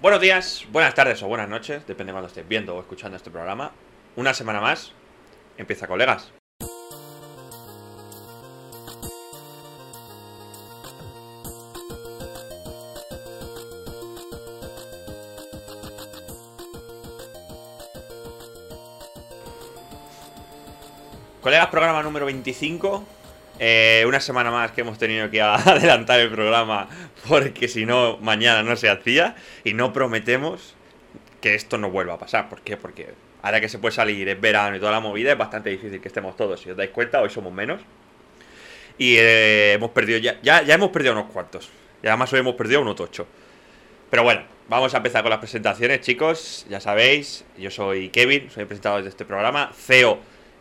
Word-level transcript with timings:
Buenos 0.00 0.22
días, 0.22 0.64
buenas 0.72 0.94
tardes 0.94 1.22
o 1.22 1.28
buenas 1.28 1.46
noches, 1.46 1.86
depende 1.86 2.10
de 2.10 2.14
cuando 2.14 2.28
estés 2.28 2.48
viendo 2.48 2.74
o 2.74 2.80
escuchando 2.80 3.18
este 3.18 3.30
programa. 3.30 3.70
Una 4.16 4.32
semana 4.32 4.58
más, 4.58 4.92
empieza 5.58 5.86
colegas. 5.86 6.32
Colegas, 21.42 21.66
programa 21.66 22.02
número 22.02 22.24
25. 22.24 23.19
Eh, 23.62 24.04
una 24.08 24.20
semana 24.20 24.50
más 24.50 24.72
que 24.72 24.80
hemos 24.80 24.96
tenido 24.96 25.30
que 25.30 25.42
adelantar 25.42 26.18
el 26.18 26.30
programa 26.30 26.88
porque 27.28 27.68
si 27.68 27.84
no, 27.84 28.16
mañana 28.16 28.62
no 28.62 28.74
se 28.74 28.88
hacía. 28.88 29.36
Y 29.64 29.74
no 29.74 29.92
prometemos 29.92 30.74
que 31.42 31.54
esto 31.54 31.78
no 31.78 31.90
vuelva 31.90 32.14
a 32.14 32.18
pasar. 32.18 32.48
¿Por 32.48 32.62
qué? 32.62 32.76
Porque 32.78 33.14
ahora 33.42 33.60
que 33.60 33.68
se 33.68 33.78
puede 33.78 33.94
salir, 33.94 34.28
es 34.28 34.40
verano 34.40 34.76
y 34.76 34.80
toda 34.80 34.92
la 34.92 35.00
movida, 35.00 35.32
es 35.32 35.38
bastante 35.38 35.68
difícil 35.70 36.00
que 36.00 36.08
estemos 36.08 36.36
todos. 36.36 36.60
Si 36.60 36.70
os 36.70 36.76
dais 36.76 36.90
cuenta, 36.90 37.20
hoy 37.20 37.28
somos 37.28 37.52
menos. 37.52 37.82
Y 38.96 39.16
eh, 39.18 39.74
hemos 39.74 39.90
perdido 39.90 40.18
ya, 40.18 40.40
ya, 40.42 40.60
hemos 40.60 40.90
perdido 40.90 41.12
unos 41.12 41.30
cuantos. 41.30 41.68
Y 42.02 42.06
además 42.06 42.32
hoy 42.32 42.40
hemos 42.40 42.54
perdido 42.54 42.80
unos 42.80 42.98
ocho. 42.98 43.26
Pero 44.08 44.22
bueno, 44.22 44.42
vamos 44.68 44.94
a 44.94 44.96
empezar 44.96 45.22
con 45.22 45.30
las 45.30 45.38
presentaciones, 45.38 46.00
chicos. 46.00 46.66
Ya 46.68 46.80
sabéis, 46.80 47.44
yo 47.58 47.70
soy 47.70 48.08
Kevin, 48.08 48.50
soy 48.50 48.62
el 48.62 48.66
presentador 48.66 49.02
de 49.02 49.10
este 49.10 49.26
programa, 49.26 49.70
CEO 49.74 50.18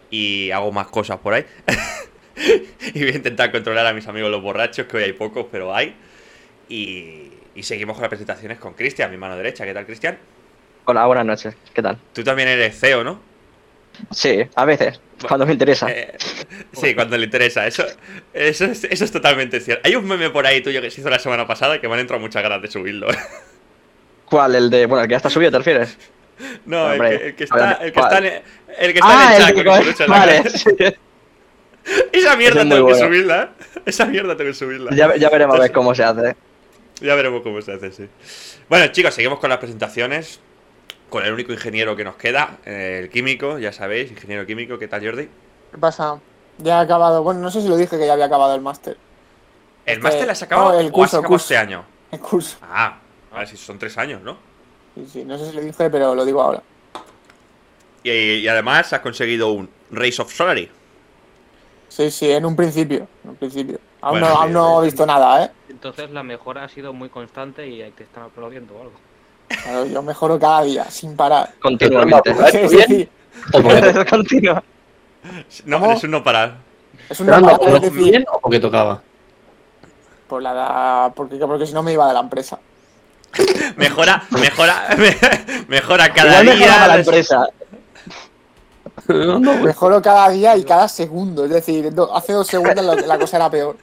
y 0.09 0.51
hago 0.51 0.71
más 0.71 0.87
cosas 0.87 1.19
por 1.19 1.33
ahí. 1.33 1.45
y 2.93 2.99
voy 3.03 3.11
a 3.11 3.15
intentar 3.15 3.51
controlar 3.51 3.85
a 3.85 3.93
mis 3.93 4.07
amigos 4.07 4.31
los 4.31 4.41
borrachos, 4.41 4.85
que 4.87 4.97
hoy 4.97 5.03
hay 5.03 5.13
pocos, 5.13 5.47
pero 5.51 5.73
hay. 5.75 5.95
Y, 6.69 7.31
y 7.55 7.63
seguimos 7.63 7.95
con 7.95 8.01
las 8.03 8.09
presentaciones 8.09 8.57
con 8.59 8.73
Cristian, 8.73 9.11
mi 9.11 9.17
mano 9.17 9.35
derecha. 9.35 9.65
¿Qué 9.65 9.73
tal, 9.73 9.85
Cristian? 9.85 10.17
Hola, 10.85 11.05
buenas 11.05 11.25
noches. 11.25 11.55
¿Qué 11.73 11.81
tal? 11.81 11.97
Tú 12.13 12.23
también 12.23 12.47
eres 12.47 12.79
CEO, 12.79 13.03
¿no? 13.03 13.19
Sí, 14.11 14.47
a 14.55 14.65
veces, 14.65 15.01
cuando 15.27 15.45
me 15.45 15.51
interesa. 15.53 15.87
Eh, 15.91 16.15
sí, 16.71 16.95
cuando 16.95 17.17
le 17.17 17.25
interesa. 17.25 17.67
Eso, 17.67 17.83
eso, 18.33 18.65
es, 18.65 18.85
eso 18.85 19.03
es 19.03 19.11
totalmente 19.11 19.59
cierto. 19.59 19.81
Hay 19.85 19.95
un 19.95 20.07
meme 20.07 20.29
por 20.29 20.45
ahí 20.47 20.61
tuyo 20.61 20.81
que 20.81 20.89
se 20.89 21.01
hizo 21.01 21.09
la 21.09 21.19
semana 21.19 21.45
pasada 21.45 21.81
que 21.81 21.87
me 21.89 21.95
han 21.95 21.99
entrado 21.99 22.21
muchas 22.21 22.41
ganas 22.41 22.61
de 22.61 22.69
subirlo. 22.69 23.07
¿Cuál? 24.25 24.55
El 24.55 24.69
de. 24.69 24.85
Bueno, 24.85 25.01
el 25.01 25.07
que 25.09 25.13
ya 25.13 25.17
está 25.17 25.29
subido, 25.29 25.51
¿te 25.51 25.57
refieres? 25.57 25.97
No, 26.65 26.85
Hombre, 26.85 27.15
el, 27.27 27.35
que, 27.35 27.43
el 27.43 27.49
está, 27.51 27.71
el 27.73 27.91
que 27.91 27.99
está 27.99 28.17
en 28.19 28.25
el, 28.25 28.93
que 28.93 28.99
está 28.99 29.07
Ah, 29.09 29.35
en 29.35 29.41
el 29.41 29.93
chat 29.95 29.97
que- 29.97 30.05
Vale, 30.07 30.49
sí. 30.57 30.69
Esa 32.11 32.35
mierda 32.35 32.61
es 32.63 32.69
tengo 32.69 32.87
que 32.87 32.93
bueno. 32.93 33.07
subirla, 33.07 33.43
¿eh? 33.43 33.81
Esa 33.85 34.05
mierda 34.05 34.35
tengo 34.37 34.51
que 34.51 34.55
subirla. 34.57 34.91
ya, 34.95 35.15
ya 35.15 35.29
veremos 35.29 35.55
a 35.57 35.59
ver 35.61 35.71
cómo 35.71 35.93
se 35.95 36.03
hace. 36.03 36.35
Ya 37.01 37.15
veremos 37.15 37.41
cómo 37.41 37.61
se 37.61 37.71
hace, 37.73 37.91
sí. 37.91 38.09
Bueno, 38.67 38.87
chicos, 38.91 39.13
seguimos 39.13 39.39
con 39.39 39.49
las 39.49 39.59
presentaciones. 39.59 40.39
Con 41.09 41.25
el 41.25 41.33
único 41.33 41.51
ingeniero 41.51 41.95
que 41.95 42.03
nos 42.03 42.17
queda, 42.17 42.57
eh, 42.67 42.99
el 43.03 43.09
químico, 43.09 43.57
ya 43.57 43.73
sabéis, 43.73 44.11
ingeniero 44.11 44.45
químico. 44.45 44.77
¿Qué 44.77 44.87
tal, 44.87 45.03
Jordi? 45.03 45.27
¿Qué 45.71 45.77
pasa? 45.79 46.19
Ya 46.59 46.77
he 46.77 46.83
acabado. 46.83 47.23
Bueno, 47.23 47.39
no 47.39 47.49
sé 47.49 47.61
si 47.63 47.67
lo 47.67 47.77
dije 47.77 47.97
que 47.97 48.05
ya 48.05 48.13
había 48.13 48.25
acabado 48.25 48.53
el 48.53 48.61
máster. 48.61 48.95
¿El 49.87 49.93
Este- 49.93 50.03
máster 50.03 50.25
lo 50.27 50.31
has 50.33 50.43
acabado 50.43 50.73
no, 50.73 50.79
el 50.79 50.87
o 50.87 50.91
curso, 50.91 51.03
has 51.05 51.13
acabado 51.23 51.29
curso. 51.29 51.45
este 51.45 51.57
año? 51.57 51.83
El 52.11 52.19
curso. 52.19 52.57
Ah, 52.61 52.99
a 53.31 53.39
ver 53.39 53.47
si 53.47 53.57
son 53.57 53.79
tres 53.79 53.97
años, 53.97 54.21
¿no? 54.21 54.37
Sí, 54.93 55.07
sí, 55.11 55.25
no 55.25 55.35
sé 55.39 55.49
si 55.49 55.55
lo 55.55 55.61
dije, 55.61 55.89
pero 55.89 56.13
lo 56.13 56.23
digo 56.25 56.43
ahora. 56.43 56.61
Y, 58.03 58.11
y 58.11 58.47
además 58.47 58.93
has 58.93 58.99
conseguido 58.99 59.51
un 59.51 59.67
Race 59.89 60.21
of 60.21 60.31
Solary. 60.31 60.69
Sí, 61.89 62.09
sí, 62.11 62.31
en 62.31 62.45
un 62.45 62.55
principio. 62.55 63.07
En 63.23 63.31
un 63.31 63.35
principio. 63.35 63.79
Aún, 64.01 64.19
Bueno, 64.21 64.33
no, 64.35 64.41
aún 64.41 64.53
no 64.53 64.81
he 64.81 64.85
visto 64.85 65.05
nada, 65.05 65.43
¿eh? 65.45 65.51
Entonces 65.69 66.09
la 66.11 66.23
mejora 66.23 66.63
ha 66.63 66.69
sido 66.69 66.93
muy 66.93 67.09
constante 67.09 67.67
y 67.67 67.79
te 67.91 68.03
están 68.03 68.23
aplaudiendo 68.23 68.75
o 68.75 68.81
algo. 68.81 68.93
Claro, 69.47 69.85
yo 69.87 70.01
mejoro 70.01 70.39
cada 70.39 70.61
día, 70.63 70.85
sin 70.85 71.15
parar. 71.17 71.51
Continuamente. 71.61 72.33
Sí, 72.51 72.69
sí, 72.69 72.77
sí. 72.87 73.09
¿O 73.53 73.61
porque, 73.61 73.79
Eso 73.89 74.05
continúa. 74.05 74.63
No, 75.65 75.79
¿Cómo? 75.79 75.91
es 75.93 76.03
un 76.03 76.11
no 76.11 76.23
parar. 76.23 76.57
Es 77.09 77.19
un 77.19 77.27
no 77.27 77.33
parar, 77.41 77.51
es 77.53 77.57
¿por 77.59 77.81
decir, 77.81 77.91
bien 78.03 78.25
o 78.31 78.39
porque 78.39 78.59
tocaba? 78.59 79.01
por 80.27 80.43
la 80.43 80.51
edad- 80.51 81.13
porque, 81.15 81.37
porque 81.39 81.65
si 81.65 81.73
no 81.73 81.81
me 81.81 81.91
iba 81.91 82.07
de 82.07 82.13
la 82.13 82.19
empresa. 82.19 82.59
Mejora, 83.77 84.23
mejora, 84.29 84.87
mejora 85.67 86.13
cada 86.13 86.41
Igual 86.43 86.57
día. 86.57 86.87
la 86.87 86.95
empresa. 86.97 87.47
Anda, 89.35 89.51
pues. 89.53 89.63
Mejoro 89.63 90.01
cada 90.01 90.29
día 90.29 90.55
y 90.57 90.63
cada 90.63 90.87
segundo. 90.87 91.45
Es 91.45 91.51
decir, 91.51 91.93
do- 91.93 92.15
hace 92.15 92.33
dos 92.33 92.47
segundos 92.47 92.75
la, 92.83 92.95
la 92.95 93.17
cosa 93.19 93.37
era 93.37 93.49
peor. 93.49 93.77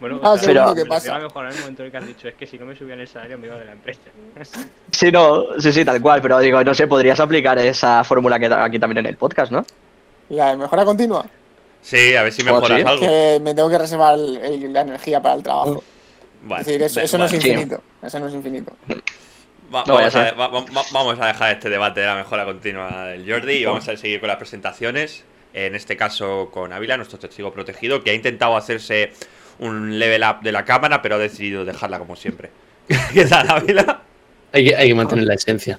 Bueno, 0.00 0.20
o 0.22 0.38
sea, 0.38 0.66
me 0.68 0.74
¿qué 0.74 0.86
pasa? 0.86 1.16
en 1.16 1.22
el 1.22 1.30
momento 1.60 1.82
en 1.82 1.86
el 1.86 1.90
que 1.92 1.96
has 1.98 2.06
dicho 2.06 2.28
es 2.28 2.34
que 2.34 2.46
si 2.46 2.58
no 2.58 2.66
me 2.66 2.76
subían 2.76 3.00
el 3.00 3.08
salario 3.08 3.38
me 3.38 3.46
iba 3.46 3.56
de 3.56 3.64
la 3.64 3.72
empresa. 3.72 4.00
Sí, 4.90 5.12
no, 5.12 5.44
sí, 5.58 5.72
sí, 5.72 5.84
tal 5.84 6.00
cual. 6.00 6.22
Pero 6.22 6.38
digo, 6.38 6.62
no 6.64 6.72
sé, 6.74 6.86
podrías 6.86 7.20
aplicar 7.20 7.58
esa 7.58 8.02
fórmula 8.02 8.38
que 8.38 8.46
aquí 8.46 8.78
también 8.78 8.98
en 9.04 9.06
el 9.06 9.16
podcast, 9.18 9.52
¿no? 9.52 9.64
Y 10.30 10.34
la 10.36 10.56
mejora 10.56 10.84
continua. 10.86 11.26
Sí, 11.82 12.16
a 12.16 12.22
ver 12.22 12.32
si 12.32 12.42
¿Oh, 12.42 12.46
mejoras 12.46 12.80
sí? 12.80 12.84
algo. 12.86 13.00
Que 13.00 13.40
me 13.42 13.54
tengo 13.54 13.68
que 13.68 13.78
reservar 13.78 14.14
el- 14.14 14.36
el- 14.38 14.72
la 14.72 14.80
energía 14.80 15.20
para 15.20 15.34
el 15.34 15.42
trabajo. 15.42 15.84
Vale, 16.42 16.60
es 16.62 16.66
decir, 16.66 16.82
eso, 16.82 17.00
eso 17.00 17.18
no 17.18 17.24
es. 17.26 17.30
Sí. 17.30 17.36
infinito. 17.36 17.80
Eso 18.02 18.18
no 18.20 18.26
es 18.28 18.34
infinito. 18.34 18.72
Va- 19.74 19.84
No 19.86 19.94
vaya 19.94 20.08
vamos, 20.08 20.14
a 20.14 20.20
a, 20.22 20.24
ser. 20.30 20.40
va- 20.40 20.48
va- 20.48 20.64
vamos 20.92 21.20
a 21.20 21.26
dejar 21.26 21.52
este 21.52 21.68
debate 21.68 22.00
de 22.00 22.06
la 22.06 22.14
mejora 22.14 22.44
continua 22.44 23.06
del 23.06 23.30
Jordi 23.30 23.54
y 23.54 23.64
vamos 23.64 23.88
a 23.88 23.96
seguir 23.96 24.20
con 24.20 24.28
las 24.28 24.36
presentaciones. 24.36 25.24
En 25.52 25.74
este 25.74 25.96
caso 25.96 26.50
con 26.52 26.72
Ávila, 26.72 26.96
nuestro 26.96 27.18
testigo 27.18 27.52
protegido, 27.52 28.04
que 28.04 28.10
ha 28.10 28.14
intentado 28.14 28.56
hacerse 28.56 29.12
un 29.58 29.98
level 29.98 30.22
up 30.22 30.42
de 30.42 30.52
la 30.52 30.64
cámara, 30.64 31.00
pero 31.02 31.14
ha 31.14 31.18
decidido 31.18 31.64
dejarla 31.64 31.98
como 31.98 32.14
siempre. 32.14 32.50
¿Qué 33.12 33.24
tal, 33.24 33.50
Ávila? 33.50 34.02
Hay 34.52 34.64
que, 34.68 34.76
hay 34.76 34.88
que 34.88 34.94
mantener 34.94 35.24
la 35.24 35.34
esencia. 35.34 35.78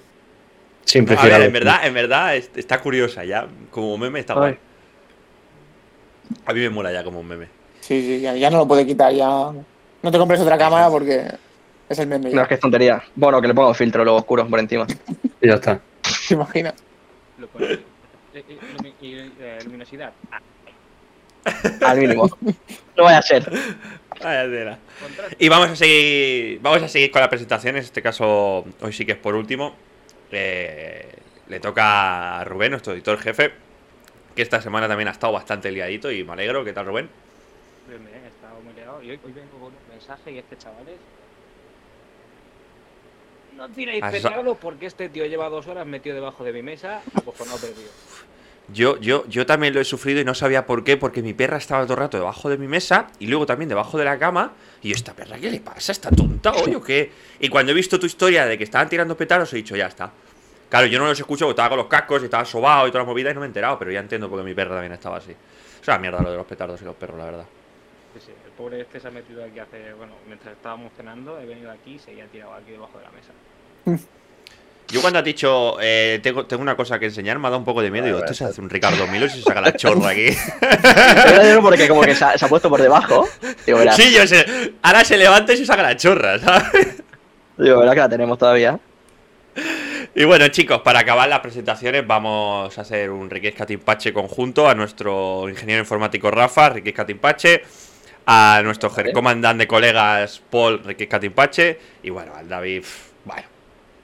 Siempre 0.83 1.15
A 1.17 1.23
ver, 1.23 1.41
en 1.43 1.53
verdad, 1.53 1.85
en 1.85 1.93
verdad 1.93 2.35
es- 2.35 2.49
está 2.55 2.79
curiosa 2.79 3.23
ya. 3.23 3.47
Como 3.71 3.97
meme 3.97 4.19
está 4.19 4.33
guay. 4.33 4.57
A 6.45 6.53
mí 6.53 6.59
me 6.59 6.69
mola 6.69 6.91
ya 6.91 7.03
como 7.03 7.19
un 7.19 7.27
meme. 7.27 7.47
Sí, 7.81 8.01
sí, 8.01 8.19
ya, 8.19 8.35
ya 8.35 8.49
no 8.49 8.57
lo 8.57 8.67
puede 8.67 8.85
quitar. 8.85 9.13
Ya 9.13 9.27
no 9.27 10.11
te 10.11 10.17
compres 10.17 10.39
otra 10.41 10.57
cámara 10.57 10.89
porque 10.89 11.23
es 11.89 11.99
el 11.99 12.07
meme. 12.07 12.31
No, 12.31 12.41
es 12.41 12.47
que 12.47 12.53
es 12.55 12.59
tontería. 12.59 13.01
Bueno, 13.15 13.41
que 13.41 13.47
le 13.47 13.53
pongo 13.53 13.73
filtro 13.73 14.03
luego 14.03 14.19
oscuro 14.19 14.47
por 14.47 14.59
encima. 14.59 14.85
Y 15.41 15.47
ya 15.47 15.55
está. 15.55 15.79
¿Te 16.27 16.33
imaginas? 16.33 16.73
Lo 17.37 17.47
pones. 17.47 17.79
Eh, 18.33 18.43
eh, 18.49 19.31
eh, 19.39 19.59
luminosidad. 19.65 20.13
Al 21.85 21.97
mínimo. 21.97 22.29
No 22.95 23.03
vaya 23.03 23.19
a 23.19 23.21
ser. 23.21 23.49
Vaya 24.21 24.43
tela. 24.43 24.79
Y 25.39 25.49
vamos 25.49 25.69
a 25.69 25.75
seguir. 25.75 26.59
Vamos 26.61 26.83
a 26.83 26.87
seguir 26.87 27.11
con 27.11 27.21
las 27.21 27.29
presentaciones. 27.29 27.81
En 27.81 27.85
este 27.85 28.01
caso, 28.01 28.65
hoy 28.81 28.93
sí 28.93 29.05
que 29.05 29.13
es 29.13 29.17
por 29.17 29.35
último. 29.35 29.75
Eh, 30.31 31.15
le 31.47 31.59
toca 31.59 32.39
a 32.39 32.43
Rubén, 32.43 32.71
nuestro 32.71 32.93
editor 32.93 33.17
jefe. 33.19 33.51
Que 34.35 34.41
esta 34.41 34.61
semana 34.61 34.87
también 34.87 35.07
ha 35.07 35.11
estado 35.11 35.33
bastante 35.33 35.71
liadito 35.71 36.11
y 36.11 36.23
me 36.23 36.33
alegro. 36.33 36.63
¿Qué 36.65 36.73
tal, 36.73 36.85
Rubén? 36.85 37.09
Bien, 37.87 38.03
bien, 38.05 38.23
he 38.23 38.27
estado 38.27 38.59
muy 38.61 38.73
liado. 38.73 39.01
Y 39.01 39.11
hoy, 39.11 39.19
hoy 39.25 39.31
vengo 39.31 39.57
con 39.59 39.67
un 39.67 39.89
mensaje 39.89 40.31
y 40.31 40.37
este 40.39 40.57
chavales. 40.57 40.97
No 43.57 43.68
tiréis 43.69 44.03
Ah, 44.03 44.12
petardo 44.12 44.56
porque 44.56 44.85
este 44.85 45.09
tío 45.09 45.25
lleva 45.25 45.50
dos 45.50 45.68
horas 45.68 45.85
metido 45.85 46.16
debajo 46.16 46.44
de 46.44 46.53
mi 46.53 46.62
mesa, 46.62 47.01
acojonado 47.16 47.57
perdido. 47.57 47.90
Yo, 48.72 48.97
yo, 49.00 49.25
yo 49.28 49.45
también 49.45 49.73
lo 49.73 49.79
he 49.79 49.85
sufrido 49.85 50.19
y 50.19 50.25
no 50.25 50.35
sabía 50.35 50.66
por 50.66 50.84
qué, 50.84 50.97
porque 50.97 51.22
mi 51.22 51.34
perra 51.34 51.57
estaba 51.57 51.84
todo 51.84 51.94
el 51.94 52.00
rato 52.00 52.17
debajo 52.17 52.50
de 52.50 52.57
mi 52.57 52.67
mesa 52.67 53.07
y 53.17 53.28
luego 53.28 53.46
también 53.46 53.69
debajo 53.69 53.97
de 53.97 54.03
la 54.06 54.19
cama. 54.19 54.53
Y 54.84 54.90
yo, 54.90 54.96
¿esta 54.96 55.13
perra 55.13 55.38
qué 55.38 55.50
le 55.50 55.59
pasa? 55.62 55.91
¿Está 55.91 56.09
tonta 56.12 56.51
hoy 56.53 56.75
o 56.75 56.84
qué? 56.84 57.12
Y 57.40 57.47
cuando 57.50 57.72
he 57.72 57.75
visto 57.75 57.97
tu 57.97 58.06
historia 58.06 58.46
de 58.46 58.57
que 58.57 58.66
estaban 58.66 58.90
tirando 58.90 59.16
petardos, 59.17 59.51
he 59.53 59.56
dicho, 59.57 59.75
ya 59.75 59.88
está. 59.88 60.12
Claro, 60.69 60.85
yo 60.88 61.00
no 61.00 61.07
los 61.07 61.17
escucho 61.17 61.46
porque 61.46 61.53
estaba 61.53 61.69
con 61.69 61.78
los 61.78 61.88
cascos 61.88 62.22
y 62.22 62.25
estaba 62.25 62.44
sobado 62.44 62.88
y 62.88 62.91
toda 62.91 63.06
la 63.06 63.09
movida 63.09 63.31
y 63.31 63.34
no 63.34 63.40
me 63.40 63.46
he 63.46 63.47
enterado, 63.47 63.79
pero 63.79 63.90
ya 63.90 64.01
entiendo 64.01 64.29
porque 64.29 64.44
mi 64.44 64.53
perra 64.53 64.72
también 64.75 64.91
estaba 64.91 65.17
así. 65.17 65.31
Es 65.81 65.88
una 65.88 65.97
mierda 65.97 66.22
lo 66.22 66.29
de 66.31 66.38
los 66.38 66.46
petardos 66.46 66.81
y 66.81 66.85
los 66.85 66.96
perros, 66.96 67.17
la 67.17 67.25
verdad. 67.25 67.46
Pobre 68.57 68.81
este 68.81 69.00
se 69.00 69.07
ha 69.07 69.12
metido 69.12 69.44
aquí 69.44 69.59
hace. 69.59 69.94
Bueno, 69.94 70.13
mientras 70.28 70.56
estábamos 70.56 70.91
cenando, 70.97 71.40
he 71.40 71.45
venido 71.45 71.69
aquí 71.72 71.95
y 71.95 72.00
se 72.00 72.19
ha 72.22 72.25
tirado 72.25 72.53
aquí 72.53 72.72
debajo 72.72 72.97
de 72.97 73.03
la 73.03 73.12
mesa. 73.12 74.07
Yo 74.90 75.02
cuando 75.02 75.20
has 75.20 75.26
dicho, 75.26 75.78
eh, 75.81 76.20
tengo, 76.23 76.46
tengo 76.46 76.64
una 76.64 76.78
cosa 76.78 76.97
que 76.97 77.08
enseñar, 77.08 77.37
me 77.40 77.47
ha 77.47 77.49
dado 77.49 77.59
un 77.59 77.66
poco 77.66 77.81
de 77.81 77.91
miedo. 77.91 78.05
Digo, 78.05 78.20
esto 78.20 78.34
se 78.34 78.46
hace 78.46 78.61
un 78.61 78.70
Ricardo 78.70 79.05
Milo 79.08 79.26
y 79.26 79.29
se 79.29 79.41
saca 79.41 79.59
la 79.59 79.73
chorra 79.76 80.11
aquí. 80.11 80.29
Pero 80.61 81.61
porque 81.61 81.90
como 81.90 82.02
que 82.02 82.16
se 82.16 82.23
ha, 82.23 82.37
se 82.37 82.46
ha 82.46 82.47
puesto 82.47 82.70
por 82.70 82.81
debajo. 82.81 83.28
Digo, 83.66 83.79
Sí, 83.91 84.14
yo 84.14 84.26
sé. 84.26 84.73
Ahora 84.81 85.03
se 85.03 85.17
levanta 85.17 85.52
y 85.52 85.58
se 85.58 85.66
saca 85.66 85.84
la 85.84 85.97
chorra, 85.97 86.40
¿sabes? 86.40 87.03
digo, 87.58 87.79
verás 87.79 87.96
que 87.96 87.99
la 87.99 88.09
tenemos 88.09 88.37
todavía. 88.37 88.79
Y 90.16 90.23
bueno, 90.23 90.47
chicos, 90.47 90.81
para 90.81 90.99
acabar 90.99 91.28
las 91.28 91.41
presentaciones 91.41 92.08
vamos 92.08 92.76
a 92.78 92.81
hacer 92.81 93.09
un 93.09 93.29
Riquesca 93.29 93.66
Timpache 93.66 94.14
conjunto 94.14 94.70
a 94.70 94.73
nuestro 94.73 95.49
ingeniero 95.49 95.81
informático 95.81 96.31
Rafa, 96.31 96.70
Riquesca 96.70 97.05
Timpache, 97.05 97.61
a 98.29 98.62
nuestro 98.64 98.90
Vale. 98.90 99.14
comandante 99.14 99.64
de 99.64 99.68
colegas 99.68 100.41
Paul, 100.52 100.84
Riquesca 100.84 101.18
Timpache, 101.20 101.79
y 102.03 102.09
bueno, 102.09 102.34
al 102.35 102.47
David, 102.50 102.84
bueno, 103.24 103.44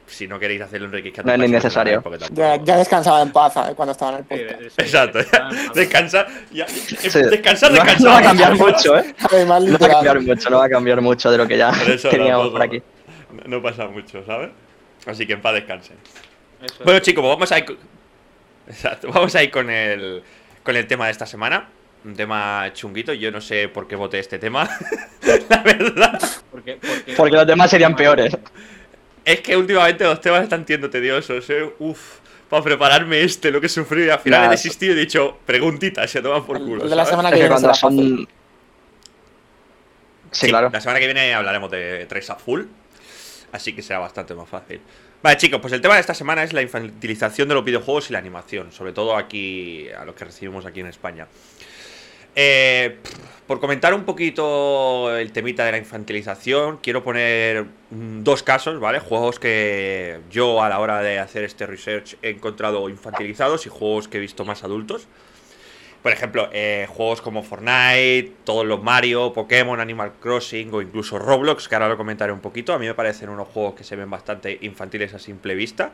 si 0.07 0.27
no 0.27 0.39
queréis 0.39 0.61
hacerle 0.61 0.87
un 0.87 0.93
Riquesca 0.93 1.23
No 1.23 1.33
es 1.43 1.49
necesario. 1.51 2.01
tampoco- 2.01 2.17
Ya, 2.33 2.55
ya 2.63 2.77
descansaba 2.77 3.21
en 3.21 3.31
paz 3.33 3.53
¿eh? 3.57 3.73
cuando 3.75 3.91
estaba 3.91 4.11
en 4.13 4.17
el 4.19 4.23
podcast. 4.23 4.79
Exacto, 4.79 5.19
a- 5.19 5.73
descansar, 5.73 6.27
ya, 6.53 6.67
Sí. 6.69 6.95
descansar, 7.29 7.71
No, 7.71 7.75
descansar. 7.83 8.01
no 8.01 8.09
va 8.11 8.17
a 8.19 8.21
cambiar 8.21 8.55
mucho, 8.55 8.97
¿eh? 8.97 9.13
Además, 9.31 9.63
No 9.63 9.77
va 9.77 9.85
a 9.87 9.89
cambiar 9.89 10.21
mucho, 10.21 10.49
no 10.49 10.57
va 10.59 10.65
a 10.65 10.69
cambiar 10.69 11.01
mucho 11.01 11.29
de 11.31 11.37
lo 11.37 11.45
que 11.47 11.57
ya 11.57 11.71
Por 11.71 11.89
eso 11.91 12.09
teníamos 12.09 12.51
tampoco. 12.51 12.51
por 12.53 12.61
aquí. 12.61 12.83
no, 13.49 13.61
pasa 13.61 13.87
mucho, 13.87 14.23
¿sabes? 14.25 14.51
Así 15.05 15.27
que 15.27 15.33
en 15.33 15.41
paz 15.41 15.53
descansen. 15.55 15.97
Eso 16.63 16.81
Bueno, 16.85 16.97
es. 16.99 17.03
chicos, 17.03 17.25
vamos 17.25 17.51
a 17.51 17.59
ir. 17.59 17.65
Exacto, 18.67 19.09
vamos 19.11 19.35
a 19.35 19.43
ir 19.43 19.51
con 19.51 19.69
el, 19.69 20.23
con 20.63 20.77
el 20.77 20.87
tema 20.87 21.07
de 21.07 21.11
esta 21.11 21.25
semana. 21.25 21.67
Un 22.05 22.15
tema 22.15 22.69
chunguito. 22.73 23.13
Yo 23.13 23.31
no 23.31 23.41
sé 23.41 23.69
por 23.69 23.87
qué 23.87 23.95
voté 23.95 24.19
este 24.19 24.39
tema. 24.39 24.69
La 25.49 25.63
verdad. 25.63 26.19
Porque, 26.51 26.77
porque, 26.81 27.13
Porque 27.15 27.35
los 27.35 27.47
demás 27.47 27.71
serían 27.71 27.95
peores. 27.95 28.35
Es 29.25 29.39
que 29.39 29.55
últimamente 29.55 30.03
los 30.03 30.19
temas 30.19 30.43
están 30.43 30.65
siendo 30.67 30.89
tediosos, 30.89 31.49
¿eh? 31.49 31.69
Uf. 31.79 32.19
Para 32.49 32.63
prepararme 32.63 33.21
este, 33.21 33.49
lo 33.49 33.59
que 33.59 33.67
he 33.67 33.69
sufrido. 33.69 34.07
Y 34.07 34.09
al 34.09 34.19
final 34.19 34.45
he 34.45 34.49
desistido 34.49 34.93
y 34.93 34.97
he 34.97 34.99
dicho 34.99 35.39
preguntitas. 35.45 36.11
Se 36.11 36.21
toman 36.21 36.45
por 36.45 36.59
culo. 36.59 36.83
el 36.83 36.89
de 36.89 36.95
la 36.95 37.05
semana 37.05 37.29
Es 37.29 37.35
que 37.35 37.39
que 37.41 37.47
viene 37.47 37.59
será 37.59 37.73
son. 37.73 38.27
Sí, 40.31 40.47
claro. 40.49 40.69
La 40.71 40.81
semana 40.81 40.99
que 40.99 41.05
viene 41.05 41.33
hablaremos 41.33 41.71
de 41.71 42.05
tres 42.07 42.29
a 42.29 42.35
full. 42.35 42.63
Así 43.51 43.73
que 43.73 43.81
será 43.81 43.99
bastante 43.99 44.33
más 44.33 44.49
fácil. 44.49 44.81
Vale, 45.21 45.37
chicos, 45.37 45.61
pues 45.61 45.71
el 45.71 45.79
tema 45.79 45.93
de 45.93 46.01
esta 46.01 46.13
semana 46.13 46.43
es 46.43 46.51
la 46.51 46.61
infantilización 46.61 47.47
de 47.47 47.53
los 47.53 47.63
videojuegos 47.63 48.09
y 48.09 48.13
la 48.13 48.19
animación. 48.19 48.71
Sobre 48.71 48.91
todo 48.91 49.15
aquí, 49.15 49.87
a 49.89 50.03
los 50.03 50.15
que 50.15 50.25
recibimos 50.25 50.65
aquí 50.65 50.81
en 50.81 50.87
España. 50.87 51.27
Eh, 52.35 52.97
por 53.47 53.59
comentar 53.59 53.93
un 53.93 54.03
poquito 54.03 55.15
el 55.15 55.31
temita 55.31 55.65
de 55.65 55.73
la 55.73 55.77
infantilización, 55.77 56.77
quiero 56.77 57.03
poner 57.03 57.65
dos 57.89 58.41
casos, 58.41 58.79
¿vale? 58.79 58.99
Juegos 58.99 59.39
que 59.39 60.21
yo 60.31 60.63
a 60.63 60.69
la 60.69 60.79
hora 60.79 61.01
de 61.01 61.19
hacer 61.19 61.43
este 61.43 61.65
research 61.65 62.15
he 62.21 62.29
encontrado 62.29 62.87
infantilizados 62.89 63.65
y 63.65 63.69
juegos 63.69 64.07
que 64.07 64.17
he 64.17 64.21
visto 64.21 64.45
más 64.45 64.63
adultos. 64.63 65.07
Por 66.01 66.11
ejemplo, 66.11 66.49
eh, 66.51 66.85
juegos 66.89 67.21
como 67.21 67.43
Fortnite, 67.43 68.33
todos 68.43 68.65
los 68.65 68.83
Mario, 68.83 69.31
Pokémon, 69.31 69.79
Animal 69.79 70.13
Crossing 70.19 70.73
o 70.73 70.81
incluso 70.81 71.17
Roblox, 71.17 71.69
que 71.69 71.75
ahora 71.75 71.87
lo 71.87 71.97
comentaré 71.97 72.33
un 72.33 72.41
poquito. 72.41 72.73
A 72.73 72.79
mí 72.79 72.85
me 72.85 72.93
parecen 72.93 73.29
unos 73.29 73.47
juegos 73.47 73.75
que 73.75 73.85
se 73.85 73.95
ven 73.95 74.09
bastante 74.09 74.57
infantiles 74.61 75.13
a 75.13 75.19
simple 75.19 75.55
vista. 75.55 75.91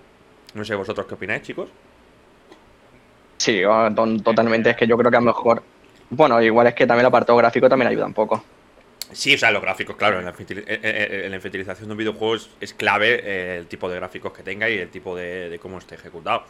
No 0.56 0.66
sé 0.66 0.74
vosotros 0.74 1.06
qué 1.06 1.14
opináis, 1.14 1.44
chicos. 1.44 1.70
Sí, 3.38 3.62
totalmente. 4.24 4.72
Es 4.72 4.78
que 4.78 4.88
yo 4.88 4.98
creo 4.98 5.12
que 5.12 5.18
a 5.18 5.22
lo 5.22 5.28
mejor. 5.28 5.62
Bueno, 6.10 6.42
igual 6.42 6.68
es 6.68 6.74
que 6.74 6.88
también 6.88 7.02
el 7.02 7.08
apartado 7.08 7.38
gráfico 7.38 7.70
también 7.70 7.90
ayuda 7.90 8.06
un 8.06 8.14
poco. 8.14 8.44
Sí, 9.12 9.34
o 9.34 9.38
sea, 9.38 9.52
los 9.52 9.62
gráficos, 9.62 9.96
claro, 9.96 10.20
en 10.20 10.26
la, 10.26 10.32
eh, 10.32 10.46
eh, 10.48 11.22
en 11.26 11.32
la 11.32 11.38
infantilización 11.38 11.88
de 11.88 11.92
un 11.92 11.98
videojuego 11.98 12.36
es, 12.36 12.50
es 12.60 12.74
clave 12.74 13.22
eh, 13.24 13.58
el 13.58 13.68
tipo 13.68 13.90
de 13.90 13.96
gráficos 13.96 14.34
que 14.34 14.44
tenga 14.44 14.70
y 14.70 14.78
el 14.78 14.90
tipo 14.90 15.16
de, 15.16 15.50
de 15.50 15.60
cómo 15.60 15.80
esté 15.80 15.96
ejecutado. 15.96 16.44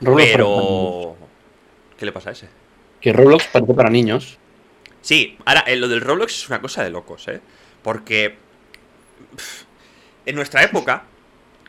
Roblox. 0.00 0.30
Pero... 0.30 1.16
¿Qué 1.98 2.04
le 2.04 2.12
pasa 2.12 2.30
a 2.30 2.32
ese? 2.32 2.48
Que 3.00 3.12
Roblox 3.12 3.46
parece 3.46 3.72
para 3.74 3.88
niños. 3.88 4.38
Sí, 5.00 5.38
ahora, 5.44 5.64
eh, 5.66 5.76
lo 5.76 5.88
del 5.88 6.00
Roblox 6.00 6.32
es 6.32 6.48
una 6.48 6.60
cosa 6.60 6.84
de 6.84 6.90
locos, 6.90 7.26
¿eh? 7.28 7.40
Porque... 7.82 8.36
pff, 9.36 9.62
en 10.26 10.34
nuestra 10.34 10.62
época... 10.62 11.04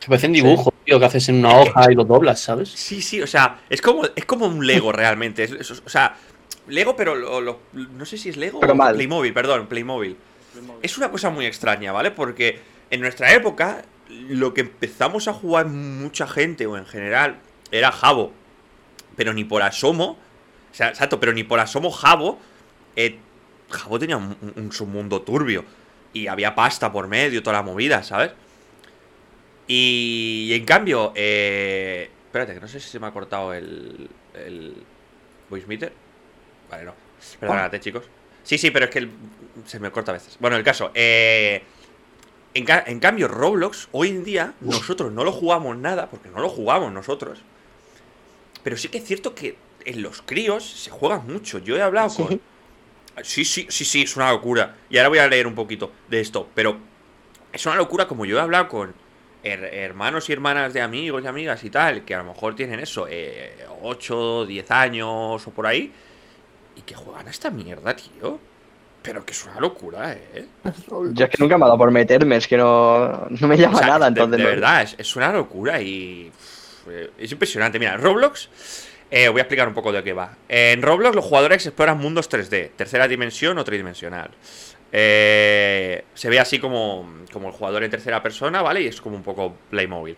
Que 0.00 0.06
parecen 0.08 0.32
dibujos, 0.32 0.72
tío, 0.84 0.98
que 0.98 1.06
haces 1.06 1.28
en 1.30 1.36
una 1.36 1.56
hoja 1.58 1.90
y 1.90 1.94
lo 1.94 2.04
doblas, 2.04 2.40
¿sabes? 2.40 2.68
Sí, 2.68 3.00
sí, 3.00 3.22
o 3.22 3.26
sea, 3.26 3.60
es 3.70 3.80
como, 3.80 4.02
es 4.14 4.24
como 4.26 4.46
un 4.46 4.66
Lego 4.66 4.92
realmente. 4.92 5.44
es- 5.44 5.52
es- 5.52 5.70
o 5.84 5.88
sea, 5.88 6.16
Lego, 6.68 6.94
pero 6.96 7.14
lo- 7.14 7.40
lo- 7.40 7.60
no 7.72 8.04
sé 8.04 8.16
si 8.18 8.28
es 8.30 8.36
Lego 8.36 8.60
Pero 8.60 8.72
o 8.72 8.76
mal. 8.76 8.94
Playmobil, 8.94 9.32
perdón, 9.32 9.66
Playmobil. 9.66 10.16
Es 10.82 10.96
una 10.98 11.10
cosa 11.10 11.30
muy 11.30 11.46
extraña, 11.46 11.90
¿vale? 11.92 12.10
Porque 12.10 12.60
en 12.90 13.00
nuestra 13.00 13.32
época, 13.32 13.82
lo 14.08 14.52
que 14.54 14.60
empezamos 14.62 15.26
a 15.28 15.32
jugar 15.32 15.66
mucha 15.66 16.26
gente, 16.26 16.66
o 16.66 16.76
en 16.76 16.86
general, 16.86 17.38
era 17.70 17.90
Jabo. 17.90 18.32
Pero 19.16 19.32
ni 19.32 19.44
por 19.44 19.62
asomo. 19.62 20.18
O 20.72 20.74
sea, 20.76 20.88
exacto, 20.90 21.18
pero 21.20 21.32
ni 21.32 21.44
por 21.44 21.60
asomo 21.60 21.90
Jabo. 21.90 22.38
eh, 22.96 23.18
Jabo 23.70 23.98
tenía 23.98 24.16
un, 24.16 24.36
un- 24.40 24.52
un 24.56 24.72
submundo 24.72 25.22
turbio. 25.22 25.64
Y 26.12 26.28
había 26.28 26.54
pasta 26.54 26.92
por 26.92 27.08
medio, 27.08 27.42
toda 27.42 27.56
la 27.56 27.62
movida, 27.62 28.02
¿sabes? 28.04 28.30
Y, 29.66 30.50
en 30.52 30.64
cambio, 30.64 31.12
eh, 31.14 32.10
espérate, 32.26 32.54
que 32.54 32.60
no 32.60 32.68
sé 32.68 32.80
si 32.80 32.88
se 32.90 32.98
me 32.98 33.06
ha 33.06 33.12
cortado 33.12 33.54
el, 33.54 34.08
el 34.34 34.74
voice 35.48 35.66
meter. 35.66 35.92
Vale, 36.70 36.84
no. 36.84 36.94
Perdónate, 37.40 37.80
chicos. 37.80 38.04
Sí, 38.42 38.58
sí, 38.58 38.70
pero 38.70 38.84
es 38.86 38.90
que 38.90 38.98
el- 38.98 39.10
se 39.64 39.80
me 39.80 39.90
corta 39.90 40.10
a 40.10 40.14
veces. 40.14 40.36
Bueno, 40.40 40.56
el 40.56 40.64
caso. 40.64 40.90
eh, 40.94 41.62
en, 42.52 42.64
ca- 42.64 42.84
en 42.86 43.00
cambio, 43.00 43.26
Roblox, 43.28 43.88
hoy 43.92 44.10
en 44.10 44.22
día, 44.24 44.52
nosotros 44.60 45.10
no 45.12 45.24
lo 45.24 45.32
jugamos 45.32 45.76
nada, 45.78 46.08
porque 46.10 46.28
no 46.28 46.40
lo 46.40 46.48
jugamos 46.50 46.92
nosotros. 46.92 47.40
Pero 48.62 48.76
sí 48.76 48.88
que 48.88 48.98
es 48.98 49.04
cierto 49.04 49.34
que 49.34 49.56
en 49.84 50.02
los 50.02 50.22
críos 50.22 50.64
se 50.64 50.90
juega 50.90 51.18
mucho. 51.18 51.58
Yo 51.58 51.76
he 51.76 51.82
hablado 51.82 52.10
Sí. 52.10 52.22
con. 52.22 52.40
Sí, 53.22 53.44
sí, 53.44 53.66
sí, 53.70 53.84
sí, 53.84 54.02
es 54.02 54.16
una 54.16 54.30
locura. 54.32 54.76
Y 54.90 54.98
ahora 54.98 55.08
voy 55.08 55.18
a 55.18 55.28
leer 55.28 55.46
un 55.46 55.54
poquito 55.54 55.92
de 56.08 56.20
esto. 56.20 56.48
Pero 56.54 56.78
es 57.52 57.64
una 57.66 57.76
locura 57.76 58.06
como 58.08 58.24
yo 58.24 58.36
he 58.38 58.40
hablado 58.40 58.68
con 58.68 58.94
her- 59.44 59.70
hermanos 59.72 60.28
y 60.28 60.32
hermanas 60.32 60.72
de 60.72 60.80
amigos 60.80 61.22
y 61.24 61.26
amigas 61.26 61.62
y 61.64 61.70
tal, 61.70 62.04
que 62.04 62.14
a 62.14 62.18
lo 62.18 62.24
mejor 62.24 62.56
tienen 62.56 62.80
eso, 62.80 63.06
eh, 63.08 63.56
8, 63.82 64.46
10 64.46 64.70
años 64.70 65.46
o 65.46 65.50
por 65.50 65.66
ahí, 65.66 65.92
y 66.76 66.80
que 66.82 66.94
juegan 66.94 67.26
a 67.28 67.30
esta 67.30 67.50
mierda, 67.50 67.94
tío. 67.94 68.38
Pero 69.02 69.22
que 69.24 69.32
es 69.32 69.44
una 69.44 69.60
locura, 69.60 70.14
¿eh? 70.14 70.46
Yo 71.12 71.24
es 71.26 71.30
que 71.30 71.36
nunca 71.38 71.58
me 71.58 71.64
ha 71.64 71.68
dado 71.68 71.76
por 71.78 71.90
meterme, 71.90 72.36
es 72.36 72.48
que 72.48 72.56
no, 72.56 73.26
no 73.28 73.46
me 73.48 73.58
llama 73.58 73.74
O 73.76 73.78
sea, 73.78 73.86
nada, 73.86 74.06
de- 74.06 74.08
entonces. 74.20 74.38
De, 74.38 74.42
no- 74.44 74.48
verdad, 74.48 74.82
es, 74.82 74.94
es 74.98 75.14
una 75.16 75.30
locura 75.30 75.80
y. 75.82 76.32
es 77.18 77.30
impresionante. 77.30 77.78
Mira, 77.78 77.98
Roblox. 77.98 78.48
eh, 79.10 79.28
voy 79.28 79.40
a 79.40 79.42
explicar 79.42 79.68
un 79.68 79.74
poco 79.74 79.92
de 79.92 80.02
qué 80.02 80.14
va. 80.14 80.36
En 80.48 80.80
Roblox, 80.80 81.14
los 81.14 81.24
jugadores 81.24 81.66
exploran 81.66 81.98
mundos 81.98 82.30
3D, 82.30 82.70
tercera 82.76 83.06
dimensión 83.06 83.58
o 83.58 83.64
tridimensional. 83.64 84.30
Eh, 84.96 86.04
se 86.14 86.30
ve 86.30 86.38
así 86.38 86.60
como, 86.60 87.24
como 87.32 87.48
el 87.48 87.52
jugador 87.52 87.82
en 87.82 87.90
tercera 87.90 88.22
persona, 88.22 88.62
¿vale? 88.62 88.82
Y 88.82 88.86
es 88.86 89.00
como 89.00 89.16
un 89.16 89.24
poco 89.24 89.56
Playmobil. 89.68 90.16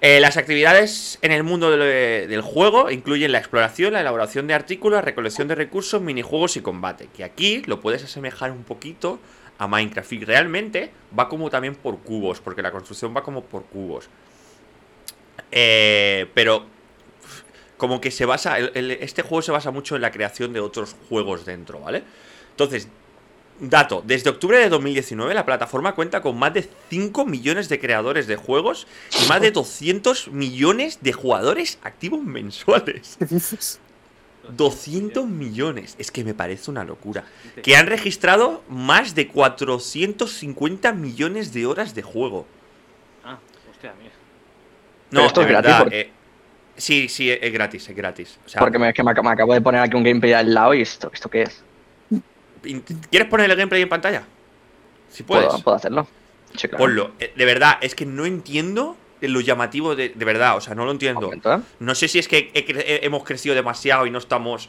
Eh, 0.00 0.20
las 0.20 0.38
actividades 0.38 1.18
en 1.20 1.32
el 1.32 1.42
mundo 1.42 1.70
del, 1.70 2.40
juego 2.40 2.90
incluyen 2.90 3.30
la 3.30 3.38
exploración, 3.38 3.92
la 3.92 4.00
elaboración 4.00 4.46
de 4.46 4.54
artículos, 4.54 5.04
recolección 5.04 5.48
de 5.48 5.54
recursos, 5.54 6.00
minijuegos 6.00 6.56
y 6.56 6.62
combate. 6.62 7.08
Que 7.14 7.24
aquí 7.24 7.62
lo 7.66 7.80
puedes 7.80 8.02
asemejar 8.02 8.52
un 8.52 8.64
poquito 8.64 9.20
a 9.58 9.66
Minecraft. 9.66 10.12
Y 10.14 10.24
realmente 10.24 10.90
va 11.18 11.28
como 11.28 11.50
también 11.50 11.74
por 11.74 11.98
cubos, 11.98 12.40
porque 12.40 12.62
la 12.62 12.70
construcción 12.70 13.14
va 13.14 13.22
como 13.22 13.44
por 13.44 13.64
cubos. 13.66 14.08
Eh, 15.52 16.26
pero 16.32 16.64
como 17.76 18.00
que 18.00 18.10
se 18.10 18.24
basa, 18.24 18.58
este 18.58 19.20
juego 19.20 19.42
se 19.42 19.52
basa 19.52 19.70
mucho 19.70 19.94
en 19.94 20.00
la 20.00 20.10
creación 20.10 20.54
de 20.54 20.60
otros 20.60 20.96
juegos 21.10 21.44
dentro, 21.44 21.80
¿vale? 21.80 22.02
Entonces, 22.52 22.88
dato, 23.60 24.02
desde 24.06 24.30
octubre 24.30 24.58
de 24.58 24.68
2019 24.68 25.34
la 25.34 25.44
plataforma 25.44 25.94
cuenta 25.94 26.22
con 26.22 26.38
más 26.38 26.54
de 26.54 26.68
5 26.88 27.26
millones 27.26 27.68
de 27.68 27.78
creadores 27.78 28.26
de 28.26 28.36
juegos 28.36 28.86
y 29.24 29.28
más 29.28 29.40
de 29.40 29.50
200 29.50 30.28
millones 30.28 30.98
de 31.02 31.12
jugadores 31.12 31.78
activos 31.82 32.22
mensuales. 32.22 33.16
¿Qué 33.18 33.26
dices? 33.26 33.78
200 34.56 35.26
millones, 35.26 35.94
es 35.98 36.10
que 36.10 36.24
me 36.24 36.34
parece 36.34 36.70
una 36.70 36.82
locura. 36.84 37.24
Que 37.62 37.76
han 37.76 37.86
registrado 37.86 38.62
más 38.68 39.14
de 39.14 39.28
450 39.28 40.92
millones 40.92 41.52
de 41.52 41.66
horas 41.66 41.94
de 41.94 42.02
juego. 42.02 42.46
Ah, 43.24 43.38
hostia, 43.70 43.92
mira. 43.98 44.12
Pero 45.10 45.22
No, 45.22 45.26
esto 45.28 45.42
es 45.42 45.48
gratis, 45.48 45.74
porque- 45.78 46.00
eh, 46.00 46.10
sí, 46.76 47.08
sí, 47.08 47.30
es 47.30 47.52
gratis, 47.52 47.88
es 47.88 47.94
gratis. 47.96 48.38
O 48.46 48.48
sea, 48.48 48.60
Porque 48.60 48.78
me, 48.78 48.88
es 48.88 48.94
que 48.94 49.02
me, 49.02 49.10
ac- 49.12 49.22
me 49.22 49.30
acabo 49.30 49.52
de 49.54 49.60
poner 49.60 49.82
aquí 49.82 49.96
un 49.96 50.02
gameplay 50.04 50.32
al 50.32 50.52
lado 50.54 50.74
y 50.74 50.82
esto, 50.82 51.10
¿esto 51.12 51.28
qué 51.28 51.42
es? 51.42 51.62
¿Quieres 53.10 53.28
poner 53.28 53.50
el 53.50 53.56
gameplay 53.56 53.82
en 53.82 53.88
pantalla? 53.88 54.24
Si 55.10 55.22
puedes. 55.22 55.46
¿Puedo, 55.48 55.62
puedo 55.62 55.76
hacerlo? 55.76 56.06
Sí, 56.56 56.68
claro. 56.68 56.78
Ponlo. 56.84 57.10
Eh, 57.18 57.32
De 57.36 57.44
verdad, 57.44 57.78
es 57.80 57.94
que 57.94 58.06
no 58.06 58.24
entiendo 58.26 58.96
lo 59.20 59.40
llamativo 59.40 59.94
de, 59.94 60.10
de 60.10 60.24
verdad, 60.24 60.56
o 60.56 60.60
sea, 60.60 60.74
no 60.74 60.84
lo 60.84 60.92
entiendo. 60.92 61.30
¿eh? 61.32 61.60
No 61.80 61.94
sé 61.94 62.08
si 62.08 62.18
es 62.18 62.26
que 62.28 62.50
he 62.54 62.66
cre- 62.66 62.84
he- 62.86 63.04
hemos 63.04 63.22
crecido 63.24 63.54
demasiado 63.54 64.06
y 64.06 64.10
no 64.10 64.18
estamos. 64.18 64.68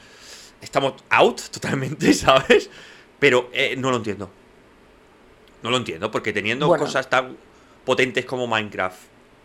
Estamos 0.61 0.93
out 1.09 1.41
totalmente, 1.51 2.13
¿sabes? 2.13 2.69
Pero 3.19 3.49
eh, 3.53 3.75
no 3.77 3.91
lo 3.91 3.97
entiendo. 3.97 4.29
No 5.63 5.69
lo 5.69 5.77
entiendo, 5.77 6.09
porque 6.11 6.33
teniendo 6.33 6.67
Bueno. 6.67 6.83
cosas 6.85 7.09
tan 7.09 7.37
potentes 7.85 8.25
como 8.25 8.47
Minecraft 8.47 8.97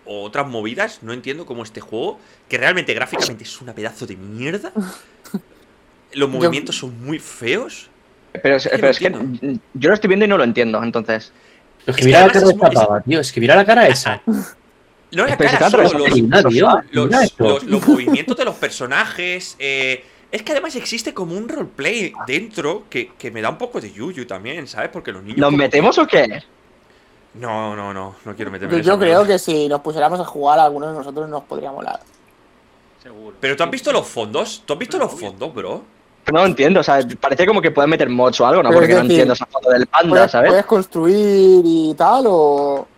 o 0.07 0.23
otras 0.25 0.47
movidas, 0.47 1.03
no 1.03 1.13
entiendo 1.13 1.45
cómo 1.47 1.63
este 1.63 1.81
juego, 1.81 2.19
que 2.49 2.57
realmente 2.59 2.95
gráficamente 2.95 3.45
es 3.45 3.61
una 3.61 3.75
pedazo 3.75 4.07
de 4.07 4.17
mierda, 4.17 4.73
los 6.13 6.29
movimientos 6.29 6.77
son 6.79 7.05
muy 7.05 7.19
feos. 7.19 7.91
Pero, 8.43 8.57
es- 8.57 8.65
que 8.65 8.71
pero 8.71 8.83
no 8.83 8.89
es 8.91 8.99
que 8.99 9.07
entiendo. 9.07 9.47
mm, 9.47 9.59
yo 9.75 9.89
lo 9.89 9.95
estoy 9.95 10.09
viendo 10.09 10.25
y 10.25 10.29
no 10.29 10.39
lo 10.39 10.45
entiendo, 10.45 10.83
entonces. 10.83 11.33
Es 11.87 11.95
que 11.97 12.01
Es 12.03 12.07
mira 12.07 12.21
la 12.23 12.27
cara 12.29 12.41
de 12.41 12.47
es 12.53 12.57
muy- 12.57 12.67
esta 12.69 12.81
pava, 12.87 13.01
tío. 13.03 13.21
Es 13.21 13.33
que 13.33 13.41
mira 13.41 13.55
la 13.57 13.65
cara 13.65 13.87
esa. 13.89 14.23
No 15.13 15.25
la 15.25 15.37
Pero 15.37 15.51
se 15.51 15.57
cara, 15.57 15.71
solo 15.71 15.83
los, 15.85 15.93
los, 16.93 17.39
los- 17.39 17.63
los 17.65 17.87
movimientos 17.89 18.37
de 18.37 18.45
los 18.45 18.57
personajes. 18.57 19.55
eh, 19.61 20.05
es 20.33 20.43
que 20.43 20.51
además 20.53 20.75
existe 20.75 21.15
como 21.15 21.37
un 21.37 21.49
roleplay 21.49 22.13
dentro 22.27 22.85
que, 22.91 23.13
que 23.17 23.31
me 23.31 23.41
da 23.41 23.49
un 23.51 23.57
poco 23.57 23.81
de 23.81 23.93
yuyu 23.93 24.27
también, 24.27 24.67
¿sabes? 24.67 24.91
Porque 24.93 25.13
los 25.13 25.23
niños. 25.23 25.39
¿Nos 25.39 25.53
metemos 25.53 25.97
o 25.99 26.07
qué? 26.09 26.43
No, 27.35 27.77
no, 27.77 27.95
no, 27.95 28.17
no 28.25 28.35
quiero 28.35 28.51
meterme 28.51 28.73
Yo, 28.73 28.79
en 28.79 28.85
yo 28.85 28.99
creo 28.99 29.21
pero- 29.21 29.27
que 29.33 29.39
si 29.39 29.69
nos 29.69 29.81
pusiéramos 29.81 30.19
a 30.19 30.25
jugar, 30.25 30.59
a 30.59 30.65
algunos 30.65 30.91
de 30.91 30.99
nosotros 30.99 31.29
nos 31.29 31.45
podría 31.45 31.71
molar. 31.71 32.01
Seguro. 33.01 33.37
Pero 33.41 33.55
tú 33.57 33.63
has 33.63 33.71
visto 33.71 33.93
los 33.93 34.07
fondos, 34.09 34.65
tú 34.67 34.73
has 34.73 34.79
visto 34.79 34.99
los 34.99 35.13
fondos, 35.19 35.55
bro. 35.55 35.85
No 36.33 36.41
lo 36.41 36.47
entiendo, 36.47 36.81
o 36.81 36.83
sea, 36.83 36.99
parece 37.21 37.47
como 37.47 37.63
que 37.63 37.71
pueden 37.71 37.91
meter 37.91 38.09
mods 38.09 38.41
o 38.41 38.47
algo, 38.47 38.63
¿no? 38.63 38.71
Pero 38.71 38.81
Porque 38.81 38.95
no 38.95 39.01
decir, 39.01 39.11
entiendo 39.13 39.35
esa 39.35 39.47
foto 39.47 39.71
del 39.71 39.87
panda, 39.87 40.09
¿Puedes, 40.11 40.31
¿sabes? 40.33 40.51
puedes 40.51 40.67
construir 40.67 41.63
y 41.65 41.95
tal 41.97 42.25
o...? 42.27 42.89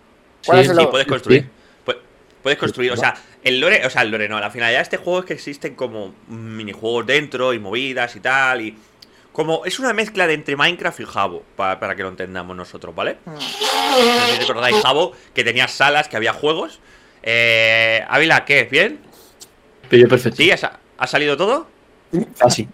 ¿Cuál 0.47 0.64
Sí, 0.64 0.70
Sí, 0.75 0.87
puedes 0.90 1.06
construir. 1.06 1.50
Pu- 1.87 1.97
Puedes 2.42 2.58
construir, 2.58 2.92
o 2.92 2.97
sea, 2.97 3.14
el 3.44 3.61
lore, 3.61 3.85
o 3.85 3.90
sea, 3.90 4.02
el 4.02 4.11
lore 4.11 4.28
no, 4.28 4.40
la 4.40 4.50
finalidad 4.50 4.78
de 4.78 4.82
este 4.85 4.97
juego 4.97 5.20
es 5.20 5.25
que 5.26 5.35
existen 5.35 5.75
como 5.75 6.14
minijuegos 6.28 7.04
dentro 7.06 7.52
y 7.52 7.58
movidas 7.58 8.16
y 8.16 8.20
tal 8.20 8.61
y 8.62 8.78
como 9.32 9.64
es 9.66 9.78
una 9.78 9.92
mezcla 9.92 10.26
de 10.26 10.35
entre 10.35 10.56
Minecraft 10.56 11.00
y 11.00 11.04
Jabo, 11.04 11.42
pa- 11.54 11.78
para, 11.78 11.94
que 11.94 12.02
lo 12.02 12.08
entendamos 12.08 12.56
nosotros, 12.56 12.94
¿vale? 12.94 13.18
Mm. 13.25 13.30
No 13.32 13.40
sé 13.40 14.32
si 14.35 14.38
recordáis 14.47 14.76
Jabo, 14.82 15.12
que 15.35 15.44
tenía 15.44 15.68
salas, 15.68 16.08
que 16.08 16.16
había 16.16 16.32
juegos. 16.32 16.80
Eh, 17.23 18.02
Ávila, 18.08 18.44
¿qué? 18.44 18.64
¿Bien? 18.70 18.99
Pero 19.90 20.08
perfecto. 20.08 20.37
¿Sí? 20.38 20.50
¿Ha, 20.50 20.80
ha 20.99 21.06
salido 21.06 21.37
todo? 21.37 21.66
Así. 22.40 22.68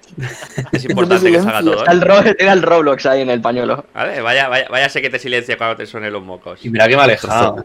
Es 0.73 0.85
importante 0.85 1.31
que 1.31 1.39
salga 1.41 1.61
todo, 1.61 1.85
el, 1.87 1.99
¿eh? 1.99 2.05
Ro- 2.05 2.23
tiene 2.37 2.53
el 2.53 2.63
Roblox 2.63 3.07
ahí 3.07 3.23
en 3.23 3.31
el 3.31 3.41
pañuelo. 3.41 3.87
¿Vale? 3.93 4.21
Vaya, 4.21 4.49
vaya, 4.49 4.69
vaya 4.71 4.89
sé 4.89 5.03
que 5.03 5.11
te 5.11 5.19
silencia 5.19 5.57
cuando 5.57 5.77
te 5.77 5.87
suenen 5.87 6.13
los 6.13 6.23
mocos. 6.23 6.65
Y 6.65 6.71
mira 6.71 6.87
que 6.89 6.95
me 6.95 7.03
ha 7.03 7.05
alejado. 7.05 7.65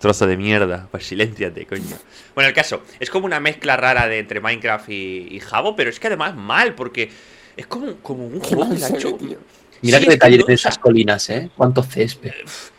Trozo 0.00 0.26
de 0.26 0.36
mierda, 0.36 0.88
pues 0.90 1.06
silénciate, 1.06 1.64
coño. 1.66 1.96
Bueno, 2.34 2.48
el 2.48 2.54
caso, 2.54 2.82
es 3.00 3.08
como 3.10 3.26
una 3.26 3.40
mezcla 3.40 3.76
rara 3.76 4.06
de 4.06 4.18
entre 4.18 4.40
Minecraft 4.40 4.88
y, 4.90 5.28
y 5.30 5.40
Jabo, 5.40 5.76
pero 5.76 5.88
es 5.88 5.98
que 6.00 6.08
además 6.08 6.34
mal, 6.34 6.74
porque 6.74 7.10
es 7.56 7.66
como, 7.66 7.94
como 8.02 8.26
un 8.26 8.40
juego 8.40 8.68
que 8.70 8.78
se 8.78 8.96
hecho. 8.96 9.16
Mira 9.20 9.38
Sí, 9.40 9.40
qué 9.80 9.96
es 9.96 10.00
que 10.00 10.10
detalle 10.10 10.38
no, 10.38 10.46
de 10.46 10.54
esas 10.54 10.78
colinas, 10.78 11.30
¿eh? 11.30 11.48
Cuánto 11.56 11.82
césped. 11.82 12.32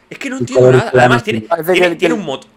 Es 0.09 0.19
que 0.19 0.29
no 0.29 0.37
entiendo 0.37 0.71
nada. 0.71 0.91
Además, 0.93 1.23
tiene, 1.23 1.47
tiene, 1.95 2.13
un 2.13 2.23
motor. 2.25 2.49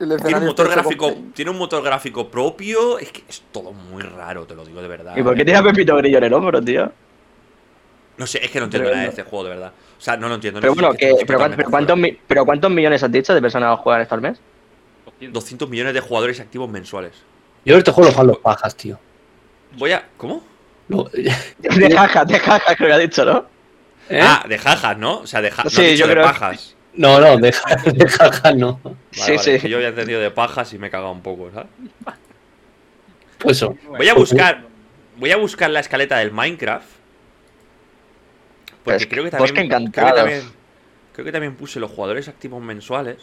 El 0.00 0.16
Tiene 0.22 0.38
un 0.38 0.46
motor 0.46 0.70
gráfico. 0.70 1.12
con- 1.14 1.32
Tiene 1.32 1.50
un 1.50 1.58
motor 1.58 1.82
gráfico 1.82 2.28
propio. 2.30 2.98
Es 2.98 3.10
que 3.12 3.22
es 3.28 3.42
todo 3.52 3.72
muy 3.72 4.02
raro, 4.02 4.46
te 4.46 4.54
lo 4.54 4.64
digo 4.64 4.80
de 4.82 4.88
verdad. 4.88 5.16
¿Y 5.16 5.22
por 5.22 5.34
qué 5.34 5.44
tiene 5.44 5.58
a 5.60 5.62
Pepito 5.62 5.96
Grillo 5.96 6.18
en 6.18 6.24
el 6.24 6.32
hombro, 6.32 6.62
tío? 6.62 6.90
No 8.16 8.26
sé, 8.26 8.44
es 8.44 8.50
que 8.50 8.58
no 8.60 8.66
entiendo 8.66 8.90
nada 8.90 9.02
de 9.02 9.08
este 9.08 9.22
juego, 9.24 9.44
de 9.44 9.50
verdad. 9.50 9.72
O 9.98 10.00
sea, 10.00 10.16
no 10.16 10.28
lo 10.28 10.36
entiendo. 10.36 10.60
Pero 10.60 10.74
bueno, 10.74 10.92
que, 10.92 10.98
pero, 10.98 11.16
totalmente 11.16 11.36
cuántos- 11.36 11.56
pero 11.56 11.70
cuántos, 11.70 11.96
fuera. 11.98 12.12
mi- 12.12 12.18
pero 12.26 12.44
¿cuántos 12.44 12.70
millones 12.70 13.02
has 13.02 13.10
dicho 13.12 13.34
de 13.34 13.40
personas 13.40 13.78
juegan 13.80 14.02
esto 14.02 14.14
al 14.14 14.20
mes? 14.20 14.38
200. 15.06 15.32
200 15.42 15.68
millones 15.68 15.94
de 15.94 16.00
jugadores 16.00 16.38
activos 16.40 16.68
mensuales. 16.70 17.12
Yo 17.64 17.76
este 17.76 17.90
juego 17.90 18.10
lo 18.10 18.14
juegan 18.14 18.28
los 18.28 18.38
pajas, 18.38 18.76
tío. 18.76 18.98
Voy 19.76 19.92
a. 19.92 20.06
¿Cómo? 20.16 20.42
De 20.88 21.90
jaja, 21.96 22.24
de 22.26 22.38
jaja, 22.38 22.76
creo 22.76 22.88
que 22.88 22.92
ha 22.94 22.98
dicho, 22.98 23.24
¿no? 23.24 23.46
¿Eh? 24.10 24.20
Ah, 24.22 24.44
de 24.46 24.58
jajas, 24.58 24.98
¿no? 24.98 25.20
O 25.20 25.26
sea, 25.26 25.40
de 25.40 25.50
jajas. 25.50 25.72
Sí, 25.72 25.78
no 25.80 25.84
has 25.86 25.90
dicho 25.92 26.00
yo 26.02 26.06
de 26.08 26.12
creo 26.12 26.26
que- 26.26 26.32
pajas. 26.32 26.76
No, 26.96 27.20
no, 27.20 27.36
deja, 27.38 27.74
de 27.92 28.08
jajas 28.08 28.54
no. 28.56 28.80
Vale, 28.82 28.96
Sí, 29.10 29.36
vale, 29.36 29.38
sí. 29.38 29.58
que 29.60 29.68
yo 29.68 29.76
había 29.78 29.88
entendido 29.88 30.20
de 30.20 30.30
pajas 30.30 30.72
y 30.72 30.78
me 30.78 30.86
he 30.86 30.90
cagado 30.90 31.12
un 31.12 31.22
poco, 31.22 31.50
¿sabes? 31.52 31.68
Pues 33.38 33.56
eso. 33.56 33.76
Voy 33.88 34.08
a 34.08 34.14
buscar. 34.14 34.62
Voy 35.16 35.30
a 35.30 35.36
buscar 35.36 35.70
la 35.70 35.80
escaleta 35.80 36.18
del 36.18 36.32
Minecraft. 36.32 36.86
Porque 38.84 38.98
Pues, 38.98 39.06
creo 39.06 39.24
que 39.24 39.36
bosque 39.36 39.64
también. 39.68 39.90
Creo 39.92 40.06
que 40.06 40.12
también, 40.12 40.42
creo 41.12 41.24
que 41.24 41.32
también 41.32 41.54
puse 41.56 41.80
los 41.80 41.90
jugadores 41.90 42.28
activos 42.28 42.62
mensuales. 42.62 43.18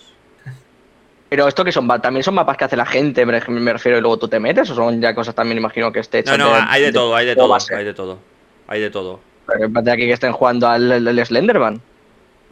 Pero 1.30 1.48
esto 1.48 1.64
que 1.64 1.72
son 1.72 1.88
también 2.02 2.24
son 2.24 2.34
mapas 2.34 2.58
que 2.58 2.66
hace 2.66 2.76
la 2.76 2.86
gente, 2.86 3.26
me, 3.26 3.40
refiero, 3.40 3.98
y 3.98 4.02
luego 4.02 4.18
tú 4.20 4.28
te 4.28 4.38
metes, 4.40 4.70
o 4.70 4.76
son 4.76 5.00
ya 5.02 5.16
cosas 5.16 5.34
también, 5.34 5.58
imagino 5.60 5.90
que 5.92 6.00
esté 6.00 6.20
hecho. 6.20 6.38
No, 6.38 6.50
no, 6.50 6.66
hay 6.68 6.82
de 6.84 6.92
todo, 6.92 7.16
hay 7.16 7.26
de 7.26 7.36
todo, 7.38 7.56
hay 7.56 7.86
de 7.86 7.94
todo. 7.94 8.20
Hay 8.68 8.82
de 8.82 8.90
todo. 8.90 9.22
Pero 9.48 9.70
de 9.70 9.92
aquí 9.92 10.02
que 10.08 10.12
estén 10.12 10.34
jugando 10.34 10.68
al, 10.68 10.92
al- 10.92 11.08
al 11.08 11.26
Slenderman. 11.26 11.82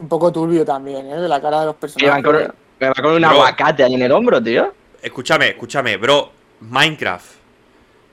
Un 0.00 0.08
poco 0.08 0.32
turbio 0.32 0.64
también, 0.64 1.06
¿eh? 1.10 1.16
De 1.20 1.28
la 1.28 1.40
cara 1.40 1.60
de 1.60 1.66
los 1.66 1.76
personajes. 1.76 2.24
con, 2.24 2.34
que 2.78 2.84
van 2.86 2.94
con 2.94 3.06
un 3.12 3.20
Bro. 3.20 3.28
aguacate 3.30 3.84
ahí 3.84 3.94
en 3.94 4.02
el 4.02 4.12
hombro, 4.12 4.42
tío. 4.42 4.72
Escúchame, 5.02 5.48
escúchame, 5.50 5.96
bro. 5.98 6.32
Minecraft. 6.60 7.32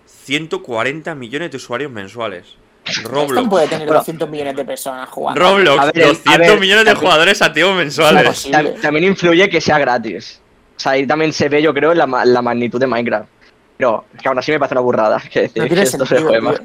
140 0.06 1.16
millones 1.16 1.52
de 1.52 1.58
usuarios 1.58 1.92
mensuales. 1.92 2.46
Esto 2.86 3.10
Roblox. 3.10 3.50
puede 3.50 3.68
tener 3.68 3.86
Bueno. 3.88 4.00
200 4.00 4.30
millones 4.30 4.56
de 4.56 4.66
personas 4.66 5.10
jugando. 5.10 5.42
Roblox, 5.42 5.86
ver, 5.88 5.98
el- 5.98 6.08
200 6.10 6.34
a 6.34 6.38
ver, 6.38 6.60
millones 6.60 6.86
de 6.86 6.92
también- 6.92 6.96
jugadores 7.12 7.42
activos 7.42 7.72
Es 7.72 7.78
mensuales. 7.78 8.48
también 8.82 9.06
influye 9.06 9.50
que 9.50 9.60
sea 9.60 9.78
gratis. 9.80 10.42
O 10.78 10.80
sea, 10.80 10.94
ahí 10.94 11.06
también 11.08 11.34
se 11.34 11.50
ve, 11.50 11.62
yo 11.62 11.74
creo, 11.74 11.94
la, 11.94 12.08
ma- 12.08 12.24
la 12.24 12.42
magnitud 12.42 12.80
de 12.80 12.88
Minecraft. 12.88 13.28
Pero 13.78 14.06
es 14.16 14.22
que 14.22 14.28
aún 14.30 14.40
así 14.40 14.52
me 14.52 14.60
parece 14.60 14.74
una 14.76 14.82
burrada. 14.82 15.22
Que 15.32 15.44
No 15.48 15.54
que 15.54 15.60
tiene 15.68 15.82
esto 15.84 16.06
se 16.06 16.18
sentido, 16.18 16.42
más. 16.42 16.62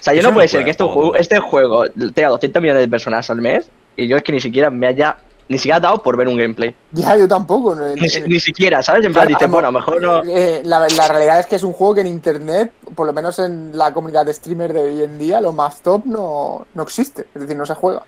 O 0.00 0.02
sea, 0.02 0.14
yo 0.14 0.22
no 0.22 0.32
puede 0.32 0.48
ser 0.48 0.64
que 0.64 0.70
este 0.70 0.82
juego, 0.84 1.14
este 1.14 1.38
juego 1.38 1.84
tenga 2.14 2.28
200 2.30 2.62
millones 2.62 2.82
de 2.82 2.88
personas 2.88 3.28
al 3.30 3.40
mes 3.40 3.68
y 3.96 4.08
yo 4.08 4.16
es 4.16 4.22
que 4.22 4.32
ni 4.32 4.40
siquiera 4.40 4.70
me 4.70 4.86
haya 4.86 5.16
ni 5.48 5.58
siquiera 5.58 5.80
dado 5.80 6.00
por 6.02 6.16
ver 6.16 6.28
un 6.28 6.36
gameplay. 6.36 6.74
Ya, 6.92 7.16
yo 7.16 7.26
tampoco. 7.26 7.74
¿no? 7.74 7.88
Ni, 7.96 8.08
si- 8.08 8.20
ni 8.22 8.38
siquiera, 8.38 8.82
¿sabes? 8.84 9.04
En 9.04 9.12
plan, 9.12 9.26
dices, 9.26 9.42
a 9.42 9.46
bueno, 9.48 9.66
a 9.68 9.72
lo 9.72 9.78
mejor 9.80 10.00
no. 10.00 10.22
Eh, 10.24 10.62
la, 10.64 10.86
la 10.96 11.08
realidad 11.08 11.40
es 11.40 11.46
que 11.46 11.56
es 11.56 11.64
un 11.64 11.72
juego 11.72 11.96
que 11.96 12.02
en 12.02 12.06
internet, 12.06 12.72
por 12.94 13.04
lo 13.06 13.12
menos 13.12 13.38
en 13.40 13.76
la 13.76 13.92
comunidad 13.92 14.24
de 14.24 14.32
streamer 14.32 14.72
de 14.72 14.80
hoy 14.80 15.02
en 15.02 15.18
día, 15.18 15.40
lo 15.40 15.52
más 15.52 15.82
top 15.82 16.06
no, 16.06 16.66
no 16.72 16.82
existe. 16.84 17.26
Es 17.34 17.40
decir, 17.42 17.56
no 17.56 17.66
se 17.66 17.74
juega. 17.74 18.04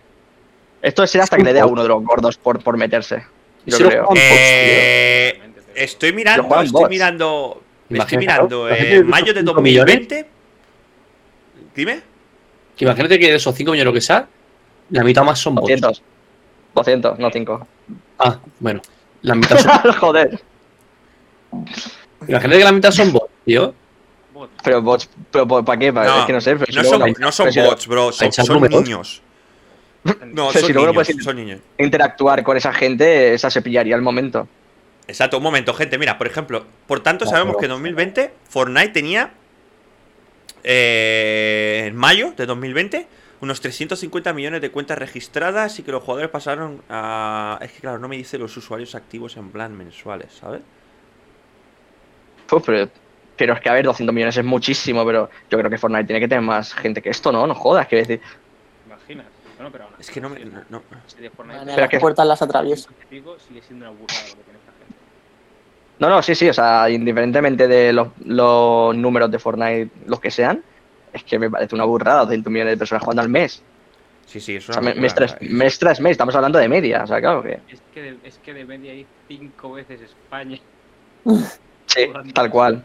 Esto 0.82 1.04
será 1.06 1.24
hasta 1.24 1.36
que 1.36 1.42
le 1.42 1.52
dé 1.52 1.60
a 1.60 1.66
uno 1.66 1.82
de 1.82 1.88
los 1.88 2.02
gordos 2.04 2.36
por, 2.38 2.62
por 2.62 2.76
meterse. 2.76 3.24
Yo 3.66 3.76
creo. 3.88 4.08
Eh, 4.14 5.40
estoy 5.74 6.12
mirando, 6.12 6.60
estoy 6.62 6.88
mirando. 6.88 7.60
Estoy 7.90 8.18
mirando. 8.18 8.68
eh, 8.70 8.84
de 8.98 9.04
mayo 9.04 9.34
de 9.34 9.40
5 9.40 9.60
millones. 9.60 9.94
2020. 9.96 10.30
Dime. 11.74 12.02
Que 12.76 12.84
imagínate 12.84 13.18
que 13.18 13.28
de 13.30 13.36
esos 13.36 13.54
5 13.54 13.70
millones 13.72 13.86
lo 13.86 13.92
que 13.92 14.00
sea, 14.00 14.26
la 14.90 15.04
mitad 15.04 15.22
más 15.24 15.38
son 15.38 15.54
bots. 15.54 15.68
200. 15.80 16.02
200, 16.74 17.18
no 17.18 17.30
5. 17.30 17.66
Ah, 18.18 18.38
bueno. 18.60 18.80
La 19.22 19.34
mitad 19.34 19.58
son. 19.58 19.92
Joder. 20.00 20.40
Imagínate 22.28 22.58
que 22.58 22.64
la 22.64 22.72
mitad 22.72 22.90
son 22.90 23.12
bots, 23.12 23.30
tío. 23.44 23.74
Pero 24.64 24.82
bots, 24.82 25.08
pero 25.30 25.46
¿para 25.46 25.78
qué? 25.78 25.92
No, 25.92 26.20
es 26.20 26.24
que 26.26 26.32
no 26.32 26.40
sé. 26.40 26.56
Pero 26.56 26.66
si 26.72 26.78
No 26.78 26.84
son, 26.84 27.00
no 27.00 27.52
pero 27.54 27.68
bots, 27.68 27.86
bro. 27.86 28.12
Son, 28.12 28.62
niños. 28.70 29.22
No, 30.04 30.14
Pero 30.14 30.52
son 30.52 30.62
si 30.62 30.72
niños. 30.72 30.94
puedes- 30.94 31.22
Son 31.24 31.36
niños. 31.36 31.60
interactuar 31.78 32.42
con 32.42 32.56
esa 32.56 32.72
gente, 32.72 33.34
esa 33.34 33.50
se 33.50 33.62
pillaría 33.62 33.94
el 33.94 34.02
momento. 34.02 34.48
Exacto, 35.06 35.36
un 35.36 35.44
momento, 35.44 35.74
gente. 35.74 35.96
Mira, 35.96 36.18
por 36.18 36.26
ejemplo, 36.26 36.64
por 36.88 37.00
tanto, 37.00 37.24
sabemos 37.24 37.56
que 37.56 37.66
en 37.66 37.70
2020 37.70 38.32
Fortnite 38.48 38.88
tenía. 38.88 39.32
Eh, 40.64 41.84
en 41.86 41.96
mayo 41.96 42.32
de 42.36 42.46
2020, 42.46 43.06
unos 43.40 43.60
350 43.60 44.32
millones 44.32 44.60
de 44.60 44.70
cuentas 44.70 44.98
registradas 44.98 45.78
y 45.78 45.82
que 45.82 45.90
los 45.92 46.02
jugadores 46.02 46.30
pasaron 46.30 46.82
a. 46.88 47.58
Es 47.62 47.72
que, 47.72 47.80
claro, 47.80 47.98
no 47.98 48.08
me 48.08 48.16
dice 48.16 48.38
los 48.38 48.56
usuarios 48.56 48.94
activos 48.94 49.36
en 49.36 49.50
plan 49.50 49.76
mensuales, 49.76 50.32
¿sabes? 50.32 50.60
Uf, 52.50 52.62
pero, 52.66 52.88
pero 53.36 53.54
es 53.54 53.60
que, 53.60 53.68
a 53.68 53.72
ver, 53.72 53.84
200 53.84 54.14
millones 54.14 54.36
es 54.36 54.44
muchísimo, 54.44 55.04
pero 55.06 55.30
yo 55.50 55.58
creo 55.58 55.70
que 55.70 55.78
Fortnite 55.78 56.04
tiene 56.04 56.20
que 56.20 56.28
tener 56.28 56.42
más 56.42 56.74
gente 56.74 57.00
que 57.02 57.10
esto, 57.10 57.32
¿no? 57.32 57.46
No 57.46 57.54
jodas, 57.54 57.86
quiero 57.88 58.06
decir. 58.06 58.20
Imaginas. 58.86 59.26
Bueno, 59.56 59.70
pero 59.72 59.84
aún 59.84 59.94
Es 59.98 60.10
que 60.10 60.20
no 60.20 60.28
me. 60.28 60.38
si- 60.38 60.44
no- 60.44 60.62
no. 60.68 60.82
si 61.06 61.16
de 61.20 61.30
Fortnite 61.30 61.60
Pero 61.64 61.80
las 61.80 61.88
que- 61.88 61.98
puertas 62.00 62.26
las 62.26 62.42
atravieso. 62.42 62.90
digo, 63.10 63.36
sigue 63.38 63.62
siendo 63.62 63.86
una 63.88 63.98
burrada 63.98 64.20
lo 64.28 64.36
que 64.36 64.42
tiene 64.42 64.58
esta 64.58 64.71
gente. 64.71 64.71
No, 65.98 66.08
no, 66.08 66.22
sí, 66.22 66.34
sí, 66.34 66.48
o 66.48 66.54
sea, 66.54 66.90
indiferentemente 66.90 67.68
de 67.68 67.92
los, 67.92 68.08
los 68.24 68.96
números 68.96 69.30
de 69.30 69.38
Fortnite, 69.38 69.90
los 70.06 70.20
que 70.20 70.30
sean, 70.30 70.62
es 71.12 71.22
que 71.24 71.38
me 71.38 71.50
parece 71.50 71.74
una 71.74 71.84
burrada 71.84 72.22
200 72.22 72.52
millones 72.52 72.74
de 72.74 72.78
personas 72.78 73.02
jugando 73.02 73.22
al 73.22 73.28
mes. 73.28 73.62
Sí, 74.26 74.40
sí, 74.40 74.56
es 74.56 74.68
O 74.68 74.72
una. 74.72 74.92
sea, 74.92 74.94
mes 75.40 75.78
tras 75.78 76.00
mes, 76.00 76.12
estamos 76.12 76.34
hablando 76.34 76.58
de 76.58 76.68
media, 76.68 77.04
o 77.04 77.06
sea, 77.06 77.20
claro 77.20 77.42
que. 77.42 77.60
Es 77.68 77.82
que 77.92 78.02
de, 78.02 78.16
es 78.24 78.38
que 78.38 78.54
de 78.54 78.64
media 78.64 78.92
hay 78.92 79.06
cinco 79.28 79.72
veces 79.72 80.00
España. 80.00 80.58
Sí, 81.86 82.10
tal 82.34 82.50
cual. 82.50 82.84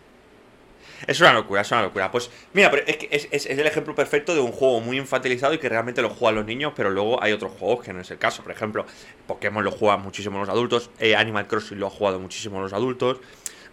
Es 1.06 1.20
una 1.22 1.34
locura, 1.34 1.62
es 1.62 1.72
una 1.72 1.84
locura. 1.84 2.10
Pues 2.12 2.30
mira, 2.54 2.72
pero 2.72 2.84
es 2.88 2.98
que 2.98 3.08
es, 3.12 3.28
es- 3.32 3.46
es 3.46 3.58
el 3.60 3.68
ejemplo 3.68 3.94
perfecto 3.94 4.34
de 4.34 4.40
un 4.42 4.52
juego 4.52 4.80
muy 4.80 4.98
infantilizado 4.98 5.54
y 5.54 5.58
que 5.60 5.70
realmente 5.70 6.02
lo 6.02 6.10
juegan 6.10 6.36
los 6.36 6.46
niños, 6.46 6.74
pero 6.76 6.90
luego 6.90 7.22
hay 7.22 7.34
otros 7.34 7.52
juegos 7.60 7.84
que 7.86 7.94
no 7.94 8.02
es 8.02 8.10
el 8.12 8.18
caso. 8.18 8.42
Por 8.44 8.52
ejemplo, 8.52 8.86
Pokémon 9.28 9.64
lo 9.64 9.72
juegan 9.72 10.02
muchísimo 10.02 10.40
los 10.40 10.50
adultos, 10.50 10.90
eh, 11.00 11.16
Animal 11.16 11.48
Crossing 11.48 11.80
lo 11.80 11.88
ha 11.88 11.90
jugado 11.92 12.20
muchísimo 12.20 12.60
los 12.62 12.74
adultos. 12.74 13.20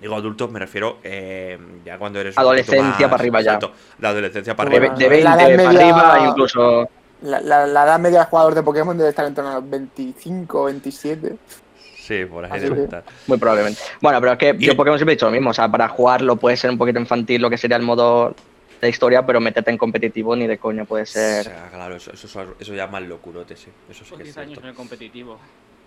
Digo 0.01 0.17
adultos, 0.17 0.51
me 0.51 0.59
refiero 0.59 0.99
eh, 1.03 1.59
ya 1.85 1.97
cuando 1.99 2.21
eres. 2.21 2.37
Adolescencia 2.37 2.83
más- 2.83 3.03
para 3.03 3.15
arriba 3.15 3.41
ya. 3.41 3.55
exacto, 3.55 3.73
La 4.01 4.11
adolescencia 4.11 4.55
para 4.55 4.69
De, 4.69 4.77
arriba. 4.77 4.93
Bueno, 4.95 5.09
de 5.09 5.09
20 5.09 5.25
la 5.25 5.37
para 5.37 5.57
media- 5.57 5.69
arriba, 6.09 6.29
incluso. 6.29 6.89
La, 7.23 7.41
la- 7.41 7.67
la 7.67 7.85
edad 7.85 7.99
media 8.01 8.19
de 8.21 8.25
jugador 8.27 8.55
de 8.55 8.63
Pokémon 8.63 8.99
debe 8.99 9.09
estar 9.11 9.25
en 9.25 9.35
torno 9.35 9.51
a 9.53 9.55
los 9.55 9.71
25, 9.71 10.65
27. 10.65 11.37
Sí, 12.05 12.27
por 12.27 12.45
ahí 12.45 12.61
debe 12.61 12.85
estar. 12.85 13.03
Muy 13.27 13.39
probablemente. 13.39 13.81
Bueno, 14.03 14.21
pero 14.21 14.33
es 14.33 14.39
que 14.39 14.55
yo 14.59 14.77
Pokémon 14.77 14.99
siempre 14.99 15.15
he 15.15 15.17
dicho 15.17 15.25
lo 15.25 15.33
mismo. 15.33 15.51
O 15.51 15.55
sea, 15.55 15.71
para 15.71 15.89
jugarlo 15.89 16.37
puede 16.37 16.57
ser 16.59 16.71
un 16.71 16.77
poquito 16.77 16.99
infantil 17.01 17.41
lo 17.41 17.49
que 17.49 17.57
sería 17.57 17.79
el 17.79 17.83
modo 17.83 18.35
de 18.81 18.89
historia, 18.91 19.25
pero 19.25 19.41
meterte 19.41 19.71
en 19.71 19.79
competitivo 19.79 20.37
ni 20.37 20.47
de 20.47 20.59
coña 20.59 20.85
puede 20.85 21.05
O 21.05 21.07
ser. 21.07 21.45
sea, 21.45 21.71
claro, 21.73 21.97
eso, 21.97 22.13
eso, 22.13 22.29
eso 22.61 22.75
ya 22.75 22.85
es 22.85 22.91
más 22.91 23.03
locurote, 23.05 23.57
sí. 23.57 23.69
Eso 23.89 24.05
sí 24.05 24.11
Son 24.11 24.19
que 24.19 24.25
es 24.29 24.35
10 24.35 24.37
años 24.47 24.59
en 24.59 24.67
el 24.67 24.75
competitivo. 24.75 25.39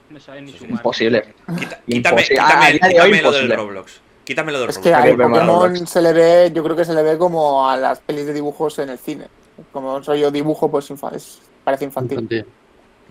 No 0.09 0.19
saben 0.19 0.45
ni 0.45 0.51
es 0.53 0.57
sumar. 0.57 0.71
imposible. 0.71 1.21
Quita- 1.59 1.81
quítame, 1.85 2.21
Imposible. 2.21 2.41
quítame, 2.41 2.65
a 2.65 2.71
día 2.71 2.79
de 2.79 3.01
hoy, 3.01 3.11
quítame 3.11 3.21
lo 3.21 3.31
del. 3.31 3.51
Roblox. 3.55 4.01
Quítame 4.23 4.51
lo 4.53 4.59
del 4.61 4.69
Es 4.69 4.75
Roblox. 4.77 4.95
al 4.95 5.03
que 5.03 5.17
más 5.17 5.27
Pokémon 5.47 5.87
se 5.87 6.01
le 6.01 6.13
ve, 6.13 6.51
yo 6.51 6.63
creo 6.63 6.75
que 6.75 6.85
se 6.85 6.93
le 6.95 7.03
ve 7.03 7.17
como 7.19 7.69
a 7.69 7.77
las 7.77 7.99
pelis 7.99 8.25
de 8.25 8.33
dibujos 8.33 8.79
en 8.79 8.89
el 8.89 8.97
cine. 8.97 9.25
Como 9.71 10.01
soy 10.01 10.21
yo 10.21 10.31
dibujo, 10.31 10.71
pues 10.71 10.89
infa- 10.89 11.13
es- 11.13 11.39
parece 11.63 11.85
infantil. 11.85 12.45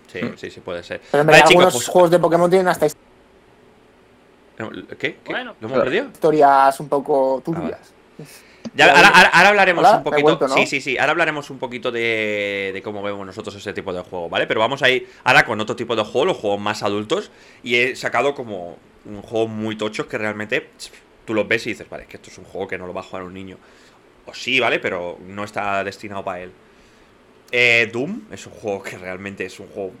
Sí, 0.07 0.19
sí, 0.37 0.49
sí, 0.51 0.59
puede 0.61 0.83
ser. 0.83 1.01
Pero 1.11 1.21
en 1.21 1.27
Vale, 1.27 1.37
verdad 1.37 1.49
chicos, 1.49 1.63
algunos 1.65 1.73
pues- 1.83 1.87
juegos 1.87 2.11
de 2.11 2.19
Pokémon 2.19 2.49
tienen 2.49 2.67
hasta 2.67 2.87
¿Qué? 4.57 4.95
¿Qué? 4.97 5.17
Bueno. 5.25 5.55
¿Lo 5.61 5.67
hemos 5.67 5.79
perdido? 5.83 6.05
historias 6.07 6.79
un 6.79 6.89
poco 6.89 7.41
turbias. 7.45 7.93
Ya, 8.73 8.87
ahora, 8.89 9.07
ahora- 9.09 9.29
ahora 9.29 9.49
hablaremos 9.49 9.85
Hola, 9.85 9.97
un 9.97 10.03
poquito. 10.03 10.23
vuelto, 10.23 10.47
¿no? 10.47 10.53
Sí, 10.55 10.65
sí, 10.65 10.81
sí. 10.81 10.97
Ahora 10.97 11.11
hablaremos 11.11 11.49
un 11.49 11.59
poquito 11.59 11.91
de, 11.91 12.71
de 12.73 12.81
cómo 12.81 13.01
vemos 13.03 13.25
nosotros 13.25 13.55
ese 13.55 13.73
tipo 13.73 13.93
de 13.93 14.01
juego, 14.01 14.29
¿vale? 14.29 14.47
Pero 14.47 14.59
vamos 14.59 14.81
a 14.83 14.89
ir 14.89 15.07
ahora 15.23 15.45
con 15.45 15.59
otro 15.61 15.75
tipo 15.75 15.95
de 15.95 16.03
juego, 16.03 16.25
los 16.25 16.37
juegos 16.37 16.59
más 16.59 16.81
adultos. 16.83 17.31
Y 17.63 17.75
he 17.75 17.95
sacado 17.95 18.33
como 18.35 18.77
un 19.05 19.21
juego 19.21 19.47
muy 19.47 19.75
tochos 19.77 20.07
que 20.07 20.17
realmente 20.17 20.69
tú 21.25 21.33
los 21.33 21.47
ves 21.47 21.65
y 21.67 21.69
dices, 21.71 21.87
vale, 21.89 22.03
es 22.03 22.09
que 22.09 22.17
esto 22.17 22.29
es 22.31 22.37
un 22.37 22.45
juego 22.45 22.67
que 22.67 22.77
no 22.77 22.87
lo 22.87 22.93
va 22.93 23.01
a 23.01 23.03
jugar 23.03 23.23
un 23.23 23.33
niño. 23.33 23.57
O 24.25 24.33
sí, 24.33 24.59
¿vale? 24.59 24.79
Pero 24.79 25.17
no 25.27 25.43
está 25.43 25.83
destinado 25.83 26.23
para 26.23 26.41
él. 26.41 26.51
Eh, 27.51 27.89
Doom 27.91 28.21
es 28.31 28.45
un 28.45 28.53
juego 28.53 28.83
que 28.83 28.97
realmente 28.97 29.45
es 29.45 29.59
un 29.59 29.67
juego 29.67 29.93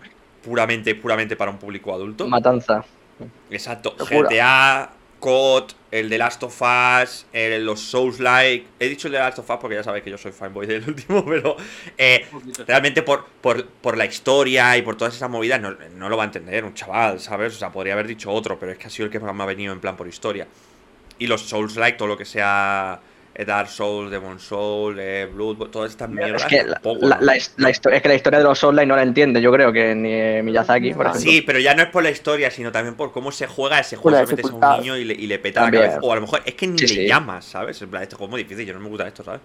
puramente, 0.43 0.95
puramente 0.95 1.35
para 1.35 1.51
un 1.51 1.57
público 1.57 1.93
adulto. 1.93 2.27
Matanza. 2.27 2.83
Exacto. 3.49 3.95
Locura. 3.97 4.29
GTA, 4.29 4.91
COD, 5.19 5.71
el 5.89 6.09
de 6.09 6.17
Last 6.19 6.43
of 6.43 6.61
Us, 6.61 7.25
el- 7.33 7.65
los 7.65 7.79
Souls-like. 7.81 8.67
He 8.79 8.87
dicho 8.89 9.07
el 9.07 9.13
de 9.13 9.19
Last 9.19 9.39
of 9.39 9.49
Us 9.49 9.57
porque 9.59 9.75
ya 9.75 9.83
sabéis 9.83 10.03
que 10.03 10.11
yo 10.11 10.17
soy 10.17 10.31
fanboy 10.31 10.67
del 10.67 10.83
último, 10.87 11.25
pero 11.25 11.55
eh, 11.97 12.25
realmente 12.67 13.01
por, 13.01 13.25
por, 13.41 13.65
por 13.65 13.97
la 13.97 14.05
historia 14.05 14.77
y 14.77 14.83
por 14.83 14.95
todas 14.95 15.15
esas 15.15 15.29
movidas 15.29 15.59
no, 15.59 15.75
no 15.95 16.09
lo 16.09 16.17
va 16.17 16.23
a 16.23 16.27
entender 16.27 16.63
un 16.65 16.73
chaval, 16.75 17.19
¿sabes? 17.19 17.55
O 17.55 17.57
sea, 17.57 17.71
podría 17.71 17.93
haber 17.93 18.07
dicho 18.07 18.29
otro, 18.31 18.59
pero 18.59 18.71
es 18.73 18.77
que 18.77 18.87
ha 18.87 18.89
sido 18.91 19.05
el 19.05 19.11
que 19.11 19.19
más 19.19 19.33
me 19.33 19.43
ha 19.43 19.47
venido 19.47 19.73
en 19.73 19.79
plan 19.79 19.97
por 19.97 20.07
historia. 20.07 20.47
Y 21.17 21.25
los 21.27 21.41
Souls-like, 21.41 21.97
todo 21.97 22.09
lo 22.09 22.17
que 22.17 22.25
sea 22.25 22.99
Dark 23.45 23.69
Souls, 23.69 24.09
Demon 24.09 24.39
Souls, 24.39 24.97
eh, 24.99 25.29
Blood, 25.31 25.69
todas 25.69 25.91
estas 25.91 26.09
mierdas. 26.09 26.41
Es 26.43 26.47
que 26.47 26.63
la, 26.63 26.73
tampoco, 26.73 27.05
la- 27.05 27.17
¿no? 27.17 27.21
la 27.25 27.35
his- 27.37 27.53
la 27.57 27.69
histo- 27.69 27.91
es 27.91 28.01
que 28.01 28.07
la 28.07 28.15
historia 28.15 28.39
de 28.39 28.45
los 28.45 28.63
online 28.63 28.85
no 28.87 28.95
la 28.95 29.03
entiende, 29.03 29.41
yo 29.41 29.51
creo 29.51 29.71
que 29.71 29.93
ni 29.93 30.11
eh, 30.11 30.41
Miyazaki, 30.43 30.93
por 30.93 31.05
ejemplo. 31.07 31.31
Sí, 31.31 31.41
pero 31.41 31.59
ya 31.59 31.75
no 31.75 31.83
es 31.83 31.89
por 31.89 32.03
la 32.03 32.09
historia, 32.09 32.49
sino 32.49 32.71
también 32.71 32.95
por 32.95 33.11
cómo 33.11 33.31
se 33.31 33.45
juega 33.47 33.79
ese 33.79 33.95
juego. 33.95 34.19
metes 34.25 34.45
a 34.49 34.55
un 34.75 34.79
niño 34.81 34.97
y 34.97 35.03
le, 35.05 35.13
y 35.13 35.27
le 35.27 35.39
peta 35.39 35.59
la 35.61 35.65
También. 35.67 35.83
cabeza. 35.83 35.99
O 36.01 36.11
a 36.11 36.15
lo 36.15 36.21
mejor 36.21 36.41
es 36.45 36.53
que 36.55 36.67
ni 36.67 36.77
Sí, 36.79 36.87
le 36.87 37.01
sí. 37.03 37.07
llamas, 37.07 37.45
¿sabes? 37.45 37.81
En 37.81 37.89
plan, 37.89 38.03
este 38.03 38.15
juego 38.15 38.27
es 38.29 38.31
muy 38.31 38.43
difícil, 38.43 38.65
yo 38.65 38.73
no 38.73 38.79
me 38.79 38.89
gusta 38.89 39.07
esto, 39.07 39.23
¿sabes? 39.23 39.41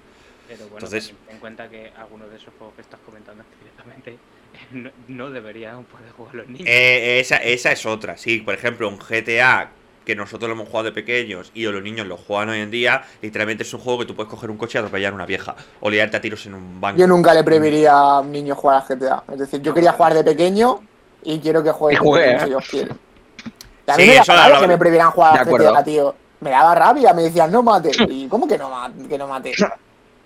Pero 0.48 0.58
bueno, 0.64 0.74
Entonces- 0.78 1.08
ten 1.26 1.34
en 1.34 1.40
cuenta 1.40 1.68
que 1.68 1.92
algunos 1.96 2.30
de 2.30 2.36
esos 2.36 2.52
juegos 2.58 2.74
que 2.76 2.82
estás 2.82 3.00
comentando 3.06 3.42
directamente 3.60 4.18
no, 4.72 4.90
no 5.08 5.30
deberían 5.30 5.84
poder 5.84 6.10
jugar 6.16 6.34
los 6.34 6.46
niños. 6.48 6.66
Eh, 6.68 7.20
esa, 7.20 7.36
esa 7.38 7.72
es 7.72 7.86
otra, 7.86 8.16
sí. 8.16 8.38
Por 8.40 8.54
ejemplo, 8.54 8.88
un 8.88 8.98
GTA 8.98 9.70
que 10.04 10.14
nosotros 10.16 10.48
lo 10.48 10.54
hemos 10.54 10.68
jugado 10.68 10.84
de 10.84 10.92
pequeños 10.92 11.50
y 11.54 11.64
los 11.64 11.82
niños 11.82 12.06
lo 12.06 12.16
juegan 12.16 12.48
hoy 12.50 12.60
en 12.60 12.70
día, 12.70 13.02
literalmente 13.20 13.62
es 13.62 13.72
un 13.74 13.80
juego 13.80 14.00
que 14.00 14.06
tú 14.06 14.14
puedes 14.16 14.30
coger 14.30 14.50
un 14.50 14.56
coche 14.56 14.78
y 14.78 14.80
atropellar 14.80 15.12
a 15.12 15.14
una 15.14 15.26
vieja. 15.26 15.54
O 15.80 15.90
liarte 15.90 16.16
a 16.16 16.20
tiros 16.20 16.44
en 16.46 16.54
un 16.54 16.80
banco. 16.80 16.98
Yo 16.98 17.06
nunca 17.06 17.32
le 17.34 17.44
prohibiría 17.44 17.92
a 17.92 18.20
un 18.20 18.32
niño 18.32 18.54
jugar 18.54 18.78
a 18.82 18.84
GTA. 18.94 19.22
Es 19.32 19.38
decir, 19.38 19.60
yo 19.62 19.72
quería 19.74 19.92
jugar 19.92 20.14
de 20.14 20.24
pequeño 20.24 20.80
y 21.22 21.38
quiero 21.38 21.62
que 21.62 21.70
juegue 21.72 21.94
Y 21.94 21.98
juegue, 21.98 22.38
si 22.38 22.44
¿eh? 22.44 22.48
Dios 22.48 22.64
quiere. 22.68 22.90
Y 23.86 23.90
a 23.90 23.96
mí 23.96 24.02
Sí, 24.04 24.08
me 24.10 24.16
eso 24.16 24.32
hablaba- 24.32 24.60
que 24.60 24.66
me 24.68 24.78
prohibieran 24.78 25.10
jugar 25.12 25.44
De 25.44 25.50
a. 25.54 25.70
GTA, 25.72 25.84
tío. 25.84 26.14
Me 26.40 26.50
daba 26.50 26.74
rabia, 26.74 27.12
me 27.14 27.22
decían 27.22 27.52
no 27.52 27.62
mate. 27.62 27.90
¿Y 28.08 28.26
cómo 28.28 28.48
que 28.48 28.58
no, 28.58 28.68
ma- 28.68 28.90
que 29.08 29.16
no 29.18 29.28
mate? 29.28 29.52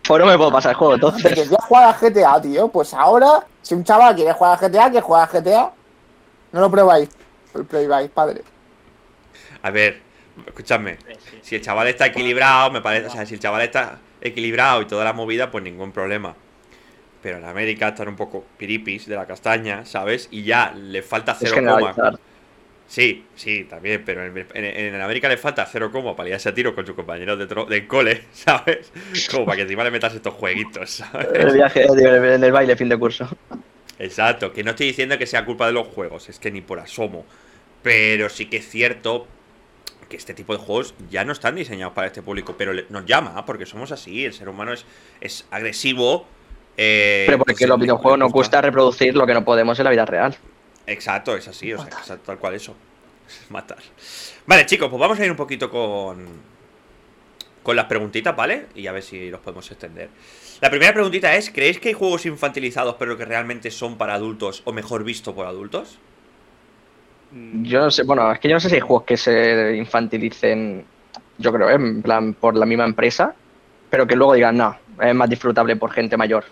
Pues 0.09 0.21
no 0.21 0.27
me 0.27 0.37
puedo 0.39 0.53
pasar 0.53 0.71
el 0.71 0.77
juego, 0.77 0.93
Que 0.93 0.97
entonces. 0.97 1.35
quería 1.35 1.59
jugar 1.61 1.85
a 1.89 1.93
GTA, 1.99 2.41
tío. 2.41 2.69
Pues 2.69 2.95
ahora, 2.95 3.45
si 3.61 3.75
un 3.75 3.85
chaval 3.85 4.15
quiere 4.15 4.33
jugar 4.33 4.55
a 4.55 4.57
GTA, 4.69 4.91
que 4.91 5.01
juega 5.01 5.25
a 5.25 5.27
GTA, 5.27 5.71
no 6.53 6.61
lo 6.61 6.71
probáis. 6.71 7.09
Lo 7.55 7.65
prohibáis, 7.65 8.11
padre. 8.11 8.43
A 9.67 9.71
ver, 9.71 9.93
escúchame. 10.47 10.99
Sí. 11.19 11.39
Si 11.43 11.55
el 11.57 11.63
chaval 11.63 11.89
está 11.89 12.07
equilibrado, 12.07 12.71
me 12.71 12.81
parece. 12.81 13.07
O 13.07 13.11
sea, 13.11 13.27
si 13.27 13.35
el 13.35 13.41
chaval 13.41 13.63
está 13.63 13.99
equilibrado 14.21 14.83
y 14.83 14.87
toda 14.87 15.05
la 15.05 15.13
movida, 15.13 15.51
pues 15.51 15.65
ningún 15.65 15.93
problema. 15.93 16.37
Pero 17.23 17.39
en 17.39 17.45
América 17.45 17.89
están 17.89 18.09
un 18.09 18.17
poco 18.17 18.45
piripis 18.59 19.07
de 19.07 19.17
la 19.17 19.27
castaña, 19.27 19.85
¿sabes? 19.85 20.29
Y 20.31 20.45
ya 20.45 20.73
le 20.75 21.03
falta 21.03 21.33
Es 21.33 21.39
cero 21.41 21.57
coma. 21.67 21.95
Sí, 22.89 23.27
sí, 23.35 23.65
también, 23.65 24.05
pero 24.05 24.25
en, 24.25 24.37
en- 24.55 24.95
en 24.95 25.01
América 25.01 25.29
le 25.29 25.37
falta 25.39 25.67
cero 25.67 25.91
coma 25.91 26.15
para 26.15 26.29
liarse 26.29 26.51
a 26.51 26.55
tiro 26.55 26.75
con 26.75 26.87
sus 26.87 26.95
compañeros 26.95 27.39
de, 27.39 27.49
tro- 27.49 27.67
de 27.67 27.87
cole, 27.89 28.25
¿sabes? 28.33 28.93
Como 29.31 29.45
para 29.47 29.57
que 29.57 29.63
encima 29.63 29.83
le 29.85 29.91
metas 29.91 30.15
estos 30.15 30.35
jueguitos, 30.35 30.91
El 31.35 31.53
¿sabes? 31.53 31.53
viaje 31.53 31.81
digo, 31.97 32.15
en 32.15 32.43
el 32.45 32.53
baile, 32.53 32.77
fin 32.77 32.89
de 32.89 32.99
curso. 32.99 33.29
Exacto, 33.99 34.53
que 34.53 34.63
no 34.63 34.71
estoy 34.71 34.89
diciendo 34.89 35.19
que 35.19 35.27
sea 35.27 35.45
culpa 35.45 35.67
de 35.67 35.73
los 35.73 35.89
juegos, 35.89 36.29
es 36.29 36.39
que 36.39 36.51
ni 36.51 36.61
por 36.61 36.79
asomo. 36.81 37.25
Pero 37.83 38.29
sí 38.29 38.47
que 38.51 38.59
es 38.59 38.69
cierto 38.69 39.27
que 40.09 40.17
este 40.17 40.35
tipo 40.35 40.53
de 40.53 40.59
juegos 40.59 40.95
ya 41.11 41.25
no 41.25 41.33
están 41.33 41.57
diseñados 41.57 41.95
para 41.95 42.07
este 42.07 42.23
público, 42.23 42.55
pero 42.57 42.73
nos 42.91 43.07
llama, 43.07 43.45
porque 43.45 43.67
somos 43.67 43.91
así, 43.93 44.25
el 44.25 44.33
ser 44.33 44.49
humano 44.49 44.73
es, 44.73 44.85
es 45.21 45.47
agresivo. 45.51 46.27
eh, 46.77 47.25
Pero 47.27 47.39
porque 47.39 47.55
pues 47.55 47.69
los 47.69 47.81
videojuegos 47.81 48.19
nos 48.19 48.33
cuesta 48.33 48.61
reproducir 48.61 49.15
lo 49.17 49.27
que 49.27 49.35
no 49.35 49.45
podemos 49.45 49.79
en 49.79 49.85
la 49.85 49.91
vida 49.91 50.05
real. 50.07 50.37
Exacto, 50.87 51.37
es 51.37 51.49
así, 51.49 51.73
o 51.73 51.79
sea, 51.79 51.89
que 51.89 51.97
es 52.15 52.23
tal 52.23 52.39
cual 52.39 52.55
eso. 52.55 52.75
Matar. 53.49 53.79
Vale, 54.47 54.67
chicos, 54.67 54.89
pues 54.89 55.01
vamos 55.01 55.19
a 55.19 55.25
ir 55.25 55.31
un 55.31 55.37
poquito 55.37 55.69
con. 55.71 56.57
Con 57.65 57.75
las 57.75 57.87
preguntitas, 57.87 58.37
¿vale? 58.37 58.67
Y 58.77 58.87
a 58.87 58.93
ver 58.93 59.03
si 59.03 59.29
los 59.29 59.41
podemos 59.41 59.69
extender. 59.73 60.09
La 60.61 60.71
primera 60.71 60.93
preguntita 60.93 61.35
es: 61.35 61.51
¿creéis 61.51 61.81
que 61.81 61.89
hay 61.89 61.95
juegos 61.95 62.25
infantilizados 62.25 62.95
pero 62.97 63.17
que 63.17 63.25
realmente 63.25 63.73
son 63.73 63.99
para 63.99 64.15
adultos 64.15 64.63
o 64.67 64.73
mejor 64.73 65.03
visto 65.03 65.35
por 65.35 65.47
adultos? 65.47 65.99
Mm, 67.37 67.65
Yo 67.65 67.81
no 67.81 67.91
sé, 67.91 68.03
bueno, 68.05 68.33
es 68.33 68.39
que 68.39 68.49
yo 68.49 68.55
no 68.55 68.61
sé 68.61 68.69
si 68.69 68.77
hay 68.77 68.81
juegos 68.81 69.05
que 69.05 69.17
se 69.17 69.77
infantilicen, 69.77 70.85
yo 71.39 71.53
creo, 71.53 71.69
¿eh? 71.69 71.75
en 71.75 72.03
plan, 72.03 72.35
por 72.35 72.57
la 72.57 72.67
misma 72.67 72.85
empresa, 72.85 73.35
pero 73.91 74.07
que 74.07 74.17
luego 74.17 74.35
digan, 74.35 74.57
no, 74.57 74.77
es 75.01 75.15
más 75.15 75.29
disfrutable 75.29 75.77
por 75.77 75.93
gente 75.93 76.17
mayor. 76.17 76.45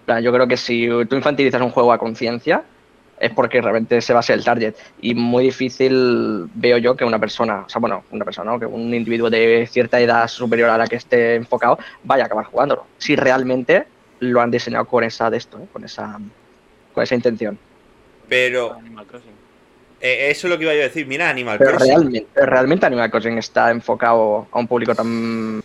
En 0.00 0.06
plan, 0.06 0.22
yo 0.22 0.32
creo 0.32 0.46
que 0.46 0.56
si 0.56 0.88
tú 1.08 1.16
infantilizas 1.16 1.62
un 1.62 1.70
juego 1.70 1.92
a 1.92 1.98
conciencia, 1.98 2.62
es 3.18 3.30
porque 3.32 3.60
realmente 3.60 4.00
se 4.00 4.14
va 4.14 4.20
a 4.20 4.22
ser 4.22 4.38
el 4.38 4.44
target. 4.44 4.74
Y 5.00 5.14
muy 5.14 5.44
difícil 5.44 6.48
veo 6.54 6.78
yo 6.78 6.96
que 6.96 7.04
una 7.04 7.18
persona, 7.18 7.64
o 7.66 7.68
sea, 7.68 7.78
bueno, 7.78 8.04
una 8.10 8.24
persona, 8.24 8.50
¿no? 8.50 8.58
que 8.58 8.66
un 8.66 8.92
individuo 8.94 9.28
de 9.28 9.68
cierta 9.70 10.00
edad 10.00 10.26
superior 10.26 10.70
a 10.70 10.78
la 10.78 10.86
que 10.86 10.96
esté 10.96 11.34
enfocado 11.34 11.78
vaya 12.02 12.24
a 12.24 12.26
acabar 12.26 12.46
jugándolo. 12.46 12.86
Si 12.98 13.16
realmente 13.16 13.86
lo 14.20 14.40
han 14.40 14.50
diseñado 14.50 14.86
con 14.86 15.04
esa 15.04 15.30
de 15.30 15.36
esto, 15.36 15.58
¿eh? 15.58 15.66
con 15.72 15.84
esa 15.84 16.18
con 16.94 17.02
esa 17.04 17.14
intención. 17.14 17.58
Pero 18.28 18.72
Animal 18.72 19.06
Crossing. 19.06 19.39
Eh, 20.00 20.30
eso 20.30 20.46
es 20.46 20.50
lo 20.52 20.56
que 20.58 20.64
iba 20.64 20.74
yo 20.74 20.80
a 20.80 20.84
decir. 20.84 21.06
Mira, 21.06 21.28
Animal 21.28 21.58
Pero 21.58 21.72
Crossing. 21.72 21.88
realmente, 21.90 22.26
realmente 22.46 22.86
Animal 22.86 23.10
Crossing 23.10 23.38
está 23.38 23.70
enfocado 23.70 24.46
a 24.50 24.58
un 24.58 24.66
público 24.66 24.94
tan. 24.94 25.56
No 25.58 25.62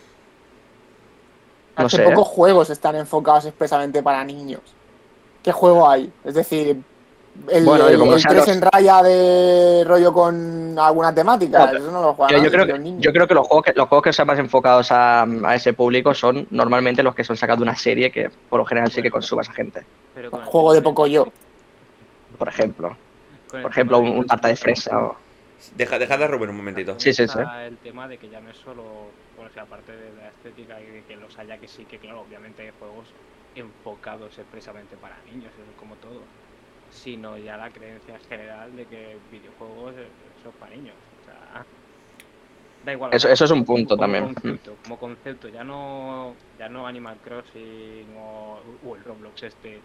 Hace 1.86 1.96
sé. 1.98 2.02
pocos 2.04 2.26
juegos 2.28 2.70
están 2.70 2.96
enfocados 2.96 3.44
expresamente 3.46 4.02
para 4.02 4.24
niños. 4.24 4.60
¿Qué 5.42 5.52
juego 5.52 5.88
hay? 5.88 6.10
Es 6.24 6.34
decir, 6.34 6.82
el, 7.48 7.64
Bueno, 7.66 7.86
el, 7.88 7.98
como 7.98 8.14
el 8.14 8.20
sean 8.20 8.34
3 8.34 8.46
los- 8.48 8.56
en 8.56 8.62
raya 8.62 9.02
de 9.02 9.84
rollo 9.86 10.10
con 10.12 10.78
alguna 10.78 11.14
temática. 11.14 11.66
No, 11.72 11.78
eso 11.78 11.90
no 11.90 12.00
lo 12.02 12.14
juegan 12.14 12.42
Yo, 12.42 12.50
creo 12.50 12.66
que, 12.66 12.78
niños. 12.78 13.02
yo 13.02 13.12
creo 13.12 13.28
que 13.28 13.34
los 13.34 13.46
juegos 13.46 13.64
que 13.66 13.72
los 13.74 13.88
juegos 13.88 14.02
que 14.04 14.10
están 14.10 14.26
más 14.26 14.38
enfocados 14.38 14.90
a, 14.90 15.22
a 15.24 15.54
ese 15.54 15.74
público 15.74 16.14
son 16.14 16.46
normalmente 16.50 17.02
los 17.02 17.14
que 17.14 17.24
son 17.24 17.36
sacados 17.36 17.58
de 17.60 17.64
una 17.64 17.76
serie 17.76 18.10
que 18.10 18.30
por 18.48 18.58
lo 18.60 18.64
general 18.64 18.90
sí 18.90 19.02
que 19.02 19.10
consuma 19.10 19.42
esa 19.42 19.52
gente. 19.52 19.82
Pero 20.14 20.30
con 20.30 20.40
el 20.40 20.46
Juego 20.46 20.72
de 20.72 20.80
poco 20.82 21.06
yo. 21.06 21.26
Por 22.38 22.48
ejemplo. 22.48 22.96
Por 23.50 23.70
ejemplo, 23.70 23.98
un, 23.98 24.08
un 24.10 24.26
tarta 24.26 24.48
de 24.48 24.56
fresa 24.56 24.98
o. 24.98 25.16
Deja, 25.74 25.98
dejad 25.98 26.22
a 26.22 26.26
Rubén 26.26 26.50
un 26.50 26.56
momentito. 26.56 26.98
Sí, 26.98 27.12
sí, 27.12 27.22
está 27.22 27.66
El 27.66 27.78
tema 27.78 28.08
de 28.08 28.18
que 28.18 28.28
ya 28.28 28.40
no 28.40 28.50
es 28.50 28.58
solo, 28.58 29.14
bueno, 29.34 29.48
o 29.50 29.52
sea, 29.52 29.62
aparte 29.64 29.92
de 29.96 30.12
la 30.12 30.28
estética 30.28 30.80
y 30.80 30.86
de 30.86 31.04
que 31.04 31.16
los 31.16 31.38
haya 31.38 31.58
que 31.58 31.66
sí, 31.68 31.86
que 31.86 31.98
claro, 31.98 32.20
obviamente 32.22 32.62
hay 32.62 32.70
juegos 32.78 33.14
enfocados 33.54 34.38
expresamente 34.38 34.96
para 34.98 35.22
niños, 35.22 35.52
eso 35.56 35.70
es 35.70 35.76
como 35.76 35.96
todo, 35.96 36.28
sino 36.88 37.38
ya 37.38 37.56
la 37.56 37.70
creencia 37.70 38.18
general 38.28 38.76
de 38.76 38.86
que 38.86 39.20
videojuegos 39.30 39.94
eh, 39.96 40.12
son 40.42 40.52
para 40.54 40.76
niños. 40.76 40.96
O 41.20 41.22
sea, 41.24 41.66
da 42.82 42.92
igual. 42.92 43.10
Eso- 43.12 43.28
eso 43.28 43.44
es 43.44 43.50
un 43.50 43.64
punto 43.64 43.96
como 43.96 44.00
también. 44.02 44.34
Concepto, 44.34 44.76
como 44.82 44.98
concepto, 44.98 45.48
ya 45.48 45.64
no, 45.64 46.36
ya 46.58 46.68
no 46.68 46.86
Animal 46.86 47.20
Crossing 47.20 48.14
o, 48.16 48.78
o 48.82 48.96
el 48.96 49.04
Roblox 49.04 49.42
este 49.42 49.84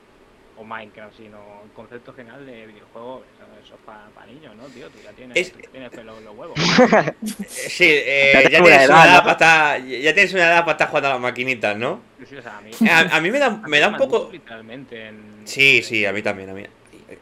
o 0.62 0.64
Minecraft, 0.64 1.18
sino 1.18 1.38
el 1.66 1.72
concepto 1.72 2.14
general 2.14 2.46
de 2.46 2.68
videojuegos, 2.68 3.24
eso, 3.36 3.66
eso 3.66 3.76
es 3.76 3.82
para 3.86 4.26
niños, 4.28 4.56
¿no, 4.56 4.64
tío? 4.66 4.90
Tú 4.90 5.00
ya 5.04 5.12
tienes, 5.12 5.36
Es- 5.38 5.52
tú 5.54 5.60
tienes 5.72 5.90
pelo 5.90 6.18
en 6.18 6.26
los 6.26 6.36
huevos. 6.38 6.60
Sí, 7.48 7.86
eh, 7.90 8.48
Ya 8.52 8.62
tienes 8.62 8.84
edad, 8.84 9.06
edad 9.06 9.14
¿no? 9.16 9.20
para 9.24 9.32
estar, 9.32 9.86
ya 9.86 10.14
tienes 10.14 10.34
una 10.34 10.44
edad 10.44 10.60
para 10.62 10.72
estar 10.74 10.88
jugando 10.90 11.10
a 11.10 11.12
las 11.14 11.22
maquinitas, 11.22 11.78
¿no? 11.78 12.02
Sí, 12.28 12.36
o 12.36 12.42
sea, 12.42 12.58
a 12.58 12.62
mí, 12.62 12.72
A, 12.90 13.18
a 13.18 13.22
mí 13.22 13.32
me 13.32 13.40
da, 13.40 13.50
me 13.68 13.80
da 13.80 13.88
un 13.90 13.98
poco... 13.98 14.30
Literalmente 14.32 15.08
en, 15.08 15.42
Sí, 15.46 15.82
sí, 15.84 16.06
a 16.06 16.14
mí 16.14 16.22
también, 16.22 16.50
a 16.50 16.54
mí. 16.54 16.64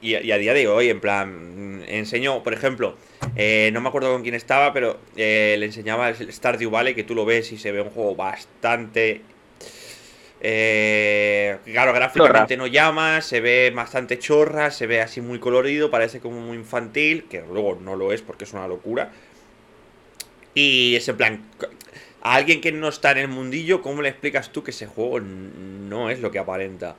Y, 0.01 0.15
y 0.17 0.31
a 0.31 0.37
día 0.37 0.53
de 0.53 0.67
hoy, 0.67 0.89
en 0.89 0.99
plan, 1.01 1.79
mm, 1.79 1.83
enseño, 1.87 2.43
por 2.43 2.53
ejemplo, 2.53 2.95
eh, 3.35 3.69
no 3.73 3.81
me 3.81 3.89
acuerdo 3.89 4.11
con 4.13 4.21
quién 4.21 4.35
estaba, 4.35 4.71
pero 4.71 4.99
eh, 5.15 5.55
le 5.57 5.65
enseñaba 5.65 6.09
el 6.09 6.31
Stardew 6.31 6.69
Valley, 6.69 6.93
que 6.93 7.03
tú 7.03 7.15
lo 7.15 7.25
ves 7.25 7.51
y 7.51 7.57
se 7.57 7.71
ve 7.71 7.81
un 7.81 7.89
juego 7.89 8.15
bastante... 8.15 9.21
Eh, 10.41 11.57
claro, 11.65 11.91
gráficamente 11.93 12.55
no 12.55 12.67
llama, 12.67 13.21
se 13.21 13.41
ve 13.41 13.71
bastante 13.75 14.19
chorra, 14.19 14.71
se 14.71 14.87
ve 14.87 15.01
así 15.01 15.21
muy 15.21 15.39
colorido, 15.39 15.91
parece 15.91 16.19
como 16.19 16.39
muy 16.39 16.57
infantil, 16.57 17.25
que 17.29 17.41
luego 17.41 17.77
no 17.81 17.95
lo 17.95 18.13
es 18.13 18.21
porque 18.21 18.45
es 18.45 18.53
una 18.53 18.67
locura. 18.67 19.11
Y 20.53 20.95
ese 20.95 21.13
plan, 21.13 21.43
a 22.21 22.35
alguien 22.35 22.61
que 22.61 22.71
no 22.71 22.87
está 22.87 23.11
en 23.11 23.17
el 23.19 23.27
mundillo, 23.27 23.81
¿cómo 23.81 24.01
le 24.01 24.09
explicas 24.09 24.51
tú 24.51 24.63
que 24.63 24.71
ese 24.71 24.87
juego 24.87 25.19
no 25.19 26.09
es 26.09 26.19
lo 26.19 26.31
que 26.31 26.39
aparenta? 26.39 26.95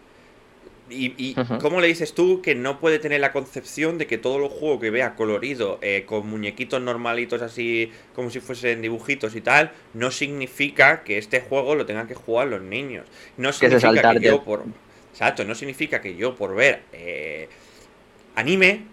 ¿Y, 0.91 1.15
y 1.17 1.41
Ujú. 1.41 1.59
cómo 1.59 1.81
le 1.81 1.87
dices 1.87 2.15
tú 2.15 2.43
que 2.43 2.55
no 2.55 2.81
puede 2.81 2.99
tener 2.99 3.21
la 3.21 3.33
concepción 3.33 3.97
de 3.99 4.07
que 4.07 4.19
todo 4.19 4.39
los 4.39 4.53
juegos 4.53 4.81
que 4.81 4.91
vea 4.91 5.15
colorido, 5.15 5.79
eh, 5.83 6.05
con 6.07 6.29
muñequitos 6.29 6.83
normalitos 6.83 7.43
así, 7.43 7.93
como 8.15 8.31
si 8.31 8.41
fuesen 8.41 8.83
dibujitos 8.83 9.37
y 9.37 9.41
tal, 9.41 9.73
no 9.95 10.11
significa 10.11 11.03
que 11.05 11.19
este 11.19 11.41
juego 11.41 11.75
lo 11.75 11.87
tengan 11.87 12.07
que 12.09 12.15
jugar 12.15 12.49
los 12.49 12.63
niños? 12.63 13.07
No 13.37 13.53
significa 13.53 13.93
que 13.93 14.01
target. 14.01 14.31
yo 14.31 14.43
por... 14.45 14.65
Exacto, 15.13 15.45
no 15.45 15.55
significa 15.55 16.01
que 16.01 16.17
yo 16.17 16.35
por 16.37 16.55
ver 16.55 16.83
eh, 16.93 17.49
anime, 18.37 18.85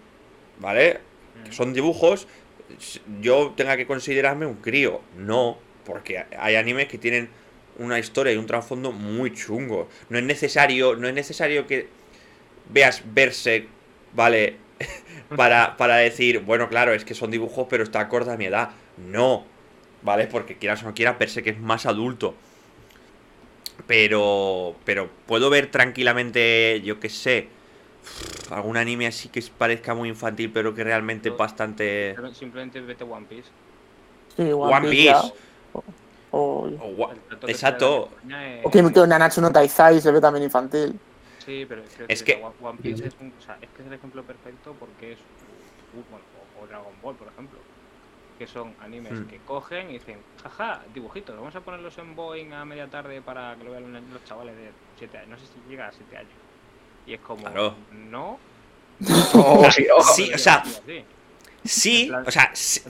¿vale? 0.60 1.00
que 1.46 1.52
son 1.52 1.74
dibujos, 1.74 2.28
yo 3.22 3.54
tenga 3.56 3.78
que 3.78 3.86
considerarme 3.86 4.46
un 4.46 4.56
crío. 4.56 5.02
No, 5.16 5.58
porque 5.86 6.26
hay 6.38 6.56
animes 6.56 6.88
que 6.88 6.98
tienen 6.98 7.30
una 7.78 8.00
historia 8.00 8.34
y 8.34 8.38
un 8.38 8.46
trasfondo 8.46 8.92
muy 8.92 9.34
chungo. 9.34 9.88
No 10.10 10.18
es 10.18 10.24
necesario, 10.24 10.96
no 10.96 11.08
es 11.08 11.14
necesario 11.14 11.68
que 11.68 11.88
veas 12.70 13.04
verse, 13.14 13.68
¿vale? 14.14 14.56
para, 15.36 15.78
para 15.78 15.98
decir, 15.98 16.40
bueno, 16.40 16.70
claro, 16.70 16.94
es 16.94 17.06
que 17.06 17.14
son 17.14 17.32
dibujos, 17.32 17.68
pero 17.70 17.84
está 17.84 18.02
acorde 18.02 18.32
a 18.32 18.38
mi 18.38 18.46
edad. 18.46 18.72
No, 18.98 19.46
¿vale? 20.02 20.28
Porque 20.28 20.58
quieras 20.58 20.84
o 20.84 20.88
no 20.88 20.94
quieras 20.94 21.18
verse 21.20 21.44
que 21.44 21.52
es 21.52 21.60
más 21.60 21.86
adulto. 21.86 22.36
Pero, 23.86 24.76
pero 24.86 25.10
puedo 25.28 25.50
ver 25.50 25.70
tranquilamente, 25.70 26.82
yo 26.84 27.00
qué 27.00 27.10
sé, 27.10 27.48
algún 28.50 28.76
anime 28.76 29.08
así 29.08 29.30
que 29.30 29.44
parezca 29.58 29.94
muy 29.94 30.10
infantil, 30.10 30.52
pero 30.52 30.74
que 30.74 30.84
realmente 30.84 31.30
es 31.30 31.38
bastante. 31.38 32.14
Pero 32.16 32.34
simplemente 32.34 32.82
vete 32.82 33.04
One 33.04 33.28
Piece. 33.30 33.50
Sí, 34.36 34.52
One. 34.52 34.90
Piece. 34.90 35.34
O, 36.32 36.66
o 36.68 36.96
gua- 36.96 37.12
El 37.14 37.20
trato 37.22 37.46
que 37.48 37.52
Exacto. 37.54 38.10
es- 38.30 38.66
o 38.66 38.70
que 38.70 38.84
que 38.94 39.08
Nanatsu 39.08 39.40
no 39.42 39.52
Taizai 39.52 40.00
se 40.02 40.12
ve 40.12 40.20
también 40.22 40.44
infantil. 40.44 41.00
Sí, 41.46 41.66
pero 41.68 41.82
es 41.84 41.96
que, 41.96 42.06
Es 42.10 42.24
que- 42.24 42.36
One- 42.44 42.56
One 42.62 42.80
Piece 42.82 43.08
es, 43.08 43.16
un, 43.22 43.34
o 43.38 43.42
sea, 43.42 43.58
es 43.62 43.70
que 43.70 43.82
es 43.82 43.88
el 43.88 43.94
ejemplo 43.94 44.24
perfecto 44.24 44.76
porque 44.78 45.14
es 45.14 45.20
bueno, 45.94 46.26
o, 46.60 46.64
o 46.64 46.68
Dragon 46.68 46.94
Ball, 47.02 47.16
por 47.16 47.28
ejemplo, 47.30 47.58
que 48.38 48.46
son 48.46 48.76
animes 48.82 49.14
Hmm. 49.14 49.28
que 49.28 49.38
cogen 49.40 49.90
y 49.90 49.94
dicen, 49.94 50.20
jaja, 50.44 50.82
dibujitos, 50.94 51.36
vamos 51.36 51.56
a 51.56 51.62
ponerlos 51.62 51.98
en 51.98 52.16
Boeing 52.16 52.52
a 52.54 52.66
media 52.66 52.88
tarde 52.88 53.22
para 53.22 53.56
que 53.56 53.64
lo 53.64 53.72
vean 53.72 53.92
los, 54.14 54.24
chavales 54.26 54.56
de 54.58 54.70
7 55.00 55.18
años, 55.18 55.30
no 55.30 55.38
sé 55.40 55.46
si 55.54 55.70
llega 55.70 55.88
a 55.88 55.92
7 55.92 56.18
años. 56.18 56.32
Y 57.08 57.14
es 57.14 57.22
como, 57.22 57.42
Claro. 57.44 57.74
no. 57.92 58.38
O 59.34 59.72
sí, 59.72 59.88
o- 59.96 60.02
Sí, 60.04 60.32
o 60.34 60.38
sea, 60.38 60.64
Sí, 60.66 61.04
sí, 61.68 62.06
plan- 62.08 62.24
o 62.28 62.32
sea, 62.32 62.52
sí, 62.54 62.82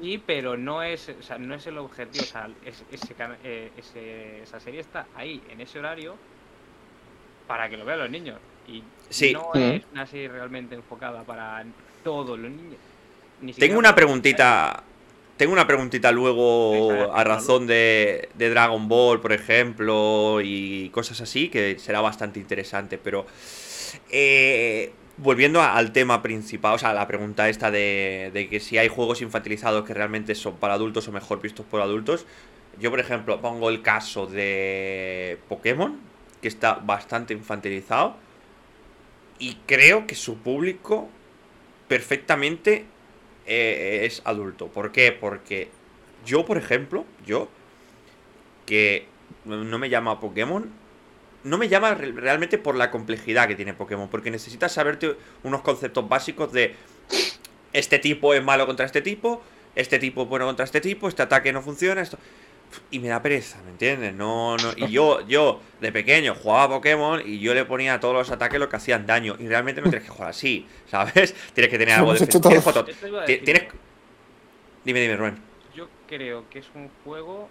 sí, 0.00 0.22
pero 0.26 0.56
no 0.56 0.82
es, 0.82 1.08
o 1.08 1.22
sea, 1.22 1.38
no 1.38 1.54
es 1.54 1.66
el 1.66 1.78
objetivo. 1.78 2.24
O 2.24 2.26
sea, 2.26 2.48
es- 2.64 2.84
ese 2.90 3.14
eh, 3.44 3.70
ese- 3.76 4.42
esa 4.42 4.58
serie 4.60 4.80
está 4.80 5.06
ahí, 5.14 5.42
en 5.50 5.60
ese 5.60 5.78
horario, 5.78 6.16
para 7.46 7.68
que 7.68 7.76
lo 7.76 7.84
vean 7.84 8.00
los 8.00 8.10
niños. 8.10 8.38
Y 8.66 8.82
Sí. 9.08 9.32
no 9.32 9.50
Mm. 9.54 9.58
es 9.58 9.82
una 9.92 10.06
serie 10.06 10.28
realmente 10.28 10.74
enfocada 10.74 11.22
para 11.22 11.64
todos 12.04 12.38
los 12.38 12.50
niños. 12.50 12.76
Ni 13.40 13.52
siquiera 13.52 13.68
Tengo 13.68 13.78
una 13.78 13.94
preguntita. 13.94 14.82
Tengo 15.36 15.52
una 15.52 15.68
preguntita 15.68 16.10
luego 16.10 17.14
a 17.14 17.22
razón 17.22 17.68
de, 17.68 18.28
de 18.34 18.50
Dragon 18.50 18.88
Ball, 18.88 19.20
por 19.20 19.32
ejemplo, 19.32 20.40
y 20.42 20.90
cosas 20.90 21.20
así, 21.20 21.48
que 21.48 21.78
será 21.78 22.00
bastante 22.00 22.40
interesante, 22.40 22.98
pero 22.98 23.24
eh, 24.10 24.92
volviendo 25.18 25.60
al 25.60 25.92
tema 25.92 26.22
principal, 26.22 26.74
o 26.74 26.78
sea, 26.78 26.92
la 26.92 27.06
pregunta 27.06 27.48
esta 27.48 27.70
de, 27.70 28.30
de 28.32 28.48
que 28.48 28.60
si 28.60 28.78
hay 28.78 28.88
juegos 28.88 29.20
infantilizados 29.20 29.84
que 29.84 29.94
realmente 29.94 30.34
son 30.34 30.56
para 30.56 30.74
adultos 30.74 31.08
o 31.08 31.12
mejor 31.12 31.40
vistos 31.40 31.66
por 31.66 31.80
adultos, 31.80 32.26
yo 32.80 32.90
por 32.90 33.00
ejemplo 33.00 33.40
pongo 33.40 33.68
el 33.70 33.82
caso 33.82 34.26
de 34.26 35.38
Pokémon, 35.48 35.98
que 36.40 36.48
está 36.48 36.74
bastante 36.74 37.34
infantilizado, 37.34 38.16
y 39.38 39.56
creo 39.66 40.06
que 40.06 40.14
su 40.14 40.38
público 40.38 41.08
perfectamente 41.88 42.86
eh, 43.46 44.02
es 44.04 44.22
adulto. 44.24 44.68
¿Por 44.68 44.92
qué? 44.92 45.12
Porque 45.12 45.70
yo, 46.24 46.44
por 46.44 46.58
ejemplo, 46.58 47.04
yo, 47.26 47.48
que 48.66 49.06
no 49.44 49.78
me 49.78 49.88
llama 49.88 50.20
Pokémon, 50.20 50.70
no 51.44 51.58
me 51.58 51.68
llama 51.68 51.94
re- 51.94 52.12
realmente 52.12 52.58
por 52.58 52.74
la 52.74 52.90
complejidad 52.90 53.48
que 53.48 53.54
tiene 53.54 53.74
Pokémon, 53.74 54.08
porque 54.08 54.30
necesitas 54.30 54.72
saberte 54.72 55.16
unos 55.42 55.62
conceptos 55.62 56.08
básicos 56.08 56.52
de 56.52 56.74
este 57.72 57.98
tipo 57.98 58.34
es 58.34 58.42
malo 58.42 58.66
contra 58.66 58.86
este 58.86 59.02
tipo, 59.02 59.42
este 59.74 59.98
tipo 59.98 60.22
es 60.22 60.28
bueno 60.28 60.46
contra 60.46 60.64
este 60.64 60.80
tipo, 60.80 61.08
este 61.08 61.22
ataque 61.22 61.52
no 61.52 61.62
funciona, 61.62 62.00
esto... 62.00 62.18
Y 62.90 62.98
me 62.98 63.08
da 63.08 63.22
pereza, 63.22 63.62
¿me 63.64 63.70
entiendes? 63.70 64.12
No, 64.14 64.54
no. 64.58 64.72
Y 64.76 64.90
yo, 64.90 65.26
yo, 65.26 65.58
de 65.80 65.90
pequeño, 65.90 66.34
jugaba 66.34 66.64
a 66.64 66.68
Pokémon 66.68 67.22
y 67.24 67.38
yo 67.38 67.54
le 67.54 67.64
ponía 67.64 67.94
a 67.94 68.00
todos 68.00 68.12
los 68.14 68.30
ataques 68.30 68.60
lo 68.60 68.68
que 68.68 68.76
hacían 68.76 69.06
daño. 69.06 69.36
Y 69.38 69.48
realmente 69.48 69.80
no 69.80 69.88
tienes 69.88 70.06
que 70.06 70.10
jugar 70.14 70.28
así, 70.28 70.66
¿sabes? 70.86 71.34
Tienes 71.54 71.70
que 71.70 71.78
tener 71.78 71.94
algo 71.94 72.12
de 72.12 72.26
tienes 72.26 72.62
foto- 72.62 72.84
Tienes. 73.24 73.68
Dime, 74.84 75.00
dime, 75.00 75.16
Rubén. 75.16 75.38
Yo 75.74 75.88
creo 76.06 76.44
que 76.50 76.58
es 76.58 76.66
un 76.74 76.90
juego, 77.04 77.48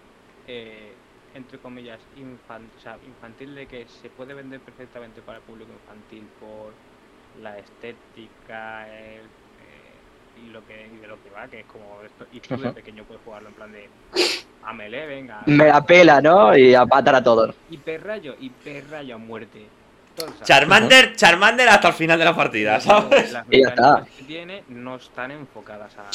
eh, 0.47 0.93
entre 1.38 1.60
comillas, 1.60 2.10
infan- 2.15 2.73
o 2.76 2.80
sea, 2.80 2.97
infantil, 3.04 3.56
de 3.56 3.67
que 3.67 3.88
se 3.88 4.10
puede 4.10 4.34
vender 4.34 4.62
perfectamente 4.63 5.21
para 5.23 5.39
el 5.39 5.43
público 5.43 5.71
infantil 5.73 6.32
por 6.39 6.73
la 7.34 7.60
estética 7.60 8.89
el, 8.89 9.26
eh, 9.58 10.04
y 10.36 10.50
lo 10.50 10.65
que 10.65 10.88
y 10.88 10.97
de 10.97 11.08
lo 11.08 11.21
que 11.21 11.30
va, 11.30 11.47
que 11.50 11.62
es 11.62 11.65
como 11.67 12.02
esto. 12.04 12.28
Y 12.32 12.41
tú 12.41 12.60
de 12.60 12.71
pequeño 12.71 13.06
puedes 13.06 13.23
jugarlo 13.23 13.50
en 13.50 13.56
plan 13.56 13.71
de. 13.71 13.89
A 14.62 14.73
melee, 14.73 15.06
venga. 15.08 15.43
Me 15.47 15.65
la 15.67 15.82
pela, 15.86 16.21
¿no? 16.21 16.56
Y 16.58 16.76
a 16.76 16.86
matar 16.86 17.15
a 17.15 17.23
todos. 17.23 17.56
Hiperrayo, 17.69 18.36
hiperrayo 18.39 19.15
a 19.15 19.17
muerte. 19.17 19.76
Charmander, 20.43 21.15
Charmander 21.15 21.69
hasta 21.69 21.89
el 21.89 21.93
final 21.93 22.17
de 22.19 22.25
la 22.25 22.36
partida, 22.36 22.80
¿sabes? 22.80 23.32
Las 23.32 23.45
Y 23.49 23.62
ya 23.62 23.69
está. 23.69 23.82
mecánicas 23.91 24.17
que 24.17 24.23
tiene 24.23 24.63
no 24.69 24.95
están 24.95 25.32
enfocadas 25.32 25.95
a, 25.97 26.10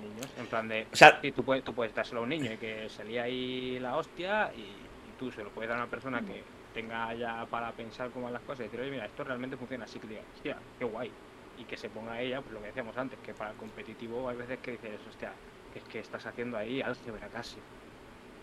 niños. 0.00 0.26
En 0.38 0.46
plan 0.46 0.68
de. 0.68 0.86
O 0.92 0.96
sea, 0.96 1.20
tú 1.34 1.42
puedes, 1.44 1.64
tú 1.64 1.74
puedes 1.74 1.94
dárselo 1.94 2.20
a 2.20 2.22
un 2.24 2.28
niño 2.28 2.52
y 2.52 2.56
que 2.56 2.88
se 2.88 3.04
lía 3.04 3.24
ahí 3.24 3.78
la 3.80 3.96
hostia 3.96 4.50
y, 4.56 4.60
y 4.60 5.18
tú 5.18 5.30
se 5.32 5.42
lo 5.42 5.50
puedes 5.50 5.68
dar 5.68 5.78
a 5.78 5.82
una 5.82 5.90
persona 5.90 6.20
que 6.20 6.42
tenga 6.74 7.14
ya 7.14 7.46
para 7.50 7.72
pensar 7.72 8.10
cómo 8.10 8.24
van 8.24 8.34
las 8.34 8.42
cosas 8.42 8.60
y 8.60 8.62
decir, 8.64 8.80
oye, 8.80 8.90
mira, 8.90 9.06
esto 9.06 9.24
realmente 9.24 9.56
funciona 9.56 9.84
así 9.86 9.98
que 9.98 10.06
diga, 10.08 10.20
hostia, 10.34 10.56
qué 10.78 10.84
guay. 10.84 11.10
Y 11.58 11.64
que 11.64 11.76
se 11.78 11.88
ponga 11.88 12.20
ella, 12.20 12.42
pues 12.42 12.52
lo 12.52 12.60
que 12.60 12.66
decíamos 12.66 12.96
antes, 12.98 13.18
que 13.24 13.32
para 13.32 13.52
el 13.52 13.56
competitivo 13.56 14.28
hay 14.28 14.36
veces 14.36 14.58
que 14.58 14.72
dices, 14.72 15.00
hostia, 15.08 15.32
que 15.72 15.78
es 15.78 15.84
que 15.86 16.00
estás 16.00 16.26
haciendo 16.26 16.58
ahí 16.58 16.82
álgebra 16.82 17.28
casi. 17.28 17.56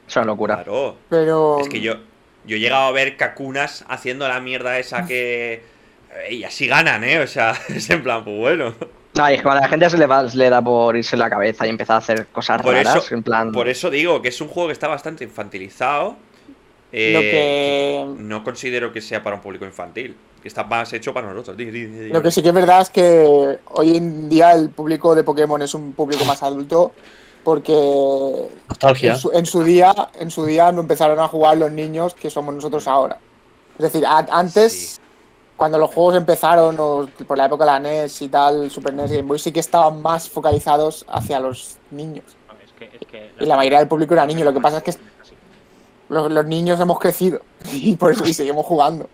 Es 0.08 0.16
una 0.16 0.26
locura. 0.26 0.56
claro. 0.56 0.98
Pero. 1.10 1.60
Es 1.60 1.70
que 1.70 1.80
yo, 1.80 1.94
yo 2.46 2.56
he 2.56 2.60
llegado 2.60 2.84
a 2.84 2.92
ver 2.92 3.18
Kakunas 3.18 3.86
haciendo 3.88 4.28
la 4.28 4.40
mierda 4.40 4.78
esa 4.80 5.06
que. 5.06 5.62
eh, 6.28 6.34
Y 6.34 6.44
así 6.44 6.68
ganan, 6.68 7.04
¿eh? 7.04 7.20
O 7.20 7.28
sea, 7.28 7.54
es 7.70 7.90
en 7.90 8.04
plan, 8.04 8.24
pues 8.24 8.38
bueno. 8.38 8.74
No, 9.16 9.30
y 9.30 9.36
es 9.36 9.42
que 9.44 9.50
a 9.50 9.56
la 9.56 9.68
gente 9.68 9.90
se 9.92 9.98
le, 9.98 10.08
va, 10.08 10.28
se 10.28 10.38
le 10.38 10.50
da 10.50 10.62
por 10.62 10.98
irse 10.98 11.16
en 11.16 11.20
la 11.20 11.30
cabeza 11.30 11.68
y 11.68 11.70
empezar 11.70 11.96
a 11.96 12.00
hacer 12.00 12.26
cosas 12.28 12.62
Por 12.64 12.74
raras. 12.74 12.96
eso- 12.96 13.14
en 13.14 13.22
plan. 13.24 13.52
Por 13.52 13.68
eso 13.70 13.90
digo 13.92 14.22
que 14.22 14.30
es 14.30 14.42
un 14.42 14.48
juego 14.48 14.68
que 14.70 14.74
está 14.74 14.88
bastante 14.88 15.24
infantilizado. 15.24 16.16
eh, 16.92 17.12
Lo 17.14 17.20
que. 17.22 18.24
No 18.24 18.44
considero 18.44 18.92
que 18.92 19.02
sea 19.02 19.22
para 19.24 19.36
un 19.36 19.42
público 19.42 19.66
infantil. 19.66 20.16
Que 20.42 20.48
está 20.50 20.64
más 20.66 20.92
hecho 20.94 21.14
para 21.14 21.28
nosotros. 21.32 21.56
Di, 21.56 21.66
di, 21.66 21.86
di, 21.86 22.00
di. 22.06 22.10
Lo 22.10 22.22
que 22.22 22.30
sí 22.32 22.42
que 22.42 22.50
es 22.50 22.54
verdad 22.54 22.82
es 22.82 22.90
que 22.90 23.60
hoy 23.72 23.96
en 23.96 24.28
día 24.30 24.52
el 24.52 24.70
público 24.72 25.16
de 25.16 25.24
Pokémon 25.24 25.62
es 25.62 25.74
un 25.74 25.94
público 25.94 26.26
más 26.26 26.44
adulto 26.44 26.94
porque 27.44 28.48
Nostalgia. 28.70 29.14
en 29.14 29.18
su, 29.20 29.32
en 29.32 29.46
su 29.46 29.64
día 29.64 29.94
en 30.20 30.32
su 30.32 30.46
día 30.46 30.72
no 30.72 30.82
empezaron 30.82 31.20
a 31.20 31.28
jugar 31.28 31.58
los 31.58 31.72
niños 31.72 32.14
que 32.14 32.30
somos 32.30 32.54
nosotros 32.56 32.88
ahora. 32.88 33.18
Es 33.78 33.84
decir, 33.84 34.06
a- 34.06 34.26
antes 34.32 34.74
Sí. 34.74 35.02
cuando 35.58 35.78
los 35.78 35.90
juegos 35.94 36.16
empezaron 36.16 36.76
o 36.80 37.08
por 37.28 37.38
la 37.38 37.46
época 37.46 37.66
de 37.66 37.72
la 37.72 37.80
NES 37.80 38.22
y 38.22 38.28
tal, 38.30 38.70
Super 38.72 38.94
NES 38.94 39.12
y 39.12 39.16
Game 39.18 39.28
Boy 39.28 39.40
sí 39.40 39.52
que 39.52 39.60
estaban 39.60 40.02
más 40.02 40.30
focalizados 40.30 41.06
hacia 41.10 41.40
los 41.40 41.78
niños. 41.92 42.26
No, 42.48 42.54
es 42.64 42.72
que, 42.74 42.86
es 43.00 43.08
que 43.08 43.32
Y 43.40 43.46
la 43.46 43.56
mayoría 43.56 43.80
del 43.80 43.88
público 43.88 44.14
era 44.14 44.26
niño, 44.26 44.46
lo 44.46 44.54
que 44.54 44.60
pasa 44.62 44.78
es 44.78 44.84
que 44.84 44.94
los, 46.10 46.32
los 46.32 46.46
niños 46.46 46.80
hemos 46.80 47.00
crecido 47.00 47.42
y 47.72 47.96
por 47.96 48.12
eso 48.12 48.26
y 48.26 48.34
seguimos 48.34 48.66
jugando. 48.66 49.10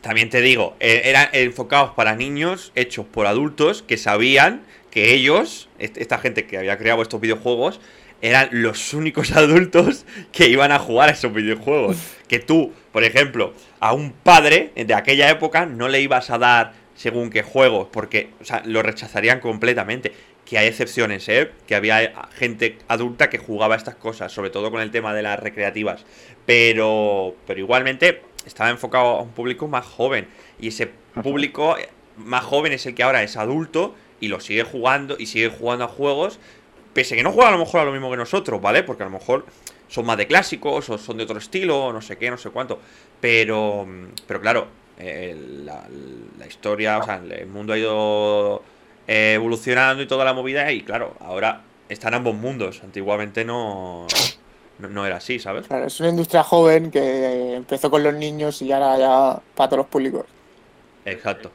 También 0.00 0.30
te 0.30 0.40
digo, 0.40 0.74
eh, 0.80 1.02
eran 1.04 1.28
enfocados 1.32 1.90
para 1.90 2.14
niños, 2.16 2.72
hechos 2.74 3.04
por 3.04 3.26
adultos 3.26 3.82
que 3.82 3.98
sabían 3.98 4.62
que 4.90 5.12
ellos, 5.14 5.68
est- 5.78 5.96
esta 5.98 6.18
gente 6.18 6.46
que 6.46 6.58
había 6.58 6.76
creado 6.78 7.02
estos 7.02 7.20
videojuegos, 7.20 7.80
eran 8.22 8.48
los 8.52 8.92
únicos 8.92 9.32
adultos 9.36 10.04
que 10.32 10.48
iban 10.48 10.72
a 10.72 10.78
jugar 10.78 11.08
a 11.08 11.12
esos 11.12 11.32
videojuegos. 11.32 11.96
Que 12.28 12.38
tú, 12.38 12.72
por 12.92 13.04
ejemplo, 13.04 13.54
a 13.80 13.92
un 13.94 14.12
padre 14.12 14.72
de 14.74 14.94
aquella 14.94 15.30
época 15.30 15.66
no 15.66 15.88
le 15.88 16.00
ibas 16.00 16.30
a 16.30 16.38
dar 16.38 16.74
según 16.94 17.30
qué 17.30 17.42
juegos, 17.42 17.88
porque 17.90 18.30
o 18.40 18.44
sea, 18.44 18.62
lo 18.66 18.82
rechazarían 18.82 19.40
completamente. 19.40 20.12
Que 20.44 20.58
hay 20.58 20.66
excepciones, 20.66 21.28
¿eh? 21.28 21.50
Que 21.68 21.76
había 21.76 22.12
gente 22.36 22.76
adulta 22.88 23.30
que 23.30 23.38
jugaba 23.38 23.76
estas 23.76 23.94
cosas, 23.94 24.32
sobre 24.32 24.50
todo 24.50 24.70
con 24.72 24.80
el 24.82 24.90
tema 24.90 25.14
de 25.14 25.22
las 25.22 25.38
recreativas. 25.38 26.04
Pero, 26.44 27.36
pero 27.46 27.60
igualmente 27.60 28.22
estaba 28.44 28.70
enfocado 28.70 29.06
a 29.18 29.22
un 29.22 29.30
público 29.30 29.68
más 29.68 29.86
joven. 29.86 30.26
Y 30.58 30.68
ese 30.68 30.88
público 31.22 31.78
eh, 31.78 31.88
más 32.16 32.44
joven 32.44 32.72
es 32.72 32.84
el 32.86 32.94
que 32.96 33.04
ahora 33.04 33.22
es 33.22 33.36
adulto 33.36 33.94
y 34.20 34.28
lo 34.28 34.40
sigue 34.40 34.64
jugando 34.64 35.16
y 35.18 35.26
sigue 35.26 35.48
jugando 35.48 35.84
a 35.84 35.88
juegos. 35.88 36.38
Pese 36.92 37.14
a 37.14 37.16
que 37.16 37.22
no 37.22 37.32
juega 37.32 37.48
a 37.48 37.52
lo 37.52 37.58
mejor 37.58 37.80
a 37.80 37.84
lo 37.84 37.92
mismo 37.92 38.10
que 38.10 38.16
nosotros, 38.16 38.60
¿vale? 38.60 38.82
Porque 38.82 39.02
a 39.02 39.06
lo 39.06 39.12
mejor 39.12 39.46
son 39.88 40.06
más 40.06 40.16
de 40.16 40.26
clásicos 40.26 40.88
o 40.90 40.98
son 40.98 41.16
de 41.16 41.24
otro 41.24 41.38
estilo, 41.38 41.86
o 41.86 41.92
no 41.92 42.02
sé 42.02 42.16
qué, 42.18 42.30
no 42.30 42.38
sé 42.38 42.50
cuánto. 42.50 42.78
Pero, 43.20 43.86
pero 44.26 44.40
claro, 44.40 44.66
eh, 44.98 45.36
la, 45.64 45.84
la 46.38 46.46
historia, 46.46 46.98
o 46.98 47.04
sea, 47.04 47.16
el 47.16 47.46
mundo 47.46 47.72
ha 47.72 47.78
ido 47.78 48.62
evolucionando 49.06 50.02
y 50.02 50.06
toda 50.06 50.24
la 50.24 50.32
movida 50.32 50.70
y 50.70 50.82
claro, 50.82 51.14
ahora 51.20 51.62
están 51.88 52.14
ambos 52.14 52.34
mundos. 52.34 52.80
Antiguamente 52.84 53.44
no, 53.44 54.06
no, 54.78 54.88
no 54.88 55.06
era 55.06 55.16
así, 55.16 55.38
¿sabes? 55.38 55.66
Claro, 55.66 55.86
es 55.86 55.98
una 56.00 56.10
industria 56.10 56.42
joven 56.44 56.90
que 56.90 57.54
empezó 57.54 57.90
con 57.90 58.02
los 58.02 58.14
niños 58.14 58.62
y 58.62 58.72
ahora 58.72 58.98
ya 58.98 59.40
para 59.54 59.68
todos 59.68 59.78
los 59.78 59.86
públicos. 59.86 60.26
Exacto. 61.04 61.50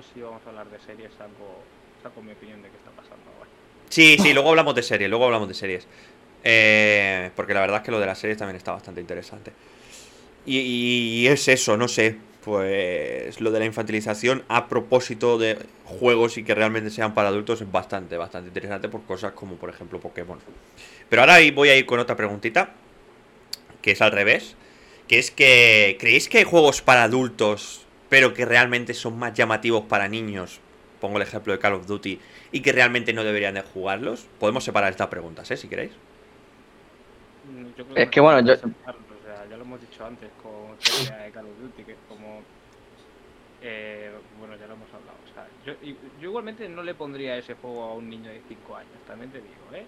Si 0.00 0.20
vamos 0.20 0.40
a 0.46 0.48
hablar 0.48 0.70
de 0.70 0.78
series, 0.80 1.10
saco, 1.12 1.60
saco 2.02 2.22
mi 2.22 2.32
opinión 2.32 2.62
de 2.62 2.68
qué 2.68 2.76
está 2.76 2.90
pasando 2.90 3.24
ahora. 3.36 3.50
Sí, 3.90 4.16
sí, 4.18 4.32
luego 4.32 4.48
hablamos 4.48 4.74
de 4.74 4.82
series, 4.82 5.10
luego 5.10 5.26
hablamos 5.26 5.48
de 5.48 5.54
series. 5.54 5.86
Eh, 6.44 7.30
porque 7.36 7.52
la 7.52 7.60
verdad 7.60 7.78
es 7.78 7.82
que 7.82 7.90
lo 7.90 8.00
de 8.00 8.06
las 8.06 8.18
series 8.18 8.38
también 8.38 8.56
está 8.56 8.72
bastante 8.72 9.00
interesante. 9.00 9.52
Y, 10.46 10.58
y 10.58 11.26
es 11.26 11.46
eso, 11.48 11.76
no 11.76 11.88
sé. 11.88 12.16
Pues 12.42 13.40
lo 13.40 13.52
de 13.52 13.60
la 13.60 13.66
infantilización 13.66 14.42
a 14.48 14.66
propósito 14.68 15.38
de 15.38 15.58
juegos 15.84 16.38
y 16.38 16.42
que 16.42 16.56
realmente 16.56 16.90
sean 16.90 17.14
para 17.14 17.28
adultos 17.28 17.60
es 17.60 17.70
bastante, 17.70 18.16
bastante 18.16 18.48
interesante 18.48 18.88
por 18.88 19.02
cosas 19.04 19.32
como 19.32 19.54
por 19.54 19.70
ejemplo 19.70 20.00
Pokémon. 20.00 20.40
Pero 21.08 21.22
ahora 21.22 21.36
voy 21.54 21.68
a 21.68 21.76
ir 21.76 21.86
con 21.86 22.00
otra 22.00 22.16
preguntita, 22.16 22.70
que 23.80 23.92
es 23.92 24.02
al 24.02 24.10
revés. 24.10 24.56
Que 25.06 25.20
es 25.20 25.30
que, 25.30 25.96
¿creéis 26.00 26.28
que 26.28 26.38
hay 26.38 26.44
juegos 26.44 26.82
para 26.82 27.04
adultos, 27.04 27.81
pero 28.12 28.34
que 28.34 28.44
realmente 28.44 28.92
son 28.92 29.18
más 29.18 29.32
llamativos 29.32 29.84
para 29.84 30.06
niños? 30.06 30.60
Pongo 31.00 31.16
el 31.16 31.22
ejemplo 31.22 31.54
de 31.54 31.58
Call 31.58 31.72
of 31.72 31.86
Duty, 31.86 32.20
y 32.52 32.60
que 32.60 32.70
realmente 32.70 33.14
no 33.14 33.24
deberían 33.24 33.54
de 33.54 33.62
jugarlos. 33.62 34.26
Podemos 34.38 34.62
separar 34.62 34.90
estas 34.90 35.08
preguntas, 35.08 35.50
¿eh? 35.50 35.56
Si 35.56 35.66
queréis. 35.66 35.92
Mm, 37.50 37.68
Yo 37.74 37.84
creo 37.86 37.96
Es 37.96 38.04
no 38.04 38.10
que, 38.10 38.20
bueno, 38.20 38.40
yo- 38.46 38.52
o 38.52 38.56
sea, 38.58 39.46
ya 39.48 39.56
lo 39.56 39.62
hemos 39.62 39.80
dicho 39.80 40.04
antes 40.04 40.28
con 40.42 40.76
de 40.78 41.30
Call 41.32 41.46
of 41.46 41.58
Duty, 41.62 41.84
que 41.84 41.92
es 41.92 41.98
como. 42.06 42.42
eh, 43.62 44.10
bueno, 44.38 44.56
ya 44.56 44.66
lo 44.66 44.74
hemos 44.74 44.88
hablado. 44.92 45.16
O 45.30 45.34
sea, 45.34 45.46
yo, 45.64 45.72
igualmente 46.20 46.68
no 46.68 46.82
le 46.82 46.94
pondría 46.94 47.38
ese 47.38 47.54
juego 47.54 47.82
a 47.84 47.94
un 47.94 48.10
niño 48.10 48.28
de 48.28 48.42
5 48.46 48.76
años, 48.76 48.90
también 49.06 49.30
te 49.30 49.38
digo, 49.40 49.54
¿eh? 49.72 49.86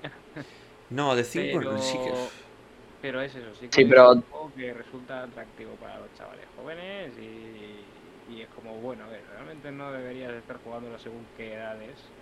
No, 0.89 1.15
de 1.15 1.25
5 1.25 1.59
Pero, 1.59 1.79
sí 1.79 1.99
que... 1.99 2.13
pero 3.03 3.21
es 3.21 3.35
eso, 3.35 3.55
sí 3.61 3.67
que 3.69 3.73
Sí, 3.77 3.83
es 3.83 3.89
pero- 3.89 4.13
un 4.13 4.23
juego 4.23 4.51
que 4.57 4.73
resulta 4.73 5.25
atractivo 5.25 5.73
para 5.75 5.99
los 5.99 6.09
chavales 6.17 6.47
jóvenes 6.57 7.13
y, 7.19 7.94
y 8.27 8.41
es 8.43 8.49
como, 8.49 8.81
bueno, 8.81 9.05
a 9.05 9.09
ver, 9.09 9.25
realmente 9.27 9.71
no 9.73 9.93
deberías 9.93 10.33
estar 10.33 10.59
jugándolo 10.59 10.99
según 10.99 11.29
qué 11.35 11.55
edades. 11.55 12.13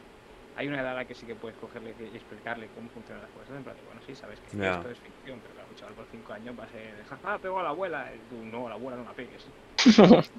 Hay 0.54 0.68
una 0.68 0.80
edad 0.82 0.92
a 0.92 0.94
la 0.96 1.04
que 1.06 1.14
sí 1.14 1.26
que 1.26 1.34
puedes 1.34 1.56
cogerle 1.56 1.94
y 1.98 2.14
explicarle 2.16 2.68
cómo 2.68 2.90
funcionan 2.90 3.22
las 3.22 3.30
cosas. 3.32 3.56
En 3.56 3.64
plan, 3.64 3.76
bueno, 3.84 4.02
sí, 4.02 4.14
sabes 4.14 4.40
que 4.40 4.50
esto 4.50 4.90
es 4.90 4.98
ficción, 5.00 5.40
pero 5.40 5.54
claro, 5.54 5.68
un 5.70 5.74
chaval 5.76 5.94
por 5.94 6.06
5 6.08 6.32
años 6.34 6.54
va 6.58 6.64
a 6.64 6.68
ser, 6.68 7.02
jaja, 7.04 7.38
pego 7.38 7.58
a 7.58 7.62
la 7.62 7.70
abuela. 7.70 8.14
Y 8.14 8.20
tú, 8.28 8.44
no, 8.44 8.66
a 8.66 8.70
la 8.70 8.74
abuela 8.74 8.98
no 8.98 9.04
la 9.04 9.14
pegues. 9.14 9.46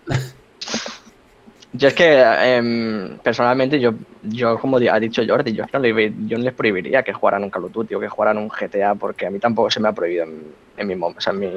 Yo 1.75 1.87
es 1.87 1.95
que 1.95 2.21
em, 2.21 3.17
personalmente 3.23 3.79
yo, 3.79 3.93
yo 4.21 4.59
como 4.59 4.77
ha 4.77 4.99
dicho 4.99 5.23
Jordi, 5.27 5.53
yo, 5.53 5.65
no 5.73 5.79
le- 5.79 6.13
yo 6.27 6.37
no 6.37 6.43
les 6.43 6.53
prohibiría 6.53 7.01
que 7.01 7.13
jugaran 7.13 7.43
un 7.43 7.49
Call 7.49 7.65
of 7.65 7.71
Duty 7.71 7.95
o 7.95 7.99
que 7.99 8.07
jugaran 8.07 8.37
un 8.37 8.47
GTA 8.47 8.93
porque 8.93 9.25
a 9.25 9.31
mí 9.31 9.39
tampoco 9.39 9.71
se 9.71 9.79
me 9.79 9.87
ha 9.89 9.93
prohibido 9.93 10.23
en, 10.25 10.53
en 10.77 10.87
mi 10.87 10.93
mom- 10.95 11.15
o 11.17 11.19
sea, 11.19 11.33
en 11.33 11.39
mi, 11.39 11.47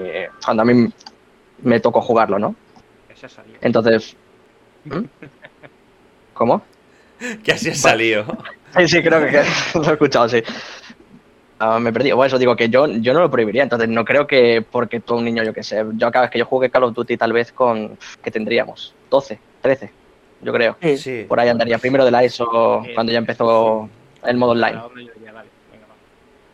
cuando 0.42 0.62
a 0.62 0.66
mí 0.66 0.88
me 1.59 1.81
tocó 1.81 2.01
jugarlo, 2.01 2.38
¿no? 2.38 2.57
Entonces, 3.61 4.16
¿Mm? 4.85 5.05
¿cómo? 6.35 6.62
Que 7.42 7.52
así 7.52 7.70
ha 7.70 7.74
salido. 7.74 8.26
Sí, 8.76 8.88
sí, 8.88 9.02
creo 9.02 9.24
que, 9.24 9.31
que 9.31 9.42
lo 9.79 9.88
he 9.88 9.92
escuchado, 9.92 10.29
sí. 10.29 10.42
Ah, 11.59 11.79
me 11.79 11.90
perdí. 11.92 12.12
Bueno, 12.12 12.26
eso 12.26 12.38
digo 12.38 12.55
que 12.55 12.68
yo, 12.68 12.87
yo 12.87 13.14
no 13.14 13.20
lo 13.20 13.31
prohibiría, 13.31 13.62
entonces 13.62 13.88
no 13.88 14.05
creo 14.05 14.26
que 14.26 14.62
porque 14.70 15.00
tú 15.00 15.14
un 15.14 15.24
niño, 15.24 15.42
yo 15.42 15.55
qué 15.55 15.62
sé, 15.62 15.83
yo 15.94 16.11
cada 16.11 16.22
vez 16.26 16.31
que 16.31 16.38
yo 16.38 16.44
jugué 16.44 16.68
Call 16.68 16.85
of 16.85 16.94
Duty 16.94 17.16
tal 17.16 17.33
vez 17.33 17.52
con, 17.52 17.98
¿qué 18.22 18.31
tendríamos? 18.31 18.94
12, 19.09 19.38
13, 19.62 19.90
yo 20.42 20.52
creo. 20.52 20.76
Sí. 20.83 20.98
Sí. 20.98 21.24
Por 21.26 21.40
ahí 21.40 21.48
andaría 21.48 21.79
primero 21.79 22.05
de 22.05 22.11
la 22.11 22.22
ESO 22.22 22.83
Eh, 22.85 22.92
cuando 22.94 23.12
ya 23.12 23.18
empezó 23.18 23.88
el 24.24 24.37
modo 24.37 24.52
online. 24.52 24.79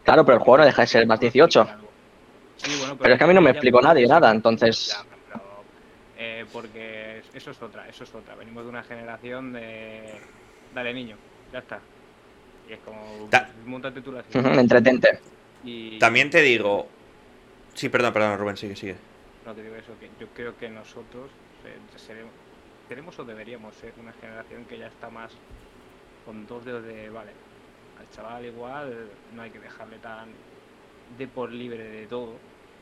Claro, 0.05 0.25
pero 0.25 0.38
el 0.38 0.44
juego 0.44 0.59
no 0.59 0.64
deja 0.64 0.83
de 0.83 0.87
ser 0.88 1.07
más 1.07 1.18
18. 1.18 1.66
Sí, 2.57 2.77
bueno, 2.79 2.96
Pero 3.01 3.14
es 3.14 3.18
que 3.18 3.25
a 3.25 3.27
mí 3.27 3.35
no 3.35 3.40
me 3.40 3.51
explicó 3.51 3.81
nadie 3.81 4.07
nada, 4.07 4.31
entonces... 4.31 4.96
Eh, 6.24 6.46
porque 6.52 7.20
eso 7.35 7.50
es 7.50 7.61
otra, 7.61 7.88
eso 7.88 8.04
es 8.04 8.14
otra. 8.14 8.37
Venimos 8.37 8.62
de 8.62 8.70
una 8.70 8.85
generación 8.85 9.52
de. 9.52 10.04
Dale, 10.72 10.94
niño, 10.94 11.16
ya 11.52 11.58
está. 11.58 11.80
Y 12.68 12.74
es 12.74 12.78
como. 12.80 13.26
Ta- 13.28 13.50
Montate 13.66 14.00
tú 14.02 14.12
la. 14.12 14.22
Entretente. 14.61 15.18
Y. 15.64 15.98
También 15.98 16.30
te 16.30 16.40
digo... 16.42 16.87
Sí, 17.74 17.88
perdón, 17.88 18.12
perdón, 18.12 18.38
Rubén, 18.38 18.56
sigue, 18.56 18.76
sigue. 18.76 18.96
No 19.44 19.52
te 19.54 19.62
digo 19.62 19.74
eso, 19.74 19.92
que 19.98 20.08
yo 20.20 20.28
creo 20.35 20.56
que 20.56 20.68
nosotros 20.68 21.30
eh, 21.64 21.76
seremos, 21.98 22.32
tenemos 22.88 23.18
o 23.18 23.24
deberíamos 23.24 23.74
ser 23.76 23.92
una 24.00 24.12
generación 24.12 24.64
que 24.66 24.78
ya 24.78 24.87
está 24.87 25.11
más 25.11 25.32
con 26.24 26.46
dos 26.46 26.64
dedos 26.64 26.85
de. 26.85 27.08
Vale, 27.11 27.32
al 27.98 28.08
chaval 28.11 28.44
igual 28.46 29.08
no 29.35 29.42
hay 29.42 29.50
que 29.50 29.58
dejarle 29.58 29.98
tan 29.98 30.28
de 31.18 31.26
por 31.26 31.50
libre 31.50 31.82
de 31.82 32.06
todo, 32.06 32.35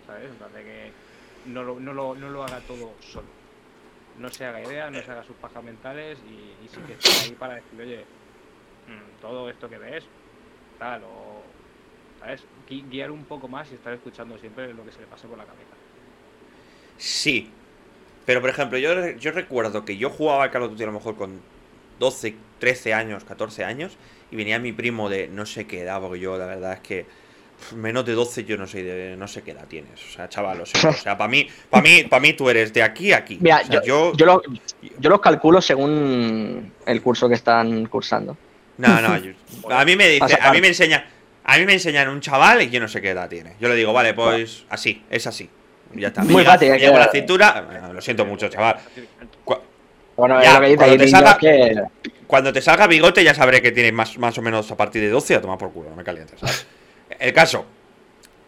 ¿sabes? 0.07 0.31
De 0.55 0.63
que 0.63 0.93
no 1.47 1.63
lo, 1.65 1.81
no 1.81 1.93
lo, 1.95 2.15
no 2.15 2.31
lo 2.31 2.45
haga 2.45 2.61
todo 2.61 2.97
solo. 3.01 3.29
No 4.19 4.31
se 4.31 4.45
haga 4.45 4.63
idea, 4.63 4.91
no 4.91 5.03
se 5.03 5.11
haga 5.11 5.25
sus 5.25 5.37
pajas 5.37 5.63
mentales 5.65 6.19
y, 6.25 6.69
sí 6.69 6.81
que 6.87 6.95
esté 6.95 7.17
ahí 7.19 7.35
para 7.37 7.55
decir, 7.57 7.81
oye, 7.81 8.05
mm, 8.87 9.21
todo 9.21 9.49
esto 9.51 9.69
que 9.69 9.79
ves, 9.79 10.05
tal, 10.79 11.05
o. 11.05 11.43
¿Sabes? 12.21 12.45
Gui- 12.69 12.89
Guiar 12.91 13.11
un 13.11 13.25
poco 13.25 13.49
más 13.49 13.71
y 13.73 13.75
estar 13.75 13.93
escuchando 13.95 14.39
siempre 14.39 14.73
lo 14.75 14.85
que 14.85 14.93
se 14.93 15.01
le 15.01 15.07
pase 15.07 15.29
por 15.29 15.39
la 15.39 15.47
cabeza. 15.47 15.77
Sí. 16.99 17.51
Pero, 18.27 18.41
por 18.41 18.51
ejemplo, 18.51 18.79
yo, 18.79 19.11
yo 19.13 19.33
recuerdo 19.33 19.85
que 19.85 19.97
yo 19.97 20.11
jugaba 20.11 20.45
al 20.45 20.51
Call 20.51 20.63
of 20.65 20.81
a 20.81 20.85
lo 20.87 20.93
mejor 20.93 21.17
con 21.17 21.41
12, 21.99 22.37
13 22.59 22.95
años, 22.95 23.25
14 23.25 23.65
años, 23.65 23.99
y 24.31 24.37
venía 24.37 24.59
mi 24.59 24.73
primo 24.73 25.09
de 25.09 25.29
no 25.29 25.47
sé 25.47 25.67
qué 25.67 25.83
edad, 25.83 26.01
porque 26.01 26.21
yo 26.21 26.39
la 26.39 26.47
verdad 26.47 26.75
es 26.75 26.81
que 26.81 27.07
menos 27.77 28.05
de 28.05 28.13
12 28.15 28.45
yo 28.45 28.57
no 28.57 28.67
sé 28.67 28.83
de, 28.83 29.17
no 29.17 29.27
sé 29.29 29.43
qué 29.43 29.53
edad 29.53 29.67
tienes. 29.69 29.93
O 30.09 30.13
sea, 30.17 30.29
chaval, 30.29 30.59
lo 30.59 30.67
siento. 30.67 30.89
O 30.99 31.03
sea, 31.03 31.17
para 31.19 31.29
mí, 31.29 31.47
para 31.69 31.83
mí, 31.83 32.05
para 32.05 32.21
mí 32.21 32.33
tú 32.35 32.49
eres 32.51 32.73
de 32.73 32.83
aquí 32.83 33.13
a 33.13 33.19
aquí. 33.19 33.39
Mira, 33.41 33.63
O 33.63 33.67
sea, 33.67 33.83
yo, 33.83 34.13
yo, 34.15 34.27
lo- 34.27 34.43
yo 34.99 35.11
los 35.11 35.21
calculo 35.21 35.61
según 35.63 36.73
el 36.87 37.03
curso 37.03 37.29
que 37.29 37.35
están 37.35 37.87
cursando. 37.87 38.37
No, 38.79 39.01
no, 39.01 39.17
yo- 39.19 39.33
a 39.71 39.85
mí 39.85 39.97
me 39.97 40.09
dice, 40.09 40.39
a 40.41 40.53
mí 40.53 40.61
me 40.61 40.69
enseña, 40.69 41.05
a 41.45 41.59
mí 41.59 41.67
me 41.67 41.75
enseñan 41.75 42.09
un 42.09 42.21
chaval 42.21 42.63
y 42.63 42.71
yo 42.71 42.81
no 42.81 42.89
sé 42.89 43.01
qué 43.01 43.11
edad 43.11 43.29
tiene. 43.29 43.55
Yo 43.61 43.69
le 43.69 43.75
digo, 43.75 43.93
vale, 43.93 44.15
pues 44.15 44.65
así, 44.71 45.03
es 45.11 45.27
así. 45.27 45.49
Ya 45.95 46.09
está. 46.09 46.23
Muy 46.23 46.43
llega- 46.43 46.53
fácil, 46.53 46.77
que- 46.79 46.87
la 46.89 47.09
cintura, 47.11 47.91
lo 47.93 48.01
siento 48.01 48.25
mucho, 48.25 48.49
chaval. 48.49 48.77
Cu- 49.45 49.59
Bueno, 50.17 50.41
Ya, 50.43 50.61
cuando 50.77 50.97
te 50.99 51.09
salga- 51.09 51.39
que... 51.39 51.75
Cuando 52.27 52.53
te 52.53 52.63
salga 52.63 52.87
bigote 52.87 53.25
ya 53.25 53.35
sabré 53.35 53.61
que 53.61 53.73
tienes 53.73 53.93
más, 53.93 54.17
más 54.19 54.39
o 54.39 54.43
menos 54.43 54.71
a 54.71 54.77
partir 54.77 55.03
de 55.03 55.09
12 55.09 55.35
a 55.35 55.41
tomar 55.41 55.59
por 55.59 55.73
culo, 55.73 55.91
no 55.91 55.97
me 55.97 56.05
calientes, 56.05 56.39
¿sabes? 56.39 56.65
El 57.21 57.35
caso, 57.35 57.67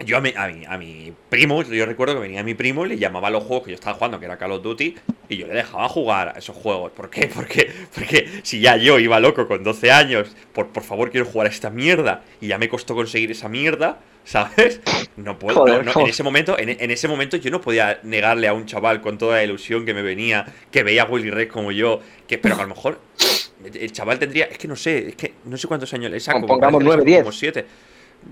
yo 0.04 0.16
a 0.16 0.20
mi, 0.22 0.32
a, 0.34 0.48
mi, 0.48 0.64
a 0.64 0.78
mi 0.78 1.12
primo, 1.28 1.62
yo 1.62 1.84
recuerdo 1.84 2.14
que 2.14 2.20
venía 2.20 2.42
mi 2.42 2.54
primo 2.54 2.86
y 2.86 2.88
le 2.88 2.98
llamaba 2.98 3.28
a 3.28 3.30
los 3.30 3.44
juegos 3.44 3.66
que 3.66 3.70
yo 3.70 3.74
estaba 3.74 3.94
jugando, 3.94 4.18
que 4.18 4.24
era 4.24 4.38
Call 4.38 4.52
of 4.52 4.62
Duty, 4.62 4.94
y 5.28 5.36
yo 5.36 5.46
le 5.46 5.52
dejaba 5.52 5.88
jugar 5.90 6.32
a 6.34 6.38
esos 6.38 6.56
juegos. 6.56 6.90
¿Por 6.92 7.10
qué? 7.10 7.28
Porque, 7.34 7.70
porque 7.94 8.40
si 8.42 8.60
ya 8.60 8.76
yo 8.78 8.98
iba 8.98 9.20
loco 9.20 9.46
con 9.46 9.62
12 9.62 9.92
años, 9.92 10.34
por, 10.54 10.68
por 10.68 10.82
favor 10.82 11.10
quiero 11.10 11.26
jugar 11.26 11.46
a 11.48 11.50
esta 11.50 11.68
mierda, 11.68 12.22
y 12.40 12.48
ya 12.48 12.56
me 12.56 12.68
costó 12.70 12.94
conseguir 12.94 13.30
esa 13.30 13.50
mierda, 13.50 14.00
¿sabes? 14.24 14.80
No 15.16 15.38
puedo, 15.38 15.60
Joder, 15.60 15.84
no, 15.84 15.92
no, 15.92 16.00
en 16.00 16.06
ese 16.06 16.22
momento, 16.22 16.58
en, 16.58 16.70
en 16.70 16.90
ese 16.90 17.08
momento 17.08 17.36
yo 17.36 17.50
no 17.50 17.60
podía 17.60 18.00
negarle 18.04 18.48
a 18.48 18.54
un 18.54 18.64
chaval 18.64 19.02
con 19.02 19.18
toda 19.18 19.36
la 19.36 19.44
ilusión 19.44 19.84
que 19.84 19.92
me 19.92 20.02
venía, 20.02 20.46
que 20.70 20.82
veía 20.82 21.02
a 21.02 21.06
Willy 21.06 21.30
Red 21.30 21.48
como 21.48 21.72
yo, 21.72 22.00
que, 22.26 22.38
pero 22.38 22.56
que 22.56 22.62
a 22.62 22.66
lo 22.66 22.74
mejor 22.74 22.98
el 23.64 23.92
chaval 23.92 24.18
tendría, 24.18 24.46
es 24.46 24.58
que 24.58 24.68
no 24.68 24.76
sé, 24.76 25.08
es 25.08 25.16
que 25.16 25.34
no 25.44 25.56
sé 25.56 25.68
cuántos 25.68 25.92
años 25.94 26.10
le 26.10 26.20
saco. 26.20 26.46
Pongamos 26.46 26.58
parece 26.60 26.78
que 26.78 26.78
le 26.78 26.84
nueve, 26.84 27.00
saco 27.00 27.06
diez. 27.06 27.20
Como 27.20 27.32
siete. 27.32 27.66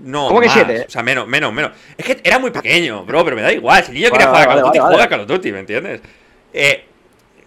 No, 0.03 0.27
¿Cómo 0.29 0.39
que 0.39 0.47
más, 0.47 0.55
siete? 0.55 0.85
O 0.87 0.89
sea, 0.89 1.03
menos, 1.03 1.27
menos, 1.27 1.53
menos. 1.53 1.71
Es 1.97 2.05
que 2.05 2.19
era 2.23 2.39
muy 2.39 2.51
pequeño, 2.51 3.03
bro, 3.05 3.23
pero 3.23 3.35
me 3.35 3.41
da 3.41 3.51
igual. 3.51 3.83
Si 3.83 3.91
el 3.91 3.95
niño 3.97 4.11
quería 4.11 4.27
Vale, 4.27 4.43
jugar 4.45 4.49
a 4.49 4.53
Call 4.55 4.59
of 4.59 4.65
Duty, 4.67 4.79
juega 4.79 5.03
a. 5.03 5.09
Call 5.09 5.19
of 5.21 5.27
Duty, 5.27 5.51
¿me 5.51 5.59
entiendes? 5.59 6.01
Eh, 6.53 6.85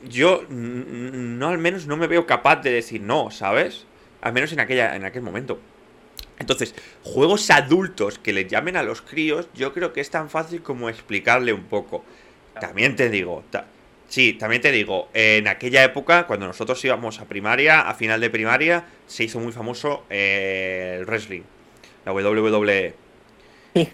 yo 0.02 0.44
no, 0.48 1.48
al 1.48 1.58
menos 1.58 1.86
no 1.86 1.96
me 1.96 2.06
veo 2.06 2.26
capaz 2.26 2.56
de 2.56 2.70
decir 2.70 3.00
no, 3.00 3.30
¿sabes? 3.30 3.86
Al 4.20 4.32
menos 4.32 4.52
en, 4.52 4.60
aquella, 4.60 4.94
en 4.96 5.04
aquel 5.04 5.22
momento. 5.22 5.58
Entonces, 6.38 6.74
juegos 7.02 7.50
adultos 7.50 8.18
que 8.18 8.32
le 8.32 8.46
llamen 8.46 8.76
a 8.76 8.82
los 8.82 9.02
críos, 9.02 9.48
yo 9.54 9.72
creo 9.72 9.92
que 9.92 10.00
es 10.00 10.10
tan 10.10 10.28
fácil 10.28 10.62
como 10.62 10.88
explicarle 10.88 11.52
un 11.52 11.64
poco. 11.64 12.04
También 12.60 12.96
te 12.96 13.08
digo, 13.08 13.44
ta- 13.50 13.66
sí, 14.08 14.34
también 14.34 14.60
te 14.60 14.72
digo, 14.72 15.08
en 15.14 15.48
aquella 15.48 15.84
época, 15.84 16.26
cuando 16.26 16.46
nosotros 16.46 16.84
íbamos 16.84 17.20
a 17.20 17.24
primaria, 17.26 17.82
a 17.82 17.94
final 17.94 18.20
de 18.20 18.30
primaria, 18.30 18.84
se 19.06 19.24
hizo 19.24 19.38
muy 19.40 19.52
famoso 19.52 20.04
eh, 20.10 20.96
el 20.98 21.06
wrestling, 21.06 21.42
la. 22.04 22.12
WWE. 22.12 22.94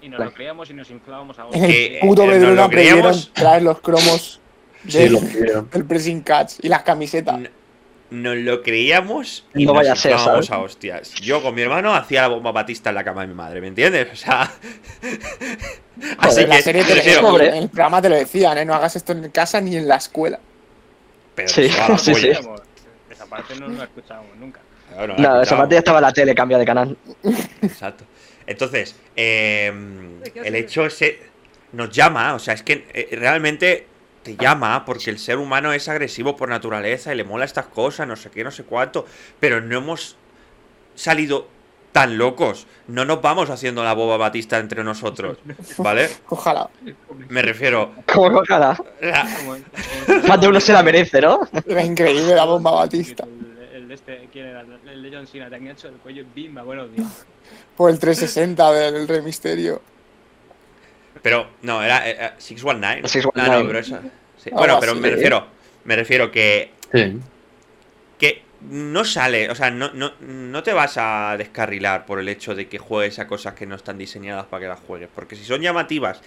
Y 0.03 0.09
nos 0.11 0.20
lo 0.20 0.33
creíamos 0.33 0.68
y 0.70 0.75
nos 0.75 0.90
inflábamos 0.90 1.38
a 1.38 1.46
En 1.53 1.64
el 1.64 1.70
Que, 1.70 1.87
eh, 1.96 2.01
puto 2.03 2.25
eh, 2.25 2.27
lo 2.38 2.62
aprendieron 2.64 2.68
creíamos. 2.70 3.33
traer 3.33 3.62
los 3.62 3.81
cromos 3.81 4.40
Sí, 4.87 4.99
de- 5.09 5.64
del 5.73 5.85
pressing 5.85 6.20
catch 6.23 6.55
y 6.62 6.68
las 6.68 6.83
camisetas. 6.83 7.37
N- 7.37 7.51
Nos 8.11 8.37
lo 8.38 8.62
creíamos 8.62 9.46
y 9.55 9.64
No 9.64 9.73
nos 9.73 9.77
vaya 9.83 9.92
a 9.92 9.96
ser, 9.96 10.12
inflábamos 10.12 10.46
¿sabes? 10.46 10.61
a 10.62 10.64
hostias. 10.64 11.14
Yo 11.14 11.42
con 11.42 11.55
mi 11.55 11.62
hermano 11.62 11.94
hacía 11.94 12.23
la 12.23 12.29
bomba 12.29 12.51
batista 12.53 12.88
en 12.90 12.96
la 12.96 13.05
cama 13.05 13.23
de 13.23 13.29
mi 13.29 13.35
madre, 13.35 13.61
¿me 13.61 13.68
entiendes? 13.68 14.09
O 14.12 14.16
sea. 14.16 14.42
Así 16.18 16.29
Joder, 16.29 16.49
la 16.49 16.57
que, 16.57 16.62
serie 16.62 16.85
te 16.85 16.92
en 17.49 17.55
el 17.55 17.68
programa 17.68 18.03
te 18.03 18.09
lo 18.09 18.16
decían, 18.16 18.59
¿eh? 18.59 18.64
No 18.64 18.75
hagas 18.75 18.96
esto 18.96 19.12
en 19.12 19.31
casa 19.31 19.61
ni 19.61 19.77
en 19.77 19.87
la 19.87 19.96
escuela. 19.96 20.40
pero 21.35 21.49
Sí, 21.49 21.68
sí, 21.99 22.14
sí. 22.14 22.29
Esa 23.11 23.27
parte 23.29 23.55
no 23.61 23.68
la 23.68 23.85
escuchábamos 23.85 24.37
nunca. 24.38 24.61
No 24.96 25.07
la 25.16 25.42
esa 25.42 25.68
ya 25.68 25.79
estaba 25.79 25.98
en 25.98 26.03
la 26.03 26.12
tele, 26.12 26.35
cambia 26.35 26.59
de 26.59 26.64
canal. 26.64 26.96
Exacto. 27.62 28.05
Entonces, 28.46 28.96
eh, 29.16 29.72
el 30.35 30.55
hecho 30.55 30.85
ese 30.87 31.20
nos 31.72 31.90
llama, 31.90 32.35
o 32.35 32.38
sea, 32.38 32.55
es 32.55 32.62
que 32.62 32.87
eh, 32.92 33.09
realmente 33.12 33.87
te 34.22 34.37
llama 34.37 34.85
porque 34.85 35.11
el 35.11 35.18
ser 35.18 35.38
humano 35.38 35.72
es 35.72 35.88
agresivo 35.88 36.37
por 36.37 36.48
naturaleza 36.48 37.12
y 37.12 37.16
le 37.16 37.24
mola 37.24 37.44
estas 37.44 37.66
cosas, 37.66 38.07
no 38.09 38.16
sé 38.16 38.31
qué, 38.31 38.42
no 38.44 38.50
sé 38.50 38.64
cuánto, 38.64 39.07
pero 39.38 39.61
no 39.61 39.79
hemos 39.79 40.16
salido 40.94 41.46
tan 41.92 42.18
locos, 42.18 42.66
no 42.88 43.05
nos 43.05 43.20
vamos 43.22 43.50
haciendo 43.50 43.83
la 43.83 43.94
boba 43.94 44.16
batista 44.16 44.59
entre 44.59 44.85
nosotros, 44.85 45.38
¿vale? 45.79 46.09
Ojalá. 46.29 46.68
Me 47.29 47.42
refiero... 47.42 47.92
Como 48.12 48.38
ojalá. 48.38 48.70
a- 48.70 48.76
Como- 49.37 49.57
como- 50.07 50.29
Más 50.29 50.40
de 50.40 50.48
uno 50.48 50.61
se 50.61 50.72
la 50.72 50.83
merece, 50.83 51.20
¿no? 51.20 51.40
Era 51.66 51.85
increíble 51.85 52.35
la 52.35 52.44
bomba 52.44 52.70
batista. 52.72 53.24
De 53.90 53.96
este, 53.96 54.29
¿quién 54.33 54.46
era? 54.46 54.61
El 54.61 55.03
de 55.03 55.11
John 55.12 55.26
Cena, 55.26 55.50
te 55.50 55.57
han 55.57 55.66
hecho 55.66 55.88
el 55.88 55.94
cuello 55.94 56.24
bimba, 56.33 56.62
buenos 56.62 56.94
días. 56.94 57.26
O 57.76 57.88
el 57.88 57.98
360 57.98 58.72
del 58.72 59.09
Rey 59.09 59.20
Misterio. 59.20 59.83
Pero, 61.20 61.48
no, 61.62 61.83
era 61.83 62.09
eh, 62.09 62.35
619. 62.38 63.09
619. 63.09 63.50
Ah, 63.50 63.61
no, 63.61 63.66
pero 63.66 63.79
esa... 63.81 64.00
sí. 64.37 64.50
Bueno, 64.53 64.79
pero 64.79 64.92
así, 64.92 65.00
me 65.00 65.11
refiero... 65.11 65.44
Me 65.83 65.96
refiero 65.96 66.31
que 66.31 66.70
Sí. 66.92 67.18
que 68.16 68.42
no 68.61 69.05
sale, 69.05 69.50
o 69.50 69.57
sea, 69.57 69.72
no, 69.72 69.92
no, 69.92 70.12
no 70.20 70.62
te 70.62 70.72
vas 70.72 70.96
a 70.96 71.35
descarrilar 71.37 72.07
por 72.07 72.20
el 72.20 72.29
hecho 72.29 72.55
de 72.55 72.68
que 72.68 72.79
juegues 72.79 73.18
a 73.18 73.26
cosas 73.26 73.55
que 73.55 73.66
no 73.66 73.74
están 73.74 73.98
diseñadas 73.98 74.46
para 74.46 74.61
que 74.61 74.68
las 74.68 74.79
juegues. 74.79 75.09
Porque 75.12 75.35
si 75.35 75.42
son 75.42 75.62
llamativas 75.62 76.22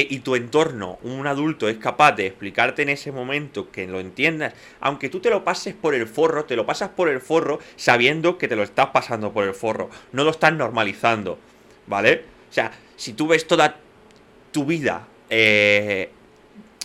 y, 0.00 0.18
tu 0.20 0.36
entorno, 0.36 0.98
un 1.02 1.26
adulto, 1.26 1.68
es 1.68 1.76
capaz 1.76 2.12
de 2.12 2.26
explicarte 2.26 2.82
en 2.82 2.88
ese 2.88 3.12
momento 3.12 3.70
que 3.70 3.86
lo 3.86 4.00
entiendas, 4.00 4.54
aunque 4.80 5.08
tú 5.08 5.20
te 5.20 5.30
lo 5.30 5.44
pases 5.44 5.74
por 5.74 5.94
el 5.94 6.06
forro, 6.06 6.44
te 6.44 6.56
lo 6.56 6.66
pasas 6.66 6.90
por 6.90 7.08
el 7.08 7.20
forro 7.20 7.58
sabiendo 7.76 8.38
que 8.38 8.48
te 8.48 8.56
lo 8.56 8.62
estás 8.62 8.88
pasando 8.88 9.32
por 9.32 9.44
el 9.44 9.54
forro, 9.54 9.90
no 10.12 10.24
lo 10.24 10.30
estás 10.30 10.52
normalizando, 10.52 11.38
¿vale? 11.86 12.24
O 12.50 12.52
sea, 12.52 12.72
si 12.96 13.12
tú 13.12 13.26
ves 13.26 13.46
toda 13.46 13.76
tu 14.50 14.64
vida 14.64 15.08
eh, 15.30 16.10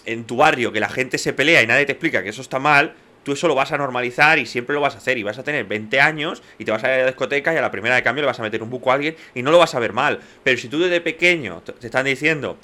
en 0.06 0.24
tu 0.26 0.38
barrio 0.38 0.72
que 0.72 0.80
la 0.80 0.90
gente 0.90 1.18
se 1.18 1.34
pelea 1.34 1.62
y 1.62 1.68
nadie 1.68 1.86
te 1.86 1.92
explica 1.92 2.24
que 2.24 2.30
eso 2.30 2.42
está 2.42 2.60
mal, 2.60 2.96
tú 3.28 3.34
eso 3.34 3.50
lo 3.50 3.56
vas 3.56 3.74
a 3.74 3.78
normalizar 3.78 4.40
y 4.40 4.46
siempre 4.46 4.74
lo 4.74 4.80
vas 4.80 4.96
a 4.96 5.00
hacer. 5.00 5.18
Y 5.18 5.24
vas 5.24 5.38
a 5.38 5.44
tener 5.44 5.66
20 5.66 6.00
años 6.00 6.42
y 6.58 6.64
te 6.64 6.72
vas 6.72 6.82
a 6.86 6.88
ir 6.88 6.94
a 6.94 6.98
la 7.00 7.06
discoteca 7.08 7.54
y 7.54 7.58
a 7.58 7.62
la 7.62 7.72
primera 7.72 7.96
de 7.96 8.02
cambio 8.02 8.22
le 8.22 8.28
vas 8.28 8.40
a 8.40 8.44
meter 8.44 8.64
un 8.64 8.70
buco 8.70 8.90
a 8.90 8.94
alguien 8.94 9.18
y 9.36 9.44
no 9.44 9.52
lo 9.52 9.60
vas 9.60 9.76
a 9.76 9.80
ver 9.80 9.92
mal. 9.92 10.22
Pero 10.46 10.58
si 10.58 10.70
tú 10.70 10.80
desde 10.80 11.02
pequeño 11.02 11.62
te 11.62 11.86
están 11.86 12.06
diciendo 12.06 12.58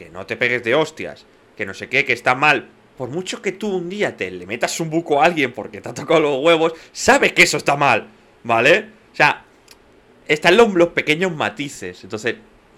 que 0.00 0.08
no 0.08 0.24
te 0.24 0.38
pegues 0.38 0.64
de 0.64 0.74
hostias, 0.74 1.26
que 1.58 1.66
no 1.66 1.74
sé 1.74 1.90
qué, 1.90 2.06
que 2.06 2.14
está 2.14 2.34
mal, 2.34 2.70
por 2.96 3.10
mucho 3.10 3.42
que 3.42 3.52
tú 3.52 3.76
un 3.76 3.90
día 3.90 4.16
te 4.16 4.30
le 4.30 4.46
metas 4.46 4.80
un 4.80 4.88
buco 4.88 5.20
a 5.20 5.26
alguien 5.26 5.52
porque 5.52 5.82
te 5.82 5.90
ha 5.90 5.92
tocado 5.92 6.20
los 6.20 6.42
huevos, 6.42 6.72
sabes 6.90 7.34
que 7.34 7.42
eso 7.42 7.58
está 7.58 7.76
mal, 7.76 8.08
¿vale? 8.42 8.86
O 9.12 9.14
sea, 9.14 9.44
están 10.26 10.56
los, 10.56 10.72
los 10.72 10.88
pequeños 10.88 11.36
matices. 11.36 12.02
Entonces, 12.02 12.36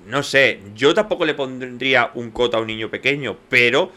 no 0.09 0.25
sé, 0.25 0.59
yo 0.75 0.95
tampoco 0.95 1.25
le 1.25 1.35
pondría 1.35 2.11
un 2.15 2.33
cota 2.33 2.57
a 2.57 2.61
un 2.61 2.67
niño 2.67 2.91
pequeño, 2.91 3.39
pero 3.49 3.93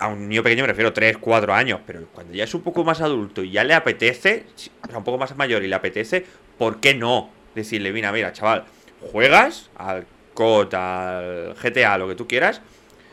a 0.00 0.08
un 0.08 0.28
niño 0.28 0.42
pequeño 0.42 0.64
me 0.64 0.68
refiero 0.68 0.92
3, 0.92 1.18
4 1.18 1.54
años, 1.54 1.80
pero 1.86 2.04
cuando 2.12 2.34
ya 2.34 2.42
es 2.42 2.54
un 2.54 2.62
poco 2.62 2.82
más 2.82 3.00
adulto 3.00 3.44
y 3.44 3.52
ya 3.52 3.62
le 3.62 3.74
apetece, 3.74 4.46
o 4.82 4.88
sea, 4.88 4.98
un 4.98 5.04
poco 5.04 5.18
más 5.18 5.36
mayor 5.36 5.62
y 5.62 5.68
le 5.68 5.76
apetece, 5.76 6.26
¿por 6.58 6.80
qué 6.80 6.94
no? 6.94 7.30
Decirle, 7.54 7.92
mira, 7.92 8.10
mira, 8.10 8.32
chaval, 8.32 8.64
juegas 9.12 9.70
al 9.76 10.04
COD, 10.36 10.74
al 10.74 11.56
GTA, 11.56 11.98
lo 11.98 12.08
que 12.08 12.16
tú 12.16 12.28
quieras, 12.28 12.62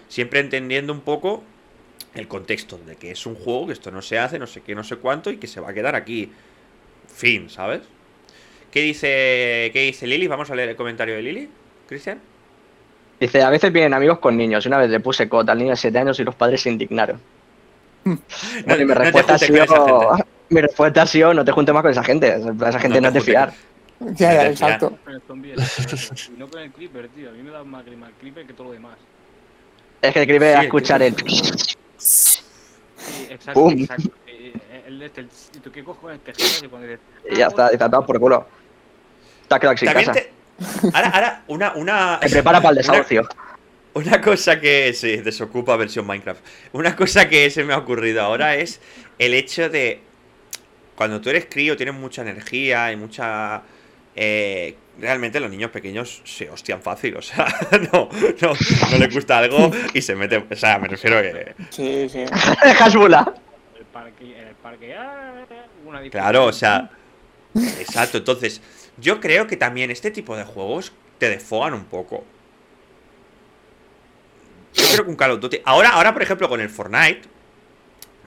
siempre 0.10 0.42
entendiendo 0.42 0.94
un 0.94 1.02
poco 1.02 1.44
el 2.16 2.28
contexto 2.28 2.78
de 2.80 2.98
que 2.98 3.12
es 3.12 3.26
un 3.26 3.36
juego, 3.36 3.68
que 3.68 3.74
esto 3.74 3.92
no 3.92 4.02
se 4.04 4.20
hace, 4.20 4.40
no 4.40 4.48
sé 4.48 4.64
qué, 4.64 4.76
no 4.76 4.84
sé 4.86 4.98
cuánto, 4.98 5.32
y 5.32 5.38
que 5.40 5.48
se 5.48 5.62
va 5.62 5.72
a 5.72 5.76
quedar 5.76 5.96
aquí. 5.96 6.38
Fin, 7.08 7.50
¿sabes? 7.50 7.84
¿Qué 8.72 8.82
dice, 8.82 9.72
qué 9.74 9.82
dice 9.88 10.08
Lili? 10.08 10.28
Vamos 10.28 10.52
a 10.52 10.56
leer 10.56 10.70
el 10.72 10.78
comentario 10.78 11.16
de 11.16 11.24
Lili, 11.24 11.58
Cristian. 11.88 12.24
Dice, 13.20 13.42
a 13.44 13.50
veces 13.50 13.72
vienen 13.72 13.94
amigos 13.94 14.20
con 14.20 14.38
niños. 14.38 14.66
y 14.66 14.68
Una 14.68 14.78
vez 14.80 14.90
le 14.90 15.00
puse 15.00 15.30
cota 15.30 15.52
al 15.54 15.58
niño 15.60 15.72
de 15.72 15.78
7 15.78 15.98
años 16.00 16.20
y 16.20 16.24
los 16.24 16.36
padres 16.36 16.62
se 16.62 16.70
indignaron. 16.70 17.22
No, 18.66 18.76
Bueno, 18.76 18.84
y 18.84 18.86
mi 18.86 18.94
no 18.94 18.96
respuesta 18.96 19.36
ha 19.36 19.40
sido... 19.40 19.66
Mi 20.50 20.62
respuesta 20.62 21.02
ha 21.04 21.08
sido, 21.08 21.34
no 21.34 21.44
te 21.46 21.52
juntes 21.52 21.74
más 21.74 21.82
con 21.82 21.92
esa 21.92 22.04
gente. 22.04 22.28
Esa 22.68 22.80
gente 22.80 23.02
No 23.02 23.10
no, 23.10 23.12
te 23.12 23.20
es 23.20 23.26
de 23.26 23.34
fiar. 23.34 23.58
Ya, 24.16 24.34
ya, 24.34 24.48
exacto. 24.50 24.98
Con 25.04 25.14
el 25.14 25.22
zombie 25.28 25.54
eléctrico, 25.54 25.96
y 26.36 26.40
no 26.40 26.48
con 26.48 26.62
el 26.62 26.72
creeper, 26.72 27.08
tío. 27.10 27.30
A 27.30 27.32
mí 27.34 27.42
me 27.44 27.52
da 27.52 27.64
más 27.64 27.86
grima 27.86 28.08
el 28.08 28.14
creeper 28.14 28.46
que 28.46 28.54
todo 28.54 28.68
lo 28.68 28.74
demás. 28.74 28.98
Es 30.02 30.14
que 30.14 30.22
escribe 30.22 30.50
Sí, 30.52 30.54
a 30.56 30.60
el 30.60 30.66
escuchar 30.66 31.02
el... 31.02 31.16
Sí, 31.98 32.40
exacto, 33.30 33.62
Pum. 33.62 33.74
exacto. 33.80 34.10
Eh, 34.28 34.54
eh, 34.72 34.84
El 34.88 35.00
de 35.00 35.06
este, 35.06 35.22
el- 35.22 35.30
¿y 35.56 35.60
tú 35.60 35.72
qué 35.72 35.84
cojones 35.84 36.20
te 36.24 36.34
giras 36.34 36.62
y 36.64 36.68
dices, 36.68 37.00
Y 37.32 37.36
ya 37.38 37.48
está, 37.48 37.68
has 37.68 37.78
dado 37.78 38.06
por 38.06 38.20
culo. 38.20 38.48
Has 39.50 39.60
quedado 39.60 39.78
sin 39.78 39.88
También 39.88 40.06
casa. 40.08 40.20
te- 40.20 40.34
Ahora, 40.94 41.10
ahora, 41.10 41.44
una, 41.48 41.74
una. 41.74 42.20
Te 42.22 42.30
prepara 42.30 42.60
para 42.62 42.70
el 42.72 42.76
desahucio. 42.78 43.28
Una 43.96 44.22
cosa 44.22 44.60
que 44.60 44.94
se 44.94 45.22
desocupa 45.22 45.76
versión 45.78 46.06
Minecraft. 46.08 46.44
Una 46.74 46.96
cosa 46.96 47.28
que 47.30 47.50
se 47.50 47.64
me 47.64 47.74
ha 47.74 47.78
ocurrido 47.78 48.22
ahora 48.22 48.56
es 48.56 48.80
el 49.20 49.34
hecho 49.34 49.70
de 49.70 50.02
cuando 50.96 51.22
tú 51.22 51.30
eres 51.30 51.46
crío 51.50 51.76
tienes 51.76 51.96
mucha 51.96 52.22
energía 52.22 52.92
y 52.92 52.96
mucha 52.96 53.62
eh, 54.16 54.76
realmente 55.00 55.40
los 55.40 55.50
niños 55.50 55.72
pequeños 55.72 56.22
se 56.24 56.50
hostian 56.50 56.82
fácil, 56.82 57.18
o 57.18 57.22
sea, 57.22 57.48
no, 57.94 58.10
no, 58.42 58.54
no 58.92 58.98
les 58.98 59.14
gusta 59.14 59.40
algo 59.40 59.72
y 59.94 60.02
se 60.02 60.16
mete, 60.16 60.38
o 60.50 60.56
sea, 60.56 60.80
me 60.80 60.88
refiero 60.88 61.18
a 61.18 61.22
que 61.22 61.56
Sí, 61.70 62.10
sí. 62.10 62.26
Hasbula. 62.80 63.34
el 63.78 63.86
parque, 63.86 64.38
en 64.38 64.48
el 64.48 64.56
parque, 64.56 64.94
ah, 64.94 65.46
una 65.86 66.02
claro, 66.10 66.46
o 66.46 66.54
sea, 66.54 66.90
exacto, 67.56 68.18
entonces 68.18 68.62
yo 68.98 69.20
creo 69.20 69.48
que 69.48 69.58
también 69.58 69.92
este 69.92 70.12
tipo 70.12 70.36
de 70.36 70.44
juegos 70.44 70.94
te 71.18 71.30
desfogan 71.30 71.74
un 71.74 71.86
poco. 71.86 72.24
Yo 74.74 74.84
creo 74.92 75.06
que 75.06 75.10
un 75.12 75.16
Call 75.16 75.32
of 75.32 75.40
Duty. 75.40 75.62
Ahora, 75.66 75.90
ahora, 75.90 76.14
por 76.14 76.22
ejemplo, 76.22 76.50
con 76.50 76.62
el 76.62 76.70
Fortnite. 76.70 77.22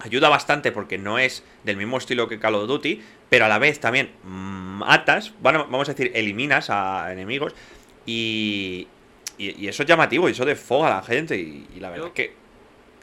Ayuda 0.01 0.29
bastante 0.29 0.73
porque 0.73 0.99
no 0.99 1.19
es 1.19 1.43
del 1.65 1.77
mismo 1.77 1.97
estilo 1.97 2.29
que 2.29 2.39
Call 2.39 2.55
of 2.55 2.69
Duty. 2.69 3.03
Pero 3.29 3.47
a 3.47 3.49
la 3.49 3.59
vez 3.59 3.81
también 3.81 4.11
matas. 4.25 5.33
Bueno, 5.41 5.67
vamos 5.71 5.89
a 5.89 5.93
decir, 5.93 6.13
eliminas 6.15 6.71
a 6.71 7.13
enemigos. 7.13 7.55
Y. 8.05 8.89
Y, 9.39 9.65
y 9.65 9.69
eso 9.69 9.83
es 9.83 9.89
llamativo 9.89 10.29
y 10.29 10.33
eso 10.33 10.45
desfoga 10.45 10.87
a 10.89 10.97
la 10.97 11.03
gente. 11.03 11.37
Y, 11.37 11.67
y 11.77 11.81
la 11.81 11.91
verdad 11.91 12.05
Yo 12.05 12.09
es 12.09 12.15
que. 12.15 12.35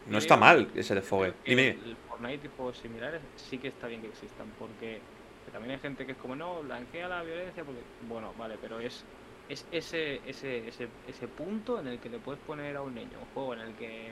No 0.08 0.18
está 0.18 0.36
mal 0.36 0.70
ese 0.76 0.96
desfogue. 0.96 1.34
Dime. 1.46 1.70
El 1.70 1.96
Fortnite 2.10 2.48
y 2.48 2.50
juegos 2.58 2.78
similares 2.78 3.22
sí 3.36 3.58
que 3.58 3.70
está 3.70 3.88
bien 3.88 4.02
que 4.02 4.08
existan, 4.08 4.48
porque 4.60 5.00
que 5.46 5.52
también 5.52 5.76
hay 5.76 5.80
gente 5.80 6.06
que 6.06 6.14
es 6.14 6.18
como, 6.18 6.36
no, 6.36 6.62
blanquea 6.62 7.08
la 7.08 7.24
violencia, 7.24 7.64
porque, 7.64 7.82
bueno, 8.08 8.34
vale, 8.38 8.58
pero 8.62 8.80
es, 8.80 9.04
es 9.50 9.66
ese, 9.72 10.22
ese, 10.26 10.68
ese, 10.68 10.88
ese 11.08 11.28
punto 11.28 11.80
en 11.80 11.88
el 11.88 12.00
que 12.00 12.10
le 12.10 12.20
puedes 12.20 12.42
poner 12.42 12.76
a 12.76 12.82
un 12.82 12.96
niño 12.96 13.18
un 13.20 13.34
juego 13.34 13.54
en 13.54 13.60
el 13.62 13.74
que... 13.76 14.12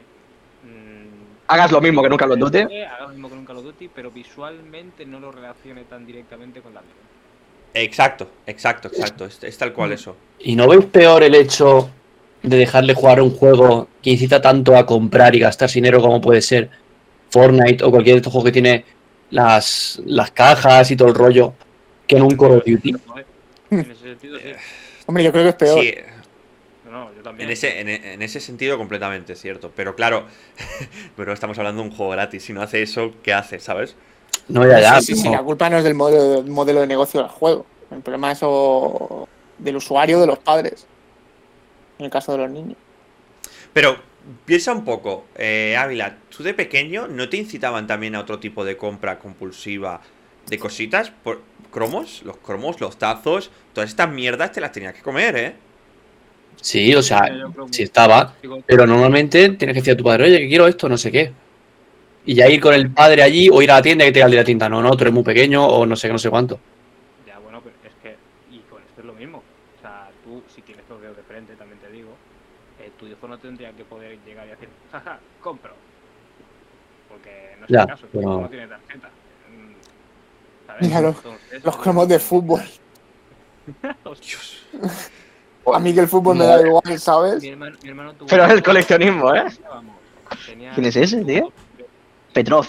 mm, 0.63 1.47
Hagas 1.47 1.71
lo 1.71 1.81
mismo 1.81 2.01
que 2.01 2.09
nunca 2.09 2.25
lo 2.25 2.35
Duty. 2.35 2.59
Hagas 2.59 3.01
lo 3.01 3.09
mismo 3.09 3.29
que 3.29 3.35
nunca 3.35 3.53
lo 3.53 3.61
Duty, 3.61 3.89
pero 3.93 4.11
visualmente 4.11 5.05
no 5.05 5.19
lo 5.19 5.31
relacione 5.31 5.83
tan 5.83 6.05
directamente 6.05 6.61
con 6.61 6.73
la 6.73 6.81
violencia. 6.81 7.11
Exacto, 7.73 8.27
exacto, 8.45 8.87
exacto. 8.89 9.25
Es, 9.25 9.43
es 9.43 9.57
tal 9.57 9.73
cual 9.73 9.91
eso. 9.93 10.15
¿Y 10.39 10.55
no 10.55 10.67
veis 10.67 10.85
peor 10.85 11.23
el 11.23 11.35
hecho 11.35 11.89
de 12.43 12.57
dejarle 12.57 12.93
jugar 12.93 13.21
un 13.21 13.31
juego 13.31 13.87
que 14.01 14.11
incita 14.11 14.41
tanto 14.41 14.75
a 14.75 14.85
comprar 14.85 15.35
y 15.35 15.39
gastar 15.39 15.69
dinero 15.69 16.01
como 16.01 16.19
puede 16.19 16.41
ser 16.41 16.69
Fortnite 17.29 17.83
o 17.83 17.91
cualquier 17.91 18.17
otro 18.17 18.31
juego 18.31 18.45
que 18.45 18.51
tiene 18.51 18.85
las, 19.29 20.01
las 20.05 20.31
cajas 20.31 20.89
y 20.91 20.95
todo 20.95 21.07
el 21.09 21.15
rollo 21.15 21.53
que 22.07 22.17
en 22.17 22.23
un 22.23 22.35
Call 22.35 22.51
of 22.51 22.65
Duty? 22.65 22.93
Joder, 23.05 23.25
En 23.69 23.79
ese 23.79 23.95
sentido, 23.95 24.39
sí. 24.39 24.49
Hombre, 25.05 25.23
yo 25.23 25.31
creo 25.31 25.43
que 25.43 25.49
es 25.49 25.55
peor. 25.55 25.81
Sí, 25.81 25.93
No, 26.91 27.05
no, 27.05 27.15
yo 27.15 27.23
también. 27.23 27.47
En 27.47 27.53
ese, 27.53 27.79
en, 27.79 27.87
en 27.87 28.21
ese 28.21 28.41
sentido 28.41 28.77
completamente 28.77 29.35
cierto. 29.35 29.71
Pero 29.73 29.95
claro, 29.95 30.25
pero 31.15 31.31
estamos 31.31 31.57
hablando 31.57 31.81
de 31.81 31.89
un 31.89 31.95
juego 31.95 32.11
gratis. 32.11 32.43
Si 32.43 32.53
no 32.53 32.61
hace 32.61 32.81
eso, 32.81 33.13
¿qué 33.23 33.33
hace? 33.33 33.59
¿Sabes? 33.59 33.95
No, 34.49 34.67
ya, 34.67 34.79
ya. 34.79 35.01
sí, 35.01 35.15
sí, 35.15 35.29
la 35.29 35.41
culpa 35.41 35.69
no 35.69 35.77
es 35.77 35.83
del 35.83 35.95
modelo, 35.95 36.41
del 36.41 36.51
modelo 36.51 36.81
de 36.81 36.87
negocio 36.87 37.21
del 37.21 37.29
juego. 37.29 37.65
El 37.91 38.01
problema 38.01 38.31
es 38.31 38.39
o 38.41 39.27
del 39.57 39.77
usuario 39.77 40.19
de 40.19 40.27
los 40.27 40.39
padres. 40.39 40.85
En 41.97 42.05
el 42.05 42.11
caso 42.11 42.33
de 42.33 42.39
los 42.39 42.49
niños. 42.49 42.77
Pero 43.71 43.97
piensa 44.45 44.73
un 44.73 44.83
poco, 44.83 45.25
eh, 45.35 45.77
Ávila, 45.77 46.17
¿tú 46.35 46.43
de 46.43 46.53
pequeño 46.53 47.07
no 47.07 47.29
te 47.29 47.37
incitaban 47.37 47.87
también 47.87 48.15
a 48.15 48.19
otro 48.19 48.39
tipo 48.39 48.65
de 48.65 48.75
compra 48.75 49.17
compulsiva 49.19 50.01
de 50.47 50.59
cositas? 50.59 51.11
Por 51.11 51.41
cromos, 51.71 52.21
los 52.23 52.37
cromos, 52.37 52.81
los 52.81 52.97
tazos, 52.97 53.49
todas 53.73 53.89
estas 53.89 54.09
mierdas 54.09 54.51
te 54.51 54.59
las 54.59 54.73
tenías 54.73 54.93
que 54.93 55.01
comer, 55.01 55.35
¿eh? 55.37 55.55
Sí, 56.59 56.93
o 56.95 57.01
sea, 57.01 57.21
sí 57.71 57.83
estaba. 57.83 58.35
Pero 58.65 58.85
normalmente 58.85 59.49
tienes 59.49 59.73
que 59.75 59.79
decir 59.81 59.93
a 59.93 59.97
tu 59.97 60.03
padre, 60.03 60.25
oye, 60.25 60.39
que 60.39 60.47
quiero 60.47 60.67
esto, 60.67 60.87
no 60.89 60.97
sé 60.97 61.11
qué. 61.11 61.31
Y 62.25 62.35
ya 62.35 62.47
ir 62.47 62.61
con 62.61 62.73
el 62.73 62.91
padre 62.91 63.23
allí 63.23 63.49
o 63.49 63.61
ir 63.61 63.71
a 63.71 63.75
la 63.75 63.81
tienda 63.81 64.05
y 64.05 64.09
que 64.09 64.11
te 64.13 64.19
diga 64.19 64.25
el 64.27 64.31
de 64.31 64.37
la 64.37 64.43
tienda, 64.43 64.69
no, 64.69 64.81
no, 64.81 64.91
tú 64.95 65.03
eres 65.03 65.13
muy 65.13 65.23
pequeño 65.23 65.65
o 65.65 65.85
no 65.87 65.95
sé 65.95 66.07
qué, 66.07 66.13
no 66.13 66.19
sé 66.19 66.29
cuánto. 66.29 66.59
Ya, 67.25 67.39
bueno, 67.39 67.61
pero 67.63 67.75
es 67.83 67.93
que, 68.03 68.15
y 68.55 68.59
con 68.69 68.79
esto 68.83 69.01
es 69.01 69.05
lo 69.07 69.13
mismo. 69.13 69.39
O 69.39 69.81
sea, 69.81 70.09
tú, 70.23 70.43
si 70.53 70.61
tienes 70.61 70.83
los 70.87 71.01
dedos 71.01 71.17
de 71.17 71.23
frente, 71.23 71.55
también 71.55 71.79
te 71.79 71.89
digo, 71.91 72.09
eh, 72.79 72.91
tu 72.99 73.07
hijo 73.07 73.27
no 73.27 73.39
tendría 73.39 73.71
que 73.71 73.83
poder 73.83 74.19
llegar 74.23 74.45
y 74.45 74.51
decir, 74.51 74.69
jaja, 74.91 75.19
compro. 75.41 75.73
porque 77.09 77.55
no 77.59 77.65
es 77.65 77.71
Ya, 77.71 77.81
el 77.81 77.87
caso, 77.87 78.07
pero- 78.11 78.41
no 78.41 78.49
tiene 78.49 78.67
tarjeta. 78.67 79.09
Mm, 79.49 80.67
¿sabes? 80.67 80.87
Mira, 80.87 81.01
los- 81.01 81.15
Entonces, 81.17 81.63
Los 81.65 81.77
cromos 81.77 82.07
de 82.07 82.19
fútbol. 82.19 82.61
Dios. 84.05 84.63
A 85.73 85.79
mí 85.79 85.93
que 85.93 85.99
el 85.99 86.07
fútbol 86.07 86.37
me 86.37 86.45
da 86.45 86.59
igual, 86.65 86.99
¿sabes? 86.99 87.41
Mi 87.41 87.49
hermano, 87.49 87.77
mi 87.83 87.89
hermano 87.89 88.13
tuvo 88.13 88.27
Pero 88.27 88.45
es 88.45 88.51
el 88.51 88.63
coleccionismo, 88.63 89.33
¿eh? 89.35 89.45
tenía- 90.45 90.71
¿Quién 90.73 90.85
es 90.87 90.95
ese, 90.95 91.23
tío? 91.23 91.51
Petrov. 92.33 92.65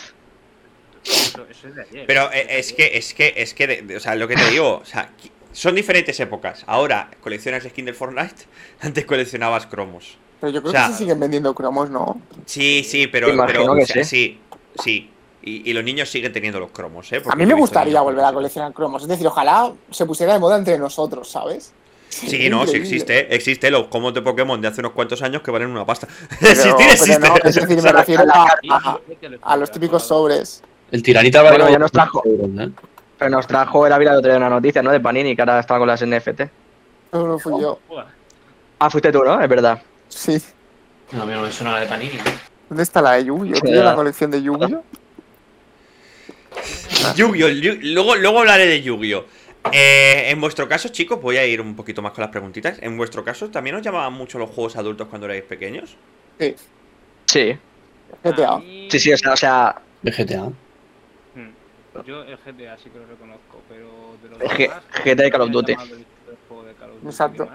Eso, 1.04 1.46
eso 1.50 1.68
es 1.68 1.74
de 1.74 1.82
ayer. 1.82 2.04
Pero 2.06 2.30
es 2.30 2.72
que, 2.72 2.96
es 2.96 3.14
que, 3.14 3.34
es 3.36 3.54
que, 3.54 3.66
de- 3.66 3.82
de- 3.82 3.96
o 3.96 4.00
sea, 4.00 4.14
lo 4.14 4.28
que 4.28 4.36
te 4.36 4.50
digo, 4.50 4.78
o 4.82 4.84
sea, 4.84 5.10
qui- 5.20 5.30
son 5.52 5.74
diferentes 5.74 6.18
épocas. 6.20 6.64
Ahora 6.66 7.10
coleccionas 7.20 7.64
skin 7.64 7.84
del 7.84 7.94
Fortnite, 7.94 8.44
antes 8.80 9.04
coleccionabas 9.04 9.66
cromos. 9.66 10.16
Pero 10.40 10.52
yo 10.52 10.60
creo 10.60 10.70
O 10.70 10.72
sea- 10.72 10.86
que 10.88 10.92
se 10.92 10.98
siguen 10.98 11.18
vendiendo 11.20 11.54
cromos, 11.54 11.90
¿no? 11.90 12.20
Sí, 12.46 12.84
sí, 12.84 13.06
pero, 13.06 13.28
Imagino 13.32 13.46
pero 13.64 13.74
que 13.76 13.82
o 13.82 13.86
sea, 13.86 14.04
sí. 14.04 14.38
sí, 14.76 14.80
sí. 14.82 15.08
Y, 15.44 15.68
y 15.68 15.72
los 15.72 15.82
niños 15.82 16.08
siguen 16.08 16.32
teniendo 16.32 16.60
los 16.60 16.70
cromos, 16.70 17.12
¿eh? 17.12 17.16
A 17.16 17.20
mí 17.20 17.28
yo 17.30 17.36
me 17.36 17.42
he 17.42 17.46
visto 17.46 17.56
gustaría 17.58 17.90
niños 17.94 18.04
volver 18.04 18.20
a 18.24 18.26
con- 18.28 18.34
coleccionar 18.34 18.72
cromos. 18.72 19.02
Es 19.02 19.08
decir, 19.08 19.26
ojalá 19.26 19.72
se 19.90 20.06
pusiera 20.06 20.32
de 20.34 20.38
moda 20.38 20.56
entre 20.56 20.78
nosotros, 20.78 21.28
¿sabes? 21.30 21.72
Sí, 22.12 22.50
no, 22.50 22.66
sí 22.66 22.76
existe, 22.76 23.34
existe 23.34 23.70
los 23.70 23.86
cromos 23.86 24.12
de 24.12 24.20
Pokémon 24.20 24.60
de 24.60 24.68
hace 24.68 24.80
unos 24.80 24.92
cuantos 24.92 25.22
años 25.22 25.40
que 25.40 25.50
valen 25.50 25.70
una 25.70 25.86
pasta. 25.86 26.06
Pero- 26.40 26.52
Existir 26.52 26.74
pero 26.76 26.90
existe. 26.92 27.26
no, 27.28 27.36
es 27.42 27.54
decir, 27.54 27.82
me 27.82 27.92
refiero 28.00 28.24
la 28.26 28.34
a, 28.34 28.76
a- 28.76 28.98
a 29.52 29.56
los 29.56 29.70
típicos 29.70 30.02
sobres. 30.06 30.62
El 30.90 31.02
tiranita 31.02 31.40
vale 31.40 31.56
Bueno, 31.56 31.70
ya 31.72 31.78
nos 31.78 31.90
trajo. 31.90 32.22
¿eh? 32.26 32.68
Pero 33.18 33.30
nos 33.30 33.46
trajo 33.46 33.86
el 33.86 33.92
Ávila 33.94 34.12
de 34.12 34.18
otro 34.18 34.30
día 34.30 34.36
una 34.36 34.50
noticia, 34.50 34.82
¿no? 34.82 34.90
De 34.90 35.00
Panini, 35.00 35.34
que 35.34 35.40
ahora 35.40 35.58
estaba 35.60 35.78
con 35.78 35.88
las 35.88 36.04
NFT. 36.04 36.40
No, 37.12 37.26
no 37.26 37.38
fui 37.38 37.62
yo. 37.62 37.78
Ah, 38.78 38.90
fuiste 38.90 39.10
tú, 39.10 39.24
¿no? 39.24 39.40
Es 39.40 39.48
verdad. 39.48 39.80
Sí. 40.08 40.38
No, 41.12 41.22
a 41.22 41.26
mí 41.26 41.32
no 41.32 41.40
me 41.42 41.50
suena 41.52 41.72
la 41.72 41.80
de 41.80 41.86
Panini. 41.86 42.18
¿Dónde 42.68 42.82
está 42.82 43.00
la 43.00 43.12
de 43.12 43.24
Yu-Gi-Oh? 43.24 43.66
Ya. 43.70 43.84
La 43.84 43.94
colección 43.94 44.30
de 44.30 44.42
Yu-Gi-Oh. 44.42 44.82
Yu-Gi-Oh! 47.16 47.48
Yu- 47.48 47.78
Luego, 47.94 48.16
luego 48.16 48.40
hablaré 48.40 48.66
de 48.66 48.82
Yu-Gi-Oh! 48.82 49.24
Eh, 49.70 50.24
en 50.30 50.40
vuestro 50.40 50.68
caso, 50.68 50.88
chicos, 50.88 51.20
voy 51.22 51.36
a 51.36 51.46
ir 51.46 51.60
un 51.60 51.76
poquito 51.76 52.02
más 52.02 52.12
con 52.12 52.22
las 52.22 52.30
preguntitas. 52.30 52.78
En 52.82 52.96
vuestro 52.96 53.22
caso, 53.24 53.48
¿también 53.50 53.76
os 53.76 53.82
llamaban 53.82 54.12
mucho 54.12 54.38
los 54.38 54.50
juegos 54.50 54.76
adultos 54.76 55.06
cuando 55.08 55.26
erais 55.26 55.44
pequeños? 55.44 55.96
Sí. 56.40 56.54
Sí. 57.26 57.56
GTA. 58.24 58.58
mí- 58.58 58.88
Sí, 58.90 58.98
sí, 58.98 59.12
o 59.12 59.16
sea, 59.16 59.32
o 59.32 59.36
sea 59.36 59.82
De 60.02 60.10
GTA. 60.10 60.46
Hmm. 61.34 62.02
Yo 62.04 62.22
el 62.24 62.36
GTA 62.36 62.76
sí 62.78 62.90
que 62.90 62.98
lo 62.98 63.06
reconozco, 63.06 63.60
pero 63.68 64.16
de 64.22 64.28
los 64.30 64.38
demás, 64.58 64.82
GTA 65.04 65.26
y 65.26 65.30
Call 65.30 65.40
of 65.42 65.50
Duty. 65.50 65.72
ha 65.72 65.76
llamado 65.76 65.96
el 65.96 66.04
juego 66.48 66.62
de 66.64 66.74
Call 66.74 66.90
of 66.90 66.94
Duty 66.96 67.06
Exacto. 67.08 67.44
poco 67.44 67.52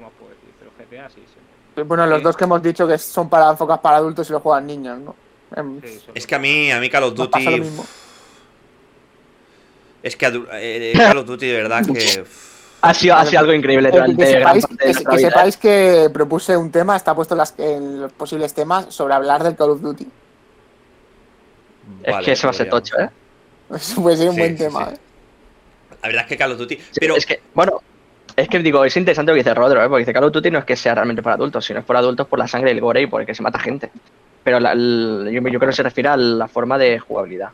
más 0.00 0.10
puedo 0.18 0.30
decir, 0.32 0.50
pero 0.58 0.70
GTA 0.78 1.08
sí, 1.08 1.14
siempre. 1.16 1.84
Bueno, 1.84 2.06
los 2.06 2.18
Sí. 2.18 2.24
dos 2.24 2.36
que 2.36 2.44
hemos 2.44 2.62
dicho 2.62 2.86
que 2.86 2.98
son 2.98 3.28
para 3.30 3.50
enfocados 3.50 3.80
para 3.80 3.96
adultos 3.96 4.28
y 4.28 4.32
lo 4.32 4.40
juegan 4.40 4.66
niños, 4.66 4.98
¿no? 4.98 5.16
Em, 5.56 5.80
Sí, 5.82 6.00
Es 6.14 6.26
que 6.26 6.34
a 6.34 6.38
mí, 6.38 6.70
a 6.70 6.78
mí 6.78 6.90
Call 6.90 7.04
of 7.04 7.16
nos 7.18 7.28
pasa 7.28 7.50
lo 7.50 7.56
Duty. 7.58 7.70
Es 10.02 10.16
que 10.16 10.26
eh, 10.52 10.92
Call 10.96 11.18
of 11.18 11.26
Duty 11.26 11.46
de 11.46 11.52
verdad 11.62 11.84
que. 11.84 12.24
ha 12.82 12.94
sido, 12.94 13.14
ha 13.16 13.26
sido 13.26 13.40
algo 13.40 13.52
increíble 13.52 13.88
Eh, 13.88 13.92
que, 13.92 13.98
durante 13.98 14.30
gran 14.38 14.60
sepáis, 14.60 14.66
parte 14.66 14.86
de 14.86 14.94
que- 14.94 15.04
que 15.04 15.16
vida. 15.16 15.28
sepáis 15.28 15.56
que 15.56 16.10
propuse 16.12 16.56
un 16.56 16.70
tema, 16.70 16.96
está 16.96 17.14
puesto 17.14 17.34
en, 17.34 17.38
las- 17.38 17.54
en 17.58 18.00
los 18.02 18.12
posibles 18.12 18.54
temas 18.54 18.86
sobre 18.94 19.14
hablar 19.14 19.42
del 19.42 19.56
Call 19.56 19.70
of 19.70 19.80
Duty. 19.82 20.06
Es 22.02 22.16
que 22.24 22.32
eso 22.32 22.46
va 22.46 22.50
a 22.50 22.54
ser 22.54 22.68
tocho, 22.70 22.98
¿eh? 22.98 23.08
Puede 23.96 24.16
ser 24.16 24.28
un 24.28 24.34
Sí, 24.34 24.40
buen 24.40 24.56
sí, 24.58 24.64
tema, 24.64 24.86
sí. 24.88 24.94
¿eh? 24.94 24.98
La 26.02 26.08
verdad 26.08 26.22
es 26.24 26.28
que 26.28 26.36
Call 26.38 26.52
of 26.52 26.58
Duty. 26.58 26.76
Sí, 26.76 26.82
Pero 27.00 27.16
Es 27.16 27.26
que, 27.26 27.40
bueno, 27.54 27.82
es 28.36 28.48
que 28.48 28.58
digo, 28.60 28.84
es 28.84 28.96
interesante 28.96 29.32
lo 29.32 29.34
que 29.36 29.40
dice 29.40 29.54
Rodro, 29.54 29.84
¿eh? 29.84 29.88
Porque 29.88 30.00
dice 30.00 30.12
Call 30.14 30.24
of 30.24 30.32
Duty 30.32 30.50
no 30.50 30.58
es 30.60 30.64
que 30.64 30.76
sea 30.76 30.94
realmente 30.94 31.22
para 31.22 31.34
adultos, 31.34 31.64
sino 31.64 31.80
es 31.80 31.84
por 31.84 31.96
adultos 31.96 32.26
por 32.26 32.38
la 32.38 32.48
sangre 32.48 32.70
y 32.70 32.74
el 32.74 32.80
gore 32.80 33.02
y 33.02 33.06
porque 33.06 33.34
se 33.34 33.42
mata 33.42 33.58
gente. 33.58 33.90
Pero 34.42 34.58
la- 34.60 34.72
el- 34.72 35.28
yo, 35.30 35.40
yo 35.48 35.58
creo 35.58 35.70
que 35.70 35.76
se 35.76 35.82
refiere 35.82 36.08
a 36.08 36.16
la 36.16 36.48
forma 36.48 36.78
de 36.78 36.98
jugabilidad. 36.98 37.50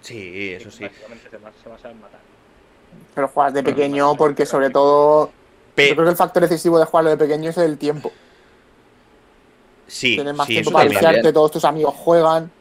Sí, 0.00 0.52
eso 0.52 0.70
sí. 0.70 0.84
Básicamente 0.84 1.28
se 1.30 1.68
basa 1.68 1.90
en 1.90 2.00
matar. 2.00 2.20
Pero 3.14 3.28
juegas 3.28 3.54
de 3.54 3.62
pequeño 3.62 4.16
porque 4.16 4.46
sobre 4.46 4.70
todo... 4.70 5.36
Pe- 5.74 5.88
Yo 5.88 5.94
creo 5.94 6.06
que 6.06 6.10
el 6.10 6.16
factor 6.16 6.42
decisivo 6.42 6.78
de 6.78 6.84
jugarlo 6.86 7.10
de 7.10 7.16
pequeño 7.16 7.50
es 7.50 7.58
el 7.58 7.78
tiempo. 7.78 8.10
sí, 9.86 10.14
Tienes 10.14 10.34
más 10.34 10.46
sí, 10.46 10.52
tiempo 10.52 10.70
para 10.72 10.84
viciarte, 10.88 11.32
todos 11.32 11.50
tus 11.50 11.64
amigos 11.64 11.94
juegan. 11.96 12.52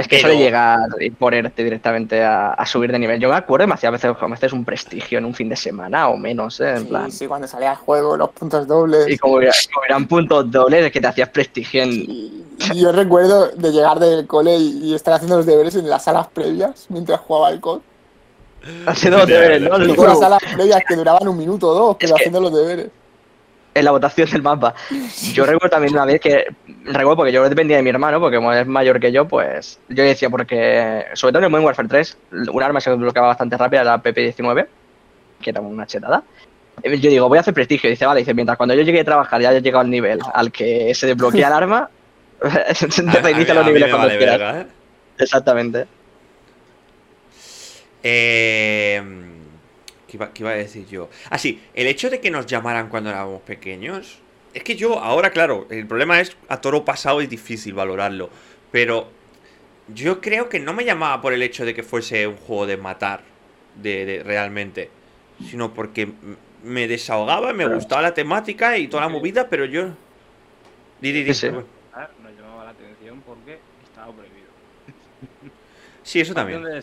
Es 0.00 0.08
que 0.08 0.16
Pero- 0.16 0.28
eso 0.30 0.38
de 0.38 0.44
llegar 0.44 0.78
y 1.00 1.10
ponerte 1.10 1.62
directamente 1.64 2.22
a, 2.24 2.50
a 2.52 2.66
subir 2.66 2.90
de 2.92 2.98
nivel. 2.98 3.20
Yo 3.20 3.28
me 3.28 3.36
acuerdo 3.36 3.64
demasiadas 3.64 4.00
veces, 4.02 4.16
me 4.28 4.34
haces 4.34 4.52
un 4.52 4.64
prestigio 4.64 5.18
en 5.18 5.24
un 5.24 5.34
fin 5.34 5.48
de 5.48 5.56
semana 5.56 6.08
o 6.08 6.16
menos, 6.16 6.58
¿eh? 6.60 6.70
En 6.70 6.78
Sí, 6.78 6.84
plan. 6.86 7.12
sí, 7.12 7.26
cuando 7.26 7.46
salía 7.46 7.72
el 7.72 7.76
juego, 7.76 8.16
los 8.16 8.30
puntos 8.30 8.66
dobles. 8.66 9.08
Y 9.08 9.18
como, 9.18 9.40
era- 9.40 9.52
como 9.72 9.84
eran 9.84 10.06
puntos 10.08 10.50
dobles, 10.50 10.86
es 10.86 10.92
que 10.92 11.00
te 11.00 11.06
hacías 11.06 11.28
prestigio 11.28 11.82
en. 11.82 11.90
Y- 11.92 12.44
y 12.72 12.80
yo 12.80 12.92
recuerdo 12.92 13.48
de 13.48 13.72
llegar 13.72 13.98
del 13.98 14.26
cole 14.26 14.56
y, 14.56 14.78
y 14.90 14.94
estar 14.94 15.14
haciendo 15.14 15.36
los 15.36 15.46
deberes 15.46 15.74
en 15.76 15.88
las 15.88 16.04
salas 16.04 16.26
previas 16.28 16.86
mientras 16.88 17.20
jugaba 17.20 17.48
al 17.48 17.60
COD. 17.60 17.80
haciendo 18.86 19.18
los 19.18 19.26
deberes, 19.26 19.62
¿no? 19.62 19.78
las 19.78 20.18
salas 20.18 20.42
previas 20.54 20.82
que 20.86 20.94
duraban 20.94 21.26
un 21.26 21.38
minuto 21.38 21.68
o 21.68 21.74
dos, 21.74 21.96
pero 21.98 22.14
que- 22.14 22.20
haciendo 22.20 22.40
los 22.42 22.52
deberes. 22.52 22.88
En 23.74 23.84
la 23.84 23.90
votación 23.90 24.28
del 24.30 24.42
mapa. 24.42 24.74
Yo 25.32 25.44
recuerdo 25.44 25.70
también 25.70 25.94
una 25.94 26.04
vez 26.04 26.20
que. 26.20 26.46
Recuerdo 26.84 27.16
porque 27.16 27.32
yo 27.32 27.46
dependía 27.48 27.76
de 27.76 27.82
mi 27.82 27.90
hermano, 27.90 28.18
porque 28.20 28.36
como 28.36 28.52
es 28.52 28.66
mayor 28.66 28.98
que 28.98 29.12
yo, 29.12 29.28
pues. 29.28 29.78
Yo 29.88 30.02
decía, 30.02 30.30
porque. 30.30 31.04
Sobre 31.14 31.32
todo 31.32 31.40
en 31.40 31.44
el 31.44 31.50
Modern 31.50 31.66
Warfare 31.66 31.88
3, 31.88 32.18
un 32.52 32.62
arma 32.62 32.80
se 32.80 32.92
bloqueaba 32.94 33.28
bastante 33.28 33.56
rápida, 33.56 33.84
la 33.84 34.02
PP-19, 34.02 34.66
que 35.42 35.50
era 35.50 35.60
una 35.60 35.86
chetada. 35.86 36.22
Yo 36.82 37.10
digo, 37.10 37.28
voy 37.28 37.38
a 37.38 37.42
hacer 37.42 37.52
prestigio. 37.52 37.90
Dice, 37.90 38.06
vale, 38.06 38.20
dice, 38.20 38.32
mientras 38.32 38.56
cuando 38.56 38.74
yo 38.74 38.82
llegue 38.82 39.00
a 39.00 39.04
trabajar 39.04 39.40
ya 39.42 39.50
haya 39.50 39.60
llegado 39.60 39.82
al 39.82 39.90
nivel 39.90 40.20
al 40.32 40.50
que 40.50 40.94
se 40.94 41.06
desbloquea 41.06 41.48
el 41.48 41.52
arma, 41.52 41.90
reinicia 42.40 43.52
a 43.52 43.56
los 43.56 43.66
niveles 43.66 43.90
cuando 43.90 44.06
vale 44.08 44.18
quieras. 44.18 44.38
verga, 44.38 44.60
¿eh? 44.62 44.66
Exactamente. 45.18 45.86
Eh, 48.02 49.29
¿qué, 50.10 50.16
iba, 50.16 50.32
qué 50.32 50.42
iba 50.42 50.50
a 50.50 50.54
decir 50.54 50.86
yo? 50.86 51.08
Ah, 51.30 51.38
sí, 51.38 51.60
el 51.74 51.86
hecho 51.86 52.10
de 52.10 52.20
que 52.20 52.30
nos 52.30 52.46
llamaran 52.46 52.88
cuando 52.88 53.10
éramos 53.10 53.42
pequeños. 53.42 54.18
Es 54.52 54.64
que 54.64 54.74
yo, 54.74 54.98
ahora, 54.98 55.30
claro, 55.30 55.66
el 55.70 55.86
problema 55.86 56.20
es 56.20 56.36
a 56.48 56.60
toro 56.60 56.84
pasado 56.84 57.20
es 57.20 57.30
difícil 57.30 57.72
valorarlo. 57.74 58.30
Pero 58.72 59.08
yo 59.94 60.20
creo 60.20 60.48
que 60.48 60.58
no 60.60 60.72
me 60.72 60.84
llamaba 60.84 61.20
por 61.22 61.32
el 61.32 61.42
hecho 61.42 61.64
de 61.64 61.74
que 61.74 61.82
fuese 61.82 62.26
un 62.26 62.36
juego 62.36 62.66
de 62.66 62.76
matar, 62.76 63.22
de, 63.80 64.04
de- 64.04 64.22
realmente. 64.22 64.90
Sino 65.48 65.72
porque 65.72 66.08
me 66.64 66.88
desahogaba, 66.88 67.52
me 67.52 67.66
gustaba 67.66 68.02
la 68.02 68.12
temática 68.14 68.76
y 68.76 68.88
toda 68.88 69.04
la 69.04 69.08
movida, 69.08 69.48
pero 69.48 69.64
yo. 69.64 69.88
Di, 71.00 71.12
di, 71.12 71.22
di, 71.22 71.32
Sí. 71.34 71.48
Ah, 71.94 72.08
Nos 72.22 72.32
llamaba 72.32 72.64
la 72.64 72.70
atención 72.70 73.20
porque 73.26 73.58
estaba 73.84 74.12
prohibido. 74.12 74.50
Sí, 76.02 76.20
eso 76.20 76.34
también. 76.34 76.62
¿Dónde 76.62 76.76
de? 76.76 76.82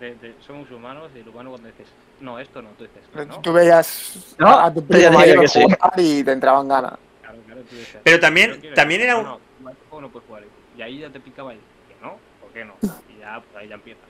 De, 0.00 0.14
de- 0.14 0.34
somos 0.46 0.70
humanos 0.70 1.10
y 1.14 1.18
el 1.20 1.28
humano 1.28 1.50
cuando 1.50 1.68
dices, 1.68 1.86
no, 2.20 2.38
esto 2.38 2.62
no, 2.62 2.68
tú 2.70 2.84
dices, 2.84 3.02
que 3.12 3.26
no. 3.26 3.40
Tú 3.40 3.52
veías 3.52 4.34
No, 4.38 4.48
a 4.58 4.72
tu 4.72 4.84
primo 4.86 5.10
mayor 5.10 5.40
que 5.40 5.48
sí. 5.48 5.60
jugar 5.62 5.92
y 5.96 6.22
te 6.22 6.32
entraban 6.32 6.68
ganas. 6.68 6.92
Claro, 7.20 7.38
claro, 7.44 7.60
tú 7.68 7.74
dices, 7.76 7.96
Pero 8.04 8.20
también- 8.20 8.62
también 8.74 9.00
era 9.00 9.16
un- 9.16 9.24
No, 9.24 9.40
no, 9.60 9.70
juego 9.88 10.00
no 10.02 10.08
puedes 10.10 10.26
jugar. 10.28 10.44
Y 10.76 10.82
ahí 10.82 11.00
ya 11.00 11.10
te 11.10 11.18
picaba 11.18 11.52
el, 11.52 11.58
que 11.58 11.96
no, 12.00 12.16
¿por 12.40 12.50
qué 12.52 12.64
no? 12.64 12.74
Y 13.14 13.18
ya, 13.20 13.40
pues 13.40 13.56
ahí 13.56 13.68
ya 13.68 13.74
empieza. 13.74 14.00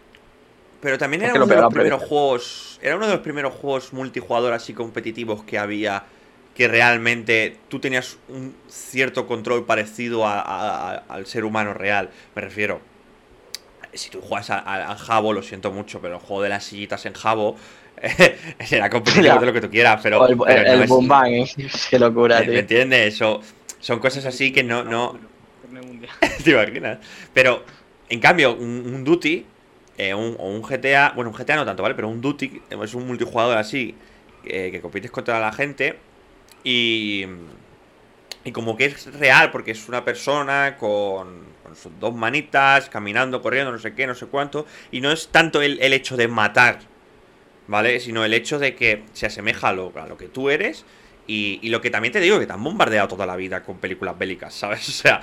Pero 0.80 0.98
también 0.98 1.22
era 1.22 1.32
uno 1.34 1.46
de 1.46 1.56
los 1.56 1.72
primeros 1.72 2.02
juegos. 2.04 2.78
Era 2.82 2.96
uno 2.96 3.06
de 3.06 3.12
los 3.14 3.22
primeros 3.22 3.54
juegos 3.54 3.92
multijugador 3.92 4.52
así 4.52 4.74
competitivos 4.74 5.42
que 5.44 5.58
había. 5.58 6.04
Que 6.54 6.68
realmente 6.68 7.56
tú 7.68 7.78
tenías 7.80 8.18
un 8.28 8.54
cierto 8.68 9.26
control 9.26 9.64
parecido 9.64 10.26
a- 10.26 10.40
a- 10.40 10.90
a- 10.92 11.04
al 11.08 11.26
ser 11.26 11.44
humano 11.44 11.72
real. 11.72 12.10
Me 12.34 12.42
refiero. 12.42 12.80
Si 13.92 14.10
tú 14.10 14.20
juegas 14.20 14.50
al 14.50 14.96
Jabo, 14.98 15.32
lo 15.32 15.42
siento 15.42 15.70
mucho, 15.72 16.00
pero 16.00 16.14
el 16.14 16.20
juego 16.20 16.42
de 16.42 16.48
las 16.50 16.64
sillitas 16.64 17.04
en 17.06 17.14
Jabo. 17.14 17.56
será 18.64 18.88
competitivo 18.90 19.34
Ya. 19.34 19.38
de 19.40 19.46
lo 19.46 19.52
que 19.52 19.60
tú 19.60 19.70
quieras, 19.70 20.00
pero. 20.02 20.20
O 20.20 20.26
el, 20.28 20.38
pero 20.38 20.60
el, 20.60 20.66
no 20.66 20.72
el 20.74 20.82
es- 20.82 20.88
boom 20.88 21.08
bang, 21.08 21.32
¿eh? 21.32 21.46
Qué 21.90 21.98
locura, 21.98 22.36
¿Me, 22.40 22.46
me 22.46 22.50
tío. 22.52 22.60
entiendes? 22.60 23.14
Eso- 23.14 23.40
son 23.80 23.98
cosas 23.98 24.24
así 24.26 24.52
que 24.52 24.62
no. 24.62 24.84
no. 24.84 25.18
¿Te 26.44 26.50
imaginas? 26.50 26.98
Pero, 27.34 27.64
en 28.08 28.20
cambio, 28.20 28.54
un, 28.54 28.92
un 28.94 29.04
Duty 29.04 29.44
eh, 29.96 30.14
un- 30.14 30.36
o 30.38 30.48
un 30.48 30.62
GTA, 30.62 31.12
bueno, 31.16 31.30
un 31.30 31.36
GTA 31.36 31.56
no 31.56 31.64
tanto, 31.64 31.82
¿vale? 31.82 31.94
Pero 31.96 32.08
un 32.08 32.20
Duty 32.20 32.62
es 32.70 32.94
un 32.94 33.06
multijugador 33.06 33.58
así, 33.58 33.96
eh, 34.44 34.70
que 34.70 34.80
compites 34.80 35.10
contra 35.10 35.40
la 35.40 35.52
gente 35.52 35.98
y, 36.62 37.24
y 38.44 38.52
como 38.52 38.76
que 38.76 38.86
es 38.86 39.12
real, 39.14 39.50
porque 39.50 39.72
es 39.72 39.88
una 39.88 40.04
persona 40.04 40.76
con, 40.78 41.42
con 41.68 41.76
sus 41.76 41.92
dos 42.00 42.14
manitas, 42.14 42.88
caminando, 42.88 43.42
corriendo, 43.42 43.70
no 43.70 43.78
sé 43.78 43.94
qué, 43.94 44.06
no 44.06 44.14
sé 44.14 44.26
cuánto, 44.26 44.66
y 44.90 45.00
no 45.00 45.12
es 45.12 45.28
tanto 45.28 45.60
el, 45.62 45.80
el 45.80 45.92
hecho 45.92 46.16
de 46.16 46.26
matar, 46.26 46.80
¿vale? 47.66 48.00
Sino 48.00 48.24
el 48.24 48.34
hecho 48.34 48.58
de 48.58 48.74
que 48.74 49.04
se 49.12 49.26
asemeja 49.26 49.68
a 49.68 49.72
lo, 49.72 49.92
a 49.96 50.06
lo 50.06 50.16
que 50.16 50.28
tú 50.28 50.50
eres. 50.50 50.84
Y, 51.30 51.58
y 51.60 51.68
lo 51.68 51.82
que 51.82 51.90
también 51.90 52.10
te 52.10 52.20
digo, 52.20 52.38
que 52.38 52.46
te 52.46 52.54
han 52.54 52.64
bombardeado 52.64 53.06
toda 53.08 53.26
la 53.26 53.36
vida 53.36 53.62
con 53.62 53.76
películas 53.76 54.16
bélicas, 54.16 54.54
¿sabes? 54.54 54.88
O 54.88 54.92
sea, 54.92 55.20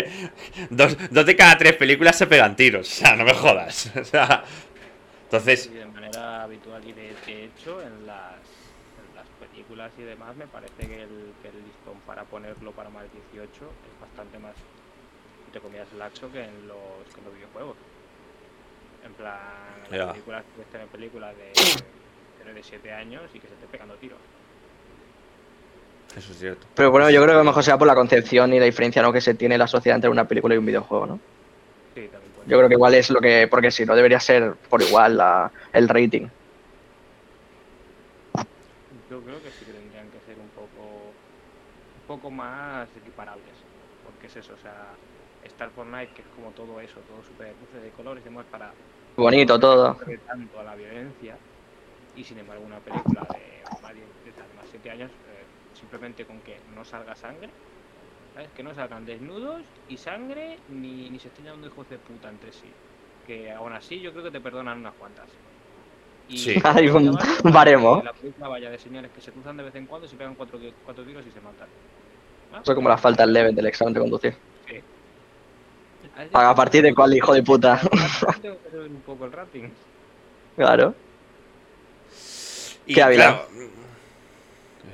dos, 0.70 0.96
dos 1.10 1.26
de 1.26 1.36
cada 1.36 1.58
tres 1.58 1.74
películas 1.74 2.16
se 2.16 2.26
pegan 2.26 2.56
tiros. 2.56 2.88
O 2.90 2.94
sea, 3.04 3.14
no 3.14 3.24
me 3.24 3.34
jodas. 3.34 3.92
O 3.94 4.04
sea, 4.04 4.42
entonces, 5.24 5.66
Y 5.66 5.74
de 5.76 5.84
manera 5.84 6.44
habitual 6.44 6.82
y 6.88 6.92
de, 6.94 7.14
de 7.26 7.44
hecho 7.44 7.82
en 7.82 8.06
las, 8.06 8.40
en 8.96 9.16
las 9.16 9.26
películas 9.38 9.92
y 9.98 10.02
demás 10.02 10.34
me 10.34 10.46
parece 10.46 10.86
que 10.86 11.02
el, 11.02 11.32
que 11.42 11.48
el 11.48 11.62
listón 11.62 12.00
para 12.06 12.24
ponerlo 12.24 12.72
para 12.72 12.88
más 12.88 13.04
18 13.32 13.50
es 13.52 14.00
bastante 14.00 14.38
más 14.38 14.54
entre 15.54 15.68
comillas, 15.68 15.92
laxo 15.96 16.32
que 16.32 16.42
en 16.42 16.66
los, 16.66 17.14
que 17.14 17.20
en 17.20 17.26
los 17.26 17.34
videojuegos. 17.36 17.76
En 19.06 19.12
plan, 19.12 19.38
en 19.88 19.98
las 19.98 20.08
películas, 20.10 20.44
puedes 20.56 20.70
tener 20.72 20.86
películas 20.88 21.32
de, 21.36 22.44
de, 22.44 22.54
de 22.54 22.62
7 22.62 22.92
años 22.92 23.22
y 23.32 23.38
que 23.38 23.46
se 23.46 23.54
esté 23.54 23.66
pegando 23.70 23.94
tiros. 23.94 24.18
Eso 26.16 26.32
es 26.32 26.38
cierto. 26.38 26.66
Pero 26.74 26.90
bueno, 26.90 27.08
yo 27.10 27.22
creo 27.22 27.34
que 27.34 27.34
a 27.34 27.38
lo 27.38 27.44
mejor 27.44 27.62
sea 27.62 27.78
por 27.78 27.86
la 27.86 27.94
concepción 27.94 28.52
y 28.52 28.58
la 28.58 28.64
diferencia 28.64 29.00
¿no? 29.00 29.12
que 29.12 29.20
se 29.20 29.34
tiene 29.34 29.56
la 29.56 29.68
sociedad 29.68 29.96
entre 29.96 30.10
una 30.10 30.26
película 30.26 30.56
y 30.56 30.58
un 30.58 30.66
videojuego, 30.66 31.06
¿no? 31.06 31.20
Sí, 31.94 32.08
también 32.08 32.32
puede 32.32 32.48
Yo 32.48 32.56
creo 32.56 32.68
que 32.68 32.74
igual 32.74 32.94
es 32.94 33.10
lo 33.10 33.20
que. 33.20 33.46
Porque 33.48 33.70
si 33.70 33.86
no, 33.86 33.94
debería 33.94 34.18
ser 34.18 34.54
por 34.68 34.82
igual 34.82 35.18
la, 35.18 35.52
el 35.72 35.88
rating. 35.88 36.26
Yo 39.08 39.20
creo 39.20 39.40
que 39.40 39.50
sí 39.52 39.64
que 39.66 39.72
tendrían 39.72 40.08
que 40.10 40.18
ser 40.26 40.36
un 40.36 40.48
poco 40.48 41.12
un 42.00 42.06
poco 42.08 42.30
más 42.32 42.88
equiparables. 42.96 43.54
Porque 44.04 44.26
es 44.26 44.36
eso, 44.36 44.54
o 44.54 44.62
sea, 44.62 44.86
Star 45.54 45.72
Fortnite, 45.72 46.12
que 46.14 46.22
es 46.22 46.28
como 46.28 46.52
todo 46.52 46.80
eso, 46.80 47.02
todo 47.04 47.22
súper 47.22 47.56
luces 47.58 47.82
de 47.82 47.92
colores 47.92 48.22
y 48.24 48.26
demás 48.26 48.46
para 48.48 48.76
Bonito 49.16 49.58
todo. 49.58 49.96
tanto 50.24 50.58
a 50.60 50.64
la 50.64 50.74
violencia 50.74 51.40
y 52.14 52.24
sin 52.24 52.38
embargo 52.38 52.64
una 52.64 52.82
película 52.82 53.28
de 53.30 53.66
más 53.80 53.94
de, 53.94 54.34
más 54.52 54.68
7 54.68 54.90
años 54.90 55.12
eh, 55.26 55.48
simplemente 55.72 56.26
con 56.26 56.42
que 56.42 56.62
no 56.66 56.84
salga 56.84 57.16
sangre 57.16 57.54
¿sabes? 58.34 58.52
que 58.52 58.62
no 58.64 58.74
salgan 58.74 59.04
desnudos 59.04 59.66
y 59.86 59.98
sangre 59.98 60.62
ni, 60.68 61.10
ni 61.10 61.20
se 61.20 61.28
estén 61.28 61.46
llamando 61.46 61.68
hijos 61.68 61.88
de 61.88 61.98
puta 62.00 62.28
entre 62.30 62.52
sí 62.52 62.76
que 63.24 63.52
aún 63.52 63.72
así 63.74 64.00
yo 64.00 64.12
creo 64.12 64.24
que 64.24 64.32
te 64.32 64.40
perdonan 64.42 64.78
unas 64.80 64.96
cuantas 64.96 65.40
y 66.26 66.44
Sí. 66.44 66.54
Hay 66.64 66.88
un- 66.88 67.16
baremo. 67.44 68.02
la 68.04 68.12
película 68.14 68.48
vaya 68.48 68.70
de 68.70 68.78
señores 68.78 69.12
que 69.12 69.20
se 69.20 69.32
cruzan 69.32 69.56
de 69.56 69.64
vez 69.64 69.74
en 69.76 69.86
cuando 69.86 70.06
y 70.06 70.10
se 70.10 70.16
pegan 70.16 70.36
cuatro, 70.36 70.58
cuatro 70.82 71.04
tiros 71.04 71.26
y 71.26 71.32
se 71.32 71.40
matan 71.40 71.70
¿Ah? 72.50 72.62
Eso 72.62 72.72
es 72.72 72.76
como 72.76 72.88
la 72.88 72.98
falta 72.98 73.24
leve 73.26 73.52
del 73.52 73.66
examen 73.66 73.94
de 73.94 74.00
conducir. 74.00 74.36
A 76.32 76.54
partir 76.54 76.82
de 76.82 76.94
cuál 76.94 77.14
hijo 77.14 77.32
de 77.34 77.42
puta. 77.42 77.80
Tengo 78.40 78.56
que 78.62 78.70
subir 78.70 78.90
un 78.90 79.00
poco 79.00 79.24
el 79.24 79.32
rating 79.32 79.64
Claro. 80.56 80.94
Y 82.86 82.94
¿Qué, 82.94 83.00
claro, 83.00 83.46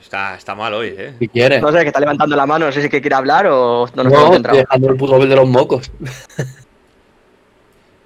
está, 0.00 0.36
está 0.36 0.54
mal 0.54 0.72
hoy, 0.74 0.94
¿eh? 0.96 1.16
¿Qué 1.18 1.28
quieres? 1.28 1.60
No 1.60 1.72
sé, 1.72 1.80
que 1.80 1.88
está 1.88 1.98
levantando 2.00 2.36
la 2.36 2.46
mano, 2.46 2.66
no 2.66 2.72
sé 2.72 2.80
si 2.82 2.88
que 2.88 3.00
quiere 3.00 3.16
hablar 3.16 3.46
o 3.48 3.86
no 3.94 4.04
nos 4.04 4.12
No, 4.12 4.32
centrado. 4.32 4.58
dejando 4.58 4.88
el 4.90 4.96
puto 4.96 5.18
de 5.18 5.36
los 5.36 5.48
mocos. 5.48 5.90
Este 5.98 6.46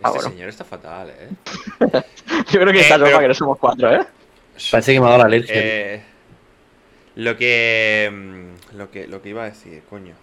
Ah, 0.02 0.10
bueno. 0.10 0.30
señor 0.30 0.48
está 0.48 0.64
fatal, 0.64 1.10
¿eh? 1.10 1.28
Yo 2.50 2.60
creo 2.60 2.72
que 2.72 2.78
Eh, 2.78 2.82
está 2.82 2.98
pero- 2.98 3.18
que 3.20 3.28
no 3.28 3.34
somos 3.34 3.58
cuatro, 3.58 3.92
¿eh? 3.94 4.06
Parece 4.70 4.92
que 4.94 5.00
me 5.00 5.06
ha 5.06 5.10
dado 5.10 5.18
la 5.20 5.26
alergia. 5.26 5.54
Eh, 5.56 6.02
lo 7.16 7.36
que. 7.36 8.10
mm, 8.12 8.76
Lo 8.76 8.90
que, 8.90 9.06
lo 9.06 9.22
que 9.22 9.28
iba 9.28 9.42
a 9.42 9.46
decir, 9.46 9.82
coño. 9.88 10.14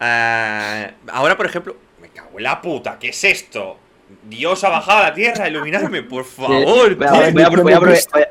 Ah, 0.00 0.90
ahora, 1.12 1.36
por 1.36 1.46
ejemplo. 1.46 1.76
Me 2.02 2.08
cago 2.10 2.36
en 2.36 2.42
la 2.42 2.60
puta, 2.60 2.98
¿qué 2.98 3.08
es 3.10 3.24
esto? 3.24 3.78
Dios 4.24 4.62
ha 4.64 4.68
bajado 4.68 4.98
a 4.98 5.02
la 5.04 5.14
tierra 5.14 5.44
a 5.44 5.48
iluminarme, 5.48 6.02
por 6.02 6.24
favor. 6.24 6.58
Sí. 6.58 6.64
Voy 6.64 7.06
a- 7.06 7.08
tío. 7.30 7.32
voy 7.32 7.42
a- 7.42 7.48
voy 7.48 7.62
a- 7.62 7.62
voy 7.62 7.72
a- 7.72 7.78
voy 7.78 8.22
a- 8.22 8.28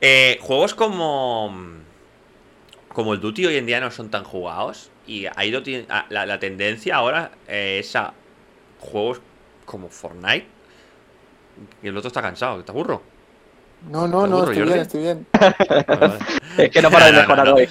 Eh, 0.00 0.38
juegos 0.40 0.74
como. 0.74 1.54
Como 2.88 3.14
el 3.14 3.20
Duty 3.20 3.46
hoy 3.46 3.56
en 3.56 3.66
día 3.66 3.80
no 3.80 3.90
son 3.90 4.10
tan 4.10 4.24
jugados. 4.24 4.90
Y 5.06 5.26
ha 5.26 5.44
ido. 5.44 5.62
La, 6.08 6.26
la 6.26 6.38
tendencia 6.38 6.96
ahora 6.96 7.32
eh, 7.46 7.78
es 7.80 7.94
a 7.96 8.14
juegos 8.78 9.20
como 9.66 9.88
Fortnite. 9.88 10.46
Y 11.82 11.88
el 11.88 11.96
otro 11.96 12.08
está 12.08 12.22
cansado, 12.22 12.56
que 12.58 12.64
te 12.64 12.70
aburro. 12.72 13.02
No, 13.90 14.08
no, 14.08 14.24
¿Te 14.24 14.28
no, 14.30 14.38
estoy 14.50 14.62
bien, 14.62 14.78
estoy 14.78 15.02
bien. 15.02 15.26
Vale, 15.38 15.54
vale. 15.86 16.18
Es 16.58 16.70
que 16.70 16.82
no 16.82 16.90
para 16.90 17.06
de 17.06 17.12
No, 17.12 17.18
no, 17.18 17.22
mejorar 17.22 17.46
no. 17.48 17.54
hoy. 17.54 17.68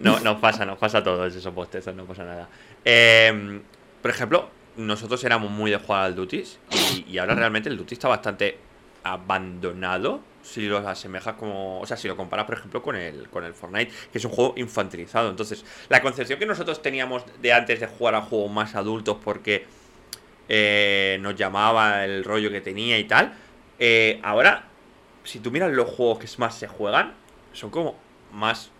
No, 0.00 0.20
nos 0.20 0.40
pasa, 0.40 0.64
nos 0.64 0.78
pasa 0.78 0.98
a 0.98 1.04
todos 1.04 1.34
esos 1.34 1.52
bostezos, 1.54 1.94
no 1.94 2.04
pasa 2.04 2.24
nada. 2.24 2.48
Eh, 2.84 3.60
por 4.02 4.10
ejemplo, 4.10 4.48
nosotros 4.76 5.22
éramos 5.24 5.50
muy 5.50 5.70
de 5.70 5.76
jugar 5.78 6.04
al 6.04 6.14
Duties 6.14 6.58
y, 6.70 7.04
y 7.10 7.18
ahora 7.18 7.34
realmente 7.34 7.68
el 7.68 7.76
Duty 7.76 7.94
está 7.94 8.08
bastante 8.08 8.58
abandonado. 9.02 10.20
Si 10.42 10.62
lo 10.66 10.78
asemejas 10.78 11.34
como. 11.34 11.80
O 11.80 11.86
sea, 11.86 11.98
si 11.98 12.08
lo 12.08 12.16
comparas, 12.16 12.46
por 12.46 12.54
ejemplo, 12.56 12.80
con 12.82 12.96
el, 12.96 13.28
con 13.28 13.44
el 13.44 13.52
Fortnite, 13.52 13.92
que 14.10 14.16
es 14.16 14.24
un 14.24 14.30
juego 14.30 14.54
infantilizado. 14.56 15.28
Entonces, 15.28 15.64
la 15.90 16.00
concepción 16.00 16.38
que 16.38 16.46
nosotros 16.46 16.80
teníamos 16.80 17.24
de 17.42 17.52
antes 17.52 17.78
de 17.78 17.86
jugar 17.86 18.14
a 18.14 18.22
juegos 18.22 18.50
más 18.50 18.74
adultos 18.74 19.18
porque 19.22 19.66
eh, 20.48 21.18
nos 21.20 21.36
llamaba 21.36 22.04
el 22.06 22.24
rollo 22.24 22.50
que 22.50 22.62
tenía 22.62 22.98
y 22.98 23.04
tal. 23.04 23.34
eh, 23.78 24.18
ahora, 24.22 24.64
si 25.24 25.40
tú 25.40 25.50
miras 25.50 25.70
los 25.72 25.88
juegos 25.90 26.18
que 26.18 26.28
más 26.38 26.54
se 26.54 26.66
juegan, 26.68 27.12
son 27.52 27.68
como 27.70 27.96
más. 28.32 28.70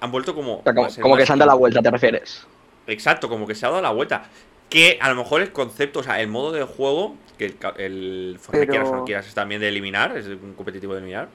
Han 0.00 0.12
vuelto 0.12 0.36
como. 0.36 0.58
O 0.58 0.62
sea, 0.62 0.72
como, 0.74 0.88
como 1.00 1.16
que 1.16 1.26
se 1.26 1.32
han 1.32 1.38
dado 1.40 1.50
la 1.50 1.56
vuelta, 1.56 1.82
¿te 1.82 1.90
refieres? 1.90 2.46
Exacto, 2.86 3.28
como 3.28 3.46
que 3.46 3.54
se 3.54 3.66
ha 3.66 3.70
dado 3.70 3.82
la 3.82 3.90
vuelta. 3.90 4.24
Que 4.68 4.98
a 5.00 5.08
lo 5.08 5.14
mejor 5.16 5.40
el 5.42 5.52
concepto, 5.52 6.00
o 6.00 6.02
sea, 6.02 6.20
el 6.20 6.28
modo 6.28 6.52
de 6.52 6.62
juego, 6.64 7.16
que 7.38 7.46
el, 7.46 7.56
el 7.78 8.38
Pero- 8.50 8.66
quieras 8.70 8.88
o 8.88 8.96
no 8.96 9.04
quieras, 9.04 9.26
es 9.26 9.34
también 9.34 9.60
de 9.60 9.68
eliminar, 9.68 10.16
es 10.16 10.26
un 10.26 10.54
competitivo 10.56 10.94
de 10.94 11.00
eliminar, 11.00 11.28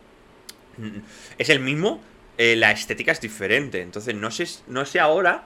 mm, 0.77 0.97
es 1.37 1.49
el 1.49 1.59
mismo, 1.59 2.01
eh, 2.37 2.55
la 2.55 2.71
estética 2.71 3.11
es 3.11 3.21
diferente. 3.21 3.81
Entonces, 3.81 4.15
no 4.15 4.31
sé, 4.31 4.45
no 4.67 4.85
sé 4.85 4.99
ahora. 4.99 5.43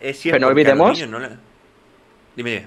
Es 0.00 0.18
cierto 0.18 0.36
Pero 0.36 0.46
no 0.46 0.52
olvidemos- 0.52 0.92
niños 0.92 1.08
no 1.10 1.18
le- 1.18 1.28
Dime, 2.36 2.50
dime. 2.50 2.66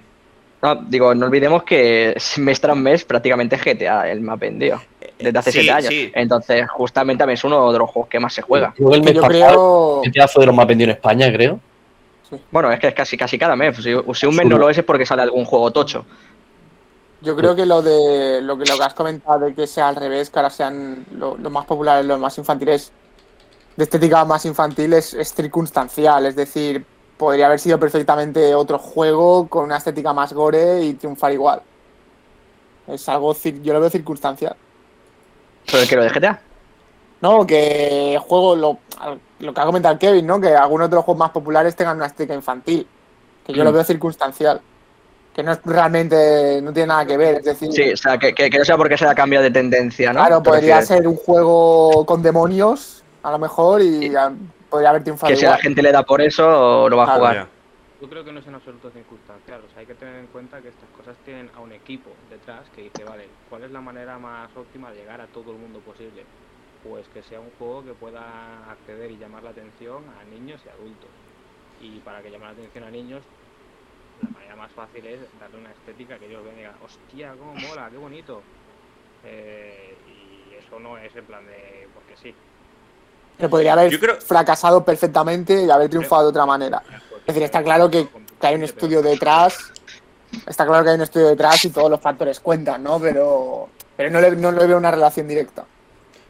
No, 0.61 0.75
digo, 0.75 1.13
no 1.15 1.25
olvidemos 1.25 1.63
que 1.63 2.15
mes 2.37 2.61
tras 2.61 2.77
mes 2.77 3.03
prácticamente 3.03 3.57
GTA 3.57 4.09
el 4.09 4.21
más 4.21 4.39
vendido. 4.39 4.81
Desde 5.19 5.37
hace 5.39 5.51
Sí, 5.51 5.59
siete 5.59 5.71
años. 5.73 5.89
sí. 5.89 6.11
Entonces, 6.15 6.65
justamente 6.69 7.19
también 7.21 7.33
es 7.35 7.43
uno 7.43 7.71
de 7.71 7.79
los 7.79 7.89
juegos 7.89 8.09
que 8.09 8.19
más 8.19 8.33
se 8.33 8.41
juega. 8.41 8.73
Creo 8.75 8.89
que 8.89 8.95
el 8.95 9.03
mes 9.03 9.13
yo 9.13 9.21
pasado 9.21 10.01
creo. 10.01 10.11
GTA 10.13 10.27
fue 10.29 10.41
de 10.43 10.47
los 10.47 10.55
más 10.55 10.65
vendidos 10.67 10.91
en 10.91 10.95
España, 10.95 11.31
creo. 11.33 11.59
Bueno, 12.51 12.71
es 12.71 12.79
que 12.79 12.87
es 12.87 12.93
casi, 12.93 13.17
casi 13.17 13.37
cada 13.37 13.55
mes. 13.55 13.75
Si, 13.77 13.93
si 14.13 14.25
un 14.25 14.35
mes 14.35 14.45
no 14.45 14.57
lo 14.57 14.69
es, 14.69 14.77
es 14.77 14.83
porque 14.83 15.05
sale 15.05 15.21
algún 15.21 15.45
juego 15.45 15.71
tocho. 15.71 16.05
Yo 17.21 17.35
creo 17.35 17.55
que 17.55 17.65
lo 17.65 17.81
de 17.81 18.41
lo 18.41 18.57
que, 18.57 18.65
lo 18.65 18.77
que 18.77 18.83
has 18.83 18.93
comentado 18.93 19.39
de 19.39 19.53
que 19.55 19.65
sea 19.65 19.87
al 19.87 19.95
revés, 19.95 20.29
que 20.29 20.39
ahora 20.39 20.49
sean 20.49 21.05
lo- 21.11 21.37
los 21.37 21.51
más 21.51 21.65
populares, 21.65 22.05
los 22.05 22.19
más 22.19 22.37
infantiles, 22.37 22.91
de 23.77 23.83
estética 23.83 24.25
más 24.25 24.45
infantil, 24.45 24.93
es, 24.93 25.13
es 25.13 25.33
circunstancial. 25.33 26.25
Es 26.25 26.35
decir, 26.35 26.85
podría 27.17 27.45
haber 27.45 27.59
sido 27.59 27.79
perfectamente 27.79 28.53
otro 28.53 28.77
juego 28.77 29.47
con 29.47 29.63
una 29.65 29.77
estética 29.77 30.11
más 30.13 30.33
gore 30.33 30.83
y 30.83 30.93
triunfar 30.95 31.31
igual. 31.31 31.61
Es 32.87 33.07
algo, 33.07 33.33
yo 33.33 33.73
lo 33.73 33.79
veo 33.79 33.89
circunstancial. 33.89 34.55
Pero 35.65 35.83
el 35.83 35.87
que 35.89 35.95
lo 35.95 36.03
de 36.03 36.09
GTA. 36.09 36.41
No, 37.21 37.47
que 37.47 38.19
juego, 38.21 38.53
lo, 38.57 38.79
lo 39.43 39.53
que 39.53 39.61
ha 39.61 39.65
comentado 39.65 39.97
Kevin, 39.99 40.25
¿no? 40.25 40.39
Que 40.39 40.55
algunos 40.55 40.89
de 40.89 40.95
los 40.95 41.05
juegos 41.05 41.19
más 41.19 41.31
populares 41.31 41.75
tengan 41.75 41.97
una 41.97 42.07
estética 42.07 42.33
infantil. 42.33 42.87
Que 43.45 43.53
yo 43.53 43.63
lo 43.63 43.71
Mm. 43.71 43.73
veo 43.73 43.83
circunstancial. 43.83 44.61
Que 45.35 45.43
no 45.43 45.51
es 45.51 45.59
realmente, 45.65 46.61
no 46.61 46.71
tiene 46.71 46.87
nada 46.87 47.05
que 47.05 47.17
ver. 47.17 47.35
Es 47.37 47.43
decir, 47.45 47.71
Sí, 47.71 47.91
o 47.91 47.97
sea, 47.97 48.17
que, 48.17 48.33
que, 48.33 48.49
que 48.49 48.57
no 48.59 48.65
sea 48.65 48.77
porque 48.77 48.97
se 48.97 49.05
haya 49.05 49.15
cambiado 49.15 49.43
de 49.43 49.51
tendencia, 49.51 50.13
¿no? 50.13 50.19
Claro, 50.19 50.41
¿Te 50.41 50.49
podría 50.49 50.81
ser 50.81 51.07
un 51.07 51.15
juego 51.15 52.05
con 52.05 52.21
demonios, 52.21 53.03
a 53.23 53.31
lo 53.31 53.39
mejor, 53.39 53.81
y 53.81 54.11
podría 54.69 54.89
haber 54.91 55.03
triunfado 55.03 55.31
Que 55.31 55.37
si 55.37 55.45
a 55.45 55.51
la 55.51 55.57
gente 55.57 55.81
le 55.81 55.91
da 55.91 56.03
por 56.03 56.21
eso, 56.21 56.87
lo 56.87 56.97
va 56.97 57.03
a 57.03 57.15
jugar. 57.15 57.47
Yo 58.01 58.09
creo 58.09 58.23
que 58.25 58.31
no 58.33 58.39
es 58.41 58.47
en 58.47 58.55
absoluto 58.55 58.91
circunstancial, 58.91 59.61
o 59.65 59.69
sea, 59.71 59.79
hay 59.79 59.85
que 59.85 59.95
tener 59.95 60.15
en 60.19 60.27
cuenta 60.27 60.59
que 60.61 60.67
estas 60.67 60.89
cosas 60.97 61.15
tienen 61.23 61.49
a 61.55 61.61
un 61.61 61.71
equipo 61.71 62.09
detrás 62.29 62.61
que 62.75 62.81
dice, 62.83 63.03
vale, 63.05 63.29
¿cuál 63.49 63.63
es 63.63 63.71
la 63.71 63.79
manera 63.79 64.17
más 64.19 64.49
óptima 64.57 64.91
de 64.91 64.97
llegar 64.97 65.21
a 65.21 65.27
todo 65.27 65.51
el 65.51 65.57
mundo 65.57 65.79
posible? 65.79 66.25
Pues 66.87 67.05
que 67.13 67.23
sea 67.23 67.39
un 67.39 67.49
juego 67.57 67.83
que 67.85 67.93
pueda 67.93 68.21
acceder 68.69 69.09
y 69.11 69.17
llamar 69.17 69.43
la 69.43 69.51
atención 69.51 70.03
a 70.19 70.23
niños 70.25 70.59
y 70.65 70.69
adultos. 70.69 71.09
Y 71.81 71.99
para 71.99 72.21
que 72.21 72.29
llame 72.29 72.45
la 72.45 72.51
atención 72.51 72.83
a 72.83 72.89
niños, 72.91 73.21
la 74.21 74.29
manera 74.29 74.55
más 74.55 74.71
fácil 74.73 75.05
es 75.05 75.19
darle 75.39 75.59
una 75.59 75.71
estética 75.71 76.17
que 76.19 76.25
ellos 76.27 76.43
vean 76.43 76.55
y 76.55 76.59
digan, 76.59 76.75
hostia, 76.83 77.33
cómo 77.39 77.53
mola, 77.55 77.89
qué 77.89 77.97
bonito. 77.97 78.41
Eh, 79.25 79.95
y 80.07 80.55
eso 80.55 80.79
no 80.79 80.97
es 80.97 81.15
en 81.15 81.25
plan 81.25 81.45
de, 81.45 81.87
porque 81.93 82.15
sí. 82.21 82.35
Que 83.37 83.47
podría 83.49 83.73
haber 83.73 83.97
creo- 83.99 84.19
fracasado 84.21 84.83
perfectamente 84.83 85.63
y 85.63 85.69
haber 85.69 85.89
triunfado 85.89 86.23
de 86.23 86.29
otra 86.29 86.45
manera. 86.45 86.81
Es 87.19 87.25
decir, 87.27 87.43
está 87.43 87.63
claro 87.63 87.89
que, 87.89 88.07
que 88.39 88.47
hay 88.47 88.55
un 88.55 88.63
estudio 88.63 89.01
detrás. 89.01 89.71
Está 90.45 90.65
claro 90.65 90.83
que 90.83 90.89
hay 90.89 90.95
un 90.95 91.01
estudio 91.01 91.27
detrás 91.29 91.63
y 91.63 91.69
todos 91.69 91.89
los 91.89 92.01
factores 92.01 92.39
cuentan, 92.41 92.83
¿no? 92.83 92.99
Pero, 92.99 93.69
pero 93.95 94.09
no, 94.09 94.19
le, 94.19 94.31
no 94.35 94.51
le 94.51 94.67
veo 94.67 94.77
una 94.77 94.91
relación 94.91 95.27
directa. 95.27 95.65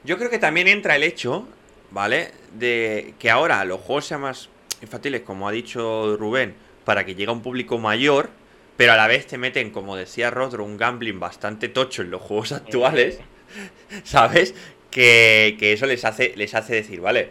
Yo 0.03 0.17
creo 0.17 0.29
que 0.29 0.39
también 0.39 0.67
entra 0.67 0.95
el 0.95 1.03
hecho, 1.03 1.47
¿vale? 1.91 2.31
De 2.53 3.13
que 3.19 3.29
ahora 3.29 3.63
los 3.63 3.79
juegos 3.79 4.05
sean 4.05 4.21
más 4.21 4.49
infantiles, 4.81 5.21
como 5.21 5.47
ha 5.47 5.51
dicho 5.51 6.17
Rubén, 6.17 6.55
para 6.83 7.05
que 7.05 7.15
llegue 7.15 7.29
a 7.29 7.33
un 7.33 7.41
público 7.41 7.77
mayor, 7.77 8.29
pero 8.75 8.93
a 8.93 8.97
la 8.97 9.07
vez 9.07 9.27
te 9.27 9.37
meten, 9.37 9.71
como 9.71 9.95
decía 9.95 10.29
Rodro, 10.29 10.65
un 10.65 10.77
gambling 10.77 11.19
bastante 11.19 11.69
tocho 11.69 12.01
en 12.01 12.11
los 12.11 12.21
juegos 12.21 12.51
actuales, 12.51 13.19
¿sabes? 14.03 14.53
Que, 14.91 15.55
que 15.57 15.73
eso 15.73 15.85
les 15.85 16.03
hace, 16.03 16.33
les 16.35 16.53
hace 16.53 16.75
decir, 16.75 16.99
vale, 16.99 17.29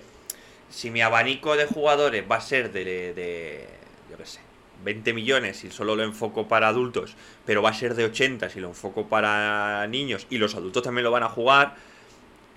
si 0.70 0.90
mi 0.90 1.02
abanico 1.02 1.56
de 1.56 1.66
jugadores 1.66 2.24
va 2.30 2.36
a 2.36 2.40
ser 2.40 2.72
de, 2.72 2.84
de 2.84 3.68
yo 4.10 4.16
qué 4.16 4.24
sé, 4.24 4.40
20 4.82 5.12
millones 5.12 5.62
y 5.64 5.70
solo 5.70 5.94
lo 5.94 6.02
enfoco 6.02 6.48
para 6.48 6.68
adultos, 6.68 7.14
pero 7.44 7.62
va 7.62 7.70
a 7.70 7.74
ser 7.74 7.94
de 7.94 8.04
80 8.04 8.48
si 8.48 8.60
lo 8.60 8.68
enfoco 8.68 9.08
para 9.08 9.86
niños 9.86 10.26
y 10.30 10.38
los 10.38 10.54
adultos 10.54 10.82
también 10.82 11.04
lo 11.04 11.10
van 11.10 11.22
a 11.22 11.28
jugar, 11.28 11.76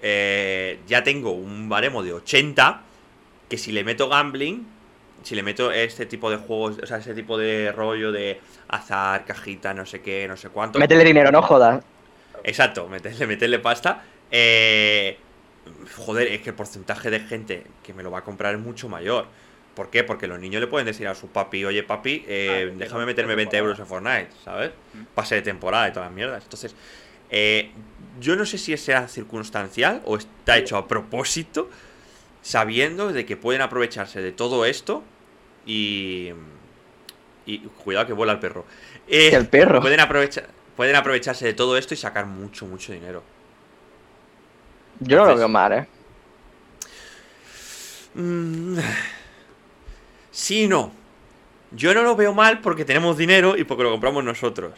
eh, 0.02 0.80
ya 0.88 1.04
tengo 1.04 1.32
un 1.32 1.70
baremo 1.70 2.04
de 2.04 2.14
80 2.14 2.82
que 3.50 3.58
si 3.58 3.72
le 3.72 3.84
meto 3.84 4.10
gambling, 4.10 4.66
si 5.24 5.36
le 5.36 5.44
meto 5.44 5.72
este 5.72 6.06
tipo 6.06 6.30
de 6.30 6.38
juegos, 6.38 6.78
o 6.82 6.86
sea, 6.86 6.98
ese 6.98 7.14
tipo 7.14 7.38
de 7.38 7.72
rollo 7.72 8.12
de 8.12 8.40
azar, 8.68 9.26
cajita, 9.26 9.74
no 9.74 9.86
sé 9.86 10.02
qué, 10.02 10.28
no 10.28 10.38
sé 10.38 10.50
cuánto. 10.50 10.80
Métele 10.80 11.04
dinero, 11.04 11.32
no 11.32 11.42
jodas. 11.42 11.84
Exacto, 12.44 12.88
meterle, 12.88 13.26
meterle 13.28 13.60
pasta. 13.60 14.04
Eh, 14.30 15.18
joder, 15.96 16.28
es 16.28 16.42
que 16.42 16.50
el 16.52 16.56
porcentaje 16.56 17.10
de 17.10 17.20
gente 17.22 17.66
que 17.84 17.94
me 17.94 18.04
lo 18.04 18.12
va 18.12 18.20
a 18.20 18.24
comprar 18.24 18.54
es 18.56 18.62
mucho 18.62 18.90
mayor. 18.90 19.26
¿Por 19.76 19.90
qué? 19.90 20.04
Porque 20.04 20.28
los 20.28 20.40
niños 20.40 20.62
le 20.62 20.68
pueden 20.68 20.86
decir 20.86 21.08
a 21.08 21.16
su 21.16 21.28
papi, 21.28 21.66
oye 21.66 21.84
papi, 21.84 22.24
eh, 22.28 22.70
Ah, 22.72 22.76
déjame 22.78 23.06
meterme 23.06 23.32
de 23.32 23.38
20 23.38 23.58
euros 23.58 23.80
en. 23.80 23.86
Fortnite, 23.86 24.30
¿sabes? 24.44 24.72
Pase 25.14 25.36
de 25.36 25.42
temporada 25.42 25.90
y 25.90 25.92
todas 25.92 26.08
las 26.08 26.16
mierdas. 26.16 26.44
Entonces, 26.44 26.76
eh, 27.30 27.72
yo 28.20 28.36
no 28.36 28.46
sé 28.46 28.58
si 28.58 28.76
sea 28.78 29.08
circunstancial 29.08 30.02
o 30.06 30.18
está 30.18 30.58
hecho 30.58 30.78
a 30.78 30.88
propósito, 30.88 31.70
sabiendo 32.42 33.12
de 33.12 33.26
que 33.26 33.38
pueden 33.38 33.62
aprovecharse 33.62 34.22
de 34.22 34.32
todo 34.32 34.66
esto 34.66 35.04
y... 35.66 36.32
Y 37.48 37.60
cuidado 37.60 38.08
que 38.08 38.14
vuela 38.14 38.34
el 38.34 38.40
perro. 38.40 38.66
Eh, 39.08 39.30
el 39.32 39.48
perro. 39.48 39.80
Pueden, 39.80 40.00
aprovechar, 40.00 40.48
pueden 40.76 40.96
aprovecharse 40.96 41.46
de 41.46 41.54
todo 41.54 41.78
esto 41.78 41.94
y 41.94 41.98
sacar 41.98 42.26
mucho, 42.26 42.66
mucho 42.66 42.92
dinero. 42.92 43.22
Yo 45.00 45.18
no 45.18 45.26
lo 45.28 45.36
veo 45.36 45.48
mal, 45.48 45.74
¿eh? 45.74 45.88
Mm, 48.16 48.80
Sí 50.36 50.68
no. 50.68 50.92
Yo 51.72 51.94
no 51.94 52.04
lo 52.04 52.18
veo 52.18 52.34
mal 52.34 52.60
porque 52.60 52.84
tenemos 52.84 53.18
dinero 53.18 53.56
y 53.56 53.64
porque 53.64 53.84
lo 53.84 53.92
compramos 53.92 54.22
nosotros. 54.22 54.74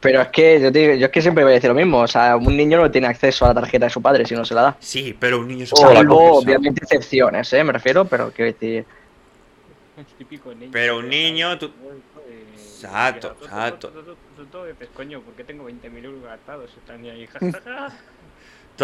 Pero 0.00 0.22
es 0.22 0.28
que 0.28 0.60
yo, 0.60 0.72
te 0.72 0.78
digo- 0.78 0.94
yo 0.94 1.06
es 1.06 1.12
que 1.12 1.20
siempre 1.20 1.44
voy 1.44 1.52
a 1.52 1.54
decir 1.56 1.68
lo 1.68 1.74
mismo. 1.74 2.00
O 2.00 2.06
sea, 2.06 2.36
un 2.36 2.56
niño 2.56 2.78
no 2.78 2.90
tiene 2.90 3.06
acceso 3.06 3.44
a 3.44 3.48
la 3.48 3.54
tarjeta 3.54 3.86
de 3.86 3.90
su 3.90 4.00
padre 4.00 4.24
si 4.24 4.34
no 4.34 4.44
se 4.44 4.54
la 4.54 4.62
da. 4.62 4.76
Sí, 4.80 5.14
pero 5.18 5.40
un 5.40 5.48
niño 5.48 5.66
se 5.66 5.76
Salvo, 5.76 6.38
obviamente, 6.38 6.82
excepciones, 6.84 7.52
¿eh? 7.52 7.62
Me 7.62 7.72
refiero, 7.72 8.04
pero 8.06 8.30
quiero 8.30 8.50
decir. 8.52 8.86
Es 9.96 10.06
típico 10.16 10.54
niño. 10.54 10.70
Pero 10.72 10.98
un 10.98 11.08
niño, 11.08 11.58
tú- 11.58 11.66
eh, 12.28 12.44
Exacto, 12.54 13.36
exacto. 13.42 13.90
tú- 13.90 14.02
tú- 14.02 14.16
tú- 14.36 14.46
tú 14.46 14.64
dices, 14.64 14.88
coño, 14.94 15.20
¿por 15.20 15.34
qué 15.34 15.44
tengo 15.44 15.64
20.000 15.64 16.02
euros 16.02 16.22
gastados? 16.22 16.70
Están 16.74 17.04
ahí, 17.04 17.28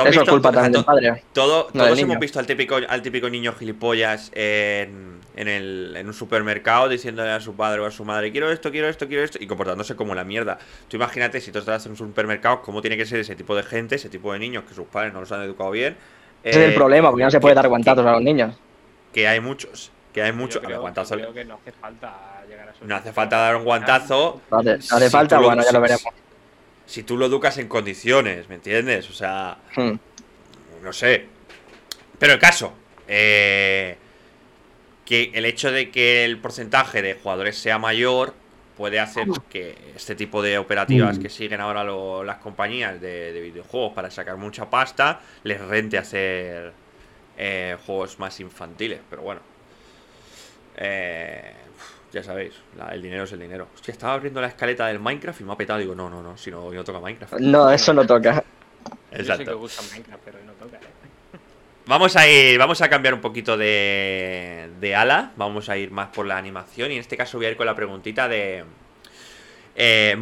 jajaja. 0.02 0.04
¿Tú 0.04 0.08
has 0.08 0.14
Eso 0.14 0.22
es 0.22 0.28
culpa 0.30 0.52
también 0.52 0.72
del 0.72 0.84
padre. 0.84 1.22
todo- 1.32 1.68
no 1.72 1.82
del 1.84 1.92
todos 1.92 1.98
hemos 2.02 2.18
visto 2.18 2.38
al 2.38 2.46
típico, 2.46 2.76
al 2.88 3.02
típico 3.02 3.28
niño 3.30 3.52
gilipollas 3.52 4.30
en, 4.34 5.20
en, 5.36 5.48
el, 5.48 5.94
en 5.96 6.06
un 6.06 6.14
supermercado 6.14 6.88
diciéndole 6.88 7.30
a 7.30 7.40
su 7.40 7.54
padre 7.54 7.80
o 7.80 7.86
a 7.86 7.90
su 7.90 8.04
madre, 8.04 8.32
quiero 8.32 8.50
esto, 8.50 8.70
quiero 8.70 8.88
esto, 8.88 9.06
quiero 9.08 9.22
esto, 9.24 9.38
y 9.40 9.46
comportándose 9.46 9.96
como 9.96 10.14
la 10.14 10.24
mierda. 10.24 10.58
Tú 10.88 10.96
imagínate 10.96 11.40
si 11.40 11.52
tú 11.52 11.58
estás 11.58 11.84
en 11.86 11.92
un 11.92 11.96
supermercado, 11.98 12.62
cómo 12.62 12.80
tiene 12.80 12.96
que 12.96 13.06
ser 13.06 13.18
ese 13.20 13.34
tipo 13.36 13.54
de 13.56 13.62
gente, 13.62 13.96
ese 13.96 14.08
tipo 14.08 14.32
de 14.32 14.38
niños 14.38 14.64
que 14.68 14.74
sus 14.74 14.86
padres 14.86 15.12
no 15.12 15.20
los 15.20 15.30
han 15.32 15.42
educado 15.42 15.70
bien. 15.70 15.96
Ese 16.42 16.60
es 16.60 16.66
el 16.66 16.72
eh, 16.72 16.74
problema, 16.76 17.10
porque 17.10 17.24
no 17.24 17.30
se 17.30 17.40
puede 17.40 17.54
que- 17.54 17.56
dar 17.56 17.68
guantazos 17.68 18.06
a 18.06 18.12
los 18.12 18.22
niños. 18.22 18.54
Que 19.12 19.26
hay 19.26 19.40
muchos, 19.40 19.90
que 20.12 20.22
hay 20.22 20.32
muchos. 20.32 20.62
Creo, 20.62 20.82
creo 20.82 21.32
que 21.32 21.44
no 21.44 21.54
hace 21.54 21.72
falta 21.72 22.42
llegar 22.48 22.68
a 22.68 22.70
esos 22.72 22.82
No 22.86 22.94
hace 22.94 23.04
niveles. 23.04 23.14
falta 23.14 23.36
dar 23.38 23.56
un 23.56 23.64
guantazo. 23.64 24.40
No 24.50 24.58
hace, 24.58 24.68
no 24.70 24.74
hace 24.96 25.04
Si 25.06 25.10
falta, 25.10 25.38
bueno, 25.40 25.62
ya 25.64 25.72
lo 25.72 25.80
veremos. 25.80 26.04
Si 26.86 27.02
tú 27.02 27.16
lo 27.16 27.26
educas 27.26 27.58
en 27.58 27.68
condiciones, 27.68 28.48
¿me 28.48 28.54
entiendes? 28.56 29.10
O 29.10 29.12
sea, 29.12 29.58
Hmm. 29.76 29.92
no 30.82 30.92
sé. 30.92 31.26
Pero 32.18 32.32
el 32.34 32.38
caso, 32.38 32.72
eh, 33.08 33.96
que 35.04 35.30
el 35.34 35.44
hecho 35.44 35.70
de 35.70 35.90
que 35.90 36.24
el 36.24 36.38
porcentaje 36.38 37.02
de 37.02 37.14
jugadores 37.14 37.58
sea 37.58 37.78
mayor 37.78 38.34
puede 38.76 39.00
hacer 39.00 39.26
que 39.48 39.74
este 39.96 40.14
tipo 40.14 40.42
de 40.42 40.58
operativas 40.58 41.18
Mm. 41.18 41.22
que 41.22 41.28
siguen 41.30 41.60
ahora 41.60 41.82
lo- 41.84 42.22
las 42.24 42.38
compañías 42.38 43.00
de, 43.00 43.32
de 43.32 43.40
videojuegos 43.40 43.92
para 43.94 44.10
sacar 44.10 44.36
mucha 44.36 44.68
pasta 44.68 45.20
les 45.44 45.60
rente 45.60 45.96
hacer 45.98 46.72
eh, 47.38 47.76
juegos 47.86 48.18
más 48.18 48.38
infantiles. 48.40 49.00
Pero 49.10 49.22
bueno, 49.22 49.40
eh, 50.76 51.52
ya 52.16 52.22
sabéis, 52.22 52.54
la- 52.76 52.88
el 52.94 53.00
dinero 53.02 53.24
es 53.24 53.32
el 53.32 53.40
dinero. 53.40 53.68
Hostia, 53.74 53.92
estaba 53.92 54.14
abriendo 54.14 54.40
la 54.40 54.48
escaleta 54.48 54.86
del 54.88 54.98
Minecraft 54.98 55.40
y 55.40 55.44
me 55.44 55.52
ha 55.52 55.56
petado. 55.56 55.78
Digo, 55.78 55.94
no, 55.94 56.10
no, 56.10 56.22
no, 56.22 56.36
si 56.36 56.50
no, 56.50 56.64
hoy 56.64 56.76
no 56.76 56.84
toca 56.84 56.98
Minecraft. 57.00 57.34
No, 57.40 57.70
eso 57.70 57.92
no 57.94 58.06
toca. 58.06 58.34
Yo 58.34 58.90
sé 58.90 59.16
que 59.16 59.20
Exacto. 59.22 59.58
gusta 59.58 59.82
Minecraft, 59.92 60.22
pero 60.24 60.38
no 60.44 60.52
toca, 60.52 60.76
¿eh? 60.76 60.80
Vamos 61.86 62.16
a 62.16 62.26
ir, 62.28 62.58
vamos 62.58 62.80
a 62.82 62.88
cambiar 62.88 63.14
un 63.14 63.20
poquito 63.20 63.56
de, 63.56 64.68
de 64.80 64.94
ala, 64.96 65.30
vamos 65.36 65.68
a 65.68 65.76
ir 65.76 65.92
más 65.92 66.08
por 66.08 66.26
la 66.26 66.36
animación 66.36 66.90
y 66.90 66.94
en 66.94 67.00
este 67.00 67.16
caso 67.16 67.38
voy 67.38 67.46
a 67.46 67.50
ir 67.50 67.56
con 67.56 67.64
la 67.66 67.76
preguntita 67.76 68.26
de... 68.28 68.64
eh, 69.76 70.16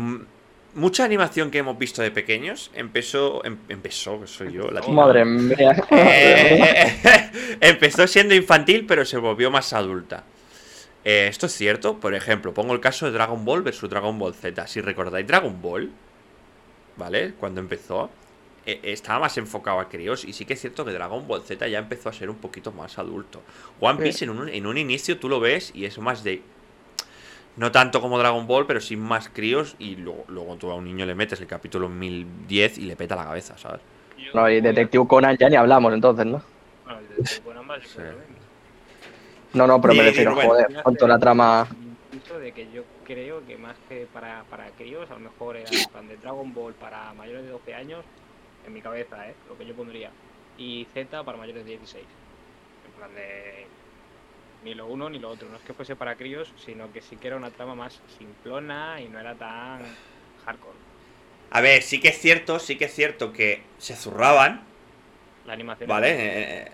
mucha 0.74 1.04
animación 1.04 1.50
que 1.50 1.58
hemos 1.58 1.78
visto 1.78 2.02
de 2.02 2.10
pequeños 2.10 2.70
empezó, 2.74 3.42
em- 3.46 3.56
empezó, 3.68 4.20
que 4.20 4.26
soy 4.26 4.52
yo, 4.52 4.70
la 4.70 4.80
tía. 4.82 4.92
Madre 4.92 5.24
mía. 5.24 5.74
Eh, 5.90 6.96
empezó 7.60 8.06
siendo 8.06 8.34
infantil 8.34 8.84
pero 8.86 9.04
se 9.06 9.16
volvió 9.16 9.50
más 9.50 9.72
adulta. 9.72 10.24
Eh, 11.04 11.26
esto 11.28 11.46
es 11.46 11.52
cierto, 11.52 12.00
por 12.00 12.14
ejemplo, 12.14 12.54
pongo 12.54 12.72
el 12.72 12.80
caso 12.80 13.06
de 13.06 13.12
Dragon 13.12 13.44
Ball 13.44 13.62
versus 13.62 13.90
Dragon 13.90 14.18
Ball 14.18 14.34
Z. 14.34 14.66
Si 14.66 14.80
recordáis 14.80 15.26
Dragon 15.26 15.60
Ball, 15.60 15.90
¿vale? 16.96 17.34
Cuando 17.38 17.60
empezó, 17.60 18.08
eh, 18.64 18.80
estaba 18.84 19.20
más 19.20 19.36
enfocado 19.36 19.80
a 19.80 19.88
críos 19.90 20.24
y 20.24 20.32
sí 20.32 20.46
que 20.46 20.54
es 20.54 20.60
cierto 20.60 20.84
que 20.84 20.92
Dragon 20.92 21.26
Ball 21.26 21.42
Z 21.42 21.68
ya 21.68 21.78
empezó 21.78 22.08
a 22.08 22.12
ser 22.14 22.30
un 22.30 22.36
poquito 22.36 22.72
más 22.72 22.98
adulto. 22.98 23.42
One 23.80 24.02
Piece 24.02 24.24
en 24.24 24.30
un, 24.30 24.48
en 24.48 24.66
un 24.66 24.78
inicio 24.78 25.18
tú 25.18 25.28
lo 25.28 25.40
ves 25.40 25.72
y 25.74 25.84
es 25.84 25.98
más 25.98 26.24
de... 26.24 26.42
No 27.56 27.70
tanto 27.70 28.00
como 28.00 28.18
Dragon 28.18 28.46
Ball, 28.46 28.66
pero 28.66 28.80
sí 28.80 28.96
más 28.96 29.28
críos 29.28 29.76
y 29.78 29.96
luego, 29.96 30.24
luego 30.28 30.56
tú 30.56 30.70
a 30.70 30.74
un 30.74 30.84
niño 30.84 31.04
le 31.06 31.14
metes 31.14 31.40
el 31.40 31.46
capítulo 31.46 31.88
1010 31.88 32.78
y 32.78 32.82
le 32.82 32.96
peta 32.96 33.14
la 33.14 33.24
cabeza, 33.24 33.56
¿sabes? 33.58 33.80
No, 34.32 34.48
y 34.48 34.60
Detective 34.60 35.06
Conan 35.06 35.36
ya 35.36 35.48
ni 35.50 35.56
hablamos 35.56 35.92
entonces, 35.92 36.24
¿no? 36.26 36.42
Bueno, 36.84 37.00
y 37.02 37.06
Detective 37.08 37.40
Conan 37.44 37.70
va, 37.70 37.78
yo 37.78 37.88
Sí. 37.88 38.00
No, 39.54 39.66
no, 39.66 39.80
pero 39.80 39.94
me 39.94 40.02
refiero, 40.02 40.34
joder, 40.34 40.82
con 40.82 40.96
toda 40.96 41.08
la 41.08 41.18
trama. 41.18 41.66
De 42.40 42.52
que 42.52 42.70
yo 42.72 42.82
creo 43.04 43.44
que 43.46 43.56
más 43.56 43.76
que 43.88 44.06
para, 44.12 44.44
para 44.44 44.68
críos, 44.70 45.10
a 45.10 45.14
lo 45.14 45.20
mejor 45.20 45.56
era 45.56 45.70
en 45.70 45.84
plan 45.90 46.08
de 46.08 46.16
Dragon 46.18 46.52
Ball 46.52 46.74
para 46.74 47.12
mayores 47.14 47.44
de 47.44 47.50
12 47.50 47.74
años, 47.74 48.04
en 48.66 48.72
mi 48.72 48.82
cabeza, 48.82 49.28
¿eh? 49.28 49.34
Lo 49.48 49.56
que 49.56 49.64
yo 49.66 49.74
pondría. 49.74 50.10
Y 50.58 50.86
Z 50.92 51.24
para 51.24 51.38
mayores 51.38 51.64
de 51.64 51.70
16. 51.70 52.04
En 52.86 52.92
plan 52.92 53.14
de. 53.14 53.66
Ni 54.64 54.74
lo 54.74 54.86
uno 54.86 55.08
ni 55.10 55.18
lo 55.18 55.30
otro. 55.30 55.48
No 55.48 55.56
es 55.56 55.62
que 55.62 55.72
fuese 55.74 55.96
para 55.96 56.16
críos, 56.16 56.52
sino 56.64 56.92
que 56.92 57.00
sí 57.02 57.16
que 57.16 57.28
era 57.28 57.36
una 57.36 57.50
trama 57.50 57.74
más 57.74 58.00
simplona 58.18 59.00
y 59.00 59.08
no 59.08 59.18
era 59.18 59.34
tan 59.34 59.82
hardcore. 60.44 60.76
A 61.50 61.60
ver, 61.60 61.82
sí 61.82 62.00
que 62.00 62.08
es 62.08 62.18
cierto, 62.18 62.58
sí 62.58 62.76
que 62.76 62.86
es 62.86 62.94
cierto 62.94 63.32
que 63.32 63.62
se 63.78 63.96
zurraban, 63.96 64.62
La 65.46 65.52
animación. 65.52 65.88
¿vale? 65.88 66.10
era- 66.10 66.62
Eh, 66.66 66.72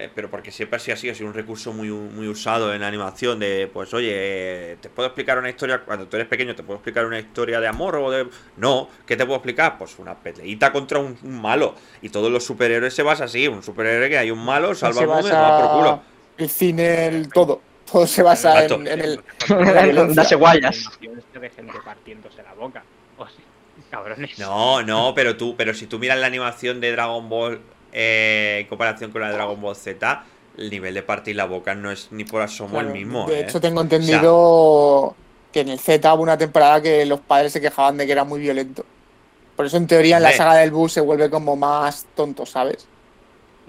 eh, 0.00 0.10
pero 0.14 0.30
porque 0.30 0.50
siempre 0.50 0.76
ha 0.76 0.80
sido 0.80 0.94
así, 0.94 1.10
ha 1.10 1.14
sido 1.14 1.28
un 1.28 1.34
recurso 1.34 1.72
muy, 1.72 1.90
muy 1.90 2.26
usado 2.28 2.72
en 2.72 2.80
la 2.80 2.88
animación 2.88 3.38
de, 3.38 3.68
pues, 3.72 3.92
oye, 3.92 4.10
eh, 4.12 4.76
te 4.80 4.88
puedo 4.88 5.08
explicar 5.08 5.38
una 5.38 5.50
historia, 5.50 5.80
cuando 5.84 6.06
tú 6.06 6.16
eres 6.16 6.28
pequeño, 6.28 6.54
te 6.54 6.62
puedo 6.62 6.78
explicar 6.78 7.04
una 7.04 7.18
historia 7.18 7.60
de 7.60 7.66
amor 7.68 7.96
o 7.96 8.10
de... 8.10 8.28
No, 8.56 8.88
¿qué 9.06 9.16
te 9.16 9.24
puedo 9.24 9.36
explicar? 9.36 9.76
Pues 9.78 9.98
una 9.98 10.14
peleita 10.14 10.72
contra 10.72 10.98
un, 10.98 11.18
un 11.22 11.40
malo. 11.40 11.74
Y 12.00 12.08
todos 12.08 12.30
los 12.30 12.44
superhéroes 12.44 12.94
se 12.94 13.02
basa 13.02 13.24
así, 13.24 13.46
un 13.46 13.62
superhéroe 13.62 14.08
que 14.08 14.18
hay 14.18 14.30
un 14.30 14.44
malo, 14.44 14.74
salva 14.74 14.94
se 14.94 15.00
al 15.00 15.08
mundo 15.08 15.28
y 15.28 15.30
toma 15.30 15.60
por 15.60 15.78
culo. 15.78 16.02
el 16.38 16.48
cine, 16.48 17.06
el 17.06 17.28
todo. 17.28 17.60
Todo 17.90 18.06
se 18.06 18.22
basa 18.22 18.64
en, 18.64 18.86
en 18.86 19.00
el. 19.00 19.20
Darse 20.14 20.36
guayas. 20.36 20.86
Animaciones 20.98 21.24
de 21.40 21.50
gente 21.50 21.78
partiéndose 21.84 22.42
la 22.42 22.54
boca. 22.54 22.84
Cabrones. 23.90 24.38
No, 24.38 24.82
no, 24.82 25.12
pero 25.14 25.36
tú, 25.36 25.56
pero 25.56 25.74
si 25.74 25.86
tú 25.86 25.98
miras 25.98 26.18
la 26.18 26.26
animación 26.26 26.80
de 26.80 26.92
Dragon 26.92 27.28
Ball 27.28 27.60
eh, 27.92 28.58
en 28.62 28.66
comparación 28.68 29.10
con 29.10 29.20
la 29.20 29.28
de 29.28 29.34
Dragon 29.34 29.60
Ball 29.60 29.76
Z, 29.76 30.24
el 30.58 30.70
nivel 30.70 30.94
de 30.94 31.02
partir 31.02 31.36
la 31.36 31.44
boca 31.46 31.74
no 31.74 31.90
es 31.90 32.08
ni 32.10 32.24
por 32.24 32.42
asomo 32.42 32.70
Claro, 32.70 32.88
el 32.88 32.92
mismo. 32.94 33.26
De 33.26 33.40
¿eh? 33.40 33.42
hecho, 33.42 33.60
tengo 33.60 33.80
entendido 33.80 35.14
que 35.52 35.60
en 35.60 35.68
el 35.68 35.78
Z 35.80 36.12
hubo 36.14 36.22
una 36.22 36.38
temporada 36.38 36.80
que 36.80 37.04
los 37.06 37.20
padres 37.20 37.52
se 37.52 37.60
quejaban 37.60 37.96
de 37.96 38.06
que 38.06 38.12
era 38.12 38.24
muy 38.24 38.40
violento. 38.40 38.84
Por 39.56 39.66
eso, 39.66 39.76
en 39.76 39.86
teoría, 39.86 40.16
en 40.18 40.22
la 40.22 40.32
saga 40.32 40.54
del 40.56 40.70
bus 40.70 40.92
se 40.92 41.00
vuelve 41.00 41.28
como 41.28 41.54
más 41.56 42.06
tonto, 42.14 42.46
¿sabes? 42.46 42.86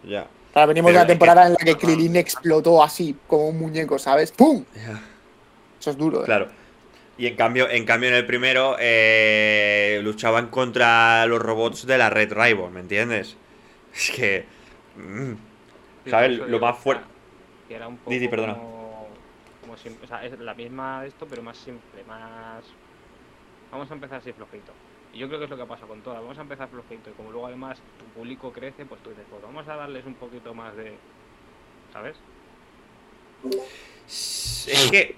Ya, 0.03 0.28
Ahora 0.53 0.65
venimos 0.67 0.89
Pero 0.91 0.99
de 1.01 1.05
que- 1.05 1.11
temporada 1.13 1.45
en 1.47 1.53
la 1.53 1.57
que 1.57 1.76
Krilin 1.78 2.15
explotó 2.17 2.84
así, 2.84 3.15
como 3.28 3.47
un 3.49 3.57
muñeco, 3.59 3.97
¿sabes? 3.99 4.32
¡Pum! 4.32 4.63
ya. 4.76 5.01
Eso 5.80 5.91
es 5.91 5.97
duro, 5.97 6.22
¿eh? 6.22 6.26
Claro. 6.26 6.47
Y 7.17 7.28
en 7.28 7.36
cambio, 7.36 7.69
en 7.69 7.86
cambio 7.86 8.09
en 8.09 8.15
el 8.15 8.26
primero 8.26 8.76
eh, 8.80 9.99
luchaban 10.03 10.47
contra 10.47 11.26
los 11.28 11.39
robots 11.41 11.86
de 11.86 11.97
la 11.97 12.09
Red 12.09 12.34
Rival, 12.34 12.72
¿me 12.72 12.80
entiendes? 12.80 13.36
Es 13.94 14.12
que. 14.12 14.46
mm, 14.96 15.34
¿Sabes? 16.10 16.38
Lo 16.39 16.60
más 16.60 16.78
fuerte. 16.78 17.04
era- 17.04 17.12
Que 17.68 17.76
era 17.76 17.88
un 17.88 17.98
poco 17.98 18.10
perdona. 18.30 18.54
como, 18.56 19.08
como 19.62 19.78
sim- 19.78 19.98
o 20.04 20.08
sea, 20.08 20.26
es 20.26 20.38
la 20.39 20.54
misma 20.54 21.02
de 21.04 21.08
esto, 21.10 21.26
pero 21.30 21.42
más 21.44 21.58
simple, 21.58 22.04
más... 22.08 22.64
Vamos 23.72 23.89
a 23.89 23.94
empezar 23.94 24.18
así 24.20 24.34
flojito. 24.34 24.74
Y 25.14 25.20
yo 25.20 25.28
creo 25.28 25.39
que 25.39 25.46
es 25.46 25.50
lo 25.52 25.58
que 25.58 25.66
pasa 25.66 25.86
con 25.86 26.02
todas. 26.02 26.22
Vamos 26.22 26.38
a 26.38 26.42
empezar 26.42 26.68
flojito 26.70 27.10
y 27.10 27.14
como 27.14 27.32
luego 27.32 27.48
además 27.48 27.80
tu 28.00 28.06
público 28.20 28.52
crece, 28.52 28.86
pues 28.86 29.02
tú 29.04 29.10
dices, 29.12 29.26
pues 29.30 29.42
vamos 29.42 29.68
a 29.68 29.76
darles 29.76 30.06
un 30.06 30.16
poquito 30.16 30.54
más 30.54 30.76
de... 30.76 30.96
¿Sabes? 31.94 32.16
Es 34.68 34.89
que. 34.92 35.16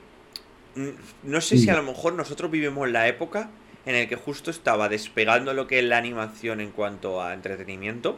mm, 0.75 0.89
No 1.23 1.41
sé 1.41 1.57
si 1.57 1.69
a 1.69 1.75
lo 1.75 1.83
mejor 1.83 2.13
nosotros 2.13 2.49
vivimos 2.51 2.89
la 2.89 3.07
época 3.07 3.49
en 3.85 3.95
el 3.95 4.07
que 4.07 4.15
justo 4.15 4.49
estaba 4.51 4.87
despegando 4.89 5.53
lo 5.53 5.67
que 5.67 5.79
es 5.79 5.85
la 5.85 5.97
animación 5.97 6.61
en 6.61 6.71
cuanto 6.71 7.21
a 7.21 7.33
entretenimiento. 7.33 8.17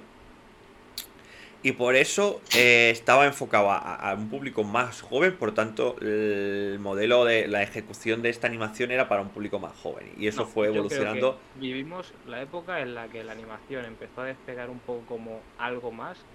Y 1.67 1.71
por 1.73 1.95
eso 1.95 2.41
eh, 2.53 2.89
estaba 2.91 3.25
enfocado 3.25 3.71
a, 3.71 3.77
a 3.95 4.13
un 4.15 4.29
público 4.29 4.63
más 4.63 5.01
joven, 5.01 5.37
por 5.37 5.53
tanto 5.53 5.95
el 6.01 6.77
modelo 6.79 7.25
de 7.25 7.47
la 7.47 7.63
ejecución 7.63 8.21
de 8.21 8.29
esta 8.29 8.47
animación 8.47 8.91
era 8.91 9.07
para 9.09 9.21
un 9.21 9.29
público 9.29 9.59
más 9.59 9.75
joven 9.75 10.13
y 10.17 10.27
eso 10.27 10.45
No, 10.45 10.45
fue 10.45 10.67
evolucionando. 10.67 11.39
Vivimos 11.53 12.13
la 12.25 12.41
época 12.41 12.81
en 12.81 12.93
la 12.95 13.09
que 13.09 13.23
la 13.23 13.31
animación 13.31 13.85
empezó 13.85 14.21
a 14.21 14.25
despegar 14.25 14.69
un 14.69 14.79
poco 14.81 15.05
como 15.07 15.51
algo 15.57 15.91
más 15.91 16.27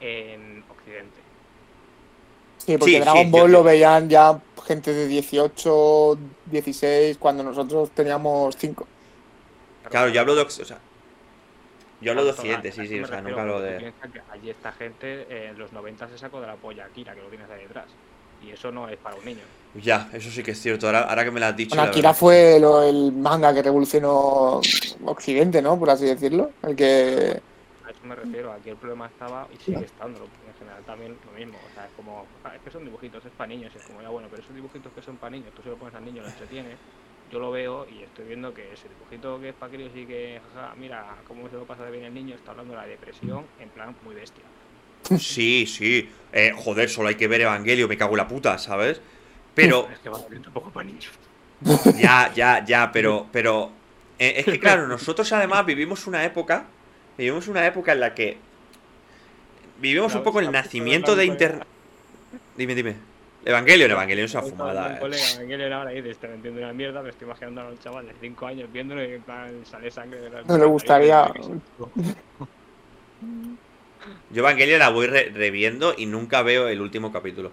en 0.00 0.64
Occidente. 0.68 1.24
Sí, 2.56 2.76
porque 2.78 2.98
Sí, 2.98 3.00
Dragon 3.00 3.30
sí, 3.30 3.30
Ball 3.30 3.50
yo- 3.50 3.52
lo 3.52 3.62
veían 3.62 4.08
ya 4.08 4.44
gente 4.66 4.92
de 4.92 5.06
18, 5.06 6.16
16, 6.44 7.16
cuando 7.18 7.42
nosotros 7.42 7.92
teníamos 7.94 8.56
5. 8.58 8.86
Claro, 9.88 10.10
yo 10.10 10.20
hablo 10.20 10.34
de, 10.34 10.42
o 10.42 10.50
sea, 10.50 10.87
yo 12.00 12.10
hablo 12.12 12.24
de 12.24 12.30
Occidente, 12.30 12.72
sí, 12.72 12.86
sí, 12.86 13.00
o 13.00 13.06
sea, 13.06 13.20
nunca 13.20 13.42
hablo 13.42 13.60
de... 13.60 13.92
que 14.12 14.20
allí 14.32 14.50
esta 14.50 14.72
gente 14.72 15.22
eh, 15.28 15.48
en 15.50 15.58
los 15.58 15.72
90 15.72 16.08
se 16.08 16.18
sacó 16.18 16.40
de 16.40 16.46
la 16.46 16.56
polla 16.56 16.84
Akira, 16.84 17.14
que 17.14 17.20
lo 17.22 17.28
tienes 17.28 17.50
ahí 17.50 17.62
detrás. 17.62 17.86
Y 18.40 18.50
eso 18.50 18.70
no 18.70 18.88
es 18.88 18.96
para 18.98 19.16
un 19.16 19.24
niño. 19.24 19.40
Ya, 19.74 20.08
eso 20.12 20.30
sí 20.30 20.42
que 20.44 20.52
es 20.52 20.60
cierto, 20.62 20.86
ahora, 20.86 21.00
ahora 21.08 21.24
que 21.24 21.30
me 21.32 21.40
lo 21.40 21.46
has 21.46 21.56
dicho... 21.56 21.74
Bueno, 21.74 21.90
Akira 21.90 22.14
fue 22.14 22.58
lo- 22.60 22.82
el 22.82 23.10
manga 23.12 23.52
que 23.52 23.62
revolucionó 23.62 24.60
Occidente, 25.04 25.60
¿no? 25.60 25.76
Por 25.78 25.90
así 25.90 26.04
decirlo. 26.06 26.50
El 26.62 26.76
que. 26.76 27.40
A 27.84 27.90
eso 27.90 28.00
me 28.04 28.14
refiero, 28.14 28.52
aquí 28.52 28.70
el 28.70 28.76
problema 28.76 29.06
estaba 29.06 29.48
y 29.52 29.56
sigue 29.64 29.84
estando, 29.86 30.20
en 30.20 30.54
general 30.58 30.82
también 30.84 31.16
lo 31.26 31.32
mismo. 31.32 31.58
O 31.68 31.74
sea, 31.74 31.86
es 31.86 31.90
como, 31.96 32.26
"Ah, 32.44 32.52
es 32.54 32.60
que 32.62 32.70
son 32.70 32.84
dibujitos, 32.84 33.24
es 33.24 33.32
para 33.32 33.48
niños. 33.48 33.72
Y 33.74 33.78
es 33.78 33.84
como, 33.86 34.02
ya 34.02 34.08
bueno, 34.08 34.28
pero 34.30 34.42
esos 34.42 34.54
dibujitos 34.54 34.92
que 34.92 35.02
son 35.02 35.16
para 35.16 35.30
niños, 35.30 35.52
tú 35.56 35.62
se 35.62 35.70
lo 35.70 35.76
pones 35.76 35.94
al 35.96 36.04
niño, 36.04 36.22
lo 36.22 36.28
entretiene. 36.28 36.76
Yo 37.30 37.38
lo 37.38 37.50
veo 37.50 37.86
y 37.90 38.02
estoy 38.02 38.24
viendo 38.26 38.54
que 38.54 38.72
ese 38.72 38.88
dibujito 38.88 39.38
que 39.40 39.50
es 39.50 39.54
para 39.54 39.72
críos 39.72 39.90
y 39.94 40.06
que, 40.06 40.40
jaja, 40.54 40.74
mira 40.76 41.16
cómo 41.26 41.48
se 41.48 41.56
lo 41.56 41.64
pasa 41.64 41.84
de 41.84 41.90
bien 41.90 42.04
el 42.04 42.14
niño, 42.14 42.34
está 42.34 42.52
hablando 42.52 42.72
de 42.72 42.80
la 42.80 42.86
depresión 42.86 43.44
en 43.60 43.68
plan 43.68 43.94
muy 44.04 44.14
bestia. 44.14 44.44
Sí, 45.18 45.66
sí, 45.66 46.08
eh, 46.32 46.52
joder, 46.56 46.88
solo 46.88 47.08
hay 47.08 47.14
que 47.16 47.28
ver 47.28 47.42
Evangelio, 47.42 47.86
me 47.86 47.96
cago 47.96 48.12
en 48.12 48.18
la 48.18 48.28
puta, 48.28 48.58
¿sabes? 48.58 49.00
Pero, 49.54 49.88
Es 49.92 49.98
que 49.98 50.08
va 50.08 50.18
a 50.18 50.20
salir 50.22 50.38
un 50.38 50.52
poco 50.52 50.70
para 50.70 50.86
niños. 50.86 51.10
ya, 52.00 52.32
ya, 52.34 52.64
ya, 52.64 52.90
pero, 52.92 53.26
pero... 53.32 53.72
eh, 54.18 54.34
es 54.38 54.44
que 54.44 54.58
claro, 54.58 54.86
nosotros 54.86 55.30
además 55.32 55.66
vivimos 55.66 56.06
una 56.06 56.24
época, 56.24 56.64
vivimos 57.16 57.48
una 57.48 57.66
época 57.66 57.92
en 57.92 58.00
la 58.00 58.14
que... 58.14 58.38
Vivimos 59.80 60.14
un 60.14 60.22
poco 60.22 60.40
el 60.40 60.50
nacimiento 60.50 61.14
de 61.14 61.26
Internet... 61.26 61.66
Dime, 62.56 62.74
dime. 62.74 62.96
Evangelion, 63.48 63.90
Evangelion 63.90 64.24
es 64.26 64.34
una 64.34 64.44
Un 64.44 64.50
fumada. 64.50 64.98
colega, 65.00 65.22
eh. 65.40 65.46
Era 65.54 65.78
ahora 65.78 65.92
y 65.92 65.96
dice, 65.96 66.10
"Estoy 66.10 66.30
entiendo 66.30 66.60
una 66.60 66.72
mierda, 66.74 67.02
me 67.02 67.08
estoy 67.08 67.26
imaginando 67.26 67.62
a 67.62 67.68
un 67.68 67.78
chaval 67.78 68.06
de 68.06 68.12
5 68.20 68.46
años 68.46 68.68
viéndolo 68.72 69.02
y 69.02 69.14
en 69.14 69.22
plan 69.22 69.50
sale 69.64 69.90
sangre 69.90 70.20
de 70.20 70.28
la 70.30 70.42
No 70.42 70.58
le 70.58 70.64
gustaría. 70.66 71.32
Yo 74.30 74.40
Evangelion 74.40 74.78
la 74.78 74.90
voy 74.90 75.06
re- 75.06 75.30
reviendo 75.34 75.94
y 75.96 76.06
nunca 76.06 76.42
veo 76.42 76.68
el 76.68 76.80
último 76.80 77.10
capítulo. 77.12 77.50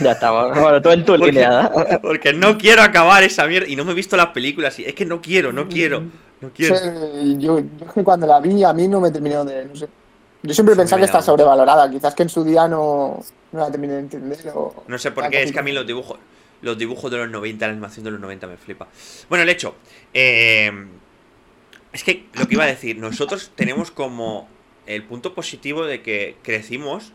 Ya 0.00 0.12
estamos. 0.12 0.58
Bueno, 0.58 0.82
todo 0.82 0.92
en 0.92 1.04
tu 1.04 1.12
Porque- 1.16 1.26
lineada. 1.32 2.00
Porque 2.02 2.32
no 2.32 2.58
quiero 2.58 2.82
acabar 2.82 3.22
esa 3.22 3.46
mierda 3.46 3.68
y 3.68 3.76
no 3.76 3.84
me 3.84 3.92
he 3.92 3.94
visto 3.94 4.16
las 4.16 4.28
películas 4.28 4.78
y 4.80 4.84
es 4.84 4.94
que 4.94 5.06
no 5.06 5.22
quiero, 5.22 5.52
no 5.52 5.68
quiero, 5.68 6.02
no 6.40 6.50
quiero. 6.52 6.76
Sí, 6.76 7.36
yo, 7.38 7.60
yo 7.60 7.86
es 7.86 7.92
que 7.92 8.02
cuando 8.02 8.26
la 8.26 8.40
vi 8.40 8.64
a 8.64 8.72
mí 8.72 8.88
no 8.88 9.00
me 9.00 9.10
terminó 9.10 9.44
de. 9.44 9.66
No 9.66 9.76
sé. 9.76 9.88
Yo 10.42 10.54
siempre 10.54 10.74
pensaba 10.74 10.98
me 10.98 11.02
que 11.02 11.06
está 11.06 11.18
da- 11.18 11.24
sobrevalorada. 11.24 11.90
Quizás 11.90 12.14
que 12.14 12.22
en 12.24 12.28
su 12.28 12.42
día 12.44 12.66
no, 12.68 13.22
no 13.52 13.60
la 13.60 13.70
terminé 13.70 13.94
de 13.94 14.00
entender. 14.00 14.38
O... 14.54 14.84
No 14.88 14.98
sé 14.98 15.10
por 15.12 15.28
qué, 15.30 15.42
es 15.42 15.52
que 15.52 15.58
a 15.58 15.62
mí 15.62 15.72
los 15.72 15.86
dibujos, 15.86 16.18
los 16.62 16.76
dibujos 16.78 17.10
de 17.10 17.18
los 17.18 17.30
90, 17.30 17.66
la 17.66 17.72
animación 17.72 18.04
de 18.04 18.10
los 18.10 18.20
90 18.20 18.46
me 18.48 18.56
flipa. 18.56 18.88
Bueno, 19.28 19.42
el 19.44 19.48
hecho, 19.48 19.74
eh, 20.14 20.72
es 21.92 22.02
que 22.04 22.26
lo 22.34 22.46
que 22.48 22.54
iba 22.54 22.64
a 22.64 22.68
decir, 22.68 22.98
nosotros 22.98 23.52
tenemos 23.56 23.90
como 23.90 24.48
el 24.86 25.04
punto 25.04 25.34
positivo 25.34 25.84
de 25.84 26.02
que 26.02 26.36
crecimos, 26.42 27.12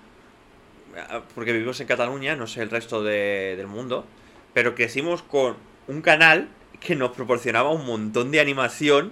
porque 1.36 1.52
vivimos 1.52 1.80
en 1.82 1.88
Cataluña, 1.88 2.36
no 2.36 2.48
sé 2.48 2.62
el 2.62 2.70
resto 2.70 3.04
de- 3.04 3.56
del 3.58 3.68
mundo, 3.68 4.06
pero 4.54 4.74
crecimos 4.74 5.22
con 5.22 5.56
un 5.88 6.02
canal 6.02 6.48
que 6.80 6.96
nos 6.96 7.12
proporcionaba 7.12 7.72
un 7.72 7.86
montón 7.86 8.32
de 8.32 8.40
animación 8.40 9.12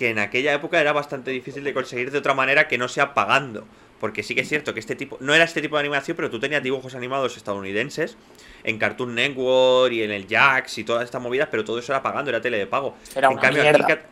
que 0.00 0.08
en 0.08 0.18
aquella 0.18 0.54
época 0.54 0.80
era 0.80 0.94
bastante 0.94 1.30
difícil 1.30 1.62
de 1.62 1.74
conseguir 1.74 2.10
de 2.10 2.16
otra 2.16 2.32
manera 2.32 2.66
que 2.68 2.78
no 2.78 2.88
sea 2.88 3.12
pagando. 3.12 3.66
Porque 4.00 4.22
sí 4.22 4.34
que 4.34 4.40
es 4.40 4.48
cierto 4.48 4.72
que 4.72 4.80
este 4.80 4.96
tipo, 4.96 5.18
no 5.20 5.34
era 5.34 5.44
este 5.44 5.60
tipo 5.60 5.76
de 5.76 5.80
animación, 5.80 6.16
pero 6.16 6.30
tú 6.30 6.40
tenías 6.40 6.62
dibujos 6.62 6.94
animados 6.94 7.36
estadounidenses 7.36 8.16
en 8.64 8.78
Cartoon 8.78 9.14
Network 9.14 9.92
y 9.92 10.02
en 10.02 10.10
el 10.10 10.26
Jax 10.26 10.78
y 10.78 10.84
todas 10.84 11.04
estas 11.04 11.20
movidas, 11.20 11.48
pero 11.50 11.66
todo 11.66 11.78
eso 11.78 11.92
era 11.92 12.02
pagando, 12.02 12.30
era 12.30 12.40
tele 12.40 12.56
de 12.56 12.66
pago. 12.66 12.96
Era 13.14 13.26
en 13.26 13.34
una 13.34 13.42
cambio, 13.42 13.60
aquí 13.62 13.70
mierda. 13.72 13.86
Cat- 13.86 14.06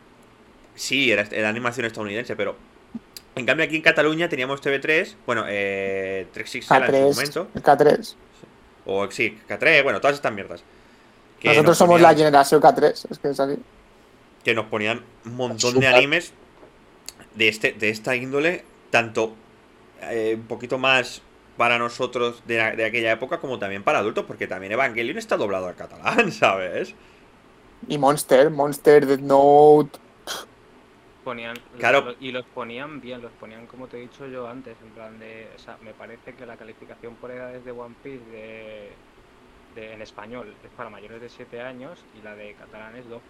Sí, 0.75 1.11
era, 1.11 1.23
era 1.31 1.49
animación 1.49 1.87
estadounidense, 1.87 2.35
pero. 2.35 2.55
En 3.35 3.47
cambio, 3.47 3.65
aquí 3.65 3.77
en 3.77 3.81
Cataluña 3.81 4.29
teníamos 4.29 4.61
TV3, 4.61 5.15
bueno, 5.25 5.45
eh, 5.47 6.27
3XL 6.35 6.93
en 6.93 7.13
su 7.13 7.19
momento, 7.19 7.47
K3. 7.55 7.55
el 7.55 7.63
K3. 7.63 8.15
o 8.85 9.09
sí, 9.09 9.39
K3, 9.49 9.81
bueno, 9.81 9.99
todas 9.99 10.17
estas 10.17 10.31
mierdas. 10.33 10.63
Nosotros 11.43 11.65
nos 11.65 11.77
somos 11.79 11.99
la 11.99 12.13
generación 12.13 12.61
K3. 12.61 13.07
Es 13.09 13.17
que 13.17 13.29
es 13.29 13.39
así. 13.39 13.57
Que 14.43 14.53
nos 14.53 14.65
ponían 14.65 15.01
un 15.25 15.35
montón 15.35 15.79
de 15.79 15.87
animes 15.87 16.33
de 17.35 17.47
este 17.47 17.73
de 17.73 17.89
esta 17.89 18.15
índole, 18.15 18.63
tanto 18.89 19.35
eh, 20.01 20.35
un 20.35 20.47
poquito 20.47 20.77
más 20.77 21.21
para 21.57 21.77
nosotros 21.77 22.41
de, 22.47 22.55
de 22.75 22.85
aquella 22.85 23.11
época 23.11 23.39
como 23.39 23.59
también 23.59 23.83
para 23.83 23.99
adultos, 23.99 24.25
porque 24.25 24.47
también 24.47 24.71
Evangelion 24.71 25.17
está 25.17 25.35
doblado 25.37 25.67
al 25.67 25.75
catalán, 25.75 26.31
¿sabes? 26.31 26.95
Y 27.87 27.97
Monster, 27.97 28.49
Monster, 28.49 29.05
Death 29.05 29.19
Note. 29.21 29.99
Ponían, 31.23 31.55
Claro. 31.77 32.15
y 32.19 32.31
los 32.31 32.45
ponían 32.45 33.01
bien, 33.01 33.21
los 33.21 33.31
ponían 33.33 33.67
como 33.67 33.87
te 33.87 33.97
he 33.97 34.01
dicho 34.01 34.25
yo 34.25 34.47
antes, 34.47 34.75
en 34.81 34.89
plan 34.91 35.19
de, 35.19 35.47
o 35.55 35.59
sea, 35.59 35.77
me 35.83 35.93
parece 35.93 36.33
que 36.33 36.45
la 36.45 36.55
calificación 36.55 37.15
por 37.15 37.29
edades 37.31 37.63
de 37.65 37.71
One 37.71 37.95
Piece 38.01 38.23
de, 38.31 38.89
de- 39.75 39.93
en 39.93 40.01
español 40.01 40.55
es 40.63 40.71
para 40.71 40.89
mayores 40.89 41.21
de 41.21 41.29
7 41.29 41.61
años 41.61 41.99
y 42.19 42.23
la 42.23 42.35
de 42.35 42.53
catalán 42.53 42.95
es 42.95 43.07
12. 43.09 43.21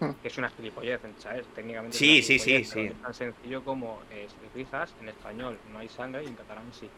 Hmm. 0.00 0.10
Que 0.22 0.28
es 0.28 0.38
una 0.38 0.50
gilipollez, 0.50 1.00
¿sabes? 1.18 1.46
Técnicamente 1.54 1.96
es 1.96 1.98
Sí, 1.98 2.22
sí, 2.22 2.38
sí, 2.38 2.64
sí. 2.64 2.80
Es 2.80 3.02
tan 3.02 3.14
sencillo 3.14 3.62
como 3.64 4.00
eh, 4.10 4.26
fijas, 4.52 4.92
en 5.00 5.08
español 5.08 5.58
no 5.72 5.78
hay 5.78 5.88
sangre 5.88 6.24
y 6.24 6.26
en 6.26 6.34
catalán 6.34 6.64
sí. 6.78 6.88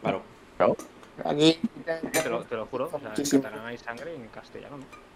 Claro. 0.00 0.22
Aquí. 1.24 1.58
Te 1.84 2.30
lo, 2.30 2.44
te 2.44 2.56
lo 2.56 2.66
juro, 2.66 2.88
o 2.92 3.00
sea, 3.00 3.12
en 3.16 3.42
catalán 3.42 3.66
hay 3.66 3.78
sangre 3.78 4.12
y 4.12 4.16
en 4.16 4.28
castellano 4.28 4.78
no. 4.78 5.10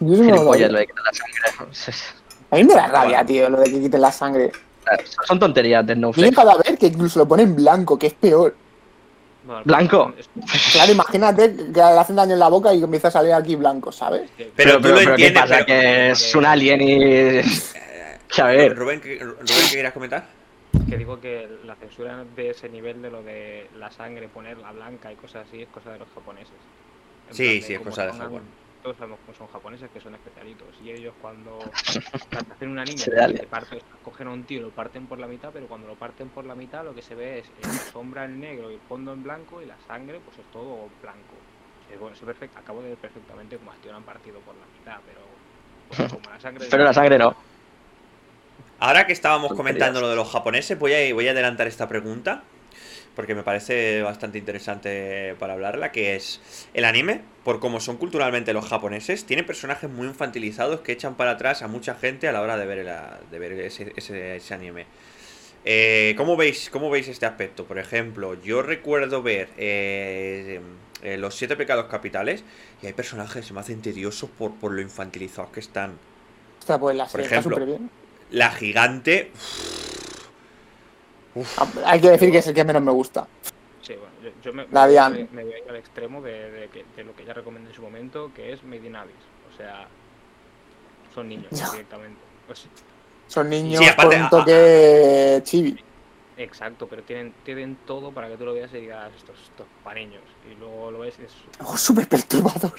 Yo 0.00 0.22
no 0.22 0.44
lo 0.44 0.52
de 0.52 0.86
quitar 0.86 1.04
la 1.04 1.12
sangre. 1.12 2.02
A 2.50 2.56
mí 2.56 2.64
me 2.64 2.74
da 2.74 2.86
rabia, 2.86 3.24
tío, 3.24 3.48
lo 3.48 3.60
de 3.60 3.70
que 3.70 3.80
quiten 3.80 4.00
la 4.00 4.12
sangre. 4.12 4.52
Son 5.26 5.38
tonterías 5.38 5.84
de 5.84 5.96
no 5.96 6.12
Tiene 6.12 6.32
cada 6.32 6.56
vez 6.56 6.78
que 6.78 6.86
incluso 6.86 7.18
lo 7.18 7.26
ponen 7.26 7.56
blanco, 7.56 7.98
que 7.98 8.08
es 8.08 8.14
peor. 8.14 8.54
Bueno, 9.46 9.62
Blanco. 9.64 10.12
Claro, 10.72 10.92
imagínate 10.92 11.56
que 11.56 11.72
le 11.72 11.80
hacen 11.82 12.16
daño 12.16 12.32
en 12.34 12.38
la 12.40 12.48
boca 12.48 12.74
y 12.74 12.80
comienza 12.80 13.08
a 13.08 13.10
salir 13.12 13.32
aquí 13.32 13.54
blanco, 13.56 13.92
¿sabes? 13.92 14.30
que- 14.36 14.50
Pero 14.54 14.80
tú 14.80 14.88
lo 14.88 14.96
¿qué 14.96 15.02
entiendes, 15.04 15.42
pasa? 15.42 15.54
pero- 15.54 15.66
Que 15.66 16.10
es 16.10 16.34
un 16.34 16.44
alien 16.44 16.80
y. 16.82 16.92
Eh, 17.04 17.44
Que 18.34 18.42
a 18.42 18.46
ver. 18.46 18.76
Rubén, 18.76 19.00
¿qué, 19.00 19.18
Rubén, 19.20 19.36
¿qué 19.46 19.54
querías 19.76 19.92
comentar? 19.92 20.26
que 20.90 20.96
digo 20.98 21.18
que 21.20 21.48
la 21.64 21.74
censura 21.76 22.22
de 22.36 22.50
ese 22.50 22.68
nivel 22.68 23.00
de 23.02 23.10
lo 23.10 23.22
de 23.22 23.66
la 23.78 23.90
sangre, 23.90 24.28
ponerla 24.28 24.70
blanca 24.72 25.10
y 25.10 25.16
cosas 25.16 25.46
así, 25.48 25.62
es 25.62 25.68
cosa 25.68 25.90
de 25.92 25.98
los 26.00 26.08
japoneses. 26.14 26.52
En 27.30 27.34
Sí, 27.34 27.62
sí, 27.62 27.74
es 27.74 27.80
cosa 27.80 28.06
de 28.06 28.12
Japón. 28.12 28.42
Todos 28.86 28.98
sabemos 28.98 29.18
cómo 29.26 29.36
son 29.36 29.48
japoneses, 29.48 29.90
que 29.90 30.00
son 30.00 30.14
especialitos. 30.14 30.68
Y 30.80 30.92
ellos 30.92 31.12
cuando 31.20 31.58
hacen 32.54 32.70
un 32.70 32.78
anime, 32.78 32.98
Cereales. 32.98 33.40
te 33.40 33.48
parten- 33.50 33.82
cogen 34.04 34.28
a 34.28 34.30
un 34.30 34.44
tío 34.44 34.58
y 34.58 34.62
lo 34.62 34.70
parten 34.70 35.08
por 35.08 35.18
la 35.18 35.26
mitad, 35.26 35.50
pero 35.52 35.66
cuando 35.66 35.88
lo 35.88 35.96
parten 35.96 36.28
por 36.28 36.44
la 36.44 36.54
mitad 36.54 36.84
lo 36.84 36.94
que 36.94 37.02
se 37.02 37.16
ve 37.16 37.40
es 37.40 37.46
la 37.66 37.72
sombra 37.90 38.26
en 38.26 38.38
negro 38.38 38.70
y 38.70 38.74
el 38.74 38.80
fondo 38.88 39.12
en 39.12 39.24
blanco 39.24 39.60
y 39.60 39.66
la 39.66 39.74
sangre 39.88 40.20
pues 40.24 40.38
es 40.38 40.44
todo 40.52 40.88
blanco. 41.02 41.34
Bueno, 41.98 42.14
eso 42.14 42.24
perfecto, 42.24 42.60
acabo 42.60 42.80
de 42.80 42.90
ver 42.90 42.98
perfectamente 42.98 43.56
como 43.56 43.72
si 43.82 43.88
han 43.88 44.04
partido 44.04 44.38
por 44.38 44.54
la 44.54 44.66
mitad, 44.78 45.00
pero 45.04 45.20
pues, 45.88 46.12
como 46.12 46.30
la 46.30 46.38
sangre... 46.40 46.66
Pero 46.70 46.84
la 46.84 46.94
sangre 46.94 47.18
no. 47.18 47.34
Ahora 48.78 49.04
que 49.04 49.12
estábamos 49.14 49.52
comentando 49.52 50.00
lo 50.00 50.08
de 50.10 50.14
los 50.14 50.30
japoneses, 50.30 50.78
voy 50.78 50.92
a, 50.94 51.12
voy 51.12 51.26
a 51.26 51.32
adelantar 51.32 51.66
esta 51.66 51.88
pregunta, 51.88 52.44
porque 53.16 53.34
me 53.34 53.42
parece 53.42 54.02
bastante 54.02 54.38
interesante 54.38 55.34
para 55.40 55.54
hablarla, 55.54 55.90
que 55.92 56.14
es, 56.16 56.40
el 56.74 56.84
anime, 56.84 57.22
por 57.44 57.58
cómo 57.60 57.80
son 57.80 57.96
culturalmente 57.96 58.52
los 58.52 58.66
japoneses, 58.68 59.24
tiene 59.24 59.42
personajes 59.42 59.90
muy 59.90 60.06
infantilizados 60.06 60.80
que 60.80 60.92
echan 60.92 61.16
para 61.16 61.32
atrás 61.32 61.62
a 61.62 61.68
mucha 61.68 61.96
gente 61.96 62.28
a 62.28 62.32
la 62.32 62.42
hora 62.42 62.56
de 62.58 62.66
ver, 62.66 62.84
la- 62.84 63.18
de 63.30 63.38
ver 63.40 63.52
ese, 63.54 63.92
ese- 63.96 64.36
ese 64.36 64.54
anime. 64.54 64.86
Eh, 65.64 66.14
¿cómo, 66.16 66.36
veis, 66.36 66.70
¿Cómo 66.70 66.90
veis 66.90 67.08
este 67.08 67.26
aspecto? 67.26 67.64
Por 67.64 67.78
ejemplo, 67.78 68.34
yo 68.42 68.62
recuerdo 68.62 69.22
ver 69.22 69.48
eh, 69.56 70.60
eh, 71.02 71.16
los 71.18 71.34
siete 71.34 71.56
pecados 71.56 71.86
capitales 71.86 72.44
y 72.82 72.86
hay 72.86 72.92
personajes 72.92 73.42
que 73.42 73.48
se 73.48 73.54
me 73.54 73.60
hacen 73.60 73.82
tediosos 73.82 74.30
por, 74.30 74.54
por 74.54 74.72
lo 74.72 74.80
infantilizados 74.80 75.50
que 75.50 75.60
están. 75.60 75.92
O 76.62 76.66
sea, 76.66 76.78
pues 76.78 76.96
la 76.96 77.04
Por 77.04 77.20
está 77.20 77.36
ejemplo. 77.38 77.56
bien. 77.64 77.90
La 78.30 78.50
gigante, 78.50 79.30
Ah, 81.58 81.66
Hay 81.86 82.00
que 82.00 82.10
decir 82.10 82.30
que 82.30 82.38
es 82.38 82.46
el 82.46 82.54
que 82.54 82.64
menos 82.64 82.82
me 82.82 82.92
gusta. 82.92 83.26
Sí, 83.82 83.94
bueno, 83.94 84.12
yo, 84.22 84.30
yo 84.42 84.52
me, 84.52 84.66
La 84.72 84.84
me, 84.86 84.92
Dian. 84.92 85.12
voy- 85.12 85.28
me 85.32 85.44
voy 85.44 85.52
a 85.52 85.58
ir 85.58 85.64
al 85.68 85.76
extremo 85.76 86.20
de, 86.22 86.68
de 86.96 87.04
lo 87.04 87.14
que 87.14 87.24
ya 87.24 87.34
recomendé 87.34 87.70
en 87.70 87.76
su 87.76 87.82
momento, 87.82 88.32
que 88.34 88.52
es 88.52 88.62
Made 88.64 88.86
in 88.86 88.96
Abyss. 88.96 89.14
O 89.52 89.56
sea, 89.56 89.86
son 91.14 91.28
niños 91.28 91.48
directamente. 91.72 92.20
Pues, 92.46 92.66
Son 93.28 93.48
niños 93.50 93.80
Sí, 93.82 93.88
aparte, 93.88 94.14
con 94.16 94.24
un 94.24 94.30
toque 94.30 95.40
chibi. 95.44 95.78
Exacto, 96.38 96.86
pero 96.86 97.02
tienen, 97.02 97.32
tienen 97.44 97.76
todo 97.86 98.12
para 98.12 98.28
que 98.28 98.36
tú 98.36 98.44
lo 98.44 98.52
veas 98.54 98.72
y 98.74 98.78
digas 98.80 99.10
estos, 99.16 99.40
estos 99.40 99.66
para 99.82 99.98
niños. 100.00 100.22
Y 100.50 100.54
luego 100.58 100.90
lo 100.90 100.98
ves 101.00 101.14
y 101.20 101.24
es 101.24 101.32
Oh, 101.64 101.76
súper 101.76 102.06
perturbador. 102.08 102.72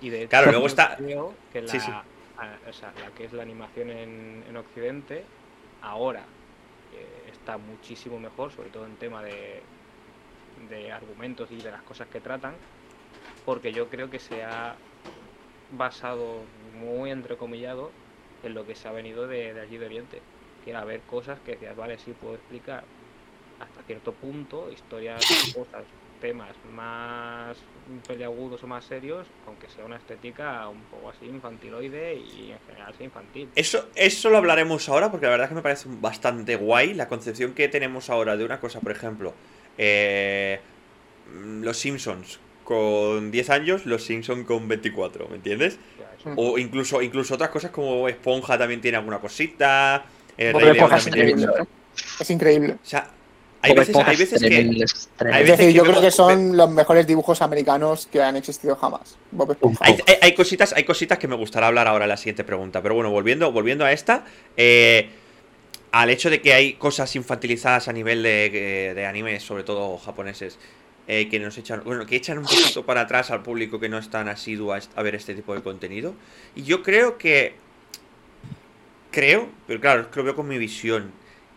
Y 0.00 0.10
de 0.10 0.20
hecho, 0.22 0.28
Claro, 0.30 0.50
luego 0.50 0.66
está- 0.66 0.96
creo 0.96 1.32
que 1.52 1.62
la, 1.62 1.68
Sí, 1.68 1.80
sí. 1.80 1.90
a- 1.90 2.04
o 2.68 2.72
sea, 2.72 2.92
la 3.00 3.10
que 3.16 3.24
es 3.24 3.32
la 3.32 3.42
animación 3.42 3.88
en, 3.90 4.44
en 4.48 4.56
Occidente, 4.56 5.24
ahora 5.80 6.24
está 7.30 7.58
muchísimo 7.58 8.18
mejor, 8.18 8.52
sobre 8.52 8.70
todo 8.70 8.86
en 8.86 8.96
tema 8.96 9.22
de, 9.22 9.62
de 10.68 10.92
argumentos 10.92 11.50
y 11.50 11.56
de 11.56 11.70
las 11.70 11.82
cosas 11.82 12.08
que 12.08 12.20
tratan, 12.20 12.54
porque 13.44 13.72
yo 13.72 13.88
creo 13.88 14.10
que 14.10 14.18
se 14.18 14.44
ha 14.44 14.76
basado 15.72 16.42
muy 16.74 17.10
entrecomillado 17.10 17.90
en 18.42 18.54
lo 18.54 18.66
que 18.66 18.74
se 18.74 18.88
ha 18.88 18.92
venido 18.92 19.26
de, 19.26 19.54
de 19.54 19.60
allí 19.60 19.78
de 19.78 19.86
Oriente, 19.86 20.22
que 20.64 20.70
era 20.70 20.84
ver 20.84 21.00
cosas 21.02 21.40
que 21.40 21.52
decías, 21.52 21.76
vale, 21.76 21.98
sí 21.98 22.12
puedo 22.12 22.34
explicar 22.34 22.84
hasta 23.60 23.82
cierto 23.82 24.12
punto, 24.12 24.70
historias, 24.70 25.24
cosas, 25.54 25.84
temas 26.22 26.50
más 26.72 27.56
peliagudos 28.06 28.62
o 28.62 28.66
más 28.66 28.84
serios, 28.84 29.26
aunque 29.46 29.68
sea 29.68 29.84
una 29.84 29.96
estética 29.96 30.66
un 30.68 30.80
poco 30.84 31.10
así 31.10 31.26
infantiloide 31.26 32.14
y 32.14 32.52
en 32.52 32.58
general 32.66 32.94
sea 32.96 33.04
infantil. 33.04 33.48
Eso, 33.54 33.88
eso 33.94 34.30
lo 34.30 34.38
hablaremos 34.38 34.88
ahora 34.88 35.10
porque 35.10 35.26
la 35.26 35.30
verdad 35.32 35.46
es 35.46 35.48
que 35.50 35.54
me 35.56 35.62
parece 35.62 35.88
bastante 36.00 36.56
guay 36.56 36.94
la 36.94 37.08
concepción 37.08 37.52
que 37.52 37.68
tenemos 37.68 38.08
ahora 38.08 38.36
de 38.36 38.44
una 38.44 38.60
cosa, 38.60 38.80
por 38.80 38.92
ejemplo, 38.92 39.34
eh, 39.76 40.60
mm, 41.34 41.62
los 41.64 41.76
Simpsons 41.76 42.38
con 42.64 43.30
10 43.32 43.50
años, 43.50 43.84
los 43.84 44.04
Simpsons 44.04 44.46
con 44.46 44.68
24, 44.68 45.28
¿me 45.28 45.36
entiendes? 45.36 45.76
Eso- 46.18 46.32
O 46.36 46.56
incluso, 46.56 47.02
incluso 47.02 47.34
otras 47.34 47.50
cosas 47.50 47.72
como 47.72 48.08
Esponja 48.08 48.56
también 48.56 48.80
tiene 48.80 48.96
alguna 48.96 49.18
cosita. 49.18 50.04
eh, 50.38 50.52
Rey 50.52 50.72
León 50.72 50.94
es 50.94 51.06
increíble. 51.08 51.46
Es 52.20 52.30
increíble. 52.30 52.72
O 52.74 52.86
sea, 52.86 53.10
hay 53.62 53.74
veces, 53.74 53.96
hay 53.96 54.12
es 54.14 54.18
veces 54.18 54.42
que. 54.42 54.60
es 55.40 55.46
decir, 55.46 55.70
yo 55.72 55.84
que 55.84 55.90
creo 55.90 56.00
que 56.02 56.10
son 56.10 56.56
los 56.56 56.70
mejores 56.70 57.06
dibujos 57.06 57.40
americanos 57.42 58.06
que 58.10 58.20
han 58.22 58.36
existido 58.36 58.76
jamás. 58.76 59.16
Bob 59.30 59.52
Esponja. 59.52 59.84
Hay, 59.84 59.98
hay- 60.06 60.16
hay 60.20 60.34
cositas, 60.34 60.72
hay 60.72 60.84
cositas 60.84 61.18
que 61.18 61.28
me 61.28 61.36
gustaría 61.36 61.68
hablar 61.68 61.86
ahora 61.88 62.04
en 62.04 62.08
la 62.10 62.16
siguiente 62.16 62.44
pregunta. 62.44 62.82
Pero 62.82 62.94
bueno, 62.96 63.10
volviendo, 63.10 63.50
volviendo 63.52 63.84
a 63.84 63.92
esta. 63.92 64.24
eh, 64.56 65.10
al 65.92 66.08
hecho 66.08 66.30
de 66.30 66.40
que 66.40 66.54
hay 66.54 66.72
cosas 66.74 67.14
infantilizadas 67.16 67.86
a 67.86 67.92
nivel 67.92 68.22
de, 68.22 68.92
de 68.94 69.06
animes, 69.06 69.42
sobre 69.42 69.62
todo 69.62 69.98
japoneses, 69.98 70.58
eh, 71.06 71.28
que 71.28 71.38
nos 71.38 71.58
echan. 71.58 71.82
Bueno, 71.84 72.06
que 72.06 72.16
echan 72.16 72.38
un 72.38 72.44
poquito 72.44 72.86
para 72.86 73.02
atrás 73.02 73.30
al 73.30 73.42
público 73.42 73.78
que 73.78 73.90
no 73.90 73.98
es 73.98 74.08
tan 74.08 74.28
asiduo 74.28 74.72
a, 74.72 74.78
est- 74.78 74.90
a 74.96 75.02
ver 75.02 75.14
este 75.14 75.34
tipo 75.34 75.54
de 75.54 75.62
contenido. 75.62 76.14
Y 76.56 76.62
yo 76.62 76.82
creo 76.82 77.18
que. 77.18 77.56
Creo, 79.10 79.50
pero 79.66 79.80
claro, 79.80 80.00
es 80.02 80.06
que 80.08 80.16
lo 80.20 80.24
veo 80.24 80.34
con 80.36 80.48
mi 80.48 80.56
visión. 80.56 81.12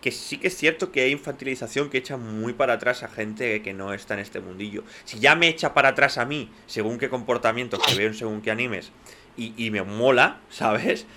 Que 0.06 0.12
sí 0.12 0.38
que 0.38 0.49
es 0.49 0.56
cierto 0.56 0.91
que 0.91 1.01
hay 1.01 1.12
infantilización 1.12 1.89
que 1.89 1.97
echa 1.97 2.16
muy 2.16 2.53
para 2.53 2.74
atrás 2.74 3.01
a 3.01 3.08
gente 3.08 3.64
que 3.64 3.74
no 3.74 3.91
está 3.91 4.14
en 4.14 4.20
este 4.20 4.39
mundillo. 4.39 4.84
Si 5.03 5.18
ya 5.20 5.34
me 5.36 5.47
echa 5.47 5.74
para 5.74 5.89
atrás 5.89 6.20
a 6.20 6.26
mí, 6.26 6.47
según 6.68 6.99
qué 6.99 7.10
comportamientos 7.10 7.80
que 7.84 7.95
veo 7.95 8.10
en 8.10 8.14
según 8.14 8.41
qué 8.41 8.51
animes, 8.51 8.91
y, 9.36 9.53
y 9.58 9.72
me 9.72 9.82
mola, 9.82 10.41
¿sabes? 10.51 11.08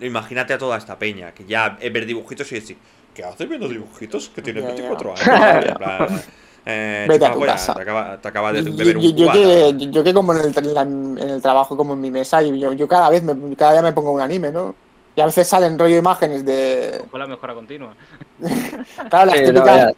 Imagínate 0.00 0.54
a 0.54 0.58
toda 0.58 0.78
esta 0.78 0.98
peña, 0.98 1.34
que 1.34 1.44
ya 1.44 1.76
ver 1.92 2.06
dibujitos 2.06 2.50
y 2.52 2.54
decir, 2.54 2.78
¿qué 3.14 3.24
haces 3.24 3.46
viendo 3.46 3.68
dibujitos? 3.68 4.30
Que 4.30 4.40
tienes 4.40 4.62
Ya, 4.62 4.70
ya. 4.70 4.74
24 4.74 5.14
años. 6.00 6.22
eh, 6.64 7.04
Vete 7.10 7.26
a 7.26 7.32
tu 7.34 7.40
casa. 7.40 7.74
Te 7.74 7.82
acaba, 7.82 8.18
te 8.22 8.28
acaba 8.28 8.52
de 8.54 8.62
Yo, 8.64 8.72
beber 8.74 8.96
un 8.96 9.16
yo- 9.16 9.32
que, 9.32 9.90
yo 9.90 10.02
que 10.02 10.14
como 10.14 10.32
en 10.32 10.40
el, 10.40 11.18
en 11.22 11.28
el 11.28 11.42
trabajo, 11.42 11.76
como 11.76 11.92
en 11.92 12.00
mi 12.00 12.10
mesa, 12.10 12.42
y 12.42 12.58
yo, 12.58 12.72
yo 12.72 12.88
cada 12.88 13.10
vez 13.10 13.22
me, 13.22 13.54
cada 13.54 13.72
día 13.72 13.82
me 13.82 13.92
pongo 13.92 14.12
un 14.12 14.22
anime, 14.22 14.50
¿no? 14.50 14.74
Y 15.14 15.20
a 15.20 15.26
veces 15.26 15.48
salen 15.48 15.78
rollo 15.78 15.96
imágenes 15.96 16.44
de. 16.44 17.04
Fue 17.10 17.18
la 17.20 17.26
mejora 17.26 17.54
continua. 17.54 17.96
Claro, 19.08 19.26
las 19.26 19.42
Sí, 19.42 19.44
típicas, 19.44 19.94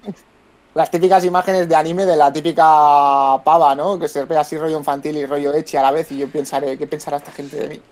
las 0.74 0.90
típicas 0.90 1.24
imágenes 1.24 1.68
de 1.68 1.76
anime 1.76 2.06
de 2.06 2.16
la 2.16 2.32
típica 2.32 2.64
pava, 3.44 3.74
¿no? 3.74 3.98
Que 3.98 4.08
se 4.08 4.24
ve 4.24 4.36
así 4.38 4.58
rollo 4.58 4.78
infantil 4.78 5.16
y 5.18 5.26
rollo 5.26 5.54
echi 5.54 5.76
a 5.76 5.82
la 5.82 5.90
vez. 5.92 6.10
Y 6.12 6.18
yo 6.18 6.30
pensaré, 6.30 6.78
¿qué 6.78 6.86
pensará 6.86 7.18
esta 7.18 7.32
gente 7.32 7.56
de 7.56 7.68
mí? 7.68 7.82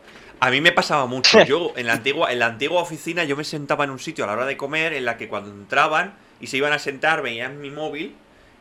A 0.41 0.51
mí 0.51 0.61
me 0.61 0.73
pasaba 0.73 1.07
mucho. 1.07 1.41
Yo 1.43 1.73
en 1.77 1.87
la 1.87 1.95
antigua, 1.95 2.33
en 2.33 2.39
la 2.39 2.47
antigua 2.47 2.83
oficina 2.83 3.25
yo 3.25 3.37
me 3.37 3.45
sentaba 3.45 3.85
en 3.85 3.91
un 3.91 3.99
sitio 3.99 4.25
a 4.25 4.27
la 4.27 4.33
hora 4.35 4.47
de 4.47 4.57
comer 4.57 4.93
en 4.95 5.05
la 5.05 5.17
que 5.17 5.29
cuando 5.29 5.51
entraban 5.51 6.19
y 6.41 6.47
se 6.47 6.57
iban 6.57 6.73
a 6.73 6.79
sentar 6.79 7.23
veían 7.23 7.61
mi 7.61 7.71
móvil 7.71 8.17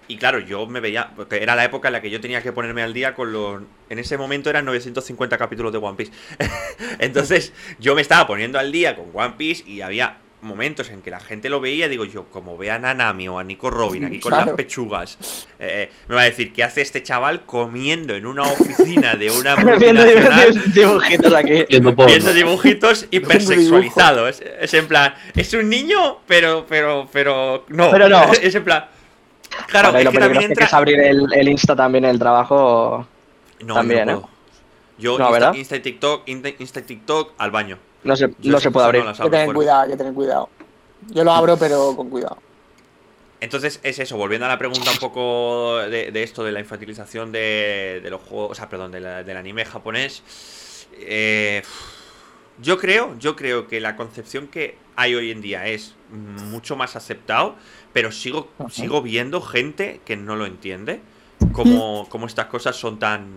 y 0.09 0.17
claro, 0.17 0.39
yo 0.39 0.65
me 0.67 0.81
veía, 0.81 1.11
porque 1.15 1.41
era 1.41 1.55
la 1.55 1.63
época 1.63 1.87
en 1.87 1.93
la 1.93 2.01
que 2.01 2.09
yo 2.09 2.19
tenía 2.19 2.41
que 2.41 2.51
ponerme 2.51 2.81
al 2.81 2.93
día 2.93 3.13
con 3.15 3.31
los... 3.31 3.61
En 3.89 3.99
ese 3.99 4.17
momento 4.17 4.49
eran 4.49 4.65
950 4.65 5.37
capítulos 5.37 5.71
de 5.71 5.77
One 5.77 5.95
Piece. 5.95 6.11
Entonces 6.99 7.53
yo 7.79 7.95
me 7.95 8.01
estaba 8.01 8.27
poniendo 8.27 8.59
al 8.59 8.71
día 8.71 8.95
con 8.95 9.05
One 9.13 9.35
Piece 9.37 9.63
y 9.69 9.81
había 9.81 10.17
momentos 10.41 10.89
en 10.89 11.01
que 11.01 11.11
la 11.11 11.19
gente 11.19 11.49
lo 11.49 11.59
veía, 11.59 11.89
digo 11.89 12.05
yo, 12.05 12.23
como 12.29 12.57
vean 12.57 12.85
a 12.85 12.93
Nami 12.93 13.27
o 13.27 13.39
a 13.39 13.43
Nico 13.43 13.69
Robin 13.69 14.05
aquí 14.05 14.21
con 14.21 14.29
Claro. 14.29 14.45
las 14.47 14.55
pechugas, 14.55 15.47
eh, 15.59 15.91
me 16.07 16.15
va 16.15 16.21
a 16.21 16.25
decir, 16.25 16.53
¿qué 16.53 16.63
hace 16.63 16.79
este 16.81 17.03
chaval 17.03 17.45
comiendo 17.45 18.15
en 18.15 18.25
una 18.25 18.43
oficina 18.43 19.15
de 19.15 19.31
una 19.31 19.55
Viendo 19.77 20.01
multinacional? 20.01 20.73
dibujitos 20.73 21.33
aquí. 21.33 21.65
Viendo 21.69 22.33
dibujitos 22.33 23.07
hipersexualizados. 23.11 24.39
Es, 24.39 24.43
es 24.61 24.73
en 24.75 24.87
plan, 24.87 25.13
es 25.35 25.53
un 25.53 25.69
niño, 25.69 26.19
pero, 26.25 26.65
pero, 26.69 27.09
pero, 27.11 27.65
no. 27.67 27.91
Pero 27.91 28.07
no. 28.07 28.31
Es 28.41 28.55
en 28.55 28.63
plan. 28.63 28.85
Claro, 29.67 29.91
Bueno, 29.91 29.99
y 29.99 30.01
es 30.01 30.05
lo 30.05 30.11
que 30.11 30.19
también 30.19 30.43
peligroso 30.43 30.53
que 30.55 30.63
entra. 30.63 30.65
es 30.65 30.73
abrir 30.73 30.99
el, 30.99 31.27
el 31.33 31.47
Insta 31.49 31.75
también 31.75 32.05
en 32.05 32.11
el 32.11 32.19
trabajo. 32.19 33.07
No, 33.59 33.73
también, 33.73 33.99
yo 34.05 34.11
¿eh? 34.11 34.15
no 34.15 34.21
puedo. 34.21 34.29
Yo, 34.97 35.17
No, 35.17 35.29
Insta, 35.29 35.31
¿verdad? 35.31 35.53
Insta 35.53 35.75
y 35.75 35.79
TikTok, 35.81 36.27
Insta, 36.27 36.49
Insta 36.59 36.79
y 36.79 36.83
TikTok 36.83 37.33
al 37.37 37.51
baño. 37.51 37.77
No 38.03 38.15
se, 38.15 38.33
Yo 38.39 38.51
no 38.51 38.59
se 38.59 38.71
puede 38.71 38.85
abrir. 38.85 39.03
no 39.05 39.13
que 39.13 39.29
tener 39.29 39.53
cuidado, 39.53 39.81
hay 39.81 39.89
que 39.91 39.97
tener 39.97 40.13
cuidado. 40.13 40.49
Yo 41.11 41.23
lo 41.23 41.31
abro, 41.31 41.57
pero 41.57 41.95
con 41.95 42.09
cuidado. 42.09 42.37
Entonces 43.41 43.79
es 43.83 43.99
eso, 43.99 44.17
volviendo 44.17 44.45
a 44.45 44.49
la 44.49 44.57
pregunta 44.57 44.91
un 44.91 44.97
poco 44.97 45.77
de, 45.77 46.11
de 46.11 46.23
esto 46.23 46.43
de 46.43 46.51
la 46.51 46.59
infantilización 46.59 47.31
de, 47.31 48.01
de 48.03 48.09
los 48.09 48.21
juegos, 48.21 48.51
o 48.51 48.55
sea, 48.55 48.67
perdón, 48.67 48.91
de 48.91 48.99
la- 48.99 49.23
del 49.23 49.37
anime 49.37 49.63
japonés. 49.65 50.23
eh, 50.97 51.63
yo 52.61 52.77
creo, 52.77 53.15
yo 53.19 53.35
creo 53.37 53.67
que 53.67 53.79
la 53.79 53.95
concepción 53.95 54.47
que 54.47 54.77
hay 54.97 55.15
hoy 55.15 55.31
en 55.31 55.41
día 55.41 55.65
es 55.67 55.95
mucho 56.11 56.75
más 56.75 56.97
aceptado, 56.97 57.55
pero 57.93 58.11
sigo, 58.11 58.49
Ajá. 58.59 58.69
sigo 58.69 59.01
viendo 59.01 59.41
gente 59.41 60.01
que 60.05 60.15
no 60.15 60.35
lo 60.35 60.45
entiende, 60.45 61.01
como, 61.53 62.07
como 62.09 62.27
estas 62.27 62.47
cosas 62.47 62.75
son 62.75 62.99
tan, 62.99 63.27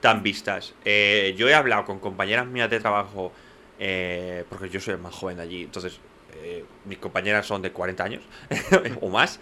tan 0.00 0.22
vistas. 0.22 0.74
Eh, 0.84 1.34
yo 1.36 1.48
he 1.48 1.54
hablado 1.54 1.84
con 1.84 1.98
compañeras 1.98 2.46
mías 2.46 2.70
de 2.70 2.80
trabajo, 2.80 3.32
eh, 3.78 4.44
porque 4.48 4.68
yo 4.68 4.80
soy 4.80 4.94
el 4.94 5.00
más 5.00 5.14
joven 5.14 5.36
de 5.36 5.42
allí, 5.42 5.62
entonces 5.64 5.98
eh, 6.34 6.64
mis 6.84 6.98
compañeras 6.98 7.46
son 7.46 7.62
de 7.62 7.72
40 7.72 8.04
años 8.04 8.22
o 9.00 9.08
más, 9.08 9.40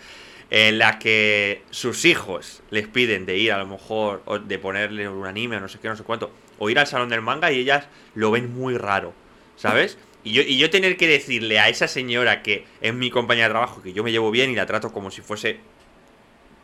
en 0.50 0.78
las 0.78 0.96
que 0.96 1.62
sus 1.70 2.04
hijos 2.04 2.62
les 2.70 2.86
piden 2.86 3.26
de 3.26 3.36
ir 3.36 3.52
a 3.52 3.58
lo 3.58 3.66
mejor, 3.66 4.22
o 4.26 4.38
de 4.38 4.58
ponerle 4.58 5.08
un 5.08 5.26
anime 5.26 5.56
o 5.56 5.60
no 5.60 5.68
sé 5.68 5.78
qué, 5.78 5.88
no 5.88 5.96
sé 5.96 6.04
cuánto, 6.04 6.30
o 6.58 6.70
ir 6.70 6.78
al 6.78 6.86
salón 6.86 7.08
del 7.08 7.22
manga 7.22 7.50
y 7.50 7.58
ellas 7.58 7.86
lo 8.14 8.30
ven 8.30 8.54
muy 8.54 8.76
raro, 8.76 9.12
¿sabes? 9.56 9.98
Y 10.24 10.32
yo, 10.32 10.42
y 10.42 10.56
yo 10.56 10.70
tener 10.70 10.96
que 10.96 11.06
decirle 11.06 11.60
a 11.60 11.68
esa 11.68 11.86
señora 11.86 12.42
que 12.42 12.64
es 12.80 12.94
mi 12.94 13.10
compañera 13.10 13.48
de 13.48 13.52
trabajo, 13.52 13.82
que 13.82 13.92
yo 13.92 14.02
me 14.02 14.10
llevo 14.10 14.30
bien 14.30 14.50
y 14.50 14.54
la 14.54 14.66
trato 14.66 14.90
como 14.90 15.10
si 15.10 15.20
fuese 15.20 15.58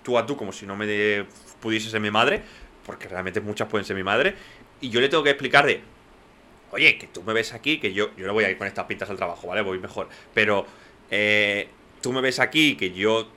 tú 0.03 0.17
a 0.19 0.27
tú, 0.27 0.37
como 0.37 0.53
si 0.53 0.67
no 0.67 0.77
me 0.77 1.27
pudiese 1.61 1.91
ser 1.91 2.01
mi 2.01 2.11
madre, 2.11 2.43
porque 2.87 3.07
realmente 3.07 3.41
muchas 3.41 3.69
pueden 3.69 3.85
ser 3.85 3.97
mi 3.97 4.03
madre, 4.03 4.35
y 4.81 4.89
yo 4.89 5.01
le 5.01 5.09
tengo 5.09 5.23
que 5.23 5.31
explicar 5.31 5.67
de, 5.67 5.83
oye, 6.71 6.97
que 6.99 7.07
tú 7.07 7.23
me 7.23 7.33
ves 7.33 7.53
aquí, 7.53 7.79
que 7.79 7.93
yo, 7.93 8.17
yo 8.17 8.27
no 8.27 8.33
voy 8.33 8.45
a 8.45 8.51
ir 8.51 8.57
con 8.57 8.67
estas 8.67 8.87
pintas 8.87 9.11
al 9.11 9.17
trabajo, 9.17 9.47
¿vale? 9.47 9.61
Voy 9.61 9.79
mejor. 9.79 10.09
Pero 10.33 10.67
eh, 11.11 11.69
tú 12.01 12.13
me 12.13 12.21
ves 12.21 12.41
aquí, 12.41 12.77
que 12.77 12.93
yo 12.93 13.29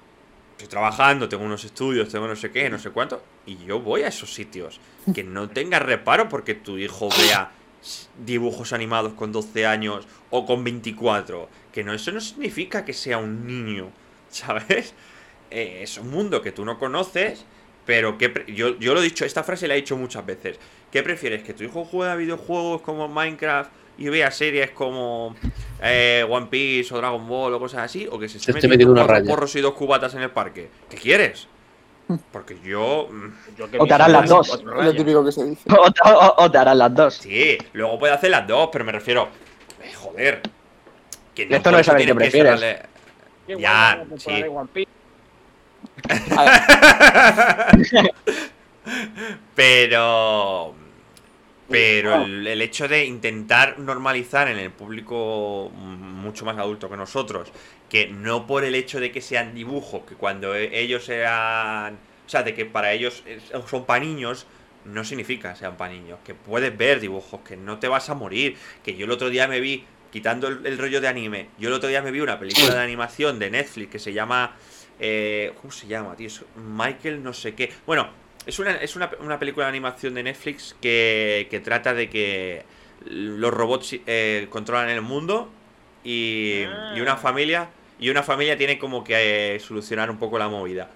estoy 0.51 0.67
trabajando, 0.67 1.27
tengo 1.27 1.43
unos 1.43 1.65
estudios, 1.65 2.09
tengo 2.09 2.27
no 2.27 2.35
sé 2.35 2.51
qué, 2.51 2.69
no 2.69 2.79
sé 2.79 2.91
cuánto, 2.91 3.21
y 3.45 3.57
yo 3.65 3.79
voy 3.79 4.03
a 4.03 4.07
esos 4.07 4.33
sitios. 4.33 4.79
Que 5.13 5.23
no 5.23 5.49
tengas 5.49 5.81
reparo 5.81 6.29
porque 6.29 6.53
tu 6.53 6.77
hijo 6.77 7.09
vea 7.17 7.51
dibujos 8.25 8.73
animados 8.73 9.13
con 9.13 9.31
12 9.31 9.65
años 9.65 10.07
o 10.29 10.45
con 10.45 10.63
24. 10.63 11.49
Que 11.71 11.83
no, 11.83 11.93
eso 11.93 12.11
no 12.11 12.21
significa 12.21 12.85
que 12.85 12.93
sea 12.93 13.17
un 13.17 13.45
niño, 13.45 13.89
¿sabes? 14.29 14.93
Eh, 15.51 15.79
es 15.81 15.97
un 15.97 16.09
mundo 16.09 16.41
que 16.41 16.51
tú 16.51 16.65
no 16.65 16.79
conoces, 16.79 17.45
pero 17.85 18.17
que 18.17 18.45
yo, 18.47 18.77
yo 18.79 18.93
lo 18.93 19.01
he 19.01 19.03
dicho, 19.03 19.25
esta 19.25 19.43
frase 19.43 19.67
la 19.67 19.75
he 19.75 19.77
dicho 19.77 19.97
muchas 19.97 20.25
veces. 20.25 20.57
¿Qué 20.91 21.03
prefieres? 21.03 21.43
¿Que 21.43 21.53
tu 21.53 21.63
hijo 21.63 21.85
juegue 21.85 22.11
a 22.11 22.15
videojuegos 22.15 22.81
como 22.81 23.07
Minecraft 23.07 23.71
y 23.97 24.09
vea 24.09 24.31
series 24.31 24.71
como 24.71 25.35
eh, 25.81 26.25
One 26.27 26.47
Piece 26.47 26.93
o 26.93 26.97
Dragon 26.97 27.27
Ball 27.27 27.53
o 27.53 27.59
cosas 27.59 27.81
así? 27.81 28.07
¿O 28.09 28.19
que 28.19 28.29
se 28.29 28.37
esté 28.37 28.53
metiendo 28.67 29.05
raya. 29.05 29.27
porros 29.27 29.55
y 29.55 29.61
dos 29.61 29.73
cubatas 29.73 30.13
en 30.15 30.21
el 30.21 30.31
parque? 30.31 30.69
¿Qué 30.89 30.97
quieres? 30.97 31.47
Porque 32.31 32.57
yo... 32.63 33.07
mm, 33.11 33.55
Yo 33.57 33.69
que 33.69 33.77
O 33.79 33.85
te 33.85 33.93
harán 33.93 34.11
las 34.11 34.29
dos. 34.29 34.49
Es 34.53 34.63
lo 34.63 34.95
típico 34.95 35.23
que 35.25 35.31
se 35.31 35.45
dice. 35.45 35.61
O, 35.69 36.09
o- 36.09 36.35
o 36.45 36.51
te 36.51 36.57
harán 36.57 36.77
las 36.77 36.93
dos. 36.93 37.15
Sí, 37.15 37.57
luego 37.73 37.99
puede 37.99 38.13
hacer 38.13 38.31
las 38.31 38.47
dos, 38.47 38.69
pero 38.71 38.85
me 38.85 38.91
refiero... 38.91 39.29
eh, 39.81 39.93
joder. 39.93 40.41
Que 41.35 41.47
Esto 41.49 41.71
no 41.71 41.79
es 41.79 41.85
saber 41.85 42.01
qué 42.01 42.07
que 42.07 42.15
prefieres. 42.15 42.59
cerrarle- 42.61 42.85
Qué 43.47 43.57
Ya, 43.59 44.05
temporada 44.07 44.19
sí. 44.19 44.43
One 44.43 44.69
Pero. 49.55 50.75
Pero 51.69 52.15
el, 52.15 52.45
el 52.47 52.61
hecho 52.61 52.87
de 52.87 53.05
intentar 53.05 53.79
normalizar 53.79 54.47
en 54.47 54.59
el 54.59 54.71
público 54.71 55.71
mucho 55.73 56.45
más 56.45 56.57
adulto 56.57 56.89
que 56.89 56.97
nosotros, 56.97 57.51
que 57.89 58.07
no 58.07 58.45
por 58.45 58.63
el 58.63 58.75
hecho 58.75 58.99
de 58.99 59.11
que 59.11 59.21
sean 59.21 59.55
dibujos, 59.55 60.03
que 60.05 60.15
cuando 60.15 60.55
e- 60.55 60.79
ellos 60.79 61.05
sean. 61.05 61.99
O 62.25 62.29
sea, 62.29 62.43
de 62.43 62.53
que 62.53 62.65
para 62.65 62.93
ellos 62.93 63.23
son 63.67 63.85
para 63.85 64.03
niños, 64.03 64.47
no 64.85 65.03
significa 65.03 65.55
sean 65.55 65.75
para 65.77 65.93
niños. 65.93 66.19
Que 66.23 66.35
puedes 66.35 66.75
ver 66.77 66.99
dibujos, 66.99 67.41
que 67.41 67.57
no 67.57 67.79
te 67.79 67.87
vas 67.87 68.09
a 68.09 68.13
morir. 68.15 68.57
Que 68.83 68.95
yo 68.95 69.05
el 69.05 69.11
otro 69.11 69.29
día 69.29 69.47
me 69.47 69.59
vi, 69.59 69.85
quitando 70.11 70.47
el, 70.47 70.65
el 70.65 70.77
rollo 70.77 71.01
de 71.01 71.07
anime, 71.07 71.49
yo 71.57 71.69
el 71.69 71.73
otro 71.75 71.89
día 71.89 72.01
me 72.01 72.11
vi 72.11 72.19
una 72.21 72.39
película 72.39 72.73
de 72.73 72.81
animación 72.83 73.39
de 73.39 73.49
Netflix 73.49 73.91
que 73.91 73.99
se 73.99 74.13
llama. 74.13 74.55
eh, 74.99 75.53
¿Cómo 75.59 75.71
se 75.71 75.87
llama, 75.87 76.15
tío? 76.15 76.29
Michael 76.55 77.23
no 77.23 77.33
sé 77.33 77.55
qué. 77.55 77.71
Bueno, 77.85 78.09
es 78.45 78.59
una, 78.59 78.71
es 78.75 78.95
una, 78.95 79.09
una 79.19 79.39
película 79.39 79.65
de 79.65 79.69
animación 79.69 80.13
de 80.13 80.23
Netflix 80.23 80.75
que, 80.81 81.47
que 81.49 81.59
trata 81.59 81.93
de 81.93 82.09
que 82.09 82.63
los 83.05 83.53
robots 83.53 83.95
eh, 84.07 84.47
controlan 84.49 84.89
el 84.89 85.01
mundo 85.01 85.49
y, 86.03 86.63
y 86.95 87.01
una 87.01 87.17
familia 87.17 87.69
y 87.99 88.09
una 88.09 88.23
familia 88.23 88.57
tiene 88.57 88.77
como 88.79 89.03
que 89.03 89.55
eh, 89.55 89.59
solucionar 89.59 90.09
un 90.11 90.17
poco 90.17 90.37
la 90.37 90.47
movida. 90.49 90.89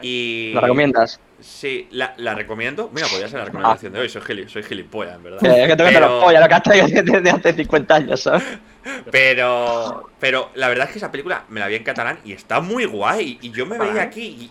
Y 0.00 0.52
¿Lo 0.54 0.60
recomiendas? 0.60 1.18
Sí, 1.40 1.88
la, 1.90 2.14
la 2.18 2.34
recomiendo. 2.34 2.88
Mira, 2.92 3.08
podría 3.08 3.28
ser 3.28 3.40
la 3.40 3.44
recomendación 3.46 3.92
de 3.92 3.98
hoy. 4.00 4.08
Soy, 4.08 4.22
gili- 4.22 4.48
soy 4.48 4.62
gilipollas, 4.62 5.16
en 5.16 5.22
verdad. 5.24 5.44
Eh, 5.44 5.66
que 5.66 5.76
te 5.76 5.82
meto 5.82 5.94
Pero- 5.98 6.08
los 6.08 6.24
pollas, 6.24 6.40
lo 6.42 6.48
que 6.48 6.54
has 6.54 6.62
traído 6.62 6.86
desde 6.88 7.30
hace 7.30 7.52
50 7.52 7.94
años, 7.96 8.20
¿sabes? 8.20 8.44
Pero, 9.10 10.08
pero 10.18 10.50
la 10.54 10.68
verdad 10.68 10.86
es 10.86 10.92
que 10.92 10.98
esa 10.98 11.10
película 11.10 11.44
me 11.50 11.60
la 11.60 11.66
vi 11.68 11.74
en 11.74 11.82
catalán 11.84 12.18
y 12.24 12.32
está 12.32 12.60
muy 12.60 12.84
guay. 12.86 13.38
Y 13.42 13.50
yo 13.50 13.66
me 13.66 13.76
veía 13.78 14.02
aquí 14.02 14.22
y. 14.22 14.50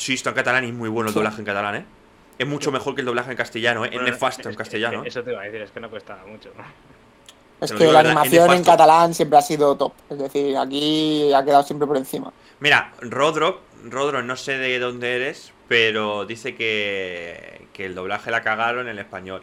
Sí, 0.00 0.14
está 0.14 0.30
en 0.30 0.36
catalán 0.36 0.64
y 0.64 0.68
es 0.68 0.72
muy 0.72 0.88
bueno 0.88 1.10
el 1.10 1.14
doblaje 1.14 1.40
en 1.40 1.44
catalán, 1.44 1.74
¿eh? 1.76 1.84
Es 2.38 2.46
mucho 2.46 2.72
mejor 2.72 2.94
que 2.94 3.02
el 3.02 3.06
doblaje 3.06 3.32
en 3.32 3.36
castellano, 3.36 3.84
¿eh? 3.84 3.90
Es 3.92 4.00
nefasto 4.00 4.48
en 4.48 4.52
es- 4.52 4.56
castellano. 4.56 5.04
Eso 5.04 5.22
te 5.22 5.30
iba 5.32 5.42
a 5.42 5.44
decir, 5.44 5.60
es 5.60 5.70
que 5.70 5.78
no 5.78 5.90
cuesta 5.90 6.16
mucho. 6.26 6.50
Es 7.60 7.70
que 7.70 7.84
la 7.84 7.92
verdad, 8.02 8.06
animación 8.12 8.50
en 8.54 8.64
catalán 8.64 9.12
siempre 9.12 9.38
ha 9.38 9.42
sido 9.42 9.76
top. 9.76 9.92
Es 10.08 10.18
decir, 10.18 10.56
aquí 10.56 11.30
ha 11.34 11.44
quedado 11.44 11.62
siempre 11.64 11.86
por 11.86 11.98
encima. 11.98 12.32
Mira, 12.60 12.94
Rodro, 13.02 13.60
Rodro, 13.90 14.22
no 14.22 14.36
sé 14.36 14.56
de 14.56 14.78
dónde 14.78 15.16
eres, 15.16 15.52
pero 15.68 16.24
dice 16.24 16.54
que, 16.54 17.66
que 17.74 17.84
el 17.84 17.94
doblaje 17.94 18.30
la 18.30 18.40
cagaron 18.40 18.86
en 18.86 18.92
el 18.92 19.00
español. 19.00 19.42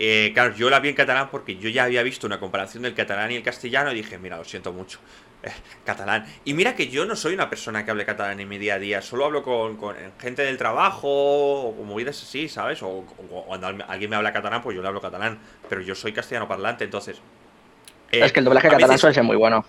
Eh, 0.00 0.32
claro, 0.34 0.52
yo 0.56 0.68
la 0.68 0.80
vi 0.80 0.88
en 0.88 0.96
catalán 0.96 1.28
porque 1.30 1.58
yo 1.58 1.68
ya 1.68 1.84
había 1.84 2.02
visto 2.02 2.26
una 2.26 2.40
comparación 2.40 2.82
del 2.82 2.94
catalán 2.94 3.30
y 3.30 3.36
el 3.36 3.44
castellano 3.44 3.92
y 3.92 3.94
dije, 3.94 4.18
mira, 4.18 4.36
lo 4.36 4.42
siento 4.44 4.72
mucho. 4.72 4.98
catalán. 5.84 6.24
Y 6.44 6.54
mira 6.54 6.74
que 6.74 6.88
yo 6.88 7.04
no 7.04 7.16
soy 7.16 7.34
una 7.34 7.50
persona 7.50 7.84
que 7.84 7.90
hable 7.90 8.04
catalán 8.04 8.38
en 8.40 8.48
mi 8.48 8.58
día 8.58 8.74
a 8.74 8.78
día, 8.78 9.02
solo 9.02 9.24
hablo 9.24 9.42
con, 9.42 9.76
con 9.76 9.94
gente 10.20 10.42
del 10.42 10.56
trabajo 10.58 11.08
o 11.08 11.76
con 11.76 11.86
movidas 11.86 12.22
así, 12.22 12.48
¿sabes? 12.48 12.82
O, 12.82 12.88
o 13.30 13.44
cuando 13.46 13.66
al- 13.66 13.84
alguien 13.88 14.10
me 14.10 14.16
habla 14.16 14.32
catalán, 14.32 14.62
pues 14.62 14.76
yo 14.76 14.82
le 14.82 14.88
hablo 14.88 15.00
catalán, 15.00 15.38
pero 15.68 15.80
yo 15.80 15.94
soy 15.94 16.12
castellano 16.12 16.46
parlante, 16.48 16.84
entonces... 16.84 17.20
eh, 18.10 18.20
es 18.24 18.32
que 18.32 18.40
el 18.40 18.44
doblaje 18.44 18.68
catalán 18.68 18.90
veces- 18.90 19.00
suele 19.00 19.14
ser 19.14 19.24
muy 19.24 19.36
bueno. 19.36 19.64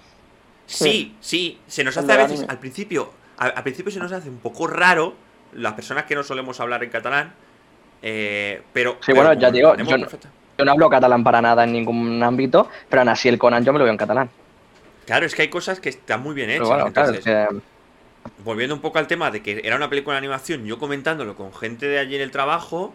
Sí, 0.66 1.16
sí, 1.20 1.60
se 1.68 1.84
nos 1.84 1.98
hace 1.98 2.12
a 2.14 2.18
veces, 2.18 2.46
al 2.48 2.60
principio, 2.60 3.12
a- 3.38 3.48
al 3.48 3.64
principio 3.64 3.92
se 3.92 4.00
nos 4.00 4.12
hace 4.12 4.30
un 4.30 4.38
poco 4.40 4.68
raro 4.68 5.14
las 5.54 5.74
personas 5.74 6.06
que 6.06 6.16
no 6.16 6.24
solemos 6.24 6.60
hablar 6.60 6.84
en 6.84 6.90
catalán, 6.90 7.34
eh, 8.02 8.62
pero... 8.74 8.98
Sí, 9.02 9.12
bueno, 9.14 9.34
ya 9.34 9.50
digo, 9.52 9.76
yo 9.76 9.98
no- 9.98 10.08
Yo 10.58 10.66
no 10.66 10.72
hablo 10.72 10.90
catalán 10.90 11.24
para 11.24 11.42
nada 11.42 11.64
en 11.64 11.74
ningún 11.74 12.22
ámbito, 12.22 12.70
pero 12.90 13.02
aún 13.02 13.10
así 13.10 13.28
el 13.28 13.40
Conan 13.40 13.66
yo 13.66 13.74
me 13.74 13.80
lo 13.80 13.86
veo 13.86 13.92
en 13.92 13.98
catalán. 13.98 14.30
Claro, 15.06 15.26
es 15.26 15.36
que 15.36 15.44
hay 15.44 15.50
cosas 15.50 15.80
que 15.80 15.90
están 15.90 16.22
muy 16.22 16.34
bien 16.34 16.50
hechas. 16.50 16.68
Claro, 16.94 17.14
es 17.14 17.24
que- 17.24 17.48
volviendo 18.44 18.76
un 18.76 18.82
poco 18.82 19.00
al 19.00 19.08
tema 19.08 19.32
de 19.32 19.42
que 19.42 19.62
era 19.64 19.76
una 19.76 19.90
película 19.90 20.16
de 20.16 20.20
animación, 20.20 20.66
yo 20.66 20.80
comentándolo 20.80 21.36
con 21.36 21.54
gente 21.54 21.88
de 21.88 22.00
allí 22.00 22.16
en 22.16 22.22
el 22.22 22.32
trabajo, 22.32 22.94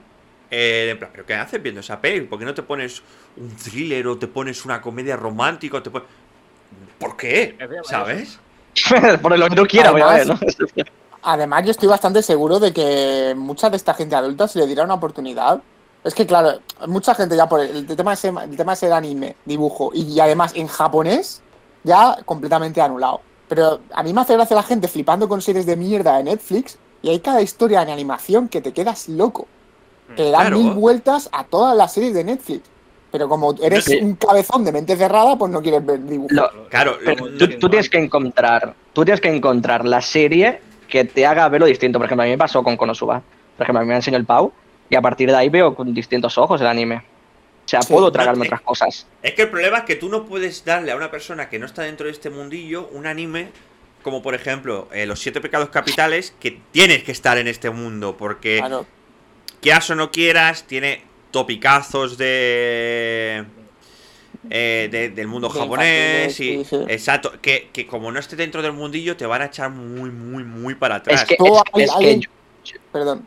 eh, 0.50 0.88
en 0.92 0.98
plan, 0.98 1.10
¿pero 1.12 1.26
qué 1.26 1.34
haces 1.34 1.62
viendo 1.62 1.80
esa 1.80 2.00
peli? 2.00 2.22
¿Por 2.22 2.38
qué 2.38 2.44
no 2.44 2.54
te 2.54 2.62
pones 2.62 3.02
un 3.36 3.54
thriller 3.54 4.06
o 4.06 4.18
te 4.18 4.26
pones 4.26 4.64
una 4.64 4.80
comedia 4.80 5.16
romántica? 5.16 5.78
O 5.78 5.82
te 5.82 5.90
pon- 5.90 6.04
¿Por 6.98 7.16
qué? 7.16 7.56
Es 7.58 7.88
¿Sabes? 7.88 8.38
por 9.22 9.36
lo 9.38 9.48
que 9.48 9.56
tú 9.56 9.66
quieras, 9.66 9.92
voy 9.92 10.02
a 10.02 10.12
ver, 10.12 10.26
¿no? 10.26 10.38
Además, 11.22 11.64
yo 11.64 11.72
estoy 11.72 11.88
bastante 11.88 12.22
seguro 12.22 12.60
de 12.60 12.72
que 12.72 13.34
mucha 13.36 13.68
de 13.70 13.76
esta 13.76 13.92
gente 13.92 14.14
adulta, 14.14 14.46
si 14.48 14.58
le 14.58 14.66
diera 14.66 14.84
una 14.84 14.94
oportunidad, 14.94 15.60
es 16.04 16.14
que, 16.14 16.26
claro, 16.26 16.60
mucha 16.86 17.14
gente 17.14 17.36
ya 17.36 17.48
por 17.48 17.60
el, 17.60 17.86
tema 17.86 18.12
ese, 18.12 18.28
el 18.28 18.56
tema 18.56 18.74
de 18.74 18.92
anime, 18.92 19.36
dibujo, 19.44 19.90
y, 19.92 20.18
además 20.20 20.52
en 20.54 20.68
japonés, 20.68 21.42
ya 21.84 22.16
completamente 22.24 22.80
anulado. 22.80 23.20
Pero 23.48 23.80
a 23.94 24.02
mí 24.02 24.12
me 24.12 24.20
hace 24.20 24.34
gracia 24.34 24.54
la 24.56 24.62
gente 24.62 24.88
flipando 24.88 25.28
con 25.28 25.40
series 25.40 25.64
de 25.66 25.76
mierda 25.76 26.16
de 26.18 26.24
Netflix, 26.24 26.78
y 27.02 27.10
hay 27.10 27.20
cada 27.20 27.40
historia 27.40 27.82
en 27.82 27.90
animación 27.90 28.48
que 28.48 28.60
te 28.60 28.72
quedas 28.72 29.08
loco. 29.08 29.46
Que 30.16 30.24
le 30.24 30.30
dan 30.30 30.40
Claro. 30.48 30.58
mil 30.58 30.72
vueltas 30.72 31.28
a 31.32 31.44
todas 31.44 31.76
las 31.76 31.92
series 31.92 32.14
de 32.14 32.24
Netflix. 32.24 32.62
Pero 33.12 33.28
como 33.28 33.54
eres 33.62 33.88
un 34.02 34.16
cabezón 34.16 34.64
de 34.64 34.72
mente 34.72 34.96
cerrada, 34.96 35.36
pues 35.36 35.50
no 35.50 35.62
quieres 35.62 35.84
ver 35.84 36.02
dibujos. 36.04 36.32
Lo- 36.32 36.68
Claro, 36.68 36.96
Pero 37.04 37.26
lo- 37.26 37.38
tú, 37.38 37.48
tú 37.58 37.68
tienes 37.70 37.88
que 37.88 37.98
encontrar, 37.98 38.74
tú 38.92 39.04
tienes 39.04 39.20
que 39.20 39.34
encontrar 39.34 39.84
la 39.86 40.00
serie 40.02 40.60
que 40.88 41.04
te 41.04 41.24
haga 41.26 41.48
verlo 41.48 41.66
distinto. 41.66 41.98
Por 41.98 42.06
ejemplo, 42.06 42.22
a 42.22 42.26
mí 42.26 42.32
me 42.32 42.38
pasó 42.38 42.62
con 42.62 42.76
Konosuba. 42.76 43.22
Por 43.56 43.64
ejemplo, 43.64 43.80
a 43.80 43.82
mí 43.82 43.88
me 43.88 43.96
enseñó 43.96 44.16
el 44.18 44.24
Pau 44.26 44.52
y 44.90 44.96
a 44.96 45.00
partir 45.02 45.30
de 45.30 45.36
ahí 45.36 45.48
veo 45.48 45.74
con 45.74 45.92
distintos 45.94 46.36
ojos 46.36 46.60
el 46.60 46.66
anime. 46.66 47.02
O 47.68 47.70
sea, 47.70 47.80
puedo 47.80 48.10
tragarme 48.10 48.46
otras 48.46 48.62
cosas. 48.62 49.06
Es 49.22 49.34
que 49.34 49.42
el 49.42 49.50
problema 49.50 49.78
es 49.78 49.84
que 49.84 49.94
tú 49.96 50.08
no 50.08 50.24
puedes 50.24 50.64
darle 50.64 50.90
a 50.90 50.96
una 50.96 51.10
persona 51.10 51.50
que 51.50 51.58
no 51.58 51.66
está 51.66 51.82
dentro 51.82 52.06
de 52.06 52.12
este 52.12 52.30
mundillo 52.30 52.88
un 52.92 53.06
anime 53.06 53.50
como 54.02 54.22
por 54.22 54.34
ejemplo 54.34 54.88
eh, 54.92 55.04
los 55.04 55.20
siete 55.20 55.40
pecados 55.42 55.68
capitales 55.68 56.32
que 56.40 56.58
tienes 56.72 57.02
que 57.04 57.12
estar 57.12 57.36
en 57.36 57.46
este 57.46 57.68
mundo 57.68 58.16
porque 58.16 58.58
Claro. 58.58 58.86
quieras 59.60 59.90
o 59.90 59.94
no 59.96 60.10
quieras 60.10 60.64
tiene 60.66 61.02
topicazos 61.30 62.16
de, 62.16 63.44
eh, 64.48 64.88
de- 64.90 65.10
del 65.10 65.26
mundo 65.26 65.48
De 65.48 65.58
japonés 65.60 66.40
y 66.40 66.64
sí, 66.64 66.76
exacto 66.88 67.32
que, 67.42 67.68
que 67.72 67.86
como 67.86 68.10
no 68.10 68.18
esté 68.18 68.36
dentro 68.36 68.62
del 68.62 68.72
mundillo 68.72 69.14
te 69.16 69.26
van 69.26 69.42
a 69.42 69.46
echar 69.46 69.68
muy 69.70 70.08
muy 70.10 70.42
muy 70.44 70.74
para 70.74 70.96
atrás 70.96 71.22
Es 71.22 71.28
que, 71.28 71.36
Tú, 71.36 71.46
es, 71.46 71.62
hay- 71.74 71.82
es 71.82 71.90
que 71.90 71.96
alguien- 71.96 72.20
yo, 72.22 72.30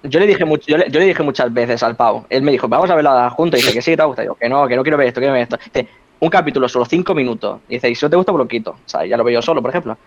Yo 0.03 0.19
le 0.19 0.27
dije 0.27 0.45
mucho, 0.45 0.65
yo, 0.67 0.77
le, 0.77 0.85
dije 0.87 1.23
muchas 1.23 1.53
veces 1.53 1.81
al 1.83 1.95
Pau. 1.95 2.25
Él 2.29 2.41
me 2.41 2.51
dijo, 2.51 2.67
vamos 2.67 2.89
a 2.89 2.95
verla 2.95 3.29
juntos. 3.29 3.59
Y 3.59 3.63
dice 3.63 3.73
que 3.73 3.81
sí, 3.81 3.95
te 3.95 4.03
gusta. 4.03 4.23
Y 4.23 4.27
yo, 4.27 4.35
que 4.35 4.49
no, 4.49 4.67
que 4.67 4.75
no 4.75 4.83
quiero 4.83 4.97
ver 4.97 5.07
esto, 5.07 5.19
quiero 5.19 5.33
ver 5.33 5.43
esto. 5.43 5.57
Dice, 5.65 5.87
un 6.19 6.29
capítulo 6.29 6.67
solo 6.69 6.85
cinco 6.85 7.13
minutos. 7.13 7.61
Y 7.67 7.75
dice, 7.75 7.89
y 7.89 7.95
si 7.95 8.05
no 8.05 8.09
te 8.09 8.15
gusta, 8.15 8.31
pues 8.31 8.43
lo 8.43 8.47
quito. 8.47 8.71
O 8.71 8.89
sea, 8.89 9.05
ya 9.05 9.17
lo 9.17 9.23
veo 9.23 9.35
yo 9.35 9.41
solo, 9.41 9.61
por 9.61 9.71
ejemplo. 9.71 9.97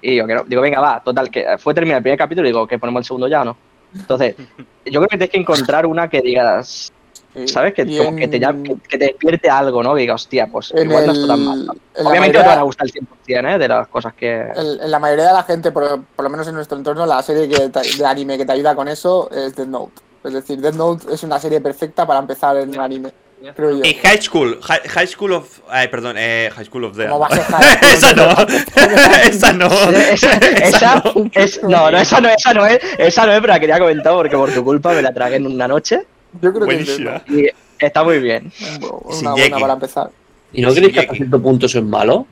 Y 0.00 0.16
yo, 0.16 0.26
que 0.26 0.34
no. 0.34 0.44
digo, 0.44 0.62
venga, 0.62 0.80
va, 0.80 1.00
total, 1.00 1.30
que 1.30 1.46
fue 1.58 1.74
terminar 1.74 1.98
el 1.98 2.02
primer 2.02 2.18
capítulo 2.18 2.46
y 2.46 2.50
digo, 2.50 2.66
que 2.66 2.78
ponemos 2.78 3.00
el 3.00 3.04
segundo 3.04 3.28
ya 3.28 3.44
no. 3.44 3.56
Entonces, 3.94 4.36
yo 4.86 5.00
creo 5.00 5.08
que 5.08 5.18
tienes 5.18 5.30
que 5.30 5.38
encontrar 5.38 5.86
una 5.86 6.08
que 6.08 6.20
digas. 6.20 6.92
¿Sabes? 7.46 7.74
Que, 7.74 7.82
Y 7.82 7.96
como 7.98 8.10
en- 8.10 8.16
que, 8.16 8.28
te, 8.28 8.38
llame- 8.40 8.62
que, 8.62 8.88
que 8.88 8.98
te 8.98 9.04
despierte 9.06 9.48
algo, 9.50 9.82
¿no? 9.82 9.94
Que 9.94 10.00
diga, 10.02 10.14
hostia, 10.14 10.46
pues 10.46 10.72
en 10.74 10.88
igual 10.90 11.06
no 11.06 11.12
está 11.12 11.26
tan 11.28 11.44
mal. 11.44 11.60
en 11.62 11.66
Obviamente 11.68 11.98
no 11.98 12.04
te 12.04 12.20
mayoría- 12.20 12.42
van 12.48 12.58
a 12.58 12.62
gustar 12.62 12.86
el 12.86 12.92
100%, 12.92 13.54
¿eh? 13.54 13.58
De 13.58 13.68
las 13.68 13.88
cosas 13.88 14.14
que... 14.14 14.40
el- 14.54 14.80
en 14.82 14.90
la 14.90 14.98
mayoría 14.98 15.26
de 15.28 15.32
la 15.32 15.42
gente, 15.42 15.70
por, 15.72 16.02
por 16.04 16.22
lo 16.24 16.30
menos 16.30 16.46
en 16.48 16.54
nuestro 16.54 16.76
entorno, 16.78 17.06
la 17.06 17.22
serie 17.22 17.48
que 17.48 17.68
te- 17.68 17.96
de 17.96 18.06
anime 18.06 18.36
que 18.38 18.44
te 18.44 18.52
ayuda 18.52 18.74
con 18.74 18.88
eso 18.88 19.30
es 19.30 19.54
Death 19.56 19.68
Note. 19.68 19.92
Es 20.24 20.32
decir, 20.34 20.60
Death 20.60 20.74
Note 20.74 21.14
es 21.14 21.22
una 21.22 21.38
serie 21.38 21.60
perfecta 21.60 22.06
para 22.06 22.20
empezar 22.20 22.56
en 22.56 22.78
anime, 22.78 23.10
creo 23.56 23.70
yo. 23.78 23.84
y 23.84 23.94
High 23.94 24.22
School 24.22 24.60
High, 24.62 24.80
High 24.88 25.06
School 25.08 25.32
of 25.32 25.58
ay 25.68 25.88
perdón 25.88 26.14
eh, 26.16 26.48
High 26.54 26.64
School 26.66 26.84
of 26.84 26.96
the 26.96 27.08
¿Cómo 27.08 27.18
va 27.18 27.26
a 27.26 27.30
ser 27.34 27.42
High 27.48 27.96
School? 27.96 28.46
esa 29.26 29.52
no 29.52 29.68
esa 29.68 29.88
no 29.90 29.90
esa, 29.90 30.32
esa, 30.36 31.02
es- 31.34 31.60
no, 31.64 31.90
no, 31.90 31.98
esa 31.98 32.20
no, 32.20 32.28
esa 32.28 32.54
no 32.54 32.64
es, 32.66 32.78
esa 32.98 33.26
no 33.26 33.32
es, 33.32 33.40
pero 33.40 33.52
la 33.52 33.58
quería 33.58 33.80
comentar 33.80 34.12
porque 34.14 34.36
por 34.36 34.52
tu 34.52 34.62
culpa 34.62 34.92
me 34.92 35.02
la 35.02 35.12
tragué 35.12 35.36
en 35.36 35.46
una 35.48 35.66
noche 35.66 36.06
Yo 36.40 36.52
creo 36.52 36.66
que 36.66 36.76
es 36.76 36.98
y 37.28 37.48
está 37.78 38.04
muy 38.04 38.18
bien. 38.18 38.50
Una 38.80 39.14
Sin 39.14 39.30
buena 39.32 39.58
para 39.58 39.72
empezar. 39.74 40.10
¿Y 40.52 40.62
no 40.62 40.72
creéis 40.72 40.92
que 40.92 41.00
hasta 41.00 41.14
cierto 41.14 41.42
punto 41.42 41.66
eso 41.66 41.78
es 41.78 41.84
malo? 41.84 42.26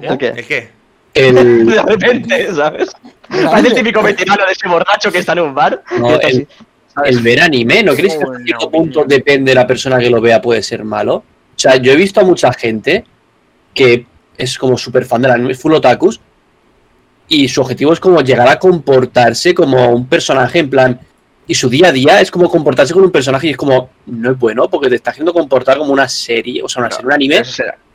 ¿El 0.00 0.18
qué? 0.18 0.26
¿el 0.28 0.46
qué? 0.46 0.70
El, 1.14 1.66
De 1.66 1.82
repente, 1.82 2.54
¿sabes? 2.54 2.90
Parece 3.28 3.68
el 3.68 3.74
típico 3.74 4.02
veterano 4.02 4.44
de 4.46 4.52
ese 4.52 4.68
borracho 4.68 5.10
que 5.10 5.18
está 5.18 5.32
en 5.32 5.40
un 5.40 5.54
bar. 5.54 5.82
No, 5.98 6.18
el- 6.20 6.46
el 7.04 7.20
ver 7.20 7.40
anime, 7.40 7.82
¿no 7.82 7.94
creéis 7.94 8.14
que 8.16 8.24
hasta 8.24 8.38
cierto 8.44 8.70
punto 8.70 9.04
depende 9.04 9.52
de 9.52 9.54
la 9.54 9.66
persona 9.66 9.98
que 9.98 10.10
lo 10.10 10.20
vea 10.20 10.42
puede 10.42 10.62
ser 10.62 10.84
malo? 10.84 11.14
O 11.16 11.24
sea, 11.54 11.76
yo 11.76 11.92
he 11.92 11.96
visto 11.96 12.20
a 12.20 12.24
mucha 12.24 12.52
gente 12.52 13.04
que 13.74 14.04
es 14.36 14.58
como 14.58 14.76
súper 14.76 15.04
fan 15.04 15.22
del 15.22 15.30
anime, 15.32 15.54
full 15.54 15.74
otakus, 15.74 16.20
y 17.28 17.46
su 17.48 17.60
objetivo 17.60 17.92
es 17.92 18.00
como 18.00 18.20
llegar 18.20 18.48
a 18.48 18.58
comportarse 18.58 19.54
como 19.54 19.90
un 19.90 20.06
personaje 20.08 20.58
en 20.60 20.70
plan... 20.70 21.00
Y 21.48 21.54
su 21.54 21.68
día 21.68 21.88
a 21.88 21.92
día 21.92 22.20
es 22.20 22.30
como 22.30 22.48
comportarse 22.48 22.92
como 22.92 23.06
un 23.06 23.10
personaje 23.10 23.48
y 23.48 23.50
es 23.50 23.56
como, 23.56 23.90
no 24.06 24.30
es 24.30 24.38
bueno, 24.38 24.68
porque 24.68 24.88
te 24.88 24.94
está 24.96 25.10
haciendo 25.10 25.32
comportar 25.32 25.78
como 25.78 25.92
una 25.92 26.06
serie, 26.08 26.62
o 26.62 26.68
sea, 26.68 26.82
una 26.82 26.90
serie, 26.90 27.06
un 27.06 27.12
anime 27.12 27.42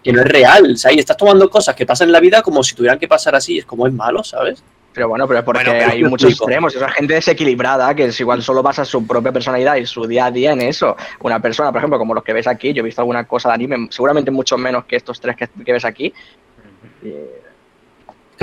que 0.04 0.12
no 0.12 0.22
es 0.22 0.28
real, 0.28 0.72
o 0.74 0.76
sea, 0.76 0.92
y 0.92 1.00
estás 1.00 1.16
tomando 1.16 1.50
cosas 1.50 1.76
que 1.76 1.86
pasan 1.86 2.10
en 2.10 2.12
la 2.14 2.20
vida 2.20 2.42
como 2.42 2.62
si 2.64 2.76
tuvieran 2.76 3.00
que 3.00 3.08
pasar 3.08 3.36
así, 3.36 3.60
es 3.60 3.66
como 3.66 3.88
es 3.88 3.94
malo, 3.94 4.24
¿sabes? 4.24 4.62
Pero 4.92 5.08
bueno, 5.08 5.28
pero 5.28 5.40
es 5.40 5.46
porque 5.46 5.64
Bueno, 5.64 5.80
pero 5.80 5.92
hay 5.92 6.04
muchos 6.04 6.30
explico. 6.30 6.44
extremos. 6.46 6.76
Esa 6.76 6.90
gente 6.90 7.14
desequilibrada 7.16 7.96
que 7.96 8.06
es 8.06 8.20
igual 8.20 8.44
solo 8.44 8.62
basa 8.62 8.86
su 8.86 9.06
propia 9.08 9.32
personalidad 9.32 9.76
y 9.78 9.86
su 9.88 10.06
día 10.06 10.26
a 10.26 10.32
día 10.32 10.52
en 10.52 10.62
eso. 10.62 10.96
Una 11.22 11.40
persona, 11.40 11.72
por 11.72 11.80
ejemplo, 11.80 11.98
como 11.98 12.14
los 12.14 12.24
que 12.24 12.34
ves 12.34 12.46
aquí, 12.48 12.74
yo 12.74 12.82
he 12.82 12.86
visto 12.86 13.02
alguna 13.02 13.26
cosa 13.28 13.50
de 13.50 13.56
anime, 13.56 13.88
seguramente 13.90 14.30
mucho 14.30 14.56
menos 14.58 14.86
que 14.86 14.96
estos 14.98 15.20
tres 15.20 15.36
que, 15.36 15.48
que 15.64 15.74
ves 15.74 15.86
aquí. 15.86 16.14
Y- 17.04 17.08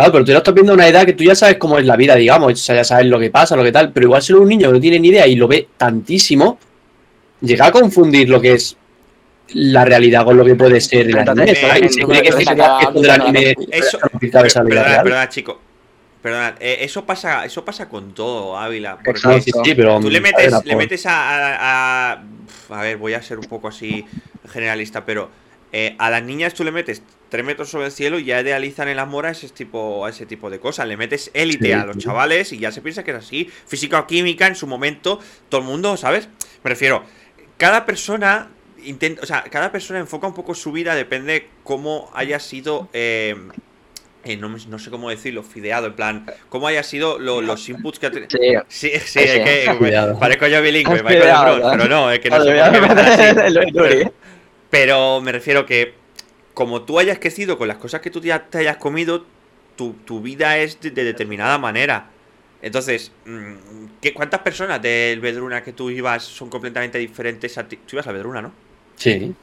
Claro, 0.01 0.13
pero 0.13 0.25
tú 0.25 0.33
ya 0.33 0.39
estás 0.39 0.55
viendo 0.55 0.73
una 0.73 0.89
edad 0.89 1.05
que 1.05 1.13
tú 1.13 1.25
ya 1.25 1.35
sabes 1.35 1.59
cómo 1.59 1.79
es 1.79 1.85
la 1.85 1.95
vida, 1.95 2.15
digamos, 2.15 2.55
o 2.55 2.57
sea, 2.57 2.75
ya 2.77 2.85
sabes 2.85 3.05
lo 3.05 3.19
que 3.19 3.29
pasa, 3.31 3.55
lo 3.55 3.63
que 3.63 3.71
tal, 3.71 3.93
pero 3.93 4.07
igual 4.07 4.23
si 4.23 4.33
un 4.33 4.49
niño 4.49 4.69
que 4.69 4.73
no 4.75 4.81
tiene 4.81 4.99
ni 4.99 5.09
idea 5.09 5.27
y 5.27 5.37
lo 5.37 5.47
ve 5.47 5.69
tantísimo, 5.77 6.59
llega 7.43 7.67
a 7.67 7.71
confundir 7.71 8.31
lo 8.31 8.41
que 8.41 8.55
es 8.55 8.79
la 9.53 9.85
realidad 9.85 10.25
con 10.25 10.39
lo 10.39 10.45
que 10.45 10.55
puede 10.55 10.81
ser 10.81 11.09
el 11.11 11.19
anime. 11.19 11.53
Eso, 13.71 13.99
perdona, 14.69 15.03
perdona, 15.03 15.29
chico. 15.29 15.61
Perdona, 16.23 16.55
eh, 16.61 16.79
eso 16.81 17.05
pasa, 17.05 17.45
eso 17.45 17.63
pasa 17.63 17.87
con 17.89 18.15
todo, 18.15 18.57
Ávila. 18.57 18.99
Porque. 19.05 19.21
Sí, 19.43 19.51
sí, 19.65 19.75
pero 19.75 20.01
tú 20.01 20.09
le 20.11 20.19
a 20.19 20.21
metes, 20.23 20.65
le 20.65 20.77
metes 20.77 21.05
a, 21.07 21.13
a, 21.13 22.13
a- 22.13 22.23
a 22.71 22.83
ver, 22.83 22.97
voy 22.97 23.13
a 23.15 23.23
ser 23.23 23.39
un 23.39 23.47
poco 23.47 23.69
así 23.69 24.05
generalista, 24.51 25.05
pero 25.05 25.31
eh, 25.73 25.95
a 25.99 26.11
las 26.11 26.23
niñas 26.23 26.55
tú 26.55 26.65
le 26.65 26.73
metes 26.73 27.03
tres 27.29 27.45
metros 27.45 27.69
sobre 27.71 27.87
el 27.87 27.93
cielo 27.93 28.19
y 28.19 28.25
ya 28.25 28.41
idealizan 28.41 28.89
el 28.89 28.99
amor 28.99 29.27
a 29.27 29.31
ese 29.31 29.49
tipo, 29.51 30.05
a 30.05 30.11
ese 30.11 30.27
tipo 30.27 30.51
de 30.51 30.59
cosas. 30.59 30.89
Le 30.89 30.97
metes 30.97 31.31
élite 31.33 31.67
Sí, 31.67 31.73
a 31.73 31.85
los 31.85 31.97
sí. 31.97 32.03
chavales 32.03 32.53
y 32.53 32.59
ya 32.59 32.73
se 32.73 32.83
piensa 32.83 33.05
que 33.05 33.13
es 33.13 33.17
así. 33.19 33.49
Física 33.67 34.01
o 34.01 34.07
química 34.07 34.47
en 34.49 34.57
su 34.57 34.67
momento, 34.67 35.21
todo 35.49 35.61
el 35.61 35.67
mundo, 35.69 35.97
¿sabes? 35.97 36.29
Me 36.65 36.71
refiero, 36.71 37.05
cada 37.57 37.87
persona 37.87 38.49
intenta, 38.85 39.23
o 39.23 39.27
sea, 39.27 39.45
cada 39.45 39.71
persona 39.71 40.01
enfoca 40.01 40.27
un 40.27 40.35
poco 40.35 40.55
su 40.55 40.73
vida, 40.73 40.95
depende 40.95 41.49
cómo 41.63 42.11
haya 42.15 42.41
sido. 42.41 42.89
eh, 42.93 43.37
eh, 44.25 44.37
no, 44.37 44.49
no 44.51 44.79
sé 44.79 44.91
cómo 44.91 45.09
decirlo, 45.09 45.43
fideado, 45.43 45.87
en 45.87 45.95
plan, 45.95 46.27
cómo 46.51 46.67
haya 46.67 46.83
sido 46.83 47.19
lo- 47.19 47.41
los 47.41 47.67
inputs 47.71 47.99
que 47.99 48.07
ha 48.07 48.11
tenido. 48.11 48.29
Sí, 48.31 48.53
Sí, 48.69 48.91
es 48.93 49.13
que 49.15 49.77
me- 49.81 50.15
parezco 50.19 50.47
yo 50.47 50.61
bilingüe, 50.61 51.03
pero 51.07 51.87
no, 51.89 52.11
es 52.11 52.19
que 52.19 52.29
no 52.29 52.43
sé 52.45 52.51
Pero, 54.71 55.21
me 55.21 55.33
refiero 55.33 55.67
que 55.67 55.95
como 56.55 56.83
tú 56.83 56.99
hayas 56.99 57.19
crecido 57.19 57.59
con 57.59 57.69
las 57.69 57.79
cosas 57.79 58.01
que 58.01 58.11
tú 58.11 58.21
ya 58.21 58.47
te 58.47 58.59
hayas 58.59 58.77
comido, 58.77 59.25
tu, 59.77 59.95
tu 60.05 60.21
vida 60.21 60.59
es 60.59 60.81
de, 60.81 60.91
de 60.91 61.05
determinada 61.05 61.59
manera. 61.59 62.09
Entonces, 62.63 63.11
mm, 63.25 63.55
¿qué, 64.01 64.13
¿cuántas 64.13 64.41
personas 64.41 64.83
del 64.83 65.21
Bedruna 65.21 65.63
que 65.63 65.73
tú 65.73 65.91
ibas 65.91 66.23
son 66.23 66.51
completamente 66.51 66.99
diferentes 66.99 67.57
a 67.59 67.67
ti? 67.67 67.77
Tú 67.77 67.97
ibas 67.97 68.07
al 68.07 68.15
Bedruna, 68.15 68.43
¿no? 68.43 68.53
Sí. 68.97 69.35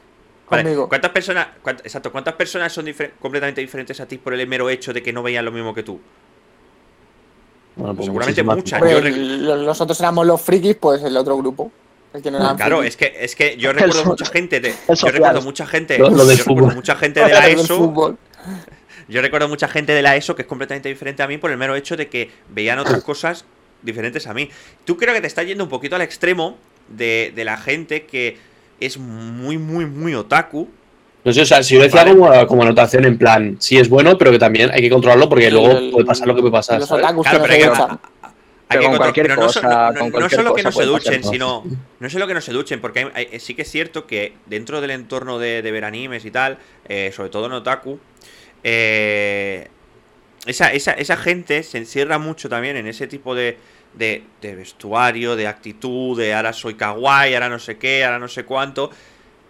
Vale. 0.49 0.75
¿Cuántas 0.87 1.11
personas, 1.11 1.47
cuánt- 1.61 1.79
exacto, 1.81 2.11
cuántas 2.11 2.35
personas 2.35 2.71
son 2.71 2.85
difer- 2.85 3.11
completamente 3.19 3.59
diferentes 3.59 3.99
a 3.99 4.05
ti 4.07 4.17
por 4.17 4.33
el 4.33 4.47
mero 4.47 4.69
hecho 4.69 4.93
de 4.93 5.03
que 5.03 5.11
no 5.11 5.21
veían 5.23 5.43
lo 5.43 5.51
mismo 5.51 5.73
que 5.73 5.83
tú? 5.83 5.99
Bueno, 7.75 7.95
pues 7.95 8.05
Seguramente 8.05 8.43
muchas. 8.43 8.81
Yo 8.89 9.55
nosotros 9.57 9.99
éramos 9.99 10.25
los 10.25 10.41
frikis, 10.41 10.75
pues 10.75 11.03
el 11.03 11.17
otro 11.17 11.37
grupo. 11.37 11.71
Que 12.23 12.31
no 12.31 12.55
Claro, 12.57 12.83
es 12.83 12.97
que, 12.97 13.13
es 13.19 13.35
que 13.35 13.57
yo 13.57 13.71
recuerdo 13.73 14.05
mucha 14.05 14.25
gente 14.25 14.59
de. 14.59 14.73
Yo 14.95 15.07
recuerdo 15.11 15.41
mucha 15.41 15.65
gente. 15.67 15.97
Lo- 15.99 16.09
lo 16.09 16.25
del 16.25 16.37
yo 16.37 16.43
recuerdo 16.43 16.61
fútbol. 16.63 16.75
mucha 16.75 16.95
gente 16.95 17.19
de 17.23 17.29
la 17.29 17.47
ESO. 17.47 18.17
Yo 19.09 19.21
recuerdo 19.21 19.47
mucha 19.47 19.67
gente 19.67 19.93
de 19.93 20.01
la 20.01 20.15
ESO 20.15 20.35
que 20.35 20.41
es 20.41 20.47
completamente 20.47 20.89
diferente 20.89 21.23
a 21.23 21.27
mí 21.27 21.37
por 21.37 21.51
el 21.51 21.57
mero 21.57 21.75
hecho 21.75 21.95
de 21.95 22.07
que 22.07 22.29
veían 22.49 22.79
otras 22.79 23.03
cosas 23.03 23.45
diferentes 23.81 24.27
a 24.27 24.33
mí. 24.33 24.49
Tú 24.85 24.97
creo 24.97 25.13
que 25.13 25.21
te 25.21 25.27
estás 25.27 25.45
yendo 25.45 25.63
un 25.63 25.69
poquito 25.69 25.95
al 25.95 26.01
extremo 26.01 26.57
de, 26.89 27.31
de 27.35 27.45
la 27.45 27.57
gente 27.57 28.05
que 28.05 28.37
es 28.79 28.97
muy, 28.97 29.57
muy, 29.57 29.85
muy 29.85 30.13
otaku. 30.13 30.67
No 31.23 31.33
sé, 31.33 31.41
o 31.41 31.45
sea, 31.45 31.63
si 31.63 31.75
yo 31.75 31.81
decía 31.81 32.03
Vale. 32.03 32.17
como, 32.17 32.47
como 32.47 32.63
anotación 32.63 33.03
en 33.05 33.17
plan, 33.17 33.57
sí 33.59 33.77
es 33.77 33.89
bueno, 33.89 34.17
pero 34.17 34.31
que 34.31 34.39
también 34.39 34.71
hay 34.71 34.81
que 34.81 34.89
controlarlo 34.89 35.27
porque 35.29 35.49
luego 35.51 35.71
El- 35.71 35.91
puede 35.91 36.05
pasar 36.05 36.27
lo 36.27 36.35
que 36.35 36.41
puede 36.41 36.51
pasar. 36.53 36.79
Los 36.79 36.87
¿sabes? 36.89 37.03
otakus 37.05 37.23
Claro, 37.27 37.43
que 37.43 37.49
pero 37.49 37.73
que, 37.73 37.97
que 38.69 38.77
con 38.85 38.97
cualquier 38.97 39.27
pero 39.27 39.35
no, 39.39 39.47
cosa, 39.47 39.61
no- 39.61 39.69
no- 39.69 39.99
con 39.99 40.05
no 40.07 40.11
cualquier 40.11 40.41
solo 40.41 40.53
que 40.55 40.63
no 40.63 40.71
se 40.71 40.77
pasar. 40.79 40.91
duchen, 40.91 41.23
sino. 41.23 41.63
No 41.99 42.09
solo 42.09 42.27
que 42.27 42.33
no 42.33 42.41
se 42.41 42.51
duchen, 42.51 42.81
porque 42.81 43.09
hay- 43.13 43.27
hay- 43.31 43.39
sí 43.39 43.53
que 43.55 43.61
es 43.63 43.71
cierto 43.71 44.05
que 44.07 44.33
dentro 44.45 44.81
del 44.81 44.91
entorno 44.91 45.39
de, 45.39 45.61
de 45.61 45.71
ver 45.71 45.85
animes 45.85 46.25
y 46.25 46.31
tal, 46.31 46.57
eh, 46.87 47.11
sobre 47.15 47.29
todo 47.29 47.45
en 47.47 47.53
Otaku, 47.53 47.99
eh, 48.63 49.67
esa, 50.45 50.71
esa, 50.71 50.91
esa 50.93 51.17
gente 51.17 51.63
se 51.63 51.77
encierra 51.77 52.19
mucho 52.19 52.49
también 52.49 52.77
en 52.77 52.87
ese 52.87 53.07
tipo 53.07 53.35
de, 53.35 53.57
de, 53.93 54.23
de 54.41 54.55
vestuario, 54.55 55.35
de 55.35 55.47
actitud, 55.47 56.17
de 56.17 56.33
ahora 56.33 56.53
soy 56.53 56.75
kawaii, 56.75 57.33
ahora 57.33 57.49
no 57.49 57.59
sé 57.59 57.77
qué, 57.77 58.03
ahora 58.05 58.19
no 58.19 58.27
sé 58.27 58.43
cuánto. 58.45 58.91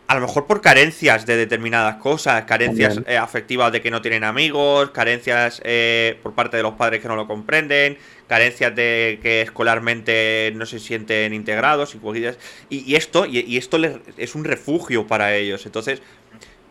A 0.07 0.15
lo 0.15 0.21
mejor 0.21 0.47
por 0.47 0.61
carencias 0.61 1.25
de 1.25 1.35
determinadas 1.35 1.97
cosas, 1.97 2.45
carencias 2.45 3.01
eh, 3.07 3.17
afectivas 3.17 3.73
de 3.73 3.81
que 3.81 3.91
no 3.91 4.01
tienen 4.01 4.23
amigos, 4.23 4.91
carencias 4.91 5.61
eh, 5.65 6.17
por 6.23 6.33
parte 6.33 6.55
de 6.55 6.63
los 6.63 6.75
padres 6.75 7.01
que 7.01 7.09
no 7.09 7.17
lo 7.17 7.27
comprenden, 7.27 7.97
carencias 8.27 8.75
de 8.75 9.19
que 9.21 9.41
escolarmente 9.41 10.51
no 10.55 10.65
se 10.65 10.79
sienten 10.79 11.33
integrados 11.33 11.95
y 11.95 11.97
cogidas. 11.99 12.37
Y, 12.69 12.79
y 12.91 12.95
esto, 12.95 13.25
y, 13.25 13.39
y 13.39 13.57
esto 13.57 13.77
les- 13.77 13.97
es 14.17 14.35
un 14.35 14.43
refugio 14.43 15.07
para 15.07 15.35
ellos. 15.35 15.65
Entonces, 15.65 16.01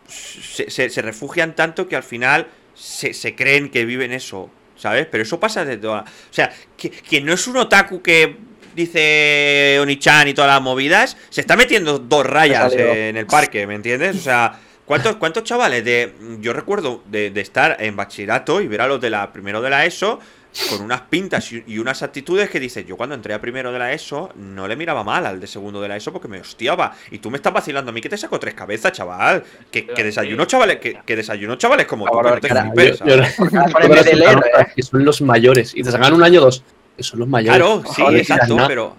se, 0.07 0.69
se- 0.69 0.89
se 0.89 1.01
refugian 1.01 1.55
tanto 1.55 1.87
que 1.87 1.95
al 1.95 2.03
final 2.03 2.47
se, 2.73 3.13
se 3.13 3.35
creen 3.35 3.69
que 3.69 3.85
viven 3.85 4.11
eso, 4.11 4.49
¿sabes? 4.75 5.07
Pero 5.09 5.23
eso 5.23 5.39
pasa 5.39 5.65
de 5.65 5.77
toda. 5.77 6.01
O 6.01 6.33
sea, 6.33 6.53
que, 6.77 6.89
que 6.91 7.21
no 7.21 7.33
es 7.33 7.47
un 7.47 7.57
otaku 7.57 8.01
que 8.01 8.37
dice 8.75 9.77
Onichan 9.81 10.27
y 10.27 10.33
todas 10.33 10.51
las 10.51 10.61
movidas, 10.61 11.17
se 11.29 11.41
está 11.41 11.55
metiendo 11.55 11.97
dos 11.99 12.25
rayas 12.25 12.73
en 12.73 13.17
el 13.17 13.25
parque, 13.25 13.65
¿me 13.67 13.75
entiendes? 13.75 14.15
O 14.17 14.21
sea. 14.21 14.59
¿Cuántos, 14.85 15.17
¿Cuántos 15.17 15.43
chavales 15.43 15.83
de. 15.83 16.13
Yo 16.39 16.53
recuerdo 16.53 17.03
de, 17.07 17.29
de 17.29 17.41
estar 17.41 17.75
en 17.81 17.97
bachillerato 17.97 18.61
y 18.61 18.69
ver 18.69 18.79
a 18.79 18.87
los 18.87 19.01
de 19.01 19.09
la 19.09 19.33
primero 19.33 19.61
de 19.61 19.69
la 19.69 19.85
ESO 19.85 20.21
con 20.69 20.81
unas 20.81 21.01
pintas 21.01 21.51
y, 21.51 21.63
y 21.67 21.77
unas 21.79 22.01
actitudes 22.03 22.49
que 22.49 22.59
dices, 22.59 22.85
yo 22.85 22.97
cuando 22.97 23.15
entré 23.15 23.33
a 23.33 23.41
primero 23.41 23.71
de 23.71 23.79
la 23.79 23.93
ESO 23.93 24.31
no 24.35 24.67
le 24.67 24.75
miraba 24.75 25.03
mal 25.03 25.25
al 25.25 25.39
de 25.39 25.47
segundo 25.47 25.81
de 25.81 25.87
la 25.87 25.95
ESO 25.97 26.11
porque 26.13 26.27
me 26.27 26.39
hostiaba. 26.39 26.93
Y 27.11 27.19
tú 27.19 27.29
me 27.29 27.37
estás 27.37 27.53
vacilando 27.53 27.89
a 27.89 27.93
mí 27.93 28.01
que 28.01 28.09
te 28.09 28.17
saco 28.17 28.39
tres 28.39 28.53
cabezas, 28.53 28.91
chaval. 28.91 29.43
Que, 29.71 29.85
que 29.87 30.03
desayuno 30.03 30.45
chavales, 30.45 30.77
que, 30.77 30.99
que 31.05 31.15
desayuno 31.15 31.55
chavales 31.57 31.85
como 31.85 32.05
tú, 32.05 32.17
que 32.17 32.49
no 32.53 32.71
te 32.73 32.97
Yo- 33.05 33.15
¿eh? 33.15 34.67
que 34.75 34.83
son 34.83 35.03
los 35.05 35.21
mayores. 35.21 35.73
Y 35.75 35.83
te 35.83 35.91
sacan 35.91 36.13
un 36.13 36.23
año 36.23 36.41
o 36.41 36.45
dos. 36.45 36.63
Que 36.95 37.03
son 37.03 37.19
los 37.19 37.27
mayores. 37.27 37.57
Claro, 37.57 37.83
sí, 37.93 38.01
Joder, 38.01 38.19
exacto, 38.19 38.57
pero. 38.67 38.95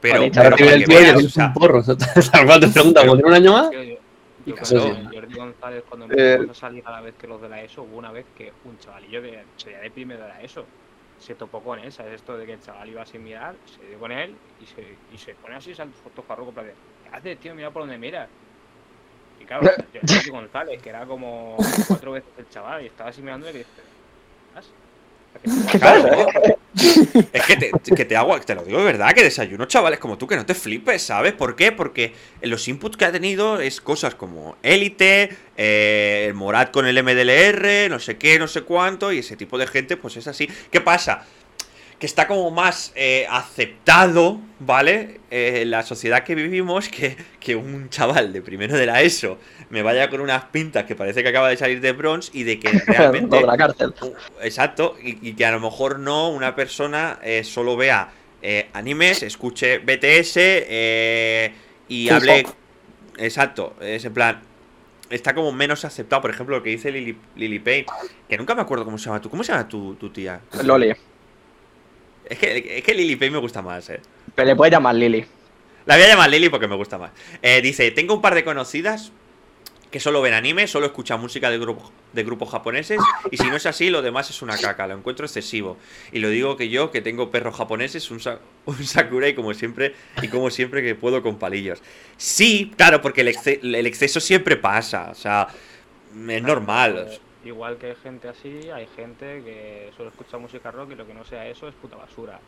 Pero, 0.00 0.22
pero 0.32 0.56
que 0.56 0.68
el 0.74 0.84
tío 0.84 0.96
veas, 0.98 1.24
o 1.24 1.28
sea, 1.28 1.46
un 1.46 1.54
porro. 1.54 1.82
Te 1.82 1.94
pregunta, 2.68 3.00
¿cuándo 3.04 3.16
tiene 3.16 3.28
un 3.28 3.34
año 3.34 3.52
más? 3.52 3.70
Yo, 4.46 4.54
cuando 4.56 5.10
Jordi 5.12 5.34
González, 5.34 5.82
cuando 5.88 6.06
Eh. 6.16 6.34
empezó 6.34 6.52
a 6.52 6.54
salir 6.54 6.82
a 6.86 6.92
la 6.92 7.00
vez 7.00 7.14
que 7.20 7.26
los 7.26 7.42
de 7.42 7.48
la 7.48 7.62
ESO, 7.62 7.82
hubo 7.82 7.96
una 7.98 8.12
vez 8.12 8.24
que 8.36 8.52
un 8.64 8.78
chavalillo 8.78 9.20
de, 9.20 9.42
sería 9.56 9.80
de 9.80 9.90
primero 9.90 10.22
de 10.22 10.28
la 10.28 10.40
ESO 10.42 10.64
se 11.18 11.34
topó 11.34 11.60
con 11.60 11.78
él, 11.78 11.92
¿sabes? 11.92 12.14
Esto 12.14 12.36
de 12.36 12.46
que 12.46 12.54
el 12.54 12.60
chaval 12.60 12.88
iba 12.88 13.04
sin 13.04 13.24
mirar, 13.24 13.56
se 13.66 13.86
dio 13.86 13.98
con 13.98 14.12
él 14.12 14.36
y 14.60 14.66
se, 14.66 14.96
y 15.12 15.18
se 15.18 15.34
pone 15.34 15.56
así, 15.56 15.74
sale 15.74 15.92
fotos 15.92 16.24
farruco, 16.24 16.52
plan 16.52 16.66
de, 16.66 16.74
¿qué 17.04 17.16
haces, 17.16 17.38
tío? 17.38 17.54
Mira 17.54 17.70
por 17.70 17.82
donde 17.82 17.98
mira. 17.98 18.28
Y 19.40 19.44
claro, 19.44 19.68
yo 19.92 20.32
González, 20.32 20.82
que 20.82 20.88
era 20.88 21.06
como 21.06 21.56
cuatro 21.86 22.12
veces 22.12 22.30
el 22.38 22.48
chaval, 22.48 22.82
y 22.82 22.86
estaba 22.86 23.10
así 23.10 23.22
mirándole 23.22 23.52
y 23.52 23.58
dice, 23.58 23.70
¿qué 23.74 24.54
pasa? 24.54 24.70
Claro. 25.80 26.26
Es 27.32 27.44
que 27.46 27.56
te, 27.56 27.70
que 27.96 28.04
te 28.04 28.16
hago, 28.16 28.38
te 28.40 28.54
lo 28.54 28.62
digo 28.62 28.78
de 28.78 28.84
verdad, 28.84 29.12
que 29.12 29.24
desayuno 29.24 29.64
chavales 29.66 29.98
como 29.98 30.16
tú, 30.16 30.26
que 30.26 30.36
no 30.36 30.46
te 30.46 30.54
flipes, 30.54 31.02
¿sabes? 31.02 31.32
¿Por 31.32 31.56
qué? 31.56 31.72
Porque 31.72 32.12
los 32.42 32.68
inputs 32.68 32.96
que 32.96 33.04
ha 33.04 33.12
tenido 33.12 33.60
es 33.60 33.80
cosas 33.80 34.14
como 34.14 34.56
élite, 34.62 35.30
eh, 35.56 36.26
el 36.28 36.34
Morat 36.34 36.70
con 36.70 36.86
el 36.86 37.02
MDLR, 37.02 37.88
no 37.90 37.98
sé 37.98 38.16
qué, 38.16 38.38
no 38.38 38.46
sé 38.46 38.62
cuánto, 38.62 39.12
y 39.12 39.18
ese 39.18 39.36
tipo 39.36 39.58
de 39.58 39.66
gente, 39.66 39.96
pues 39.96 40.16
es 40.16 40.28
así. 40.28 40.48
¿Qué 40.70 40.80
pasa? 40.80 41.26
Que 41.98 42.06
está 42.06 42.28
como 42.28 42.50
más 42.50 42.92
eh, 42.94 43.26
aceptado, 43.28 44.40
¿vale? 44.60 45.20
Eh, 45.30 45.62
en 45.62 45.70
la 45.70 45.82
sociedad 45.82 46.22
que 46.22 46.34
vivimos, 46.34 46.88
que, 46.88 47.16
que 47.40 47.56
un 47.56 47.90
chaval 47.90 48.32
de 48.32 48.40
primero 48.40 48.76
de 48.76 48.86
la 48.86 49.02
ESO 49.02 49.38
me 49.70 49.82
vaya 49.82 50.08
con 50.08 50.20
unas 50.20 50.44
pintas 50.44 50.84
que 50.84 50.94
parece 50.94 51.22
que 51.22 51.28
acaba 51.28 51.48
de 51.48 51.56
salir 51.56 51.80
de 51.80 51.92
bronze 51.92 52.30
y 52.32 52.44
de 52.44 52.58
que 52.58 52.70
realmente 52.86 53.36
de 53.36 53.46
la 53.46 53.56
cárcel. 53.56 53.94
Exacto, 54.42 54.96
y, 55.02 55.28
y 55.28 55.34
que 55.34 55.44
a 55.44 55.50
lo 55.50 55.60
mejor 55.60 55.98
no 55.98 56.28
una 56.28 56.54
persona 56.54 57.18
eh, 57.22 57.44
solo 57.44 57.76
vea 57.76 58.10
eh, 58.40 58.68
animes, 58.72 59.22
escuche 59.22 59.78
BTS 59.78 60.36
eh, 60.36 61.52
y 61.88 62.08
hable. 62.08 62.46
Exacto, 63.16 63.74
es 63.80 64.04
en 64.04 64.14
plan. 64.14 64.40
Está 65.10 65.34
como 65.34 65.50
menos 65.52 65.84
aceptado, 65.84 66.22
por 66.22 66.30
ejemplo, 66.30 66.56
lo 66.56 66.62
que 66.62 66.70
dice 66.70 66.92
Lily, 66.92 67.16
Lily 67.34 67.58
Payne, 67.58 67.86
que 68.28 68.36
nunca 68.36 68.54
me 68.54 68.60
acuerdo 68.60 68.84
cómo 68.84 68.98
se 68.98 69.06
llama 69.06 69.20
tú. 69.20 69.30
¿Cómo 69.30 69.42
se 69.42 69.52
llama 69.52 69.66
tu, 69.66 69.94
tu 69.94 70.10
tía? 70.10 70.40
Loli. 70.62 70.94
Es 72.28 72.38
que, 72.38 72.78
es 72.78 72.84
que 72.84 72.94
Lily 72.94 73.16
Payne 73.16 73.32
me 73.34 73.38
gusta 73.40 73.62
más, 73.62 73.88
eh. 73.90 74.00
Pero 74.34 74.48
le 74.48 74.56
puedes 74.56 74.72
llamar 74.72 74.94
Lili. 74.94 75.24
La 75.86 75.94
voy 75.96 76.04
a 76.04 76.08
llamar 76.08 76.28
Lily 76.30 76.48
porque 76.50 76.68
me 76.68 76.76
gusta 76.76 76.98
más. 76.98 77.10
Eh, 77.40 77.60
dice, 77.62 77.90
tengo 77.92 78.14
un 78.14 78.20
par 78.20 78.34
de 78.34 78.44
conocidas 78.44 79.10
que 79.90 80.00
solo 80.00 80.20
ven 80.20 80.34
anime, 80.34 80.66
solo 80.66 80.84
escuchan 80.84 81.18
música 81.18 81.48
de, 81.48 81.58
grupo, 81.58 81.90
de 82.12 82.22
grupos 82.22 82.50
japoneses 82.50 83.00
y 83.30 83.38
si 83.38 83.46
no 83.48 83.56
es 83.56 83.64
así, 83.64 83.88
lo 83.88 84.02
demás 84.02 84.28
es 84.28 84.42
una 84.42 84.58
caca, 84.58 84.86
lo 84.86 84.94
encuentro 84.94 85.24
excesivo. 85.24 85.78
Y 86.12 86.18
lo 86.18 86.28
digo 86.28 86.58
que 86.58 86.68
yo, 86.68 86.90
que 86.90 87.00
tengo 87.00 87.30
perros 87.30 87.56
japoneses, 87.56 88.10
un, 88.10 88.20
sa- 88.20 88.38
un 88.66 88.84
sakurai 88.84 89.34
como 89.34 89.54
siempre 89.54 89.94
y 90.20 90.28
como 90.28 90.50
siempre 90.50 90.82
que 90.82 90.94
puedo 90.94 91.22
con 91.22 91.38
palillos. 91.38 91.80
Sí, 92.18 92.70
claro, 92.76 93.00
porque 93.00 93.22
el, 93.22 93.28
exce- 93.28 93.60
el 93.62 93.86
exceso 93.86 94.20
siempre 94.20 94.56
pasa, 94.58 95.08
o 95.10 95.14
sea, 95.14 95.48
es 96.28 96.42
normal. 96.42 97.18
Igual 97.44 97.76
que 97.78 97.86
hay 97.88 97.94
gente 98.02 98.28
así, 98.28 98.68
hay 98.74 98.86
gente 98.96 99.42
que 99.44 99.90
solo 99.96 100.10
escucha 100.10 100.38
música 100.38 100.70
rock 100.70 100.90
y 100.92 100.94
lo 100.96 101.06
que 101.06 101.14
no 101.14 101.24
sea 101.24 101.46
eso 101.46 101.68
es 101.68 101.74
puta 101.74 101.96
basura. 101.96 102.40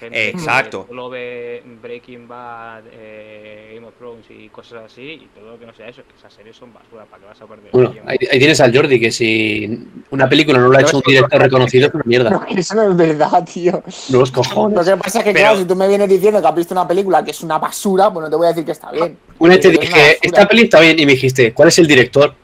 Gente 0.00 0.28
Exacto. 0.28 0.82
que 0.82 0.88
solo 0.88 1.10
ve 1.10 1.60
Breaking 1.82 2.28
Bad, 2.28 2.84
eh, 2.92 3.72
Game 3.74 3.86
of 3.86 3.94
Thrones 3.98 4.24
y 4.30 4.48
cosas 4.48 4.84
así, 4.86 5.02
y 5.02 5.28
todo 5.34 5.50
lo 5.50 5.58
que 5.58 5.66
no 5.66 5.74
sea 5.74 5.88
eso, 5.88 6.02
es 6.02 6.06
que 6.06 6.16
esas 6.16 6.32
series 6.32 6.56
son 6.56 6.72
basura, 6.72 7.04
¿para 7.04 7.20
qué 7.20 7.26
vas 7.28 7.40
a 7.42 7.46
perder 7.46 7.70
Bueno, 7.72 7.90
ahí, 8.06 8.16
ahí 8.30 8.38
tienes 8.38 8.60
al 8.60 8.74
Jordi, 8.74 9.00
que 9.00 9.10
si 9.10 9.86
una 10.10 10.28
película 10.28 10.58
no 10.58 10.68
la 10.70 10.78
ha 10.78 10.82
hecho 10.82 10.98
un 10.98 11.02
director 11.04 11.40
reconocido, 11.42 11.88
es 11.88 11.94
una 11.94 12.04
mierda. 12.06 12.30
No, 12.30 12.44
eso 12.56 12.74
no 12.76 12.82
es 12.90 12.96
verdad, 12.96 13.44
tío. 13.52 13.82
No 14.10 14.18
los 14.20 14.30
Lo 14.30 14.34
cojones. 14.42 14.88
que 14.88 14.96
pasa 14.96 15.18
es 15.18 15.24
que, 15.24 15.32
Pero- 15.32 15.44
claro, 15.44 15.58
si 15.58 15.64
tú 15.64 15.74
me 15.74 15.88
vienes 15.88 16.08
diciendo 16.08 16.40
que 16.40 16.46
has 16.46 16.54
visto 16.54 16.74
una 16.74 16.86
película 16.86 17.24
que 17.24 17.32
es 17.32 17.40
una 17.42 17.58
basura, 17.58 18.10
pues 18.12 18.22
no 18.24 18.30
te 18.30 18.36
voy 18.36 18.46
a 18.46 18.50
decir 18.50 18.64
que 18.64 18.72
está 18.72 18.92
bien. 18.92 19.18
Una 19.40 19.54
vez 19.54 19.60
te 19.62 19.70
dije, 19.70 20.18
esta 20.22 20.46
peli 20.46 20.62
está 20.62 20.80
bien, 20.80 20.98
y 20.98 21.06
me 21.06 21.12
dijiste, 21.12 21.52
¿cuál 21.52 21.68
es 21.68 21.78
el 21.80 21.88
director? 21.88 22.34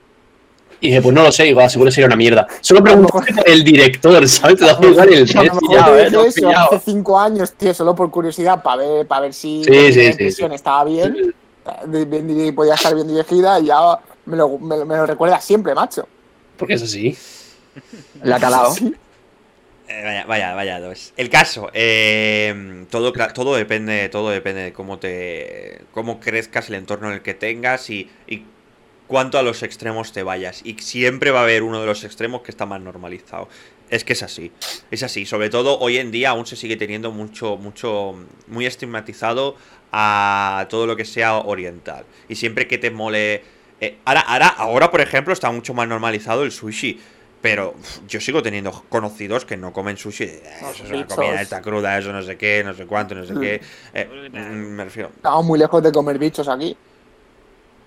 Y 0.85 0.89
dije, 0.89 1.01
pues 1.01 1.15
no 1.15 1.23
lo 1.23 1.33
sé, 1.33 1.47
igual, 1.49 1.71
seguro 1.71 1.91
sería 1.91 2.09
una 2.09 2.17
mierda. 2.17 2.47
Solo 2.61 2.85
preguntaste 2.85 3.33
por 3.33 3.49
el 3.49 3.65
director, 3.65 4.29
¿sabes? 4.29 4.59
Te 4.59 4.67
da 4.67 4.77
igual 4.83 5.13
el 5.15 5.23
A 5.35 5.43
lo 5.43 5.55
mejor 5.55 5.61
pillado, 5.61 5.95
te 5.95 6.03
¿eh? 6.03 6.05
dije 6.05 6.11
Lo 6.11 6.21
has 6.21 6.37
eso 6.37 6.49
hace 6.51 6.81
cinco 6.85 7.19
años, 7.19 7.53
tío, 7.55 7.73
solo 7.73 7.95
por 7.95 8.11
curiosidad, 8.11 8.63
para 8.63 8.77
ver, 8.83 9.07
para 9.07 9.23
ver 9.23 9.33
si 9.33 9.65
Sí, 9.65 9.71
la 9.71 9.77
sí, 9.79 10.13
primera 10.13 10.31
sí, 10.31 10.55
estaba 10.55 10.85
bien, 10.85 11.35
de- 11.87 12.05
bien- 12.05 12.55
podía 12.55 12.75
estar 12.75 12.95
bien 12.95 13.09
dirigida, 13.09 13.59
y 13.61 13.65
ya 13.65 13.99
me 14.27 14.37
lo, 14.37 14.59
me, 14.59 14.85
me 14.85 14.97
lo 14.97 15.07
recuerda 15.07 15.41
siempre, 15.41 15.75
macho. 15.75 16.07
Porque 16.59 16.75
es 16.75 16.83
así. 16.83 17.17
La 18.23 18.37
ha 18.37 18.41
calado. 18.41 18.75
Eh, 19.89 20.03
vaya, 20.03 20.25
vaya, 20.27 20.55
vaya 20.55 20.81
dos. 20.81 21.13
El 21.17 21.31
caso, 21.31 21.71
eh, 21.73 22.85
todo, 22.91 23.11
todo 23.33 23.55
depende, 23.55 24.09
todo 24.11 24.29
depende 24.31 24.63
de 24.63 24.73
cómo 24.75 24.99
te, 24.99 25.81
cómo 25.93 26.21
crezcas, 26.21 26.69
el 26.69 26.75
entorno 26.77 27.09
en 27.09 27.15
el 27.15 27.23
que 27.23 27.35
tengas 27.35 27.89
y, 27.91 28.11
y 28.27 28.45
cuánto 29.07 29.39
a 29.39 29.43
los 29.43 29.63
extremos 29.63 30.13
te 30.13 30.23
vayas. 30.23 30.61
Y 30.65 30.75
siempre 30.81 31.31
va 31.31 31.41
a 31.41 31.43
haber 31.45 31.63
uno 31.63 31.81
de 31.81 31.87
los 31.87 32.05
extremos 32.05 32.43
que 32.43 32.51
está 32.51 32.67
más 32.67 32.81
normalizado. 32.81 33.49
Es 33.91 34.03
que 34.05 34.15
es 34.15 34.23
así, 34.23 34.51
es 34.91 35.03
así. 35.03 35.27
Sobre 35.27 35.51
todo 35.51 35.79
hoy 35.79 35.99
en 35.99 36.11
día 36.11 36.31
aún 36.31 36.47
se 36.47 36.57
sigue 36.57 36.77
teniendo 36.77 37.11
mucho, 37.13 37.57
mucho, 37.57 38.15
muy 38.49 38.67
estigmatizado 38.67 39.57
a 39.93 40.67
todo 40.71 40.87
lo 40.87 40.97
que 40.97 41.05
sea 41.05 41.35
oriental. 41.37 42.05
Y 42.29 42.35
siempre 42.37 42.67
que 42.67 42.79
te 42.79 42.91
mole, 42.91 43.43
eh, 43.81 43.99
ahora, 44.05 44.21
ahora, 44.21 44.49
ahora 44.49 44.91
por 44.91 45.01
ejemplo 45.01 45.33
está 45.33 45.51
mucho 45.51 45.75
más 45.75 45.87
normalizado 45.87 46.43
el 46.45 46.51
sushi. 46.53 46.99
Pero 47.43 47.75
yo 48.09 48.21
sigo 48.23 48.43
teniendo 48.43 48.73
conocidos 48.89 49.45
que 49.45 49.59
no 49.59 49.71
comen 49.71 49.99
sushi. 49.99 50.25
eh, 50.25 50.43
Eso 50.61 50.71
es 50.85 50.91
una 50.91 51.07
comida 51.07 51.43
esta 51.43 51.61
cruda, 51.61 51.99
eso 51.99 52.11
no 52.11 52.23
sé 52.23 52.39
qué, 52.39 52.63
no 52.65 52.73
sé 52.73 52.87
cuánto, 52.87 53.15
no 53.15 53.27
sé 53.27 53.35
qué. 53.39 53.61
Eh, 53.93 54.31
mm, 54.33 54.37
me 54.77 54.85
refiero. 54.85 55.11
Estamos 55.15 55.45
muy 55.45 55.59
lejos 55.59 55.83
de 55.83 55.93
comer 55.93 56.19
bichos 56.19 56.49
aquí. 56.49 56.75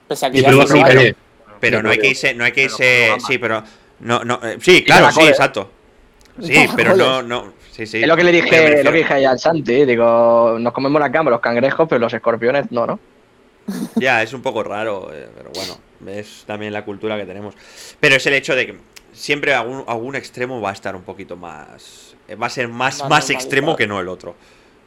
Pese 0.08 0.26
a 0.26 0.32
que 0.32 0.40
Y 0.40 0.42
ya 0.42 0.50
pero 0.50 0.68
sí, 0.68 1.16
Pero 1.60 1.84
no 1.84 1.90
hay 1.90 1.98
que 2.00 2.08
irse, 2.10 2.34
no 2.34 2.44
hay 2.44 2.52
que 2.52 2.64
irse. 2.64 3.16
Sí, 3.28 3.38
pero. 3.38 3.64
No, 4.00 4.24
no. 4.24 4.40
eh, 4.44 4.58
sí, 4.62 4.84
claro, 4.84 5.12
sí, 5.12 5.22
exacto. 5.28 5.72
Sí, 6.42 6.68
pero 6.76 6.96
no, 6.96 7.22
no. 7.24 7.54
Sí, 7.72 7.86
sí. 7.86 8.02
Es 8.02 8.08
lo 8.08 8.16
que 8.16 8.24
le 8.24 8.32
dije, 8.32 8.84
lo 8.84 8.92
que 8.92 8.98
dije 8.98 9.14
ayer 9.14 9.30
al 9.30 9.40
Santi, 9.40 9.86
digo, 9.86 10.58
nos 10.60 10.74
comemos 10.74 11.00
la 11.00 11.12
cama 11.12 11.30
los 11.32 11.42
cangrejos, 11.42 11.88
pero 11.88 12.00
los 12.00 12.14
escorpiones 12.14 12.72
no, 12.72 12.86
¿no? 12.88 13.00
Ya, 13.96 14.24
es 14.24 14.34
un 14.34 14.42
poco 14.42 14.64
raro, 14.64 15.12
eh, 15.14 15.28
pero 15.36 15.52
bueno, 15.54 15.78
es 16.12 16.44
también 16.46 16.74
la 16.74 16.86
cultura 16.86 17.18
que 17.18 17.26
tenemos. 17.26 17.56
Pero 18.00 18.16
es 18.16 18.26
el 18.26 18.34
hecho 18.34 18.56
de 18.56 18.66
que 18.66 18.78
siempre 19.14 19.54
algún, 19.54 19.84
algún 19.88 20.16
extremo 20.16 20.62
va 20.62 20.70
a 20.70 20.74
estar 20.74 20.96
un 20.96 21.04
poquito 21.04 21.36
más. 21.36 22.16
eh, 22.28 22.36
Va 22.36 22.48
a 22.48 22.50
ser 22.50 22.68
más, 22.68 23.00
Más 23.02 23.10
más 23.10 23.30
extremo 23.30 23.76
que 23.76 23.88
no 23.88 24.00
el 24.00 24.08
otro. 24.08 24.36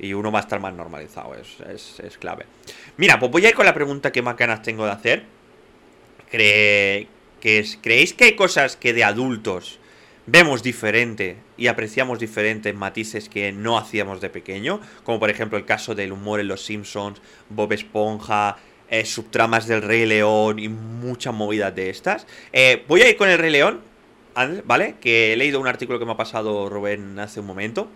Y 0.00 0.14
uno 0.14 0.32
va 0.32 0.38
a 0.38 0.42
estar 0.42 0.60
más 0.60 0.72
normalizado, 0.72 1.34
es, 1.34 1.60
es, 1.68 2.00
es 2.00 2.18
clave. 2.18 2.46
Mira, 2.96 3.18
pues 3.20 3.30
voy 3.30 3.44
a 3.44 3.50
ir 3.50 3.54
con 3.54 3.66
la 3.66 3.74
pregunta 3.74 4.10
que 4.10 4.22
más 4.22 4.36
ganas 4.36 4.62
tengo 4.62 4.86
de 4.86 4.92
hacer. 4.92 5.24
Cree, 6.30 7.06
que 7.40 7.58
es, 7.58 7.78
¿Creéis 7.80 8.14
que 8.14 8.24
hay 8.24 8.36
cosas 8.36 8.76
que 8.76 8.92
de 8.92 9.04
adultos 9.04 9.78
vemos 10.26 10.62
diferente 10.62 11.36
y 11.56 11.66
apreciamos 11.66 12.18
diferentes 12.18 12.74
matices 12.74 13.28
que 13.28 13.52
no 13.52 13.76
hacíamos 13.76 14.20
de 14.20 14.30
pequeño? 14.30 14.80
Como 15.04 15.18
por 15.18 15.28
ejemplo 15.28 15.58
el 15.58 15.64
caso 15.64 15.94
del 15.94 16.12
humor 16.12 16.40
en 16.40 16.48
Los 16.48 16.64
Simpsons, 16.64 17.20
Bob 17.48 17.72
Esponja, 17.72 18.56
eh, 18.88 19.04
subtramas 19.04 19.66
del 19.66 19.82
Rey 19.82 20.06
León 20.06 20.58
y 20.58 20.68
muchas 20.68 21.34
movidas 21.34 21.74
de 21.74 21.90
estas. 21.90 22.26
Eh, 22.52 22.84
voy 22.88 23.02
a 23.02 23.08
ir 23.08 23.16
con 23.16 23.28
el 23.28 23.38
Rey 23.38 23.50
León, 23.50 23.80
¿vale? 24.64 24.96
Que 25.00 25.32
he 25.32 25.36
leído 25.36 25.60
un 25.60 25.66
artículo 25.66 25.98
que 25.98 26.04
me 26.04 26.12
ha 26.12 26.16
pasado 26.16 26.68
Rubén 26.68 27.18
hace 27.18 27.40
un 27.40 27.46
momento. 27.46 27.88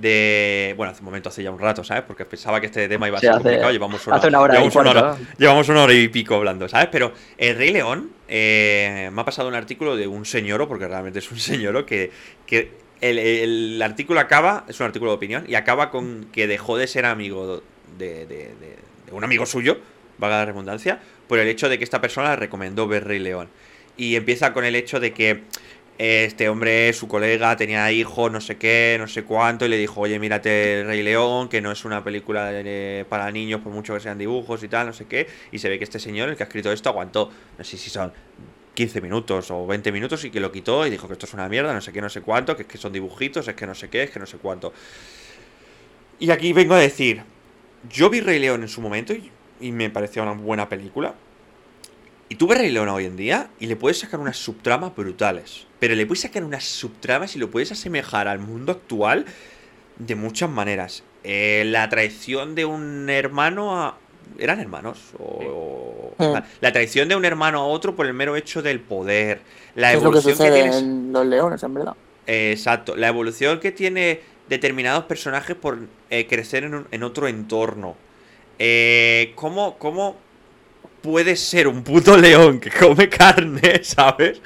De. 0.00 0.74
Bueno, 0.76 0.92
hace 0.92 1.00
un 1.00 1.06
momento, 1.06 1.28
hace 1.28 1.42
ya 1.42 1.50
un 1.50 1.58
rato, 1.58 1.84
¿sabes? 1.84 2.04
Porque 2.06 2.24
pensaba 2.24 2.60
que 2.60 2.66
este 2.66 2.88
tema 2.88 3.06
iba 3.08 3.18
a 3.18 3.20
Sí, 3.20 3.26
ser 3.26 3.34
hace- 3.34 3.42
complicado. 3.42 3.72
Llevamos 3.72 4.06
una, 4.06 4.16
hace 4.16 4.28
una 4.28 4.40
hora 4.40 4.54
y 4.54 4.56
llevamos 4.56 4.76
una 4.76 4.90
hora-. 4.90 5.16
Llevamos 5.38 5.68
una 5.68 5.82
hora 5.84 5.92
y 5.94 6.08
pico 6.08 6.34
hablando, 6.36 6.68
¿sabes? 6.68 6.88
Pero 6.90 7.12
el 7.38 7.56
Rey 7.56 7.72
León 7.72 8.10
eh, 8.28 9.10
me 9.12 9.20
ha 9.20 9.24
pasado 9.24 9.48
un 9.48 9.54
artículo 9.54 9.96
de 9.96 10.06
un 10.06 10.24
señoro, 10.24 10.68
porque 10.68 10.88
realmente 10.88 11.18
es 11.18 11.30
un 11.30 11.38
señoro, 11.38 11.84
que, 11.86 12.10
que 12.46 12.72
el, 13.00 13.18
el 13.18 13.82
artículo 13.82 14.20
acaba, 14.20 14.64
es 14.68 14.78
un 14.80 14.86
artículo 14.86 15.10
de 15.10 15.16
opinión, 15.16 15.44
y 15.48 15.54
acaba 15.54 15.90
con 15.90 16.26
que 16.32 16.46
dejó 16.46 16.76
de 16.78 16.86
ser 16.86 17.04
amigo 17.06 17.62
de, 17.98 18.26
de- 18.26 18.26
de- 18.26 18.76
de 19.06 19.12
un 19.12 19.24
amigo 19.24 19.44
suyo, 19.46 19.78
valga 20.18 20.38
la 20.38 20.44
redundancia, 20.46 21.00
por 21.28 21.38
el 21.38 21.48
hecho 21.48 21.68
de 21.68 21.78
que 21.78 21.84
esta 21.84 22.00
persona 22.00 22.30
le 22.30 22.36
recomendó 22.36 22.86
ver 22.88 23.04
Rey 23.06 23.18
León. 23.18 23.48
Y 23.96 24.16
empieza 24.16 24.52
con 24.52 24.64
el 24.64 24.76
hecho 24.76 24.98
de 25.00 25.12
que 25.12 25.42
este 26.02 26.48
hombre, 26.48 26.92
su 26.94 27.08
colega, 27.08 27.54
tenía 27.56 27.92
hijos, 27.92 28.32
no 28.32 28.40
sé 28.40 28.56
qué, 28.56 28.96
no 28.98 29.06
sé 29.06 29.24
cuánto, 29.24 29.66
y 29.66 29.68
le 29.68 29.76
dijo, 29.76 30.00
oye, 30.00 30.18
mírate 30.18 30.82
Rey 30.86 31.02
León, 31.02 31.48
que 31.50 31.60
no 31.60 31.70
es 31.70 31.84
una 31.84 32.02
película 32.02 32.50
de- 32.52 33.04
para 33.08 33.30
niños, 33.30 33.60
por 33.60 33.70
mucho 33.72 33.92
que 33.92 34.00
sean 34.00 34.16
dibujos 34.16 34.62
y 34.62 34.68
tal, 34.68 34.86
no 34.86 34.92
sé 34.94 35.04
qué. 35.06 35.26
Y 35.52 35.58
se 35.58 35.68
ve 35.68 35.76
que 35.78 35.84
este 35.84 35.98
señor, 35.98 36.30
el 36.30 36.36
que 36.36 36.42
ha 36.42 36.46
escrito 36.46 36.72
esto, 36.72 36.88
aguantó, 36.88 37.30
no 37.58 37.64
sé 37.64 37.76
si 37.76 37.90
son 37.90 38.12
15 38.74 39.02
minutos 39.02 39.50
o 39.50 39.66
20 39.66 39.92
minutos, 39.92 40.24
y 40.24 40.30
que 40.30 40.40
lo 40.40 40.50
quitó 40.50 40.86
y 40.86 40.90
dijo 40.90 41.06
que 41.06 41.12
esto 41.12 41.26
es 41.26 41.34
una 41.34 41.48
mierda, 41.50 41.74
no 41.74 41.82
sé 41.82 41.92
qué, 41.92 42.00
no 42.00 42.08
sé 42.08 42.22
cuánto, 42.22 42.56
que 42.56 42.62
es 42.62 42.68
que 42.68 42.78
son 42.78 42.92
dibujitos, 42.94 43.46
es 43.46 43.54
que 43.54 43.66
no 43.66 43.74
sé 43.74 43.90
qué, 43.90 44.04
es 44.04 44.10
que 44.10 44.18
no 44.20 44.26
sé 44.26 44.38
cuánto. 44.38 44.72
Y 46.18 46.30
aquí 46.30 46.52
vengo 46.52 46.74
a 46.74 46.78
decir, 46.78 47.22
yo 47.90 48.08
vi 48.10 48.20
Rey 48.20 48.38
León 48.38 48.62
en 48.62 48.68
su 48.68 48.80
momento 48.80 49.12
y, 49.12 49.30
y 49.60 49.72
me 49.72 49.90
pareció 49.90 50.22
una 50.22 50.32
buena 50.32 50.68
película. 50.68 51.14
Y 52.28 52.36
tú 52.36 52.46
ves 52.46 52.58
Rey 52.58 52.70
León 52.70 52.88
hoy 52.88 53.06
en 53.06 53.16
día 53.16 53.50
y 53.58 53.66
le 53.66 53.76
puedes 53.76 53.98
sacar 53.98 54.20
unas 54.20 54.36
subtramas 54.36 54.94
brutales. 54.94 55.66
Pero 55.80 55.94
le 55.94 56.06
puedes 56.06 56.20
sacar 56.20 56.44
unas 56.44 56.64
subtramas 56.64 57.34
y 57.36 57.38
lo 57.38 57.50
puedes 57.50 57.72
asemejar 57.72 58.28
al 58.28 58.38
mundo 58.38 58.72
actual 58.72 59.24
de 59.98 60.14
muchas 60.14 60.48
maneras. 60.50 61.02
Eh, 61.24 61.64
la 61.66 61.88
traición 61.88 62.54
de 62.54 62.64
un 62.64 63.08
hermano 63.10 63.76
a... 63.76 63.98
¿Eran 64.38 64.60
hermanos? 64.60 64.98
O... 65.18 66.14
Sí. 66.18 66.26
La, 66.60 66.72
traición 66.72 67.08
de 67.08 67.16
un 67.16 67.24
hermano 67.24 67.60
a 67.60 67.64
otro 67.66 67.96
por 67.96 68.06
el 68.06 68.14
mero 68.14 68.36
hecho 68.36 68.62
del 68.62 68.80
poder. 68.80 69.40
La 69.74 69.92
Es 69.92 70.02
lo 70.02 70.12
que 70.12 70.20
evolución 70.20 70.38
que, 70.38 70.50
sucede 70.50 70.52
tienes... 70.52 70.76
en 70.76 71.12
los 71.12 71.26
leones, 71.26 71.62
en 71.62 71.74
verdad. 71.74 71.96
Eh, 72.26 72.52
exacto, 72.52 72.94
la 72.96 73.08
evolución 73.08 73.58
que 73.58 73.72
tiene 73.72 74.20
determinados 74.48 75.04
personajes 75.04 75.56
por 75.56 75.78
eh, 76.10 76.26
crecer 76.26 76.64
en, 76.64 76.74
un- 76.74 76.86
en 76.90 77.02
otro 77.02 77.26
entorno. 77.28 77.96
Eh, 78.58 79.32
¿cómo, 79.34 79.78
¿Cómo 79.78 80.16
puedes 81.02 81.40
ser 81.40 81.66
un 81.68 81.82
puto 81.82 82.16
león 82.16 82.60
que 82.60 82.70
come 82.70 83.08
carne, 83.08 83.80
¿sabes? 83.82 84.40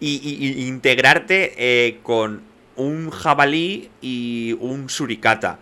Y, 0.00 0.20
y- 0.22 0.62
y 0.62 0.66
integrarte 0.68 1.54
eh, 1.56 1.98
con 2.02 2.42
un 2.76 3.10
jabalí 3.10 3.88
y 4.02 4.56
un 4.60 4.88
suricata. 4.90 5.58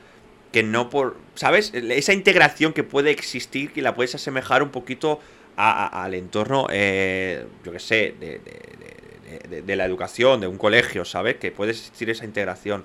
Que 0.53 0.63
no 0.63 0.91
por. 0.91 1.17
¿Sabes? 1.35 1.73
Esa 1.75 2.13
integración 2.13 2.73
que 2.73 2.85
puede 2.85 3.11
existir, 3.11 3.73
que 3.73 3.83
la 3.83 3.95
puedes 3.95 4.15
asemejar 4.15 4.63
un 4.63 4.71
poquito 4.71 5.21
al 5.57 6.15
entorno, 6.15 6.67
eh, 6.71 7.45
yo 7.65 7.71
que 7.73 7.79
sé, 7.81 8.15
de- 8.19 8.41
de- 8.41 9.49
de- 9.49 9.63
de 9.63 9.77
la 9.77 9.85
educación, 9.85 10.41
de 10.41 10.47
un 10.49 10.59
colegio, 10.59 11.05
¿sabes? 11.05 11.37
Que 11.37 11.51
puede 11.51 11.73
existir 11.73 12.09
esa 12.11 12.25
integración. 12.25 12.85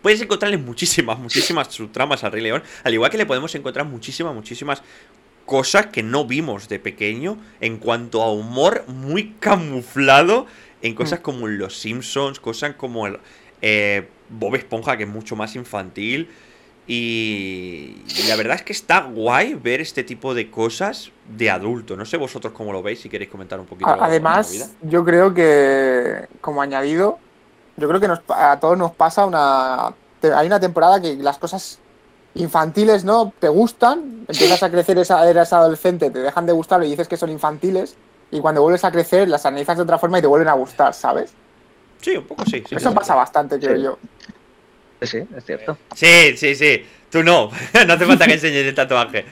Puedes 0.00 0.20
encontrarle 0.20 0.58
muchísimas, 0.58 1.18
muchísimas 1.18 1.68
subtramas 1.74 2.22
al 2.24 2.32
Rey 2.32 2.42
León, 2.42 2.62
al 2.84 2.94
igual 2.94 3.10
que 3.10 3.18
le 3.18 3.26
podemos 3.26 3.54
encontrar 3.54 3.84
muchísimas, 3.86 4.32
muchísimas 4.34 4.82
cosas 5.52 5.88
que 5.88 6.02
no 6.02 6.24
vimos 6.24 6.70
de 6.70 6.78
pequeño 6.78 7.36
en 7.60 7.76
cuanto 7.76 8.22
a 8.22 8.32
humor 8.32 8.84
muy 8.86 9.34
camuflado 9.38 10.46
en 10.80 10.94
cosas 10.94 11.20
como 11.20 11.46
Los 11.46 11.78
Simpsons, 11.78 12.40
cosas 12.40 12.74
como 12.76 13.06
el 13.06 13.20
eh, 13.60 14.08
Bob 14.30 14.54
Esponja, 14.54 14.96
que 14.96 15.02
es 15.02 15.10
mucho 15.10 15.36
más 15.36 15.54
infantil. 15.54 16.30
Y, 16.86 18.02
la 18.28 18.36
verdad 18.36 18.56
es 18.56 18.62
que 18.62 18.72
está 18.72 19.02
guay 19.02 19.52
ver 19.52 19.82
este 19.82 20.02
tipo 20.04 20.32
de 20.32 20.50
cosas 20.50 21.12
de 21.28 21.50
adulto. 21.50 21.98
No 21.98 22.06
sé 22.06 22.16
vosotros 22.16 22.54
cómo 22.54 22.72
lo 22.72 22.82
veis, 22.82 23.02
si 23.02 23.10
queréis 23.10 23.30
comentar 23.30 23.60
un 23.60 23.66
poquito. 23.66 23.90
Además, 23.90 24.72
yo 24.80 25.04
creo 25.04 25.34
que, 25.34 26.28
como 26.40 26.62
añadido, 26.62 27.18
yo 27.76 27.88
creo 27.88 28.00
que 28.00 28.08
nos, 28.08 28.20
a 28.28 28.58
todos 28.58 28.78
nos 28.78 28.92
pasa 28.92 29.26
una. 29.26 29.92
Hay 30.34 30.46
una 30.46 30.60
temporada 30.60 30.98
que 30.98 31.14
las 31.16 31.36
cosas 31.36 31.78
infantiles, 32.34 33.04
¿no? 33.04 33.32
Te 33.38 33.48
gustan, 33.48 34.24
empiezas 34.28 34.62
a 34.62 34.70
crecer, 34.70 34.98
esa, 34.98 35.28
eres 35.28 35.52
adolescente, 35.52 36.10
te 36.10 36.20
dejan 36.20 36.46
de 36.46 36.52
gustar 36.52 36.82
y 36.84 36.90
dices 36.90 37.08
que 37.08 37.16
son 37.16 37.30
infantiles, 37.30 37.96
y 38.30 38.40
cuando 38.40 38.62
vuelves 38.62 38.84
a 38.84 38.90
crecer 38.90 39.28
las 39.28 39.44
analizas 39.44 39.76
de 39.76 39.82
otra 39.82 39.98
forma 39.98 40.18
y 40.18 40.22
te 40.22 40.26
vuelven 40.26 40.48
a 40.48 40.54
gustar, 40.54 40.94
¿sabes? 40.94 41.32
Sí, 42.00 42.16
un 42.16 42.24
poco 42.26 42.44
sí. 42.46 42.62
sí, 42.68 42.74
Eso 42.74 42.92
pasa 42.94 43.14
bastante, 43.14 43.58
creo 43.58 43.76
Sí. 43.76 43.82
yo. 43.82 43.98
Sí, 45.02 45.18
es 45.36 45.44
cierto. 45.44 45.76
Sí, 45.94 46.36
sí, 46.36 46.54
sí. 46.54 46.84
Tú 47.10 47.22
no. 47.22 47.50
no 47.86 47.92
hace 47.92 48.06
falta 48.06 48.26
que 48.26 48.34
enseñes 48.34 48.64
el 48.66 48.74
tatuaje. 48.74 49.24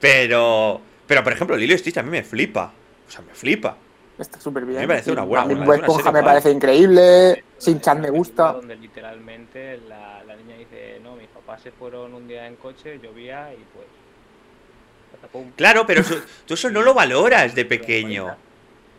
Pero. 0.00 0.80
Pero, 1.06 1.22
por 1.24 1.32
ejemplo, 1.32 1.56
Lilo 1.56 1.74
y 1.74 1.78
Stitch 1.78 1.98
a 1.98 2.02
mí 2.02 2.10
me 2.10 2.22
flipa. 2.22 2.72
O 3.06 3.10
sea, 3.10 3.20
me 3.22 3.34
flipa. 3.34 3.76
Está 4.18 4.40
súper 4.40 4.64
bien. 4.64 4.78
A 4.78 4.80
mí 4.80 4.86
me 4.86 4.94
parece 4.94 5.12
una 5.12 5.22
buena- 5.22 5.44
A 5.44 5.46
mí 5.46 5.74
Esponja 5.76 6.12
me 6.12 6.22
parece 6.22 6.50
increíble, 6.50 7.44
Sin 7.58 7.80
Chan 7.80 8.00
me 8.00 8.10
gusta. 8.10 8.52
Donde 8.54 8.76
literalmente 8.76 9.78
la, 9.88 10.22
la 10.24 10.34
niña 10.36 10.56
dice, 10.56 10.77
se 11.56 11.70
fueron 11.70 12.12
un 12.12 12.28
día 12.28 12.46
en 12.46 12.56
coche, 12.56 12.98
llovía 12.98 13.54
y 13.54 13.64
pues... 13.72 13.86
Claro, 15.56 15.86
pero 15.86 16.00
eso- 16.02 16.20
tú 16.46 16.54
eso 16.54 16.70
no 16.70 16.82
lo 16.82 16.92
valoras 16.92 17.54
de 17.54 17.64
pequeño. 17.64 18.36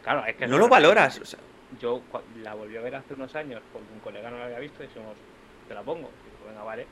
Claro, 0.04 0.26
es 0.26 0.36
que 0.36 0.48
No 0.48 0.58
lo 0.58 0.68
valoras. 0.68 1.20
o 1.20 1.26
sea, 1.26 1.40
yo 1.80 2.02
la 2.42 2.56
volví 2.56 2.76
a 2.78 2.82
ver 2.82 2.96
hace 2.96 3.14
unos 3.14 3.36
años 3.36 3.62
porque 3.72 3.88
un 3.94 4.00
colega 4.00 4.32
no 4.32 4.40
la 4.40 4.46
había 4.46 4.60
visto 4.60 4.84
y 4.84 4.88
dijimos, 4.88 5.16
te 5.68 5.74
la 5.76 5.82
pongo. 5.84 6.10
Y 6.10 6.26
digo, 6.26 6.48
venga, 6.50 6.64
vale. 6.64 6.88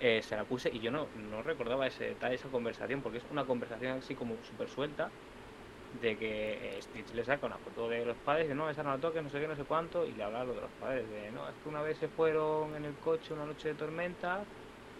Eh, 0.00 0.20
se 0.22 0.34
la 0.34 0.42
puse 0.42 0.68
y 0.72 0.80
yo 0.80 0.90
no, 0.90 1.06
no 1.30 1.42
recordaba 1.42 1.86
ese 1.86 2.04
detalle, 2.06 2.34
esa 2.34 2.48
conversación, 2.48 3.00
porque 3.00 3.18
es 3.18 3.24
una 3.30 3.44
conversación 3.44 3.98
así 3.98 4.14
como 4.16 4.34
súper 4.50 4.68
suelta 4.68 5.08
de 6.00 6.16
que 6.16 6.54
eh, 6.78 6.82
Stitch 6.82 7.14
le 7.14 7.24
saca 7.24 7.46
una 7.46 7.56
foto 7.58 7.88
de 7.88 8.04
los 8.04 8.16
padres 8.24 8.46
y 8.46 8.48
dice, 8.48 8.56
no, 8.56 8.68
esa 8.68 8.82
no 8.82 8.90
la 8.90 8.98
toques, 8.98 9.22
no 9.22 9.30
sé 9.30 9.38
qué, 9.38 9.46
no 9.46 9.54
sé 9.54 9.62
cuánto, 9.62 10.04
y 10.04 10.12
le 10.12 10.24
habla 10.24 10.42
lo 10.42 10.54
de 10.54 10.62
los 10.62 10.70
padres, 10.80 11.08
de, 11.08 11.30
no, 11.30 11.46
es 11.48 11.54
que 11.62 11.68
una 11.68 11.82
vez 11.82 11.96
se 11.98 12.08
fueron 12.08 12.74
en 12.74 12.86
el 12.86 12.94
coche 12.94 13.32
una 13.34 13.44
noche 13.44 13.68
de 13.68 13.74
tormenta 13.74 14.40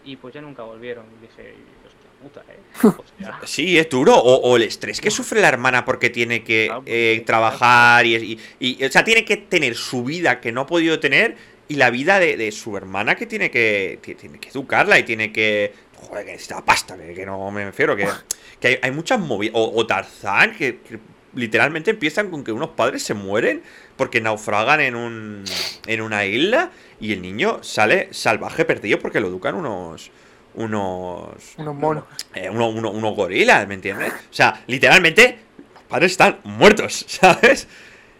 y 0.05 0.15
pues 0.17 0.33
ya 0.33 0.41
nunca 0.41 0.63
volvieron. 0.63 1.05
Y 1.17 1.21
dije, 1.27 1.55
hostia 1.85 2.09
puta, 2.21 2.43
¿eh? 2.51 2.59
O 2.87 3.03
sea, 3.19 3.39
Sí, 3.45 3.77
es 3.77 3.89
duro. 3.89 4.15
O, 4.15 4.35
o 4.51 4.55
el 4.57 4.63
estrés 4.63 4.99
que 5.01 5.11
sufre 5.11 5.41
la 5.41 5.49
hermana 5.49 5.85
porque 5.85 6.09
tiene 6.09 6.43
que 6.43 6.65
Claro, 6.67 6.83
eh, 6.85 7.13
porque- 7.17 7.25
trabajar 7.25 8.05
y, 8.05 8.15
y- 8.15 8.39
y- 8.79 8.83
O 8.85 8.91
sea, 8.91 9.03
tiene 9.03 9.25
que 9.25 9.37
tener 9.37 9.75
su 9.75 10.03
vida 10.03 10.39
que 10.41 10.51
no 10.51 10.61
ha 10.61 10.65
podido 10.67 10.99
tener 10.99 11.35
y 11.67 11.75
la 11.75 11.89
vida 11.89 12.19
de, 12.19 12.35
de 12.37 12.51
su 12.51 12.75
hermana 12.77 13.15
que 13.15 13.25
tiene 13.25 13.49
que, 13.49 13.99
ti- 14.01 14.15
tiene 14.15 14.39
que 14.39 14.49
educarla 14.49 14.99
y 14.99 15.03
tiene 15.03 15.31
que... 15.31 15.73
Joder, 15.95 16.25
que 16.25 16.31
necesita 16.33 16.63
pasta, 16.65 16.97
que, 16.97 17.13
que 17.13 17.25
no 17.25 17.49
me 17.51 17.63
refiero, 17.63 17.95
que, 17.95 18.05
que 18.59 18.67
hay, 18.67 18.77
hay 18.81 18.91
muchas 18.91 19.19
movidas. 19.19 19.53
O, 19.55 19.71
o 19.79 19.87
Tarzán, 19.87 20.53
que, 20.55 20.79
que 20.79 20.99
literalmente 21.33 21.91
empiezan 21.91 22.29
con 22.29 22.43
que 22.43 22.51
unos 22.51 22.69
padres 22.71 23.01
se 23.03 23.13
mueren 23.13 23.63
porque 23.97 24.21
naufragan 24.21 24.81
en, 24.81 24.95
un, 24.95 25.43
en 25.87 26.01
una 26.01 26.25
isla 26.25 26.71
y 26.99 27.13
el 27.13 27.21
niño 27.21 27.59
sale 27.61 28.09
salvaje 28.11 28.65
perdido 28.65 28.99
porque 28.99 29.19
lo 29.19 29.27
educan 29.27 29.55
unos... 29.55 30.11
Unos... 30.55 31.29
Unos 31.57 31.75
monos. 31.75 32.03
eh, 32.35 32.49
uno- 32.49 32.69
uno- 32.69 32.91
unos 32.91 33.15
gorilas, 33.15 33.67
¿me 33.67 33.73
entiendes? 33.73 34.13
O 34.13 34.33
sea, 34.33 34.63
literalmente, 34.67 35.39
los 35.73 35.83
padres 35.83 36.11
están 36.11 36.39
muertos, 36.43 37.05
¿sabes? 37.07 37.67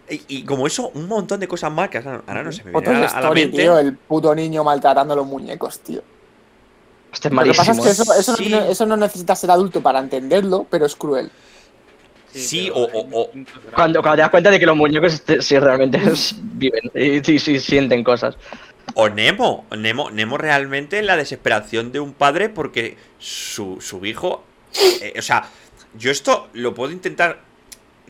Y, 0.09 0.21
y 0.27 0.43
como 0.43 0.65
eso, 0.67 0.89
un 0.95 1.07
montón 1.07 1.39
de 1.39 1.47
cosas 1.47 1.71
más 1.71 1.89
que 1.89 1.99
ahora, 1.99 2.43
no 2.43 2.51
se 2.51 2.63
me 2.63 2.71
Otro 2.75 2.91
vienen 2.91 3.09
a, 3.09 3.21
la 3.21 3.31
mente. 3.31 3.57
tío, 3.57 3.77
el 3.77 3.95
puto 3.95 4.33
niño 4.35 4.63
maltratando 4.63 5.13
a 5.13 5.17
los 5.17 5.25
muñecos, 5.27 5.79
tío. 5.79 6.01
Este 7.13 7.27
es 7.27 7.33
Lo 7.33 7.43
que 7.43 7.53
pasa 7.53 7.71
es 7.71 7.79
que 7.79 7.89
eso, 7.89 8.13
eso, 8.15 8.35
Sí. 8.35 8.49
no, 8.49 8.59
eso 8.63 8.85
no 8.87 8.97
necesita 8.97 9.35
ser 9.35 9.51
adulto 9.51 9.81
para 9.81 9.99
entenderlo, 9.99 10.65
pero 10.69 10.85
es 10.87 10.95
cruel. 10.95 11.31
Sí, 12.33 12.69
o-. 12.73 12.89
Cuando, 13.73 14.01
cuando 14.01 14.15
te 14.15 14.21
das 14.21 14.29
cuenta 14.29 14.51
de 14.51 14.59
que 14.59 14.65
los 14.65 14.75
muñecos 14.77 15.13
este, 15.13 15.41
sí 15.41 15.57
realmente 15.59 15.99
viven 16.41 16.91
y 16.95 17.23
sí, 17.23 17.39
sí 17.39 17.59
sienten 17.59 18.03
cosas. 18.03 18.37
O 18.95 19.09
Nemo, 19.09 19.65
Nemo, 19.77 20.11
Nemo 20.11 20.37
realmente 20.37 20.99
en 20.99 21.07
la 21.07 21.17
desesperación 21.17 21.91
de 21.91 21.99
un 21.99 22.13
padre 22.13 22.49
porque 22.49 22.97
su, 23.17 23.79
su 23.81 24.05
hijo. 24.05 24.45
eh, 24.99 25.13
o 25.17 25.21
sea, 25.21 25.49
yo 25.93 26.11
esto 26.11 26.49
lo 26.53 26.73
puedo 26.73 26.91
intentar. 26.91 27.41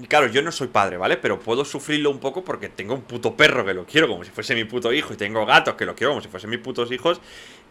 Claro, 0.07 0.27
yo 0.27 0.41
no 0.41 0.51
soy 0.51 0.67
padre, 0.69 0.97
¿vale? 0.97 1.17
Pero 1.17 1.39
puedo 1.39 1.63
sufrirlo 1.65 2.09
un 2.09 2.19
poco 2.19 2.43
porque 2.43 2.67
tengo 2.69 2.95
un 2.95 3.03
puto 3.03 3.35
perro 3.37 3.63
que 3.65 3.73
lo 3.75 3.85
quiero 3.85 4.07
como 4.07 4.23
si 4.23 4.31
fuese 4.31 4.55
mi 4.55 4.63
puto 4.65 4.91
hijo 4.91 5.13
y 5.13 5.17
tengo 5.17 5.45
gatos 5.45 5.75
que 5.75 5.85
lo 5.85 5.95
quiero 5.95 6.11
como 6.11 6.21
si 6.21 6.29
fuesen 6.29 6.49
mis 6.49 6.59
putos 6.59 6.91
hijos. 6.91 7.21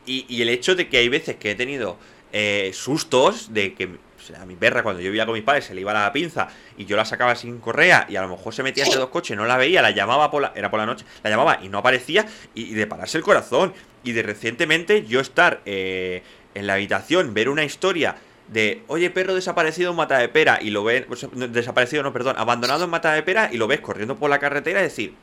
Y, 0.06 0.24
y 0.28 0.42
el 0.42 0.48
hecho 0.48 0.74
de 0.74 0.88
que 0.88 0.98
hay 0.98 1.08
veces 1.08 1.36
que 1.36 1.50
he 1.52 1.54
tenido 1.54 1.98
eh, 2.32 2.70
sustos 2.74 3.52
de 3.52 3.74
que 3.74 3.98
a 4.30 4.46
mi 4.46 4.56
perra 4.56 4.82
cuando 4.82 5.00
yo 5.00 5.10
vivía 5.10 5.26
con 5.26 5.34
mis 5.34 5.42
padres 5.42 5.64
se 5.64 5.74
le 5.74 5.80
iba 5.80 5.92
la 5.92 6.12
pinza 6.12 6.48
y 6.76 6.84
yo 6.84 6.96
la 6.96 7.04
sacaba 7.04 7.34
sin 7.34 7.58
correa 7.58 8.06
y 8.08 8.16
a 8.16 8.22
lo 8.22 8.28
mejor 8.28 8.54
se 8.54 8.62
metía 8.62 8.84
entre 8.84 8.98
dos 8.98 9.10
coches, 9.10 9.36
no 9.36 9.44
la 9.46 9.56
veía, 9.56 9.82
la 9.82 9.90
llamaba 9.90 10.30
por 10.30 10.42
la, 10.42 10.52
era 10.54 10.70
por 10.70 10.80
la 10.80 10.86
noche, 10.86 11.04
la 11.22 11.30
llamaba 11.30 11.58
y 11.62 11.68
no 11.68 11.78
aparecía 11.78 12.26
y, 12.54 12.70
y 12.70 12.74
de 12.74 12.86
pararse 12.86 13.18
el 13.18 13.24
corazón. 13.24 13.72
Y 14.04 14.12
de 14.12 14.22
recientemente 14.22 15.06
yo 15.06 15.20
estar 15.20 15.60
eh, 15.64 16.22
en 16.54 16.66
la 16.66 16.74
habitación, 16.74 17.34
ver 17.34 17.48
una 17.48 17.64
historia 17.64 18.16
de, 18.48 18.82
oye, 18.88 19.10
perro 19.10 19.34
desaparecido 19.34 19.90
en 19.90 19.96
Mata 19.96 20.18
de 20.18 20.28
Pera 20.28 20.58
y 20.60 20.70
lo 20.70 20.84
ves, 20.84 21.06
desaparecido, 21.32 22.02
no, 22.02 22.12
perdón, 22.12 22.36
abandonado 22.38 22.84
en 22.84 22.90
Mata 22.90 23.12
de 23.12 23.22
Pera 23.22 23.48
y 23.52 23.56
lo 23.56 23.66
ves 23.66 23.80
corriendo 23.80 24.16
por 24.16 24.28
la 24.30 24.38
carretera 24.38 24.80
y 24.80 24.84
decir, 24.84 25.14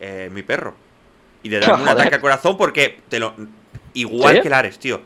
eh, 0.00 0.30
mi 0.32 0.42
perro. 0.42 0.74
Y 1.42 1.48
de 1.48 1.60
darme 1.60 1.84
un 1.84 1.88
ataque 1.88 2.16
al 2.16 2.20
corazón 2.20 2.56
porque 2.56 3.00
te 3.08 3.18
lo. 3.18 3.34
Igual 3.94 4.36
¿Sí? 4.36 4.42
que 4.42 4.48
el 4.48 4.54
Ares, 4.54 4.78
tío. 4.78 5.00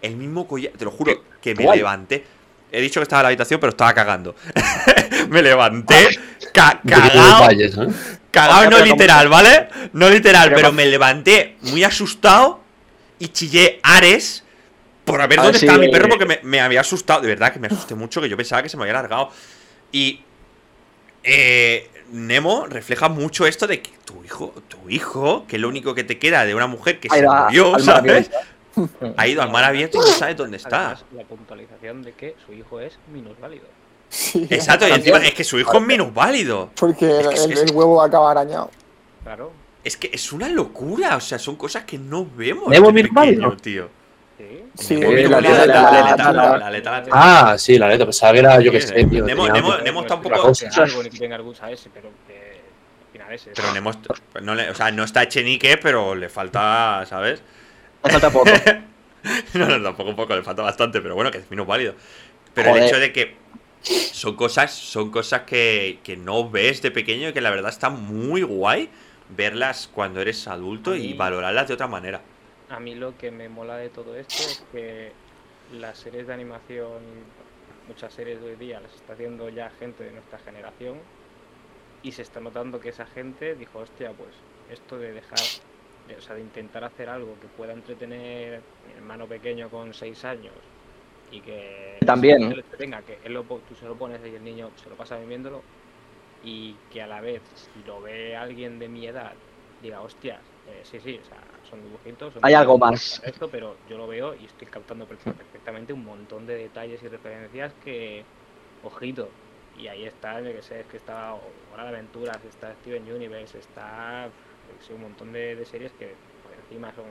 El 0.00 0.16
mismo 0.16 0.48
collar, 0.48 0.72
te 0.72 0.84
lo 0.84 0.90
juro, 0.90 1.22
que 1.40 1.54
me 1.54 1.64
levanté. 1.76 2.24
He 2.72 2.80
dicho 2.80 3.00
que 3.00 3.02
estaba 3.04 3.20
en 3.20 3.24
la 3.24 3.28
habitación, 3.28 3.60
pero 3.60 3.70
estaba 3.70 3.92
cagando. 3.94 4.34
me 5.28 5.42
levanté, 5.42 6.08
ca- 6.52 6.80
cagado, 6.88 7.50
¿eh? 7.50 7.70
cagado 8.30 8.70
no 8.70 8.76
literal, 8.84 9.28
¿vale? 9.28 9.68
No 9.92 10.08
literal, 10.08 10.52
Pero 10.54 10.72
me 10.72 10.86
levanté 10.86 11.56
muy 11.62 11.84
asustado 11.84 12.60
y 13.18 13.28
chillé 13.28 13.78
Ares 13.82 14.42
por 15.04 15.18
ver 15.28 15.38
A 15.38 15.42
dónde 15.42 15.52
ver 15.52 15.60
si- 15.60 15.66
estaba 15.66 15.78
mi 15.78 15.90
perro 15.90 16.08
porque 16.08 16.24
me, 16.26 16.40
me 16.42 16.60
había 16.60 16.80
asustado. 16.80 17.20
De 17.20 17.28
verdad 17.28 17.52
que 17.52 17.58
me 17.60 17.66
asusté 17.66 17.94
mucho, 17.94 18.20
que 18.22 18.28
yo 18.28 18.36
pensaba 18.36 18.62
que 18.62 18.68
se 18.68 18.76
me 18.76 18.84
había 18.84 18.94
largado. 18.94 19.30
Y 19.92 20.20
eh, 21.24 21.88
Nemo 22.10 22.66
refleja 22.66 23.08
mucho 23.08 23.46
esto 23.46 23.66
de 23.66 23.80
que 23.82 23.90
tu 24.04 24.22
hijo, 24.24 24.54
tu 24.68 24.88
hijo, 24.90 25.46
que 25.46 25.56
es 25.56 25.62
lo 25.62 25.68
único 25.68 25.94
que 25.94 26.04
te 26.04 26.18
queda 26.18 26.44
de 26.44 26.54
una 26.54 26.66
mujer 26.66 27.00
que 27.00 27.08
se 27.08 27.22
murió, 27.46 27.72
¿sabes? 27.84 28.30
Ha 29.16 29.26
ido 29.28 29.42
al 29.42 29.50
mar 29.50 29.64
abierto 29.64 29.98
y 29.98 30.00
no 30.00 30.06
sabe 30.06 30.34
dónde 30.34 30.56
está. 30.56 30.86
Además, 30.92 31.04
la 31.14 31.24
puntualización 31.24 32.02
de 32.02 32.12
que 32.12 32.36
su 32.46 32.52
hijo 32.52 32.80
es 32.80 32.98
minusválido. 33.12 33.64
Sí, 34.08 34.46
Exacto, 34.50 34.86
y 34.88 34.92
encima 34.92 35.18
es 35.18 35.34
que 35.34 35.44
su 35.44 35.58
hijo 35.58 35.76
es 35.78 35.82
minusválido. 35.82 36.70
Porque 36.78 37.06
el, 37.06 37.32
es 37.32 37.46
que- 37.46 37.52
el- 37.54 37.58
el 37.68 37.70
huevo 37.74 38.02
acaba 38.02 38.30
arañado. 38.30 38.70
Claro, 39.22 39.52
Es 39.84 39.96
que 39.96 40.10
es 40.12 40.32
una 40.32 40.48
locura, 40.48 41.16
o 41.16 41.20
sea, 41.20 41.38
son 41.38 41.56
cosas 41.56 41.84
que 41.84 41.98
no 41.98 42.24
vemos. 42.36 42.68
¿Nemo 42.68 42.88
de 42.88 42.92
minusválido? 42.92 43.56
tío. 43.56 43.88
sí. 44.74 44.96
La 45.00 45.38
aleta- 45.38 46.28
aleta- 46.66 46.66
aleta. 46.66 47.02
Ah, 47.12 47.56
sí, 47.58 47.78
la 47.78 47.88
neta, 47.88 48.04
pensaba 48.04 48.32
que 48.32 48.38
era 48.40 48.60
yo 48.60 48.70
que 48.72 48.80
sé, 48.80 48.94
tío. 49.04 49.24
Nemo- 49.26 49.46
está 50.02 50.14
un 50.14 50.22
poco- 50.22 50.36
pero. 50.42 50.52
Pero 53.54 53.72
Nemo, 53.72 53.90
est- 53.90 54.06
no 54.42 54.54
le- 54.54 54.70
o 54.70 54.74
sea, 54.74 54.90
no 54.90 55.04
está 55.04 55.22
Echenique, 55.22 55.78
pero 55.78 56.14
le 56.14 56.28
falta, 56.28 57.04
¿sabes? 57.08 57.42
Me 58.04 58.10
falta 58.10 58.30
poco. 58.30 58.50
No, 59.54 59.66
no, 59.68 59.80
tampoco 59.80 60.10
un 60.10 60.16
poco, 60.16 60.34
le 60.34 60.42
falta 60.42 60.62
bastante, 60.62 61.00
pero 61.00 61.14
bueno, 61.14 61.30
que 61.30 61.38
es 61.38 61.48
minusválido. 61.48 61.94
Pero 62.54 62.70
el 62.70 62.76
hecho 62.78 62.98
de 62.98 63.12
que 63.12 63.36
son 63.82 64.34
cosas, 64.34 64.72
son 64.74 65.12
cosas 65.12 65.42
que, 65.42 66.00
que 66.02 66.16
no 66.16 66.50
ves 66.50 66.82
de 66.82 66.90
pequeño 66.90 67.28
y 67.28 67.32
que 67.32 67.40
la 67.40 67.50
verdad 67.50 67.70
está 67.70 67.88
muy 67.88 68.42
guay 68.42 68.90
verlas 69.36 69.88
cuando 69.94 70.20
eres 70.20 70.48
adulto 70.48 70.96
y 70.96 71.14
valorarlas 71.14 71.68
de 71.68 71.74
otra 71.74 71.86
manera. 71.86 72.20
A 72.68 72.80
mí 72.80 72.96
lo 72.96 73.16
que 73.16 73.30
me 73.30 73.48
mola 73.48 73.76
de 73.76 73.90
todo 73.90 74.16
esto 74.16 74.42
es 74.42 74.64
que 74.72 75.12
las 75.72 75.98
series 75.98 76.26
de 76.26 76.34
animación, 76.34 77.00
muchas 77.86 78.12
series 78.12 78.40
de 78.40 78.50
hoy 78.50 78.56
día 78.56 78.80
las 78.80 78.92
está 78.94 79.12
haciendo 79.12 79.48
ya 79.50 79.70
gente 79.78 80.02
de 80.02 80.10
nuestra 80.12 80.38
generación 80.40 80.98
y 82.02 82.12
se 82.12 82.22
está 82.22 82.40
notando 82.40 82.80
que 82.80 82.88
esa 82.88 83.06
gente 83.06 83.54
dijo, 83.54 83.78
hostia, 83.78 84.10
pues 84.12 84.30
esto 84.70 84.98
de 84.98 85.12
dejar, 85.12 85.38
de- 85.38 85.71
o 86.16 86.20
sea, 86.20 86.36
de 86.36 86.42
intentar 86.42 86.84
hacer 86.84 87.08
algo 87.08 87.38
que 87.38 87.48
pueda 87.48 87.72
entretener 87.72 88.64
a 88.82 88.86
mi 88.86 88.92
hermano 88.92 89.28
pequeño 89.28 89.70
con 89.70 89.94
6 89.94 90.24
años 90.24 90.72
y 91.26 91.42
que 91.42 92.00
También. 92.06 92.52
que 93.06 93.20
él 93.22 93.32
lo, 93.34 93.44
tú 93.62 93.74
se 93.74 93.86
lo 93.86 93.96
pones 93.98 94.20
y 94.24 94.34
el 94.34 94.44
niño 94.44 94.72
se 94.76 94.88
lo 94.90 94.96
pasa 94.96 95.16
bien 95.16 95.28
viéndolo 95.28 95.66
y 96.40 96.80
que 96.88 97.02
a 97.02 97.06
la 97.06 97.20
vez, 97.20 97.44
si 97.54 97.82
lo 97.84 98.00
ve 98.00 98.36
alguien 98.36 98.78
de 98.78 98.88
mi 98.88 99.06
edad, 99.06 99.38
diga, 99.78 100.02
hostias, 100.02 100.52
eh, 100.66 100.82
sí, 100.84 101.00
sí, 101.00 101.18
o 101.18 101.24
sea, 101.24 101.46
son 101.62 101.82
dibujitos. 101.82 102.34
son 102.34 102.42
Hay 102.44 102.54
algo 102.54 102.78
más. 102.78 103.20
Esto, 103.24 103.50
pero 103.50 103.78
yo 103.86 103.96
lo 103.98 104.06
veo 104.06 104.34
y 104.34 104.46
estoy 104.46 104.66
captando 104.68 105.06
perfe- 105.06 105.36
perfectamente 105.36 105.92
un 105.92 106.04
montón 106.04 106.46
de 106.46 106.56
detalles 106.56 107.02
y 107.02 107.08
referencias 107.08 107.74
que, 107.74 108.26
ojito, 108.80 109.34
y 109.72 109.86
ahí 109.88 110.04
está, 110.04 110.40
yo 110.40 110.52
que 110.52 110.62
sé, 110.62 110.80
es 110.80 110.86
que 110.86 110.96
está 110.98 111.34
Hora 111.34 111.84
de 111.84 111.88
Aventuras, 111.90 112.44
está 112.44 112.74
Steven 112.76 113.10
Universe, 113.10 113.58
está 113.58 114.32
sé, 114.80 114.94
un 114.94 115.02
montón 115.02 115.32
de, 115.32 115.56
de 115.56 115.64
series 115.64 115.92
que 115.92 116.14
por 116.42 116.52
encima 116.54 116.92
son 116.94 117.04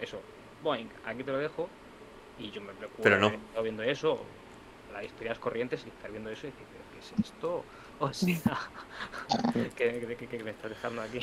eso, 0.00 0.20
boing, 0.62 0.88
aquí 1.04 1.22
te 1.24 1.32
lo 1.32 1.38
dejo 1.38 1.68
y 2.38 2.50
yo 2.50 2.60
me 2.60 2.72
preocupo 2.72 3.02
Pero 3.02 3.18
no. 3.18 3.32
viendo 3.62 3.82
eso, 3.82 4.24
las 4.92 5.04
historias 5.04 5.38
corrientes 5.38 5.82
y 5.84 5.88
estar 5.88 6.10
viendo 6.10 6.30
eso 6.30 6.46
y 6.46 6.50
decir, 6.50 6.66
"¿Pero 6.72 6.84
¿qué 6.92 6.98
es 7.24 7.26
esto? 7.26 7.64
O 7.98 8.12
sea, 8.12 8.58
¿qué, 9.54 9.70
qué- 9.76 10.16
qué- 10.18 10.26
qué 10.26 10.44
me 10.44 10.50
estás 10.50 10.70
dejando 10.70 11.02
aquí? 11.02 11.20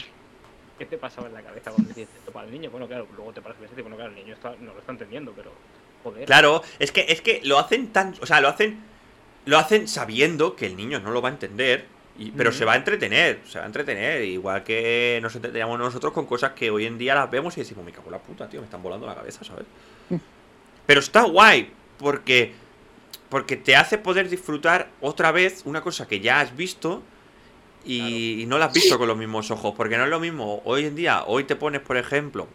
¿Qué 0.77 0.85
te 0.85 0.97
pasaba 0.97 1.27
en 1.27 1.33
la 1.33 1.41
cabeza 1.41 1.71
cuando 1.71 1.89
dices 1.89 2.07
esto 2.15 2.31
para 2.31 2.45
el 2.45 2.53
niño? 2.53 2.69
Bueno, 2.69 2.87
claro, 2.87 3.07
luego 3.15 3.33
te 3.33 3.41
paras 3.41 3.57
y 3.59 3.63
dices, 3.63 3.81
bueno, 3.81 3.95
claro, 3.95 4.11
el 4.11 4.17
niño 4.17 4.33
está- 4.35 4.55
no 4.59 4.73
lo 4.73 4.79
está 4.79 4.91
entendiendo, 4.91 5.33
pero 5.35 5.51
joder. 6.03 6.25
Claro, 6.25 6.61
es 6.77 6.91
que, 6.91 7.05
es 7.09 7.21
que 7.21 7.41
lo 7.43 7.57
hacen 7.57 7.91
tan. 7.91 8.13
O 8.21 8.25
sea, 8.27 8.41
lo 8.41 8.47
hacen. 8.49 8.79
Lo 9.45 9.57
hacen 9.57 9.87
sabiendo 9.87 10.55
que 10.55 10.65
el 10.65 10.75
niño 10.75 10.99
no 10.99 11.09
lo 11.11 11.21
va 11.21 11.29
a 11.29 11.31
entender. 11.31 11.85
Y- 12.17 12.31
pero 12.31 12.51
se 12.51 12.65
va 12.65 12.73
a 12.73 12.75
entretener. 12.77 13.39
Se 13.47 13.57
va 13.59 13.63
a 13.65 13.67
entretener. 13.67 14.23
Igual 14.23 14.63
que 14.63 15.19
nos 15.21 15.35
entreteníamos 15.35 15.77
nosotros 15.79 16.13
con 16.13 16.25
cosas 16.25 16.51
que 16.53 16.69
hoy 16.71 16.85
en 16.85 16.97
día 16.97 17.13
las 17.15 17.29
vemos 17.29 17.55
y 17.57 17.61
decimos, 17.61 17.85
me 17.85 17.91
cago 17.91 18.07
en 18.07 18.11
la 18.13 18.19
puta, 18.19 18.47
tío, 18.49 18.59
me 18.59 18.65
están 18.65 18.81
volando 18.83 19.05
la 19.05 19.15
cabeza, 19.15 19.43
¿sabes? 19.43 19.65
Pero 20.85 20.99
está 20.99 21.23
guay. 21.23 21.71
Porque. 21.97 22.53
Porque 23.29 23.57
te 23.57 23.75
hace 23.75 23.97
poder 23.97 24.29
disfrutar 24.29 24.89
otra 25.01 25.31
vez 25.31 25.61
una 25.65 25.81
cosa 25.81 26.07
que 26.07 26.19
ya 26.19 26.39
has 26.39 26.55
visto. 26.55 27.03
Y, 27.85 28.41
y 28.41 28.45
no 28.45 28.57
la 28.57 28.65
has 28.65 28.73
visto 28.73 28.97
con 28.97 29.07
los 29.07 29.17
mismos 29.17 29.49
ojos. 29.51 29.73
Porque 29.75 29.97
no 29.97 30.03
es 30.05 30.09
lo 30.09 30.19
mismo. 30.19 30.61
Hoy 30.65 30.85
en 30.85 30.95
día, 30.95 31.23
hoy 31.25 31.43
te 31.43 31.55
pones, 31.55 31.81
por 31.81 31.97
ejemplo, 31.97 32.47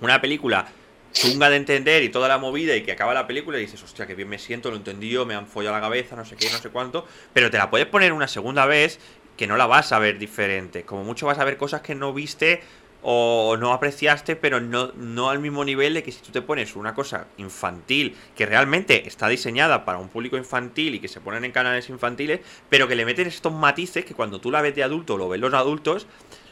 una 0.00 0.20
película 0.20 0.68
chunga 1.12 1.50
de 1.50 1.56
entender 1.56 2.02
y 2.02 2.08
toda 2.08 2.28
la 2.28 2.38
movida 2.38 2.76
y 2.76 2.82
que 2.82 2.92
acaba 2.92 3.14
la 3.14 3.26
película 3.26 3.58
y 3.58 3.62
dices, 3.62 3.82
hostia, 3.82 4.06
que 4.06 4.14
bien 4.14 4.28
me 4.28 4.38
siento, 4.38 4.70
lo 4.70 4.76
he 4.76 4.78
entendido, 4.78 5.26
me 5.26 5.34
han 5.34 5.46
follado 5.46 5.76
la 5.76 5.80
cabeza, 5.80 6.16
no 6.16 6.24
sé 6.24 6.36
qué, 6.36 6.50
no 6.50 6.58
sé 6.58 6.70
cuánto, 6.70 7.06
pero 7.32 7.50
te 7.50 7.58
la 7.58 7.70
puedes 7.70 7.86
poner 7.86 8.12
una 8.12 8.28
segunda 8.28 8.66
vez 8.66 8.98
que 9.36 9.46
no 9.46 9.56
la 9.56 9.66
vas 9.66 9.92
a 9.92 9.98
ver 9.98 10.18
diferente. 10.18 10.84
Como 10.84 11.04
mucho 11.04 11.26
vas 11.26 11.38
a 11.38 11.44
ver 11.44 11.56
cosas 11.56 11.80
que 11.80 11.94
no 11.94 12.12
viste 12.12 12.60
o 13.02 13.56
no 13.58 13.72
apreciaste, 13.72 14.36
pero 14.36 14.60
no, 14.60 14.92
no 14.96 15.30
al 15.30 15.38
mismo 15.38 15.64
nivel 15.64 15.94
de 15.94 16.02
que 16.02 16.12
si 16.12 16.20
tú 16.20 16.30
te 16.30 16.42
pones 16.42 16.76
una 16.76 16.94
cosa 16.94 17.26
infantil, 17.38 18.16
que 18.36 18.46
realmente 18.46 19.08
está 19.08 19.28
diseñada 19.28 19.84
para 19.84 19.98
un 19.98 20.08
público 20.08 20.36
infantil 20.36 20.94
y 20.94 21.00
que 21.00 21.08
se 21.08 21.20
ponen 21.20 21.44
en 21.44 21.52
canales 21.52 21.88
infantiles, 21.88 22.40
pero 22.68 22.88
que 22.88 22.96
le 22.96 23.06
meten 23.06 23.26
estos 23.26 23.52
matices 23.52 24.04
que 24.04 24.14
cuando 24.14 24.40
tú 24.40 24.50
la 24.50 24.60
ves 24.60 24.74
de 24.74 24.82
adulto 24.82 25.14
o 25.14 25.18
lo 25.18 25.28
ven 25.28 25.40
los 25.40 25.54
adultos, 25.54 26.06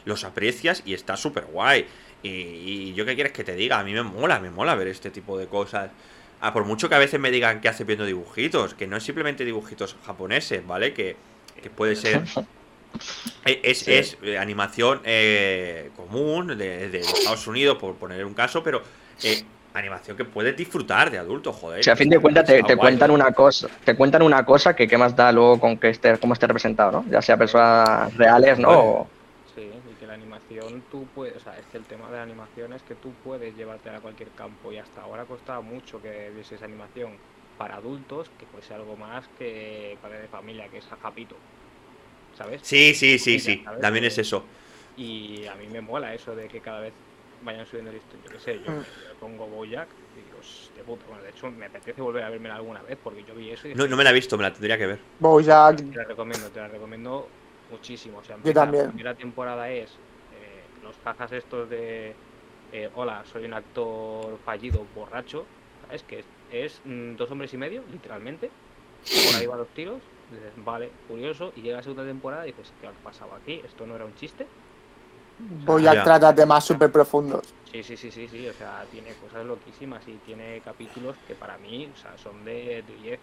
los 0.05 0.23
aprecias 0.23 0.81
y 0.85 0.93
está 0.93 1.17
súper 1.17 1.45
guay. 1.45 1.85
Y, 2.21 2.29
y 2.29 2.93
yo 2.93 3.05
qué 3.05 3.15
quieres 3.15 3.33
que 3.33 3.43
te 3.43 3.55
diga, 3.55 3.79
a 3.79 3.83
mí 3.83 3.93
me 3.93 4.03
mola, 4.03 4.39
me 4.39 4.49
mola 4.51 4.75
ver 4.75 4.87
este 4.87 5.09
tipo 5.11 5.37
de 5.37 5.47
cosas. 5.47 5.91
Ah, 6.41 6.53
por 6.53 6.65
mucho 6.65 6.89
que 6.89 6.95
a 6.95 6.99
veces 6.99 7.19
me 7.19 7.31
digan 7.31 7.61
que 7.61 7.69
hace 7.69 7.83
viendo 7.83 8.05
dibujitos, 8.05 8.73
que 8.73 8.87
no 8.87 8.97
es 8.97 9.03
simplemente 9.03 9.45
dibujitos 9.45 9.95
japoneses, 10.05 10.65
¿vale? 10.65 10.93
Que, 10.93 11.17
que 11.61 11.69
puede 11.69 11.95
ser 11.95 12.23
eh, 13.45 13.61
es, 13.63 13.79
Sí. 13.79 13.93
es, 13.93 14.17
eh, 14.21 14.37
animación 14.37 15.01
eh, 15.03 15.89
común 15.95 16.57
de, 16.57 16.89
de 16.89 16.99
Estados 16.99 17.47
Unidos, 17.47 17.77
por 17.77 17.95
poner 17.95 18.25
un 18.25 18.33
caso, 18.33 18.63
pero 18.63 18.81
eh, 19.23 19.43
animación 19.73 20.17
que 20.17 20.25
puedes 20.25 20.55
disfrutar 20.55 21.11
de 21.11 21.17
adulto, 21.17 21.53
joder. 21.53 21.83
Si 21.83 21.89
a 21.89 21.95
fin 21.95 22.09
de 22.09 22.19
cuentas 22.19 22.45
te, 22.45 22.61
cuentan 22.77 23.11
una 23.11 23.31
cosa, 23.31 23.67
te 23.83 23.95
cuentan 23.95 24.21
una 24.23 24.45
cosa 24.45 24.75
que 24.75 24.87
qué 24.87 24.97
más 24.97 25.15
da 25.15 25.31
luego 25.31 25.59
con 25.59 25.77
que 25.77 25.89
esté, 25.89 26.17
cómo 26.17 26.33
esté 26.33 26.47
representado, 26.47 26.91
¿no? 26.91 27.05
Ya 27.09 27.21
sea 27.21 27.37
personas 27.37 28.15
reales, 28.17 28.59
¿no? 28.59 28.71
O- 28.71 29.07
animación 30.49 30.87
tú 30.89 31.11
puedes, 31.11 31.35
o 31.37 31.39
sea, 31.39 31.59
es 31.59 31.67
que 31.67 31.77
el 31.77 31.87
tema 31.87 32.09
de 32.09 32.17
la 32.17 32.23
animación 32.23 32.73
es 32.73 32.83
que 32.83 32.95
tú 32.95 33.19
puedes 33.21 33.55
llevártela 33.55 33.97
a 33.97 34.01
cualquier 34.01 34.33
campo 34.33 34.71
y 34.71 34.77
hasta 34.77 35.01
ahora 35.01 35.25
costaba 35.25 35.61
mucho 35.61 36.01
que 36.01 36.31
diese 36.31 36.55
esa 36.55 36.65
animación 36.65 37.21
para 37.57 37.75
adultos 37.75 38.29
que 38.31 38.47
fuese 38.47 38.73
algo 38.73 38.95
más 38.97 39.27
que 39.29 39.97
para 40.01 40.19
de 40.19 40.27
familia, 40.29 40.69
que 40.69 40.77
es 40.79 40.91
a 40.91 40.97
Japito, 40.97 41.43
¿sabes? 42.31 42.61
Sí, 42.61 42.93
sí, 42.93 43.17
sí, 43.19 43.39
sí. 43.39 43.65
¿sabes? 43.65 43.81
También 43.81 44.05
es 44.05 44.17
eso. 44.17 44.45
Y 44.95 45.45
a 45.47 45.55
mí 45.55 45.67
me 45.69 45.81
mola 45.81 46.13
eso 46.13 46.35
de 46.35 46.47
que 46.47 46.61
cada 46.61 46.81
vez 46.81 46.95
vayan 47.41 47.65
subiendo 47.65 47.91
el 47.91 47.97
historia. 47.97 48.25
Yo 48.25 48.31
qué 48.31 48.39
sé, 48.39 48.61
yo, 48.61 48.71
Mm. 48.71 48.83
yo 48.95 49.17
pongo 49.19 49.47
Bojack 49.47 49.95
y 50.15 50.21
digo, 50.23 50.39
de 50.75 50.83
puta. 50.83 51.05
Bueno, 51.07 51.23
de 51.23 51.29
hecho 51.31 51.49
me 51.51 51.67
apetece 51.67 52.01
volver 52.01 52.23
a 52.23 52.29
vermela 52.29 52.55
alguna 52.55 52.81
vez 52.83 52.97
porque 53.01 53.23
yo 53.23 53.35
vi 53.35 53.51
eso 53.51 53.67
y 53.67 53.75
No, 53.75 53.87
no 53.87 53.97
me 53.97 54.03
la 54.03 54.09
he 54.11 54.13
visto, 54.13 54.37
me 54.37 54.43
la 54.43 54.51
tendría 54.53 54.77
que 54.77 54.87
ver. 54.87 54.99
Bojack, 55.19 55.77
te 55.91 55.97
la 55.97 56.05
recomiendo, 56.05 56.51
te 56.51 56.59
la 56.59 56.67
recomiendo 56.67 57.31
muchísimo. 57.67 58.19
O 58.19 58.23
sea, 58.23 58.37
Yo 58.43 58.53
también. 58.53 58.85
La 58.85 58.91
primera 58.93 59.15
temporada 59.15 59.69
es 59.71 59.99
los 60.89 60.99
cajas 60.99 61.31
estos 61.31 61.69
de 61.69 62.21
eh, 62.71 62.89
hola, 62.93 63.25
soy 63.25 63.45
un 63.45 63.53
actor 63.53 64.39
fallido, 64.43 64.87
borracho, 64.87 65.51
¿sabes? 65.81 66.03
Que 66.03 66.19
es, 66.19 66.31
es, 66.49 66.81
mm, 66.85 67.15
dos 67.15 67.31
hombres 67.31 67.53
y 67.53 67.57
medio, 67.57 67.85
literalmente. 67.87 68.57
Por 69.21 69.35
ahí 69.35 69.45
van 69.47 69.59
los 69.59 69.73
tiros. 69.73 70.13
Dices, 70.27 70.53
vale, 70.57 70.99
curioso. 71.07 71.51
Y 71.55 71.61
llega 71.63 71.77
la 71.77 71.83
segunda 71.83 72.05
temporada 72.05 72.45
y 72.47 72.51
dices, 72.51 72.73
¿qué 72.79 72.87
ha 72.87 72.93
pasado 72.93 73.35
aquí? 73.35 73.61
¿Esto 73.65 73.85
no 73.87 73.95
era 73.95 74.05
un 74.05 74.15
chiste? 74.15 74.53
Bojack 75.67 75.95
Ya. 75.95 76.03
trata 76.03 76.33
temas 76.35 76.63
súper 76.65 76.91
profundos. 76.91 77.45
Sí, 77.63 77.83
sí, 77.83 77.97
sí, 77.97 78.11
sí, 78.11 78.27
sí, 78.27 78.47
o 78.47 78.53
sea, 78.53 78.87
tiene 78.89 79.15
cosas 79.15 79.45
loquísimas 79.45 80.07
y 80.07 80.19
tiene 80.19 80.61
capítulos 80.61 81.17
que 81.27 81.35
para 81.35 81.57
mí, 81.59 81.85
o 81.87 81.95
sea, 81.95 82.17
son 82.17 82.43
de, 82.43 82.81
de 82.81 82.95
10. 82.95 83.19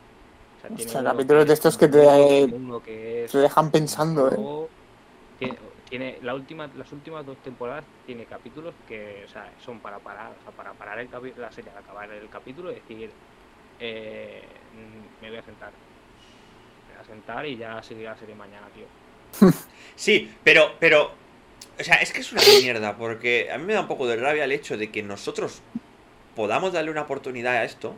O 0.57 0.61
sea, 0.61 0.71
tiene 0.71 0.93
sea, 0.93 1.01
uno 1.01 1.11
capítulos 1.11 1.47
de 1.47 1.53
es 1.53 1.55
estos 1.55 1.77
que 1.77 1.89
te- 1.89 2.49
que 2.85 3.25
es 3.25 3.33
Te 3.33 3.39
dejan 3.39 3.71
pensando, 3.71 4.29
¿eh? 4.31 4.37
Tiene, 5.39 5.57
tiene 5.89 6.19
la 6.23 6.35
última, 6.35 6.69
las 6.77 6.91
últimas 6.93 7.25
dos 7.25 7.37
temporadas 7.39 7.85
tiene 8.07 8.25
capítulos 8.25 8.75
que, 8.89 9.23
o 9.25 9.29
sea, 9.29 9.51
son 9.65 9.81
para 9.81 9.99
parar, 9.99 10.33
o 10.41 10.43
sea, 10.43 10.53
para 10.53 10.73
parar 10.73 10.99
el 10.99 11.09
la 11.37 11.51
serie, 11.53 11.71
al 11.71 11.79
acabar 11.79 12.11
el 12.11 12.29
capítulo 12.29 12.71
y 12.73 12.77
decir, 12.77 13.11
eh, 13.81 14.43
me 15.23 15.29
voy 15.31 15.39
a 15.39 15.43
sentar. 15.43 15.71
Me 16.89 16.95
voy 16.95 17.03
a 17.03 17.07
sentar 17.07 17.47
y 17.47 17.57
ya 17.57 17.83
seguirá 17.83 18.13
la 18.13 18.19
serie 18.19 18.35
mañana, 18.35 18.67
tío. 18.75 19.51
Sí, 19.97 20.31
pero, 20.45 20.73
pero. 20.79 21.11
O 21.79 21.85
sea, 21.85 21.97
es 21.97 22.13
que 22.13 22.21
es 22.21 22.33
una 22.33 22.43
mierda, 22.61 22.97
porque 22.97 23.51
a 23.53 23.59
mí 23.59 23.65
me 23.65 23.75
da 23.75 23.81
un 23.83 23.89
poco 23.89 24.07
de 24.07 24.17
rabia 24.17 24.45
el 24.45 24.53
hecho 24.53 24.77
de 24.79 24.91
que 24.91 25.03
nosotros 25.03 25.61
podamos 26.35 26.73
darle 26.73 26.91
una 26.91 27.03
oportunidad 27.03 27.55
a 27.57 27.65
esto. 27.65 27.95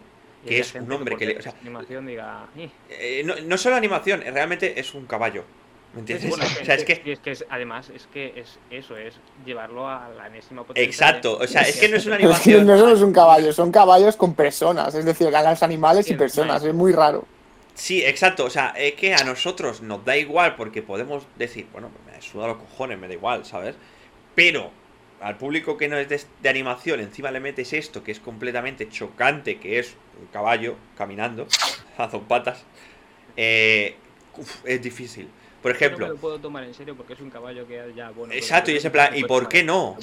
Que 0.46 0.60
es 0.60 0.74
un 0.74 0.90
hombre 0.92 1.16
que 1.16 1.26
le- 1.26 1.38
o 1.38 1.42
sea, 1.42 1.52
animación 1.60 2.06
diga, 2.06 2.46
"Eh". 2.56 2.70
Eh, 2.88 3.22
no, 3.24 3.34
no 3.44 3.58
solo 3.58 3.74
animación, 3.76 4.22
eh, 4.22 4.30
realmente 4.30 4.78
es 4.78 4.94
un 4.94 5.06
caballo. 5.06 5.44
¿Me 5.94 6.00
entiendes? 6.00 6.28
Bueno, 6.28 6.44
o 6.44 6.64
sea, 6.64 6.74
es 6.74 6.84
que. 6.84 7.00
y 7.04 7.10
es 7.12 7.18
que 7.18 7.30
es- 7.30 7.44
además 7.48 7.90
es 7.94 8.06
que 8.12 8.34
es 8.36 8.58
eso, 8.70 8.96
es 8.96 9.14
llevarlo 9.46 9.88
a 9.88 10.08
la 10.10 10.26
enésima 10.26 10.62
potencia. 10.64 10.84
Exacto, 10.88 11.38
de- 11.38 11.44
o 11.46 11.48
sea, 11.48 11.62
es 11.62 11.76
que 11.78 11.88
no 11.88 11.96
es 11.96 12.06
una 12.06 12.16
Pero 12.18 12.30
es 12.30 12.40
que 12.40 12.50
animación. 12.50 12.66
no 12.66 12.78
solo 12.78 12.94
es 12.94 13.00
un 13.02 13.12
caballo, 13.12 13.52
son 13.52 13.72
caballos 13.72 14.16
con 14.16 14.34
personas, 14.34 14.94
es 14.94 15.04
decir, 15.04 15.30
ganas 15.30 15.62
animales 15.62 16.10
y 16.10 16.14
personas, 16.14 16.62
es 16.62 16.74
muy 16.74 16.92
raro. 16.92 17.24
Sí, 17.74 18.04
exacto. 18.04 18.44
O 18.44 18.50
sea, 18.50 18.74
es 18.76 18.94
que 18.94 19.14
a 19.14 19.24
nosotros 19.24 19.80
nos 19.82 20.04
da 20.04 20.16
igual 20.16 20.56
porque 20.56 20.82
podemos 20.82 21.26
decir, 21.36 21.66
bueno, 21.72 21.88
pues 21.90 22.16
me 22.16 22.22
suda 22.22 22.48
los 22.48 22.58
cojones, 22.58 22.98
me 22.98 23.06
da 23.08 23.14
igual, 23.14 23.44
¿sabes? 23.46 23.76
Pero 24.34 24.70
al 25.20 25.36
público 25.38 25.76
que 25.78 25.88
no 25.88 25.96
es 25.96 26.08
de, 26.08 26.20
de 26.42 26.48
animación, 26.48 27.00
encima 27.00 27.30
le 27.30 27.40
metes 27.40 27.72
esto 27.72 28.02
que 28.04 28.12
es 28.12 28.20
completamente 28.20 28.88
chocante, 28.90 29.58
que 29.58 29.78
es 29.78 29.94
un 30.20 30.26
caballo 30.26 30.76
caminando 30.98 31.46
a 31.98 32.08
dos 32.08 32.22
patas, 32.28 32.62
eh, 33.36 33.96
uf, 34.36 34.56
es 34.64 34.82
difícil. 34.82 35.28
Por 35.68 35.78
Yo 35.78 35.86
no 35.86 35.90
me 35.90 35.96
ejemplo, 35.96 36.08
lo 36.08 36.16
puedo 36.16 36.38
tomar 36.38 36.64
en 36.64 36.74
serio 36.74 36.96
porque 36.96 37.12
es 37.12 37.20
un 37.20 37.30
caballo 37.30 37.66
que 37.66 37.92
ya, 37.94 38.10
bueno. 38.10 38.32
Exacto, 38.32 38.66
pero 38.66 38.76
y 38.76 38.78
ese 38.78 38.90
plan, 38.90 39.16
¿y 39.16 39.24
por 39.24 39.48
qué 39.48 39.62
no? 39.62 39.96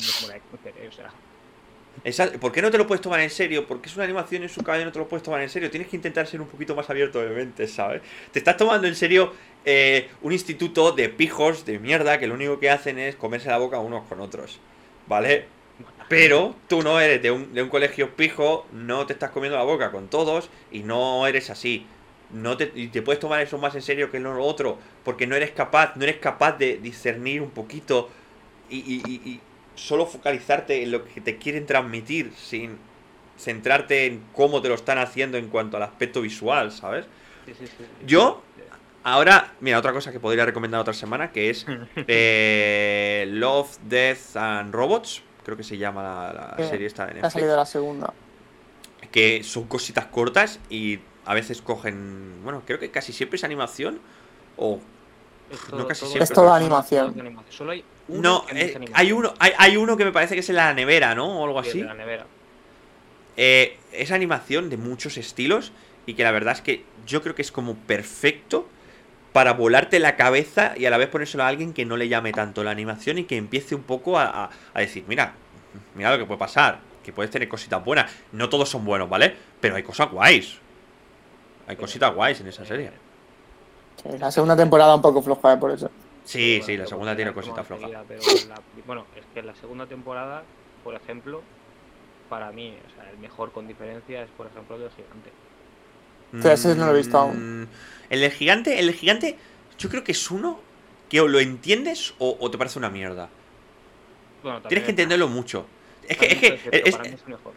Exacto. 2.03 2.39
¿Por 2.39 2.51
qué 2.51 2.61
no 2.61 2.69
te 2.69 2.77
lo 2.77 2.85
puedes 2.85 3.01
tomar 3.01 3.19
en 3.19 3.29
serio? 3.29 3.65
Porque 3.67 3.89
es 3.89 3.95
una 3.95 4.05
animación 4.05 4.43
y 4.43 4.45
es 4.45 4.57
un 4.57 4.63
caballo 4.63 4.85
no 4.85 4.91
te 4.91 4.99
lo 4.99 5.07
puedes 5.07 5.23
tomar 5.23 5.41
en 5.41 5.49
serio. 5.49 5.71
Tienes 5.71 5.87
que 5.87 5.95
intentar 5.95 6.27
ser 6.27 6.41
un 6.41 6.47
poquito 6.47 6.75
más 6.75 6.89
abierto 6.89 7.19
de 7.21 7.29
mente, 7.29 7.67
¿sabes? 7.67 8.01
Te 8.31 8.39
estás 8.39 8.57
tomando 8.57 8.87
en 8.87 8.95
serio 8.95 9.33
eh, 9.65 10.09
un 10.21 10.31
instituto 10.31 10.91
de 10.91 11.09
pijos 11.09 11.65
de 11.65 11.79
mierda 11.79 12.19
que 12.19 12.27
lo 12.27 12.35
único 12.35 12.59
que 12.59 12.69
hacen 12.69 12.99
es 12.99 13.15
comerse 13.15 13.49
la 13.49 13.57
boca 13.57 13.79
unos 13.79 14.07
con 14.07 14.19
otros, 14.19 14.59
¿vale? 15.07 15.45
Pero 16.07 16.55
tú 16.67 16.83
no 16.83 16.99
eres 16.99 17.21
de 17.21 17.31
un, 17.31 17.53
de 17.53 17.63
un 17.63 17.69
colegio 17.69 18.15
pijo, 18.15 18.67
no 18.71 19.07
te 19.07 19.13
estás 19.13 19.31
comiendo 19.31 19.57
la 19.57 19.63
boca 19.63 19.91
con 19.91 20.07
todos 20.07 20.49
y 20.71 20.83
no 20.83 21.25
eres 21.25 21.49
así. 21.49 21.87
No 22.31 22.57
te, 22.57 22.71
y 22.75 22.87
te 22.87 23.01
puedes 23.01 23.19
tomar 23.19 23.41
eso 23.41 23.57
más 23.57 23.75
en 23.75 23.81
serio 23.81 24.11
que 24.11 24.19
lo 24.19 24.43
otro, 24.43 24.77
porque 25.03 25.27
no 25.27 25.35
eres 25.35 25.51
capaz, 25.51 25.95
no 25.95 26.03
eres 26.03 26.17
capaz 26.17 26.53
de 26.57 26.77
discernir 26.77 27.41
un 27.41 27.51
poquito 27.51 28.09
y, 28.69 28.77
y- 28.77 29.01
y- 29.07 29.29
y 29.29 29.39
solo 29.75 30.05
focalizarte 30.05 30.81
en 30.83 30.91
lo 30.91 31.05
que 31.05 31.21
te 31.21 31.37
quieren 31.37 31.65
transmitir 31.65 32.31
sin 32.35 32.77
centrarte 33.37 34.05
en 34.05 34.21
cómo 34.33 34.61
te 34.61 34.69
lo 34.69 34.75
están 34.75 34.97
haciendo 34.97 35.37
en 35.37 35.47
cuanto 35.49 35.77
al 35.77 35.83
aspecto 35.83 36.21
visual, 36.21 36.71
¿sabes? 36.71 37.05
sí, 37.45 37.53
sí, 37.59 37.65
sí, 37.67 37.73
sí. 37.77 38.05
Yo- 38.07 38.41
Ahora, 39.07 39.53
mira, 39.61 39.77
otra 39.77 39.93
cosa 39.93 40.11
que 40.11 40.19
podría 40.19 40.45
recomendar 40.45 40.81
otra 40.81 40.93
semana, 40.93 41.31
que 41.31 41.51
es 41.51 41.67
eh, 42.07 43.25
Love, 43.29 43.77
Death 43.87 44.35
and 44.35 44.73
Robots, 44.73 45.21
creo 45.43 45.55
que 45.55 45.63
se 45.63 45.77
llama 45.77 46.33
la, 46.33 46.55
serie 46.67 46.87
esta 46.87 47.05
de 47.05 47.11
Ha 47.11 47.13
Netflix, 47.15 47.33
salido 47.33 47.55
la 47.55 47.65
segunda. 47.67 48.13
que 49.11 49.43
son 49.43 49.65
cositas 49.65 50.05
cortas 50.07 50.59
y 50.71 50.99
a 51.25 51.33
veces 51.33 51.61
cogen, 51.61 52.41
bueno, 52.43 52.61
creo 52.65 52.79
que 52.79 52.91
casi 52.91 53.13
siempre 53.13 53.37
es 53.37 53.43
animación 53.43 53.99
o 54.57 54.79
no 55.77 55.87
casi 55.87 56.01
siempre, 56.05 56.23
Es 57.05 57.13
toda 57.13 57.21
animación. 57.21 57.57
Solo 57.57 57.71
hay 57.71 57.83
uno 58.07 58.21
no, 58.21 58.45
que 58.45 58.61
es 58.61 58.75
eh, 58.75 58.85
hay 58.93 59.11
uno, 59.11 59.33
hay, 59.39 59.51
hay 59.57 59.77
uno 59.77 59.97
que 59.97 60.05
me 60.05 60.11
parece 60.11 60.33
que 60.35 60.39
es 60.41 60.49
en 60.49 60.55
la 60.55 60.73
nevera, 60.73 61.13
¿no? 61.15 61.39
O 61.41 61.45
algo 61.45 61.59
así. 61.59 61.81
la 61.83 61.93
nevera. 61.93 62.25
Eh, 63.37 63.77
es 63.91 64.11
animación 64.11 64.69
de 64.69 64.77
muchos 64.77 65.17
estilos 65.17 65.71
y 66.05 66.13
que 66.13 66.23
la 66.23 66.31
verdad 66.31 66.53
es 66.53 66.61
que 66.61 66.85
yo 67.05 67.21
creo 67.21 67.35
que 67.35 67.41
es 67.41 67.51
como 67.51 67.75
perfecto 67.75 68.67
para 69.33 69.53
volarte 69.53 69.99
la 69.99 70.15
cabeza 70.15 70.73
y 70.77 70.85
a 70.85 70.89
la 70.89 70.97
vez 70.97 71.09
ponérselo 71.09 71.43
a 71.43 71.47
alguien 71.47 71.73
que 71.73 71.83
no 71.85 71.97
le 71.97 72.07
llame 72.07 72.31
tanto 72.31 72.63
la 72.63 72.71
animación 72.71 73.17
y 73.17 73.25
que 73.25 73.35
empiece 73.35 73.75
un 73.75 73.83
poco 73.83 74.17
a, 74.17 74.45
a- 74.45 74.49
a 74.73 74.79
decir, 74.79 75.03
mira, 75.07 75.33
mira 75.95 76.11
lo 76.11 76.17
que 76.17 76.25
puede 76.25 76.39
pasar, 76.39 76.79
que 77.03 77.11
puedes 77.11 77.29
tener 77.31 77.49
cositas 77.49 77.83
buenas. 77.83 78.09
No 78.31 78.47
todos 78.49 78.69
son 78.69 78.85
buenos, 78.85 79.09
¿vale? 79.09 79.35
Pero 79.59 79.75
hay 79.75 79.83
cosas 79.83 80.09
guays. 80.09 80.57
Hay 81.67 81.75
cositas 81.75 82.13
guays 82.13 82.39
en 82.41 82.47
esa 82.47 82.65
serie. 82.65 82.91
Sí, 84.01 84.17
la 84.19 84.31
segunda 84.31 84.55
temporada 84.55 84.95
un 84.95 85.01
poco 85.01 85.21
floja, 85.21 85.53
eh, 85.53 85.57
por 85.57 85.71
eso. 85.71 85.89
Sí, 86.25 86.61
sí, 86.65 86.77
la 86.77 86.87
segunda 86.87 87.15
tiene 87.15 87.33
cositas 87.33 87.65
flojas. 87.65 87.83
seguida, 87.89 88.03
pero 88.07 88.21
la- 88.49 88.61
bueno, 88.85 89.05
es 89.15 89.23
que 89.33 89.41
la 89.41 89.55
segunda 89.55 89.85
temporada, 89.85 90.43
por 90.83 90.95
ejemplo, 90.95 91.41
para 92.29 92.51
mí, 92.51 92.75
o 92.87 92.95
sea, 92.95 93.09
el 93.11 93.17
mejor 93.19 93.51
con 93.51 93.67
diferencia 93.67 94.23
es, 94.23 94.29
por 94.31 94.47
ejemplo, 94.47 94.75
el 94.75 94.83
del 94.83 94.91
gigante. 94.91 95.31
Sí, 96.41 96.47
ese 96.49 96.75
no 96.75 96.87
lo 96.87 96.93
he 96.93 96.97
visto 96.97 97.17
aún. 97.17 97.61
Mm, 97.63 97.67
El 98.09 98.19
del 98.21 98.31
gigante, 98.31 98.79
el 98.79 98.87
del 98.87 98.95
gigante, 98.95 99.37
yo 99.77 99.89
creo 99.89 100.03
que 100.03 100.11
es 100.11 100.31
uno 100.31 100.59
que 101.09 101.21
o 101.21 101.27
lo 101.27 101.39
entiendes 101.39 102.13
o, 102.19 102.35
o 102.39 102.51
te 102.51 102.57
parece 102.57 102.77
una 102.79 102.89
mierda. 102.89 103.29
Bueno, 104.43 104.61
Tienes 104.61 104.83
que 104.85 104.91
entenderlo 104.91 105.27
mucho. 105.27 105.65
Es 106.07 106.17
que, 106.17 106.25
es 106.25 106.37
que, 106.39 106.47
es- 106.55 106.95
es 107.13 107.27
mejor. 107.27 107.53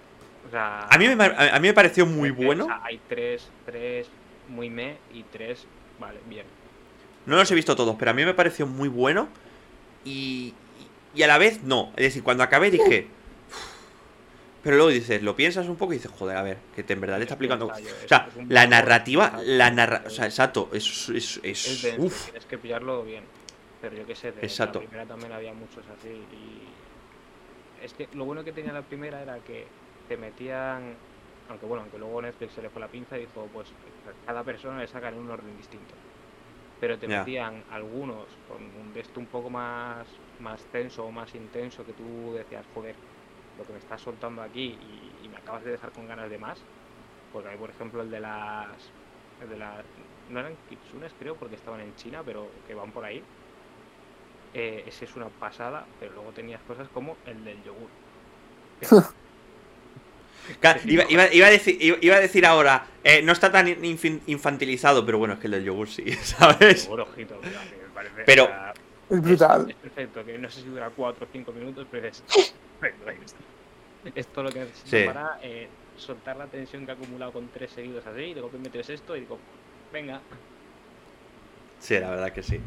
O 0.49 0.51
sea, 0.51 0.87
a, 0.89 0.99
mí 0.99 1.07
me, 1.09 1.25
a 1.25 1.59
mí 1.61 1.69
me 1.69 1.75
pareció 1.75 2.07
muy 2.07 2.31
es 2.31 2.37
que, 2.37 2.45
bueno. 2.45 2.65
o 2.65 2.69
sea, 2.69 2.81
hay 2.85 3.01
tres, 3.09 3.49
tres 3.67 4.09
muy 4.49 4.71
me 4.71 4.97
y 5.13 5.23
tres, 5.25 5.67
vale, 6.01 6.19
bien. 6.27 6.47
No 7.27 7.37
los 7.37 7.51
he 7.51 7.55
visto 7.55 7.77
todos, 7.77 7.97
pero 7.99 8.11
a 8.11 8.15
mí 8.15 8.25
me 8.25 8.33
pareció 8.35 8.67
muy 8.67 8.89
bueno. 8.89 9.29
Y, 10.05 10.55
y 11.15 11.23
a 11.23 11.27
la 11.27 11.37
vez 11.39 11.63
no. 11.65 11.93
Es 11.97 12.05
decir, 12.05 12.23
cuando 12.23 12.43
acabé 12.43 12.71
dije. 12.71 13.09
"Uf". 13.09 13.19
Pero 14.63 14.77
luego 14.77 14.91
dices, 14.91 15.23
lo 15.23 15.37
piensas 15.37 15.69
un 15.69 15.77
poco 15.77 15.93
y 15.93 15.97
dices, 15.97 16.11
joder, 16.19 16.37
a 16.37 16.43
ver, 16.43 16.59
que 16.75 16.83
te, 16.83 16.93
en 16.95 17.01
verdad 17.01 17.17
te 17.19 17.23
está 17.23 17.35
aplicando. 17.35 17.67
O 17.67 18.09
sea, 18.09 18.29
la 18.49 18.67
narrativa, 18.67 19.39
la 19.45 19.71
narra, 19.71 20.03
o 20.07 20.11
sea, 20.11 20.25
exacto, 20.25 20.69
es, 20.73 21.09
es, 21.11 21.41
Es 21.43 21.67
es, 21.69 21.83
denso, 21.83 22.03
uf. 22.03 22.25
tienes 22.25 22.47
que 22.47 22.59
pillarlo 22.59 23.05
bien. 23.05 23.25
Pero 23.81 23.97
yo 23.97 24.05
qué 24.07 24.17
sé, 24.17 24.33
de 24.33 24.41
Exacto. 24.41 24.81
la 24.81 24.87
primera 24.87 25.07
también 25.09 25.33
había 25.33 25.53
muchos 25.55 25.85
así. 25.97 26.09
Y 26.09 27.85
es 27.85 27.93
que 27.95 28.09
lo 28.15 28.25
bueno 28.25 28.43
que 28.43 28.53
tenía 28.53 28.73
la 28.73 28.83
primera 28.83 29.23
era 29.23 29.39
que 29.39 29.67
te 30.09 30.17
metían, 30.17 30.95
aunque 31.49 31.67
bueno, 31.67 31.83
aunque 31.83 31.99
luego 31.99 32.23
Netflix 32.23 32.55
se 32.55 32.63
le 32.63 32.71
fue 32.71 32.81
la 32.81 32.89
pinza 32.89 33.17
y 33.17 33.23
dijo, 33.23 33.49
pues 33.53 33.69
cada 34.27 34.43
persona 34.43 34.79
le 34.79 34.87
sacan 34.87 35.15
en 35.15 35.21
un 35.21 35.31
orden 35.31 35.57
distinto. 35.57 35.95
Pero 36.81 36.99
te 36.99 37.09
metían 37.09 37.65
algunos 37.71 38.27
con 38.49 38.63
un 38.63 38.95
de 38.95 39.01
esto 39.01 39.19
un 39.19 39.27
poco 39.27 39.51
más, 39.51 40.07
más 40.41 40.63
tenso 40.67 41.05
o 41.05 41.11
más 41.11 41.35
intenso 41.35 41.85
que 41.85 41.93
tú 41.93 42.35
decías, 42.35 42.65
joder, 42.75 42.95
lo 43.59 43.65
que 43.65 43.73
me 43.73 43.79
estás 43.79 44.01
soltando 44.01 44.43
aquí 44.43 44.79
y, 44.81 45.27
y 45.27 45.29
me 45.29 45.39
acabas 45.39 45.65
de 45.65 45.73
dejar 45.73 45.91
con 45.91 46.07
ganas 46.07 46.31
de 46.31 46.39
más. 46.39 46.59
Porque 47.33 47.49
hay, 47.49 47.57
por 47.59 47.71
ejemplo, 47.71 48.03
el 48.03 48.11
de 48.11 48.21
las. 48.21 48.91
El 49.43 49.51
de 49.51 49.59
las 49.59 49.85
no 50.31 50.41
eran 50.41 50.55
kitsunes, 50.69 51.13
creo, 51.19 51.35
porque 51.37 51.57
estaban 51.57 51.81
en 51.81 51.95
China, 51.97 52.23
pero 52.25 52.49
que 52.67 52.75
van 52.75 52.93
por 52.93 53.05
ahí. 53.05 53.23
Eh, 54.55 54.85
ese 54.87 55.05
es 55.05 55.17
una 55.17 55.29
pasada, 55.29 55.85
pero 56.01 56.13
luego 56.15 56.31
tenías 56.33 56.61
cosas 56.63 56.89
como 56.89 57.17
el 57.27 57.45
del 57.45 57.63
yogur. 57.65 57.89
Iba, 60.87 61.05
iba- 61.09 61.33
iba 61.33 61.47
a, 61.47 61.51
decir, 61.51 61.79
iba, 61.81 62.17
a 62.17 62.21
decir 62.21 62.45
ahora, 62.47 62.87
eh, 63.05 63.23
no 63.23 63.33
está 63.33 63.51
tan 63.53 63.67
infin- 63.67 64.21
infantilizado, 64.27 65.05
pero 65.05 65.19
bueno, 65.19 65.35
es 65.35 65.41
que 65.41 65.47
el 65.47 65.53
del 65.53 65.65
yogur 65.65 65.89
sí, 65.89 66.11
¿sabes? 66.23 66.85
Yogur, 66.85 67.01
ojito, 67.03 67.41
me 67.43 67.51
parece. 67.95 68.23
Pero- 68.27 68.49
Es 69.11 69.21
brutal. 69.23 69.63
Es, 69.63 69.69
es 69.71 69.75
perfecto, 69.77 70.25
que 70.25 70.39
no 70.39 70.51
sé 70.51 70.61
si 70.63 70.69
dura 70.69 70.91
4 70.95 71.27
o 71.27 71.29
5 71.33 71.53
minutos, 71.53 71.87
pero 71.91 72.09
es. 72.09 72.23
perfecto, 72.81 73.09
ahí 73.11 73.17
está. 73.25 73.39
Es 74.15 74.27
todo 74.29 74.45
lo 74.45 74.51
que 74.51 74.61
necesito 74.61 74.97
Sí. 74.97 75.05
para 75.05 75.39
eh, 75.43 75.69
soltar 75.97 76.37
la 76.37 76.47
tensión 76.47 76.85
que 76.87 76.93
he 76.93 76.95
acumulado 76.95 77.33
con 77.33 77.49
tres 77.49 77.71
seguidos 77.73 78.07
así, 78.07 78.21
y 78.23 78.35
de 78.35 78.41
golpe 78.41 78.59
metes 78.59 78.89
esto 78.91 79.17
y 79.17 79.21
digo, 79.21 79.39
venga. 79.93 80.21
Sí, 81.81 81.99
la 81.99 82.11
verdad 82.11 82.33
que 82.33 82.43
sí. 82.43 82.61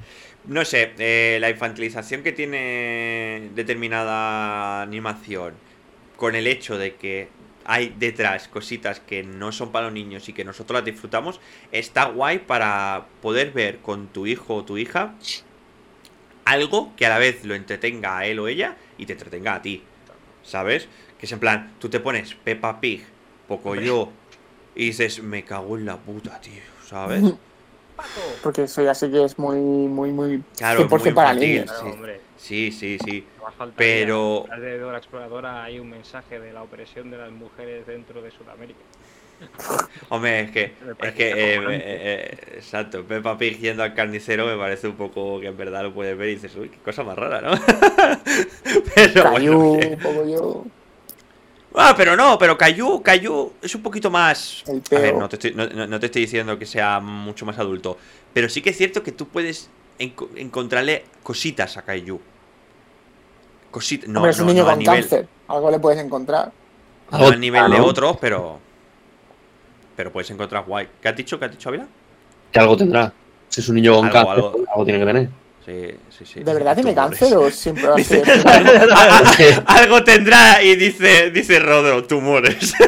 No 0.45 0.63
sé, 0.65 0.93
eh, 0.97 1.37
la 1.41 1.49
infantilización 1.49 2.23
que 2.23 2.31
tiene 2.31 3.49
determinada 3.55 4.81
animación 4.81 5.53
con 6.15 6.35
el 6.35 6.47
hecho 6.47 6.77
de 6.77 6.95
que 6.95 7.27
hay 7.65 7.93
detrás 7.97 8.47
cositas 8.47 8.99
que 8.99 9.23
no 9.23 9.51
son 9.51 9.71
para 9.71 9.85
los 9.85 9.93
niños 9.93 10.27
y 10.29 10.33
que 10.33 10.43
nosotros 10.43 10.77
las 10.77 10.85
disfrutamos, 10.85 11.39
está 11.71 12.05
guay 12.05 12.39
para 12.39 13.05
poder 13.21 13.51
ver 13.51 13.79
con 13.79 14.07
tu 14.07 14.27
hijo 14.27 14.55
o 14.55 14.63
tu 14.63 14.77
hija 14.77 15.15
algo 16.45 16.91
que 16.95 17.05
a 17.05 17.09
la 17.09 17.17
vez 17.17 17.45
lo 17.45 17.55
entretenga 17.55 18.17
a 18.17 18.25
él 18.25 18.39
o 18.39 18.47
ella 18.47 18.75
y 18.97 19.05
te 19.05 19.13
entretenga 19.13 19.55
a 19.55 19.61
ti. 19.61 19.83
¿Sabes? 20.43 20.87
Que 21.19 21.27
es 21.27 21.31
en 21.31 21.39
plan, 21.39 21.73
tú 21.79 21.89
te 21.89 21.99
pones 21.99 22.33
Peppa 22.33 22.81
Pig, 22.81 23.05
Pocoyo 23.47 24.09
y 24.75 24.87
dices, 24.87 25.21
me 25.21 25.43
cago 25.43 25.77
en 25.77 25.85
la 25.85 25.97
puta, 25.97 26.41
tío, 26.41 26.61
¿sabes? 26.85 27.23
Porque 28.41 28.63
eso 28.63 28.81
ya 28.81 28.95
sé 28.95 29.11
que 29.11 29.23
es 29.23 29.37
muy, 29.37 29.59
muy, 29.59 30.11
muy 30.11 30.43
Claro, 30.57 30.87
100% 30.89 30.99
muy 30.99 31.11
para 31.11 31.33
niños. 31.35 31.65
Claro, 31.65 31.83
sí. 31.83 31.89
hombre, 31.91 32.21
Sí, 32.37 32.71
sí, 32.71 32.97
sí. 33.05 33.23
Faltaría. 33.51 34.05
Pero- 34.05 34.45
de 34.59 34.77
Dora 34.79 34.97
Exploradora 34.97 35.63
hay 35.63 35.79
un 35.79 35.89
mensaje 35.89 36.39
de 36.39 36.53
la 36.53 36.63
opresión 36.63 37.09
de 37.11 37.17
las 37.17 37.31
mujeres 37.31 37.85
dentro 37.87 38.21
de 38.21 38.31
Sudamérica. 38.31 38.79
Hombre, 40.09 40.41
es 40.41 40.51
que, 40.51 40.73
es 41.01 41.13
que, 41.13 41.29
eh, 41.31 41.55
eh, 41.55 41.61
eh, 41.69 42.37
exacto, 42.57 43.03
Peppa 43.03 43.35
Pig 43.39 43.57
yendo 43.59 43.81
al 43.81 43.95
carnicero 43.95 44.45
me 44.45 44.55
parece 44.55 44.87
un 44.87 44.95
poco 44.95 45.39
que 45.39 45.47
en 45.47 45.57
verdad 45.57 45.81
lo 45.81 45.93
puedes 45.93 46.15
ver 46.15 46.29
y 46.29 46.33
dices, 46.35 46.55
uy, 46.55 46.69
qué 46.69 46.77
cosa 46.77 47.03
más 47.03 47.17
rara, 47.17 47.41
¿no? 47.41 47.51
pero 48.95 49.31
bueno, 49.31 49.59
un 49.71 49.97
poco 49.99 50.27
yo. 50.27 50.65
Ah, 51.73 51.93
pero 51.95 52.15
no, 52.17 52.37
pero 52.37 52.57
Cayu, 52.57 53.01
Cayu 53.01 53.53
es 53.61 53.73
un 53.73 53.81
poquito 53.81 54.11
más... 54.11 54.63
El 54.67 54.83
A 54.95 54.99
ver, 55.01 55.15
no 55.15 55.29
te, 55.29 55.37
estoy, 55.37 55.53
no, 55.55 55.65
no- 55.67 55.87
no 55.87 55.99
te 55.99 56.07
estoy 56.07 56.23
diciendo 56.23 56.59
que 56.59 56.65
sea 56.65 56.99
mucho 56.99 57.45
más 57.45 57.57
adulto, 57.59 57.97
pero 58.33 58.49
sí 58.49 58.61
que 58.61 58.71
es 58.71 58.77
cierto 58.77 59.01
que 59.01 59.11
tú 59.13 59.27
puedes 59.29 59.69
enco- 59.97 60.29
encontrarle 60.35 61.05
cositas 61.23 61.77
a 61.77 61.81
Cayu. 61.83 62.19
Cositas, 63.71 64.07
no, 64.09 64.19
Hombre, 64.19 64.31
es 64.31 64.39
un 64.39 64.45
no, 64.47 64.51
niño 64.53 64.63
no 64.65 64.69
con 64.69 64.79
nivel, 64.79 64.99
cáncer. 65.01 65.27
Algo 65.47 65.71
le 65.71 65.79
puedes 65.79 65.99
encontrar. 66.03 66.51
no 67.11 67.17
al 67.27 67.39
nivel 67.39 67.71
de 67.71 67.77
¿no? 67.77 67.85
otros, 67.85 68.17
pero... 68.19 68.59
Pero 69.95 70.11
puedes 70.11 70.29
encontrar 70.31 70.63
guay. 70.65 70.87
¿Qué 71.01 71.07
has 71.09 71.15
dicho? 71.15 71.37
¿Qué 71.39 71.45
has 71.45 71.51
dicho, 71.51 71.69
Ávila? 71.69 71.87
Que 72.51 72.59
algo 72.59 72.75
tendrá. 72.77 73.11
Si 73.49 73.61
es 73.61 73.69
un 73.69 73.75
niño 73.75 73.95
con 73.95 74.05
Algo, 74.05 74.13
cáncer, 74.13 74.33
algo. 74.35 74.65
algo. 74.71 74.85
tiene 74.85 74.99
que 74.99 75.05
tener. 75.05 75.29
Sí, 75.65 75.97
sí, 76.17 76.25
sí. 76.25 76.43
¿De 76.43 76.53
verdad 76.53 76.73
tiene 76.75 76.93
Tumores. 76.93 77.19
cáncer 77.19 77.37
o 77.37 77.51
siempre 77.51 77.87
va 77.87 77.93
a 77.93 77.97
Dice- 77.97 78.23
ser? 78.25 79.63
Algo 79.67 80.03
tendrá 80.03 80.63
y 80.63 80.75
dice, 80.75 81.29
dice 81.31 81.59
Rodo, 81.59 82.03
tumores. 82.05 82.73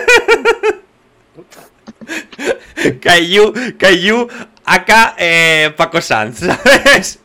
Caillou, 3.01 3.53
Caillou, 3.77 4.27
acá 4.65 5.15
eh, 5.17 5.73
Paco 5.77 6.01
Sanz, 6.01 6.39
¿sabes? 6.39 7.19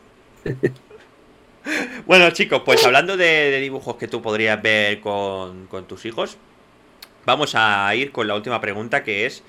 Bueno, 2.05 2.31
chicos, 2.31 2.61
pues 2.65 2.85
hablando 2.85 3.17
de, 3.17 3.25
de 3.25 3.59
dibujos 3.59 3.95
que 3.95 4.07
tú 4.07 4.21
podrías 4.21 4.61
ver 4.61 4.99
con, 4.99 5.67
con 5.67 5.85
tus 5.85 6.05
hijos, 6.05 6.37
vamos 7.25 7.53
a 7.55 7.93
ir 7.95 8.11
con 8.11 8.27
la 8.27 8.35
última 8.35 8.59
pregunta 8.59 9.03
que 9.03 9.25
es, 9.25 9.43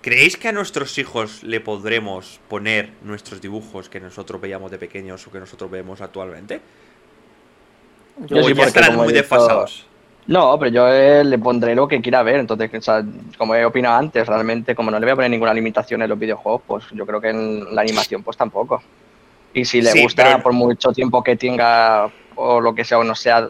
¿creéis 0.00 0.36
que 0.36 0.48
a 0.48 0.52
nuestros 0.52 0.96
hijos 0.98 1.42
le 1.42 1.60
podremos 1.60 2.40
poner 2.48 2.90
nuestros 3.02 3.40
dibujos 3.40 3.88
que 3.88 4.00
nosotros 4.00 4.40
veíamos 4.40 4.70
de 4.70 4.78
pequeños 4.78 5.26
o 5.26 5.32
que 5.32 5.40
nosotros 5.40 5.70
vemos 5.70 6.00
actualmente? 6.00 6.60
Yo 8.26 8.38
¿O 8.38 8.44
sí, 8.44 8.54
ya 8.54 8.64
estarán 8.64 8.96
muy 8.96 9.12
desfasados? 9.12 9.86
No, 10.26 10.58
pero 10.58 10.70
yo 10.70 10.88
eh, 10.88 11.22
le 11.22 11.38
pondré 11.38 11.74
lo 11.74 11.86
que 11.86 12.00
quiera 12.00 12.22
ver. 12.22 12.36
Entonces, 12.36 12.70
o 12.72 12.80
sea, 12.80 13.04
como 13.36 13.54
he 13.54 13.64
opinado 13.64 13.96
antes, 13.96 14.26
realmente, 14.26 14.74
como 14.74 14.90
no 14.90 14.98
le 14.98 15.04
voy 15.04 15.12
a 15.12 15.16
poner 15.16 15.30
ninguna 15.30 15.52
limitación 15.52 16.00
en 16.02 16.08
los 16.08 16.18
videojuegos, 16.18 16.62
pues 16.66 16.84
yo 16.92 17.04
creo 17.04 17.20
que 17.20 17.28
en 17.28 17.74
la 17.74 17.82
animación, 17.82 18.22
pues 18.22 18.36
tampoco. 18.36 18.82
Y 19.54 19.64
si 19.64 19.80
le 19.80 19.90
Sí, 19.92 20.02
gusta, 20.02 20.24
pero- 20.24 20.42
por 20.42 20.52
mucho 20.52 20.92
tiempo 20.92 21.22
que 21.22 21.36
tenga 21.36 22.10
o 22.34 22.60
lo 22.60 22.74
que 22.74 22.84
sea 22.84 22.98
o 22.98 23.04
no 23.04 23.14
sea 23.14 23.48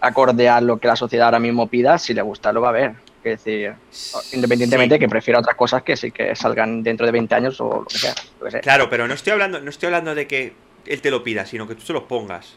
acorde 0.00 0.48
a 0.48 0.60
lo 0.60 0.78
que 0.78 0.88
la 0.88 0.96
sociedad 0.96 1.26
ahora 1.26 1.38
mismo 1.38 1.66
pida, 1.68 1.98
si 1.98 2.14
le 2.14 2.22
gusta, 2.22 2.52
lo 2.52 2.60
va 2.62 2.70
a 2.70 2.72
ver. 2.72 2.92
Es 3.22 3.44
decir, 3.44 3.74
independientemente 4.32 4.94
Sí. 4.94 4.98
que 5.00 5.08
prefiera 5.08 5.40
otras 5.40 5.54
cosas 5.56 5.82
que 5.82 5.96
sí 5.96 6.10
que 6.10 6.34
salgan 6.34 6.82
dentro 6.82 7.04
de 7.04 7.12
20 7.12 7.34
años 7.34 7.60
o 7.60 7.80
lo 7.80 7.84
que 7.84 7.98
sea. 7.98 8.14
lo 8.40 8.44
que 8.46 8.50
sea. 8.52 8.60
Claro, 8.60 8.88
pero 8.88 9.06
no 9.06 9.14
estoy 9.14 9.32
hablando, 9.32 9.60
no 9.60 9.68
estoy 9.68 9.86
hablando 9.88 10.14
de 10.14 10.26
que 10.26 10.54
él 10.86 11.00
te 11.02 11.10
lo 11.10 11.22
pida, 11.22 11.44
sino 11.44 11.66
que 11.68 11.74
tú 11.74 11.82
se 11.82 11.92
los 11.92 12.04
pongas. 12.04 12.56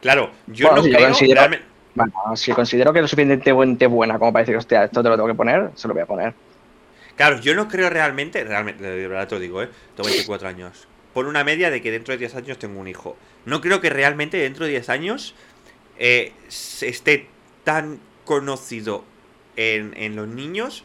Claro, 0.00 0.30
yo 0.48 0.66
Bueno, 0.68 0.76
no 0.78 0.82
si 0.84 0.90
yo 0.90 0.96
creo 0.96 1.08
considero- 1.10 1.34
realmente- 1.40 1.66
Bueno, 1.94 2.12
si 2.36 2.52
considero 2.52 2.92
que 2.92 3.00
es 3.00 3.02
lo 3.02 3.08
suficientemente 3.08 3.86
buena 3.86 4.18
como 4.18 4.32
para 4.32 4.44
decir, 4.44 4.56
hostia, 4.56 4.84
esto 4.84 5.02
te 5.02 5.08
lo 5.08 5.16
tengo 5.16 5.26
que 5.28 5.34
poner, 5.34 5.70
se 5.74 5.88
lo 5.88 5.94
voy 5.94 6.02
a 6.02 6.06
poner. 6.06 6.32
Claro, 7.16 7.40
yo 7.40 7.54
no 7.54 7.66
creo 7.68 7.90
realmente, 7.90 8.42
realmente, 8.44 8.82
de 8.84 9.08
verdad 9.08 9.26
te 9.28 9.34
lo 9.34 9.40
digo, 9.40 9.62
¿eh? 9.62 9.68
Tengo 9.96 10.08
24 10.08 10.48
años. 10.48 10.86
Por 11.18 11.26
una 11.26 11.42
media 11.42 11.68
de 11.72 11.82
que 11.82 11.90
dentro 11.90 12.12
de 12.12 12.18
10 12.18 12.36
años 12.36 12.58
tengo 12.60 12.78
un 12.78 12.86
hijo. 12.86 13.16
No 13.44 13.60
creo 13.60 13.80
que 13.80 13.90
realmente 13.90 14.36
dentro 14.36 14.66
de 14.66 14.70
10 14.70 14.88
años 14.88 15.34
eh, 15.98 16.30
esté 16.80 17.26
tan 17.64 17.98
conocido 18.24 19.04
en, 19.56 19.94
en 19.96 20.14
los 20.14 20.28
niños 20.28 20.84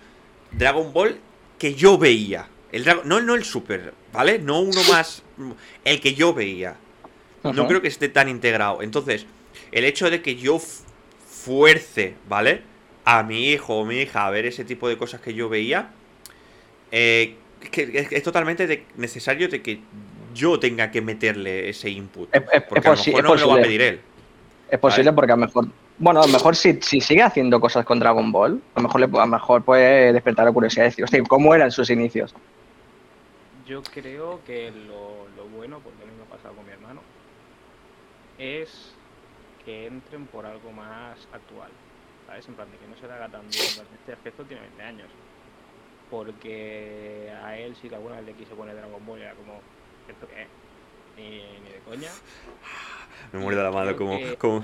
Dragon 0.51 0.91
Ball 0.91 1.19
que 1.59 1.75
yo 1.75 1.99
veía. 1.99 2.47
El 2.71 2.83
Dragon- 2.83 3.03
no, 3.05 3.21
no 3.21 3.35
el 3.35 3.43
Super, 3.43 3.93
¿vale? 4.11 4.39
No 4.39 4.59
uno 4.61 4.81
más. 4.89 5.21
El 5.85 6.01
que 6.01 6.15
yo 6.15 6.33
veía. 6.33 6.77
No 7.43 7.67
creo 7.67 7.83
que 7.83 7.87
esté 7.89 8.09
tan 8.09 8.27
integrado. 8.27 8.81
Entonces, 8.81 9.27
el 9.71 9.85
hecho 9.85 10.09
de 10.09 10.23
que 10.23 10.35
yo 10.35 10.59
fuerce, 11.29 12.15
¿vale? 12.27 12.63
A 13.05 13.21
mi 13.21 13.49
hijo 13.51 13.75
o 13.77 13.85
mi 13.85 13.97
hija 13.97 14.25
a 14.25 14.31
ver 14.31 14.47
ese 14.47 14.65
tipo 14.65 14.89
de 14.89 14.97
cosas 14.97 15.21
que 15.21 15.35
yo 15.35 15.47
veía, 15.47 15.91
eh, 16.91 17.35
que, 17.71 17.83
es, 17.93 18.11
es 18.11 18.23
totalmente 18.23 18.65
de- 18.65 18.83
necesario 18.97 19.47
de 19.47 19.61
que 19.61 19.79
yo 20.33 20.59
tenga 20.59 20.91
que 20.91 21.01
meterle 21.01 21.69
ese 21.69 21.89
input. 21.89 22.33
Es- 22.35 22.43
es- 22.51 22.63
Porque 22.63 22.79
es 22.79 22.85
a 22.85 22.89
lo 22.89 22.95
posi- 22.95 23.07
mejor 23.07 23.19
es 23.19 23.23
no 23.23 23.35
me 23.35 23.41
lo 23.41 23.47
va 23.47 23.53
a 23.53 23.57
posible. 23.57 23.61
pedir 23.63 23.81
él. 23.81 24.01
Es 24.69 24.79
posible 24.79 25.13
porque 25.13 25.31
a 25.31 25.35
lo 25.35 25.45
mejor, 25.45 25.67
bueno, 25.99 26.21
a 26.21 26.25
lo 26.25 26.33
mejor 26.33 26.55
si, 26.55 26.79
si 26.81 26.99
sigue 26.99 27.21
haciendo 27.21 27.59
cosas 27.59 27.85
con 27.85 27.99
Dragon 27.99 28.31
Ball, 28.31 28.59
a 28.75 28.79
lo 28.79 28.83
mejor, 28.87 28.99
le, 29.01 29.05
a 29.05 29.25
lo 29.25 29.27
mejor 29.27 29.63
puede 29.63 30.11
despertar 30.13 30.45
la 30.45 30.51
curiosidad 30.51 30.85
y 30.85 30.89
decir, 30.89 31.03
hostia, 31.03 31.21
¿cómo 31.27 31.53
eran 31.53 31.69
sus 31.71 31.89
inicios? 31.89 32.33
Yo 33.67 33.81
creo 33.83 34.39
que 34.45 34.71
lo, 34.71 35.27
lo 35.37 35.45
bueno, 35.55 35.79
porque 35.83 36.01
a 36.03 36.05
mí 36.05 36.11
me 36.17 36.23
ha 36.23 36.35
pasado 36.37 36.55
con 36.55 36.65
mi 36.65 36.71
hermano, 36.71 37.01
es 38.39 38.93
que 39.63 39.87
entren 39.87 40.25
por 40.25 40.45
algo 40.45 40.71
más 40.71 41.17
actual. 41.31 41.69
¿Sabes? 42.27 42.47
En 42.47 42.55
plan 42.55 42.67
de 42.71 42.77
que 42.77 42.87
no 42.87 42.95
se 42.99 43.05
le 43.07 43.13
haga 43.13 43.27
tan 43.29 43.41
duro. 43.41 43.63
en 43.69 43.73
plan, 43.75 43.87
Este 43.99 44.13
aspecto 44.13 44.43
tiene 44.43 44.61
20 44.63 44.81
años. 44.83 45.07
Porque 46.09 47.31
a 47.43 47.57
él 47.57 47.75
sí 47.81 47.89
que 47.89 47.95
alguna 47.95 48.15
vez 48.17 48.25
le 48.25 48.33
quise 48.33 48.53
poner 48.55 48.75
Dragon 48.75 49.05
Ball 49.05 49.19
y 49.19 49.21
era 49.23 49.33
como, 49.33 49.59
¿esto 50.07 50.27
qué 50.27 50.41
es? 50.43 50.47
Ni, 51.17 51.29
ni 51.63 51.69
de 51.71 51.79
coña. 51.85 52.09
Me 53.31 53.39
muerde 53.39 53.63
la 53.63 53.71
mano 53.71 53.95
como, 53.95 54.17
como- 54.37 54.63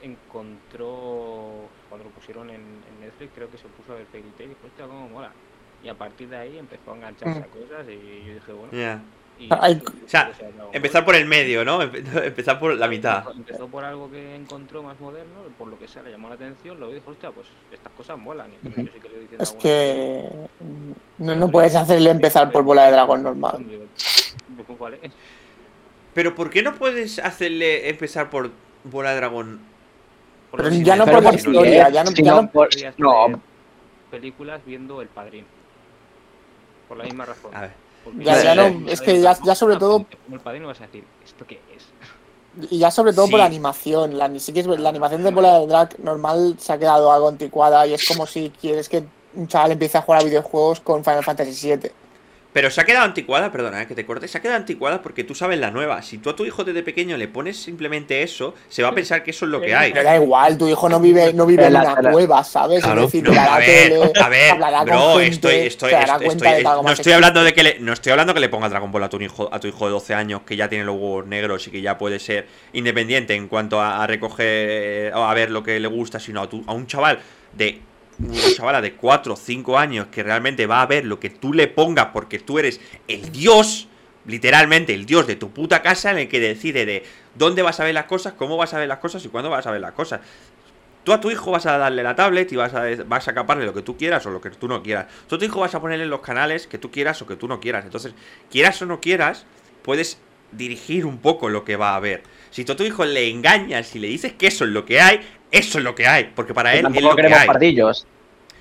Encontró, 0.00 1.68
cuando 1.88 2.04
lo 2.04 2.10
pusieron 2.10 2.48
en, 2.50 2.56
en 2.56 3.00
Netflix, 3.00 3.32
creo 3.34 3.50
que 3.50 3.58
se 3.58 3.66
puso 3.68 3.92
a 3.92 3.96
ver 3.96 4.06
Fairy 4.06 4.28
Tail 4.36 4.50
y 4.50 4.54
dijo, 4.54 4.66
hostia, 4.66 4.86
cómo 4.86 5.08
mola. 5.08 5.32
Y 5.82 5.88
a 5.88 5.94
partir 5.94 6.28
de 6.28 6.36
ahí 6.36 6.58
empezó 6.58 6.92
a 6.92 6.96
engancharse 6.96 7.40
Mm. 7.40 7.42
a 7.42 7.46
cosas 7.46 7.86
y 7.88 8.24
yo 8.26 8.34
dije, 8.34 8.52
bueno, 8.52 9.00
y, 9.40 9.48
Hay- 9.60 9.80
O 10.04 10.08
sea. 10.08 10.32
Empezar 10.72 11.04
por 11.04 11.14
el 11.14 11.24
medio, 11.24 11.64
¿no? 11.64 11.80
Empe- 11.80 12.02
Empezar 12.26 12.58
por 12.58 12.74
la 12.74 12.88
mitad. 12.88 13.24
Empezó- 13.36 13.68
por 13.68 13.84
algo 13.84 14.10
que 14.10 14.34
encontró 14.34 14.82
más 14.82 14.98
moderno, 14.98 15.42
por 15.56 15.68
lo 15.68 15.78
que 15.78 15.86
sea, 15.86 16.02
le 16.02 16.10
llamó 16.10 16.28
la 16.28 16.34
atención, 16.34 16.78
lo 16.80 16.90
dijo, 16.90 17.10
hostia, 17.12 17.30
pues 17.30 17.46
estas 17.72 17.92
cosas 17.92 18.18
molan. 18.18 18.50
Y 18.50 18.66
entonces 18.66 18.86
yo 18.86 18.92
sí 18.92 19.00
que 19.00 19.08
le 19.08 19.14
he 19.16 19.20
diciendo 19.20 19.42
Es 19.44 19.50
alguna 19.50 19.62
que 19.62 20.48
no, 21.18 21.36
no 21.36 21.50
puedes 21.50 21.74
hacerle 21.76 22.10
empezar 22.10 22.50
por 22.50 22.64
bola 22.64 22.86
de 22.86 22.92
dragón 22.92 23.22
normal. 23.22 23.64
Digo, 24.58 24.76
¿cuál 24.78 24.94
es? 24.94 25.12
Pero 26.14 26.34
¿por 26.34 26.50
qué 26.50 26.62
no 26.62 26.74
puedes 26.74 27.18
hacerle 27.18 27.88
empezar 27.88 28.28
por 28.30 28.50
Bola 28.84 29.10
de 29.10 29.16
Dragón? 29.16 29.60
Por 30.50 30.58
Pero 30.62 30.74
lo 30.74 30.82
ya 30.82 30.96
no 30.96 31.04
por 31.06 31.22
la 31.22 31.34
historia, 31.34 31.88
ya 31.90 32.04
no, 32.04 32.10
si 32.10 32.22
ya 32.22 32.34
no 32.34 32.42
no- 32.42 32.50
por- 32.50 32.68
no, 32.96 33.40
películas 34.10 34.60
viendo 34.64 35.00
El 35.02 35.08
Padrino. 35.08 35.46
Por 36.88 36.96
la 36.96 37.04
misma 37.04 37.26
razón. 37.26 37.54
A 37.54 37.60
ver. 37.62 37.70
Ya- 38.20 38.54
no, 38.54 38.88
es 38.88 39.00
que 39.02 39.20
ya- 39.20 39.34
sobre 39.54 39.76
todo- 39.76 40.06
El 40.32 40.40
Padrino 40.40 40.66
vas 40.68 40.80
a 40.80 40.86
decir, 40.86 41.04
¿esto 41.24 41.46
qué 41.46 41.60
es? 41.76 41.86
Y 42.72 42.78
ya 42.78 42.90
sobre 42.90 43.12
todo 43.12 43.26
Sí. 43.26 43.30
por 43.30 43.40
la 43.40 43.46
animación. 43.46 44.16
La, 44.16 44.26
ni 44.26 44.40
siquiera 44.40 44.72
es- 44.72 44.80
la 44.80 44.88
animación 44.88 45.22
de 45.22 45.30
bola 45.30 45.58
de 45.60 45.66
drag 45.66 46.00
normal 46.00 46.56
se 46.58 46.72
ha 46.72 46.78
quedado 46.78 47.12
algo 47.12 47.28
anticuada 47.28 47.86
y 47.86 47.92
es 47.94 48.08
como 48.08 48.26
si 48.26 48.50
quieres 48.58 48.88
que 48.88 49.04
un 49.34 49.46
chaval 49.46 49.72
empiece 49.72 49.98
a 49.98 50.02
jugar 50.02 50.22
a 50.22 50.24
videojuegos 50.24 50.80
con 50.80 51.04
Final 51.04 51.22
Fantasy 51.22 51.52
VII. 51.76 51.90
Pero 52.58 52.72
se 52.72 52.80
ha 52.80 52.84
quedado 52.84 53.04
anticuada, 53.04 53.52
perdona, 53.52 53.82
eh, 53.82 53.86
que 53.86 53.94
te 53.94 54.04
corte, 54.04 54.26
se 54.26 54.36
ha 54.36 54.40
quedado 54.42 54.56
anticuada 54.56 55.00
porque 55.00 55.22
tú 55.22 55.32
sabes 55.32 55.60
la 55.60 55.70
nueva. 55.70 56.02
Si 56.02 56.18
tú 56.18 56.28
a 56.28 56.34
tu 56.34 56.44
hijo 56.44 56.64
desde 56.64 56.82
pequeño 56.82 57.16
le 57.16 57.28
pones 57.28 57.56
simplemente 57.56 58.20
eso, 58.24 58.52
se 58.68 58.82
va 58.82 58.88
a 58.88 58.94
pensar 58.96 59.22
que 59.22 59.30
eso 59.30 59.44
es 59.44 59.52
lo 59.52 59.60
que 59.60 59.76
hay. 59.76 59.92
Pero 59.92 60.02
da 60.04 60.16
igual, 60.16 60.58
tu 60.58 60.66
hijo 60.68 60.88
no 60.88 60.98
vive, 60.98 61.32
no 61.32 61.46
vive 61.46 61.66
en 61.66 61.74
La- 61.74 61.94
una 61.96 62.10
cueva, 62.10 62.42
¿sabes? 62.42 62.82
Claro. 62.82 63.04
Es 63.04 63.12
decir, 63.12 63.22
No, 63.30 63.40
a 63.40 63.58
ver, 63.58 63.66
tele, 63.90 64.12
a 64.20 64.28
ver, 64.28 64.54
bro, 64.86 64.98
gente, 65.20 65.28
estoy, 65.36 65.54
estoy, 65.68 65.92
estoy- 65.92 66.26
estoy- 66.26 66.64
no 66.64 66.90
estoy 66.90 67.12
hablando 67.12 67.44
de 67.44 67.52
que 67.54 67.62
le, 67.62 67.78
no 67.78 67.92
estoy 67.92 68.10
hablando 68.10 68.34
que 68.34 68.40
le 68.40 68.48
ponga 68.48 68.68
Dragon 68.68 68.90
Ball 68.90 69.04
a 69.04 69.08
tu 69.08 69.20
hijo, 69.20 69.48
a 69.52 69.60
tu 69.60 69.68
hijo 69.68 69.84
de 69.86 69.92
12 69.92 70.14
años 70.14 70.40
que 70.42 70.56
ya 70.56 70.68
tiene 70.68 70.82
los 70.84 70.96
huevos 70.96 71.26
negros 71.28 71.64
y 71.68 71.70
que 71.70 71.80
ya 71.80 71.96
puede 71.96 72.18
ser 72.18 72.48
independiente 72.72 73.36
en 73.36 73.46
cuanto 73.46 73.80
a, 73.80 74.02
a 74.02 74.06
recoger 74.08 75.12
o 75.14 75.22
a 75.24 75.32
ver 75.32 75.52
lo 75.52 75.62
que 75.62 75.78
le 75.78 75.86
gusta, 75.86 76.18
sino 76.18 76.42
a, 76.42 76.48
tu- 76.48 76.64
a 76.66 76.72
un 76.72 76.88
chaval 76.88 77.20
de 77.52 77.80
una 78.18 78.54
chavala 78.54 78.80
de 78.80 78.94
4 78.94 79.32
o 79.32 79.36
5 79.36 79.78
años 79.78 80.08
que 80.10 80.22
realmente 80.22 80.66
va 80.66 80.82
a 80.82 80.86
ver 80.86 81.04
lo 81.04 81.20
que 81.20 81.30
tú 81.30 81.52
le 81.52 81.68
pongas 81.68 82.06
porque 82.06 82.38
tú 82.38 82.58
eres 82.58 82.80
el 83.06 83.30
dios, 83.30 83.88
literalmente 84.26 84.94
el 84.94 85.06
dios 85.06 85.26
de 85.26 85.36
tu 85.36 85.50
puta 85.50 85.82
casa 85.82 86.10
en 86.10 86.18
el 86.18 86.28
que 86.28 86.40
decide 86.40 86.84
de 86.84 87.04
dónde 87.34 87.62
vas 87.62 87.80
a 87.80 87.84
ver 87.84 87.94
las 87.94 88.06
cosas, 88.06 88.34
cómo 88.34 88.56
vas 88.56 88.74
a 88.74 88.78
ver 88.78 88.88
las 88.88 88.98
cosas 88.98 89.24
y 89.24 89.28
cuándo 89.28 89.50
vas 89.50 89.66
a 89.66 89.70
ver 89.70 89.80
las 89.80 89.92
cosas. 89.92 90.20
Tú 91.04 91.12
a 91.12 91.20
tu 91.20 91.30
hijo 91.30 91.52
vas 91.52 91.64
a 91.64 91.78
darle 91.78 92.02
la 92.02 92.14
tablet 92.14 92.52
y 92.52 92.56
vas 92.56 92.74
a, 92.74 92.84
vas 93.06 93.28
a 93.28 93.34
caparle 93.34 93.64
lo 93.64 93.72
que 93.72 93.82
tú 93.82 93.96
quieras 93.96 94.26
o 94.26 94.30
lo 94.30 94.40
que 94.40 94.50
tú 94.50 94.68
no 94.68 94.82
quieras. 94.82 95.06
Tú 95.26 95.36
a 95.36 95.38
tu 95.38 95.44
hijo 95.44 95.60
vas 95.60 95.74
a 95.74 95.80
ponerle 95.80 96.04
los 96.04 96.20
canales 96.20 96.66
que 96.66 96.76
tú 96.76 96.90
quieras 96.90 97.22
o 97.22 97.26
que 97.26 97.36
tú 97.36 97.48
no 97.48 97.60
quieras. 97.60 97.84
Entonces, 97.84 98.12
quieras 98.50 98.82
o 98.82 98.86
no 98.86 99.00
quieras, 99.00 99.46
puedes 99.82 100.18
dirigir 100.52 101.06
un 101.06 101.18
poco 101.18 101.48
lo 101.48 101.64
que 101.64 101.76
va 101.76 101.94
a 101.94 102.00
ver. 102.00 102.22
Si 102.50 102.64
tú 102.64 102.72
a 102.72 102.76
tu 102.76 102.82
hijo 102.82 103.04
le 103.04 103.28
engañas 103.28 103.94
y 103.94 103.98
le 104.00 104.08
dices 104.08 104.32
que 104.32 104.48
eso 104.48 104.64
es 104.64 104.70
lo 104.70 104.84
que 104.84 105.00
hay, 105.00 105.20
eso 105.50 105.78
es 105.78 105.84
lo 105.84 105.94
que 105.94 106.06
hay. 106.06 106.32
Porque 106.34 106.54
para 106.54 106.74
él 106.74 106.86
es 106.94 107.02
lo 107.02 107.10
que 107.10 107.16
queremos 107.16 107.38
hay. 107.40 107.46
pardillos. 107.46 108.06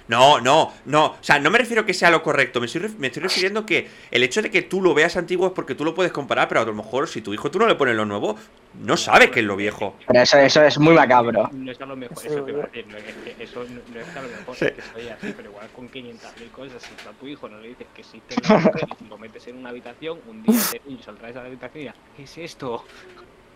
No, 0.08 0.40
no, 0.40 0.74
no. 0.86 1.06
O 1.08 1.18
sea, 1.20 1.38
no 1.38 1.50
me 1.52 1.58
refiero 1.58 1.86
que 1.86 1.94
sea 1.94 2.10
lo 2.10 2.24
correcto. 2.24 2.62
Me 2.62 2.68
estoy, 2.68 2.90
me 2.98 3.08
estoy 3.08 3.24
refiriendo 3.24 3.66
que 3.66 3.90
el 4.10 4.24
hecho 4.24 4.42
de 4.42 4.50
que 4.50 4.62
tú 4.62 4.82
lo 4.82 4.94
veas 4.94 5.18
antiguo 5.18 5.48
es 5.48 5.52
porque 5.54 5.76
tú 5.76 5.84
lo 5.84 5.94
puedes 5.94 6.14
comparar, 6.14 6.48
pero 6.48 6.62
a 6.62 6.66
lo 6.66 6.74
mejor 6.74 7.10
si 7.10 7.22
tu 7.22 7.34
hijo 7.34 7.52
tú 7.52 7.60
no 7.60 7.68
le 7.68 7.76
pones 7.76 7.94
lo 7.94 8.06
nuevo, 8.06 8.38
no 8.82 8.96
sabe 8.96 9.30
que 9.30 9.42
es 9.42 9.46
lo 9.46 9.58
viejo. 9.58 9.98
Pero 10.08 10.22
eso, 10.22 10.38
eso 10.38 10.64
es 10.64 10.80
muy 10.80 10.94
macabro. 10.94 11.50
No 11.52 11.70
es 11.70 11.82
a 11.82 11.86
lo 11.86 11.98
mejor, 11.98 12.26
eso 12.26 12.42
te 12.42 12.52
iba 12.52 12.64
a 12.64 12.68
decir, 12.68 12.86
no, 12.88 12.98
es 12.98 13.04
eso 13.50 13.66
no, 13.66 13.82
no 13.94 14.00
es 14.00 14.16
a 14.16 14.22
lo 14.22 14.28
mejor 14.30 14.56
Sí. 14.56 14.66
es 14.68 14.72
que 14.72 14.82
soy 14.82 15.10
así, 15.10 15.34
pero 15.36 15.50
igual 15.50 15.68
con 15.76 15.92
500.000 15.92 16.52
cosas, 16.54 16.82
si 16.84 17.06
a 17.06 17.12
tu 17.12 17.28
hijo 17.28 17.50
no 17.50 17.60
le 17.60 17.68
dices 17.68 17.88
que 17.94 18.00
existe 18.00 18.36
la 18.48 18.72
y 19.02 19.10
lo 19.10 19.18
metes 19.18 19.46
en 19.48 19.58
una 19.58 19.72
habitación, 19.72 20.20
un 20.30 20.42
día 20.42 20.56
ese 20.58 20.80
niño 20.86 21.04
saldrá 21.04 21.26
de 21.26 21.32
esa 21.32 21.42
habitación 21.42 21.76
y 21.76 21.80
dirá, 21.80 21.96
¿qué 22.16 22.24
es 22.24 22.38
esto? 22.38 22.86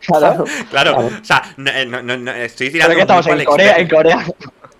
Claro. 0.05 0.43
Claro, 0.69 0.95
Claro. 0.95 0.97
o 1.21 1.23
sea, 1.25 1.53
no, 1.57 1.69
eh, 1.71 1.85
no, 1.85 2.01
no, 2.01 2.17
no, 2.17 2.31
estoy 2.33 2.69
tirando 2.71 2.95
que 2.95 3.01
estamos 3.01 3.25
muy 3.27 3.39
en 3.39 3.45
Corea, 3.45 3.75
en 3.75 3.81
extremo. 3.81 4.03
Corea. 4.03 4.25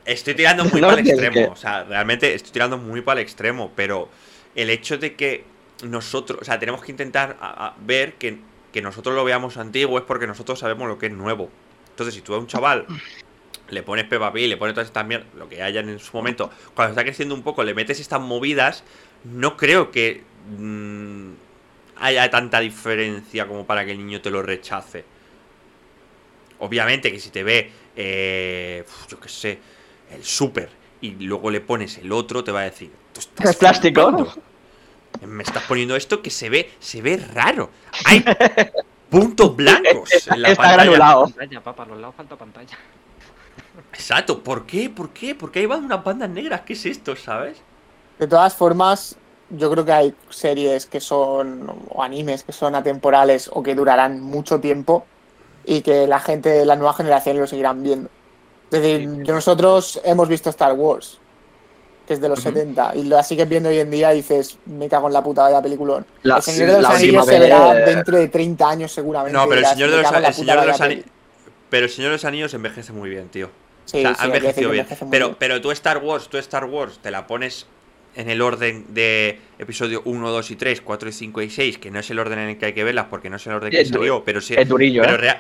Estoy 0.06 0.34
tirando 0.34 0.65
muy 0.65 0.81
No 0.81 0.88
para 0.89 1.02
el 1.02 1.07
extremo. 1.07 1.34
que- 1.34 1.45
O 1.45 1.56
sea, 1.56 1.84
realmente 1.84 2.34
estoy 2.34 2.52
tirando 2.52 2.77
muy 2.77 3.02
para 3.02 3.19
el 3.19 3.26
extremo. 3.26 3.72
Pero 3.76 4.10
el 4.56 4.69
hecho 4.69 4.98
de 4.98 5.15
que 5.15 5.45
nosotros, 5.84 6.39
o 6.41 6.45
sea, 6.45 6.60
tenemos 6.60 6.81
que 6.84 6.91
intentar 6.91 7.38
a- 7.39 7.68
a 7.68 7.73
ver 7.80 8.14
que, 8.14 8.39
que 8.73 8.81
nosotros 8.81 9.15
lo 9.15 9.23
veamos 9.23 9.57
antiguo 9.57 9.98
es 9.98 10.03
porque 10.06 10.27
nosotros 10.27 10.60
sabemos 10.60 10.88
lo 10.88 10.98
que 10.98 11.07
es 11.07 11.11
nuevo. 11.14 11.49
Entonces, 11.89 12.15
si 12.15 12.22
tú 12.22 12.34
a 12.34 12.39
un 12.39 12.48
chaval 12.48 12.85
le 13.69 13.84
pones 13.84 14.06
Peppa 14.06 14.34
Pig, 14.34 14.49
le 14.49 14.57
pones 14.57 14.73
todas 14.73 14.88
estas 14.88 15.06
mierdas, 15.06 15.27
lo 15.38 15.48
que 15.48 15.61
hayan 15.61 15.88
en 15.89 15.99
su 15.99 16.15
momento, 16.18 16.49
cuando 16.73 16.91
está 16.91 17.03
creciendo 17.03 17.35
un 17.35 17.41
poco, 17.43 17.64
le 17.64 17.73
metes 17.73 17.99
estas 17.99 18.19
movidas, 18.19 18.84
no 19.23 19.56
creo 19.56 19.91
que 19.91 20.23
mm, 20.57 21.31
haya 22.02 22.30
tanta 22.30 22.60
diferencia 22.60 23.48
como 23.48 23.65
para 23.65 23.86
que 23.86 23.91
el 23.91 23.98
niño 23.99 24.22
te 24.22 24.30
lo 24.32 24.41
rechace. 24.41 25.06
Obviamente 26.60 27.11
que 27.11 27.19
si 27.19 27.30
te 27.30 27.44
ve, 27.44 27.72
eh, 27.95 28.84
yo 29.10 29.19
qué 29.19 29.30
sé, 29.30 29.60
el 30.11 30.23
super 30.23 30.69
y 31.02 31.11
luego 31.26 31.49
le 31.49 31.61
pones 31.61 31.98
el 31.98 32.11
otro, 32.11 32.44
te 32.44 32.52
va 32.52 32.61
a 32.61 32.64
decir, 32.64 32.91
"Tú 33.14 33.19
estás 33.22 33.49
Es 33.52 33.56
plástico". 33.57 34.02
flipando. 34.11 34.34
Me 35.28 35.44
estás 35.44 35.64
poniendo 35.64 35.95
esto 35.95 36.22
que 36.22 36.30
se 36.30 36.49
ve, 36.49 36.72
se 36.80 37.02
ve 37.02 37.18
raro. 37.18 37.69
Hay 38.06 38.23
puntos 39.10 39.56
blancos 39.56 40.10
en 40.28 40.41
la 40.41 40.49
Está 40.49 40.61
pantalla. 40.64 40.84
granulado. 40.84 41.23
Pantalla, 41.26 41.61
papá, 41.64 41.84
a 41.84 41.86
los 41.88 41.98
lados 41.99 42.15
falta 42.15 42.36
pantalla. 42.36 42.78
Exacto, 43.94 44.41
¿por 44.44 44.65
qué? 44.65 44.90
¿Por 44.90 45.10
qué? 45.11 45.36
¿Por 45.36 45.52
qué 45.52 45.60
ahí 45.60 45.65
van 45.65 45.84
unas 45.86 46.03
bandas 46.03 46.30
negras? 46.30 46.61
¿Qué 46.61 46.73
es 46.73 46.86
esto, 46.86 47.15
sabes? 47.15 47.61
De 48.19 48.28
todas 48.28 48.56
formas, 48.56 49.18
yo 49.57 49.69
creo 49.72 49.86
que 49.86 49.91
hay 49.91 50.15
series 50.30 50.86
que 50.86 50.99
son, 50.99 51.69
o 51.90 52.03
animes 52.03 52.44
que 52.44 52.52
son 52.53 52.76
atemporales 52.76 53.49
o 53.53 53.61
que 53.64 53.76
durarán 53.76 54.22
mucho 54.22 54.60
tiempo 54.60 55.06
y 55.65 55.82
que 55.82 56.07
la 56.07 56.19
gente 56.19 56.49
de 56.49 56.65
la 56.65 56.76
nueva 56.76 56.94
generación 56.94 57.38
lo 57.40 57.48
seguirán 57.48 57.84
viendo. 57.84 58.10
Es 58.72 58.82
decir, 58.82 59.07
nosotros 59.07 59.99
hemos 60.03 60.28
visto 60.30 60.49
Star 60.49 60.73
Wars, 60.73 61.19
que 62.07 62.14
es 62.14 62.22
de 62.22 62.30
los 62.30 62.40
Ujú. 62.40 62.49
70, 62.49 62.95
y 62.95 63.03
la 63.03 63.22
sigues 63.23 63.48
viendo 63.49 63.69
hoy 63.69 63.80
en 63.80 63.91
día 63.91 64.14
y 64.14 64.18
dices, 64.18 64.57
me 64.65 64.88
cago 64.90 65.07
en 65.07 65.14
la 65.14 65.22
puta 65.23 65.44
vaya 65.44 65.61
peliculón. 65.61 66.06
La- 66.23 66.38
el 66.38 66.41
Señor 66.41 66.68
de 66.68 66.73
los 66.73 66.82
la 66.84 66.90
Anillos 66.95 67.26
se 67.26 67.40
verá 67.40 67.73
vez- 67.73 67.86
dentro 67.86 68.18
de 68.18 68.28
30 68.30 68.69
años 68.69 68.91
seguramente. 68.91 69.38
No, 69.38 69.48
pero 69.48 69.60
el 69.61 69.68
Señor 69.68 69.90
de 69.91 69.98
"Me 69.98 70.02
los, 70.03 70.11
la 70.11 70.28
el 70.30 70.34
Señor 70.34 70.61
de 70.61 70.68
los 70.68 70.82
Anillos. 70.82 71.03
peli". 71.03 71.14
Pero 71.69 71.86
el 71.86 71.91
Señor 71.91 72.10
de 72.11 72.15
los 72.15 72.26
Anillos 72.26 72.53
envejece 72.53 72.91
muy 72.94 73.10
bien, 73.10 73.30
tío. 73.30 73.49
Sí, 73.86 73.98
o 73.99 74.02
sea, 74.02 74.15
sí, 74.15 74.22
ha 74.22 74.26
envejecido 74.26 74.69
bien. 74.72 74.84
envejece 74.86 75.06
Pero, 75.11 75.26
bien. 75.28 75.38
pero 75.40 75.61
tú 75.61 75.72
Star 75.72 75.98
Wars, 75.98 76.28
tú 76.30 76.38
Star 76.38 76.65
Wars, 76.65 76.99
te 77.02 77.11
la 77.11 77.28
pones 77.28 77.65
en 78.15 78.29
el 78.29 78.41
orden 78.41 78.85
de 78.93 79.39
episodio 79.59 80.01
1, 80.05 80.29
2 80.31 80.51
y 80.51 80.55
3, 80.55 80.81
4 80.81 81.09
y 81.09 81.11
5 81.11 81.41
y 81.43 81.49
6, 81.49 81.77
que 81.77 81.91
no 81.91 81.99
es 81.99 82.09
el 82.09 82.19
orden 82.19 82.39
en 82.39 82.49
el 82.49 82.57
que 82.57 82.65
hay 82.67 82.73
que 82.73 82.83
verlas 82.83 83.05
porque 83.09 83.29
no 83.29 83.38
es 83.38 83.47
el 83.47 83.53
orden 83.53 83.71
que 83.71 83.81
Es 83.81 83.89
salió, 83.89 84.23
pero 84.23 84.41
sí. 84.41 84.53
Es 84.57 84.67
durillo, 84.67 85.01
Pero 85.03 85.23
¿eh? 85.23 85.38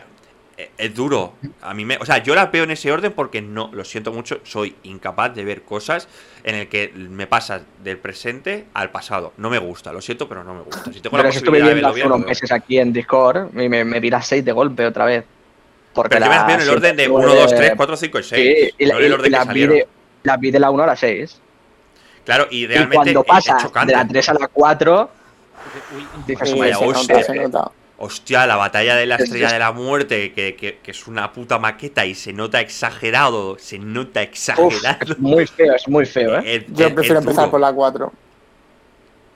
eh, 0.57 0.69
es 0.77 0.93
duro. 0.95 1.33
A 1.61 1.73
mí 1.73 1.83
me, 1.85 1.97
o 1.97 2.05
sea, 2.05 2.19
yo 2.23 2.33
la 2.35 2.45
veo 2.47 2.63
en 2.63 2.71
ese 2.71 2.91
orden 2.91 3.11
porque 3.13 3.41
no, 3.41 3.69
lo 3.73 3.83
siento 3.83 4.13
mucho, 4.13 4.39
soy 4.43 4.75
incapaz 4.83 5.35
de 5.35 5.43
ver 5.43 5.63
cosas 5.63 6.07
en 6.43 6.55
el 6.55 6.67
que 6.69 6.91
me 6.95 7.27
pasas 7.27 7.63
del 7.83 7.97
presente 7.97 8.65
al 8.73 8.89
pasado. 8.91 9.33
No 9.37 9.49
me 9.49 9.57
gusta, 9.57 9.91
lo 9.91 10.01
siento, 10.01 10.29
pero 10.29 10.43
no 10.43 10.53
me 10.53 10.61
gusta. 10.61 10.85
Si 10.93 11.01
tengo 11.01 11.11
Pero 11.11 11.23
la 11.23 11.29
eso 11.29 11.39
estuve 11.39 11.61
viendo 11.61 11.87
hace 11.87 12.05
unos 12.05 12.19
meses 12.25 12.51
aquí 12.51 12.79
en 12.79 12.93
Discord 12.93 13.49
y 13.59 13.67
me, 13.69 13.83
me 13.83 13.99
vi 13.99 14.09
las 14.09 14.25
6 14.27 14.45
de 14.45 14.51
golpe 14.51 14.85
otra 14.85 15.05
vez. 15.05 15.25
Porque 15.93 16.15
Pero 16.15 16.25
yo 16.25 16.31
me 16.31 16.37
la 16.37 16.53
en 16.53 16.61
el 16.61 16.69
orden 16.69 16.95
de 16.95 17.03
siete, 17.03 17.11
1, 17.19 17.35
2, 17.35 17.47
3, 17.47 17.59
nueve, 17.59 17.73
4, 17.75 17.97
5 17.97 18.19
y 18.19 18.23
6. 18.23 18.57
Sí, 18.69 18.75
y, 18.77 18.85
la- 18.85 18.93
no 18.93 18.99
el 19.01 19.09
y- 19.09 19.13
orden 19.13 19.25
y 19.25 19.29
que 19.29 19.37
las 19.45 19.53
vi 19.53 19.67
de, 19.67 19.87
las 20.23 20.39
vi 20.39 20.51
de 20.51 20.59
la 20.59 20.69
1 20.71 20.83
a 20.83 20.87
la 20.87 20.95
6. 20.95 21.41
Claro, 22.35 22.47
y 22.49 22.63
Y 22.63 22.67
realmente 22.67 22.95
cuando 23.13 23.19
es- 23.19 23.25
es 23.25 23.29
pasas 23.49 23.61
chocante. 23.63 23.91
de 23.93 23.97
la 23.99 24.07
3 24.07 24.29
a 24.29 24.33
la 24.35 24.47
4, 24.47 25.09
Uy, 25.95 26.07
dices, 26.25 26.49
Sí, 26.49 26.59
Vaya 26.59 26.77
se 26.77 26.85
hostia. 26.85 27.23
se 27.23 27.35
nota. 27.35 27.71
Hostia, 27.97 28.47
la 28.47 28.55
batalla 28.55 28.95
de 28.95 29.05
la 29.05 29.15
Es- 29.15 29.21
estrella 29.23 29.47
es- 29.47 29.53
de 29.53 29.59
la 29.59 29.71
muerte, 29.73 30.31
que, 30.33 30.55
que- 30.55 30.79
que 30.81 30.91
es 30.91 31.07
una 31.07 31.31
puta 31.33 31.59
maqueta 31.59 32.05
y 32.05 32.15
se 32.15 32.31
nota 32.33 32.61
exagerado, 32.61 33.57
se 33.59 33.77
nota 33.79 34.21
uf, 34.21 34.27
exagerado. 34.27 34.97
es 35.13 35.19
muy 35.19 35.45
feo, 35.45 35.75
es 35.75 35.87
muy 35.89 36.05
feo, 36.05 36.39
¿eh? 36.39 36.55
Es- 36.55 36.63
Yo 36.69 36.87
es- 36.87 36.93
prefiero 36.93 37.19
empezar 37.19 37.49
por 37.51 37.59
la 37.59 37.73
4. 37.73 38.11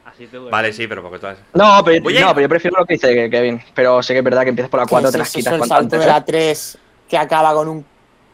así 0.06 0.28
te 0.28 0.38
duele. 0.38 0.52
Vale, 0.52 0.72
sí, 0.72 0.88
pero 0.88 1.02
porque 1.04 1.20
todas... 1.20 1.38
No 1.54 1.82
pero, 1.84 2.06
Oye. 2.06 2.22
no, 2.22 2.30
pero 2.30 2.42
yo 2.44 2.50
prefiero 2.50 2.78
lo 2.80 2.86
que 2.86 2.94
dice 2.94 3.30
Kevin. 3.30 3.62
Pero 3.74 4.02
sé 4.02 4.14
que 4.14 4.20
es 4.20 4.24
verdad 4.24 4.44
que 4.44 4.50
empiezas 4.50 4.70
por 4.70 4.80
la 4.80 4.86
4, 4.88 5.12
te 5.12 5.18
las 5.18 5.30
quitas 5.32 5.54
el 5.54 5.64
salto 5.66 5.98
de 5.98 6.06
¿eh? 6.06 6.08
la 6.08 6.24
3 6.24 6.78
que 7.10 7.18
acaba 7.18 7.54
con 7.54 7.68
un, 7.68 7.86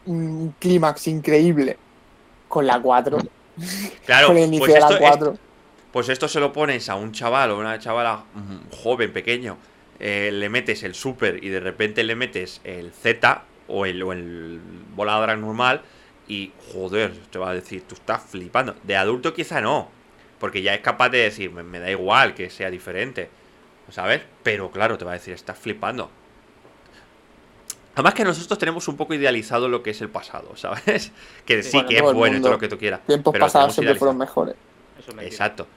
un 0.06 0.54
clímax 0.60 1.08
increíble 1.08 1.76
con 2.46 2.64
la 2.66 2.80
4, 2.80 3.18
Claro, 4.06 4.28
con 4.28 4.36
el 4.38 4.44
inicio 4.44 4.58
pues 4.60 4.74
de 4.74 4.80
la 4.80 4.86
esto, 4.86 4.96
es- 4.96 5.00
4. 5.00 5.36
pues 5.92 6.08
esto 6.08 6.28
se 6.28 6.40
lo 6.40 6.52
pones 6.52 6.88
a 6.88 6.94
un 6.94 7.12
chaval 7.12 7.50
o 7.50 7.58
una 7.58 7.78
chavala 7.78 8.24
mm, 8.34 8.74
joven, 8.82 9.12
pequeño, 9.12 9.58
eh, 10.00 10.30
le 10.32 10.48
metes 10.48 10.82
el 10.82 10.94
super 10.94 11.42
y 11.44 11.48
de 11.48 11.60
repente 11.60 12.02
le 12.02 12.14
metes 12.16 12.60
el 12.64 12.92
Z 12.92 13.44
o 13.68 13.86
el, 13.86 14.02
o 14.02 14.12
el 14.12 14.60
normal 15.38 15.82
y 16.28 16.52
joder, 16.72 17.12
te 17.30 17.38
va 17.38 17.50
a 17.50 17.54
decir, 17.54 17.82
tú 17.82 17.94
estás 17.94 18.22
flipando. 18.22 18.74
De 18.82 18.96
adulto 18.96 19.34
quizá 19.34 19.60
no, 19.60 19.90
porque 20.38 20.62
ya 20.62 20.74
es 20.74 20.80
capaz 20.80 21.10
de 21.10 21.18
decir, 21.18 21.50
me, 21.50 21.62
me 21.62 21.78
da 21.78 21.90
igual 21.90 22.34
que 22.34 22.48
sea 22.50 22.70
diferente, 22.70 23.28
¿sabes? 23.90 24.22
Pero 24.42 24.70
claro, 24.70 24.96
te 24.98 25.04
va 25.04 25.12
a 25.12 25.14
decir, 25.14 25.34
estás 25.34 25.58
flipando. 25.58 26.10
Además 27.94 28.14
que 28.14 28.24
nosotros 28.24 28.58
tenemos 28.58 28.88
un 28.88 28.96
poco 28.96 29.14
idealizado 29.14 29.68
lo 29.68 29.82
que 29.82 29.90
es 29.90 30.00
el 30.00 30.10
pasado, 30.10 30.56
¿sabes? 30.56 31.12
Que 31.46 31.62
sí, 31.62 31.70
Bueno, 31.72 31.88
que 31.88 31.96
es 31.98 32.12
bueno 32.12 32.36
y 32.38 32.40
todo 32.40 32.52
lo 32.52 32.58
que 32.58 32.68
tú 32.68 32.78
quieras. 32.78 33.00
Tiempos 33.06 33.32
pero 33.32 33.44
pasados 33.46 33.74
siempre 33.74 33.94
fueron 33.96 34.16
mejores. 34.18 34.56
Eso 34.98 35.10
es 35.10 35.16
mentira. 35.16 35.46
Exacto. 35.46 35.68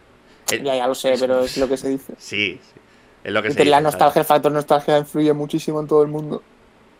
Ya, 0.48 0.76
ya 0.76 0.88
lo 0.88 0.96
sé, 0.96 1.18
pero 1.20 1.44
es 1.44 1.58
lo 1.58 1.68
que 1.68 1.78
se 1.78 1.90
dice. 1.90 2.14
Sí, 2.18 2.60
sí. 2.62 2.80
Es 3.24 3.34
lo 3.34 3.42
que 3.42 3.50
Y 3.50 3.52
se 3.52 3.66
la 3.66 3.82
dice, 3.82 3.82
nostalgia, 3.82 4.20
el 4.22 4.26
factor 4.26 4.52
nostalgia 4.52 4.98
influye 4.98 5.34
muchísimo 5.34 5.80
en 5.82 5.88
todo 5.88 6.04
el 6.04 6.10
mundo. 6.10 6.44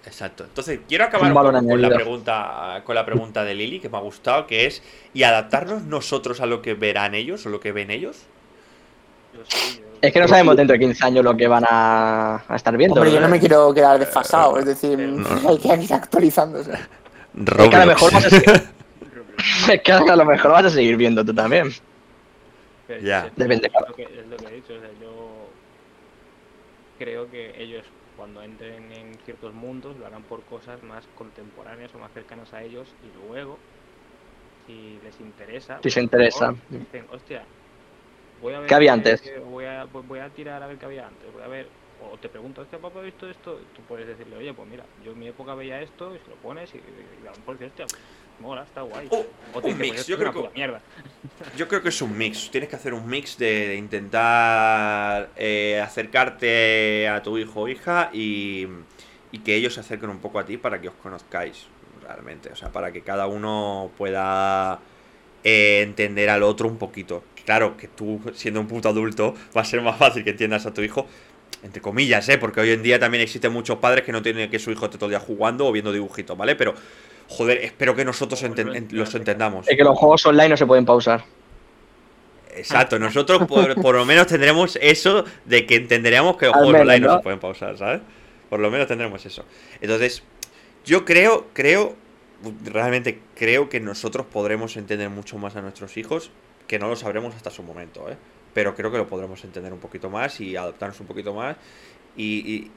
Exacto. 0.04 0.44
Entonces, 0.46 0.82
quiero 0.88 1.04
acabar 1.06 1.34
Un 1.34 1.38
un 1.38 1.68
con 1.68 1.82
la 1.82 1.92
pregunta 1.94 2.82
con 2.86 2.96
la 2.96 3.06
pregunta 3.06 3.44
de 3.44 3.56
Lili 3.56 3.80
que 3.80 3.90
me 3.90 3.98
ha 3.98 4.02
gustado, 4.02 4.46
que 4.48 4.66
es 4.68 4.84
¿y 5.14 5.24
adaptarnos 5.24 5.84
nosotros 5.84 6.42
a 6.42 6.46
lo 6.46 6.62
que 6.62 6.76
verán 6.76 7.16
ellos 7.16 7.46
o 7.46 7.50
lo 7.50 7.60
que 7.60 7.72
ven 7.72 7.90
ellos? 7.92 8.30
Es 10.02 10.14
que 10.14 10.20
no 10.20 10.28
sabemos 10.28 10.56
dentro 10.56 10.74
de 10.74 10.80
15 10.80 11.06
años 11.06 11.24
lo 11.24 11.36
que 11.36 11.48
van 11.48 11.64
a, 11.70 12.44
a 12.48 12.56
estar 12.56 12.76
viendo. 12.78 12.96
Hombre, 12.96 13.12
yo 13.14 13.20
no 13.22 13.28
me 13.28 13.40
quiero 13.40 13.74
quedar 13.74 13.98
desfasado, 14.00 14.58
Eh, 14.58 14.60
es 14.60 14.66
decir, 14.66 14.98
no. 15.00 15.50
hay 15.50 15.58
que 15.58 15.76
ir 15.84 15.94
actualizándose. 15.94 16.72
Es 16.74 17.70
que 17.70 17.76
a 17.76 17.80
lo 17.80 17.86
mejor 17.88 18.14
vas 18.14 18.26
a 18.26 18.30
seguir, 18.30 18.52
es 19.74 19.82
que 19.82 19.92
a 19.92 20.16
lo 20.16 20.26
mejor 20.26 20.52
vas 20.52 20.66
a 20.66 20.70
seguir 20.70 20.96
viendo 20.98 21.26
tú 21.26 21.34
también. 21.34 21.70
Pero 22.88 23.02
Ya. 23.02 23.26
es- 23.26 23.36
Depende, 23.36 23.68
es 23.74 23.88
lo 23.90 23.96
que, 23.96 24.04
es 24.04 24.28
lo 24.28 24.38
que 24.38 24.46
he 24.46 24.52
dicho, 24.56 24.74
o 24.76 24.80
sea, 24.80 24.90
yo 25.02 25.48
creo 27.00 27.30
que 27.32 27.62
ellos 27.62 27.84
cuando 28.16 28.42
entren 28.44 28.92
en 28.92 29.18
ciertos 29.26 29.54
mundos 29.54 29.98
lo 29.98 30.06
harán 30.06 30.24
por 30.24 30.42
cosas 30.44 30.82
más 30.84 31.04
contemporáneas 31.18 31.94
o 31.96 31.98
más 32.00 32.12
cercanas 32.14 32.54
a 32.54 32.62
ellos 32.64 32.88
y 33.04 33.28
luego, 33.28 33.58
si 34.68 35.00
les 35.04 35.20
interesa, 35.20 35.80
Si 35.84 35.90
se 35.90 35.96
pues, 35.96 36.04
interesa. 36.04 36.54
dicen, 36.70 37.06
hostia, 37.12 37.44
voy 38.40 38.54
a 38.54 38.60
ver 38.60 38.70
¿Qué 38.70 38.76
había 38.76 38.94
antes? 38.94 39.22
Voy 39.44 39.66
a, 39.66 39.86
voy- 39.86 40.04
voy 40.06 40.20
a 40.20 40.34
tirar 40.34 40.62
a 40.64 40.68
ver 40.68 40.78
qué 40.78 40.86
había 40.86 41.08
antes, 41.08 41.32
voy 41.32 41.44
a 41.44 41.48
ver, 41.48 41.72
o 41.98 42.20
te 42.20 42.30
pregunto, 42.30 42.62
hostia, 42.62 42.80
papá, 42.80 43.00
¿has 43.00 43.06
visto 43.06 43.30
esto? 43.30 43.68
Tú 43.74 43.86
puedes 43.86 44.08
decirle, 44.08 44.36
oye, 44.38 44.54
pues 44.54 44.68
mira, 44.68 44.88
yo 44.98 45.12
en 45.14 45.20
mi 45.20 45.28
época 45.28 45.56
veía 45.56 45.82
esto 45.82 46.16
y 46.16 46.20
se 46.20 46.30
lo 46.30 46.38
pones 46.38 46.74
y, 46.76 46.78
y, 46.80 47.20
y 47.24 47.26
a 47.28 47.32
lo 47.32 47.38
mejor 47.38 47.58
dices, 47.58 47.72
hostia, 47.72 47.88
pues, 47.88 48.02
mola, 48.38 48.64
está 48.64 48.82
guay. 48.82 49.10
Oh, 49.10 49.26
o 49.52 49.62
te 49.62 49.70
un 49.70 49.72
dice, 49.72 49.84
mix, 49.84 49.96
pues 49.96 50.00
esto 50.02 50.12
yo 50.12 50.18
creo 50.20 50.34
que- 50.34 50.50
mierda. 50.54 50.84
Yo 51.54 51.68
creo 51.68 51.82
que 51.82 51.90
es 51.90 52.02
un 52.02 52.18
mix. 52.18 52.52
Tienes 52.52 52.70
que 52.70 52.76
hacer 52.76 52.94
un 52.94 53.08
mix 53.08 53.38
de, 53.38 53.68
de 53.70 53.76
intentar 53.78 55.32
eh, 55.36 55.80
acercarte 55.82 57.08
a 57.08 57.22
tu 57.24 57.38
hijo 57.38 57.62
o 57.62 57.68
hija 57.68 58.10
y, 58.14 58.68
y 59.32 59.40
que 59.40 59.56
ellos 59.56 59.74
se 59.76 59.80
acerquen 59.80 60.10
un 60.10 60.20
poco 60.20 60.40
a 60.40 60.46
ti 60.46 60.58
para 60.58 60.82
que 60.82 60.90
os 60.90 60.96
conozcáis 60.96 61.68
realmente. 62.02 62.50
O 62.52 62.56
sea, 62.56 62.72
para 62.72 62.92
que 62.92 63.04
cada 63.04 63.28
uno 63.28 63.94
pueda 63.96 64.82
eh, 65.44 65.82
entender 65.84 66.30
al 66.30 66.44
otro 66.44 66.68
un 66.68 66.78
poquito. 66.78 67.24
Claro, 67.46 67.78
que 67.78 67.88
tú 67.88 68.20
siendo 68.34 68.60
un 68.60 68.68
puto 68.68 68.90
adulto 68.90 69.36
va 69.56 69.62
a 69.62 69.66
ser 69.66 69.82
más 69.82 69.98
fácil 69.98 70.24
que 70.24 70.32
entiendas 70.32 70.66
a 70.66 70.74
tu 70.74 70.82
hijo. 70.82 71.08
Entre 71.64 71.82
comillas, 71.82 72.28
¿eh? 72.30 72.38
Porque 72.38 72.60
hoy 72.60 72.72
en 72.72 72.84
día 72.84 73.00
también 73.00 73.24
existen 73.24 73.52
muchos 73.54 73.78
padres 73.78 74.04
que 74.04 74.12
no 74.12 74.22
tienen 74.22 74.50
que 74.50 74.60
su 74.60 74.72
hijo 74.72 74.86
esté 74.86 74.98
todo 74.98 75.06
el 75.08 75.12
día 75.12 75.20
jugando 75.20 75.66
o 75.68 75.72
viendo 75.72 75.92
dibujitos, 75.92 76.38
¿vale? 76.38 76.56
Pero, 76.56 76.74
joder, 77.28 77.60
espero 77.64 77.96
que 77.96 78.04
nosotros 78.06 78.44
enten- 78.44 78.76
en- 78.76 78.88
los 78.92 79.14
entendamos. 79.16 79.68
Es 79.68 79.78
que 79.78 79.84
los 79.84 79.98
juegos 79.98 80.26
online 80.26 80.50
no 80.50 80.58
se 80.58 80.66
pueden 80.66 80.86
pausar. 80.86 81.24
Exacto, 82.56 82.98
nosotros 83.00 83.46
por, 83.48 83.76
por 83.82 83.96
lo 83.96 84.06
menos 84.06 84.28
tendremos 84.28 84.78
eso 84.82 85.26
de 85.46 85.66
que 85.66 85.76
entenderíamos 85.76 86.38
que 86.38 86.46
los 86.46 86.54
juegos 86.56 86.72
menos, 86.74 86.82
online 86.88 87.00
no 87.06 87.12
¿no? 87.12 87.18
se 87.18 87.24
pueden 87.24 87.40
pausar, 87.40 87.78
¿sabes? 87.78 88.02
Por 88.50 88.60
lo 88.60 88.72
menos 88.72 88.88
tendremos 88.88 89.26
eso. 89.26 89.44
Entonces, 89.82 90.24
yo 90.86 91.04
creo, 91.04 91.48
creo, 91.54 91.96
realmente 92.64 93.20
creo 93.36 93.70
que 93.70 93.80
nosotros 93.80 94.26
podremos 94.32 94.78
entender 94.78 95.10
mucho 95.10 95.38
más 95.38 95.56
a 95.56 95.62
nuestros 95.62 95.98
hijos, 95.98 96.32
que 96.68 96.80
no 96.80 96.88
lo 96.90 96.96
sabremos 96.96 97.36
hasta 97.36 97.50
su 97.52 97.64
momento, 97.64 98.10
¿eh? 98.10 98.18
Pero 98.54 98.76
creo 98.76 98.92
que 98.92 98.98
lo 98.98 99.08
podremos 99.08 99.44
entender 99.44 99.74
un 99.74 99.80
poquito 99.80 100.10
más 100.10 100.40
y 100.42 100.56
adaptarnos 100.56 101.00
un 101.00 101.08
poquito 101.08 101.34
más 101.34 101.58
y, 102.18 102.54
y- 102.56 102.72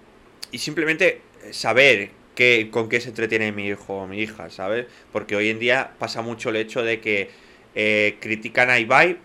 y 0.52 0.58
simplemente 0.58 1.22
saber 1.52 2.10
qué, 2.34 2.68
con 2.70 2.88
qué 2.88 3.00
se 3.00 3.10
entretiene 3.10 3.52
mi 3.52 3.66
hijo 3.68 3.94
o 4.02 4.06
mi 4.06 4.18
hija, 4.20 4.50
¿sabes? 4.50 4.86
Porque 5.12 5.36
hoy 5.36 5.50
en 5.50 5.58
día 5.58 5.92
pasa 5.98 6.22
mucho 6.22 6.50
el 6.50 6.56
hecho 6.56 6.82
de 6.82 7.00
que 7.00 7.30
eh, 7.74 8.16
critican 8.20 8.70
a 8.70 8.78
Ibai 8.80 9.18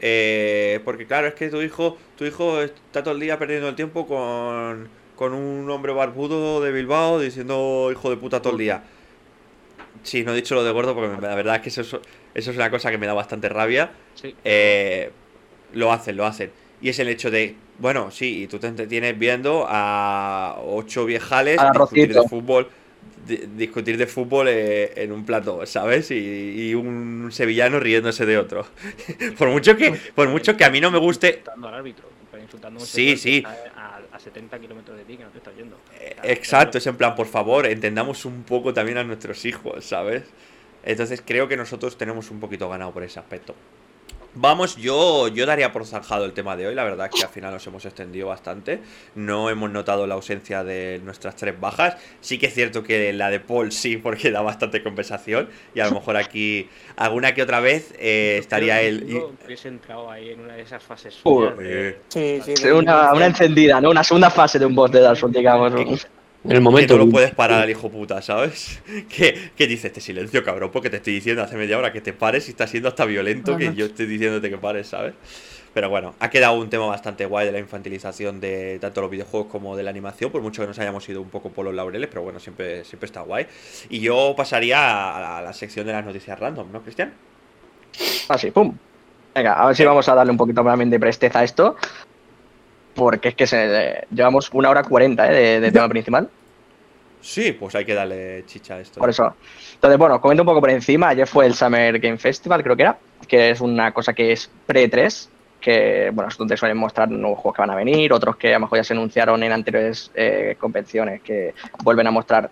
eh, 0.00 0.80
porque 0.84 1.06
claro, 1.06 1.28
es 1.28 1.34
que 1.34 1.48
tu 1.48 1.62
hijo, 1.62 1.98
tu 2.16 2.24
hijo 2.24 2.60
está 2.62 3.02
todo 3.02 3.14
el 3.14 3.20
día 3.20 3.38
perdiendo 3.38 3.68
el 3.68 3.76
tiempo 3.76 4.06
con, 4.06 4.88
con 5.16 5.32
un 5.34 5.70
hombre 5.70 5.92
barbudo 5.92 6.60
de 6.60 6.72
Bilbao 6.72 7.20
diciendo 7.20 7.88
hijo 7.92 8.10
de 8.10 8.16
puta 8.16 8.42
todo 8.42 8.52
el 8.54 8.58
día. 8.58 8.84
Sí, 10.02 10.24
no 10.24 10.32
he 10.32 10.36
dicho 10.36 10.54
lo 10.54 10.64
de 10.64 10.72
gordo 10.72 10.94
porque 10.94 11.16
me- 11.16 11.20
la 11.26 11.34
verdad 11.34 11.56
es 11.56 11.62
que 11.62 11.68
eso, 11.68 11.80
es- 11.82 11.88
eso 12.34 12.50
es 12.50 12.56
una 12.56 12.70
cosa 12.70 12.90
que 12.90 12.98
me 12.98 13.06
da 13.06 13.12
bastante 13.14 13.48
rabia. 13.48 13.90
Sí. 14.14 14.34
Eh, 14.44 15.10
lo 15.74 15.92
hacen, 15.92 16.16
lo 16.16 16.26
hacen. 16.26 16.50
Y 16.80 16.88
es 16.88 16.98
el 16.98 17.08
hecho 17.08 17.30
de, 17.30 17.54
bueno, 17.78 18.10
sí, 18.10 18.42
y 18.42 18.46
tú 18.48 18.58
te 18.58 18.66
entretienes 18.66 19.18
viendo 19.18 19.66
a 19.68 20.56
ocho 20.64 21.04
viejales 21.04 21.58
Al 21.60 21.72
discutir 21.72 22.12
de 22.12 22.22
fútbol, 22.28 22.68
di- 23.26 23.40
discutir 23.56 23.96
de 23.96 24.06
fútbol 24.06 24.48
eh, 24.48 24.92
en 24.96 25.12
un 25.12 25.24
plato, 25.24 25.64
¿sabes? 25.66 26.10
Y, 26.10 26.70
y 26.70 26.74
un 26.74 27.30
sevillano 27.30 27.78
riéndose 27.78 28.26
de 28.26 28.36
otro. 28.38 28.66
por 29.38 29.48
mucho 29.50 29.76
que, 29.76 29.92
por 30.14 30.28
mucho 30.28 30.56
que 30.56 30.64
a 30.64 30.70
mí 30.70 30.80
no 30.80 30.90
me 30.90 30.98
guste, 30.98 31.28
insultando 31.28 31.68
al 31.68 31.74
árbitro, 31.74 32.08
insultando 32.42 32.80
Sí, 32.80 33.16
sí. 33.16 33.44
A, 33.76 33.96
a 33.96 34.00
70 34.22 34.58
kilómetros 34.58 34.96
de 34.96 35.04
ti 35.04 35.16
que 35.16 35.24
no 35.24 35.30
te 35.30 35.38
está 35.38 35.52
yendo. 35.52 35.76
Eh, 35.98 36.16
Exacto, 36.24 36.78
es 36.78 36.86
en 36.86 36.96
plan, 36.96 37.14
por 37.14 37.26
favor, 37.26 37.66
entendamos 37.66 38.24
un 38.24 38.42
poco 38.44 38.72
también 38.72 38.98
a 38.98 39.04
nuestros 39.04 39.44
hijos, 39.44 39.84
¿sabes? 39.84 40.24
Entonces 40.84 41.22
creo 41.24 41.48
que 41.48 41.56
nosotros 41.56 41.96
tenemos 41.96 42.30
un 42.30 42.40
poquito 42.40 42.68
ganado 42.68 42.92
por 42.92 43.02
ese 43.02 43.20
aspecto. 43.20 43.54
Vamos, 44.34 44.76
yo, 44.76 45.28
yo 45.28 45.44
daría 45.44 45.72
por 45.72 45.84
zanjado 45.84 46.24
el 46.24 46.32
tema 46.32 46.56
de 46.56 46.66
hoy, 46.66 46.74
la 46.74 46.84
verdad 46.84 47.10
es 47.12 47.20
que 47.20 47.26
al 47.26 47.30
final 47.30 47.52
nos 47.52 47.66
hemos 47.66 47.84
extendido 47.84 48.28
bastante, 48.28 48.80
no 49.14 49.50
hemos 49.50 49.70
notado 49.70 50.06
la 50.06 50.14
ausencia 50.14 50.64
de 50.64 51.02
nuestras 51.04 51.36
tres 51.36 51.60
bajas, 51.60 51.96
sí 52.22 52.38
que 52.38 52.46
es 52.46 52.54
cierto 52.54 52.82
que 52.82 53.12
la 53.12 53.28
de 53.28 53.40
Paul 53.40 53.72
sí, 53.72 53.98
porque 53.98 54.30
da 54.30 54.40
bastante 54.40 54.82
compensación, 54.82 55.50
y 55.74 55.80
a 55.80 55.86
lo 55.86 55.92
mejor 55.92 56.16
aquí 56.16 56.66
alguna 56.96 57.34
que 57.34 57.42
otra 57.42 57.60
vez 57.60 57.92
eh, 57.98 58.38
estaría 58.40 58.80
él... 58.80 59.04
y- 59.06 59.44
hubiese 59.44 59.68
entrado 59.68 60.10
ahí 60.10 60.30
en 60.30 60.40
una 60.40 60.54
de 60.54 60.62
esas 60.62 60.82
fases 60.82 61.14
Uy. 61.24 61.34
suyas 61.48 61.58
de- 61.58 61.98
Sí, 62.08 62.40
sí. 62.42 62.56
Sí, 62.56 62.68
Una, 62.70 63.12
una 63.12 63.26
encendida, 63.26 63.82
¿no? 63.82 63.90
Una 63.90 64.02
segunda 64.02 64.30
fase 64.30 64.58
de 64.58 64.64
un 64.64 64.74
boss 64.74 64.90
de 64.92 65.00
Dark 65.00 65.18
Souls, 65.18 65.34
digamos. 65.34 65.72
En 66.44 66.50
el 66.50 66.56
que 66.58 66.60
momento. 66.60 66.98
no 66.98 67.04
lo 67.04 67.10
puedes 67.10 67.32
parar 67.34 67.62
al 67.62 67.70
hijo 67.70 67.88
puta, 67.88 68.20
¿sabes? 68.22 68.80
Que, 69.08 69.50
que 69.56 69.66
dice 69.66 69.88
este 69.88 70.00
silencio, 70.00 70.42
cabrón, 70.42 70.70
porque 70.72 70.90
te 70.90 70.96
estoy 70.96 71.14
diciendo 71.14 71.42
hace 71.42 71.56
media 71.56 71.78
hora 71.78 71.92
que 71.92 72.00
te 72.00 72.12
pares 72.12 72.48
y 72.48 72.50
está 72.50 72.66
siendo 72.66 72.88
hasta 72.88 73.04
violento 73.04 73.56
que 73.56 73.74
yo 73.74 73.86
estoy 73.86 74.06
diciéndote 74.06 74.50
que 74.50 74.58
pares, 74.58 74.88
¿sabes? 74.88 75.14
Pero 75.74 75.88
bueno, 75.88 76.14
ha 76.20 76.28
quedado 76.28 76.54
un 76.58 76.68
tema 76.68 76.86
bastante 76.86 77.24
guay 77.24 77.46
de 77.46 77.52
la 77.52 77.58
infantilización 77.58 78.40
de 78.40 78.78
tanto 78.78 79.00
los 79.00 79.10
videojuegos 79.10 79.50
como 79.50 79.76
de 79.76 79.82
la 79.82 79.90
animación, 79.90 80.30
por 80.30 80.42
mucho 80.42 80.60
que 80.60 80.68
nos 80.68 80.78
hayamos 80.78 81.08
ido 81.08 81.22
un 81.22 81.30
poco 81.30 81.48
por 81.48 81.64
los 81.64 81.74
laureles, 81.74 82.08
pero 82.08 82.22
bueno, 82.22 82.38
siempre, 82.40 82.84
siempre 82.84 83.06
está 83.06 83.22
guay. 83.22 83.46
Y 83.88 84.00
yo 84.00 84.34
pasaría 84.36 85.16
a 85.16 85.20
la, 85.20 85.38
a 85.38 85.42
la 85.42 85.52
sección 85.54 85.86
de 85.86 85.92
las 85.92 86.04
noticias 86.04 86.38
random, 86.38 86.70
¿no, 86.70 86.82
Cristian? 86.82 87.14
Así, 88.28 88.50
pum. 88.50 88.76
Venga, 89.34 89.54
a 89.54 89.66
ver 89.66 89.76
si 89.76 89.84
vamos 89.84 90.06
a 90.08 90.14
darle 90.14 90.32
un 90.32 90.36
poquito 90.36 90.62
también 90.62 90.90
de 90.90 91.00
presteza 91.00 91.38
a 91.38 91.44
esto. 91.44 91.76
Porque 92.94 93.28
es 93.28 93.34
que 93.34 93.46
se, 93.46 94.06
llevamos 94.14 94.50
una 94.52 94.70
hora 94.70 94.82
cuarenta 94.82 95.30
¿eh? 95.30 95.34
de, 95.34 95.60
de 95.60 95.72
tema 95.72 95.88
principal. 95.88 96.28
Sí, 97.22 97.52
pues 97.52 97.74
hay 97.76 97.84
que 97.84 97.94
darle 97.94 98.44
chicha 98.46 98.74
a 98.74 98.80
esto. 98.80 98.98
Por 98.98 99.08
eso. 99.08 99.34
Entonces, 99.74 99.98
bueno, 99.98 100.20
comento 100.20 100.42
un 100.42 100.46
poco 100.46 100.60
por 100.60 100.70
encima. 100.70 101.08
Ayer 101.08 101.26
fue 101.26 101.46
el 101.46 101.54
Summer 101.54 101.98
Game 102.00 102.18
Festival, 102.18 102.62
creo 102.62 102.76
que 102.76 102.82
era, 102.82 102.98
que 103.28 103.50
es 103.50 103.60
una 103.60 103.92
cosa 103.92 104.12
que 104.12 104.32
es 104.32 104.50
pre-3, 104.66 105.28
que, 105.60 106.10
bueno, 106.12 106.28
es 106.28 106.36
donde 106.36 106.56
suelen 106.56 106.76
mostrar 106.76 107.08
nuevos 107.08 107.38
juegos 107.38 107.56
que 107.56 107.62
van 107.62 107.70
a 107.70 107.76
venir, 107.76 108.12
otros 108.12 108.36
que 108.36 108.50
a 108.50 108.54
lo 108.54 108.60
mejor 108.60 108.78
ya 108.78 108.84
se 108.84 108.92
anunciaron 108.92 109.40
en 109.42 109.52
anteriores 109.52 110.10
eh, 110.14 110.56
convenciones, 110.58 111.22
que 111.22 111.54
vuelven 111.84 112.08
a 112.08 112.10
mostrar 112.10 112.50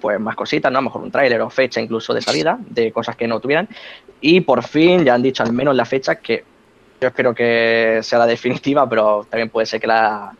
pues 0.00 0.20
más 0.20 0.36
cositas, 0.36 0.70
¿no? 0.70 0.78
A 0.78 0.82
lo 0.82 0.84
mejor 0.86 1.02
un 1.02 1.10
tráiler 1.10 1.40
o 1.40 1.50
fecha 1.50 1.80
incluso 1.80 2.14
de 2.14 2.22
salida, 2.22 2.56
de 2.68 2.92
cosas 2.92 3.16
que 3.16 3.26
no 3.26 3.40
tuvieran. 3.40 3.68
Y 4.20 4.42
por 4.42 4.62
fin 4.62 5.04
ya 5.04 5.14
han 5.14 5.22
dicho 5.22 5.42
al 5.42 5.52
menos 5.52 5.74
la 5.74 5.84
fecha 5.84 6.16
que 6.16 6.44
yo 7.00 7.08
espero 7.08 7.34
que 7.34 8.00
sea 8.02 8.18
la 8.18 8.26
definitiva, 8.26 8.88
pero 8.88 9.26
también 9.28 9.50
puede 9.50 9.66
ser 9.66 9.80
que 9.80 9.86
la 9.86 10.32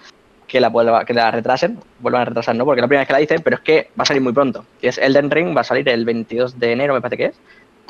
que 0.49 0.61
la, 0.61 0.71
vuelva, 0.71 1.05
retrasen, 1.05 1.79
vuelvan 2.01 2.23
a 2.23 2.25
retrasar, 2.25 2.57
¿no? 2.57 2.65
Porque 2.65 2.81
la 2.81 2.89
primera 2.89 3.03
vez 3.03 3.07
que 3.07 3.13
la 3.13 3.19
dicen, 3.19 3.43
pero 3.45 3.57
es 3.57 3.63
que 3.63 3.91
va 3.99 4.03
a 4.03 4.07
salir 4.07 4.23
muy 4.23 4.33
pronto. 4.33 4.65
Y 4.81 4.89
es 4.89 4.97
Elden 4.97 5.31
Ring, 5.31 5.55
va 5.55 5.61
a 5.61 5.65
salir 5.65 5.87
el 5.91 6.07
22 6.07 6.59
de 6.59 6.73
enero, 6.73 6.95
me 6.95 7.03
parece 7.03 7.17
que 7.19 7.25
es. 7.27 7.41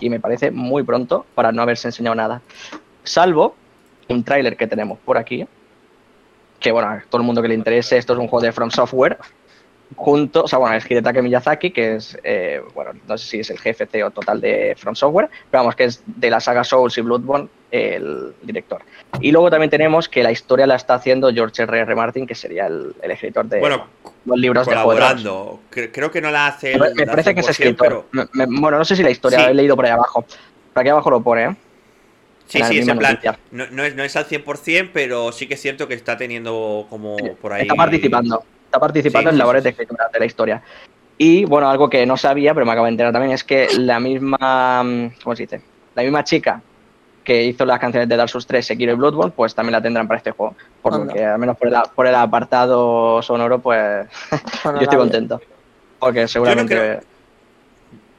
Y 0.00 0.10
me 0.10 0.18
parece 0.18 0.50
muy 0.50 0.82
pronto 0.82 1.24
para 1.36 1.52
no 1.52 1.62
haberse 1.62 1.88
enseñado 1.88 2.16
nada. 2.16 2.42
Salvo 3.04 3.54
un 4.08 4.24
tráiler 4.24 4.56
que 4.56 4.66
tenemos 4.66 4.98
por 4.98 5.18
aquí. 5.18 5.46
Que 6.58 6.72
bueno, 6.72 6.88
a 6.88 7.02
todo 7.08 7.20
el 7.20 7.26
mundo 7.26 7.40
que 7.40 7.48
le 7.48 7.54
interese, 7.54 7.96
esto 7.96 8.14
es 8.14 8.18
un 8.18 8.26
juego 8.26 8.44
de 8.44 8.52
From 8.52 8.70
Software. 8.70 9.18
Junto, 9.96 10.44
o 10.44 10.48
sea, 10.48 10.58
bueno, 10.58 10.76
es 10.76 10.88
Hidetaka 10.88 11.22
Miyazaki, 11.22 11.70
que 11.70 11.96
es, 11.96 12.16
eh, 12.22 12.60
bueno, 12.74 12.90
no 13.08 13.16
sé 13.16 13.26
si 13.26 13.40
es 13.40 13.50
el 13.50 13.58
jefe 13.58 13.86
CEO 13.86 14.10
total 14.10 14.40
de 14.40 14.74
From 14.78 14.94
Software, 14.94 15.28
pero 15.50 15.62
vamos, 15.62 15.76
que 15.76 15.84
es 15.84 16.02
de 16.06 16.28
la 16.30 16.40
saga 16.40 16.62
Souls 16.62 16.96
y 16.98 17.00
Bloodborne 17.00 17.48
el 17.70 18.34
director. 18.42 18.82
Y 19.20 19.32
luego 19.32 19.50
también 19.50 19.70
tenemos 19.70 20.08
que 20.08 20.22
la 20.22 20.30
historia 20.30 20.66
la 20.66 20.76
está 20.76 20.94
haciendo 20.94 21.32
George 21.32 21.62
R. 21.62 21.80
R. 21.80 21.94
Martin, 21.94 22.26
que 22.26 22.34
sería 22.34 22.66
el, 22.66 22.94
el 23.02 23.10
escritor 23.10 23.46
de 23.46 23.60
bueno, 23.60 23.86
los 24.26 24.38
libros 24.38 24.66
de 24.66 24.74
Juego 24.74 24.90
de 24.92 24.96
colaborando. 24.98 25.60
Cre- 25.72 25.90
Creo 25.92 26.10
que 26.10 26.20
no 26.20 26.30
la 26.30 26.46
hace. 26.48 26.76
Me, 26.78 27.06
parece 27.06 27.34
que 27.34 27.40
es 27.40 27.46
100%, 27.46 27.50
escritor. 27.50 28.06
pero- 28.12 28.28
Me- 28.34 28.46
me- 28.46 28.60
bueno, 28.60 28.76
no 28.78 28.84
sé 28.84 28.94
si 28.94 29.02
la 29.02 29.10
historia, 29.10 29.38
Sí. 29.38 29.44
la 29.46 29.50
he 29.50 29.54
leído 29.54 29.74
por 29.74 29.86
ahí 29.86 29.90
abajo. 29.92 30.24
Por 30.74 30.80
aquí 30.80 30.90
abajo 30.90 31.10
lo 31.10 31.22
pone, 31.22 31.44
¿eh? 31.44 31.56
Sí, 32.46 32.62
sí, 32.64 32.78
es 32.78 32.88
en 32.88 32.98
plan. 32.98 33.18
No, 33.50 33.66
no 33.70 33.84
es, 33.84 33.94
no 33.94 34.02
es 34.02 34.16
al 34.16 34.26
100%, 34.26 34.90
pero 34.92 35.32
sí 35.32 35.46
que 35.46 35.54
es 35.54 35.60
cierto 35.60 35.86
que 35.88 35.94
está 35.94 36.16
teniendo 36.16 36.86
como 36.88 37.16
por 37.40 37.52
ahí. 37.52 37.62
Está 37.62 37.74
participando. 37.74 38.42
Está 38.68 38.78
participando 38.78 39.30
Sí, 39.30 39.34
en 39.34 39.38
labores 39.38 39.64
de 39.64 39.70
escritura 39.70 40.08
de 40.12 40.18
la 40.18 40.26
historia. 40.26 40.62
Y 41.16 41.46
bueno, 41.46 41.70
algo 41.70 41.88
que 41.88 42.04
no 42.04 42.16
sabía, 42.16 42.52
pero 42.52 42.66
me 42.66 42.72
acabo 42.72 42.84
de 42.84 42.90
enterar 42.92 43.12
también, 43.12 43.32
es 43.32 43.42
que 43.42 43.68
la 43.78 43.98
misma. 43.98 44.82
mm, 44.84 45.10
¿Cómo 45.24 45.34
se 45.34 45.44
dice? 45.44 45.62
La 45.94 46.02
misma 46.02 46.22
chica 46.22 46.60
que 47.24 47.44
hizo 47.44 47.66
las 47.66 47.78
canciones 47.78 48.08
de 48.08 48.16
Dark 48.16 48.30
Souls 48.30 48.46
3, 48.46 48.64
Sekiro 48.64 48.92
y 48.92 48.94
Bloodborne, 48.94 49.32
pues 49.36 49.54
también 49.54 49.72
la 49.72 49.82
tendrán 49.82 50.06
para 50.06 50.18
este 50.18 50.30
juego. 50.30 50.54
Por 50.80 50.98
lo 50.98 51.12
que, 51.12 51.24
al 51.24 51.38
menos 51.38 51.56
por 51.56 51.68
el, 51.68 51.74
por 51.94 52.06
el 52.06 52.14
apartado 52.14 53.20
sonoro, 53.20 53.58
pues 53.58 54.06
yo 54.64 54.80
estoy 54.80 54.98
contento. 54.98 55.40
Porque 55.98 56.28
seguramente. 56.28 57.00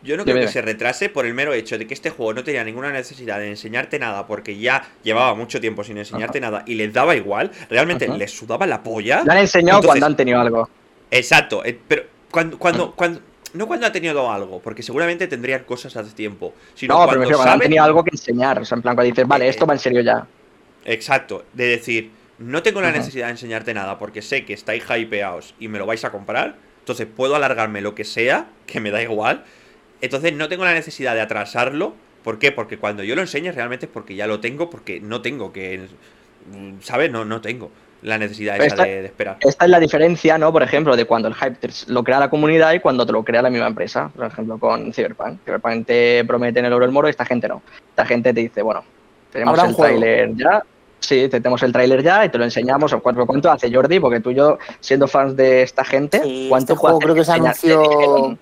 Yo 0.02 0.16
no 0.16 0.24
creo 0.24 0.38
que 0.38 0.48
se 0.48 0.62
retrase 0.62 1.10
por 1.10 1.26
el 1.26 1.34
mero 1.34 1.54
hecho 1.54 1.78
de 1.78 1.86
que 1.86 1.94
este 1.94 2.10
juego 2.10 2.34
no 2.34 2.44
tenía 2.44 2.64
ninguna 2.64 2.92
necesidad 2.92 3.38
de 3.40 3.50
enseñarte 3.50 4.00
nada 4.00 4.26
porque 4.28 4.58
ya 4.58 4.88
llevaba 5.04 5.36
mucho 5.36 5.60
tiempo 5.60 5.84
sin 5.84 5.98
enseñarte 5.98 6.40
nada 6.40 6.64
y 6.66 6.76
les 6.76 6.94
daba 6.94 7.16
igual. 7.16 7.52
Realmente 7.70 8.06
Ajá. 8.06 8.16
les 8.18 8.32
sudaba 8.32 8.66
la 8.66 8.82
polla. 8.82 9.24
Le 9.26 9.32
han 9.32 9.38
enseñado 9.40 9.80
Entonces- 9.80 9.88
cuando 10.00 10.06
han 10.06 10.16
tenido 10.16 10.40
algo. 10.40 10.70
Exacto, 11.12 11.66
eh, 11.66 11.78
pero 11.88 12.04
cuando, 12.32 12.58
cuando, 12.58 12.92
cuando, 12.96 13.20
no 13.54 13.68
cuando 13.68 13.88
ha 13.88 13.92
tenido 13.92 14.32
algo, 14.32 14.60
porque 14.62 14.84
seguramente 14.84 15.28
tendrían 15.28 15.64
cosas 15.64 15.96
hace 15.98 16.14
tiempo, 16.14 16.54
sino 16.76 16.94
No, 16.94 17.00
pero 17.00 17.08
cuando 17.08 17.20
refiero 17.22 17.38
cuando 17.40 17.52
han 17.52 17.58
saben, 17.58 17.66
tenido 17.70 17.84
algo 17.84 18.04
que 18.04 18.12
enseñar. 18.12 18.60
O 18.60 18.66
sea, 18.66 18.76
en 18.78 18.82
plan, 18.84 18.96
cuando 18.96 19.10
dices, 19.12 19.28
vale, 19.28 19.48
Eh, 19.48 19.50
esto 19.50 19.66
va 19.66 19.74
en 19.74 19.80
serio 19.80 20.02
ya. 20.02 20.26
exacto, 20.86 21.46
de 21.54 21.66
decir, 21.68 22.12
no 22.38 22.64
tengo 22.64 22.80
la 22.82 22.92
necesidad 22.92 23.26
de 23.26 23.32
enseñarte 23.32 23.74
nada 23.74 23.98
porque 24.00 24.22
sé 24.22 24.46
que 24.46 24.54
estáis 24.54 24.84
hypeados 24.90 25.56
y 25.60 25.68
me 25.68 25.78
lo 25.80 25.86
vais 25.86 26.06
a 26.06 26.12
comprar, 26.12 26.56
entonces 26.80 27.08
puedo 27.14 27.36
alargarme 27.36 27.82
lo 27.82 27.96
que 27.96 28.06
sea, 28.06 28.48
que 28.66 28.80
me 28.80 28.92
da 28.92 29.02
igual, 29.02 29.44
entonces 30.02 30.34
no 30.34 30.48
tengo 30.50 30.66
la 30.66 30.74
necesidad 30.74 31.14
de 31.16 31.22
atrasarlo, 31.22 31.94
¿por 32.24 32.40
qué? 32.40 32.52
Porque 32.52 32.78
cuando 32.78 33.04
yo 33.04 33.16
lo 33.16 33.22
enseñe 33.22 33.52
realmente 33.52 33.86
es 33.86 33.92
porque 33.92 34.16
ya 34.16 34.28
lo 34.28 34.40
tengo, 34.40 34.70
porque 34.70 35.00
no 35.00 35.22
tengo 35.22 35.52
que, 35.54 35.88
¿sabes? 36.82 37.12
No, 37.12 37.26
no 37.26 37.42
tengo 37.42 37.70
la 38.02 38.18
necesidad 38.18 38.56
esa 38.56 38.66
Esta- 38.66 38.84
de, 38.86 39.02
de 39.02 39.06
esperar. 39.08 39.38
Esta 39.42 39.66
es 39.66 39.72
la 39.72 39.80
diferencia, 39.80 40.38
¿no? 40.38 40.54
Por 40.54 40.64
ejemplo, 40.64 40.96
de 40.96 41.04
cuando 41.06 41.28
el 41.28 41.36
hype 41.36 41.68
lo 41.88 42.04
crea 42.04 42.20
la 42.20 42.30
comunidad 42.30 42.72
y 42.74 42.80
cuando 42.80 43.06
te 43.06 43.12
lo 43.12 43.24
crea 43.24 43.42
la 43.42 43.50
misma 43.50 43.68
empresa. 43.68 44.10
Por 44.16 44.26
ejemplo, 44.28 44.58
con 44.58 44.94
Cyberpunk. 44.94 45.40
Cyberpunk 45.44 45.86
te 45.86 46.24
promete 46.26 46.60
en 46.60 46.66
el 46.66 46.74
oro 46.74 46.86
el 46.86 46.92
moro 46.92 47.08
y 47.08 47.12
esta 47.12 47.26
gente 47.26 47.48
no. 47.50 47.62
Esta 47.90 48.06
gente 48.06 48.34
te 48.34 48.40
dice, 48.40 48.62
bueno, 48.62 48.84
tenemos 49.34 49.60
el 49.62 49.74
juego. 49.74 50.00
tráiler 50.00 50.34
ya. 50.36 50.64
Sí, 51.02 51.28
te- 51.28 51.42
tenemos 51.42 51.62
el 51.64 51.74
tráiler 51.74 52.02
ya 52.02 52.24
y 52.24 52.30
te 52.30 52.38
lo 52.38 52.46
enseñamos. 52.46 52.94
¿O 52.94 53.02
¿Cuánto, 53.02 53.26
¿Cuánto 53.26 53.52
hace 53.52 53.70
Jordi? 53.74 54.00
Porque 54.00 54.22
tú 54.22 54.32
y 54.32 54.36
yo, 54.36 54.58
siendo 54.80 55.06
fans 55.08 55.36
de 55.36 55.64
esta 55.64 55.84
gente, 55.84 56.22
Sí, 56.24 56.46
¿cuánto 56.50 56.74
este 56.74 56.80
juego 56.80 57.00
creo 57.00 57.16
que 57.16 57.26
se 57.26 57.32
anunció 57.34 58.38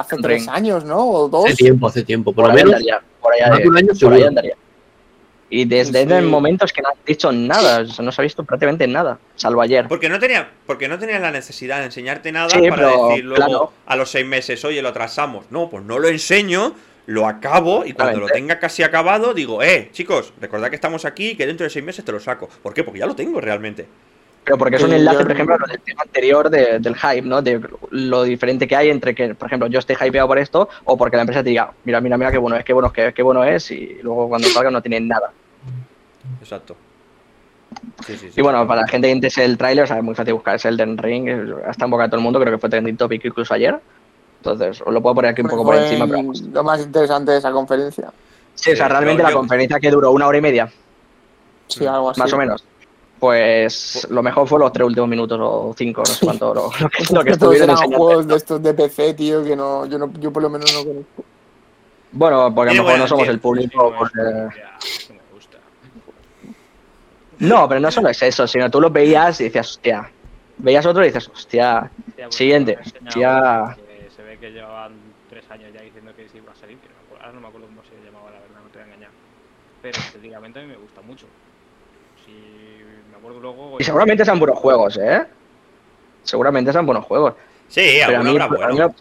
hace 0.00 0.16
Ring. 0.16 0.22
tres 0.24 0.48
años, 0.48 0.84
¿no? 0.84 0.98
O 1.08 1.28
dos. 1.28 1.46
Hace 1.46 1.56
tiempo, 1.56 1.86
hace 1.86 2.02
tiempo. 2.02 2.32
Por 2.32 2.44
Por 2.44 2.48
lo 2.52 2.54
menos 2.54 2.74
andaría, 2.74 3.00
por 3.20 3.32
de 3.34 3.68
un 3.68 3.76
año 3.76 3.86
por 3.88 3.96
seguro. 3.96 4.26
andaría. 4.26 4.54
Y 5.52 5.64
desde 5.64 6.04
Sí, 6.06 6.12
el 6.12 6.22
sí. 6.24 6.28
momento 6.30 6.64
es 6.64 6.72
que 6.72 6.80
no 6.80 6.90
han 6.90 6.94
dicho 7.04 7.32
nada, 7.32 7.80
o 7.80 7.86
sea, 7.86 8.04
no 8.04 8.12
se 8.12 8.20
ha 8.20 8.24
visto 8.24 8.44
prácticamente 8.44 8.86
nada, 8.86 9.18
salvo 9.34 9.60
ayer. 9.62 9.88
Porque 9.88 10.08
no 10.08 10.20
tenía, 10.20 10.48
porque 10.64 10.86
no 10.86 10.96
tenías 10.96 11.20
la 11.20 11.32
necesidad 11.32 11.80
de 11.80 11.86
enseñarte 11.86 12.30
nada 12.30 12.50
Sí, 12.50 12.60
para 12.68 12.76
pero, 12.76 13.08
decir 13.08 13.24
luego 13.24 13.44
claro. 13.46 13.72
a 13.86 13.96
los 13.96 14.10
seis 14.10 14.24
meses, 14.24 14.64
oye, 14.64 14.80
lo 14.80 14.90
atrasamos. 14.90 15.46
No, 15.50 15.68
pues 15.68 15.82
no 15.84 15.98
lo 15.98 16.06
enseño, 16.06 16.72
lo 17.06 17.26
acabo 17.26 17.84
y 17.84 17.94
cuando 17.94 18.20
lo 18.20 18.26
tenga 18.28 18.60
casi 18.60 18.84
acabado, 18.84 19.34
digo, 19.34 19.60
eh, 19.60 19.88
chicos, 19.92 20.32
recordad 20.40 20.68
que 20.68 20.76
estamos 20.76 21.04
aquí 21.04 21.30
y 21.30 21.36
que 21.36 21.48
dentro 21.48 21.64
de 21.64 21.70
seis 21.70 21.84
meses 21.84 22.04
te 22.04 22.12
lo 22.12 22.20
saco. 22.20 22.48
¿Por 22.62 22.72
qué? 22.72 22.84
Porque 22.84 23.00
ya 23.00 23.06
lo 23.06 23.16
tengo 23.16 23.40
realmente. 23.40 23.88
Pero 24.44 24.56
porque 24.58 24.76
es 24.76 24.82
un 24.82 24.88
Sí, 24.90 24.96
enlace, 24.96 25.22
por 25.22 25.32
ejemplo, 25.32 25.54
a 25.54 25.58
lo 25.58 25.66
del 25.66 25.80
tema 25.80 26.02
anterior 26.02 26.50
de- 26.50 26.78
del 26.78 26.96
hype, 26.96 27.22
¿no? 27.22 27.42
De 27.42 27.60
lo 27.90 28.22
diferente 28.24 28.66
que 28.66 28.74
hay 28.74 28.88
entre 28.90 29.14
que, 29.14 29.34
por 29.34 29.46
ejemplo, 29.46 29.68
yo 29.68 29.78
esté 29.78 29.94
hypeado 30.00 30.26
por 30.26 30.38
esto 30.38 30.68
o 30.84 30.96
porque 30.96 31.16
la 31.16 31.22
empresa 31.22 31.42
te 31.42 31.50
diga, 31.50 31.70
mira, 31.84 32.00
mira, 32.00 32.16
mira 32.16 32.30
qué 32.32 32.38
bueno 32.38 32.56
es, 32.56 32.64
qué 32.64 32.72
bueno 32.72 32.88
es, 32.88 32.92
qué, 32.94 33.12
qué 33.14 33.22
bueno 33.22 33.44
es 33.44 33.70
y 33.70 33.98
luego 34.02 34.28
cuando 34.28 34.48
salga 34.64 34.70
no 34.70 34.80
tienen 34.82 35.06
nada. 35.06 35.30
Exacto. 36.40 36.74
Sí, 38.04 38.16
sí, 38.16 38.30
sí. 38.30 38.40
Y 38.40 38.42
bueno, 38.42 38.66
para 38.66 38.80
la 38.82 38.88
gente 38.88 39.08
que 39.08 39.12
interese 39.14 39.44
el 39.44 39.56
tráiler, 39.56 39.84
o 39.84 39.86
sea, 39.86 39.98
es 39.98 40.02
muy 40.02 40.14
fácil 40.14 40.34
buscar, 40.34 40.56
es 40.56 40.64
Elden 40.64 40.98
Ring, 40.98 41.28
está 41.68 41.84
en 41.84 41.90
boca 41.90 42.04
de 42.04 42.08
todo 42.08 42.16
el 42.18 42.22
mundo, 42.24 42.40
creo 42.40 42.52
que 42.52 42.58
fue 42.58 42.68
trending 42.70 42.96
topic 42.96 43.24
incluso 43.24 43.54
ayer. 43.54 43.78
Entonces, 44.38 44.80
os 44.84 44.92
lo 44.92 45.02
puedo 45.02 45.14
poner 45.16 45.32
aquí 45.32 45.42
un 45.42 45.48
poco 45.48 45.64
por 45.64 45.76
encima, 45.76 46.06
pero 46.06 46.16
vamos. 46.18 46.40
lo 46.40 46.64
más 46.64 46.80
interesante 46.80 47.32
de 47.32 47.38
esa 47.38 47.52
conferencia. 47.52 48.10
Sí, 48.54 48.72
o 48.72 48.76
sea, 48.76 48.88
realmente 48.88 49.22
la 49.22 49.30
yo- 49.30 49.36
conferencia 49.36 49.78
que 49.78 49.90
duró 49.90 50.10
una 50.12 50.26
hora 50.26 50.38
y 50.38 50.40
media, 50.40 50.72
Sí, 51.68 51.86
algo 51.86 52.10
así. 52.10 52.20
más 52.20 52.32
o 52.32 52.36
menos. 52.38 52.64
Pues 53.20 54.06
lo 54.10 54.22
mejor 54.22 54.48
fue 54.48 54.58
los 54.58 54.72
tres 54.72 54.86
últimos 54.86 55.08
minutos 55.08 55.38
o 55.42 55.74
cinco, 55.76 56.00
no 56.00 56.06
sé 56.06 56.24
cuánto, 56.24 56.54
lo, 56.54 56.70
lo 56.80 56.88
que, 56.88 57.04
lo 57.14 57.22
que 57.22 57.30
estuvieron 57.32 57.76
juegos 57.76 58.26
de 58.26 58.34
estos 58.36 58.62
de 58.62 58.72
PC, 58.74 59.12
tío, 59.14 59.44
que 59.44 59.54
no, 59.54 59.84
yo, 59.84 59.98
no, 59.98 60.10
yo 60.18 60.32
por 60.32 60.42
lo 60.42 60.48
menos 60.48 60.72
no 60.72 60.84
conozco. 60.84 61.24
Bueno, 62.12 62.52
porque 62.54 62.70
a 62.70 62.74
lo 62.74 62.82
mejor 62.84 62.98
no 62.98 63.06
somos 63.06 63.28
el 63.28 63.38
público. 63.38 63.94
porque- 63.98 64.18
ya, 64.56 64.78
eso 64.82 65.12
me 65.12 65.20
gusta. 65.34 65.58
No, 67.38 67.68
pero 67.68 67.80
no 67.80 67.90
solo 67.90 68.08
es 68.08 68.22
eso, 68.22 68.46
sino 68.46 68.70
tú 68.70 68.80
los 68.80 68.92
veías 68.92 69.38
y 69.40 69.44
decías, 69.44 69.68
hostia. 69.70 70.10
Veías 70.58 70.84
otro 70.86 71.02
y 71.02 71.06
dices, 71.08 71.28
hostia. 71.28 71.90
Hostia, 72.08 72.24
pues, 72.24 72.34
Siguiente. 72.34 72.78
Hostia. 72.80 73.76
Se 74.16 74.22
ve 74.22 74.38
que 74.38 74.50
llevaban 74.50 74.92
tres 75.28 75.44
años 75.50 75.70
ya 75.74 75.82
diciendo 75.82 76.12
que 76.16 76.26
sí 76.28 76.38
iba 76.38 76.52
a 76.52 76.56
salir, 76.56 76.78
que 76.78 76.88
no 76.88 76.94
me 76.94 77.00
acuerdo- 77.04 77.22
ahora 77.24 77.32
no 77.34 77.40
me 77.42 77.48
acuerdo 77.48 77.66
cómo 77.68 77.82
se 77.84 78.04
llamaba, 78.04 78.30
la 78.30 78.40
verdad, 78.40 78.60
no 78.64 78.68
te 78.70 78.78
voy 78.78 78.82
a 78.82 78.86
engañar. 78.94 79.10
Pero 79.82 79.98
estéticamente 79.98 80.58
a 80.58 80.62
mí 80.62 80.68
me 80.68 80.76
gusta 80.76 81.00
mucho. 81.02 81.26
Luego... 83.40 83.76
Y 83.78 83.84
seguramente 83.84 84.24
sean 84.24 84.38
buenos 84.38 84.58
juegos, 84.58 84.96
¿eh? 84.98 85.22
Seguramente 86.22 86.72
sean 86.72 86.86
buenos 86.86 87.04
juegos. 87.04 87.34
Sí, 87.68 87.98
Pero 88.06 88.18
a, 88.18 88.22
mí, 88.22 88.30
habrá 88.30 88.44
a 88.44 88.48
mí- 88.48 88.56
bueno. 88.76 88.94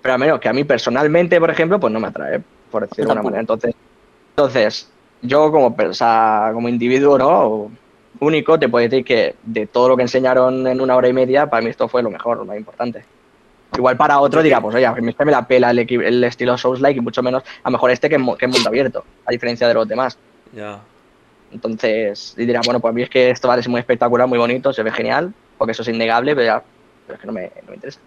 pero 0.00 0.14
a 0.14 0.18
menos 0.18 0.40
que 0.40 0.48
a 0.48 0.52
mí 0.52 0.64
personalmente, 0.64 1.38
por 1.40 1.50
ejemplo, 1.50 1.78
pues 1.78 1.92
no 1.92 2.00
me 2.00 2.08
atrae, 2.08 2.40
por 2.70 2.82
decirlo 2.88 3.06
de 3.06 3.12
alguna 3.12 3.22
manera. 3.24 3.40
Entonces, 3.40 3.74
entonces 4.30 4.90
yo 5.22 5.50
como, 5.52 5.74
o 5.76 5.94
sea, 5.94 6.50
como 6.52 6.68
individuo, 6.68 7.18
¿no? 7.18 7.70
Único, 8.20 8.58
te 8.58 8.68
puedo 8.68 8.88
decir 8.88 9.04
que 9.04 9.34
de 9.42 9.66
todo 9.66 9.88
lo 9.88 9.96
que 9.96 10.02
enseñaron 10.02 10.66
en 10.66 10.80
una 10.80 10.96
hora 10.96 11.08
y 11.08 11.12
media, 11.12 11.48
para 11.50 11.62
mí 11.62 11.70
esto 11.70 11.88
fue 11.88 12.02
lo 12.02 12.10
mejor, 12.10 12.38
lo 12.38 12.44
más 12.44 12.56
importante. 12.56 13.04
Igual 13.76 13.96
para 13.96 14.20
otro 14.20 14.42
dirá, 14.42 14.60
pues 14.60 14.74
oye, 14.76 14.86
a 14.86 14.92
mí 14.92 15.08
este 15.10 15.24
me 15.24 15.32
la 15.32 15.46
pela 15.46 15.70
el, 15.70 15.78
el 15.78 16.24
estilo 16.24 16.56
Souls-like 16.58 16.98
y 16.98 17.00
mucho 17.02 17.22
menos, 17.22 17.42
a 17.62 17.68
lo 17.68 17.72
mejor 17.72 17.90
este 17.90 18.08
que 18.08 18.16
que 18.38 18.44
es 18.46 18.52
mundo 18.52 18.68
abierto, 18.68 19.04
a 19.26 19.30
diferencia 19.30 19.66
de 19.66 19.74
los 19.74 19.88
demás. 19.88 20.18
Ya. 20.54 20.78
Entonces, 21.52 22.34
y 22.36 22.46
dirá, 22.46 22.60
bueno, 22.64 22.80
pues 22.80 22.90
a 22.90 22.94
mí 22.94 23.02
es 23.02 23.10
que 23.10 23.30
esto 23.30 23.48
vale, 23.48 23.60
es 23.60 23.68
muy 23.68 23.80
espectacular, 23.80 24.26
muy 24.26 24.38
bonito, 24.38 24.72
se 24.72 24.82
ve 24.82 24.90
genial, 24.90 25.32
porque 25.58 25.72
eso 25.72 25.82
es 25.82 25.88
innegable, 25.88 26.34
pero, 26.34 26.46
ya, 26.46 26.62
pero 27.06 27.14
es 27.16 27.20
que 27.20 27.26
no 27.26 27.32
me, 27.32 27.52
no 27.62 27.68
me 27.68 27.74
interesa. 27.74 28.00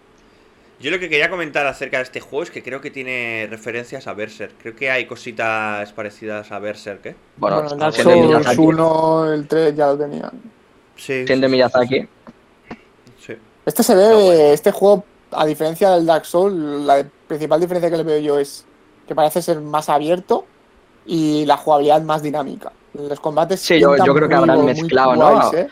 Yo 0.79 0.91
lo 0.91 0.99
que 0.99 1.07
quería 1.07 1.29
comentar 1.29 1.65
acerca 1.67 1.97
de 1.97 2.03
este 2.03 2.19
juego 2.19 2.43
es 2.43 2.51
que 2.51 2.61
creo 2.61 2.81
que 2.81 2.91
tiene 2.91 3.47
referencias 3.49 4.07
a 4.07 4.13
Berserk. 4.13 4.53
Creo 4.61 4.75
que 4.75 4.91
hay 4.91 5.05
cositas 5.05 5.91
parecidas 5.93 6.51
a 6.51 6.59
Berserk, 6.59 7.05
¿eh? 7.05 7.15
Bueno, 7.37 7.57
Bueno, 7.57 7.71
en 7.71 7.79
Dark 7.79 7.93
Souls 7.93 8.27
Miyazaki, 8.27 8.61
1, 8.61 9.33
el 9.33 9.47
3 9.47 9.75
ya 9.75 9.87
lo 9.87 9.97
tenían. 9.97 10.31
Sí. 10.97 11.25
siendo 11.25 11.47
de 11.47 11.47
sí, 11.47 11.51
Miyazaki, 11.51 12.07
Sí. 13.19 13.33
Este 13.65 13.83
se 13.83 13.95
ve, 13.95 14.53
este 14.53 14.71
juego, 14.71 15.05
a 15.31 15.45
diferencia 15.45 15.91
del 15.91 16.05
Dark 16.05 16.25
Souls, 16.25 16.55
la 16.55 17.05
principal 17.27 17.61
diferencia 17.61 17.89
que 17.89 17.97
le 17.97 18.03
veo 18.03 18.19
yo 18.19 18.39
es 18.39 18.65
que 19.07 19.15
parece 19.15 19.41
ser 19.41 19.61
más 19.61 19.87
abierto 19.87 20.45
y 21.05 21.45
la 21.45 21.57
jugabilidad 21.57 22.01
más 22.01 22.21
dinámica. 22.23 22.71
Los 22.93 23.19
combates 23.19 23.59
Sí, 23.61 23.79
yo- 23.79 23.95
yo 23.97 24.13
creo 24.13 24.27
que 24.29 24.35
habrán 24.35 24.57
muy 24.57 24.67
mezclado, 24.73 25.15
¿no? 25.15 25.31
guays, 25.31 25.53
¿eh? 25.53 25.67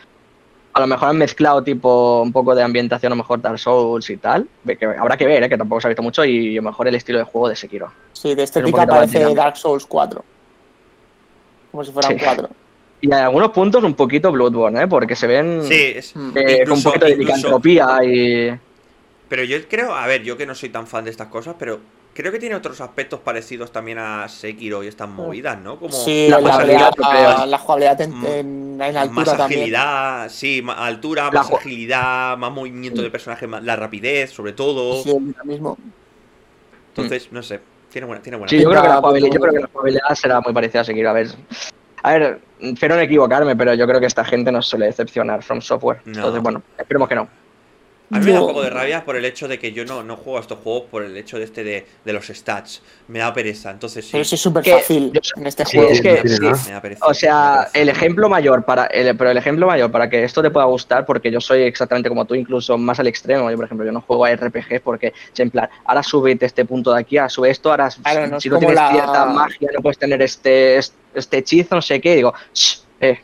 a 0.74 0.80
lo 0.80 0.86
mejor 0.88 1.08
han 1.10 1.16
mezclado 1.18 1.62
tipo 1.62 2.20
un 2.22 2.32
poco 2.32 2.52
de 2.54 2.62
ambientación, 2.62 3.12
a 3.12 3.14
lo 3.14 3.22
mejor 3.22 3.40
Dark 3.40 3.58
Souls 3.60 4.10
y 4.10 4.16
tal. 4.16 4.48
Que 4.66 4.84
habrá 4.84 5.16
que 5.16 5.24
ver, 5.24 5.42
¿eh? 5.44 5.48
que 5.48 5.56
tampoco 5.56 5.80
se 5.80 5.86
ha 5.86 5.90
visto 5.90 6.02
mucho, 6.02 6.24
y 6.24 6.54
a 6.58 6.60
lo 6.60 6.68
mejor 6.70 6.88
el 6.88 6.96
estilo 6.96 7.18
de 7.18 7.24
juego 7.24 7.48
de 7.48 7.54
Sekiro. 7.56 7.92
Sí, 8.12 8.34
de 8.34 8.42
estética 8.42 8.78
más 8.78 8.86
parece. 8.86 9.34
Dark 9.34 9.56
Souls 9.56 9.86
4. 9.86 10.24
Como 11.70 11.84
si 11.84 11.92
fueran 11.92 12.18
Sí. 12.18 12.24
4. 12.24 12.48
Y 13.00 13.06
en 13.08 13.12
algunos 13.14 13.50
puntos 13.50 13.84
un 13.84 13.92
poquito 13.94 14.32
Bloodborne, 14.32 14.82
¿eh? 14.84 14.86
porque 14.88 15.14
se 15.14 15.26
ven 15.26 15.62
Sí, 15.64 15.92
es- 15.96 16.16
Mm. 16.16 16.30
eh, 16.36 16.64
con 16.64 16.78
un 16.78 16.82
poquito 16.82 17.04
de 17.04 17.10
incluso- 17.12 17.36
licantropía 17.36 17.98
y... 18.04 18.58
Pero 19.28 19.44
yo 19.44 19.58
creo, 19.68 19.94
a 19.94 20.06
ver, 20.06 20.22
yo 20.22 20.36
que 20.38 20.46
no 20.46 20.54
soy 20.54 20.70
tan 20.70 20.86
fan 20.86 21.04
de 21.04 21.10
estas 21.10 21.28
cosas, 21.28 21.54
pero 21.58 21.80
creo 22.14 22.32
que 22.32 22.38
tiene 22.38 22.54
otros 22.54 22.80
aspectos 22.80 23.20
parecidos 23.20 23.72
también 23.72 23.98
a 23.98 24.28
Sekiro 24.28 24.82
y 24.82 24.86
estas 24.86 25.08
movidas, 25.08 25.58
¿no? 25.60 25.78
Como 25.78 25.92
Sí, 25.92 26.28
la 26.30 26.40
la, 26.40 26.52
jugabilidad, 26.52 26.92
la 27.46 27.58
en, 28.04 28.10
Mm, 28.10 28.24
en- 28.26 28.80
en 28.82 28.96
altura 28.96 29.08
más 29.08 29.36
también. 29.36 29.60
agilidad, 29.60 30.28
sí, 30.30 30.62
más 30.62 30.78
altura, 30.78 31.24
La 31.24 31.30
más 31.32 31.50
agilidad, 31.50 32.36
más 32.38 32.52
movimiento 32.52 33.02
del 33.02 33.10
personaje, 33.10 33.46
más- 33.46 33.62
la 33.62 33.76
rapidez, 33.76 34.30
sobre 34.30 34.52
todo. 34.52 35.02
Sí, 35.02 35.10
el 35.10 35.24
dinamismo. 35.26 35.76
Entonces, 36.90 37.28
no 37.32 37.42
sé, 37.42 37.60
tiene 37.90 38.06
buena, 38.06 38.22
tiene 38.22 38.38
buena. 38.38 38.48
Sí, 38.50 38.60
yo 38.62 38.70
creo, 38.70 38.82
que 38.82 38.88
la 38.88 38.94
Pinta 38.94 39.00
jugabilidad, 39.00 39.34
yo 39.34 39.40
muy 39.40 39.48
creo 39.48 39.52
que 39.54 39.60
la 39.60 39.68
jugabilidad 39.72 40.14
será 40.14 40.40
muy 40.40 40.52
parecida 40.52 40.80
a 40.82 40.84
Sekiro. 40.84 41.10
A 41.10 41.12
ver, 41.12 41.28
a 42.02 42.12
ver, 42.12 42.40
espero 42.60 42.94
no 42.94 43.00
equivocarme, 43.00 43.56
pero 43.56 43.74
yo 43.74 43.86
creo 43.86 43.98
que 43.98 44.06
esta 44.06 44.24
gente 44.24 44.52
nos 44.52 44.66
suele 44.68 44.86
decepcionar 44.86 45.42
From 45.42 45.60
Software. 45.60 46.00
No. 46.04 46.12
Entonces, 46.18 46.42
bueno, 46.42 46.62
esperemos 46.78 47.08
que 47.08 47.14
no. 47.16 47.28
A 48.14 48.18
mí 48.20 48.26
me 48.26 48.32
da 48.32 48.40
un 48.42 48.46
poco 48.46 48.62
de 48.62 48.70
rabia 48.70 49.04
por 49.04 49.16
el 49.16 49.24
hecho 49.24 49.48
de 49.48 49.58
que 49.58 49.72
yo 49.72 49.84
no, 49.84 50.02
no 50.04 50.16
juego 50.16 50.38
a 50.38 50.40
estos 50.40 50.58
juegos 50.60 50.84
por 50.90 51.02
el 51.02 51.16
hecho 51.16 51.36
de 51.38 51.44
este 51.44 51.64
de, 51.64 51.86
de 52.04 52.12
los 52.12 52.26
stats. 52.28 52.80
Me 53.08 53.18
da 53.18 53.32
pereza, 53.34 53.70
entonces 53.70 54.04
sí. 54.04 54.12
Pero 54.12 54.24
sí 54.24 54.34
es 54.36 54.40
súper 54.40 54.64
fácil 54.64 55.10
yo- 55.12 55.20
en 55.36 55.46
este 55.46 55.64
sí, 55.66 55.76
juego. 55.76 55.92
es 55.92 56.00
que- 56.00 56.20
Sí, 56.22 56.28
sí, 56.36 56.40
¿no? 56.42 56.56
Me 56.66 56.70
da 56.72 56.80
pereza, 56.80 57.06
O 57.06 57.12
sea, 57.14 57.68
el 57.74 57.88
ejemplo 57.88 58.28
mayor 58.28 58.64
para 58.64 58.86
el, 58.86 59.16
pero 59.16 59.30
el 59.30 59.36
ejemplo 59.36 59.66
mayor 59.66 59.90
para 59.90 60.08
que 60.08 60.22
esto 60.24 60.42
te 60.42 60.50
pueda 60.50 60.66
gustar, 60.66 61.04
porque 61.04 61.30
yo 61.30 61.40
soy 61.40 61.62
exactamente 61.62 62.08
como 62.08 62.24
tú, 62.24 62.34
incluso 62.34 62.78
más 62.78 63.00
al 63.00 63.08
extremo. 63.08 63.50
Yo, 63.50 63.56
por 63.56 63.64
ejemplo, 63.66 63.84
yo 63.84 63.92
no 63.92 64.00
juego 64.00 64.24
a 64.24 64.30
RPGs 64.30 64.80
porque 64.82 65.12
en 65.36 65.50
plan, 65.50 65.68
ahora 65.84 66.02
súbete 66.02 66.46
este 66.46 66.64
punto 66.64 66.92
de 66.94 67.00
aquí, 67.00 67.18
ahora 67.18 67.28
sube 67.28 67.50
esto, 67.50 67.70
ahora 67.70 67.88
Claro, 68.02 68.26
no 68.28 68.36
es 68.36 68.42
si 68.42 68.48
no 68.48 68.58
tienes 68.58 68.76
la- 68.76 68.90
cierta 68.90 69.24
magia, 69.26 69.70
no 69.74 69.80
puedes 69.82 69.98
tener 69.98 70.22
este, 70.22 70.78
este 70.78 71.38
hechizo, 71.38 71.74
no 71.74 71.82
sé 71.82 72.00
qué. 72.00 72.12
Y 72.12 72.16
digo, 72.16 72.32
"Shh, 72.52 72.78
eh, 73.00 73.20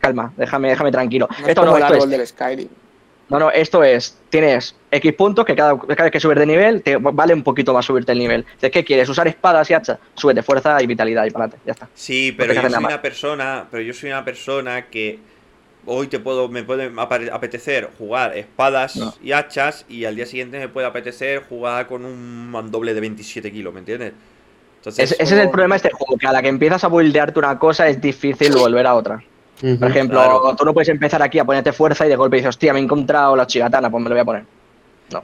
calma, 0.00 0.32
déjame, 0.36 0.68
déjame 0.70 0.90
tranquilo. 0.90 1.28
No 1.30 1.36
es 1.44 1.48
esto 1.50 1.60
como 1.60 1.72
no, 1.72 1.76
el 1.76 1.82
esto 1.82 1.94
es, 1.94 2.00
árbol 2.02 2.10
del 2.10 2.26
Skyrim. 2.26 2.68
No, 3.30 3.38
no, 3.38 3.50
esto 3.50 3.82
es, 3.84 4.18
tienes 4.28 4.74
X 4.90 5.12
puntos 5.14 5.44
que 5.44 5.54
cada, 5.54 5.78
cada 5.78 6.02
vez 6.04 6.12
que 6.12 6.20
subes 6.20 6.38
de 6.38 6.46
nivel 6.46 6.82
te 6.82 6.96
vale 6.96 7.32
un 7.32 7.42
poquito 7.42 7.72
más 7.72 7.86
subirte 7.86 8.12
el 8.12 8.18
nivel. 8.18 8.44
Dices, 8.54 8.70
¿qué 8.70 8.84
quieres? 8.84 9.08
¿Usar 9.08 9.28
espadas 9.28 9.70
y 9.70 9.74
hachas? 9.74 9.98
Súbete 10.14 10.42
fuerza 10.42 10.82
y 10.82 10.86
vitalidad 10.86 11.24
y 11.24 11.30
para 11.30 11.44
adelante, 11.44 11.62
ya 11.64 11.72
está. 11.72 11.88
Sí, 11.94 12.34
pero 12.36 12.52
yo 12.52 12.60
soy 12.68 12.84
una 12.84 13.00
persona, 13.00 13.66
pero 13.70 13.82
yo 13.82 13.94
soy 13.94 14.10
una 14.10 14.24
persona 14.24 14.86
que 14.86 15.18
hoy 15.86 16.08
te 16.08 16.18
puedo, 16.18 16.48
me 16.48 16.62
puede 16.62 16.90
apetecer 17.32 17.88
jugar 17.96 18.36
espadas 18.36 18.96
No. 18.96 19.14
y 19.22 19.32
hachas 19.32 19.86
y 19.88 20.04
al 20.04 20.16
día 20.16 20.26
siguiente 20.26 20.58
me 20.58 20.68
puede 20.68 20.86
apetecer 20.86 21.44
jugar 21.48 21.86
con 21.86 22.04
un 22.04 22.50
mandoble 22.50 22.92
de 22.94 23.00
27 23.00 23.50
kilos, 23.50 23.72
¿me 23.72 23.80
entiendes? 23.80 24.12
Entonces, 24.78 25.12
Ese, 25.12 25.22
ese 25.22 25.34
es 25.36 25.40
el 25.42 25.50
problema 25.50 25.74
de 25.74 25.76
este 25.76 25.90
juego, 25.92 26.18
que 26.18 26.26
a 26.26 26.32
la 26.32 26.42
que 26.42 26.48
empiezas 26.48 26.82
a 26.84 26.88
buildearte 26.88 27.38
una 27.38 27.58
cosa 27.58 27.86
es 27.88 28.00
difícil 28.00 28.52
volver 28.54 28.86
a 28.86 28.94
otra. 28.94 29.22
Por 29.60 29.90
ejemplo, 29.90 30.18
Claro. 30.18 30.56
tú 30.56 30.64
no 30.64 30.72
puedes 30.72 30.88
empezar 30.88 31.22
aquí 31.22 31.38
a 31.38 31.44
ponerte 31.44 31.72
fuerza 31.72 32.06
y 32.06 32.08
de 32.08 32.16
golpe 32.16 32.36
dices, 32.36 32.48
hostia, 32.50 32.72
me 32.72 32.78
he 32.80 32.82
encontrado 32.82 33.36
la 33.36 33.46
chigatana, 33.46 33.90
pues 33.90 34.02
me 34.02 34.08
lo 34.08 34.14
voy 34.14 34.22
a 34.22 34.24
poner. 34.24 34.44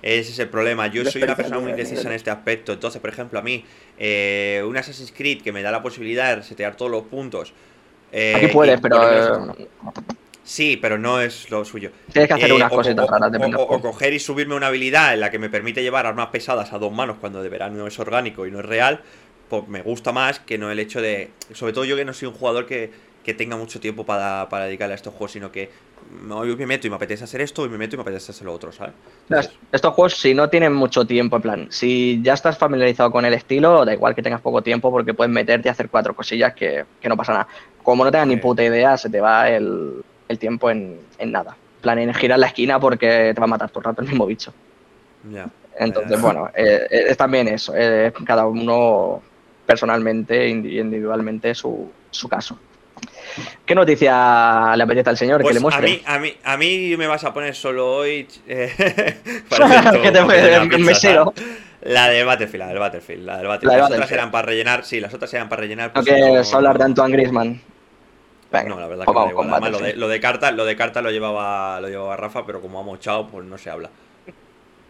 Ese 0.03 0.33
es 0.33 0.39
el 0.41 0.49
problema. 0.49 0.89
Yo 0.89 1.05
soy 1.05 1.23
una 1.23 1.37
persona 1.37 1.61
muy 1.61 1.71
indecisa 1.71 2.03
eh. 2.03 2.07
en 2.07 2.13
este 2.13 2.31
aspecto. 2.31 2.73
Entonces, 2.73 3.01
por 3.01 3.09
ejemplo, 3.09 3.39
a 3.39 3.43
mí, 3.43 3.65
eh, 3.99 4.63
un 4.67 4.77
Assassin's 4.77 5.13
Creed 5.17 5.43
que 5.43 5.53
me 5.53 5.63
da 5.63 5.71
la 5.71 5.81
posibilidad 5.83 6.37
de 6.37 6.43
setear 6.43 6.75
todos 6.77 6.91
los 6.91 7.03
puntos. 7.05 7.53
eh, 8.13 8.35
Aquí 8.37 8.49
puedes, 8.49 8.79
y 8.79 8.83
pero 8.83 8.99
menos- 8.99 9.59
eh, 9.59 9.67
Sí, 10.45 10.79
pero 10.81 10.97
no 10.97 11.21
es 11.21 11.51
lo 11.51 11.65
suyo. 11.65 11.91
tienes 12.13 12.29
que 12.29 12.35
hacer 12.35 12.51
Eh, 12.51 12.55
unas 12.55 12.71
o- 12.73 12.77
cositas 12.77 13.05
o- 13.05 13.11
raras, 13.11 13.33
o- 13.57 13.63
o- 13.63 13.81
coger 13.81 14.13
y 14.13 14.21
subirme 14.21 14.55
una 14.55 14.69
habilidad 14.69 15.13
en 15.15 15.21
la 15.21 15.31
que 15.31 15.41
me 15.41 15.51
permite 15.51 15.83
llevar 15.83 16.07
armas 16.07 16.29
pesadas 16.29 16.73
a 16.73 16.79
dos 16.79 16.93
manos 16.93 17.17
cuando 17.21 17.43
de 17.43 17.49
verano 17.49 17.77
no 17.79 17.87
es 17.89 17.99
orgánico 17.99 18.47
y 18.47 18.53
no 18.53 18.61
es 18.61 18.65
real, 18.65 19.01
pues 19.51 19.67
me 19.67 19.83
gusta 19.83 20.13
más 20.13 20.39
que 20.39 20.57
no 20.57 20.71
el 20.71 20.79
hecho 20.79 21.01
de. 21.03 21.31
Sobre 21.53 21.73
todo 21.73 21.85
yo 21.85 21.97
que 21.97 22.05
no 22.05 22.13
soy 22.13 22.29
un 22.29 22.35
jugador 22.35 22.65
que, 22.67 22.91
que 23.27 23.35
tenga 23.35 23.57
mucho 23.57 23.81
tiempo 23.81 24.07
para, 24.07 24.49
para 24.49 24.67
dedicarle 24.67 24.95
a 24.95 24.97
estos 24.97 25.13
juegos, 25.13 25.33
sino 25.33 25.51
que 25.53 25.69
hoy 26.31 26.57
me 26.57 26.67
meto 26.67 26.87
y 26.87 26.91
me 26.91 26.97
apetece 26.97 27.25
hacer 27.25 27.41
esto 27.41 27.67
y 27.67 27.69
me 27.69 27.77
meto 27.77 27.97
y 27.97 27.99
me 27.99 28.03
apetece 28.03 28.31
hacer 28.33 28.47
lo 28.47 28.53
otro, 28.55 28.73
¿sabes? 28.73 28.95
Estos 29.73 29.93
juegos, 29.95 30.15
si 30.15 30.33
no 30.35 30.49
tienen 30.49 30.73
mucho 30.73 31.05
tiempo, 31.05 31.37
en 31.37 31.43
plan, 31.43 31.67
si 31.71 32.23
ya 32.23 32.35
estás 32.35 32.57
familiarizado 32.57 33.11
con 33.11 33.25
el 33.25 33.35
estilo, 33.35 33.85
da 33.85 33.93
igual 33.93 34.15
que 34.15 34.23
tengas 34.23 34.41
poco 34.41 34.63
tiempo 34.63 34.91
porque 34.91 35.15
puedes 35.15 35.33
meterte 35.33 35.69
y 35.69 35.71
hacer 35.71 35.91
cuatro 35.91 36.15
cosillas 36.15 36.55
que, 36.55 36.87
que 37.01 37.09
no 37.09 37.17
pasa 37.17 37.33
nada. 37.33 37.49
Como 37.83 38.05
no 38.05 38.11
tengas 38.13 38.29
ni 38.29 38.37
puta 38.37 38.63
idea, 38.63 38.97
se 38.97 39.11
te 39.11 39.21
va 39.21 39.51
el, 39.51 40.01
el 40.29 40.39
tiempo 40.39 40.71
en, 40.71 41.01
en 41.19 41.33
nada. 41.33 41.59
Plan, 41.81 41.99
en 41.99 42.15
girar 42.15 42.39
la 42.39 42.47
esquina 42.47 42.79
porque 42.79 43.33
te 43.35 43.41
va 43.41 43.45
a 43.45 43.49
matar 43.49 43.71
todo 43.71 43.81
el 43.81 43.85
rato 43.87 44.03
el 44.03 44.09
mismo 44.09 44.27
bicho. 44.27 44.55
Ya. 45.23 45.51
Entonces, 45.79 46.19
bueno, 46.21 46.49
eh, 46.55 46.87
eh, 46.91 47.05
es 47.09 47.17
también 47.17 47.49
eso, 47.49 47.75
eh, 47.77 48.13
cada 48.25 48.47
uno 48.47 49.23
personalmente, 49.67 50.49
indi- 50.49 50.81
individualmente, 50.81 51.55
su, 51.55 51.93
su 52.11 52.29
caso. 52.29 52.59
¿Qué 53.65 53.75
noticia 53.75 54.75
le 54.77 54.83
apetece 54.83 55.11
al 55.11 55.17
señor 55.17 55.43
Pues 55.43 55.49
que 55.51 55.55
le 55.55 55.59
a 55.59 55.63
muestre? 55.63 55.89
mí, 55.89 56.03
a, 56.07 56.19
mí, 56.19 56.35
a 56.45 56.57
mí 56.57 56.97
me 56.97 57.07
vas 57.07 57.25
a 57.25 57.33
poner 57.35 57.55
solo 57.55 57.91
hoy. 57.97 58.27
eh, 58.49 58.73
parece 59.49 60.01
¿Qué 60.03 60.13
te 60.13 60.79
mesero? 60.79 61.33
La 61.83 62.09
del 62.09 62.27
Battlefield, 62.27 62.63
la 62.65 62.69
del 62.69 62.79
Battlefield, 62.79 63.25
la 63.25 63.37
del 63.39 63.47
Battlefield. 63.47 63.73
La 63.81 63.83
las 63.89 63.91
otras 63.93 64.11
eran 64.13 64.31
para 64.31 64.47
rellenar, 64.47 64.85
sí, 64.85 65.01
las 65.01 65.15
otras 65.15 65.33
eran 65.35 65.49
para 65.49 65.61
rellenar. 65.61 65.89
No 65.89 65.95
pues 65.95 66.07
quieres 66.07 66.51
no- 66.51 66.57
hablar 66.57 66.79
de 66.79 66.85
Antoine 66.85 67.13
Griezmann. 67.17 67.61
Venga, 68.51 68.69
No, 68.69 68.81
la 68.81 68.87
verdad 68.89 69.05
pues 69.05 69.15
que 69.15 69.21
me 69.21 69.25
da 69.27 69.31
igual. 69.31 69.49
Además, 69.51 69.61
lo 69.61 69.67
de, 69.67 69.83
Battlefield. 69.83 70.01
lo 70.01 70.09
de 70.09 70.21
carta, 70.21 70.51
lo 70.53 70.65
de 70.65 70.77
carta 70.77 71.03
lo 71.03 71.11
llevaba, 71.11 71.81
lo 71.81 71.89
llevaba 71.89 72.17
Rafa, 72.17 72.45
pero 72.47 72.61
como 72.61 72.81
ha 72.81 72.83
mochado, 72.83 73.29
pues 73.29 73.45
no 73.45 73.59
se 73.59 73.71
habla. 73.71 73.91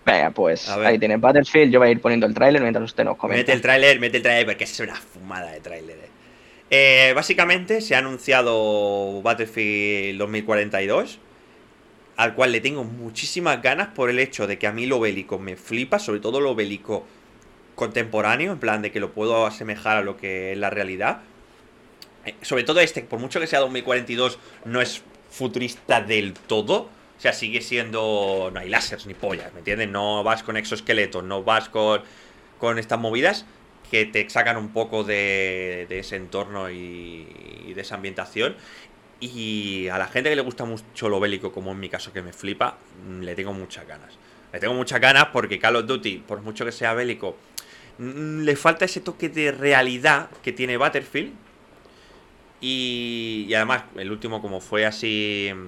Venga, 0.06 0.30
pues 0.30 0.68
ahí 0.68 0.98
tiene 0.98 1.16
Battlefield. 1.16 1.72
Yo 1.72 1.80
voy 1.80 1.88
a 1.88 1.90
ir 1.92 2.00
poniendo 2.00 2.26
el 2.26 2.32
tráiler 2.34 2.62
mientras 2.62 2.84
usted 2.84 3.04
nos 3.04 3.16
comenta. 3.16 3.40
Mete 3.40 3.52
el 3.52 3.60
tráiler, 3.60 3.98
mete 3.98 4.18
el 4.18 4.22
tráiler, 4.22 4.46
porque 4.46 4.64
es 4.64 4.80
una 4.80 4.94
fumada 4.94 5.50
de 5.50 5.60
tráiler. 5.60 5.96
Eh. 6.70 7.12
Básicamente 7.14 7.80
se 7.80 7.94
ha 7.94 7.98
anunciado 7.98 9.22
Battlefield 9.22 10.18
2042, 10.18 11.18
al 12.16 12.34
cual 12.34 12.52
le 12.52 12.60
tengo 12.60 12.84
muchísimas 12.84 13.62
ganas 13.62 13.88
por 13.88 14.10
el 14.10 14.18
hecho 14.18 14.46
de 14.46 14.58
que 14.58 14.66
a 14.66 14.72
mí 14.72 14.86
lo 14.86 15.00
bélico 15.00 15.38
me 15.38 15.56
flipa, 15.56 15.98
sobre 15.98 16.20
todo 16.20 16.40
lo 16.40 16.54
bélico 16.54 17.06
contemporáneo, 17.74 18.52
en 18.52 18.58
plan 18.58 18.82
de 18.82 18.90
que 18.90 19.00
lo 19.00 19.12
puedo 19.12 19.46
asemejar 19.46 19.98
a 19.98 20.02
lo 20.02 20.16
que 20.16 20.52
es 20.52 20.58
la 20.58 20.70
realidad. 20.70 21.20
Eh, 22.24 22.34
sobre 22.42 22.64
todo 22.64 22.80
este, 22.80 23.02
por 23.02 23.20
mucho 23.20 23.38
que 23.38 23.46
sea 23.46 23.60
2042, 23.60 24.38
no 24.64 24.80
es 24.80 25.02
futurista 25.30 26.00
del 26.00 26.34
todo. 26.34 26.88
O 27.16 27.20
sea, 27.20 27.32
sigue 27.32 27.62
siendo. 27.62 28.50
No 28.52 28.60
hay 28.60 28.68
láseres 28.68 29.06
ni 29.06 29.14
pollas, 29.14 29.52
¿me 29.52 29.60
entiendes? 29.60 29.88
No 29.88 30.22
vas 30.22 30.42
con 30.42 30.56
exoesqueletos, 30.56 31.24
no 31.24 31.44
vas 31.44 31.68
con, 31.68 32.02
con 32.58 32.78
estas 32.78 32.98
movidas 32.98 33.46
que 33.90 34.06
te 34.06 34.28
sacan 34.30 34.56
un 34.56 34.70
poco 34.70 35.04
de, 35.04 35.86
de 35.88 35.98
ese 36.00 36.16
entorno 36.16 36.70
y, 36.70 37.26
y 37.66 37.74
de 37.74 37.80
esa 37.80 37.94
ambientación. 37.94 38.56
Y 39.20 39.88
a 39.88 39.98
la 39.98 40.08
gente 40.08 40.28
que 40.30 40.36
le 40.36 40.42
gusta 40.42 40.64
mucho 40.64 41.08
lo 41.08 41.20
bélico, 41.20 41.52
como 41.52 41.72
en 41.72 41.80
mi 41.80 41.88
caso 41.88 42.12
que 42.12 42.22
me 42.22 42.32
flipa, 42.32 42.78
mm, 43.06 43.22
le 43.22 43.34
tengo 43.34 43.52
muchas 43.52 43.86
ganas. 43.86 44.12
Le 44.52 44.60
tengo 44.60 44.74
muchas 44.74 45.00
ganas 45.00 45.26
porque 45.32 45.58
Call 45.58 45.76
of 45.76 45.86
Duty, 45.86 46.18
por 46.18 46.42
mucho 46.42 46.64
que 46.64 46.72
sea 46.72 46.92
bélico, 46.94 47.36
mm, 47.98 48.42
le 48.42 48.56
falta 48.56 48.84
ese 48.84 49.00
toque 49.00 49.28
de 49.28 49.52
realidad 49.52 50.28
que 50.42 50.52
tiene 50.52 50.76
Battlefield. 50.76 51.32
Y, 52.60 53.46
y 53.48 53.54
además, 53.54 53.84
el 53.96 54.10
último, 54.10 54.42
como 54.42 54.60
fue 54.60 54.84
así 54.86 55.50
mm, 55.54 55.66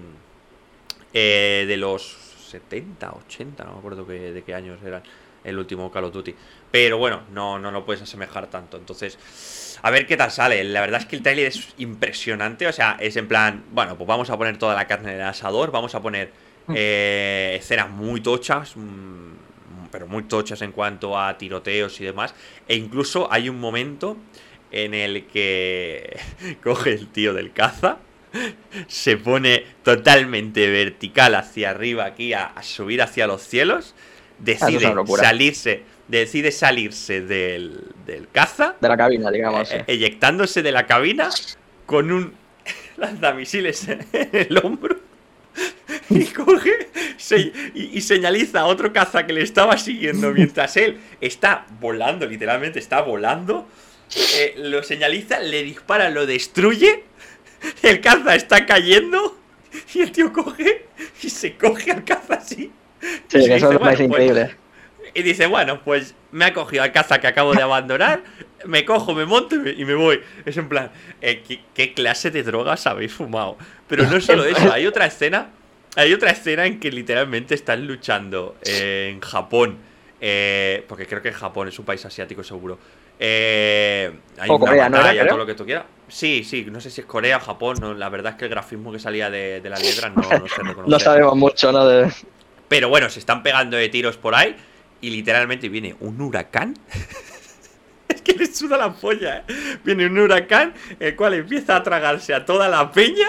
eh, 1.14 1.64
de 1.66 1.76
los 1.76 2.02
70, 2.50 3.12
80, 3.12 3.64
no 3.64 3.72
me 3.72 3.78
acuerdo 3.78 4.04
de 4.04 4.42
qué 4.44 4.54
años 4.54 4.78
eran 4.84 5.02
el 5.44 5.58
último 5.58 5.90
Call 5.90 6.04
of 6.04 6.12
Duty. 6.12 6.34
Pero 6.70 6.98
bueno, 6.98 7.22
no, 7.32 7.58
no 7.58 7.70
lo 7.70 7.84
puedes 7.84 8.02
asemejar 8.02 8.48
tanto. 8.48 8.76
Entonces, 8.76 9.78
a 9.82 9.90
ver 9.90 10.06
qué 10.06 10.16
tal 10.16 10.30
sale. 10.30 10.62
La 10.64 10.80
verdad 10.80 11.00
es 11.00 11.06
que 11.06 11.16
el 11.16 11.22
trailer 11.22 11.46
es 11.46 11.68
impresionante. 11.78 12.66
O 12.66 12.72
sea, 12.72 12.96
es 13.00 13.16
en 13.16 13.28
plan, 13.28 13.64
bueno, 13.72 13.96
pues 13.96 14.06
vamos 14.06 14.30
a 14.30 14.36
poner 14.36 14.58
toda 14.58 14.74
la 14.74 14.86
carne 14.86 15.10
en 15.14 15.20
el 15.20 15.26
asador. 15.26 15.70
Vamos 15.70 15.94
a 15.94 16.02
poner 16.02 16.32
eh, 16.74 17.56
escenas 17.60 17.88
muy 17.90 18.20
tochas. 18.20 18.76
mm, 18.76 19.32
Pero 19.90 20.06
muy 20.06 20.24
tochas 20.24 20.60
en 20.62 20.72
cuanto 20.72 21.18
a 21.18 21.36
tiroteos 21.38 22.00
y 22.00 22.04
demás. 22.04 22.34
E 22.66 22.74
incluso 22.76 23.28
hay 23.32 23.48
un 23.48 23.58
momento 23.60 24.16
en 24.70 24.92
el 24.92 25.26
que 25.26 26.18
coge 26.62 26.92
el 26.92 27.08
tío 27.08 27.32
del 27.32 27.52
caza. 27.52 27.98
Se 28.88 29.16
pone 29.16 29.64
totalmente 29.82 30.68
vertical 30.68 31.34
hacia 31.34 31.70
arriba 31.70 32.04
aquí 32.04 32.34
a, 32.34 32.44
a 32.46 32.62
subir 32.62 33.00
hacia 33.00 33.26
los 33.26 33.40
cielos. 33.42 33.94
Decide 34.38 34.86
salirse. 35.24 35.82
Decide 36.08 36.52
salirse 36.52 37.20
del, 37.20 37.80
del 38.06 38.28
caza. 38.30 38.76
De 38.80 38.88
la 38.88 38.96
cabina, 38.96 39.30
digamos. 39.30 39.70
eh, 39.72 39.84
eyectándose 39.86 40.62
de 40.62 40.72
la 40.72 40.86
cabina 40.86 41.28
con 41.86 42.10
un 42.10 42.32
lanzamisiles 42.96 43.88
en 43.88 44.06
el 44.32 44.58
hombro 44.62 44.96
y 46.10 46.24
coge 46.26 46.88
se- 47.16 47.52
y, 47.74 47.90
y 47.94 48.00
señaliza 48.00 48.60
a 48.60 48.66
otro 48.66 48.92
caza 48.92 49.26
que 49.26 49.32
le 49.32 49.42
estaba 49.42 49.76
siguiendo 49.76 50.30
mientras 50.32 50.76
él 50.76 50.98
está 51.20 51.66
volando, 51.80 52.26
literalmente 52.26 52.78
está 52.78 53.00
volando. 53.02 53.66
eh, 54.36 54.54
lo 54.56 54.82
señaliza, 54.82 55.40
le 55.40 55.62
dispara, 55.62 56.08
lo 56.10 56.24
destruye. 56.26 57.04
El 57.82 58.00
caza 58.00 58.34
está 58.34 58.64
cayendo 58.66 59.36
y 59.94 60.00
el 60.00 60.12
tío 60.12 60.32
coge 60.32 60.86
y 61.22 61.28
se 61.28 61.54
coge 61.56 61.90
al 61.90 62.04
caza 62.04 62.34
así. 62.34 62.70
Sí, 63.28 63.38
y 63.40 63.46
que 63.46 63.54
eso 63.54 63.70
dice, 63.70 63.76
"Bueno, 63.78 63.96
pues, 63.96 64.00
increíble. 64.00 64.56
y 65.14 65.22
dice, 65.22 65.46
bueno, 65.46 65.82
pues 65.84 66.14
me 66.30 66.44
ha 66.46 66.52
cogido 66.52 66.82
al 66.82 66.92
caza 66.92 67.20
que 67.20 67.26
acabo 67.26 67.54
de 67.54 67.62
abandonar, 67.62 68.24
me 68.66 68.84
cojo, 68.84 69.14
me 69.14 69.24
monto 69.26 69.54
y 69.56 69.58
me, 69.58 69.70
y 69.72 69.84
me 69.84 69.94
voy. 69.94 70.20
Es 70.44 70.56
en 70.56 70.68
plan, 70.68 70.92
eh, 71.20 71.42
¿qué, 71.46 71.66
qué 71.74 71.94
clase 71.94 72.30
de 72.30 72.42
drogas 72.42 72.86
habéis 72.86 73.12
fumado? 73.14 73.58
Pero 73.86 74.06
no 74.06 74.20
solo 74.20 74.44
eso, 74.44 74.70
hay 74.72 74.86
otra 74.86 75.06
escena, 75.06 75.54
hay 75.96 76.12
otra 76.12 76.30
escena 76.30 76.66
en 76.66 76.78
que 76.80 76.90
literalmente 76.92 77.54
están 77.54 77.86
luchando 77.86 78.58
eh, 78.62 79.10
en 79.12 79.20
Japón, 79.20 79.84
eh, 80.20 80.84
porque 80.88 81.06
creo 81.06 81.22
que 81.22 81.32
Japón 81.32 81.68
es 81.68 81.78
un 81.78 81.84
país 81.86 82.04
asiático 82.04 82.42
seguro. 82.44 82.78
Eh, 83.18 84.20
hay 84.36 84.50
O 84.50 84.56
una 84.56 84.58
Corea, 84.58 84.88
¿no 84.88 84.98
era, 84.98 85.12
batalla, 85.12 85.20
creo? 85.20 85.26
todo 85.26 85.38
lo 85.38 85.46
que 85.46 85.54
tú 85.54 85.64
quieras. 85.64 85.86
Sí, 86.08 86.44
sí, 86.44 86.66
no 86.70 86.80
sé 86.80 86.90
si 86.90 87.00
es 87.02 87.06
Corea 87.06 87.38
o 87.38 87.40
Japón, 87.40 87.80
no, 87.80 87.94
la 87.94 88.08
verdad 88.08 88.32
es 88.32 88.38
que 88.38 88.44
el 88.46 88.50
grafismo 88.50 88.92
que 88.92 88.98
salía 88.98 89.30
de, 89.30 89.60
de 89.60 89.70
las 89.70 89.82
letras 89.82 90.12
no, 90.14 90.34
no 90.36 90.48
se 90.48 90.62
reconoce. 90.62 90.90
No 90.90 90.98
sabemos 90.98 91.36
mucho, 91.36 91.72
¿no? 91.72 91.86
De... 91.86 92.10
Pero 92.68 92.88
bueno, 92.88 93.08
se 93.10 93.18
están 93.18 93.42
pegando 93.42 93.76
de 93.76 93.88
tiros 93.88 94.16
por 94.16 94.34
ahí 94.34 94.56
y 95.00 95.10
literalmente 95.10 95.68
viene 95.68 95.96
un 96.00 96.20
huracán. 96.20 96.74
es 98.08 98.22
que 98.22 98.32
le 98.34 98.46
suda 98.46 98.76
la 98.76 98.92
polla, 98.92 99.38
¿eh? 99.38 99.78
Viene 99.84 100.06
un 100.06 100.18
huracán, 100.18 100.74
el 101.00 101.16
cual 101.16 101.34
empieza 101.34 101.76
a 101.76 101.82
tragarse 101.82 102.34
a 102.34 102.44
toda 102.44 102.68
la 102.68 102.90
peña. 102.92 103.28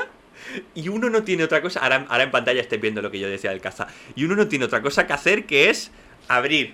Y 0.73 0.89
uno 0.89 1.09
no 1.09 1.23
tiene 1.23 1.43
otra 1.43 1.61
cosa. 1.61 1.79
Ahora, 1.81 2.05
ahora 2.09 2.23
en 2.23 2.31
pantalla 2.31 2.59
estáis 2.61 2.81
viendo 2.81 3.01
lo 3.01 3.11
que 3.11 3.19
yo 3.19 3.29
decía 3.29 3.51
del 3.51 3.61
caza. 3.61 3.87
Y 4.15 4.25
uno 4.25 4.35
no 4.35 4.47
tiene 4.47 4.65
otra 4.65 4.81
cosa 4.81 5.05
que 5.05 5.13
hacer 5.13 5.45
que 5.45 5.69
es 5.69 5.91
abrir 6.27 6.73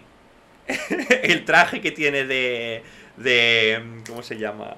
el 1.24 1.46
traje 1.46 1.82
que 1.82 1.92
tiene 1.92 2.26
de. 2.26 2.84
de 3.18 3.84
¿Cómo 4.08 4.24
se 4.24 4.38
llama? 4.38 4.76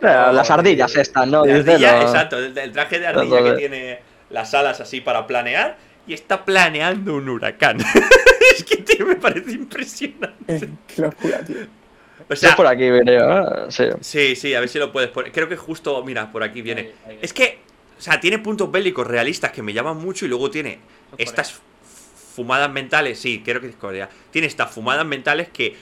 Eh, 0.00 0.06
las 0.32 0.50
Oh, 0.50 0.54
ardillas 0.54 0.96
estas, 0.96 1.28
¿no? 1.28 1.42
de 1.42 1.52
ardilla, 1.52 2.02
exacto, 2.02 2.38
el, 2.38 2.56
el 2.56 2.72
traje 2.72 2.98
de 2.98 3.06
ardilla 3.06 3.44
que 3.44 3.52
tiene 3.52 4.00
las 4.30 4.52
alas 4.54 4.80
así 4.80 5.00
para 5.00 5.26
planear 5.26 5.76
y 6.06 6.14
está 6.14 6.44
planeando 6.44 7.14
un 7.14 7.28
huracán. 7.28 7.78
es 8.56 8.64
que 8.64 8.76
tío, 8.78 9.06
me 9.06 9.16
parece 9.16 9.52
impresionante. 9.52 10.68
Qué 10.86 11.02
locura, 11.02 11.44
tío. 11.44 11.56
O 12.28 12.34
Sí, 12.34 12.40
sea, 12.40 12.50
es 12.50 12.56
por 12.56 12.66
aquí, 12.66 12.88
creo. 12.88 13.66
¿eh? 13.66 13.70
Sí. 13.70 13.84
sí, 14.00 14.36
sí, 14.36 14.54
a 14.54 14.60
ver 14.60 14.68
si 14.68 14.78
lo 14.78 14.92
puedes 14.92 15.10
poner. 15.10 15.32
Creo 15.32 15.48
que 15.48 15.56
justo, 15.56 16.02
mira, 16.04 16.30
por 16.30 16.42
aquí 16.42 16.62
viene. 16.62 16.92
Ahí, 17.06 17.12
ahí. 17.12 17.18
Es 17.22 17.32
que, 17.32 17.58
o 17.98 18.00
sea, 18.00 18.20
tiene 18.20 18.38
puntos 18.38 18.70
bélicos 18.70 19.06
realistas 19.06 19.52
que 19.52 19.62
me 19.62 19.72
llaman 19.72 19.96
mucho 19.98 20.24
y 20.24 20.28
luego 20.28 20.50
tiene 20.50 20.78
estas 21.18 21.60
fumadas 22.34 22.70
mentales, 22.72 23.18
sí, 23.18 23.42
creo 23.44 23.60
que 23.60 23.68
es 23.68 23.76
Corea. 23.76 24.08
Tiene 24.30 24.46
estas 24.46 24.70
fumadas 24.70 25.04
mentales 25.04 25.48
que 25.50 25.76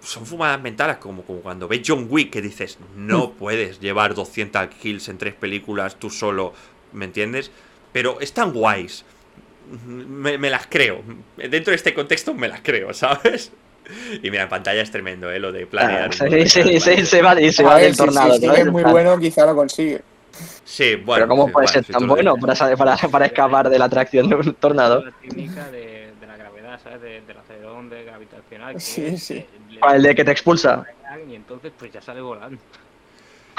son 0.00 0.24
fumadas 0.24 0.60
mentales 0.62 0.96
como, 0.96 1.22
como 1.22 1.40
cuando 1.40 1.68
ves 1.68 1.82
John 1.86 2.06
Wick 2.08 2.30
que 2.30 2.40
dices, 2.40 2.78
no 2.96 3.32
puedes 3.32 3.80
llevar 3.80 4.14
200 4.14 4.68
kills 4.68 5.08
en 5.10 5.18
tres 5.18 5.34
películas 5.34 5.96
tú 5.98 6.08
solo, 6.08 6.54
¿me 6.92 7.04
entiendes? 7.04 7.50
pero 7.92 8.20
están 8.20 8.52
guays. 8.52 9.04
Me, 9.86 10.36
me 10.38 10.50
las 10.50 10.66
creo. 10.66 11.02
Dentro 11.36 11.70
de 11.70 11.76
este 11.76 11.94
contexto 11.94 12.34
me 12.34 12.48
las 12.48 12.60
creo, 12.62 12.92
¿sabes? 12.94 13.52
Y 14.22 14.30
mira, 14.30 14.44
en 14.44 14.48
pantalla 14.48 14.82
es 14.82 14.90
tremendo, 14.90 15.30
¿eh? 15.30 15.38
Lo 15.40 15.50
de 15.52 15.66
planear. 15.66 16.10
Ah, 16.10 16.12
sí, 16.12 16.48
sí, 16.48 16.80
sí, 16.80 17.06
se 17.06 17.22
va, 17.22 17.40
y 17.40 17.50
se 17.52 17.62
va 17.64 17.74
ver, 17.74 17.84
del 17.84 17.92
si- 17.94 17.98
tornado. 17.98 18.34
si, 18.34 18.46
¿no? 18.46 18.54
es 18.54 18.66
muy 18.66 18.82
plan, 18.82 18.92
bueno, 18.92 19.18
quizá 19.18 19.46
lo 19.46 19.54
consigue. 19.56 20.00
Sí, 20.64 20.94
bueno. 20.94 21.24
Pero 21.24 21.28
¿cómo 21.28 21.46
sí, 21.46 21.52
puede 21.52 21.64
bueno, 21.66 21.72
ser 21.72 21.84
si 21.84 21.92
tan 21.92 22.06
bueno 22.06 22.34
para, 22.36 22.76
para, 22.76 22.96
para 22.96 23.26
escapar 23.26 23.68
de 23.68 23.78
la 23.78 23.84
atracción 23.86 24.28
de 24.28 24.36
un 24.36 24.54
tornado? 24.54 25.04
La 25.04 25.10
técnica 25.12 25.68
de, 25.70 26.12
de 26.20 26.26
la 26.26 26.36
gravedad, 26.36 26.80
¿sabes? 26.82 27.00
De, 27.02 27.20
del 27.22 27.36
acelerón 27.36 27.90
de 27.90 28.04
gravitacional. 28.04 28.74
Que 28.74 28.80
Sí, 28.80 29.18
sí. 29.18 29.34
le- 29.70 29.78
Ah, 29.82 29.96
el 29.96 30.02
de 30.02 30.14
que 30.14 30.24
te 30.24 30.30
expulsa. 30.30 30.84
Y 31.28 31.34
entonces, 31.34 31.72
pues 31.76 31.92
ya 31.92 32.00
sale 32.00 32.20
volando. 32.20 32.60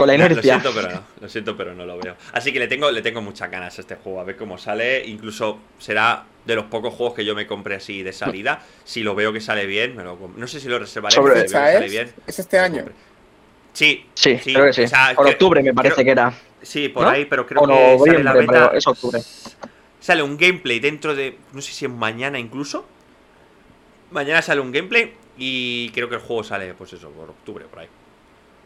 Con 0.02 0.08
la 0.08 0.18
Lo 0.18 0.26
inercia. 0.26 0.60
siento, 0.60 0.72
pero 0.74 0.94
no. 0.96 1.04
Lo 1.22 1.30
siento, 1.30 1.58
pero 1.58 1.74
no 1.74 1.86
lo 1.86 1.98
veo. 2.00 2.16
Así 2.34 2.52
que 2.52 2.60
le 2.60 2.68
tengo, 2.68 2.92
le 2.92 3.02
tengo 3.02 3.22
muchas 3.22 3.50
ganas 3.50 3.78
a 3.78 3.82
este 3.82 3.96
juego. 3.96 4.20
A 4.22 4.24
ver 4.24 4.36
cómo 4.38 4.58
sale. 4.58 5.06
Incluso 5.06 5.60
será 5.80 6.26
de 6.46 6.56
los 6.56 6.66
pocos 6.66 6.94
juegos 6.94 7.16
que 7.16 7.24
yo 7.26 7.36
me 7.36 7.46
compré 7.48 7.76
así 7.76 8.04
de 8.04 8.14
salida. 8.14 8.62
Si 8.84 9.02
lo 9.04 9.16
veo 9.16 9.32
que 9.32 9.42
sale 9.42 9.66
bien, 9.66 9.96
me 9.96 10.04
lo 10.04 10.18
compro. 10.18 10.40
No 10.40 10.48
sé 10.48 10.60
si 10.60 10.68
lo 10.68 10.80
reservaré. 10.80 11.16
Sobre- 11.16 11.32
si 11.32 11.36
veo 11.36 11.44
que 11.44 11.48
¿Fecha 11.50 11.72
sale 11.74 11.86
es? 11.86 11.92
bien. 11.92 12.14
¿Es 12.28 12.40
este 12.40 12.58
lo 12.58 12.64
año? 12.64 12.86
Sí, 13.74 14.06
Sí, 14.14 14.38
creo 14.44 14.66
que 14.66 14.74
sí. 14.74 14.84
o 14.84 14.88
sea, 14.88 15.14
Por 15.16 15.26
que- 15.28 15.32
octubre 15.34 15.64
me 15.64 15.74
parece 15.74 15.96
creo- 15.96 16.06
que 16.06 16.12
era. 16.12 16.34
Sí, 16.62 16.90
por 16.90 17.04
¿No? 17.06 17.10
ahí, 17.10 17.26
pero 17.26 17.48
creo 17.48 17.62
O 17.62 17.68
que 17.68 18.12
sale 18.12 18.24
la 18.24 18.34
beta. 18.34 18.72
es 18.76 18.86
octubre. 18.86 19.20
Sale 20.00 20.24
un 20.24 20.36
gameplay 20.38 20.80
dentro 20.80 21.16
de. 21.16 21.38
No 21.54 21.62
sé 21.62 21.72
si 21.72 21.86
es 21.86 21.92
mañana 21.92 22.38
incluso. 22.40 22.86
Mañana 24.12 24.42
sale 24.42 24.62
un 24.62 24.72
gameplay. 24.72 25.14
Y 25.38 25.90
creo 25.92 26.10
que 26.10 26.16
el 26.16 26.22
juego 26.22 26.44
sale, 26.44 26.74
pues 26.74 26.92
eso, 26.94 27.10
por 27.12 27.30
octubre, 27.30 27.66
por 27.66 27.80
ahí. 27.80 27.88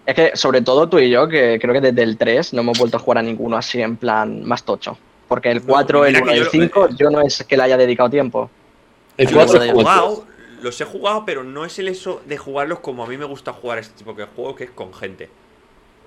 Es 0.05 0.13
que, 0.15 0.31
sobre 0.35 0.61
todo 0.61 0.87
tú 0.87 0.99
y 0.99 1.09
yo, 1.09 1.27
que 1.27 1.57
creo 1.59 1.73
que 1.73 1.81
desde 1.81 2.03
el 2.03 2.17
3 2.17 2.53
no 2.53 2.61
hemos 2.61 2.77
vuelto 2.77 2.97
a 2.97 2.99
jugar 2.99 3.17
a 3.19 3.21
ninguno 3.23 3.57
así 3.57 3.81
en 3.81 3.97
plan 3.97 4.43
más 4.43 4.63
tocho. 4.63 4.97
Porque 5.27 5.49
el 5.49 5.57
No, 5.57 5.63
4, 5.65 6.05
el 6.05 6.13
mira 6.13 6.23
1 6.23 6.31
que 6.31 6.35
y 6.35 6.37
yo 6.37 6.41
el 6.41 6.45
lo- 6.45 6.51
5, 6.51 6.89
yo 6.97 7.09
no 7.09 7.21
es 7.21 7.43
que 7.43 7.57
le 7.57 7.63
haya 7.63 7.77
dedicado 7.77 8.09
tiempo. 8.09 8.49
El 9.17 9.25
Los 9.25 9.33
4 9.33 9.57
bueno, 9.59 9.71
he 9.71 9.73
jugado, 9.73 10.25
los 10.61 10.79
he 10.81 10.85
jugado, 10.85 11.23
pero 11.25 11.43
no 11.43 11.65
es 11.65 11.79
el 11.79 11.87
eso 11.87 12.21
de 12.27 12.37
jugarlos 12.37 12.79
como 12.79 13.03
a 13.03 13.07
mí 13.07 13.17
me 13.17 13.25
gusta 13.25 13.51
jugar 13.53 13.79
este 13.79 13.97
tipo 13.97 14.13
de 14.13 14.25
juego, 14.25 14.55
que 14.55 14.65
es 14.65 14.69
con 14.71 14.93
gente. 14.93 15.29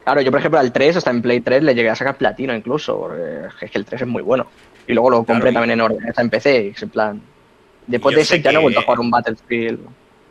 Claro, 0.05 0.21
yo 0.21 0.31
por 0.31 0.39
ejemplo 0.41 0.61
al 0.61 0.73
3, 0.73 0.97
hasta 0.97 1.11
en 1.11 1.21
Play 1.21 1.41
3, 1.41 1.63
le 1.65 1.75
llegué 1.75 1.91
a 1.91 1.97
sacar 1.97 2.17
platino 2.17 2.55
incluso. 2.55 2.97
porque 2.99 3.65
es 3.65 3.71
que 3.73 3.79
el 3.79 3.85
3 3.85 4.03
es 4.03 4.07
muy 4.09 4.23
bueno. 4.23 4.47
Y 4.87 4.93
luego 4.93 5.11
lo 5.11 5.17
compré 5.19 5.35
Claro, 5.37 5.51
y- 5.51 5.55
también 5.55 5.71
en 5.73 5.81
orden, 5.81 6.09
está 6.09 6.23
en 6.23 6.31
PC, 6.31 6.65
y 6.67 6.69
es 6.69 6.83
en 6.83 6.89
plan. 6.91 7.21
Después 7.87 8.15
de 8.15 8.23
ese 8.23 8.41
ya 8.41 8.53
no 8.53 8.61
he 8.61 8.63
vuelto 8.63 8.81
a 8.81 8.85
jugar 8.85 9.01
un 9.01 9.11
Battlefield. 9.11 9.81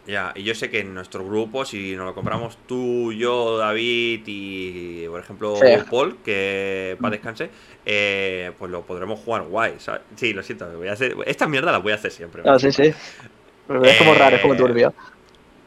Ya, 0.07 0.31
y 0.35 0.43
yo 0.43 0.55
sé 0.55 0.69
que 0.69 0.79
en 0.79 0.93
nuestro 0.93 1.25
grupo, 1.25 1.65
si 1.65 1.93
nos 1.95 2.05
lo 2.05 2.15
compramos 2.15 2.57
tú, 2.65 3.11
yo, 3.11 3.57
David 3.57 4.23
y, 4.25 5.05
por 5.09 5.19
ejemplo, 5.19 5.55
Sí. 5.57 5.65
Paul, 5.89 6.17
que 6.23 6.97
para 7.01 7.11
descanse, 7.11 7.49
eh, 7.85 8.51
pues 8.57 8.71
lo 8.71 8.83
podremos 8.83 9.19
jugar 9.19 9.43
guay, 9.43 9.75
¿sabes? 9.79 10.01
Sí, 10.15 10.31
lo 10.31 10.41
siento, 10.43 10.65
voy 10.77 10.87
a 10.87 10.93
hacer... 10.93 11.13
Esta 11.25 11.45
mierda 11.47 11.73
la 11.73 11.79
voy 11.79 11.91
a 11.91 11.95
hacer 11.95 12.11
siempre. 12.11 12.41
Ah, 12.45 12.57
sí, 12.57 12.71
sí. 12.71 12.83
Es 12.83 13.97
como 13.97 14.13
Eh, 14.13 14.17
raro, 14.17 14.37
es 14.37 14.41
como 14.41 14.55
turbio. 14.55 14.93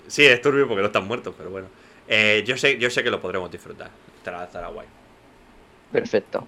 Sí, 0.06 0.24
es 0.24 0.40
turbio 0.40 0.66
porque 0.66 0.80
no 0.80 0.86
están 0.86 1.06
muertos, 1.06 1.34
pero 1.36 1.50
bueno. 1.50 1.68
Eh, 2.08 2.42
yo, 2.46 2.56
sé, 2.56 2.78
yo 2.78 2.88
sé 2.88 3.04
que 3.04 3.10
lo 3.10 3.20
podremos 3.20 3.50
disfrutar. 3.50 3.90
Estará, 4.16 4.44
estará 4.44 4.68
guay. 4.68 4.86
Perfecto. 5.92 6.46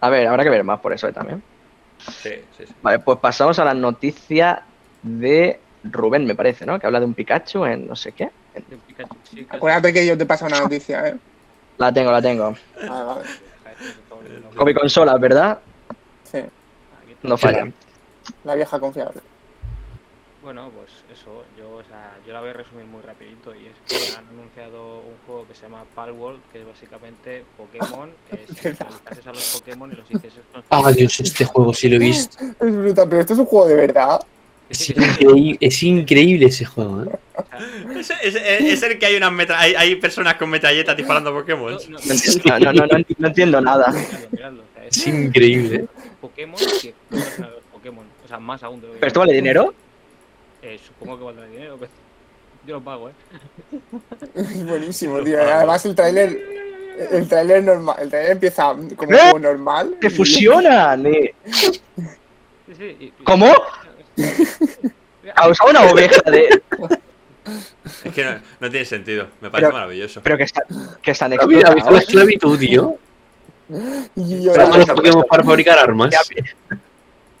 A 0.00 0.10
ver, 0.10 0.26
habrá 0.26 0.44
que 0.44 0.50
ver 0.50 0.64
más 0.64 0.80
por 0.80 0.92
eso 0.92 1.08
eh, 1.08 1.12
también. 1.12 1.42
Sí, 1.98 2.30
sí, 2.58 2.66
sí. 2.66 2.74
Vale, 2.82 2.98
pues 2.98 3.18
pasamos 3.20 3.58
a 3.58 3.64
la 3.64 3.72
noticia 3.74 4.64
de 5.02 5.58
Rubén, 5.84 6.24
me 6.26 6.34
parece, 6.34 6.64
¿no? 6.66 6.78
Que 6.78 6.86
habla 6.86 7.00
de 7.00 7.06
un 7.06 7.14
Pikachu 7.14 7.64
en 7.64 7.86
no 7.86 7.96
sé 7.96 8.12
qué. 8.12 8.30
De 8.54 8.76
Pikachu, 8.86 9.16
sí, 9.28 9.44
que- 9.44 9.56
Acuérdate 9.56 9.92
que 9.92 10.06
yo 10.06 10.16
te 10.16 10.26
paso 10.26 10.46
una 10.46 10.60
noticia, 10.60 11.08
¿eh? 11.08 11.16
La 11.78 11.92
tengo, 11.92 12.12
la 12.12 12.22
tengo. 12.22 12.54
Vale, 12.76 13.04
vale. 13.04 13.22
Con 14.56 14.66
mi 14.66 14.74
consola, 14.74 15.16
¿verdad? 15.16 15.58
Sí. 16.30 16.38
No 17.22 17.36
fallan. 17.36 17.72
la 18.44 18.54
vieja 18.54 18.78
confiable. 18.78 19.20
Bueno, 20.42 20.70
pues 20.74 20.90
eso, 21.16 21.44
yo, 21.56 21.70
o 21.76 21.84
sea, 21.84 22.16
yo 22.26 22.32
la 22.32 22.40
voy 22.40 22.50
a 22.50 22.52
resumir 22.52 22.84
muy 22.86 23.00
rapidito 23.00 23.54
y 23.54 23.66
es 23.66 23.76
que 23.86 24.16
han 24.16 24.26
anunciado 24.26 24.98
un 24.98 25.14
juego 25.24 25.46
que 25.46 25.54
se 25.54 25.62
llama 25.62 25.84
Palworld, 25.94 26.40
que 26.52 26.62
es 26.62 26.66
básicamente 26.66 27.44
Pokémon, 27.56 28.10
que 28.30 28.68
es 28.70 29.26
a 29.26 29.32
los 29.32 29.60
Pokémon 29.60 29.92
y 29.92 29.94
los 29.94 30.06
con... 30.52 30.64
Ah, 30.70 30.90
Dios, 30.90 31.20
este 31.20 31.44
juego 31.44 31.72
sí 31.72 31.88
lo 31.88 31.96
he 31.96 32.00
visto. 32.00 32.38
Es 32.44 32.76
brutal, 32.76 33.08
pero 33.08 33.20
esto 33.20 33.34
es 33.34 33.38
un 33.38 33.46
juego 33.46 33.68
de 33.68 33.74
verdad. 33.76 34.20
Es 34.72 34.88
increíble, 34.90 35.58
es 35.60 35.82
increíble 35.82 36.46
ese 36.46 36.64
juego, 36.64 37.04
¿eh? 37.04 37.08
Es, 37.98 38.10
es- 38.10 38.34
es 38.36 38.82
el 38.82 38.98
que 38.98 39.06
hay, 39.06 39.16
unas 39.16 39.30
metra- 39.32 39.58
hay, 39.60 39.74
hay 39.74 39.94
personas 39.96 40.34
con 40.36 40.48
metralletas 40.50 40.96
disparando 40.96 41.32
Pokémon. 41.32 41.72
No, 41.88 41.98
no, 41.98 41.98
No, 42.44 42.58
no, 42.58 42.72
no, 42.72 42.86
no, 42.86 42.98
enti- 42.98 43.14
no 43.18 43.28
entiendo 43.28 43.60
nada. 43.60 43.92
Es 44.88 45.06
increíble. 45.06 45.86
Pokémon 46.20 46.58
que 46.80 46.92
los 47.10 47.22
Pokémon, 47.72 48.04
o 48.24 48.28
sea, 48.28 48.38
más 48.38 48.62
aún 48.62 48.80
de 48.80 48.88
lo 48.88 48.92
que 48.94 48.98
¿Pero 48.98 49.06
esto 49.08 49.20
vale 49.20 49.32
dinero? 49.32 49.72
Eh, 50.60 50.78
supongo 50.84 51.18
que 51.18 51.24
valdrá 51.24 51.46
dinero, 51.46 51.76
pero 51.78 51.90
yo 52.66 52.74
lo 52.74 52.80
pago, 52.82 53.08
¿eh? 53.08 53.12
Es 54.34 54.66
buenísimo, 54.66 55.20
tío. 55.22 55.40
Además 55.40 55.84
el 55.86 55.94
tráiler 55.94 56.38
el 57.10 57.26
tráiler 57.28 57.64
normal, 57.64 57.96
el 58.02 58.10
tráiler 58.10 58.32
empieza 58.32 58.74
como 58.96 59.12
¿Eh? 59.14 59.32
normal. 59.40 59.96
¡Se 60.00 60.08
y- 60.08 60.10
fusionan! 60.10 61.06
eh. 61.06 61.34
Sí, 61.52 61.80
sí, 62.76 62.96
y- 63.00 63.04
y- 63.04 63.12
¿Cómo? 63.24 63.46
Causa 65.34 65.64
una 65.66 65.82
oveja 65.90 66.20
de. 66.30 66.62
Es 68.04 68.12
que 68.14 68.24
no, 68.24 68.30
no 68.60 68.70
tiene 68.70 68.84
sentido. 68.84 69.26
Me 69.40 69.50
parece 69.50 69.66
Pero- 69.68 69.72
maravilloso. 69.72 70.20
Pero 70.22 70.36
que 70.36 70.44
están, 70.44 70.64
que 71.02 71.10
están 71.10 71.32
¿Has 71.32 71.46
visto 71.46 71.62
la 71.62 71.72
explotados. 71.72 72.00
esclavitud, 72.02 72.58
tío? 72.58 72.96
y 74.16 74.42
yo- 74.42 74.54
los 74.56 74.86
Pokémon 74.90 75.24
para 75.28 75.42
fabricar 75.42 75.78
armas. 75.78 76.14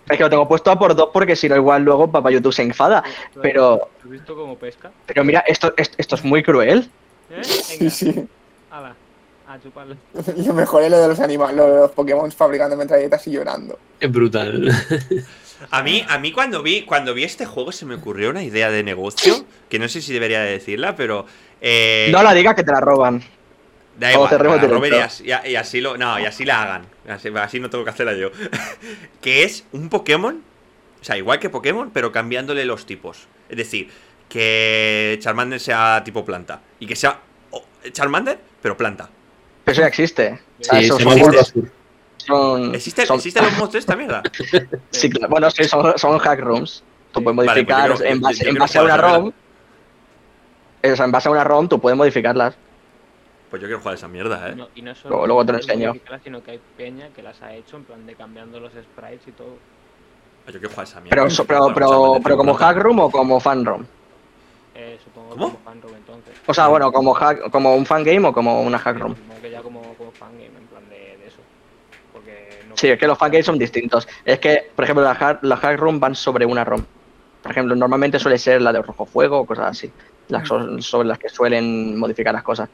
Es 0.08 0.16
que 0.16 0.22
lo 0.24 0.30
tengo 0.30 0.48
puesto 0.48 0.70
a 0.70 0.78
por 0.78 0.94
dos 0.96 1.10
porque 1.12 1.36
si 1.36 1.48
no, 1.48 1.56
igual 1.56 1.82
luego 1.84 2.10
papá 2.10 2.30
YouTube 2.30 2.52
se 2.52 2.62
enfada. 2.62 3.02
Pero, 3.40 3.88
¿Has 4.02 4.10
visto 4.10 4.34
cómo 4.34 4.56
pesca? 4.58 4.90
pero 5.06 5.24
mira, 5.24 5.40
esto, 5.46 5.72
esto, 5.76 5.94
esto 5.98 6.14
es 6.16 6.24
muy 6.24 6.42
cruel. 6.42 6.90
¿Eh? 7.30 7.44
Sí, 7.44 7.76
Venga, 7.78 7.90
sí. 7.90 8.28
ala, 8.70 8.94
a 9.48 9.60
chuparlo. 9.60 9.96
Lo 10.36 10.54
mejor 10.54 10.82
es 10.82 10.90
lo 10.90 10.98
de 11.00 11.08
los 11.08 11.20
animales, 11.20 11.56
lo 11.56 11.66
de 11.66 11.76
los 11.82 11.90
Pokémon 11.92 12.30
fabricando 12.32 12.76
metralletas 12.76 13.26
y 13.28 13.30
llorando. 13.32 13.78
Es 14.00 14.10
brutal. 14.10 14.70
A 15.70 15.82
mí, 15.82 16.04
a 16.08 16.18
mí 16.18 16.32
cuando 16.32 16.62
vi, 16.62 16.82
cuando 16.82 17.14
vi 17.14 17.24
este 17.24 17.46
juego 17.46 17.72
se 17.72 17.84
me 17.86 17.94
ocurrió 17.94 18.30
una 18.30 18.42
idea 18.42 18.70
de 18.70 18.82
negocio, 18.82 19.44
que 19.68 19.78
no 19.78 19.88
sé 19.88 20.00
si 20.02 20.12
debería 20.12 20.40
de 20.40 20.52
decirla, 20.52 20.96
pero... 20.96 21.26
eh, 21.60 22.08
No 22.12 22.22
la 22.22 22.34
digas 22.34 22.54
que 22.54 22.62
te 22.64 22.72
la 22.72 22.80
roban. 22.80 23.22
Da 23.98 24.10
igual, 24.12 24.30
te 24.30 24.38
la 24.38 24.56
roben 24.56 24.94
y 24.94 24.96
así, 24.96 25.24
y- 25.26 25.54
así 25.56 25.80
lo. 25.82 25.98
No, 25.98 26.18
y 26.18 26.24
así 26.24 26.44
la 26.46 26.62
hagan. 26.62 26.86
Así, 27.08 27.28
así 27.36 27.60
no 27.60 27.68
tengo 27.68 27.84
que 27.84 27.90
hacerla 27.90 28.14
yo. 28.14 28.30
que 29.20 29.44
es 29.44 29.64
un 29.72 29.88
Pokémon. 29.90 30.42
O 31.00 31.04
sea, 31.04 31.16
igual 31.18 31.38
que 31.38 31.50
Pokémon, 31.50 31.90
pero 31.90 32.10
cambiándole 32.10 32.64
los 32.64 32.86
tipos. 32.86 33.26
Es 33.50 33.56
decir, 33.58 33.90
que 34.30 35.18
Charmander 35.20 35.60
sea 35.60 36.02
tipo 36.04 36.24
planta. 36.24 36.60
Y 36.80 36.86
que 36.86 36.96
sea 36.96 37.20
oh, 37.50 37.64
Charmander, 37.92 38.38
pero 38.62 38.76
planta. 38.76 39.10
Pero 39.64 39.72
eso 39.72 39.82
ya 39.82 39.88
existe. 39.88 40.40
O 40.60 40.64
sea, 40.64 40.80
Sí, 40.80 40.88
son- 40.88 41.04
Bulbasaur. 41.04 41.70
Son- 42.26 42.74
¿Existe, 42.74 43.06
son- 43.06 43.16
¿Existen 43.16 43.44
los 43.44 43.52
monstruos 43.58 43.72
de 43.72 43.78
esta 43.80 43.96
mierda? 43.96 44.22
Sí, 44.90 45.10
claro. 45.10 45.28
Bueno, 45.30 45.50
sí, 45.50 45.64
son, 45.64 45.96
son 45.98 46.18
hack 46.18 46.40
rooms. 46.40 46.82
Tú 47.12 47.22
puedes 47.22 47.36
Vale, 47.36 47.64
pues 47.64 47.76
modificar 47.76 47.88
yo 47.90 47.96
creo- 47.96 48.10
en 48.12 48.20
base, 48.20 48.48
en 48.48 48.54
base 48.56 48.78
a 48.78 48.82
una 48.82 48.96
ROM. 48.96 49.32
O 50.84 50.96
sea, 50.96 51.04
en 51.04 51.12
base 51.12 51.28
a 51.28 51.32
una 51.32 51.44
ROM 51.44 51.68
tú 51.68 51.80
puedes 51.80 51.96
modificarlas. 51.96 52.54
Pues 53.50 53.60
yo 53.60 53.68
quiero 53.68 53.80
jugar 53.80 53.92
a 53.92 53.96
esa 53.98 54.08
mierda, 54.08 54.48
¿eh? 54.48 54.54
No, 54.56 54.68
y 54.74 54.80
no 54.82 54.94
solo 54.94 55.10
Luego- 55.10 55.26
luego 55.26 55.46
te 55.46 55.52
lo 55.52 55.58
enseño. 55.58 55.88
modificarlas, 55.88 56.22
Sino 56.24 56.42
que 56.42 56.50
hay 56.52 56.60
peña 56.76 57.08
que 57.14 57.22
las 57.22 57.40
ha 57.42 57.54
hecho 57.54 57.76
en 57.76 57.84
plan 57.84 58.06
de 58.06 58.14
cambiando 58.14 58.58
los 58.58 58.72
sprites 58.72 59.28
y 59.28 59.32
todo. 59.32 59.56
Yo 60.46 60.52
quiero 60.52 60.70
jugar 60.70 60.86
esa 60.86 61.00
mierda. 61.00 61.10
Pero, 61.16 61.30
so- 61.30 61.44
pero, 61.44 61.72
pero, 61.74 62.18
pero 62.22 62.36
como 62.36 62.54
hack 62.54 62.76
room 62.78 62.98
o 63.00 63.10
como 63.10 63.38
fan 63.40 63.64
room. 63.64 63.86
Eh, 64.74 64.98
supongo 65.04 65.28
¿Cómo? 65.30 65.46
como 65.50 65.58
fanroom 65.64 65.94
entonces. 65.96 66.34
O 66.46 66.54
sea, 66.54 66.66
bueno, 66.68 66.90
como 66.90 67.12
hack, 67.12 67.50
como 67.50 67.76
un 67.76 67.84
fan 67.84 68.02
game 68.02 68.26
o 68.26 68.32
como 68.32 68.62
una 68.62 68.78
hack 68.78 68.96
room. 68.98 69.14
Supongo 69.14 69.40
que 69.42 69.50
ya 69.50 69.60
como, 69.60 69.82
como 69.96 70.10
fangame, 70.12 70.46
en 70.46 70.66
plan 70.66 70.88
de, 70.88 70.96
de 71.18 71.26
eso. 71.26 71.40
Porque 72.14 72.64
no 72.70 72.71
Sí, 72.82 72.88
es 72.88 72.98
que 72.98 73.06
los 73.06 73.16
fan 73.16 73.30
games 73.30 73.46
son 73.46 73.60
distintos. 73.60 74.08
Es 74.24 74.40
que, 74.40 74.72
por 74.74 74.82
ejemplo, 74.82 75.04
las 75.04 75.16
hack, 75.16 75.38
las 75.44 75.60
hack 75.60 75.78
room 75.78 76.00
van 76.00 76.16
sobre 76.16 76.44
una 76.44 76.64
ROM. 76.64 76.82
Por 77.40 77.52
ejemplo, 77.52 77.76
normalmente 77.76 78.18
suele 78.18 78.38
ser 78.38 78.60
la 78.60 78.72
de 78.72 78.82
rojo 78.82 79.06
fuego 79.06 79.38
o 79.38 79.46
cosas 79.46 79.66
así. 79.66 79.92
Las 80.26 80.48
son 80.48 80.82
sobre 80.82 81.06
las 81.06 81.20
que 81.20 81.28
suelen 81.28 81.96
modificar 81.96 82.34
las 82.34 82.42
cosas. 82.42 82.68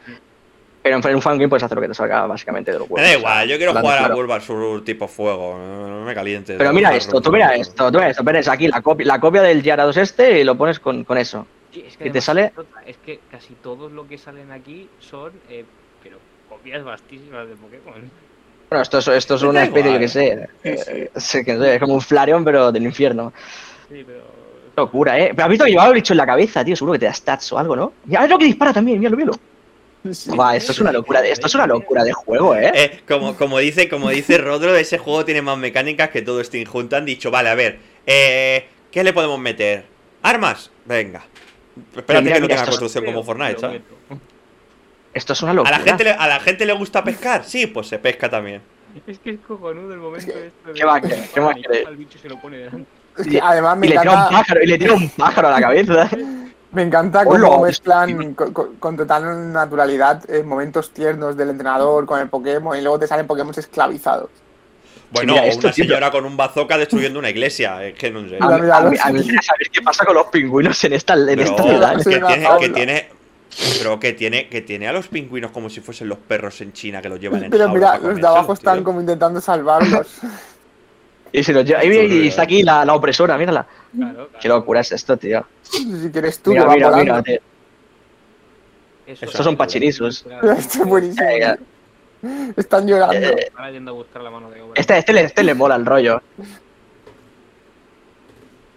Pero 0.83 0.97
en 0.97 1.15
un 1.15 1.21
fan 1.21 1.37
game 1.37 1.51
puedes 1.51 1.63
hacer 1.63 1.77
lo 1.77 1.83
que 1.83 1.89
te 1.89 1.95
salga 1.95 2.27
básicamente 2.27 2.73
de 2.73 2.79
los 2.79 2.89
Me 2.89 2.95
huevos. 2.95 3.13
da 3.13 3.19
igual, 3.19 3.49
yo 3.51 3.57
quiero 3.59 3.73
plan, 3.73 3.83
jugar 3.83 3.99
a 3.99 4.01
claro. 4.01 4.17
Bulbasaur 4.17 4.83
tipo 4.83 5.07
fuego. 5.09 5.59
No 5.59 6.05
me 6.07 6.15
caliente. 6.15 6.55
Pero 6.57 6.73
mira 6.73 6.97
esto, 6.97 7.21
tú 7.21 7.31
mira 7.31 7.55
esto, 7.55 7.93
tú 7.93 7.99
mira 7.99 8.09
esto. 8.09 8.25
Pones 8.25 8.49
aquí 8.49 8.67
la 8.67 8.81
copia, 8.81 9.05
la 9.05 9.21
copia 9.21 9.43
del 9.43 9.63
Gyarados 9.63 9.99
este 9.99 10.41
y 10.41 10.45
lo 10.45 10.55
pones 10.57 10.81
con, 10.81 11.05
con 11.05 11.19
eso. 11.19 11.47
Sí, 11.71 11.85
es 11.87 11.99
¿Y 12.03 12.09
te 12.09 12.23
sale? 12.23 12.55
Es 12.87 12.97
que 12.97 13.21
casi 13.31 13.53
todos 13.63 13.93
lo 13.93 14.09
que 14.09 14.17
salen 14.17 14.51
aquí 14.53 14.89
son, 15.01 15.33
eh, 15.51 15.67
pero 16.03 16.17
copias 16.49 16.83
vastísimas 16.83 17.47
de 17.47 17.57
Pokémon. 17.57 18.11
Bueno, 18.69 18.83
esto 18.83 18.99
es, 18.99 19.09
esto 19.09 19.35
es 19.37 19.43
una 19.43 19.65
especie, 19.65 19.93
yo 19.93 19.99
que 19.99 20.09
sé. 20.09 20.49
Sí, 20.63 20.77
sí. 20.77 20.91
eh, 20.91 21.11
sí, 21.17 21.45
que 21.45 21.57
sé, 21.57 21.75
Es 21.75 21.81
como 21.81 21.95
un 21.95 22.01
Flareon, 22.01 22.45
pero 22.45 22.71
del 22.71 22.85
infierno. 22.85 23.33
Sí, 23.89 24.05
pero. 24.07 24.39
Locura, 24.77 25.19
¿eh? 25.19 25.31
Pero 25.35 25.45
has 25.45 25.51
visto 25.51 25.65
que 25.65 25.71
llevaba 25.73 25.89
el 25.89 25.95
bicho 25.95 26.13
en 26.13 26.19
la 26.19 26.27
cabeza, 26.27 26.65
tío. 26.65 26.77
Seguro 26.77 26.93
que 26.93 27.01
te 27.01 27.07
da 27.07 27.15
stats 27.15 27.53
o 27.53 27.59
algo, 27.59 27.75
¿no? 27.75 27.93
Ya 28.05 28.23
es 28.25 28.31
lo 28.31 28.39
que 28.39 28.45
dispara 28.45 28.73
también, 28.73 28.99
míralo, 28.99 29.17
míralo. 29.17 29.39
Sí. 30.13 30.31
Buah, 30.31 30.55
esto 30.55 30.71
es 30.71 30.81
una 30.81 30.93
locura, 30.93 31.21
de, 31.21 31.33
esto 31.33 31.49
es 31.49 31.55
una 31.57 31.67
locura 31.67 32.05
de 32.05 32.13
juego, 32.13 32.55
¿eh? 32.55 32.71
Eh, 32.73 33.01
como, 33.07 33.37
como 33.37 33.59
dice, 33.59 33.89
como 33.89 34.09
dice 34.09 34.39
Rodro, 34.39 34.77
ese 34.77 34.97
juego 34.97 35.25
tiene 35.25 35.43
más 35.43 35.59
mecánicas 35.59 36.11
que 36.11 36.23
todo 36.23 36.43
Steam 36.43 36.65
Junto 36.67 36.97
han 36.97 37.05
dicho, 37.05 37.33
vale, 37.33 37.49
a 37.49 37.57
ver, 37.57 37.81
eh, 38.07 38.69
¿qué 38.93 39.03
le 39.03 39.13
podemos 39.13 39.41
meter? 39.41 39.85
¿Armas? 40.23 40.71
Venga. 40.87 41.25
Espérate 41.97 42.23
mira, 42.23 42.35
que 42.37 42.41
no 42.41 42.47
mira, 42.47 42.57
tenga 42.57 42.67
construcción 42.69 43.05
como 43.05 43.25
Fortnite, 43.25 43.59
¿sabes? 43.59 43.83
Esto 45.19 45.33
es 45.33 45.43
una 45.43 45.51
¿A 45.51 45.55
locura. 45.55 45.79
la, 45.79 45.85
gente 45.85 46.05
le, 46.05 46.11
¿A 46.13 46.27
la 46.29 46.41
gente 46.41 46.65
le 46.65 46.73
gusta 46.75 47.03
pescar? 47.05 47.45
Sí, 47.45 47.67
pues 47.67 47.89
se 47.89 47.99
pesca 47.99 48.29
también. 48.31 48.63
Es 49.07 49.19
que 49.19 49.31
es 49.31 49.41
cojonudo 49.47 49.93
el 49.93 49.99
momento 50.01 50.33
este 50.33 50.73
de. 50.73 50.75
¿qué 50.75 50.85
más 50.85 51.01
querés? 51.03 51.31
¿Qué 51.31 51.41
más 51.41 51.57
al 51.87 51.97
bicho 51.97 52.19
se 52.19 52.29
lo 52.29 52.41
pone 52.41 52.59
delante. 52.59 52.87
Que 53.29 53.41
además 53.43 53.77
me 53.77 53.87
Y 53.87 53.91
le 53.91 53.99
tira 53.99 54.13
un 54.13 54.17
encanta, 54.19 54.39
pájaro, 54.39 54.63
y 54.63 54.67
le 54.67 54.79
tira 54.79 54.95
un 54.95 55.09
pájaro 55.11 55.49
a 55.49 55.51
la 55.51 55.61
cabeza. 55.61 56.09
me 56.73 56.83
encanta 56.83 57.25
cómo 57.25 57.63
mezclan 57.65 58.35
con, 58.35 58.97
total 58.97 59.53
naturalidad 59.53 60.23
eh, 60.31 60.43
momentos 60.45 60.93
tiernos 60.93 61.37
del 61.37 61.51
entrenador 61.51 62.07
con 62.07 62.21
el 62.21 62.29
Pokémon 62.29 62.79
y 62.79 62.83
luego 62.83 62.99
te 62.99 63.07
salen 63.09 63.27
Pokémon 63.27 63.53
esclavizados. 63.57 64.31
Bueno, 65.11 65.33
mira, 65.33 65.45
o 65.45 65.49
esto, 65.49 65.67
una 65.67 65.73
tío. 65.75 65.85
señora 65.85 66.11
con 66.11 66.25
un 66.27 66.37
bazooka 66.37 66.77
destruyendo 66.79 67.19
una 67.19 67.31
iglesia. 67.31 67.83
Es 67.85 67.95
que 67.95 68.11
no 68.11 68.29
sé. 68.29 68.37
A, 68.41 68.47
Mira, 68.47 68.59
mira, 68.59 68.77
a 68.77 68.79
a 68.79 69.43
saber 69.43 69.71
qué 69.73 69.81
pasa 69.83 70.05
con 70.05 70.15
los 70.15 70.27
pingüinos 70.27 70.83
en 70.85 70.93
esta, 70.93 71.15
en 71.15 71.27
Pero 71.27 71.43
esta 71.43 71.63
Sí, 71.63 71.69
ciudad. 71.71 71.99
sí. 71.99 72.11
que, 72.11 72.21
tiene, 72.21 72.49
que 72.61 72.69
tiene. 72.69 73.09
Pero 73.79 73.99
que 73.99 74.13
tiene, 74.13 74.49
que 74.49 74.61
tiene 74.61 74.89
a 74.89 74.93
los 74.93 75.09
pingüinos 75.09 75.51
como 75.51 75.71
si 75.71 75.81
fuesen 75.81 76.09
los 76.09 76.19
perros 76.19 76.61
en 76.61 76.73
China 76.73 77.01
que 77.01 77.09
los 77.09 77.19
llevan 77.19 77.45
en 77.45 77.51
Pero 77.51 77.69
mira, 77.71 77.99
los 77.99 78.17
de 78.17 78.27
abajo 78.27 78.53
están 78.53 78.77
tío. 78.77 78.85
como 78.85 79.01
intentando 79.01 79.41
salvarlos. 79.41 80.07
Y 81.31 81.43
se 81.45 81.53
los 81.53 81.63
lleva. 81.63 81.85
Y, 81.85 81.89
y 81.91 82.29
está 82.29 82.43
aquí 82.45 82.63
la, 82.63 82.87
la 82.87 82.95
opresora, 82.95 83.37
mírala. 83.37 83.67
Claro, 83.95 84.15
claro. 84.15 84.31
Qué 84.41 84.49
locura 84.49 84.81
es 84.81 84.93
esto, 84.93 85.15
tío. 85.19 85.45
si 85.63 86.11
quieres 86.11 86.41
tú, 86.41 86.53
Mira, 86.53 86.65
que 86.67 86.75
mira, 86.77 86.91
mira. 86.91 87.23
tío. 87.23 87.39
Eso 89.07 89.27
Estos 89.27 89.45
son. 89.45 89.55
Claro, 89.57 90.53
Esto 90.59 90.83
es 90.83 90.89
buenísimo. 90.89 91.29
Eh. 91.29 91.59
Están 92.57 92.87
llorando. 92.89 93.15
Eh, 93.29 93.37
Están 93.49 93.73
yendo 93.75 93.91
a 93.91 93.95
buscar 93.95 94.23
la 94.23 94.31
mano 94.31 94.51
de 94.51 94.63
obra. 94.63 94.73
Este, 94.75 94.97
este, 94.97 95.13
le, 95.13 95.21
este 95.25 95.45
le 95.45 95.53
mola 95.53 95.77
el 95.77 95.85
rollo. 95.85 96.23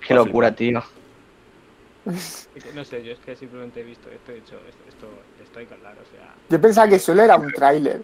Qué 0.06 0.14
locura, 0.14 0.54
tío. 0.54 0.84
Que 2.04 2.74
No 2.74 2.84
sé, 2.84 3.04
yo 3.04 3.14
es 3.14 3.20
que 3.20 3.36
simplemente 3.36 3.82
he 3.82 3.84
visto 3.84 4.10
esto 4.10 4.32
y 4.32 4.36
he 4.36 4.40
dicho, 4.42 4.56
esto, 4.68 4.84
esto 4.90 5.08
estoy 5.44 5.66
claro, 5.68 5.98
o 6.02 6.16
sea. 6.16 6.34
Yo 6.50 6.60
pensaba 6.62 6.88
que 6.88 6.98
solo 7.00 7.22
era 7.22 7.36
un 7.36 7.52
tráiler. 7.52 8.02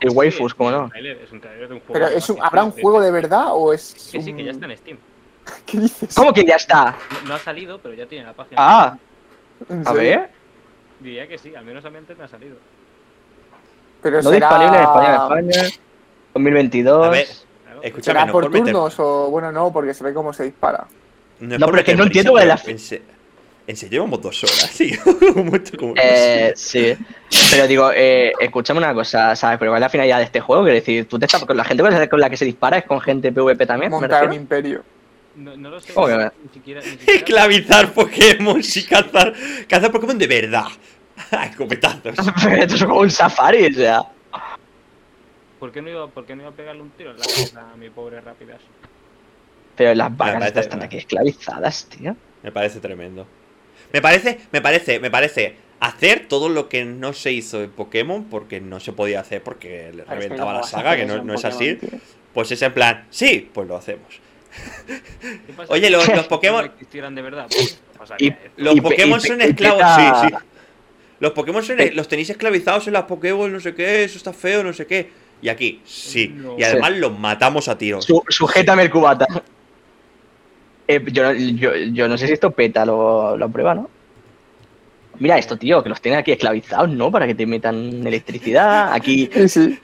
Y 0.00 0.08
waifus, 0.08 0.52
Sí, 0.52 0.58
¿cómo 0.58 0.70
es 0.70 0.76
no? 0.76 0.82
un 0.84 0.90
tráiler, 0.90 1.18
Es 1.22 1.32
un 1.32 1.40
tráiler 1.40 1.68
de 1.68 1.74
un 1.74 1.80
juego. 1.80 1.92
Pero 1.94 2.06
es 2.08 2.28
un- 2.30 2.42
¿habrá 2.42 2.62
un 2.64 2.70
juego 2.72 3.00
de 3.00 3.10
verdad 3.10 3.46
o 3.50 3.72
es 3.72 4.08
Que 4.12 4.22
sí, 4.22 4.32
que 4.34 4.44
ya 4.44 4.50
un- 4.50 4.56
está 4.56 4.66
en 4.72 4.76
Steam. 4.78 4.98
¿Qué 5.66 5.78
dices? 5.80 6.14
¿Cómo 6.14 6.32
que 6.32 6.44
ya 6.44 6.56
está? 6.56 6.96
No, 7.22 7.28
no 7.28 7.34
ha 7.34 7.38
salido, 7.38 7.78
pero 7.78 7.94
ya 7.94 8.06
tiene 8.06 8.24
la 8.24 8.32
página. 8.34 8.56
Ah, 8.60 8.98
¿En 9.68 9.86
a 9.86 9.92
ver. 9.92 10.30
Diría 11.00 11.26
que 11.26 11.36
sí, 11.38 11.54
al 11.54 11.64
menos 11.64 11.84
a 11.84 11.90
mí 11.90 11.96
antes 11.98 12.16
me 12.16 12.24
ha 12.24 12.28
salido. 12.28 12.56
Pero 14.02 14.22
No 14.22 14.30
será... 14.30 14.48
disponible 14.48 14.76
en 14.78 14.82
España, 14.84 15.08
en 15.38 15.50
España. 15.50 15.74
2022. 16.34 17.06
A 17.06 17.10
ver, 17.10 17.26
Claro. 17.64 17.80
Escúchame, 17.82 18.04
¿Será 18.04 18.26
no 18.26 18.32
por 18.32 18.44
por 18.44 18.52
meter- 18.52 18.72
turnos 18.72 19.00
o...? 19.00 19.30
Bueno, 19.30 19.50
no, 19.52 19.72
porque 19.72 19.94
se 19.94 20.04
ve 20.04 20.12
cómo 20.14 20.32
se 20.32 20.44
dispara. 20.44 20.86
No, 21.40 21.58
No, 21.58 21.66
pero 21.66 21.78
es 21.78 21.84
que 21.84 21.92
meter 21.92 21.96
no 21.98 22.04
entiendo 22.04 22.36
la- 22.36 22.56
En, 23.66 23.76
se- 23.76 23.86
en 23.86 23.90
serio 23.90 23.90
llevamos 24.02 24.20
dos 24.22 24.44
horas, 24.44 24.70
tío. 24.76 24.96
¿Cómo 25.34 25.56
esto- 25.56 25.76
cómo- 25.78 25.94
Eh, 25.96 26.52
sí. 26.56 26.94
Pero 27.50 27.66
digo, 27.66 27.90
eh, 27.94 28.32
escúchame 28.40 28.78
una 28.78 28.92
cosa, 28.94 29.34
¿sabes? 29.36 29.58
Pero 29.58 29.70
¿cuál 29.70 29.78
es 29.80 29.86
la 29.86 29.88
finalidad 29.88 30.18
de 30.18 30.24
este 30.24 30.40
juego? 30.40 30.62
Quiero 30.64 30.74
decir, 30.76 31.08
tú 31.08 31.18
te 31.18 31.26
estás 31.26 31.44
con 31.44 31.56
la 31.56 31.64
gente 31.64 32.08
con 32.08 32.20
la- 32.20 32.30
que 32.30 32.36
se 32.36 32.44
dispara 32.44 32.78
es 32.78 32.84
con 32.84 33.00
gente 33.00 33.32
PvP 33.32 33.66
también, 33.66 33.90
¿me 33.90 33.98
Montar 33.98 34.26
un 34.26 34.32
imperio. 34.34 34.82
No, 35.36 35.56
no 35.56 35.70
lo 35.70 35.80
sé. 35.80 35.92
¿Cómo 35.92 36.06
que 36.06 36.12
ni 36.12 36.18
va? 36.24 36.32
siquiera. 36.52 36.80
Ni 36.80 36.86
siquiera 36.90 37.12
Esclavizar 37.16 37.92
Pokémon 37.92 38.60
y 38.60 38.82
cazar, 38.84 39.34
cazar 39.68 39.90
Pokémon 39.90 40.16
de 40.18 40.26
verdad. 40.26 40.66
A 41.30 41.46
Escopetazos. 41.46 42.14
Esto 42.58 42.74
es 42.74 42.84
como 42.84 43.00
un 43.00 43.10
safari, 43.10 43.66
o 43.66 43.72
sea. 43.72 44.02
¿Por 45.58 45.72
qué, 45.72 45.80
no 45.80 45.88
iba, 45.88 46.06
¿Por 46.08 46.26
qué 46.26 46.36
no 46.36 46.42
iba 46.42 46.50
a 46.50 46.54
pegarle 46.54 46.82
un 46.82 46.90
tiro 46.90 47.12
en 47.12 47.16
la 47.54 47.72
a 47.72 47.76
mi 47.76 47.88
pobre 47.88 48.20
Rapidas? 48.20 48.60
Pero 49.76 49.94
las 49.94 50.14
vacas 50.16 50.54
están 50.56 50.82
aquí 50.82 50.98
esclavizadas, 50.98 51.86
tío. 51.86 52.14
Me 52.42 52.52
parece 52.52 52.78
tremendo. 52.80 53.26
Me 53.94 54.02
parece, 54.02 54.40
me 54.50 54.60
parece, 54.60 54.98
me 54.98 55.08
parece 55.08 55.54
hacer 55.78 56.26
todo 56.28 56.48
lo 56.48 56.68
que 56.68 56.84
no 56.84 57.12
se 57.12 57.30
hizo 57.30 57.62
en 57.62 57.70
Pokémon 57.70 58.24
porque 58.24 58.60
no 58.60 58.80
se 58.80 58.92
podía 58.92 59.20
hacer 59.20 59.40
porque 59.40 59.92
le 59.94 60.02
Pero 60.02 60.02
es 60.02 60.06
que 60.08 60.14
reventaba 60.14 60.50
¿cómo 60.50 60.60
la 60.62 60.66
saga, 60.66 60.96
que 60.96 61.06
no, 61.06 61.22
no 61.22 61.34
es 61.34 61.44
así. 61.44 61.78
Pues 62.32 62.50
es 62.50 62.60
en 62.62 62.74
plan, 62.74 63.06
sí, 63.10 63.48
pues 63.54 63.68
lo 63.68 63.76
hacemos. 63.76 64.20
¿Qué 64.86 65.52
pasa 65.56 65.72
Oye, 65.72 65.90
los, 65.90 66.08
los 66.08 66.16
no 66.16 66.28
Pokémon, 66.28 66.64
existieran 66.64 67.14
de 67.14 67.22
verdad? 67.22 67.46
Pues 67.48 67.80
no 67.96 68.16
Y- 68.18 68.34
los 68.56 68.74
Y 68.74 68.80
Pokémon 68.80 69.20
y 69.22 69.28
son 69.28 69.40
esclavos, 69.40 69.82
sí, 69.96 70.26
sí. 70.28 70.34
Los 71.20 71.30
Pokémon 71.30 71.62
son, 71.62 71.76
los 71.94 72.08
tenéis 72.08 72.30
esclavizados 72.30 72.88
en 72.88 72.94
las 72.94 73.04
Pokéball, 73.04 73.52
no 73.52 73.60
sé 73.60 73.76
qué, 73.76 74.02
eso 74.02 74.18
está 74.18 74.32
feo, 74.32 74.64
no 74.64 74.72
sé 74.72 74.88
qué. 74.88 75.08
Y 75.40 75.48
aquí, 75.48 75.80
sí. 75.84 76.34
No. 76.34 76.58
Y 76.58 76.64
además 76.64 76.94
los 76.98 77.16
matamos 77.16 77.68
a 77.68 77.78
tiros. 77.78 78.04
Su- 78.04 78.24
sujétame 78.28 78.82
el 78.82 78.90
cubata. 78.90 79.26
Eh, 80.86 81.02
yo, 81.12 81.32
yo, 81.32 81.74
yo 81.76 82.08
no 82.08 82.16
sé 82.18 82.26
si 82.26 82.32
esto 82.34 82.50
peta 82.50 82.84
lo, 82.84 83.36
lo 83.36 83.48
prueba, 83.48 83.74
¿no? 83.74 83.88
Mira 85.18 85.38
esto, 85.38 85.56
tío, 85.56 85.82
que 85.82 85.88
los 85.88 86.00
tienen 86.00 86.18
aquí 86.18 86.32
esclavizados, 86.32 86.90
¿no? 86.90 87.10
Para 87.10 87.26
que 87.26 87.34
te 87.36 87.46
metan 87.46 88.06
electricidad. 88.06 88.92
Aquí. 88.92 89.30
Sí. 89.48 89.78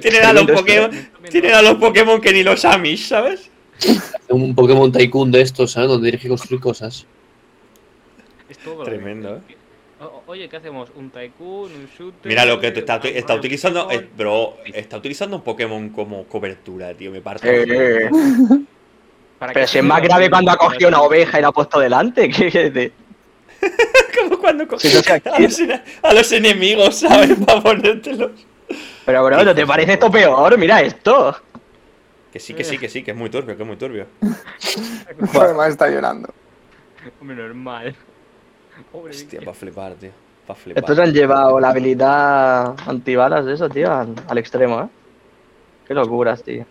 Tienen 0.00 0.24
a 0.24 0.32
los 0.32 0.50
Pokémon, 0.50 0.90
tienen 1.30 1.54
a 1.54 1.62
los 1.62 1.74
Pokémon 1.74 2.20
que 2.20 2.32
ni 2.32 2.42
los 2.42 2.64
Amish, 2.64 3.08
¿sabes? 3.08 3.50
Un 4.28 4.54
Pokémon 4.54 4.90
Tycoon 4.90 5.30
de 5.30 5.42
estos, 5.42 5.72
¿sabes? 5.72 5.88
Donde 5.90 6.06
tienes 6.08 6.22
que 6.22 6.28
construir 6.28 6.60
cosas. 6.60 7.06
Es 8.48 8.58
todo 8.58 8.82
Tremendo, 8.82 9.40
que- 9.46 9.56
O- 10.00 10.22
Oye, 10.28 10.48
¿qué 10.48 10.56
hacemos? 10.56 10.90
¿Un 10.96 11.10
Tycoon? 11.10 11.70
¿Un 11.72 11.88
shooter? 11.96 12.26
Mira 12.28 12.44
lo 12.44 12.58
que 12.60 12.70
te 12.70 12.80
está, 12.80 12.96
está 12.96 13.34
utilizando, 13.34 13.90
eh, 13.90 14.08
bro, 14.16 14.56
está 14.64 14.96
utilizando 14.96 15.36
un 15.36 15.42
Pokémon 15.42 15.90
como 15.90 16.24
cobertura, 16.24 16.94
tío, 16.94 17.10
me 17.10 17.20
parece. 17.20 17.62
Eh, 18.06 18.10
¿Para 19.38 19.52
pero 19.52 19.66
si 19.66 19.78
es 19.78 19.84
más 19.84 20.02
grave 20.02 20.28
cuando 20.30 20.50
ha 20.50 20.56
cogido 20.56 20.88
una 20.88 21.00
oveja 21.02 21.38
y 21.38 21.42
la 21.42 21.48
ha 21.48 21.52
puesto 21.52 21.78
delante. 21.78 22.28
¿Qué 22.30 22.50
qué 22.50 22.70
de- 22.70 22.92
como 24.20 24.38
cuando 24.38 24.66
co- 24.68 24.78
Si 24.78 24.92
no 24.92 25.00
sea 25.02 25.20
a, 25.32 25.38
los, 25.40 25.58
ene- 25.60 25.82
a 26.02 26.12
los 26.14 26.32
enemigos, 26.32 26.96
¿sabes? 27.00 27.36
Para 27.46 27.60
ponértelos. 27.60 28.32
Pero, 29.06 29.24
bro, 29.24 29.42
¿no 29.44 29.54
te 29.54 29.66
parece 29.66 29.94
esto 29.94 30.10
peor? 30.10 30.58
Mira 30.58 30.80
esto. 30.82 31.36
Que 32.32 32.38
sí, 32.38 32.52
que 32.54 32.62
sí, 32.64 32.76
que 32.78 32.88
sí, 32.88 33.02
que 33.02 33.12
es 33.12 33.16
muy 33.16 33.30
turbio, 33.30 33.56
que 33.56 33.62
es 33.62 33.66
muy 33.66 33.76
turbio. 33.76 34.06
Además 35.34 35.70
está 35.70 35.88
llorando. 35.88 36.28
Hombre, 37.20 37.36
normal. 37.36 37.96
Pobre 38.92 39.10
Hostia, 39.12 39.40
para 39.40 39.54
flipar, 39.54 39.94
tío. 39.94 40.10
Para 40.46 40.58
Estos 40.58 40.84
flipar. 40.84 41.00
han 41.00 41.12
llevado 41.12 41.58
la 41.60 41.70
habilidad 41.70 42.74
antibalas 42.86 43.44
de 43.46 43.54
eso, 43.54 43.68
tío, 43.68 43.92
al, 43.92 44.14
al 44.28 44.38
extremo, 44.38 44.82
¿eh? 44.82 44.88
Qué 45.86 45.94
locuras, 45.94 46.42
tío. 46.42 46.66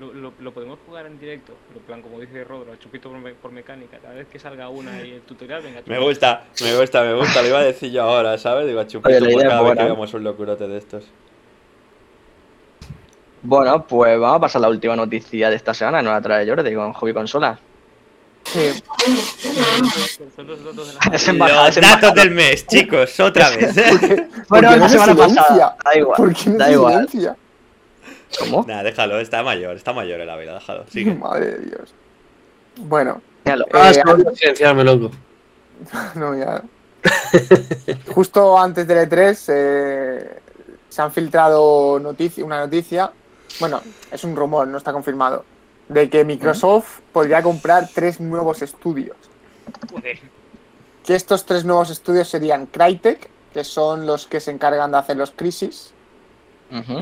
Lo, 0.00 0.12
lo, 0.12 0.32
lo 0.40 0.52
podemos 0.52 0.78
jugar 0.86 1.06
en 1.06 1.20
directo, 1.20 1.52
en 1.72 1.80
plan 1.82 2.02
como 2.02 2.18
dice 2.18 2.42
Rodro, 2.42 2.72
a 2.72 2.78
chupito 2.80 3.08
por, 3.10 3.18
me- 3.18 3.34
por 3.34 3.52
mecánica. 3.52 3.98
Cada 3.98 4.14
vez 4.14 4.26
que 4.26 4.40
salga 4.40 4.68
una 4.68 5.00
y 5.02 5.12
el 5.12 5.20
tutorial, 5.20 5.62
venga, 5.62 5.76
Me 5.76 5.82
chupito. 5.84 6.02
gusta, 6.02 6.44
me 6.62 6.76
gusta, 6.76 7.02
me 7.02 7.14
gusta. 7.14 7.42
Lo 7.42 7.48
iba 7.48 7.58
a 7.60 7.62
decir 7.64 7.92
yo 7.92 8.02
ahora, 8.02 8.36
¿sabes? 8.36 8.66
Digo, 8.66 8.80
a 8.80 8.82
Oye, 8.82 8.90
chupito 8.90 9.10
la 9.10 9.18
por 9.20 9.28
idea 9.28 9.38
es 9.38 9.44
cada 9.48 9.60
vez 9.60 9.68
que 9.70 9.74
buena. 9.76 9.82
hagamos 9.84 10.14
un 10.14 10.24
locurote 10.24 10.66
de 10.66 10.78
estos. 10.78 11.04
Bueno, 13.42 13.86
pues 13.86 14.18
vamos 14.18 14.38
a 14.38 14.40
pasar 14.40 14.60
a 14.60 14.62
la 14.62 14.68
última 14.70 14.96
noticia 14.96 15.50
de 15.50 15.56
esta 15.56 15.74
semana, 15.74 16.00
nos 16.02 16.12
la 16.14 16.20
trae 16.22 16.48
Jordi 16.48 16.74
con 16.74 16.92
Hobby 16.94 17.12
Consola. 17.12 17.58
Sí. 18.44 18.70
Son 20.36 20.46
los 20.46 20.64
datos 20.64 20.88
de 20.88 20.94
la 21.10 21.16
Es 21.16 21.28
embajada, 21.28 21.66
Los 21.68 21.76
es 21.76 21.82
datos 21.90 22.14
del 22.14 22.30
mes, 22.30 22.66
chicos, 22.66 23.20
otra 23.20 23.50
vez. 23.50 23.74
Bueno, 24.48 24.70
la 24.70 24.76
no 24.76 24.88
se 24.88 24.98
semana 24.98 25.14
pasada. 25.16 25.76
Da 25.84 25.98
igual. 25.98 26.16
¿Por 26.16 26.34
qué 26.34 26.50
no 26.50 26.56
da 26.58 26.72
igual. 26.72 27.08
¿Cómo? 28.38 28.64
Nah, 28.66 28.82
déjalo, 28.82 29.18
está 29.20 29.42
mayor, 29.42 29.76
está 29.76 29.92
mayor 29.92 30.20
el 30.20 30.30
Ávila, 30.30 30.54
déjalo. 30.54 30.84
Sigue. 30.90 31.14
Madre 31.16 31.52
de 31.52 31.58
Dios. 31.66 31.94
Bueno. 32.76 33.20
Ah, 33.46 33.56
Eh, 33.90 33.90
es 33.90 33.98
que 33.98 34.36
silenciarme, 34.36 34.84
loco. 34.84 35.10
no, 36.14 36.36
ya. 36.36 36.62
Justo 38.14 38.58
antes 38.58 38.86
del 38.86 39.08
E3 39.08 39.44
eh, 39.48 40.38
se 40.88 41.02
han 41.02 41.12
filtrado 41.12 42.00
notici- 42.00 42.42
una 42.42 42.60
noticia, 42.60 43.10
bueno, 43.60 43.80
es 44.10 44.24
un 44.24 44.34
rumor, 44.34 44.66
no 44.68 44.78
está 44.78 44.92
confirmado, 44.92 45.44
de 45.88 46.08
que 46.08 46.24
Microsoft 46.24 47.00
podría 47.12 47.42
comprar 47.42 47.88
tres 47.94 48.20
nuevos 48.20 48.62
estudios. 48.62 49.16
Joder. 49.92 50.18
Que 51.04 51.14
estos 51.14 51.44
tres 51.44 51.64
nuevos 51.64 51.90
estudios 51.90 52.28
serían 52.28 52.66
Crytek, 52.66 53.28
que 53.52 53.64
son 53.64 54.06
los 54.06 54.26
que 54.26 54.40
se 54.40 54.50
encargan 54.50 54.90
de 54.92 54.98
hacer 54.98 55.16
los 55.16 55.30
Crisis, 55.30 55.92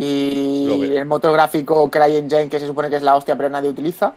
Y 0.00 0.96
el 0.96 1.06
motor 1.06 1.32
gráfico 1.32 1.90
CryEngine, 1.90 2.48
que 2.48 2.60
se 2.60 2.66
supone 2.66 2.90
que 2.90 2.96
es 2.96 3.02
la 3.02 3.16
hostia, 3.16 3.36
pero 3.36 3.48
nadie 3.48 3.70
utiliza. 3.70 4.14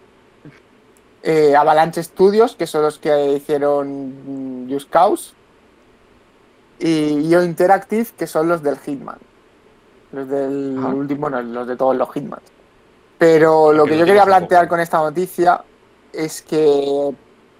Eh, 1.24 1.56
Avalanche 1.56 2.04
Studios, 2.04 2.56
que 2.56 2.68
son 2.68 2.84
los 2.84 3.00
que 3.00 3.34
hicieron 3.34 4.66
mm, 4.66 4.72
Just 4.72 4.90
Cause. 4.90 5.34
Y 6.80 7.30
IO 7.30 7.44
Interactive, 7.44 8.08
que 8.18 8.28
son 8.28 8.50
los 8.50 8.62
del 8.62 8.78
Hitman. 8.78 9.18
Los 10.12 10.28
del 10.28 10.78
último, 10.78 11.30
no, 11.30 11.42
los 11.42 11.68
de 11.68 11.76
todos 11.76 11.96
los 11.96 12.12
Hitman. 12.12 12.42
Pero 13.18 13.72
lo 13.72 13.86
que 13.86 13.98
yo 13.98 14.06
quería 14.06 14.26
plantear 14.26 14.68
con 14.68 14.80
esta 14.80 14.98
noticia 14.98 15.64
es 16.12 16.42
que, 16.42 17.12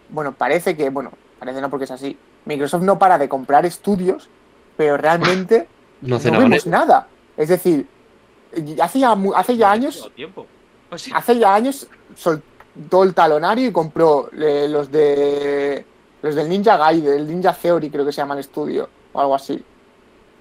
bueno, 0.10 0.34
parece 0.34 0.76
que, 0.76 0.90
bueno, 0.90 1.12
parece 1.40 1.62
no 1.62 1.70
porque 1.70 1.86
es 1.86 1.92
así. 1.92 2.18
Microsoft 2.46 2.84
no 2.84 3.00
para 3.00 3.18
de 3.18 3.30
comprar 3.30 3.66
estudios, 3.66 4.30
pero 4.78 4.98
realmente 4.98 5.68
No 6.02 6.20
vemos 6.20 6.68
nada. 6.68 7.08
Es 7.38 7.50
decir, 7.50 7.88
hace 8.82 9.00
ya, 9.00 9.18
hace 9.36 9.58
ya 9.58 9.72
años 9.72 10.12
tiempo. 10.16 10.46
Sea, 10.96 11.18
hace 11.18 11.38
ya 11.38 11.54
años 11.56 11.88
soltó 12.16 13.04
el 13.04 13.14
talonario 13.14 13.68
y 13.68 13.72
compró 13.72 14.30
eh, 14.32 14.68
los 14.70 14.92
de 14.92 15.86
los 16.22 16.36
del 16.36 16.50
Ninja 16.50 16.78
Gaiden, 16.78 17.14
el 17.14 17.28
Ninja 17.28 17.54
Theory 17.54 17.90
creo 17.90 18.06
que 18.06 18.12
se 18.12 18.18
llama 18.22 18.34
el 18.36 18.40
estudio 18.42 18.88
o 19.14 19.20
algo 19.20 19.36
así. 19.36 19.64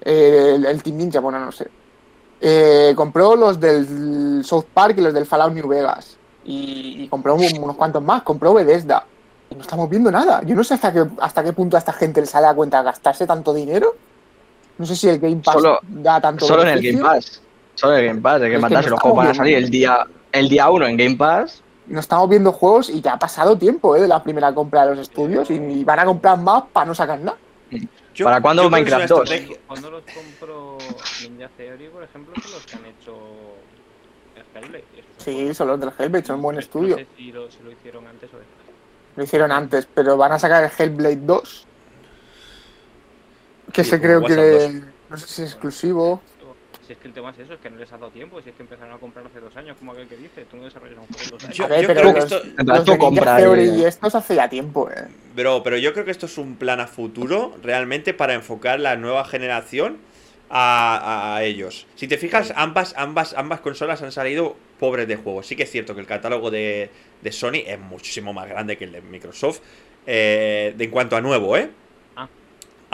Eh, 0.01 0.53
el, 0.57 0.65
el 0.67 0.83
Team 0.83 0.97
Ninja, 0.97 1.21
bueno, 1.21 1.39
no 1.41 1.51
sé. 1.53 1.69
Eh, 2.41 2.93
compró 2.97 3.37
los 3.37 3.59
del 3.59 4.43
South 4.45 4.67
Park 4.73 4.97
y 4.99 5.01
los 5.01 5.15
del 5.15 5.27
Fallout 5.27 5.53
New 5.53 5.67
Vegas. 5.69 6.17
Y, 6.45 7.05
y 7.05 7.09
compró 7.09 7.35
un- 7.35 7.59
unos 7.63 7.77
cuantos 7.77 8.03
más, 8.03 8.23
compró 8.23 8.53
Bethesda. 8.55 9.07
Y 9.51 9.55
no 9.55 9.63
estamos 9.63 9.89
viendo 9.89 10.11
nada. 10.11 10.43
Yo 10.45 10.55
no 10.55 10.63
sé 10.65 10.75
hasta 10.75 10.93
qué, 10.93 11.05
hasta 11.21 11.43
qué 11.43 11.53
punto 11.53 11.77
a 11.77 11.79
esta 11.79 11.93
gente 11.93 12.21
le 12.21 12.27
sale 12.27 12.47
a 12.47 12.55
cuenta 12.55 12.83
gastarse 12.83 13.27
tanto 13.27 13.53
dinero. 13.55 13.95
No 14.79 14.87
sé 14.87 14.97
si 14.97 15.09
el 15.09 15.19
Game 15.19 15.37
Pass 15.37 15.55
Solo- 15.55 15.79
da 15.83 16.21
tanto 16.21 16.47
Solo 16.47 16.63
en 16.63 16.69
el 16.69 16.75
beneficio. 16.77 17.03
Game 17.05 17.15
Pass. 17.17 17.43
Solo 17.75 17.93
en 17.97 18.01
el 18.01 18.07
Game 18.09 18.21
Pass. 18.21 18.41
Game 18.41 18.53
que 18.55 18.59
no 18.75 18.83
si 18.83 18.91
los 18.91 19.01
juegos 19.01 19.17
van 19.19 19.29
a 19.29 19.35
salir 19.35 19.57
el 19.57 19.71
día, 19.71 20.07
el 20.33 20.49
día 20.49 20.71
1 20.71 20.87
en 20.87 20.97
Game 20.97 21.17
Pass. 21.17 21.63
no 21.87 22.01
estamos 22.01 22.29
viendo 22.29 22.51
juegos 22.53 22.89
y 22.89 23.01
ya 23.01 23.13
ha 23.15 23.19
pasado 23.19 23.57
tiempo 23.59 23.95
¿eh? 23.97 24.01
de 24.01 24.09
la 24.09 24.23
primera 24.23 24.53
compra 24.55 24.85
de 24.85 24.91
los 24.91 24.99
estudios 25.01 25.51
y, 25.51 25.55
y 25.55 25.85
van 25.85 25.99
a 26.01 26.05
comprar 26.05 26.39
más 26.39 26.65
para 26.73 26.87
no 26.87 26.95
sacar 26.95 27.19
nada. 27.21 27.37
Yo- 28.15 28.25
¿Para 28.27 28.41
cuándo 28.41 28.71
Minecraft 28.71 29.05
una 29.11 29.19
2? 29.21 29.31
estrategia- 29.31 29.59
cuando 29.67 29.91
los 29.91 30.03
compró 30.05 30.79
Ninja 31.29 31.49
Theory, 31.57 31.89
por 31.89 32.03
ejemplo, 32.05 32.33
son 32.43 32.53
los 32.53 32.67
que 32.67 32.77
han 32.77 32.87
hecho 32.87 33.17
el 34.37 34.63
Hellblade. 34.63 34.85
Sí, 35.19 35.55
son 35.55 35.69
los 35.69 35.81
del 35.81 35.91
Hellblade, 35.99 36.25
son 36.25 36.37
un 36.37 36.43
buen 36.43 36.55
no 36.57 36.61
estudio. 36.61 36.97
sé 36.97 37.07
si 37.17 37.33
lo, 37.33 37.51
si 37.51 37.59
lo 37.65 37.73
hicieron 37.73 38.07
antes 38.07 38.31
o 38.33 38.37
después. 38.39 38.65
Lo 39.17 39.25
hicieron 39.25 39.53
antes, 39.53 39.89
pero 39.93 40.17
van 40.17 40.33
a 40.33 40.39
sacar 40.39 40.63
el 40.65 40.71
Hellblade 40.77 41.17
2. 41.23 41.67
Que 43.73 43.85
se 43.85 44.01
creo 44.01 44.21
WhatsApp 44.21 44.39
que 44.39 44.83
no 45.11 45.17
sé 45.17 45.27
si 45.27 45.43
es 45.43 45.51
exclusivo. 45.53 46.21
Si 46.87 46.93
es 46.93 46.99
que 46.99 47.09
el 47.09 47.15
tema 47.15 47.31
es 47.31 47.39
eso, 47.39 47.55
es 47.55 47.61
que 47.61 47.71
no 47.71 47.79
les 47.79 47.91
ha 47.93 47.97
dado 47.97 48.11
tiempo. 48.11 48.43
Si 48.43 48.51
es 48.51 48.55
que 48.57 48.63
empezaron 48.63 48.93
a 48.93 48.99
comprar 48.99 49.25
hace 49.25 49.41
dos 49.41 49.57
años, 49.57 49.75
como 49.79 49.93
aquel 49.93 50.07
que 50.07 50.17
dice, 50.19 50.45
tú 50.51 50.59
no 50.59 50.65
desarrollas 50.65 50.99
un 50.99 51.07
juego 51.07 51.31
dos 51.31 51.45
años. 51.45 51.57
Yo- 51.57 51.67
creo 51.67 52.13
que 52.13 52.19
esto- 52.19 52.43
y 53.81 53.85
estos 53.85 54.15
hace 54.15 54.35
ya 54.35 54.49
tiempo, 54.51 54.91
eh. 54.91 55.09
Bro, 55.35 55.63
pero 55.63 55.79
yo 55.79 55.95
creo 55.95 56.05
que 56.05 56.11
esto 56.11 56.27
es 56.27 56.37
un 56.37 56.57
plan 56.57 56.81
a 56.81 56.87
futuro 56.87 57.55
realmente 57.63 58.13
para 58.13 58.35
enfocar 58.35 58.81
la 58.81 58.97
nueva 58.97 59.25
generación 59.25 59.97
a, 60.51 61.37
a 61.37 61.43
ellos. 61.45 61.87
Si 61.97 62.07
te 62.07 62.19
fijas, 62.19 62.53
ambas, 62.55 62.93
ambas, 62.99 63.33
ambas 63.35 63.61
consolas 63.61 64.03
han 64.03 64.13
salido 64.13 64.55
pobres 64.79 65.09
de 65.09 65.17
juegos. 65.17 65.47
Sí 65.47 65.57
que 65.57 65.63
es 65.63 65.71
cierto 65.71 65.95
que 65.95 66.03
el 66.03 66.07
catálogo 66.07 66.51
de, 66.51 66.91
de 67.23 67.33
Sony 67.33 67.63
es 67.67 67.79
muchísimo 67.81 68.35
más 68.35 68.47
grande 68.47 68.77
que 68.77 68.85
el 68.85 68.93
de 68.93 69.01
Microsoft. 69.01 69.61
eh, 70.07 70.75
de 70.77 70.85
en 70.85 70.91
cuanto 70.91 71.17
a 71.17 71.23
nuevo, 71.23 71.57
¿eh? 71.57 71.71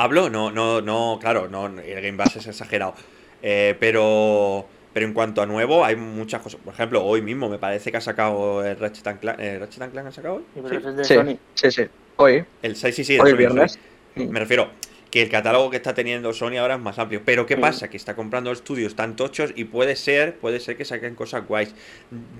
Hablo, 0.02 0.30
no, 0.30 0.50
no, 0.50 0.80
no, 0.80 1.18
claro, 1.20 1.46
no, 1.48 1.66
el 1.66 2.00
Game 2.00 2.16
Pass 2.16 2.36
es 2.36 2.46
exagerado. 2.46 2.94
Eh, 3.42 3.76
pero, 3.78 4.66
pero 4.94 5.04
en 5.04 5.12
cuanto 5.12 5.42
a 5.42 5.46
nuevo, 5.46 5.84
hay 5.84 5.94
muchas 5.94 6.40
cosas. 6.40 6.58
Por 6.64 6.72
ejemplo, 6.72 7.04
hoy 7.04 7.20
mismo 7.20 7.50
me 7.50 7.58
parece 7.58 7.90
que 7.90 7.98
ha 7.98 8.00
sacado 8.00 8.64
el 8.64 8.78
Ratchet 8.78 9.06
and 9.06 9.20
Clank. 9.20 9.38
¿eh, 9.38 9.58
¿Ratchet 9.58 9.82
and 9.82 9.92
Clank 9.92 10.06
ha 10.06 10.12
sacado 10.12 10.36
hoy? 10.36 10.44
Sí, 10.54 10.60
Sí. 10.70 11.04
Sí, 11.04 11.14
Sony. 11.14 11.36
sí, 11.52 11.70
sí. 11.70 11.82
Hoy. 12.16 12.42
El 12.62 12.76
6 12.76 12.94
sí, 12.96 13.04
sí, 13.04 13.18
Hoy 13.20 13.30
Sony, 13.32 13.36
viernes. 13.36 13.78
Sony. 14.16 14.24
Me 14.30 14.40
refiero 14.40 14.70
que 15.10 15.20
el 15.20 15.28
catálogo 15.28 15.68
que 15.68 15.76
está 15.76 15.92
teniendo 15.92 16.32
Sony 16.32 16.56
ahora 16.56 16.76
es 16.76 16.80
más 16.80 16.98
amplio. 16.98 17.20
Pero 17.22 17.44
¿qué 17.44 17.56
Sí. 17.56 17.60
pasa? 17.60 17.90
Que 17.90 17.98
está 17.98 18.16
comprando 18.16 18.52
estudios 18.52 18.96
tan 18.96 19.16
tochos 19.16 19.52
y 19.54 19.64
puede 19.64 19.96
ser, 19.96 20.36
puede 20.36 20.60
ser 20.60 20.78
que 20.78 20.86
saquen 20.86 21.14
cosas 21.14 21.46
guays. 21.46 21.74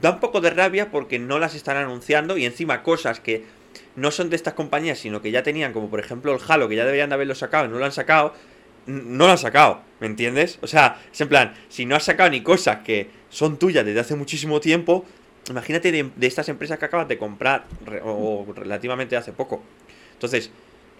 Da 0.01 0.13
un 0.13 0.21
poco 0.21 0.41
de 0.41 0.49
rabia 0.49 0.91
porque 0.91 1.19
no 1.19 1.39
las 1.39 1.55
están 1.55 1.77
anunciando 1.77 2.39
y 2.39 2.47
encima 2.47 2.83
cosas 2.83 3.21
que 3.21 3.45
no 3.97 4.11
son 4.11 4.31
de 4.31 4.37
estas 4.37 4.55
compañías, 4.55 4.99
sino 4.99 5.23
que 5.23 5.31
ya 5.31 5.43
tenían, 5.43 5.73
como 5.73 5.89
por 5.89 6.01
ejemplo 6.01 6.35
el 6.35 6.41
Halo, 6.47 6.69
que 6.69 6.77
ya 6.77 6.85
deberían 6.85 7.11
de 7.11 7.15
haberlo 7.15 7.35
sacado 7.35 7.67
y 7.67 7.69
no 7.69 7.79
lo 7.79 7.85
han 7.85 7.93
sacado, 7.93 8.35
no 8.87 9.27
lo 9.27 9.33
han 9.33 9.39
sacado, 9.39 9.83
¿me 10.01 10.07
entiendes? 10.07 10.59
O 10.63 10.67
sea, 10.67 11.01
es 11.13 11.21
en 11.21 11.29
plan, 11.29 11.55
si 11.69 11.87
no 11.87 11.97
has 11.97 12.05
sacado 12.05 12.31
ni 12.31 12.43
cosas 12.43 12.79
que 12.79 13.09
son 13.29 13.59
tuyas 13.59 13.85
desde 13.85 14.01
hace 14.01 14.17
muchísimo 14.17 14.61
tiempo, 14.61 15.05
imagínate 15.49 15.93
de, 15.93 16.11
estas 16.27 16.49
empresas 16.49 16.79
que 16.79 16.85
acabas 16.85 17.09
de 17.09 17.19
comprar 17.19 17.67
o, 18.05 18.47
o 18.49 18.53
relativamente 18.53 19.17
hace 19.17 19.33
poco. 19.33 19.63
Entonces, 20.13 20.51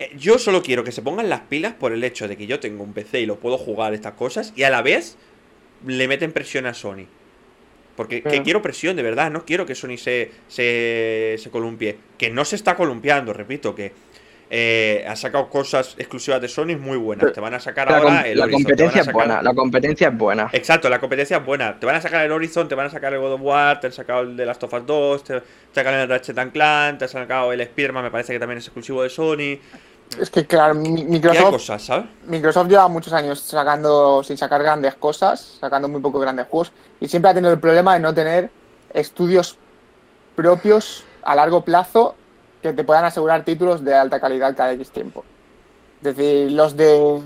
eh, 0.01 0.11
yo 0.17 0.39
solo 0.39 0.63
quiero 0.63 0.83
que 0.83 0.93
se 0.93 1.03
pongan 1.03 1.29
las 1.29 1.43
pilas 1.43 1.75
por 1.75 1.93
el 1.93 2.03
hecho 2.03 2.27
de 2.27 2.37
que 2.37 2.47
yo 2.47 2.59
tengo 2.59 2.83
un 2.83 2.95
PC 2.95 3.21
y 3.21 3.27
lo 3.27 3.39
puedo 3.39 3.59
jugar 3.59 3.93
estas 3.93 4.15
cosas 4.15 4.53
y 4.57 4.63
a 4.63 4.71
la 4.71 4.81
vez 4.81 5.17
le 5.87 6.09
meten 6.09 6.33
presión 6.33 6.67
a 6.67 6.75
Sony. 6.75 7.07
Porque 8.01 8.23
que 8.23 8.43
quiero 8.43 8.63
presión, 8.63 8.97
de 8.97 9.03
verdad, 9.03 9.31
no 9.31 9.45
quiero 9.45 9.67
que 9.67 9.75
Sony 9.75 9.99
se, 9.99 10.31
se, 10.49 11.37
se 11.37 11.51
columpie. 11.51 11.99
Que 12.17 12.31
no 12.31 12.47
se 12.47 12.57
está 12.57 12.75
columpiando, 12.75 13.35
repito, 13.35 13.75
que 13.75 13.93
eh, 14.49 15.05
ha 15.07 15.15
sacado 15.17 15.51
cosas 15.51 15.97
exclusivas 15.99 16.41
de 16.41 16.49
Sony 16.49 16.79
muy 16.81 16.97
buenas. 16.97 17.25
Pero 17.25 17.35
Te 17.35 17.41
van 17.43 17.53
a 17.53 17.61
sacar 17.61 17.91
La, 17.91 17.99
ahora 17.99 18.23
el 18.23 18.39
la 18.39 18.45
Horizon, 18.45 18.63
competencia 18.63 19.03
es 19.03 19.13
buena. 19.13 19.43
La 19.43 19.53
competencia 19.53 20.09
es 20.09 20.17
buena. 20.17 20.49
Exacto, 20.51 20.89
la 20.89 20.99
competencia 20.99 21.37
es 21.37 21.45
buena. 21.45 21.79
Te 21.79 21.85
van 21.85 21.97
a 21.97 22.01
sacar 22.01 22.25
el 22.25 22.33
Horizon, 22.33 22.69
te 22.69 22.75
van 22.75 22.87
a 22.87 22.91
sacar 22.91 23.13
el 23.13 23.21
God 23.21 23.35
of 23.35 23.43
War, 23.43 23.81
te 23.81 23.89
han 23.89 23.93
sacado 23.93 24.23
el 24.23 24.35
de 24.35 24.47
Last 24.47 24.63
of 24.63 24.73
Us 24.73 24.87
2, 24.87 25.25
te, 25.25 25.43
sacan 25.75 25.93
el 25.93 26.09
Ratchet 26.09 26.39
and 26.39 26.53
Clank, 26.53 26.99
te 27.01 27.05
han 27.05 27.11
sacado 27.11 27.53
el 27.53 27.61
Spider-Man, 27.61 28.05
me 28.05 28.11
parece 28.11 28.33
que 28.33 28.39
también 28.39 28.57
es 28.57 28.65
exclusivo 28.65 29.03
de 29.03 29.11
Sony. 29.11 29.59
Es 30.19 30.29
que, 30.29 30.47
claro, 30.47 30.75
Microsoft, 30.75 31.51
cosas, 31.51 31.83
¿sabes? 31.83 32.07
Microsoft 32.27 32.69
lleva 32.69 32.89
muchos 32.89 33.13
años 33.13 33.41
sacando, 33.41 34.23
sin 34.25 34.37
sacar 34.37 34.63
grandes 34.63 34.95
cosas, 34.97 35.59
sacando 35.61 35.89
muy 35.89 36.01
pocos 36.01 36.21
grandes 36.21 36.47
juegos, 36.49 36.73
y 37.01 37.07
siempre 37.07 37.31
ha 37.31 37.35
tenido 37.35 37.53
el 37.53 37.61
problema 37.61 37.95
de 37.95 38.01
no 38.01 38.13
tener 38.13 38.51
estudios 38.93 39.57
propios 40.35 41.05
a 41.23 41.35
largo 41.37 41.65
plazo 41.65 42.17
que 42.61 42.73
te 42.73 42.83
puedan 42.83 43.05
asegurar 43.05 43.45
títulos 43.45 43.85
de 43.85 43.95
alta 43.95 44.21
calidad 44.21 44.57
cada 44.57 44.73
X 44.73 44.91
tiempo. 44.91 45.25
Es 46.03 46.17
decir, 46.17 46.53
los 46.53 46.77
de. 46.77 47.23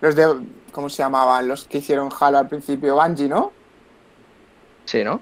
Los 0.00 0.14
de. 0.14 0.40
¿Cómo 0.72 0.88
se 0.88 1.02
llamaban? 1.02 1.48
Los 1.48 1.64
que 1.64 1.78
hicieron 1.78 2.10
Halo 2.18 2.38
al 2.38 2.48
principio, 2.48 2.96
Bungie, 2.96 3.28
¿no? 3.28 3.52
Sí, 4.84 5.04
¿no? 5.04 5.20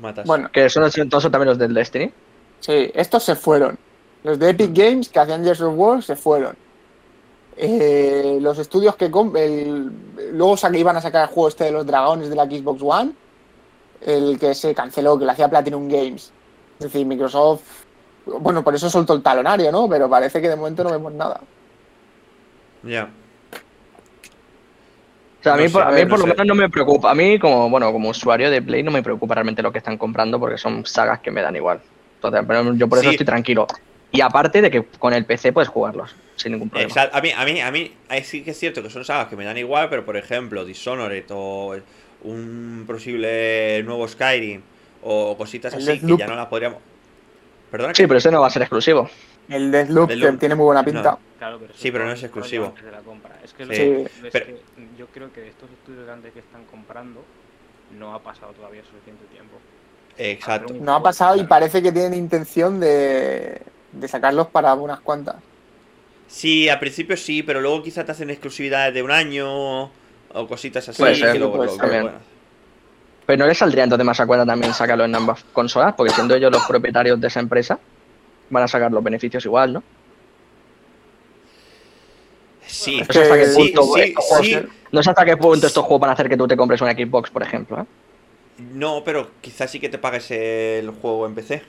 Matas. 0.00 0.26
Bueno, 0.26 0.50
Que 0.52 0.68
son 0.68 0.90
todos 1.08 1.22
son 1.22 1.32
también 1.32 1.48
los 1.48 1.58
del 1.58 1.72
Destiny. 1.72 2.12
Sí, 2.60 2.90
estos 2.94 3.22
se 3.22 3.34
fueron. 3.34 3.78
Los 4.26 4.40
de 4.40 4.50
Epic 4.50 4.72
Games 4.74 5.08
que 5.08 5.20
hacían 5.20 5.44
Gears 5.44 5.60
of 5.60 5.74
War 5.76 6.02
se 6.02 6.16
fueron. 6.16 6.56
Eh, 7.56 8.38
los 8.40 8.58
estudios 8.58 8.96
que 8.96 9.04
el- 9.04 9.92
luego 10.32 10.56
iban 10.74 10.96
a 10.96 11.00
sacar 11.00 11.22
el 11.22 11.28
juego 11.28 11.48
este 11.48 11.62
de 11.64 11.70
los 11.70 11.86
dragones 11.86 12.28
de 12.28 12.34
la 12.34 12.44
Xbox 12.44 12.82
One, 12.82 13.12
el 14.00 14.36
que 14.36 14.52
se 14.56 14.74
canceló, 14.74 15.16
que 15.16 15.24
lo 15.26 15.30
hacía 15.30 15.48
Platinum 15.48 15.86
Games. 15.88 16.32
Es 16.80 16.86
decir, 16.86 17.06
Microsoft, 17.06 17.62
bueno, 18.40 18.64
por 18.64 18.74
eso 18.74 18.90
soltó 18.90 19.14
el 19.14 19.22
talonario, 19.22 19.70
¿no? 19.70 19.88
Pero 19.88 20.10
parece 20.10 20.42
que 20.42 20.48
de 20.48 20.56
momento 20.56 20.82
no 20.82 20.90
vemos 20.90 21.12
nada. 21.12 21.40
Ya. 22.82 23.08
O 25.38 25.42
sea, 25.44 25.52
a 25.54 25.56
No 25.56 25.62
mí, 25.62 25.68
sé, 25.68 25.72
por, 25.72 25.82
a 25.84 25.90
mí 25.92 26.04
lo 26.04 26.16
sé. 26.18 26.26
menos 26.26 26.46
no 26.46 26.54
me 26.56 26.68
preocupa. 26.68 27.12
A 27.12 27.14
mí, 27.14 27.38
como 27.38 27.70
bueno 27.70 27.92
como 27.92 28.08
usuario 28.10 28.50
de 28.50 28.60
Play, 28.60 28.82
no 28.82 28.90
me 28.90 29.04
preocupa 29.04 29.34
realmente 29.34 29.62
lo 29.62 29.70
que 29.70 29.78
están 29.78 29.96
comprando 29.96 30.40
porque 30.40 30.58
son 30.58 30.84
sagas 30.84 31.20
que 31.20 31.30
me 31.30 31.42
dan 31.42 31.54
igual. 31.54 31.80
Entonces, 32.16 32.42
pero 32.44 32.74
yo 32.74 32.88
por 32.88 32.98
eso 32.98 33.08
Sí. 33.10 33.14
estoy 33.14 33.26
tranquilo. 33.26 33.68
Y 34.16 34.20
aparte 34.20 34.62
de 34.62 34.70
que 34.70 34.84
con 34.98 35.12
el 35.12 35.24
PC 35.24 35.52
puedes 35.52 35.68
jugarlos 35.68 36.14
sin 36.36 36.52
ningún 36.52 36.70
problema. 36.70 36.88
Exacto. 36.88 37.16
A 37.16 37.20
mí, 37.20 37.30
a 37.32 37.44
mí, 37.44 37.60
a 37.60 37.70
mí, 37.70 37.92
sí 38.22 38.42
que 38.42 38.50
es 38.52 38.58
cierto 38.58 38.82
que 38.82 38.90
son 38.90 39.04
sagas 39.04 39.28
que 39.28 39.36
me 39.36 39.44
dan 39.44 39.56
igual, 39.58 39.88
pero 39.88 40.04
por 40.04 40.16
ejemplo, 40.16 40.64
Dishonored 40.64 41.24
o 41.30 41.76
un 42.22 42.84
posible 42.86 43.82
nuevo 43.84 44.06
Skyrim 44.08 44.62
o 45.02 45.36
cositas 45.36 45.72
El 45.74 45.80
así 45.88 46.00
que 46.00 46.16
ya 46.16 46.26
no 46.26 46.36
las 46.36 46.46
podríamos. 46.46 46.78
Perdona. 47.70 47.94
Sí, 47.94 48.06
pero 48.06 48.18
ese 48.18 48.30
no 48.30 48.40
va 48.40 48.46
a 48.46 48.50
ser 48.50 48.62
exclusivo. 48.62 49.08
El 49.48 49.70
Deathloop, 49.70 50.08
Deathloop. 50.08 50.32
que 50.32 50.38
tiene 50.38 50.54
muy 50.54 50.64
buena 50.64 50.84
pinta. 50.84 51.02
No. 51.12 51.18
Claro, 51.38 51.58
pero 51.60 51.72
eso 51.72 51.80
Sí, 51.82 51.90
pero 51.92 52.04
no 52.06 52.12
es 52.12 52.22
exclusivo. 52.22 52.66
antes 52.66 52.84
de 52.84 52.90
la 52.92 52.98
compra. 53.00 53.38
Es 53.44 53.52
que, 53.52 53.64
Sí. 53.64 53.68
lo 53.68 53.74
que- 53.76 54.02
es 54.02 54.10
Pero- 54.32 54.46
que 54.46 54.56
yo 54.98 55.06
creo 55.08 55.32
que 55.32 55.40
de 55.42 55.48
estos 55.48 55.70
estudios 55.70 56.04
grandes 56.06 56.32
que 56.32 56.40
están 56.40 56.64
comprando 56.64 57.22
no 57.98 58.14
ha 58.14 58.20
pasado 58.22 58.52
todavía 58.52 58.82
suficiente 58.82 59.24
tiempo. 59.26 59.56
Exacto. 60.18 60.74
No 60.80 60.94
ha 60.96 61.02
pasado 61.02 61.36
y 61.36 61.44
parece 61.44 61.82
que 61.82 61.92
tienen 61.92 62.14
intención 62.14 62.80
de, 62.80 63.60
de 63.92 64.08
sacarlos 64.08 64.48
para 64.48 64.74
unas 64.74 65.00
cuantas. 65.00 65.36
Sí, 66.28 66.68
al 66.68 66.78
principio 66.80 67.16
sí, 67.16 67.42
pero 67.42 67.60
luego 67.60 67.82
quizá 67.82 68.04
te 68.04 68.12
hacen 68.12 68.30
exclusividades 68.30 68.92
de 68.92 69.02
un 69.02 69.10
año 69.10 69.84
o 69.84 70.46
cositas 70.48 70.88
así. 70.88 71.00
Puede 71.00 71.12
que 71.14 71.20
ser, 71.20 71.36
luego- 71.38 71.56
puede 71.56 71.68
luego- 71.68 71.82
ser. 71.82 71.90
También. 72.02 72.14
Pero 73.26 73.38
no 73.38 73.46
les 73.48 73.58
saldría 73.58 73.84
entonces 73.84 74.04
más 74.06 74.20
a 74.20 74.26
cuenta 74.26 74.46
también 74.46 74.72
sacarlo 74.74 75.04
en 75.04 75.14
ambas 75.14 75.44
consolas, 75.52 75.94
porque 75.96 76.12
siendo 76.12 76.34
ellos 76.34 76.50
los 76.52 76.64
propietarios 76.66 77.20
de 77.20 77.26
esa 77.26 77.40
empresa, 77.40 77.78
van 78.50 78.62
a 78.62 78.68
sacar 78.68 78.92
los 78.92 79.02
beneficios 79.02 79.44
igual, 79.44 79.72
¿no? 79.72 79.82
Sí, 82.66 82.98
No 83.00 83.04
sé 83.12 83.22
hasta 83.22 83.34
qué 83.34 83.40
que- 83.40 83.46
sí, 83.46 83.56
punto, 83.72 83.94
sí, 83.94 84.00
estos 84.00 84.24
juegos- 84.24 84.46
sí. 84.46 84.58
no 84.92 85.02
sé 85.02 85.10
hasta 85.10 85.24
qué 85.24 85.36
punto 85.36 85.66
estos 85.66 85.84
juegos 85.84 86.00
van 86.00 86.10
a 86.10 86.12
hacer 86.14 86.28
que 86.28 86.36
tú 86.36 86.48
te 86.48 86.56
compres 86.56 86.80
una 86.80 86.92
Xbox, 86.92 87.30
por 87.30 87.42
ejemplo. 87.42 87.80
¿eh? 87.80 87.84
No, 88.72 89.02
pero 89.04 89.30
quizás 89.40 89.70
sí 89.70 89.78
que 89.80 89.88
te 89.88 89.98
pagues 89.98 90.30
el 90.30 90.90
juego 90.90 91.26
en 91.26 91.34
PC. 91.34 91.62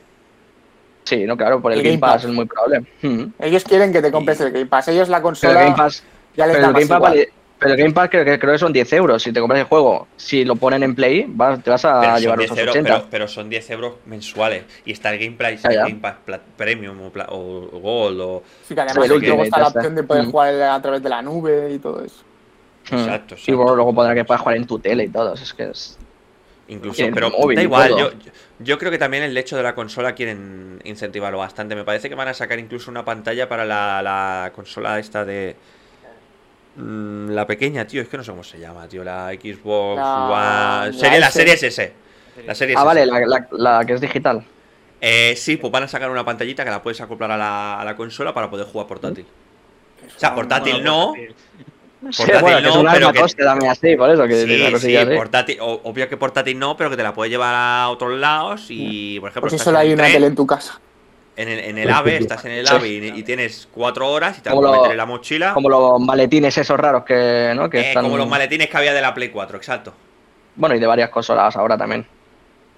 Sí, 1.07 1.23
no, 1.25 1.37
claro, 1.37 1.61
por 1.61 1.71
el 1.71 1.77
El 1.79 1.83
Game 1.85 1.95
Game 1.95 2.01
Pass 2.01 2.13
Pass. 2.15 2.25
es 2.25 2.31
muy 2.31 2.45
probable. 2.45 2.81
Mm. 3.01 3.23
Ellos 3.39 3.63
quieren 3.63 3.93
que 3.93 4.01
te 4.01 4.11
compres 4.11 4.41
el 4.41 4.51
Game 4.51 4.65
Pass. 4.65 4.89
Ellos 4.89 5.07
la 5.07 5.17
Pero 5.19 5.19
el 5.19 5.23
consola 5.23 5.61
Game 5.63 5.75
Pass, 5.77 6.03
ya 6.35 6.47
les 6.47 6.55
pero 6.57 6.61
da 6.63 6.67
el 6.67 6.73
más 6.73 6.81
Game 6.81 6.87
Pass 6.89 6.97
igual. 6.97 7.11
vale- 7.13 7.33
pero 7.59 7.71
el 7.71 7.77
Game 7.79 7.93
Pass 7.93 8.09
creo 8.09 8.25
que, 8.25 8.37
creo 8.39 8.51
que 8.53 8.59
son 8.59 8.73
10 8.73 8.93
euros. 8.93 9.23
Si 9.23 9.31
te 9.31 9.39
compras 9.39 9.59
el 9.61 9.65
juego, 9.67 10.07
si 10.17 10.43
lo 10.45 10.57
ponen 10.57 10.83
en 10.83 10.93
Play, 10.93 11.25
vas- 11.29 11.63
te 11.63 11.69
vas 11.71 11.85
a 11.85 12.01
Pero 12.01 12.17
llevar 12.19 12.37
10 12.39 12.49
los 12.51 12.59
euros, 12.59 12.75
80. 12.75 12.93
pero, 12.97 13.07
pero 13.09 13.27
son 13.29 13.49
10 13.49 13.69
euros 13.71 13.93
mensuales. 14.05 14.63
Y 14.85 14.91
está 14.91 15.13
el 15.13 15.19
Game 15.19 15.37
Pass, 15.37 15.63
Ya, 15.63 15.69
el. 15.69 15.77
Game 15.87 15.95
Pass 16.01 16.15
Pla- 16.25 16.41
Premium 16.57 17.01
o, 17.01 17.09
Pla- 17.09 17.27
o- 17.29 17.79
Gold 17.79 18.19
o... 18.21 18.43
Sí, 18.67 18.75
que 18.75 18.81
además 18.81 18.97
el 18.97 19.09
luego 19.09 19.15
Ultimate, 19.15 19.43
está 19.45 19.59
la 19.59 19.67
está. 19.67 19.79
opción 19.79 19.95
de 19.95 20.03
poder 20.03 20.23
Mm. 20.25 20.31
jugar 20.31 20.61
a 20.61 20.81
través 20.81 21.01
de 21.01 21.09
la 21.09 21.21
nube 21.21 21.71
y 21.73 21.79
todo 21.79 22.03
eso. 22.03 22.21
Exacto, 22.91 23.33
Y 23.35 23.37
exacto. 23.39 23.57
bueno, 23.57 23.75
luego 23.75 23.95
podrá 23.95 24.13
que 24.13 24.23
puedas 24.25 24.41
jugar 24.41 24.57
en 24.57 24.67
tu 24.67 24.77
tele 24.79 25.05
y 25.05 25.09
todo. 25.09 25.33
Es 25.33 25.53
que 25.53 25.63
es. 25.71 25.97
Incluso, 26.69 27.03
pero 27.13 27.29
móvil 27.29 27.55
da 27.55 27.63
igual, 27.63 27.95
yo, 27.97 28.09
yo 28.59 28.77
creo 28.77 28.91
que 28.91 28.97
también 28.97 29.23
el 29.23 29.37
hecho 29.37 29.55
de 29.55 29.63
la 29.63 29.73
consola 29.73 30.13
quieren 30.13 30.81
incentivarlo 30.83 31.37
bastante. 31.37 31.75
Me 31.75 31.83
parece 31.85 32.09
que 32.09 32.15
van 32.15 32.27
a 32.27 32.33
sacar 32.33 32.59
incluso 32.59 32.91
una 32.91 33.05
pantalla 33.05 33.47
para 33.47 33.63
la, 33.65 34.01
la 34.01 34.51
consola 34.53 34.99
esta 34.99 35.23
de... 35.23 35.55
mm, 36.75 37.29
La 37.29 37.47
pequeña, 37.47 37.85
tío, 37.87 38.01
es 38.01 38.09
que 38.09 38.17
no 38.17 38.23
sé 38.23 38.31
cómo 38.31 38.43
se 38.43 38.59
llama, 38.59 38.87
tío, 38.87 39.03
la 39.03 39.29
Xbox 39.31 39.97
La- 39.97 40.83
One... 40.83 40.87
la 40.87 40.93
Serie, 40.93 41.19
la 41.19 41.27
S. 41.27 41.37
serie 41.39 41.53
S. 41.53 41.93
La 42.45 42.53
serie 42.55 42.75
Ah, 42.77 42.79
S. 42.81 42.85
vale, 42.85 43.05
la, 43.05 43.19
la- 43.25 43.47
la 43.51 43.85
que 43.85 43.93
es 43.93 44.01
digital. 44.01 44.43
Eh, 44.99 45.35
sí, 45.37 45.57
pues 45.57 45.71
van 45.71 45.83
a 45.83 45.87
sacar 45.87 46.09
una 46.09 46.25
pantallita 46.25 46.63
que 46.63 46.69
la 46.71 46.81
puedes 46.83 46.99
acoplar 47.01 47.31
a 47.31 47.37
la, 47.37 47.79
a 47.79 47.85
la 47.85 47.95
consola 47.95 48.33
para 48.33 48.49
poder 48.49 48.65
jugar 48.65 48.87
portátil. 48.87 49.25
O 50.15 50.19
sea, 50.19 50.33
portátil 50.35 50.83
no, 50.83 51.13
Portátil 51.99 52.41
bueno, 52.41 52.57
que 52.57 52.63
no, 52.63 52.69
es 52.69 52.75
un 52.75 52.87
pero 52.91 53.11
que- 53.11 53.19
coste 53.21 53.43
también 53.43 53.71
así, 53.71 53.95
por 53.95 54.09
eso 54.09 54.23
que 54.27 54.35
tiene 54.35 54.53
una 54.55 54.55
Sí, 54.55 54.65
sí, 54.67 54.71
cosilla 54.73 55.01
así. 55.01 55.15
portátil, 55.15 55.57
o- 55.61 55.81
obvio 55.83 56.07
que 56.07 56.15
portátil 56.17 56.59
no, 56.59 56.77
pero 56.77 56.89
que 56.91 56.95
te 56.97 57.03
la 57.03 57.13
puedes 57.13 57.31
llevar 57.31 57.55
a 57.55 57.89
otros 57.89 58.13
lados 58.19 58.65
y, 58.69 59.19
por 59.19 59.29
ejemplo, 59.31 59.49
Pues 59.49 59.61
solo 59.61 59.77
en 59.79 59.81
hay 59.81 59.87
un 59.89 59.93
una 59.95 60.03
tren, 60.03 60.13
tele 60.13 60.27
en 60.27 60.35
tu 60.35 60.45
casa. 60.45 60.79
en 61.35 61.49
el, 61.49 61.59
en 61.59 61.77
el 61.79 61.89
AVE, 61.89 62.17
estás 62.17 62.45
en 62.45 62.51
el 62.51 62.67
Sí. 62.67 62.73
AVE 62.75 62.87
y, 62.87 63.07
y 63.19 63.23
tienes 63.23 63.67
cuatro 63.71 64.09
horas 64.09 64.37
y 64.37 64.41
te 64.41 64.49
puedes 64.51 64.63
lo- 64.71 64.77
meter 64.77 64.91
en 64.91 64.97
la 64.97 65.05
mochila. 65.07 65.53
Como 65.53 65.69
los 65.69 65.99
maletines 65.99 66.55
esos 66.57 66.79
raros 66.79 67.03
que, 67.03 67.53
¿no? 67.55 67.69
que 67.69 67.79
Eh, 67.79 67.87
están. 67.89 68.03
como 68.03 68.17
los 68.17 68.27
maletines 68.27 68.69
que 68.69 68.77
había 68.77 68.93
de 68.93 69.01
la 69.01 69.13
Play 69.13 69.29
4, 69.29 69.57
exacto. 69.57 69.93
Bueno, 70.55 70.75
y 70.75 70.79
de 70.79 70.87
varias 70.87 71.09
consolas 71.09 71.55
ahora 71.57 71.77
también. 71.77 72.05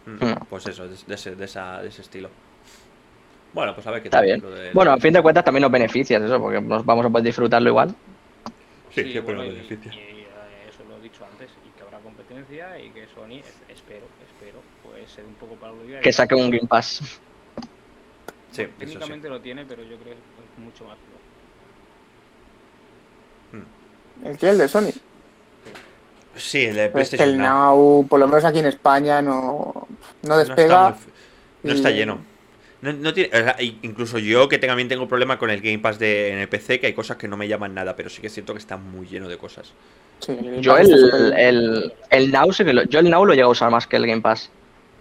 Mm, 0.05 0.25
Mm. 0.25 0.35
Pues 0.49 0.65
eso, 0.67 0.87
de, 0.87 0.95
de 1.07 1.15
ese, 1.15 1.35
de, 1.35 1.45
esa- 1.45 1.81
de 1.81 1.89
ese 1.89 2.01
estilo. 2.01 2.29
Bueno, 3.53 3.73
pues 3.75 3.85
a 3.87 3.91
ver 3.91 4.01
qué 4.01 4.07
Está 4.07 4.17
tal. 4.19 4.25
bien. 4.25 4.41
lo 4.41 4.49
de- 4.51 4.71
Bueno, 4.73 4.91
a 4.93 4.97
fin 4.97 5.11
de 5.13 5.21
cuentas 5.21 5.43
también 5.43 5.61
nos 5.63 5.71
beneficias 5.71 6.21
eso, 6.21 6.39
porque 6.41 6.61
nos 6.61 6.85
vamos 6.85 7.05
a 7.05 7.09
poder 7.09 7.25
disfrutarlo 7.25 7.69
igual. 7.69 7.93
Sí, 9.03 9.13
Sí, 9.13 9.19
bueno, 9.19 9.41
lo 9.43 9.47
y- 9.47 9.51
beneficia. 9.55 9.93
y, 9.93 9.97
eh, 9.97 10.27
eso 10.69 10.83
lo 10.89 10.97
he 10.97 11.01
dicho 11.01 11.25
antes, 11.25 11.49
y 11.65 11.69
que 11.77 11.83
habrá 11.83 11.99
competencia 11.99 12.79
y 12.79 12.89
que 12.91 13.07
Sony, 13.13 13.39
es- 13.39 13.61
espero, 13.69 14.05
espero, 14.27 14.61
pues 14.83 15.09
se 15.11 15.21
dé 15.21 15.27
un 15.27 15.35
poco 15.35 15.55
para. 15.55 15.73
Que 16.01 16.11
saque 16.13 16.35
un 16.35 16.49
Game 16.49 16.67
Pass. 16.67 17.01
Sí, 18.51 18.63
sí. 18.63 18.67
Técnicamente 18.79 19.29
lo 19.29 19.39
tiene, 19.41 19.65
pero 19.65 19.83
yo 19.83 19.97
creo 19.97 20.13
que 20.15 20.19
es 20.19 20.59
mucho 20.63 20.85
más. 20.85 20.97
flojo. 20.97 21.19
¿El 24.23 24.37
qué? 24.37 24.49
¿El 24.49 24.57
de 24.57 24.67
Sony? 24.67 24.91
Sí, 26.35 26.65
el 26.65 26.75
de 26.75 26.89
Pues 26.89 27.09
que 27.09 27.17
PlayStation 27.17 27.29
el 27.29 27.37
Now. 27.49 28.05
Por 28.07 28.19
lo 28.19 28.27
menos 28.27 28.43
aquí 28.45 28.59
en 28.59 28.65
España, 28.67 29.21
no, 29.21 29.87
no 30.23 30.29
No 30.29 30.37
despega. 30.37 30.89
está, 30.89 30.91
muy- 30.91 31.13
no 31.63 31.73
está 31.73 31.91
y- 31.91 31.95
lleno. 31.95 32.19
No, 32.81 32.93
no 32.93 33.13
tiene, 33.13 33.29
o 33.37 33.43
sea, 33.43 33.55
i- 33.59 33.77
incluso 33.81 34.19
yo 34.19 34.47
que 34.47 34.57
también 34.57 34.87
tengo 34.87 35.07
problema 35.07 35.37
con 35.37 35.49
el 35.49 35.59
Game 35.61 35.79
Pass 35.79 35.99
de, 35.99 36.31
en 36.31 36.37
el 36.39 36.47
PC, 36.47 36.79
que 36.79 36.87
hay 36.87 36.93
cosas 36.93 37.17
que 37.17 37.27
no 37.27 37.35
me 37.37 37.47
llaman 37.47 37.73
nada, 37.73 37.95
pero 37.95 38.09
sí 38.09 38.21
que 38.21 38.27
es 38.27 38.33
cierto 38.33 38.53
que 38.53 38.59
está 38.59 38.77
muy 38.77 39.07
lleno 39.07 39.27
de 39.27 39.37
cosas. 39.37 39.73
Sí, 40.19 40.31
el 40.31 40.61
Yo 40.61 40.77
el, 40.77 41.33
el, 41.37 41.93
el 42.09 42.31
Now 42.31 42.51
sí 42.53 42.63
que 42.63 42.73
lo, 42.73 42.83
yo 42.83 42.99
el 42.99 43.09
Now 43.09 43.25
lo 43.25 43.33
llego 43.33 43.49
a 43.49 43.51
usar 43.51 43.69
más 43.71 43.85
que 43.87 43.95
el 43.97 44.07
Game 44.07 44.21
Pass. 44.21 44.49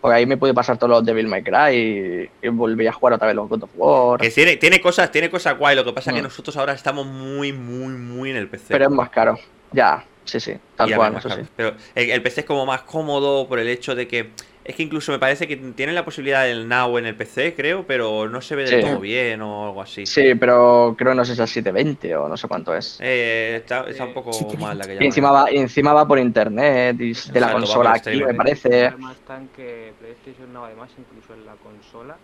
Porque 0.00 0.14
ahí 0.14 0.26
me 0.26 0.36
pude 0.36 0.54
pasar 0.54 0.78
todos 0.78 0.90
los 0.90 1.04
Devil 1.04 1.26
May 1.26 1.42
Cry 1.42 1.74
y, 1.74 2.46
y 2.46 2.48
volví 2.50 2.86
a 2.86 2.92
jugar 2.92 3.14
otra 3.14 3.26
vez 3.26 3.34
los 3.34 3.48
God 3.48 3.64
of 3.64 3.70
War. 3.74 4.20
Que 4.20 4.30
tiene, 4.30 4.56
tiene 4.56 4.80
cosas, 4.80 5.10
tiene 5.10 5.28
cosas 5.28 5.58
guay, 5.58 5.74
lo 5.74 5.84
que 5.84 5.92
pasa 5.92 6.10
es 6.10 6.14
que 6.14 6.20
Mm. 6.20 6.24
nosotros 6.24 6.56
ahora 6.56 6.72
estamos 6.72 7.04
muy, 7.04 7.52
muy, 7.52 7.94
muy 7.94 8.30
en 8.30 8.36
el 8.36 8.46
PC. 8.46 8.66
Pero 8.68 8.84
es 8.84 8.90
más 8.92 9.10
caro. 9.10 9.36
Ya, 9.72 10.04
sí, 10.24 10.38
sí, 10.38 10.52
tal 10.76 10.94
cual, 10.94 11.16
eso 11.16 11.28
más 11.28 11.38
sí. 11.38 11.44
Pero 11.56 11.74
el, 11.96 12.10
el 12.12 12.22
PC 12.22 12.42
es 12.42 12.46
como 12.46 12.64
más 12.64 12.82
cómodo 12.82 13.48
por 13.48 13.58
el 13.58 13.66
hecho 13.66 13.96
de 13.96 14.06
que. 14.06 14.30
Es 14.68 14.76
que 14.76 14.82
incluso 14.82 15.12
me 15.12 15.18
parece 15.18 15.48
que 15.48 15.56
tienen 15.56 15.94
la 15.94 16.04
posibilidad 16.04 16.44
del 16.44 16.68
Now 16.68 16.98
en 16.98 17.06
el 17.06 17.14
PC, 17.16 17.54
creo, 17.54 17.86
pero 17.86 18.28
no 18.28 18.42
se 18.42 18.54
ve 18.54 18.64
del 18.64 18.82
Sí. 18.82 18.86
todo 18.86 19.00
bien 19.00 19.40
o 19.40 19.64
algo 19.68 19.80
así. 19.80 20.04
Sí, 20.04 20.34
pero 20.34 20.94
creo 20.98 21.14
no 21.14 21.24
sé 21.24 21.34
si 21.34 21.40
es 21.42 21.48
720 21.50 22.14
o 22.16 22.28
no 22.28 22.36
sé 22.36 22.46
cuánto 22.48 22.74
es. 22.76 22.98
Eh, 23.00 23.56
está, 23.62 23.88
está 23.88 24.04
un 24.04 24.12
poco 24.12 24.30
sí. 24.30 24.44
mal 24.58 24.76
la 24.76 24.84
que 24.84 24.90
Y 24.90 24.94
llaman. 24.96 25.06
encima 25.06 25.30
va, 25.30 25.50
y 25.50 25.56
encima 25.56 25.94
va 25.94 26.06
por 26.06 26.18
internet 26.18 26.96
y 27.00 27.04
de 27.04 27.10
Exacto, 27.12 27.40
la 27.40 27.52
consola 27.52 27.90
aquí, 27.92 27.98
streaming. 28.10 28.26
me 28.26 28.34
parece. 28.34 28.86
está 29.12 29.36
en 29.38 29.48
que 29.56 29.94
PlayStation 30.00 30.52
Now, 30.52 30.64
además, 30.66 30.90
incluso 30.98 31.32
en 31.32 31.46
la 31.46 31.54
consola. 31.54 32.16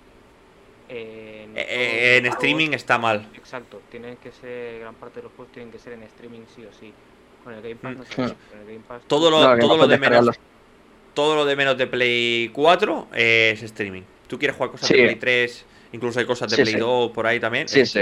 eh, 0.91 1.47
no 1.51 1.59
Eh, 1.59 1.67
eh, 1.67 2.17
en 2.19 2.27
streaming 2.27 2.67
juegos- 2.67 2.77
está 2.83 2.99
mal. 2.99 3.27
Exacto, 3.35 3.81
tienen 3.91 4.17
que 4.19 4.31
ser, 4.33 4.81
gran 4.81 4.95
parte 4.97 5.21
de 5.21 5.23
los 5.23 5.33
juegos 5.33 5.51
tienen 5.51 5.73
que 5.73 5.79
ser 5.79 5.95
en 5.95 6.03
streaming 6.03 6.43
sí 6.55 6.63
o 6.67 6.73
sí. 6.79 6.93
Con 7.43 7.55
el 7.55 7.63
Game 7.63 7.77
Pass 7.77 7.95
Mm. 7.95 7.99
no 7.99 8.05
se 8.05 8.15
con 8.17 8.25
el 8.61 8.67
Game 8.67 8.81
Pass 8.87 9.03
Todo 9.07 9.31
lo, 9.31 9.41
No, 9.49 9.55
que 9.55 9.61
todo 9.63 9.77
lo 9.79 9.87
de 9.87 9.97
menos. 9.99 10.39
Todo 11.15 11.37
lo 11.37 11.45
de 11.45 11.57
menos 11.57 11.79
de 11.79 11.87
Play 11.87 12.51
4 12.53 13.09
eh, 13.15 13.53
es 13.55 13.63
streaming. 13.63 14.03
Tú 14.27 14.39
quieres 14.39 14.57
jugar 14.57 14.71
cosas 14.73 14.89
Sí. 14.89 14.95
de 14.95 15.03
Play 15.05 15.17
3, 15.17 15.65
incluso 15.93 16.19
hay 16.21 16.27
cosas 16.27 16.51
de 16.51 16.57
Sí, 16.57 16.63
Play 16.63 16.75
sí. 16.75 16.81
2 16.81 17.11
por 17.13 17.27
ahí 17.27 17.41
también. 17.41 17.69
Sí, 17.69 17.87
sí. 17.87 18.01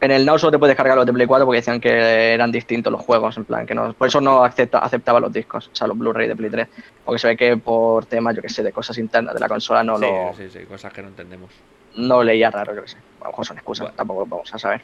En 0.00 0.10
el 0.10 0.26
Now 0.26 0.36
solo 0.36 0.50
te 0.50 0.58
puedes 0.58 0.72
descargar 0.72 0.96
los 0.96 1.06
de 1.06 1.12
Play 1.12 1.28
4 1.28 1.46
porque 1.46 1.58
decían 1.60 1.80
que 1.80 1.88
eran 2.34 2.50
distintos 2.50 2.92
los 2.92 3.00
juegos, 3.02 3.36
en 3.36 3.44
plan, 3.44 3.64
que 3.64 3.72
no, 3.74 3.92
por 3.92 4.08
eso 4.08 4.20
no 4.20 4.42
acepta, 4.44 4.78
aceptaba 4.80 5.20
los 5.20 5.32
discos, 5.32 5.68
o 5.72 5.76
sea, 5.76 5.86
los 5.86 5.96
Blu-ray 5.96 6.26
de 6.26 6.34
Play 6.34 6.50
3. 6.50 6.68
Porque 7.04 7.18
se 7.20 7.28
ve 7.28 7.36
que 7.36 7.56
por 7.56 8.04
temas, 8.06 8.34
yo 8.34 8.42
que 8.42 8.48
sé, 8.48 8.64
de 8.64 8.72
cosas 8.72 8.98
internas 8.98 9.32
de 9.34 9.38
la 9.40 9.48
consola 9.48 9.84
no 9.84 9.96
sí, 9.98 10.04
lo 10.04 10.34
sí, 10.36 10.50
sí, 10.58 10.64
cosas 10.66 10.92
que 10.92 11.02
no 11.02 11.08
entendemos. 11.08 11.50
no 11.96 12.22
leía 12.24 12.50
raro, 12.50 12.74
yo 12.74 12.82
que 12.82 12.88
sé. 12.88 12.96
A 13.20 13.24
lo 13.26 13.30
mejor 13.30 13.46
son 13.46 13.56
excusas, 13.58 13.84
Bueno. 13.84 13.96
tampoco 13.96 14.20
lo 14.22 14.26
vamos 14.26 14.52
a 14.52 14.58
saber. 14.58 14.80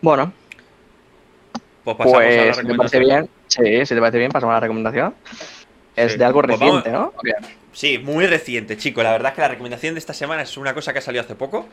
Bueno, 0.00 0.32
Pues 1.84 1.96
pasamos 1.96 2.18
a 2.20 2.24
la 2.24 2.26
pues 2.26 2.56
si 2.56 2.62
te 2.66 2.74
parece 2.74 2.98
recomendación. 2.98 3.02
bien, 3.04 3.28
sí, 3.48 3.86
si 3.86 3.94
te 3.94 4.00
parece 4.00 4.18
bien, 4.18 4.30
pasamos 4.30 4.52
a 4.52 4.56
la 4.56 4.60
recomendación. 4.60 5.14
Es 5.96 6.12
Sí. 6.12 6.18
de 6.18 6.24
algo 6.24 6.42
Pues 6.42 6.58
vamos- 6.58 6.84
reciente, 6.84 6.90
¿no? 6.98 7.12
Sí, 7.72 7.98
muy 7.98 8.26
reciente, 8.26 8.76
chico. 8.76 9.02
La 9.02 9.12
verdad 9.12 9.30
es 9.32 9.34
que 9.34 9.40
la 9.42 9.48
recomendación 9.48 9.94
de 9.94 9.98
esta 9.98 10.14
semana 10.14 10.42
es 10.42 10.56
una 10.56 10.74
cosa 10.74 10.92
que 10.92 10.98
ha 11.00 11.02
salido 11.02 11.22
hace 11.24 11.34
poco, 11.34 11.66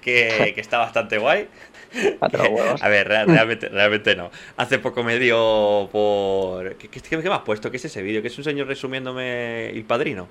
que, 0.00 0.52
que 0.54 0.60
está 0.60 0.78
bastante 0.78 1.18
guay. 1.18 1.46
A 2.82 2.88
ver, 2.88 3.08
rea- 3.08 3.24
realmente, 3.24 3.68
realmente 3.68 4.14
no. 4.16 4.30
Hace 4.58 4.78
poco 4.78 5.02
me 5.02 5.18
dio 5.18 5.88
por... 5.92 6.76
¿Qué, 6.76 6.88
qué, 6.88 7.00
qué 7.00 7.16
me 7.16 7.32
has 7.32 7.40
puesto? 7.40 7.70
¿Qué 7.70 7.78
es 7.78 7.84
ese 7.86 8.02
vídeo? 8.02 8.20
¿Que 8.20 8.28
es 8.28 8.36
un 8.38 8.44
señor 8.44 8.66
resumiéndome 8.66 9.70
El 9.70 9.84
Padrino? 9.84 10.28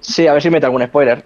Sí, 0.00 0.26
a 0.26 0.32
ver 0.32 0.42
si 0.42 0.50
mete 0.50 0.66
algún 0.66 0.84
spoiler. 0.84 1.22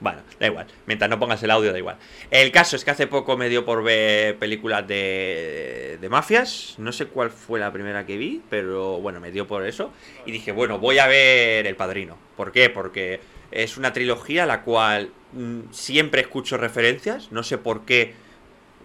Bueno, 0.00 0.20
da 0.38 0.46
igual. 0.46 0.66
Mientras 0.86 1.10
no 1.10 1.18
pongas 1.18 1.42
el 1.42 1.50
audio, 1.50 1.72
da 1.72 1.78
igual. 1.78 1.96
El 2.30 2.50
caso 2.50 2.74
es 2.74 2.84
que 2.84 2.90
hace 2.90 3.06
poco 3.06 3.36
me 3.36 3.50
dio 3.50 3.66
por 3.66 3.82
ver 3.82 4.38
películas 4.38 4.88
de, 4.88 5.98
de 6.00 6.08
mafias. 6.08 6.74
No 6.78 6.90
sé 6.90 7.06
cuál 7.06 7.30
fue 7.30 7.60
la 7.60 7.70
primera 7.70 8.06
que 8.06 8.16
vi, 8.16 8.40
pero 8.48 8.98
bueno, 9.00 9.20
me 9.20 9.30
dio 9.30 9.46
por 9.46 9.66
eso. 9.66 9.92
Y 10.24 10.32
dije, 10.32 10.52
bueno, 10.52 10.78
voy 10.78 10.98
a 10.98 11.06
ver 11.06 11.66
El 11.66 11.76
Padrino. 11.76 12.16
¿Por 12.34 12.50
qué? 12.50 12.70
Porque 12.70 13.20
es 13.50 13.76
una 13.76 13.92
trilogía 13.92 14.44
a 14.44 14.46
la 14.46 14.62
cual 14.62 15.10
mm, 15.32 15.70
siempre 15.70 16.22
escucho 16.22 16.56
referencias. 16.56 17.30
No 17.30 17.42
sé 17.42 17.58
por 17.58 17.84
qué. 17.84 18.14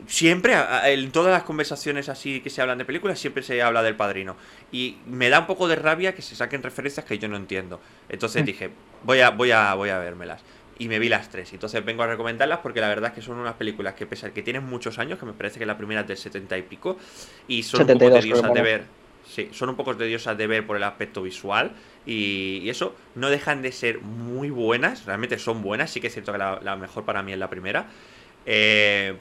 Siempre, 0.08 0.54
en 0.84 1.12
todas 1.14 1.32
las 1.32 1.44
conversaciones 1.44 2.10
así 2.10 2.42
que 2.42 2.50
se 2.50 2.62
hablan 2.62 2.78
de 2.78 2.84
películas, 2.84 3.18
siempre 3.18 3.42
se 3.44 3.62
habla 3.62 3.82
del 3.82 3.96
padrino. 3.96 4.36
Y 4.70 4.98
me 5.06 5.30
da 5.30 5.40
un 5.40 5.48
poco 5.48 5.70
de 5.70 5.78
rabia 5.78 6.14
que 6.14 6.22
se 6.22 6.36
saquen 6.36 6.62
referencias 6.62 7.06
que 7.06 7.18
yo 7.18 7.30
no 7.30 7.38
entiendo. 7.38 7.80
Entonces 8.10 8.46
dije, 8.46 8.72
voy 9.04 9.22
a, 9.22 9.30
voy 9.30 9.52
a, 9.52 9.74
voy 9.74 9.90
a 9.90 10.00
vérmelas. 10.00 10.44
Y 10.78 10.88
me 10.88 11.00
vi 11.00 11.10
las 11.10 11.30
tres. 11.30 11.54
Entonces 11.54 11.84
vengo 11.86 12.04
a 12.04 12.08
recomendarlas 12.08 12.60
porque 12.60 12.82
la 12.82 12.90
verdad 12.90 13.12
es 13.12 13.16
que 13.16 13.22
son 13.22 13.38
unas 13.38 13.54
películas 13.56 13.94
que, 13.94 14.06
pese 14.06 14.28
a 14.28 14.34
que 14.34 14.44
tienen 14.44 14.66
muchos 14.66 15.00
años, 15.00 15.20
que 15.20 15.26
me 15.26 15.34
parece 15.34 15.60
que 15.60 15.66
la 15.66 15.78
primera 15.78 16.02
es 16.02 16.08
del 16.08 16.18
70 16.18 16.58
y 16.58 16.62
pico, 16.64 16.98
y 17.48 17.64
son 17.64 17.82
un 17.82 17.88
72 17.88 18.10
poco 18.10 18.22
tediosas 18.22 18.54
de 18.54 18.62
ver. 18.62 18.84
Sí, 19.28 19.50
son 19.52 19.70
un 19.70 19.76
poco 19.76 19.96
tediosas 19.96 20.38
de 20.38 20.48
ver 20.48 20.68
por 20.68 20.78
el 20.78 20.84
aspecto 20.84 21.24
visual. 21.24 21.72
Y, 22.06 22.60
y 22.64 22.70
eso 22.70 22.96
no 23.16 23.30
dejan 23.30 23.62
de 23.62 23.72
ser 23.72 24.02
muy 24.02 24.50
buenas. 24.50 25.06
Realmente 25.06 25.40
son 25.40 25.62
buenas. 25.64 25.90
Sí 25.92 26.00
que 26.00 26.08
es 26.08 26.14
cierto 26.14 26.32
que 26.32 26.38
la, 26.38 26.60
la 26.62 26.76
mejor 26.76 27.06
para 27.06 27.24
mí 27.24 27.32
es 27.32 27.40
la 27.40 27.50
primera. 27.50 27.88
Eh, 28.46 29.16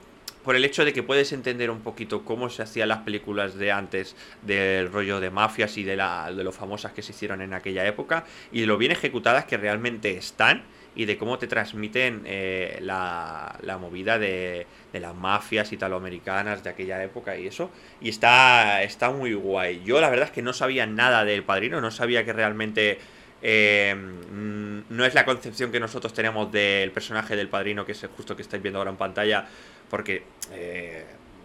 por 0.45 0.55
el 0.55 0.65
hecho 0.65 0.85
de 0.85 0.93
que 0.93 1.03
puedes 1.03 1.33
entender 1.33 1.71
un 1.71 1.81
poquito 1.81 2.23
cómo 2.23 2.51
se 2.51 2.63
hacían 2.63 2.89
las 2.89 2.99
películas 2.99 3.55
de 3.57 3.73
antes 3.73 4.15
del 4.43 4.93
rollo 4.93 5.19
de 5.19 5.31
mafias 5.31 5.77
y 5.79 5.85
de, 5.85 5.97
la, 5.97 6.31
de 6.31 6.45
lo 6.45 6.53
famosas 6.53 6.93
que 6.93 7.03
se 7.03 7.13
hicieron 7.13 7.41
en 7.41 7.55
aquella 7.55 7.87
época 7.87 8.25
y 8.53 8.61
de 8.61 8.67
lo 8.67 8.77
bien 8.77 8.93
ejecutadas 8.93 9.47
que 9.47 9.57
realmente 9.57 10.17
están 10.17 10.63
y 10.95 11.07
de 11.07 11.19
cómo 11.19 11.39
te 11.39 11.47
transmiten 11.47 12.23
eh, 12.25 12.79
la, 12.81 13.59
la 13.63 13.79
movida 13.79 14.19
de, 14.19 14.67
de 14.93 15.01
las 15.01 15.15
mafias 15.15 15.73
italoamericanas 15.73 16.63
de 16.63 16.71
aquella 16.71 17.03
época 17.03 17.37
y 17.37 17.47
eso. 17.47 17.71
Y 18.01 18.09
está, 18.09 18.83
está 18.83 19.11
muy 19.11 19.35
guay. 19.35 19.83
Yo 19.85 20.01
la 20.01 20.11
verdad 20.11 20.27
es 20.27 20.33
que 20.33 20.43
no 20.43 20.53
sabía 20.53 20.87
nada 20.87 21.25
del 21.25 21.43
padrino, 21.43 21.81
no 21.81 21.91
sabía 21.91 22.25
que 22.25 22.33
realmente 22.33 22.99
eh, 23.47 23.95
mm, 23.95 24.85
no 24.89 25.05
es 25.05 25.13
la 25.13 25.27
concepción 25.27 25.71
que 25.71 25.79
nosotros 25.79 26.15
tenemos 26.15 26.51
del 26.51 26.91
personaje 26.93 27.37
del 27.37 27.49
padrino, 27.49 27.85
que 27.85 27.93
es 27.93 28.07
justo 28.17 28.35
que 28.35 28.41
estáis 28.41 28.63
viendo 28.63 28.79
ahora 28.79 28.91
en 28.91 28.97
pantalla, 28.97 29.47
porque, 29.91 30.23
eh, 30.53 31.05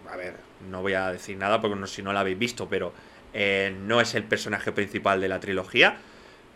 a 0.09 0.15
ver, 0.15 0.35
no 0.69 0.81
voy 0.81 0.93
a 0.93 1.11
decir 1.11 1.35
nada 1.35 1.59
porque 1.59 1.87
si 1.87 2.01
no 2.01 2.13
lo 2.13 2.19
habéis 2.19 2.39
visto, 2.39 2.69
pero 2.69 2.93
eh, 3.33 3.75
no 3.85 3.99
es 3.99 4.15
el 4.15 4.23
personaje 4.23 4.71
principal 4.71 5.19
de 5.19 5.27
la 5.27 5.39
trilogía, 5.39 5.97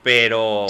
pero... 0.02 0.68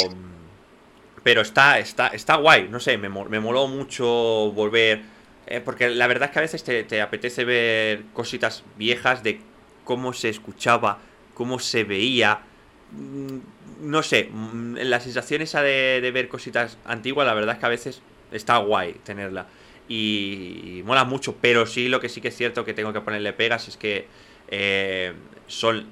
Pero 1.23 1.41
está, 1.41 1.79
está, 1.79 2.07
está 2.07 2.35
guay, 2.35 2.67
no 2.69 2.79
sé, 2.79 2.97
me, 2.97 3.09
me 3.09 3.39
moló 3.39 3.67
mucho 3.67 4.05
volver. 4.53 5.01
eh, 5.47 5.61
porque 5.63 5.89
la 5.89 6.07
verdad 6.07 6.29
es 6.29 6.33
que 6.33 6.39
a 6.39 6.41
veces 6.41 6.63
te, 6.63 6.83
te 6.83 7.01
apetece 7.01 7.45
ver 7.45 8.03
cositas 8.13 8.63
viejas 8.77 9.23
de 9.23 9.41
cómo 9.85 10.13
se 10.13 10.29
escuchaba, 10.29 10.99
cómo 11.33 11.59
se 11.59 11.83
veía. 11.85 12.41
Mm, 12.91 13.39
No 13.81 14.03
sé, 14.03 14.29
mm, 14.31 14.77
la 14.83 14.99
sensación 14.99 15.41
esa 15.41 15.61
de, 15.61 15.99
de 16.01 16.11
ver 16.11 16.27
cositas 16.29 16.77
antiguas, 16.85 17.25
la 17.27 17.33
verdad 17.33 17.55
es 17.55 17.59
que 17.59 17.65
a 17.65 17.69
veces 17.69 18.01
está 18.31 18.57
guay 18.57 18.93
tenerla. 19.03 19.47
Y, 19.87 20.77
y 20.79 20.83
mola 20.83 21.03
mucho, 21.03 21.35
pero 21.41 21.65
sí 21.65 21.89
lo 21.89 21.99
que 21.99 22.07
sí 22.09 22.21
que 22.21 22.29
es 22.29 22.37
cierto 22.37 22.63
que 22.65 22.73
tengo 22.73 22.93
que 22.93 23.01
ponerle 23.01 23.33
pegas 23.33 23.67
es 23.67 23.75
que 23.77 24.07
eh, 24.47 25.13
son 25.47 25.85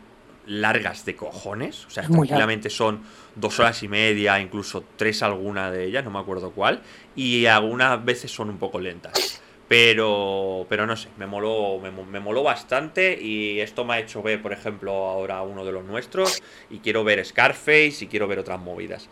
largas 0.45 1.05
de 1.05 1.15
cojones. 1.15 1.85
O 1.85 1.89
sea, 1.89 2.03
tranquilamente 2.09 2.69
son 2.69 3.01
dos 3.35 3.59
horas 3.59 3.81
y 3.83 3.87
media, 3.87 4.39
incluso 4.39 4.83
tres 4.95 5.23
alguna 5.23 5.71
de 5.71 5.85
ellas, 5.85 6.03
no 6.03 6.11
me 6.11 6.19
acuerdo 6.19 6.51
cuál. 6.51 6.81
Y 7.15 7.45
algunas 7.45 8.03
veces 8.03 8.31
son 8.31 8.49
un 8.49 8.57
poco 8.59 8.79
lentas. 8.79 9.41
Pero, 9.67 10.65
pero 10.69 10.85
no 10.85 10.97
sé, 10.97 11.09
me 11.17 11.27
moló, 11.27 11.79
me, 11.79 11.91
me 11.91 12.19
moló 12.19 12.43
bastante 12.43 13.17
y 13.21 13.61
esto 13.61 13.85
me 13.85 13.93
ha 13.93 13.99
hecho 13.99 14.21
ver, 14.21 14.41
por 14.41 14.51
ejemplo, 14.51 14.91
ahora 14.91 15.41
uno 15.43 15.63
de 15.63 15.71
los 15.71 15.85
nuestros 15.85 16.41
y 16.69 16.79
quiero 16.79 17.05
ver 17.05 17.23
Scarface 17.25 17.97
y 18.01 18.07
quiero 18.07 18.27
ver 18.27 18.39
otras 18.39 18.59
movidas. 18.59 19.09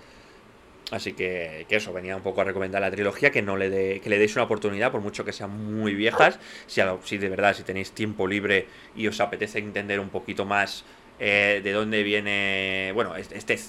Así 0.91 1.13
que, 1.13 1.65
que 1.69 1.75
eso, 1.75 1.93
venía 1.93 2.15
un 2.15 2.23
poco 2.23 2.41
a 2.41 2.45
recomendar 2.45 2.81
la 2.81 2.89
trilogía, 2.89 3.29
que 3.31 3.43
no 3.43 3.57
le 3.57 3.69
dé- 3.69 4.01
que 4.01 4.09
le 4.09 4.17
deis 4.17 4.35
una 4.35 4.45
oportunidad, 4.45 4.91
por 4.91 5.01
mucho 5.01 5.23
que 5.23 5.33
sean 5.33 5.51
muy 5.51 5.93
viejas. 5.93 6.39
Si, 6.65 6.81
si 7.03 7.17
de 7.19 7.29
verdad, 7.29 7.55
si 7.55 7.63
tenéis 7.63 7.91
tiempo 7.91 8.25
libre 8.27 8.67
y 8.95 9.07
os 9.07 9.19
apetece 9.19 9.59
entender 9.59 9.99
un 9.99 10.09
poquito 10.09 10.45
más 10.45 10.85
eh, 11.19 11.61
de 11.63 11.71
dónde 11.73 12.01
viene, 12.01 12.91
bueno, 12.95 13.15
este 13.15 13.59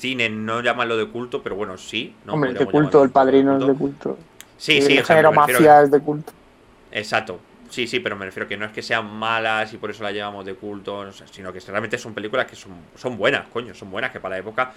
cine, 0.00 0.28
no 0.28 0.60
llamarlo 0.62 0.96
de 0.96 1.06
culto, 1.08 1.42
pero 1.42 1.56
bueno, 1.56 1.76
sí. 1.76 2.14
¿no? 2.24 2.34
Hombre, 2.34 2.54
de 2.54 2.66
culto, 2.66 3.02
el 3.02 3.10
padrino 3.10 3.56
es 3.56 3.64
culto. 3.64 3.72
de 3.72 3.78
culto. 3.78 4.18
Sí, 4.56 4.82
sí, 4.82 4.96
el 4.96 5.04
género 5.04 5.32
mafia 5.32 5.82
es 5.82 5.90
de 5.90 6.00
culto. 6.00 6.32
Exacto. 6.90 7.40
Sí, 7.70 7.86
sí, 7.86 8.00
pero 8.00 8.16
me 8.16 8.24
refiero 8.24 8.48
que 8.48 8.56
no 8.56 8.64
es 8.66 8.72
que 8.72 8.82
sean 8.82 9.06
malas 9.06 9.72
y 9.72 9.76
por 9.76 9.90
eso 9.90 10.02
las 10.02 10.12
llevamos 10.12 10.44
de 10.44 10.54
culto, 10.54 11.04
no 11.04 11.12
sé, 11.12 11.24
sino 11.30 11.52
que 11.52 11.60
realmente 11.60 11.96
son 11.98 12.12
películas 12.14 12.46
que 12.46 12.56
son, 12.56 12.72
son 12.96 13.16
buenas, 13.16 13.46
coño, 13.46 13.74
son 13.74 13.92
buenas, 13.92 14.10
que 14.10 14.18
para 14.18 14.34
la 14.34 14.40
época. 14.40 14.72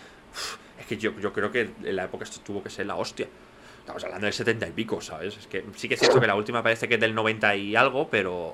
es 0.79 0.85
que 0.85 0.97
yo, 0.97 1.19
yo 1.19 1.33
creo 1.33 1.51
que 1.51 1.71
en 1.83 1.95
la 1.95 2.03
época 2.03 2.23
esto 2.23 2.39
tuvo 2.41 2.61
que 2.61 2.69
ser 2.69 2.85
la 2.85 2.95
hostia. 2.95 3.27
Estamos 3.79 4.03
hablando 4.03 4.25
del 4.25 4.33
70 4.33 4.67
y 4.67 4.71
pico, 4.71 5.01
¿sabes? 5.01 5.37
Es 5.37 5.47
que 5.47 5.65
sí 5.75 5.87
que 5.87 5.95
es 5.95 5.99
cierto 5.99 6.21
que 6.21 6.27
la 6.27 6.35
última 6.35 6.63
parece 6.63 6.87
que 6.87 6.93
es 6.93 7.01
del 7.01 7.13
90 7.15 7.55
y 7.55 7.75
algo, 7.75 8.07
pero. 8.09 8.53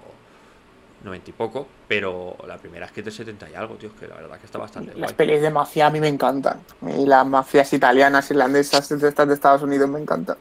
90 1.04 1.30
y 1.30 1.34
poco, 1.34 1.68
pero 1.88 2.36
la 2.48 2.58
primera 2.58 2.86
es 2.86 2.92
que 2.92 3.02
es 3.02 3.06
del 3.06 3.14
70 3.14 3.50
y 3.50 3.56
algo, 3.56 3.76
tío, 3.76 3.90
es 3.90 3.96
que 3.96 4.08
la 4.08 4.16
verdad 4.16 4.40
que 4.40 4.46
está 4.46 4.58
bastante 4.58 4.94
Las 4.96 5.14
guay. 5.14 5.14
pelis 5.14 5.42
de 5.42 5.50
mafia 5.50 5.88
a 5.88 5.90
mí 5.90 6.00
me 6.00 6.08
encantan. 6.08 6.62
Y 6.82 7.06
las 7.06 7.26
mafias 7.26 7.72
italianas, 7.74 8.30
irlandesas, 8.32 8.90
de 8.90 9.08
estas 9.08 9.28
de 9.28 9.34
Estados 9.34 9.62
Unidos 9.62 9.90
me 9.90 10.00
encantan. 10.00 10.38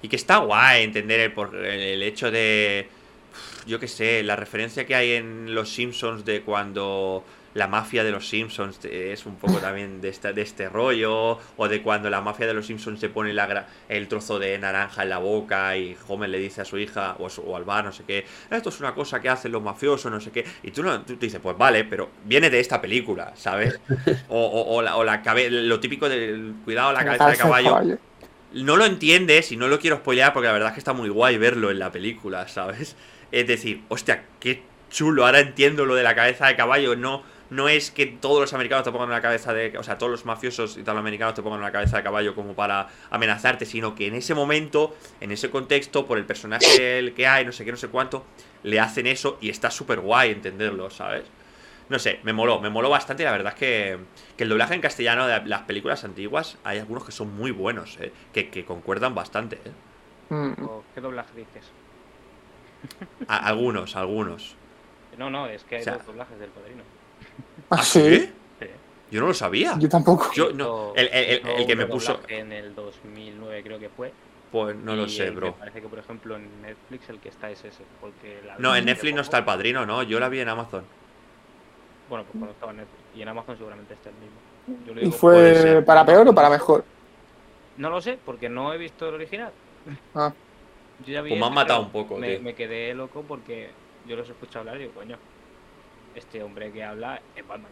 Y 0.00 0.08
que 0.08 0.16
está 0.16 0.38
guay 0.38 0.82
entender 0.84 1.20
el, 1.20 1.32
por, 1.32 1.54
el, 1.54 1.64
el 1.80 2.02
hecho 2.02 2.30
de. 2.30 2.88
Yo 3.66 3.78
qué 3.78 3.86
sé, 3.88 4.22
la 4.24 4.34
referencia 4.36 4.86
que 4.86 4.94
hay 4.94 5.12
en 5.12 5.54
Los 5.54 5.72
Simpsons 5.72 6.24
de 6.24 6.42
cuando 6.42 7.22
la 7.54 7.68
mafia 7.68 8.02
de 8.04 8.10
los 8.10 8.28
Simpsons 8.28 8.84
es 8.84 9.26
un 9.26 9.36
poco 9.36 9.58
también 9.58 10.00
de, 10.00 10.08
esta, 10.08 10.32
de 10.32 10.42
este 10.42 10.68
rollo. 10.68 11.38
O 11.56 11.68
de 11.68 11.82
cuando 11.82 12.08
la 12.10 12.20
mafia 12.20 12.46
de 12.46 12.54
los 12.54 12.66
Simpsons 12.66 12.98
se 13.00 13.08
pone 13.08 13.32
la 13.34 13.66
el 13.88 14.08
trozo 14.08 14.38
de 14.38 14.58
naranja 14.58 15.02
en 15.02 15.10
la 15.10 15.18
boca 15.18 15.76
y 15.76 15.96
Homer 16.08 16.30
le 16.30 16.38
dice 16.38 16.60
a 16.62 16.64
su 16.64 16.78
hija 16.78 17.16
o, 17.18 17.26
a 17.26 17.30
su- 17.30 17.42
o 17.42 17.56
al 17.56 17.64
bar, 17.64 17.84
no 17.84 17.92
sé 17.92 18.04
qué, 18.06 18.24
esto 18.50 18.68
es 18.68 18.80
una 18.80 18.94
cosa 18.94 19.20
que 19.20 19.28
hacen 19.28 19.52
los 19.52 19.62
mafiosos, 19.62 20.10
no 20.10 20.20
sé 20.20 20.30
qué. 20.30 20.44
Y 20.62 20.70
tú, 20.70 20.82
no, 20.82 21.00
tú 21.02 21.16
te 21.16 21.26
dices, 21.26 21.40
pues 21.42 21.58
vale, 21.58 21.84
pero 21.84 22.08
viene 22.24 22.48
de 22.50 22.60
esta 22.60 22.80
película, 22.80 23.32
¿sabes? 23.36 23.78
O, 24.28 24.38
o- 24.40 24.76
o 24.76 24.82
la, 24.82 24.96
o 24.96 25.04
la 25.04 25.22
cabe- 25.22 25.50
lo 25.50 25.78
típico 25.80 26.08
del 26.08 26.54
cuidado 26.64 26.92
la 26.92 27.00
cabeza 27.04 27.24
de 27.26 27.36
caballo 27.50 27.70
no 28.54 28.76
lo 28.76 28.84
entiendes 28.84 29.50
y 29.52 29.56
no 29.56 29.68
lo 29.68 29.78
quiero 29.78 29.96
spoilear 29.96 30.32
porque 30.32 30.46
la 30.46 30.52
verdad 30.52 30.68
es 30.68 30.74
que 30.74 30.80
está 30.80 30.92
muy 30.92 31.08
guay 31.08 31.38
verlo 31.38 31.70
en 31.70 31.78
la 31.78 31.90
película, 31.90 32.48
¿sabes? 32.48 32.96
Es 33.30 33.46
decir, 33.46 33.82
hostia, 33.88 34.24
qué 34.40 34.62
chulo, 34.90 35.24
ahora 35.24 35.40
entiendo 35.40 35.86
lo 35.86 35.94
de 35.94 36.02
la 36.02 36.14
cabeza 36.14 36.46
de 36.46 36.54
caballo, 36.56 36.94
no, 36.96 37.22
no 37.52 37.68
es 37.68 37.90
que 37.90 38.06
todos 38.06 38.40
los 38.40 38.52
americanos 38.54 38.84
te 38.84 38.90
pongan 38.90 39.08
una 39.08 39.20
cabeza 39.20 39.52
de... 39.52 39.76
O 39.78 39.82
sea, 39.82 39.98
todos 39.98 40.10
los 40.10 40.24
mafiosos 40.24 40.76
italoamericanos 40.78 41.34
te 41.34 41.42
pongan 41.42 41.60
una 41.60 41.70
cabeza 41.70 41.98
de 41.98 42.02
caballo 42.02 42.34
como 42.34 42.54
para 42.54 42.88
amenazarte, 43.10 43.66
sino 43.66 43.94
que 43.94 44.06
en 44.06 44.14
ese 44.14 44.34
momento, 44.34 44.96
en 45.20 45.32
ese 45.32 45.50
contexto, 45.50 46.06
por 46.06 46.16
el 46.18 46.24
personaje 46.24 46.98
el 46.98 47.12
que 47.14 47.26
hay, 47.26 47.44
no 47.44 47.52
sé 47.52 47.64
qué, 47.64 47.70
no 47.70 47.76
sé 47.76 47.88
cuánto, 47.88 48.24
le 48.62 48.80
hacen 48.80 49.06
eso 49.06 49.38
y 49.40 49.50
está 49.50 49.70
súper 49.70 50.00
guay 50.00 50.30
entenderlo, 50.30 50.88
¿sabes? 50.90 51.24
No 51.88 51.98
sé, 51.98 52.20
me 52.22 52.32
moló, 52.32 52.58
me 52.60 52.70
moló 52.70 52.88
bastante 52.88 53.22
y 53.22 53.26
la 53.26 53.32
verdad 53.32 53.52
es 53.52 53.58
que, 53.58 53.98
que 54.36 54.44
el 54.44 54.48
doblaje 54.48 54.74
en 54.74 54.80
castellano 54.80 55.26
de 55.26 55.44
las 55.44 55.62
películas 55.62 56.04
antiguas 56.04 56.56
hay 56.64 56.78
algunos 56.78 57.04
que 57.04 57.12
son 57.12 57.36
muy 57.36 57.50
buenos, 57.50 57.98
¿eh? 58.00 58.12
que, 58.32 58.48
que 58.48 58.64
concuerdan 58.64 59.14
bastante. 59.14 59.56
¿eh? 59.56 59.72
Mm. 60.34 60.64
¿O 60.64 60.84
¿Qué 60.94 61.00
doblaje 61.02 61.30
dices? 61.36 61.70
A- 63.28 63.46
algunos, 63.46 63.94
algunos. 63.96 64.56
No, 65.18 65.28
no, 65.28 65.46
es 65.48 65.64
que 65.64 65.76
hay 65.76 65.80
O 65.82 65.84
sea- 65.84 65.94
dos 65.98 66.06
doblajes 66.06 66.38
del 66.38 66.48
padrino. 66.50 66.82
¿Ah, 67.70 67.82
sí? 67.82 68.30
Sí. 68.60 68.66
Yo 69.10 69.20
no 69.20 69.26
lo 69.28 69.34
sabía. 69.34 69.76
Yo 69.78 69.88
tampoco. 69.88 70.30
Yo, 70.34 70.52
no, 70.52 70.92
el, 70.94 71.08
el- 71.08 71.24
el- 71.30 71.38
Hizo 71.40 71.56
el 71.56 71.66
que 71.66 71.76
me 71.76 71.86
puso... 71.86 72.20
En 72.28 72.52
el 72.52 72.74
2009 72.74 73.62
creo 73.62 73.78
que 73.78 73.88
fue. 73.88 74.12
Pues 74.50 74.76
no 74.76 74.94
lo 74.96 75.08
sé, 75.08 75.24
el- 75.28 75.30
Me 75.34 75.40
bro. 75.40 75.54
parece 75.54 75.80
que, 75.80 75.88
por 75.88 75.98
ejemplo, 75.98 76.36
en 76.36 76.62
Netflix 76.62 77.08
el 77.08 77.18
que 77.20 77.28
está 77.30 77.50
es 77.50 77.64
ese. 77.64 77.82
Porque 78.00 78.40
la 78.46 78.58
No, 78.58 78.74
en 78.76 78.84
Netflix 78.84 79.14
no 79.14 79.22
está 79.22 79.38
el 79.38 79.44
padrino, 79.44 79.86
¿no? 79.86 80.02
Yo 80.02 80.20
la 80.20 80.28
vi 80.28 80.40
en 80.40 80.48
Amazon. 80.48 80.84
Bueno, 82.08 82.24
pues 82.24 82.32
cuando 82.38 82.52
estaba 82.52 82.72
en 82.72 82.78
Netflix. 82.78 83.00
Y 83.16 83.22
en 83.22 83.28
Amazon 83.28 83.56
seguramente 83.56 83.94
está 83.94 84.10
el 84.10 84.16
mismo. 84.16 84.84
Yo 84.86 84.92
¿Y 84.92 85.04
digo 85.06 85.12
fue 85.12 85.82
para 85.86 86.04
peor 86.04 86.28
o 86.28 86.34
para 86.34 86.50
mejor? 86.50 86.84
No 87.78 87.88
lo 87.90 88.00
sé, 88.02 88.18
porque 88.24 88.48
no 88.48 88.72
he 88.74 88.78
visto 88.78 89.08
el 89.08 89.14
original. 89.14 89.50
Ah. 90.14 90.32
Yo 91.06 91.12
ya 91.12 91.22
vi 91.22 91.30
Pues 91.30 91.40
me 91.40 91.46
han 91.46 91.54
matado 91.54 91.80
un 91.80 91.90
poco, 91.90 92.16
me, 92.18 92.34
tío. 92.36 92.42
me 92.42 92.54
quedé 92.54 92.94
loco 92.94 93.24
porque 93.26 93.70
yo 94.06 94.14
los 94.16 94.28
escucho 94.28 94.58
hablar 94.60 94.76
y 94.76 94.80
digo, 94.80 94.92
coño, 94.92 95.16
este 96.14 96.42
hombre 96.42 96.70
que 96.72 96.82
habla 96.84 97.20
es 97.36 97.46
Batman. 97.46 97.70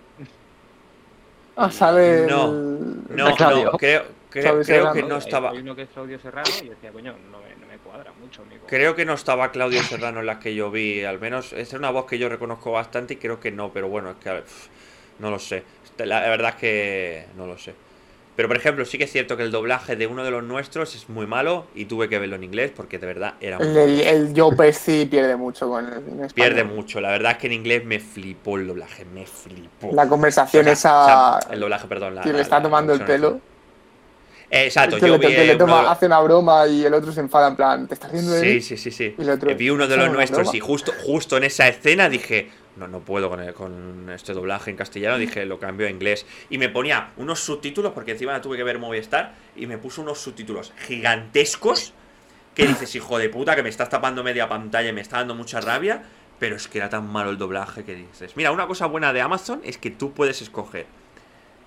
Ah, 1.56 1.70
sale. 1.70 2.26
No, 2.26 2.46
el- 2.46 3.04
No, 3.16 3.28
no, 3.28 3.36
creo, 3.36 4.04
creo, 4.30 4.62
creo 4.62 4.92
que 4.92 5.02
no 5.02 5.16
estaba... 5.16 5.50
Hay 5.50 5.58
uno 5.58 5.74
que 5.76 5.82
es 5.82 5.88
Claudio 5.90 6.18
Serrano 6.18 6.48
y 6.62 6.68
decía, 6.68 6.90
coño, 6.92 7.14
no 7.30 7.38
me, 7.40 7.54
no 7.56 7.66
me 7.66 7.76
cuadra 7.78 8.12
mucho, 8.20 8.42
amigo. 8.42 8.64
Creo 8.66 8.94
que 8.94 9.04
no 9.04 9.14
estaba 9.14 9.50
Claudio 9.50 9.82
Serrano 9.82 10.20
en 10.20 10.26
las 10.26 10.38
que 10.38 10.54
yo 10.54 10.70
vi, 10.70 11.04
al 11.04 11.18
menos 11.20 11.52
es 11.52 11.72
una 11.72 11.90
voz 11.90 12.06
que 12.06 12.18
yo 12.18 12.28
reconozco 12.28 12.72
bastante 12.72 13.14
y 13.14 13.16
creo 13.16 13.40
que 13.40 13.50
no, 13.50 13.72
pero 13.72 13.88
bueno, 13.88 14.10
es 14.10 14.16
que 14.18 14.30
pff, 14.30 14.68
no 15.18 15.30
lo 15.30 15.38
sé. 15.38 15.64
La, 15.98 16.06
la 16.22 16.28
verdad 16.30 16.50
es 16.50 16.56
que 16.56 17.26
no 17.36 17.46
lo 17.46 17.58
sé. 17.58 17.74
Pero 18.40 18.48
por 18.48 18.56
ejemplo, 18.56 18.86
sí 18.86 18.96
que 18.96 19.04
es 19.04 19.12
cierto 19.12 19.36
que 19.36 19.42
el 19.42 19.50
doblaje 19.50 19.96
de 19.96 20.06
uno 20.06 20.24
de 20.24 20.30
los 20.30 20.42
nuestros 20.42 20.94
es 20.94 21.10
muy 21.10 21.26
malo 21.26 21.66
y 21.74 21.84
tuve 21.84 22.08
que 22.08 22.18
verlo 22.18 22.36
en 22.36 22.44
inglés 22.44 22.72
porque 22.74 22.98
de 22.98 23.06
verdad 23.06 23.34
era 23.38 23.58
muy 23.58 23.66
El, 23.68 24.00
el, 24.00 24.32
Joe 24.34 24.56
Pesci 24.56 25.04
pierde 25.04 25.36
mucho 25.36 25.68
con 25.68 25.84
el 25.84 25.92
en 25.92 25.98
español. 26.24 26.32
Pierde 26.32 26.64
mucho, 26.64 27.02
la 27.02 27.10
verdad 27.10 27.32
es 27.32 27.36
que 27.36 27.48
en 27.48 27.52
inglés 27.52 27.84
me 27.84 28.00
flipó 28.00 28.56
el 28.56 28.66
doblaje, 28.66 29.04
me 29.04 29.26
flipó. 29.26 29.90
La 29.92 30.08
conversación 30.08 30.62
O 30.62 30.64
sea, 30.64 30.72
esa. 30.72 31.02
o 31.36 31.40
sea, 31.42 31.52
el 31.52 31.60
doblaje, 31.60 31.86
perdón. 31.86 32.14
La, 32.14 32.22
que 32.22 32.32
le 32.32 32.40
está 32.40 32.56
la 32.56 32.62
tomando 32.62 32.94
el 32.94 33.04
pelo. 33.04 33.40
Eh, 34.50 34.64
exacto, 34.64 34.96
que 34.96 35.06
yo 35.06 35.18
le, 35.18 35.28
vi 35.28 35.34
que 35.34 35.44
le 35.44 35.56
toma- 35.56 35.64
uno 35.72 35.76
de 35.76 35.82
los- 35.82 35.92
hace 35.92 36.06
una 36.06 36.20
broma 36.20 36.66
y 36.66 36.82
el 36.86 36.94
otro 36.94 37.12
se 37.12 37.20
enfada 37.20 37.48
en 37.48 37.56
plan, 37.56 37.86
¿te 37.86 37.92
estás 37.92 38.10
riendo 38.10 38.32
de 38.32 38.40
Sí, 38.40 38.60
sí, 38.62 38.76
sí, 38.78 38.90
sí. 38.90 39.14
Y 39.18 39.20
el 39.22 39.28
otro, 39.30 39.50
Eh, 39.50 39.54
Vi 39.54 39.68
uno 39.68 39.86
de 39.86 39.94
"¿Eso 39.96 40.04
los 40.06 40.14
nuestros 40.14 40.42
broma?". 40.44 40.56
y 40.56 40.60
justo, 40.60 40.92
justo 41.04 41.36
en 41.36 41.44
esa 41.44 41.68
escena 41.68 42.08
dije, 42.08 42.48
no, 42.80 42.88
no 42.88 43.00
puedo 43.00 43.28
con, 43.30 43.40
el- 43.40 43.54
con 43.54 44.10
este 44.10 44.32
doblaje 44.32 44.70
en 44.70 44.76
castellano, 44.76 45.18
dije, 45.18 45.46
lo 45.46 45.60
cambio 45.60 45.86
a 45.86 45.90
inglés. 45.90 46.26
Y 46.48 46.58
me 46.58 46.68
ponía 46.68 47.10
unos 47.16 47.38
subtítulos, 47.40 47.92
porque 47.92 48.12
encima 48.12 48.40
tuve 48.40 48.56
que 48.56 48.64
ver 48.64 48.78
Movistar, 48.80 49.34
y 49.54 49.66
me 49.66 49.78
puso 49.78 50.02
unos 50.02 50.18
subtítulos 50.18 50.72
gigantescos, 50.86 51.92
que 52.54 52.66
dices, 52.66 52.94
hijo 52.96 53.18
de 53.18 53.28
puta, 53.28 53.54
que 53.54 53.62
me 53.62 53.68
estás 53.68 53.88
tapando 53.88 54.24
media 54.24 54.48
pantalla 54.48 54.88
y 54.88 54.92
me 54.92 55.00
está 55.00 55.18
dando 55.18 55.34
mucha 55.36 55.60
rabia, 55.60 56.02
pero 56.40 56.56
es 56.56 56.66
que 56.66 56.78
era 56.78 56.88
tan 56.88 57.06
malo 57.06 57.30
el 57.30 57.38
doblaje 57.38 57.84
que 57.84 57.94
dices. 57.94 58.36
Mira, 58.36 58.50
una 58.50 58.66
cosa 58.66 58.86
buena 58.86 59.12
de 59.12 59.20
Amazon 59.20 59.60
es 59.62 59.78
que 59.78 59.90
tú 59.90 60.12
puedes 60.12 60.42
escoger 60.42 60.86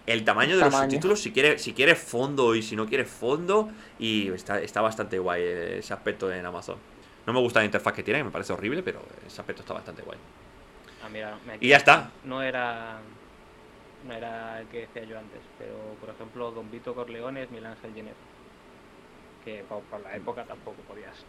el 0.05 0.25
tamaño 0.25 0.57
de 0.57 0.63
los 0.65 0.73
subtítulos, 0.89 1.21
si 1.21 1.31
quieres, 1.31 1.61
si 1.61 1.71
quieres 1.73 1.97
fondo 1.97 2.55
y 2.55 2.61
si 2.61 2.75
no 2.75 2.87
quieres 2.87 3.07
fondo, 3.09 3.69
y 3.99 4.29
está, 4.31 4.59
está 4.59 4.81
bastante 4.81 5.17
guay 5.19 5.41
ese 5.43 5.93
aspecto 5.93 6.29
en 6.31 6.45
Amazon. 6.45 6.75
No 7.25 7.31
me 7.31 7.39
gusta 7.39 7.59
la 7.59 7.65
interfaz 7.65 7.93
que 7.93 8.03
tiene, 8.03 8.21
me 8.23 8.31
parece 8.31 8.51
horrible, 8.51 8.83
pero 8.83 9.01
ese 9.25 9.39
aspecto 9.39 9.61
está 9.61 9.73
bastante 9.73 10.01
guay. 10.01 10.17
Ah, 11.03 11.09
mira, 11.11 11.37
me 11.45 11.57
Y 11.59 11.69
ya 11.69 11.77
está. 11.77 12.11
No 12.23 12.41
era. 12.41 12.99
No 14.07 14.13
era 14.13 14.59
el 14.59 14.67
que 14.67 14.81
decía 14.81 15.03
yo 15.05 15.17
antes, 15.17 15.39
pero 15.57 15.73
por 15.99 16.09
ejemplo, 16.09 16.51
Don 16.51 16.69
Vito 16.69 16.93
Corleone 16.93 17.43
es 17.43 17.49
Miguel 17.49 17.67
Ángel 17.67 17.93
Jenner. 17.93 18.13
Que 19.45 19.63
por, 19.67 19.81
por 19.83 20.01
la 20.01 20.15
época 20.15 20.43
tampoco 20.43 20.77
podías. 20.87 21.25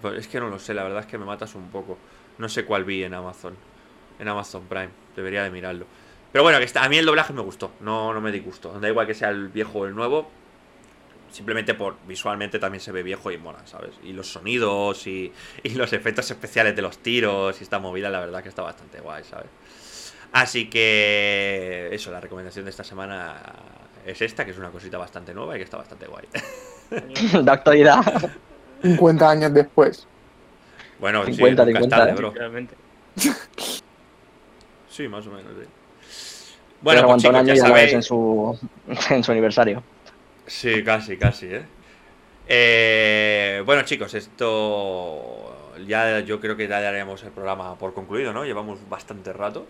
Pues 0.00 0.18
es 0.18 0.28
que 0.28 0.40
no 0.40 0.48
lo 0.48 0.58
sé, 0.58 0.74
la 0.74 0.82
verdad 0.82 1.00
es 1.00 1.06
que 1.06 1.18
me 1.18 1.24
matas 1.24 1.54
un 1.54 1.70
poco. 1.70 1.98
No 2.38 2.48
sé 2.48 2.64
cuál 2.64 2.84
vi 2.84 3.04
en 3.04 3.14
Amazon. 3.14 3.56
En 4.18 4.28
Amazon 4.28 4.64
Prime. 4.66 4.90
Debería 5.16 5.42
de 5.42 5.50
mirarlo. 5.50 5.86
Pero 6.32 6.42
bueno, 6.42 6.58
que 6.58 6.64
está, 6.64 6.84
a 6.84 6.88
mí 6.88 6.98
el 6.98 7.06
doblaje 7.06 7.32
me 7.32 7.42
gustó. 7.42 7.72
No, 7.80 8.12
no 8.12 8.20
me 8.20 8.30
disgustó. 8.30 8.78
Da 8.78 8.88
igual 8.88 9.06
que 9.06 9.14
sea 9.14 9.30
el 9.30 9.48
viejo 9.48 9.80
o 9.80 9.86
el 9.86 9.94
nuevo. 9.94 10.30
Simplemente 11.30 11.74
por 11.74 11.96
visualmente 12.06 12.58
también 12.58 12.80
se 12.80 12.92
ve 12.92 13.02
viejo 13.02 13.30
y 13.30 13.38
mola, 13.38 13.66
¿sabes? 13.66 13.90
Y 14.02 14.12
los 14.12 14.30
sonidos 14.32 15.06
y, 15.06 15.32
y 15.62 15.70
los 15.70 15.92
efectos 15.92 16.30
especiales 16.30 16.74
de 16.74 16.82
los 16.82 16.98
tiros 16.98 17.60
y 17.60 17.64
esta 17.64 17.78
movida, 17.78 18.10
la 18.10 18.20
verdad 18.20 18.42
que 18.42 18.48
está 18.48 18.62
bastante 18.62 19.00
guay, 19.00 19.24
¿sabes? 19.24 19.48
Así 20.32 20.68
que 20.68 21.88
eso, 21.92 22.10
la 22.10 22.20
recomendación 22.20 22.64
de 22.64 22.70
esta 22.70 22.84
semana 22.84 23.36
es 24.04 24.20
esta, 24.20 24.44
que 24.44 24.50
es 24.50 24.58
una 24.58 24.70
cosita 24.70 24.98
bastante 24.98 25.34
nueva 25.34 25.54
y 25.54 25.58
que 25.58 25.64
está 25.64 25.76
bastante 25.76 26.06
guay. 26.06 26.26
de 27.44 27.50
actualidad. 27.50 28.30
50 28.82 29.30
años 29.30 29.54
después. 29.54 30.06
Bueno, 30.98 31.24
50, 31.24 31.34
sí, 31.34 31.40
nunca 31.40 31.62
es 31.62 31.84
50, 31.84 31.96
tarde, 31.96 32.10
¿eh? 32.10 32.14
bro. 32.14 32.30
Realmente. 32.30 32.74
Sí, 34.88 35.08
más 35.08 35.26
o 35.26 35.30
menos, 35.30 35.52
sí. 35.58 35.68
Bueno, 36.80 37.06
pues 37.06 37.22
chicos, 37.22 37.36
año 37.36 37.54
ya 37.54 37.66
sabéis. 37.66 37.92
en 37.92 38.02
su, 38.02 38.58
en 39.10 39.24
su 39.24 39.32
aniversario. 39.32 39.82
Sí, 40.48 40.82
casi, 40.82 41.16
casi, 41.16 41.46
¿eh? 41.46 41.62
Eh, 42.48 43.62
Bueno, 43.64 43.82
chicos, 43.82 44.14
esto 44.14 45.54
ya 45.86 46.20
yo 46.20 46.40
creo 46.40 46.56
que 46.56 46.66
ya 46.66 46.80
daremos 46.80 47.22
el 47.22 47.30
programa 47.30 47.74
por 47.76 47.94
concluido, 47.94 48.32
¿no? 48.32 48.44
Llevamos 48.44 48.78
bastante 48.88 49.32
rato. 49.32 49.66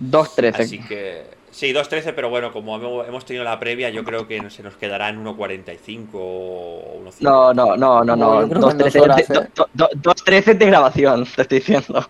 2.13. 0.00 0.54
Así 0.60 0.78
que. 0.80 1.24
Sí, 1.50 1.72
2.13, 1.74 2.12
pero 2.14 2.30
bueno, 2.30 2.50
como 2.52 3.04
hemos 3.04 3.24
tenido 3.26 3.44
la 3.44 3.58
previa, 3.60 3.90
yo 3.90 4.04
creo 4.04 4.26
que 4.26 4.48
se 4.50 4.62
nos 4.62 4.74
quedará 4.76 5.10
en 5.10 5.22
1.45 5.22 6.08
o 6.14 7.02
1.50. 7.04 7.20
No, 7.20 7.52
no, 7.52 7.76
no, 7.76 8.02
no, 8.04 8.16
no. 8.16 8.16
No, 8.16 8.40
yo 8.42 8.48
creo 8.48 8.66
que 8.68 8.70
en 8.72 8.78
dos 8.78 8.94
2.13 8.94 9.00
horas, 9.02 9.16
de, 9.28 9.38
¿eh? 9.38 9.48
do- 9.54 9.68
do- 9.74 9.90
2.13 10.14 10.56
de 10.56 10.66
grabación, 10.66 11.26
te 11.36 11.42
estoy 11.42 11.58
diciendo. 11.58 12.08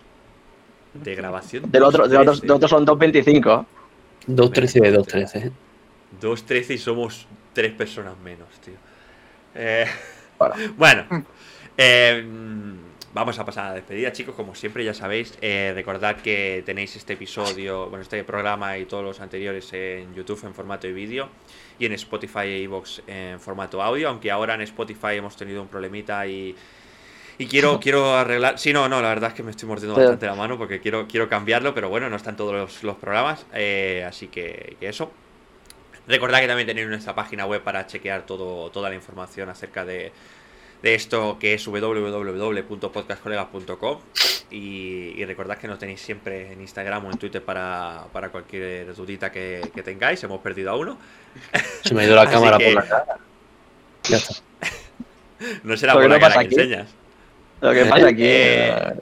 De 0.93 1.15
grabación. 1.15 1.69
Del 1.71 1.83
otro, 1.83 2.07
del 2.07 2.21
otro, 2.21 2.35
del 2.35 2.51
otro 2.51 2.67
son 2.69 2.85
2.25. 2.85 3.65
2.13 4.27 4.81
de 4.81 4.99
2.13. 4.99 5.51
2.13 6.21 6.69
y 6.75 6.77
somos 6.77 7.27
tres 7.53 7.73
personas 7.73 8.17
menos, 8.19 8.49
tío. 8.61 8.75
Eh, 9.55 9.85
Bueno. 10.37 10.55
bueno, 10.77 11.25
eh, 11.77 12.23
vamos 13.13 13.39
a 13.39 13.45
pasar 13.45 13.65
a 13.65 13.69
la 13.69 13.75
despedida, 13.75 14.11
chicos. 14.11 14.35
Como 14.35 14.55
siempre, 14.55 14.83
ya 14.83 14.93
sabéis, 14.93 15.37
eh, 15.41 15.71
recordad 15.75 16.17
que 16.17 16.63
tenéis 16.65 16.95
este 16.95 17.13
episodio, 17.13 17.87
bueno, 17.89 18.01
este 18.03 18.23
programa 18.23 18.77
y 18.77 18.85
todos 18.85 19.03
los 19.03 19.21
anteriores 19.21 19.71
en 19.73 20.13
YouTube 20.13 20.43
en 20.45 20.53
formato 20.53 20.87
de 20.87 20.93
vídeo 20.93 21.29
y 21.79 21.85
en 21.85 21.93
Spotify 21.93 22.47
e 22.47 22.59
iVoox 22.63 23.01
en 23.07 23.39
formato 23.39 23.81
audio. 23.81 24.09
Aunque 24.09 24.31
ahora 24.31 24.55
en 24.55 24.61
Spotify 24.61 25.15
hemos 25.17 25.35
tenido 25.37 25.61
un 25.61 25.67
problemita 25.69 26.25
y. 26.27 26.55
Y 27.37 27.47
quiero, 27.47 27.79
quiero 27.81 28.15
arreglar. 28.15 28.59
Sí, 28.59 28.73
no, 28.73 28.89
no, 28.89 29.01
la 29.01 29.09
verdad 29.09 29.29
es 29.29 29.35
que 29.35 29.43
me 29.43 29.51
estoy 29.51 29.67
mordiendo 29.69 29.95
bastante 29.95 30.25
la 30.25 30.35
mano 30.35 30.57
porque 30.57 30.81
quiero, 30.81 31.07
quiero 31.07 31.29
cambiarlo, 31.29 31.73
pero 31.73 31.89
bueno, 31.89 32.09
no 32.09 32.15
están 32.17 32.35
todos 32.35 32.53
los, 32.53 32.83
los 32.83 32.97
programas. 32.97 33.45
eh, 33.53 34.03
así 34.07 34.27
que, 34.27 34.75
que 34.79 34.89
eso. 34.89 35.11
Recordad 36.07 36.39
que 36.41 36.47
también 36.47 36.67
tenéis 36.67 36.87
nuestra 36.87 37.13
página 37.15 37.45
web 37.45 37.61
para 37.61 37.85
chequear 37.87 38.25
todo, 38.25 38.69
toda 38.71 38.89
la 38.89 38.95
información 38.95 39.49
acerca 39.49 39.85
de, 39.85 40.11
de 40.81 40.95
esto 40.95 41.37
que 41.39 41.53
es 41.53 41.65
www.podcastcolegas.com 41.65 43.99
y, 44.51 45.13
y 45.15 45.25
recordad 45.25 45.57
que 45.57 45.67
nos 45.67 45.79
tenéis 45.79 46.01
siempre 46.01 46.51
en 46.53 46.61
Instagram 46.61 47.05
o 47.05 47.11
en 47.11 47.17
Twitter 47.17 47.41
para, 47.43 48.05
para 48.11 48.29
cualquier 48.29 48.93
dudita 48.93 49.31
que, 49.31 49.61
que 49.73 49.81
tengáis. 49.83 50.21
Hemos 50.23 50.41
perdido 50.41 50.71
a 50.71 50.75
uno. 50.77 50.97
Se 51.83 51.93
me 51.95 52.03
ha 52.03 52.05
ido 52.05 52.15
la 52.15 52.25
cámara 52.29 52.57
que- 52.57 52.65
por 52.73 52.75
la 52.75 52.87
cara. 52.89 53.05
Ya 54.03 54.17
está. 54.17 54.33
No 55.63 55.75
será 55.75 55.93
Lo 55.93 55.99
por 55.99 56.07
que 56.07 56.13
la 56.13 56.19
cara 56.21 56.33
que 56.35 56.39
aquí. 56.45 56.55
enseñas. 56.55 56.87
Lo 57.59 57.73
que 57.73 57.83
pasa 57.85 58.07
aquí. 58.07 58.23
Eh, 58.23 58.69
eh, 58.69 58.93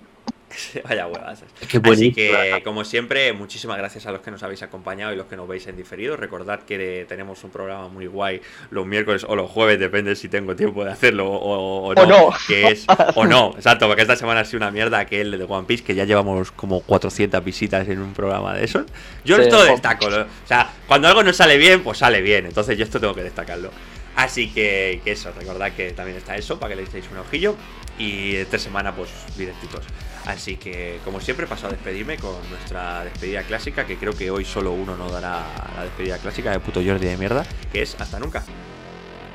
Vaya 0.84 1.08
huevas. 1.08 1.44
Es 1.62 1.68
que 1.68 1.82
Así 1.84 2.12
que, 2.12 2.62
como 2.64 2.86
siempre, 2.86 3.34
muchísimas 3.34 3.78
gracias 3.78 4.06
a 4.06 4.12
los 4.12 4.22
que 4.22 4.32
nos 4.32 4.44
habéis 4.44 4.64
acompañado 4.64 5.14
y 5.14 5.16
los 5.16 5.28
que 5.28 5.36
nos 5.36 5.48
veis 5.48 5.68
en 5.68 5.78
diferido. 5.78 6.18
Recordad 6.18 6.62
que 6.62 7.06
tenemos 7.08 7.44
un 7.44 7.52
programa 7.52 7.88
muy 7.88 8.08
guay 8.08 8.42
los 8.70 8.86
miércoles 8.86 9.26
o 9.28 9.36
los 9.36 9.50
jueves, 9.50 9.80
depende 9.80 10.16
si 10.16 10.30
tengo 10.30 10.56
tiempo 10.56 10.84
de 10.84 10.92
hacerlo 10.92 11.30
o, 11.30 11.88
o 11.88 11.94
no. 11.94 12.02
O 12.02 12.06
no. 12.06 12.30
Que 12.48 12.68
es, 12.68 12.86
o 13.16 13.26
no, 13.26 13.54
exacto, 13.56 13.88
porque 13.88 14.02
esta 14.02 14.16
semana 14.16 14.42
ha 14.42 14.46
sido 14.46 14.58
una 14.58 14.72
mierda 14.72 15.06
que 15.06 15.22
el 15.22 15.32
de 15.32 15.44
One 15.44 15.66
Piece, 15.68 15.84
que 15.84 15.96
ya 15.96 16.06
llevamos 16.06 16.52
como 16.52 16.82
400 16.82 17.44
visitas 17.44 17.88
en 17.88 18.00
un 18.00 18.14
programa 18.14 18.54
de 18.54 18.66
esos. 18.66 18.86
Yo 19.24 19.38
Sí, 19.38 19.44
esto 19.44 19.64
destaco, 19.64 20.10
¿no? 20.10 20.22
o 20.22 20.48
sea, 20.48 20.72
cuando 20.88 21.08
algo 21.08 21.24
no 21.24 21.34
sale 21.34 21.58
bien, 21.58 21.84
pues 21.84 22.00
sale 22.00 22.22
bien. 22.22 22.46
Entonces 22.46 22.78
yo 22.78 22.84
esto 22.84 23.00
tengo 23.00 23.14
que 23.14 23.24
destacarlo. 23.24 23.72
Así 24.16 24.52
que, 24.52 25.02
que 25.04 25.12
eso, 25.12 25.32
recordad 25.32 25.72
que 25.72 25.92
también 25.92 26.18
está 26.18 26.36
eso 26.36 26.60
para 26.60 26.76
que 26.76 26.82
le 26.82 26.88
echéis 26.88 27.06
un 27.12 27.20
ojillo. 27.20 27.56
Y 27.98 28.36
esta 28.36 28.58
semana, 28.58 28.96
pues, 28.96 29.10
directitos. 29.38 29.86
Así 30.32 30.56
que, 30.56 31.00
como 31.04 31.20
siempre, 31.20 31.46
paso 31.46 31.68
a 31.68 31.72
despedirme 31.72 32.18
con 32.18 32.36
nuestra 32.50 33.04
despedida 33.04 33.44
clásica, 33.44 33.86
que 33.86 33.98
creo 33.98 34.14
que 34.14 34.32
hoy 34.32 34.46
solo 34.46 34.72
uno 34.72 34.96
no 34.96 35.10
dará 35.10 35.44
la 35.76 35.84
despedida 35.84 36.18
clásica 36.18 36.52
de 36.52 36.60
puto 36.60 36.82
Jordi 36.84 37.08
de 37.08 37.18
mierda, 37.18 37.46
que 37.72 37.82
es 37.82 38.00
hasta 38.00 38.18
nunca. 38.20 38.44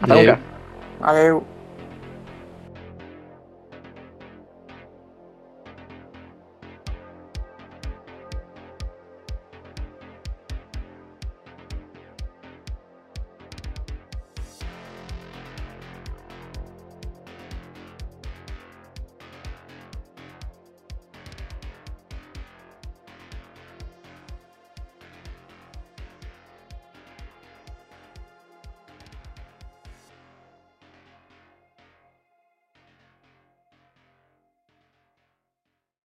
hasta 0.01 0.15
nunca. 0.15 0.39
Adeu. 1.01 1.56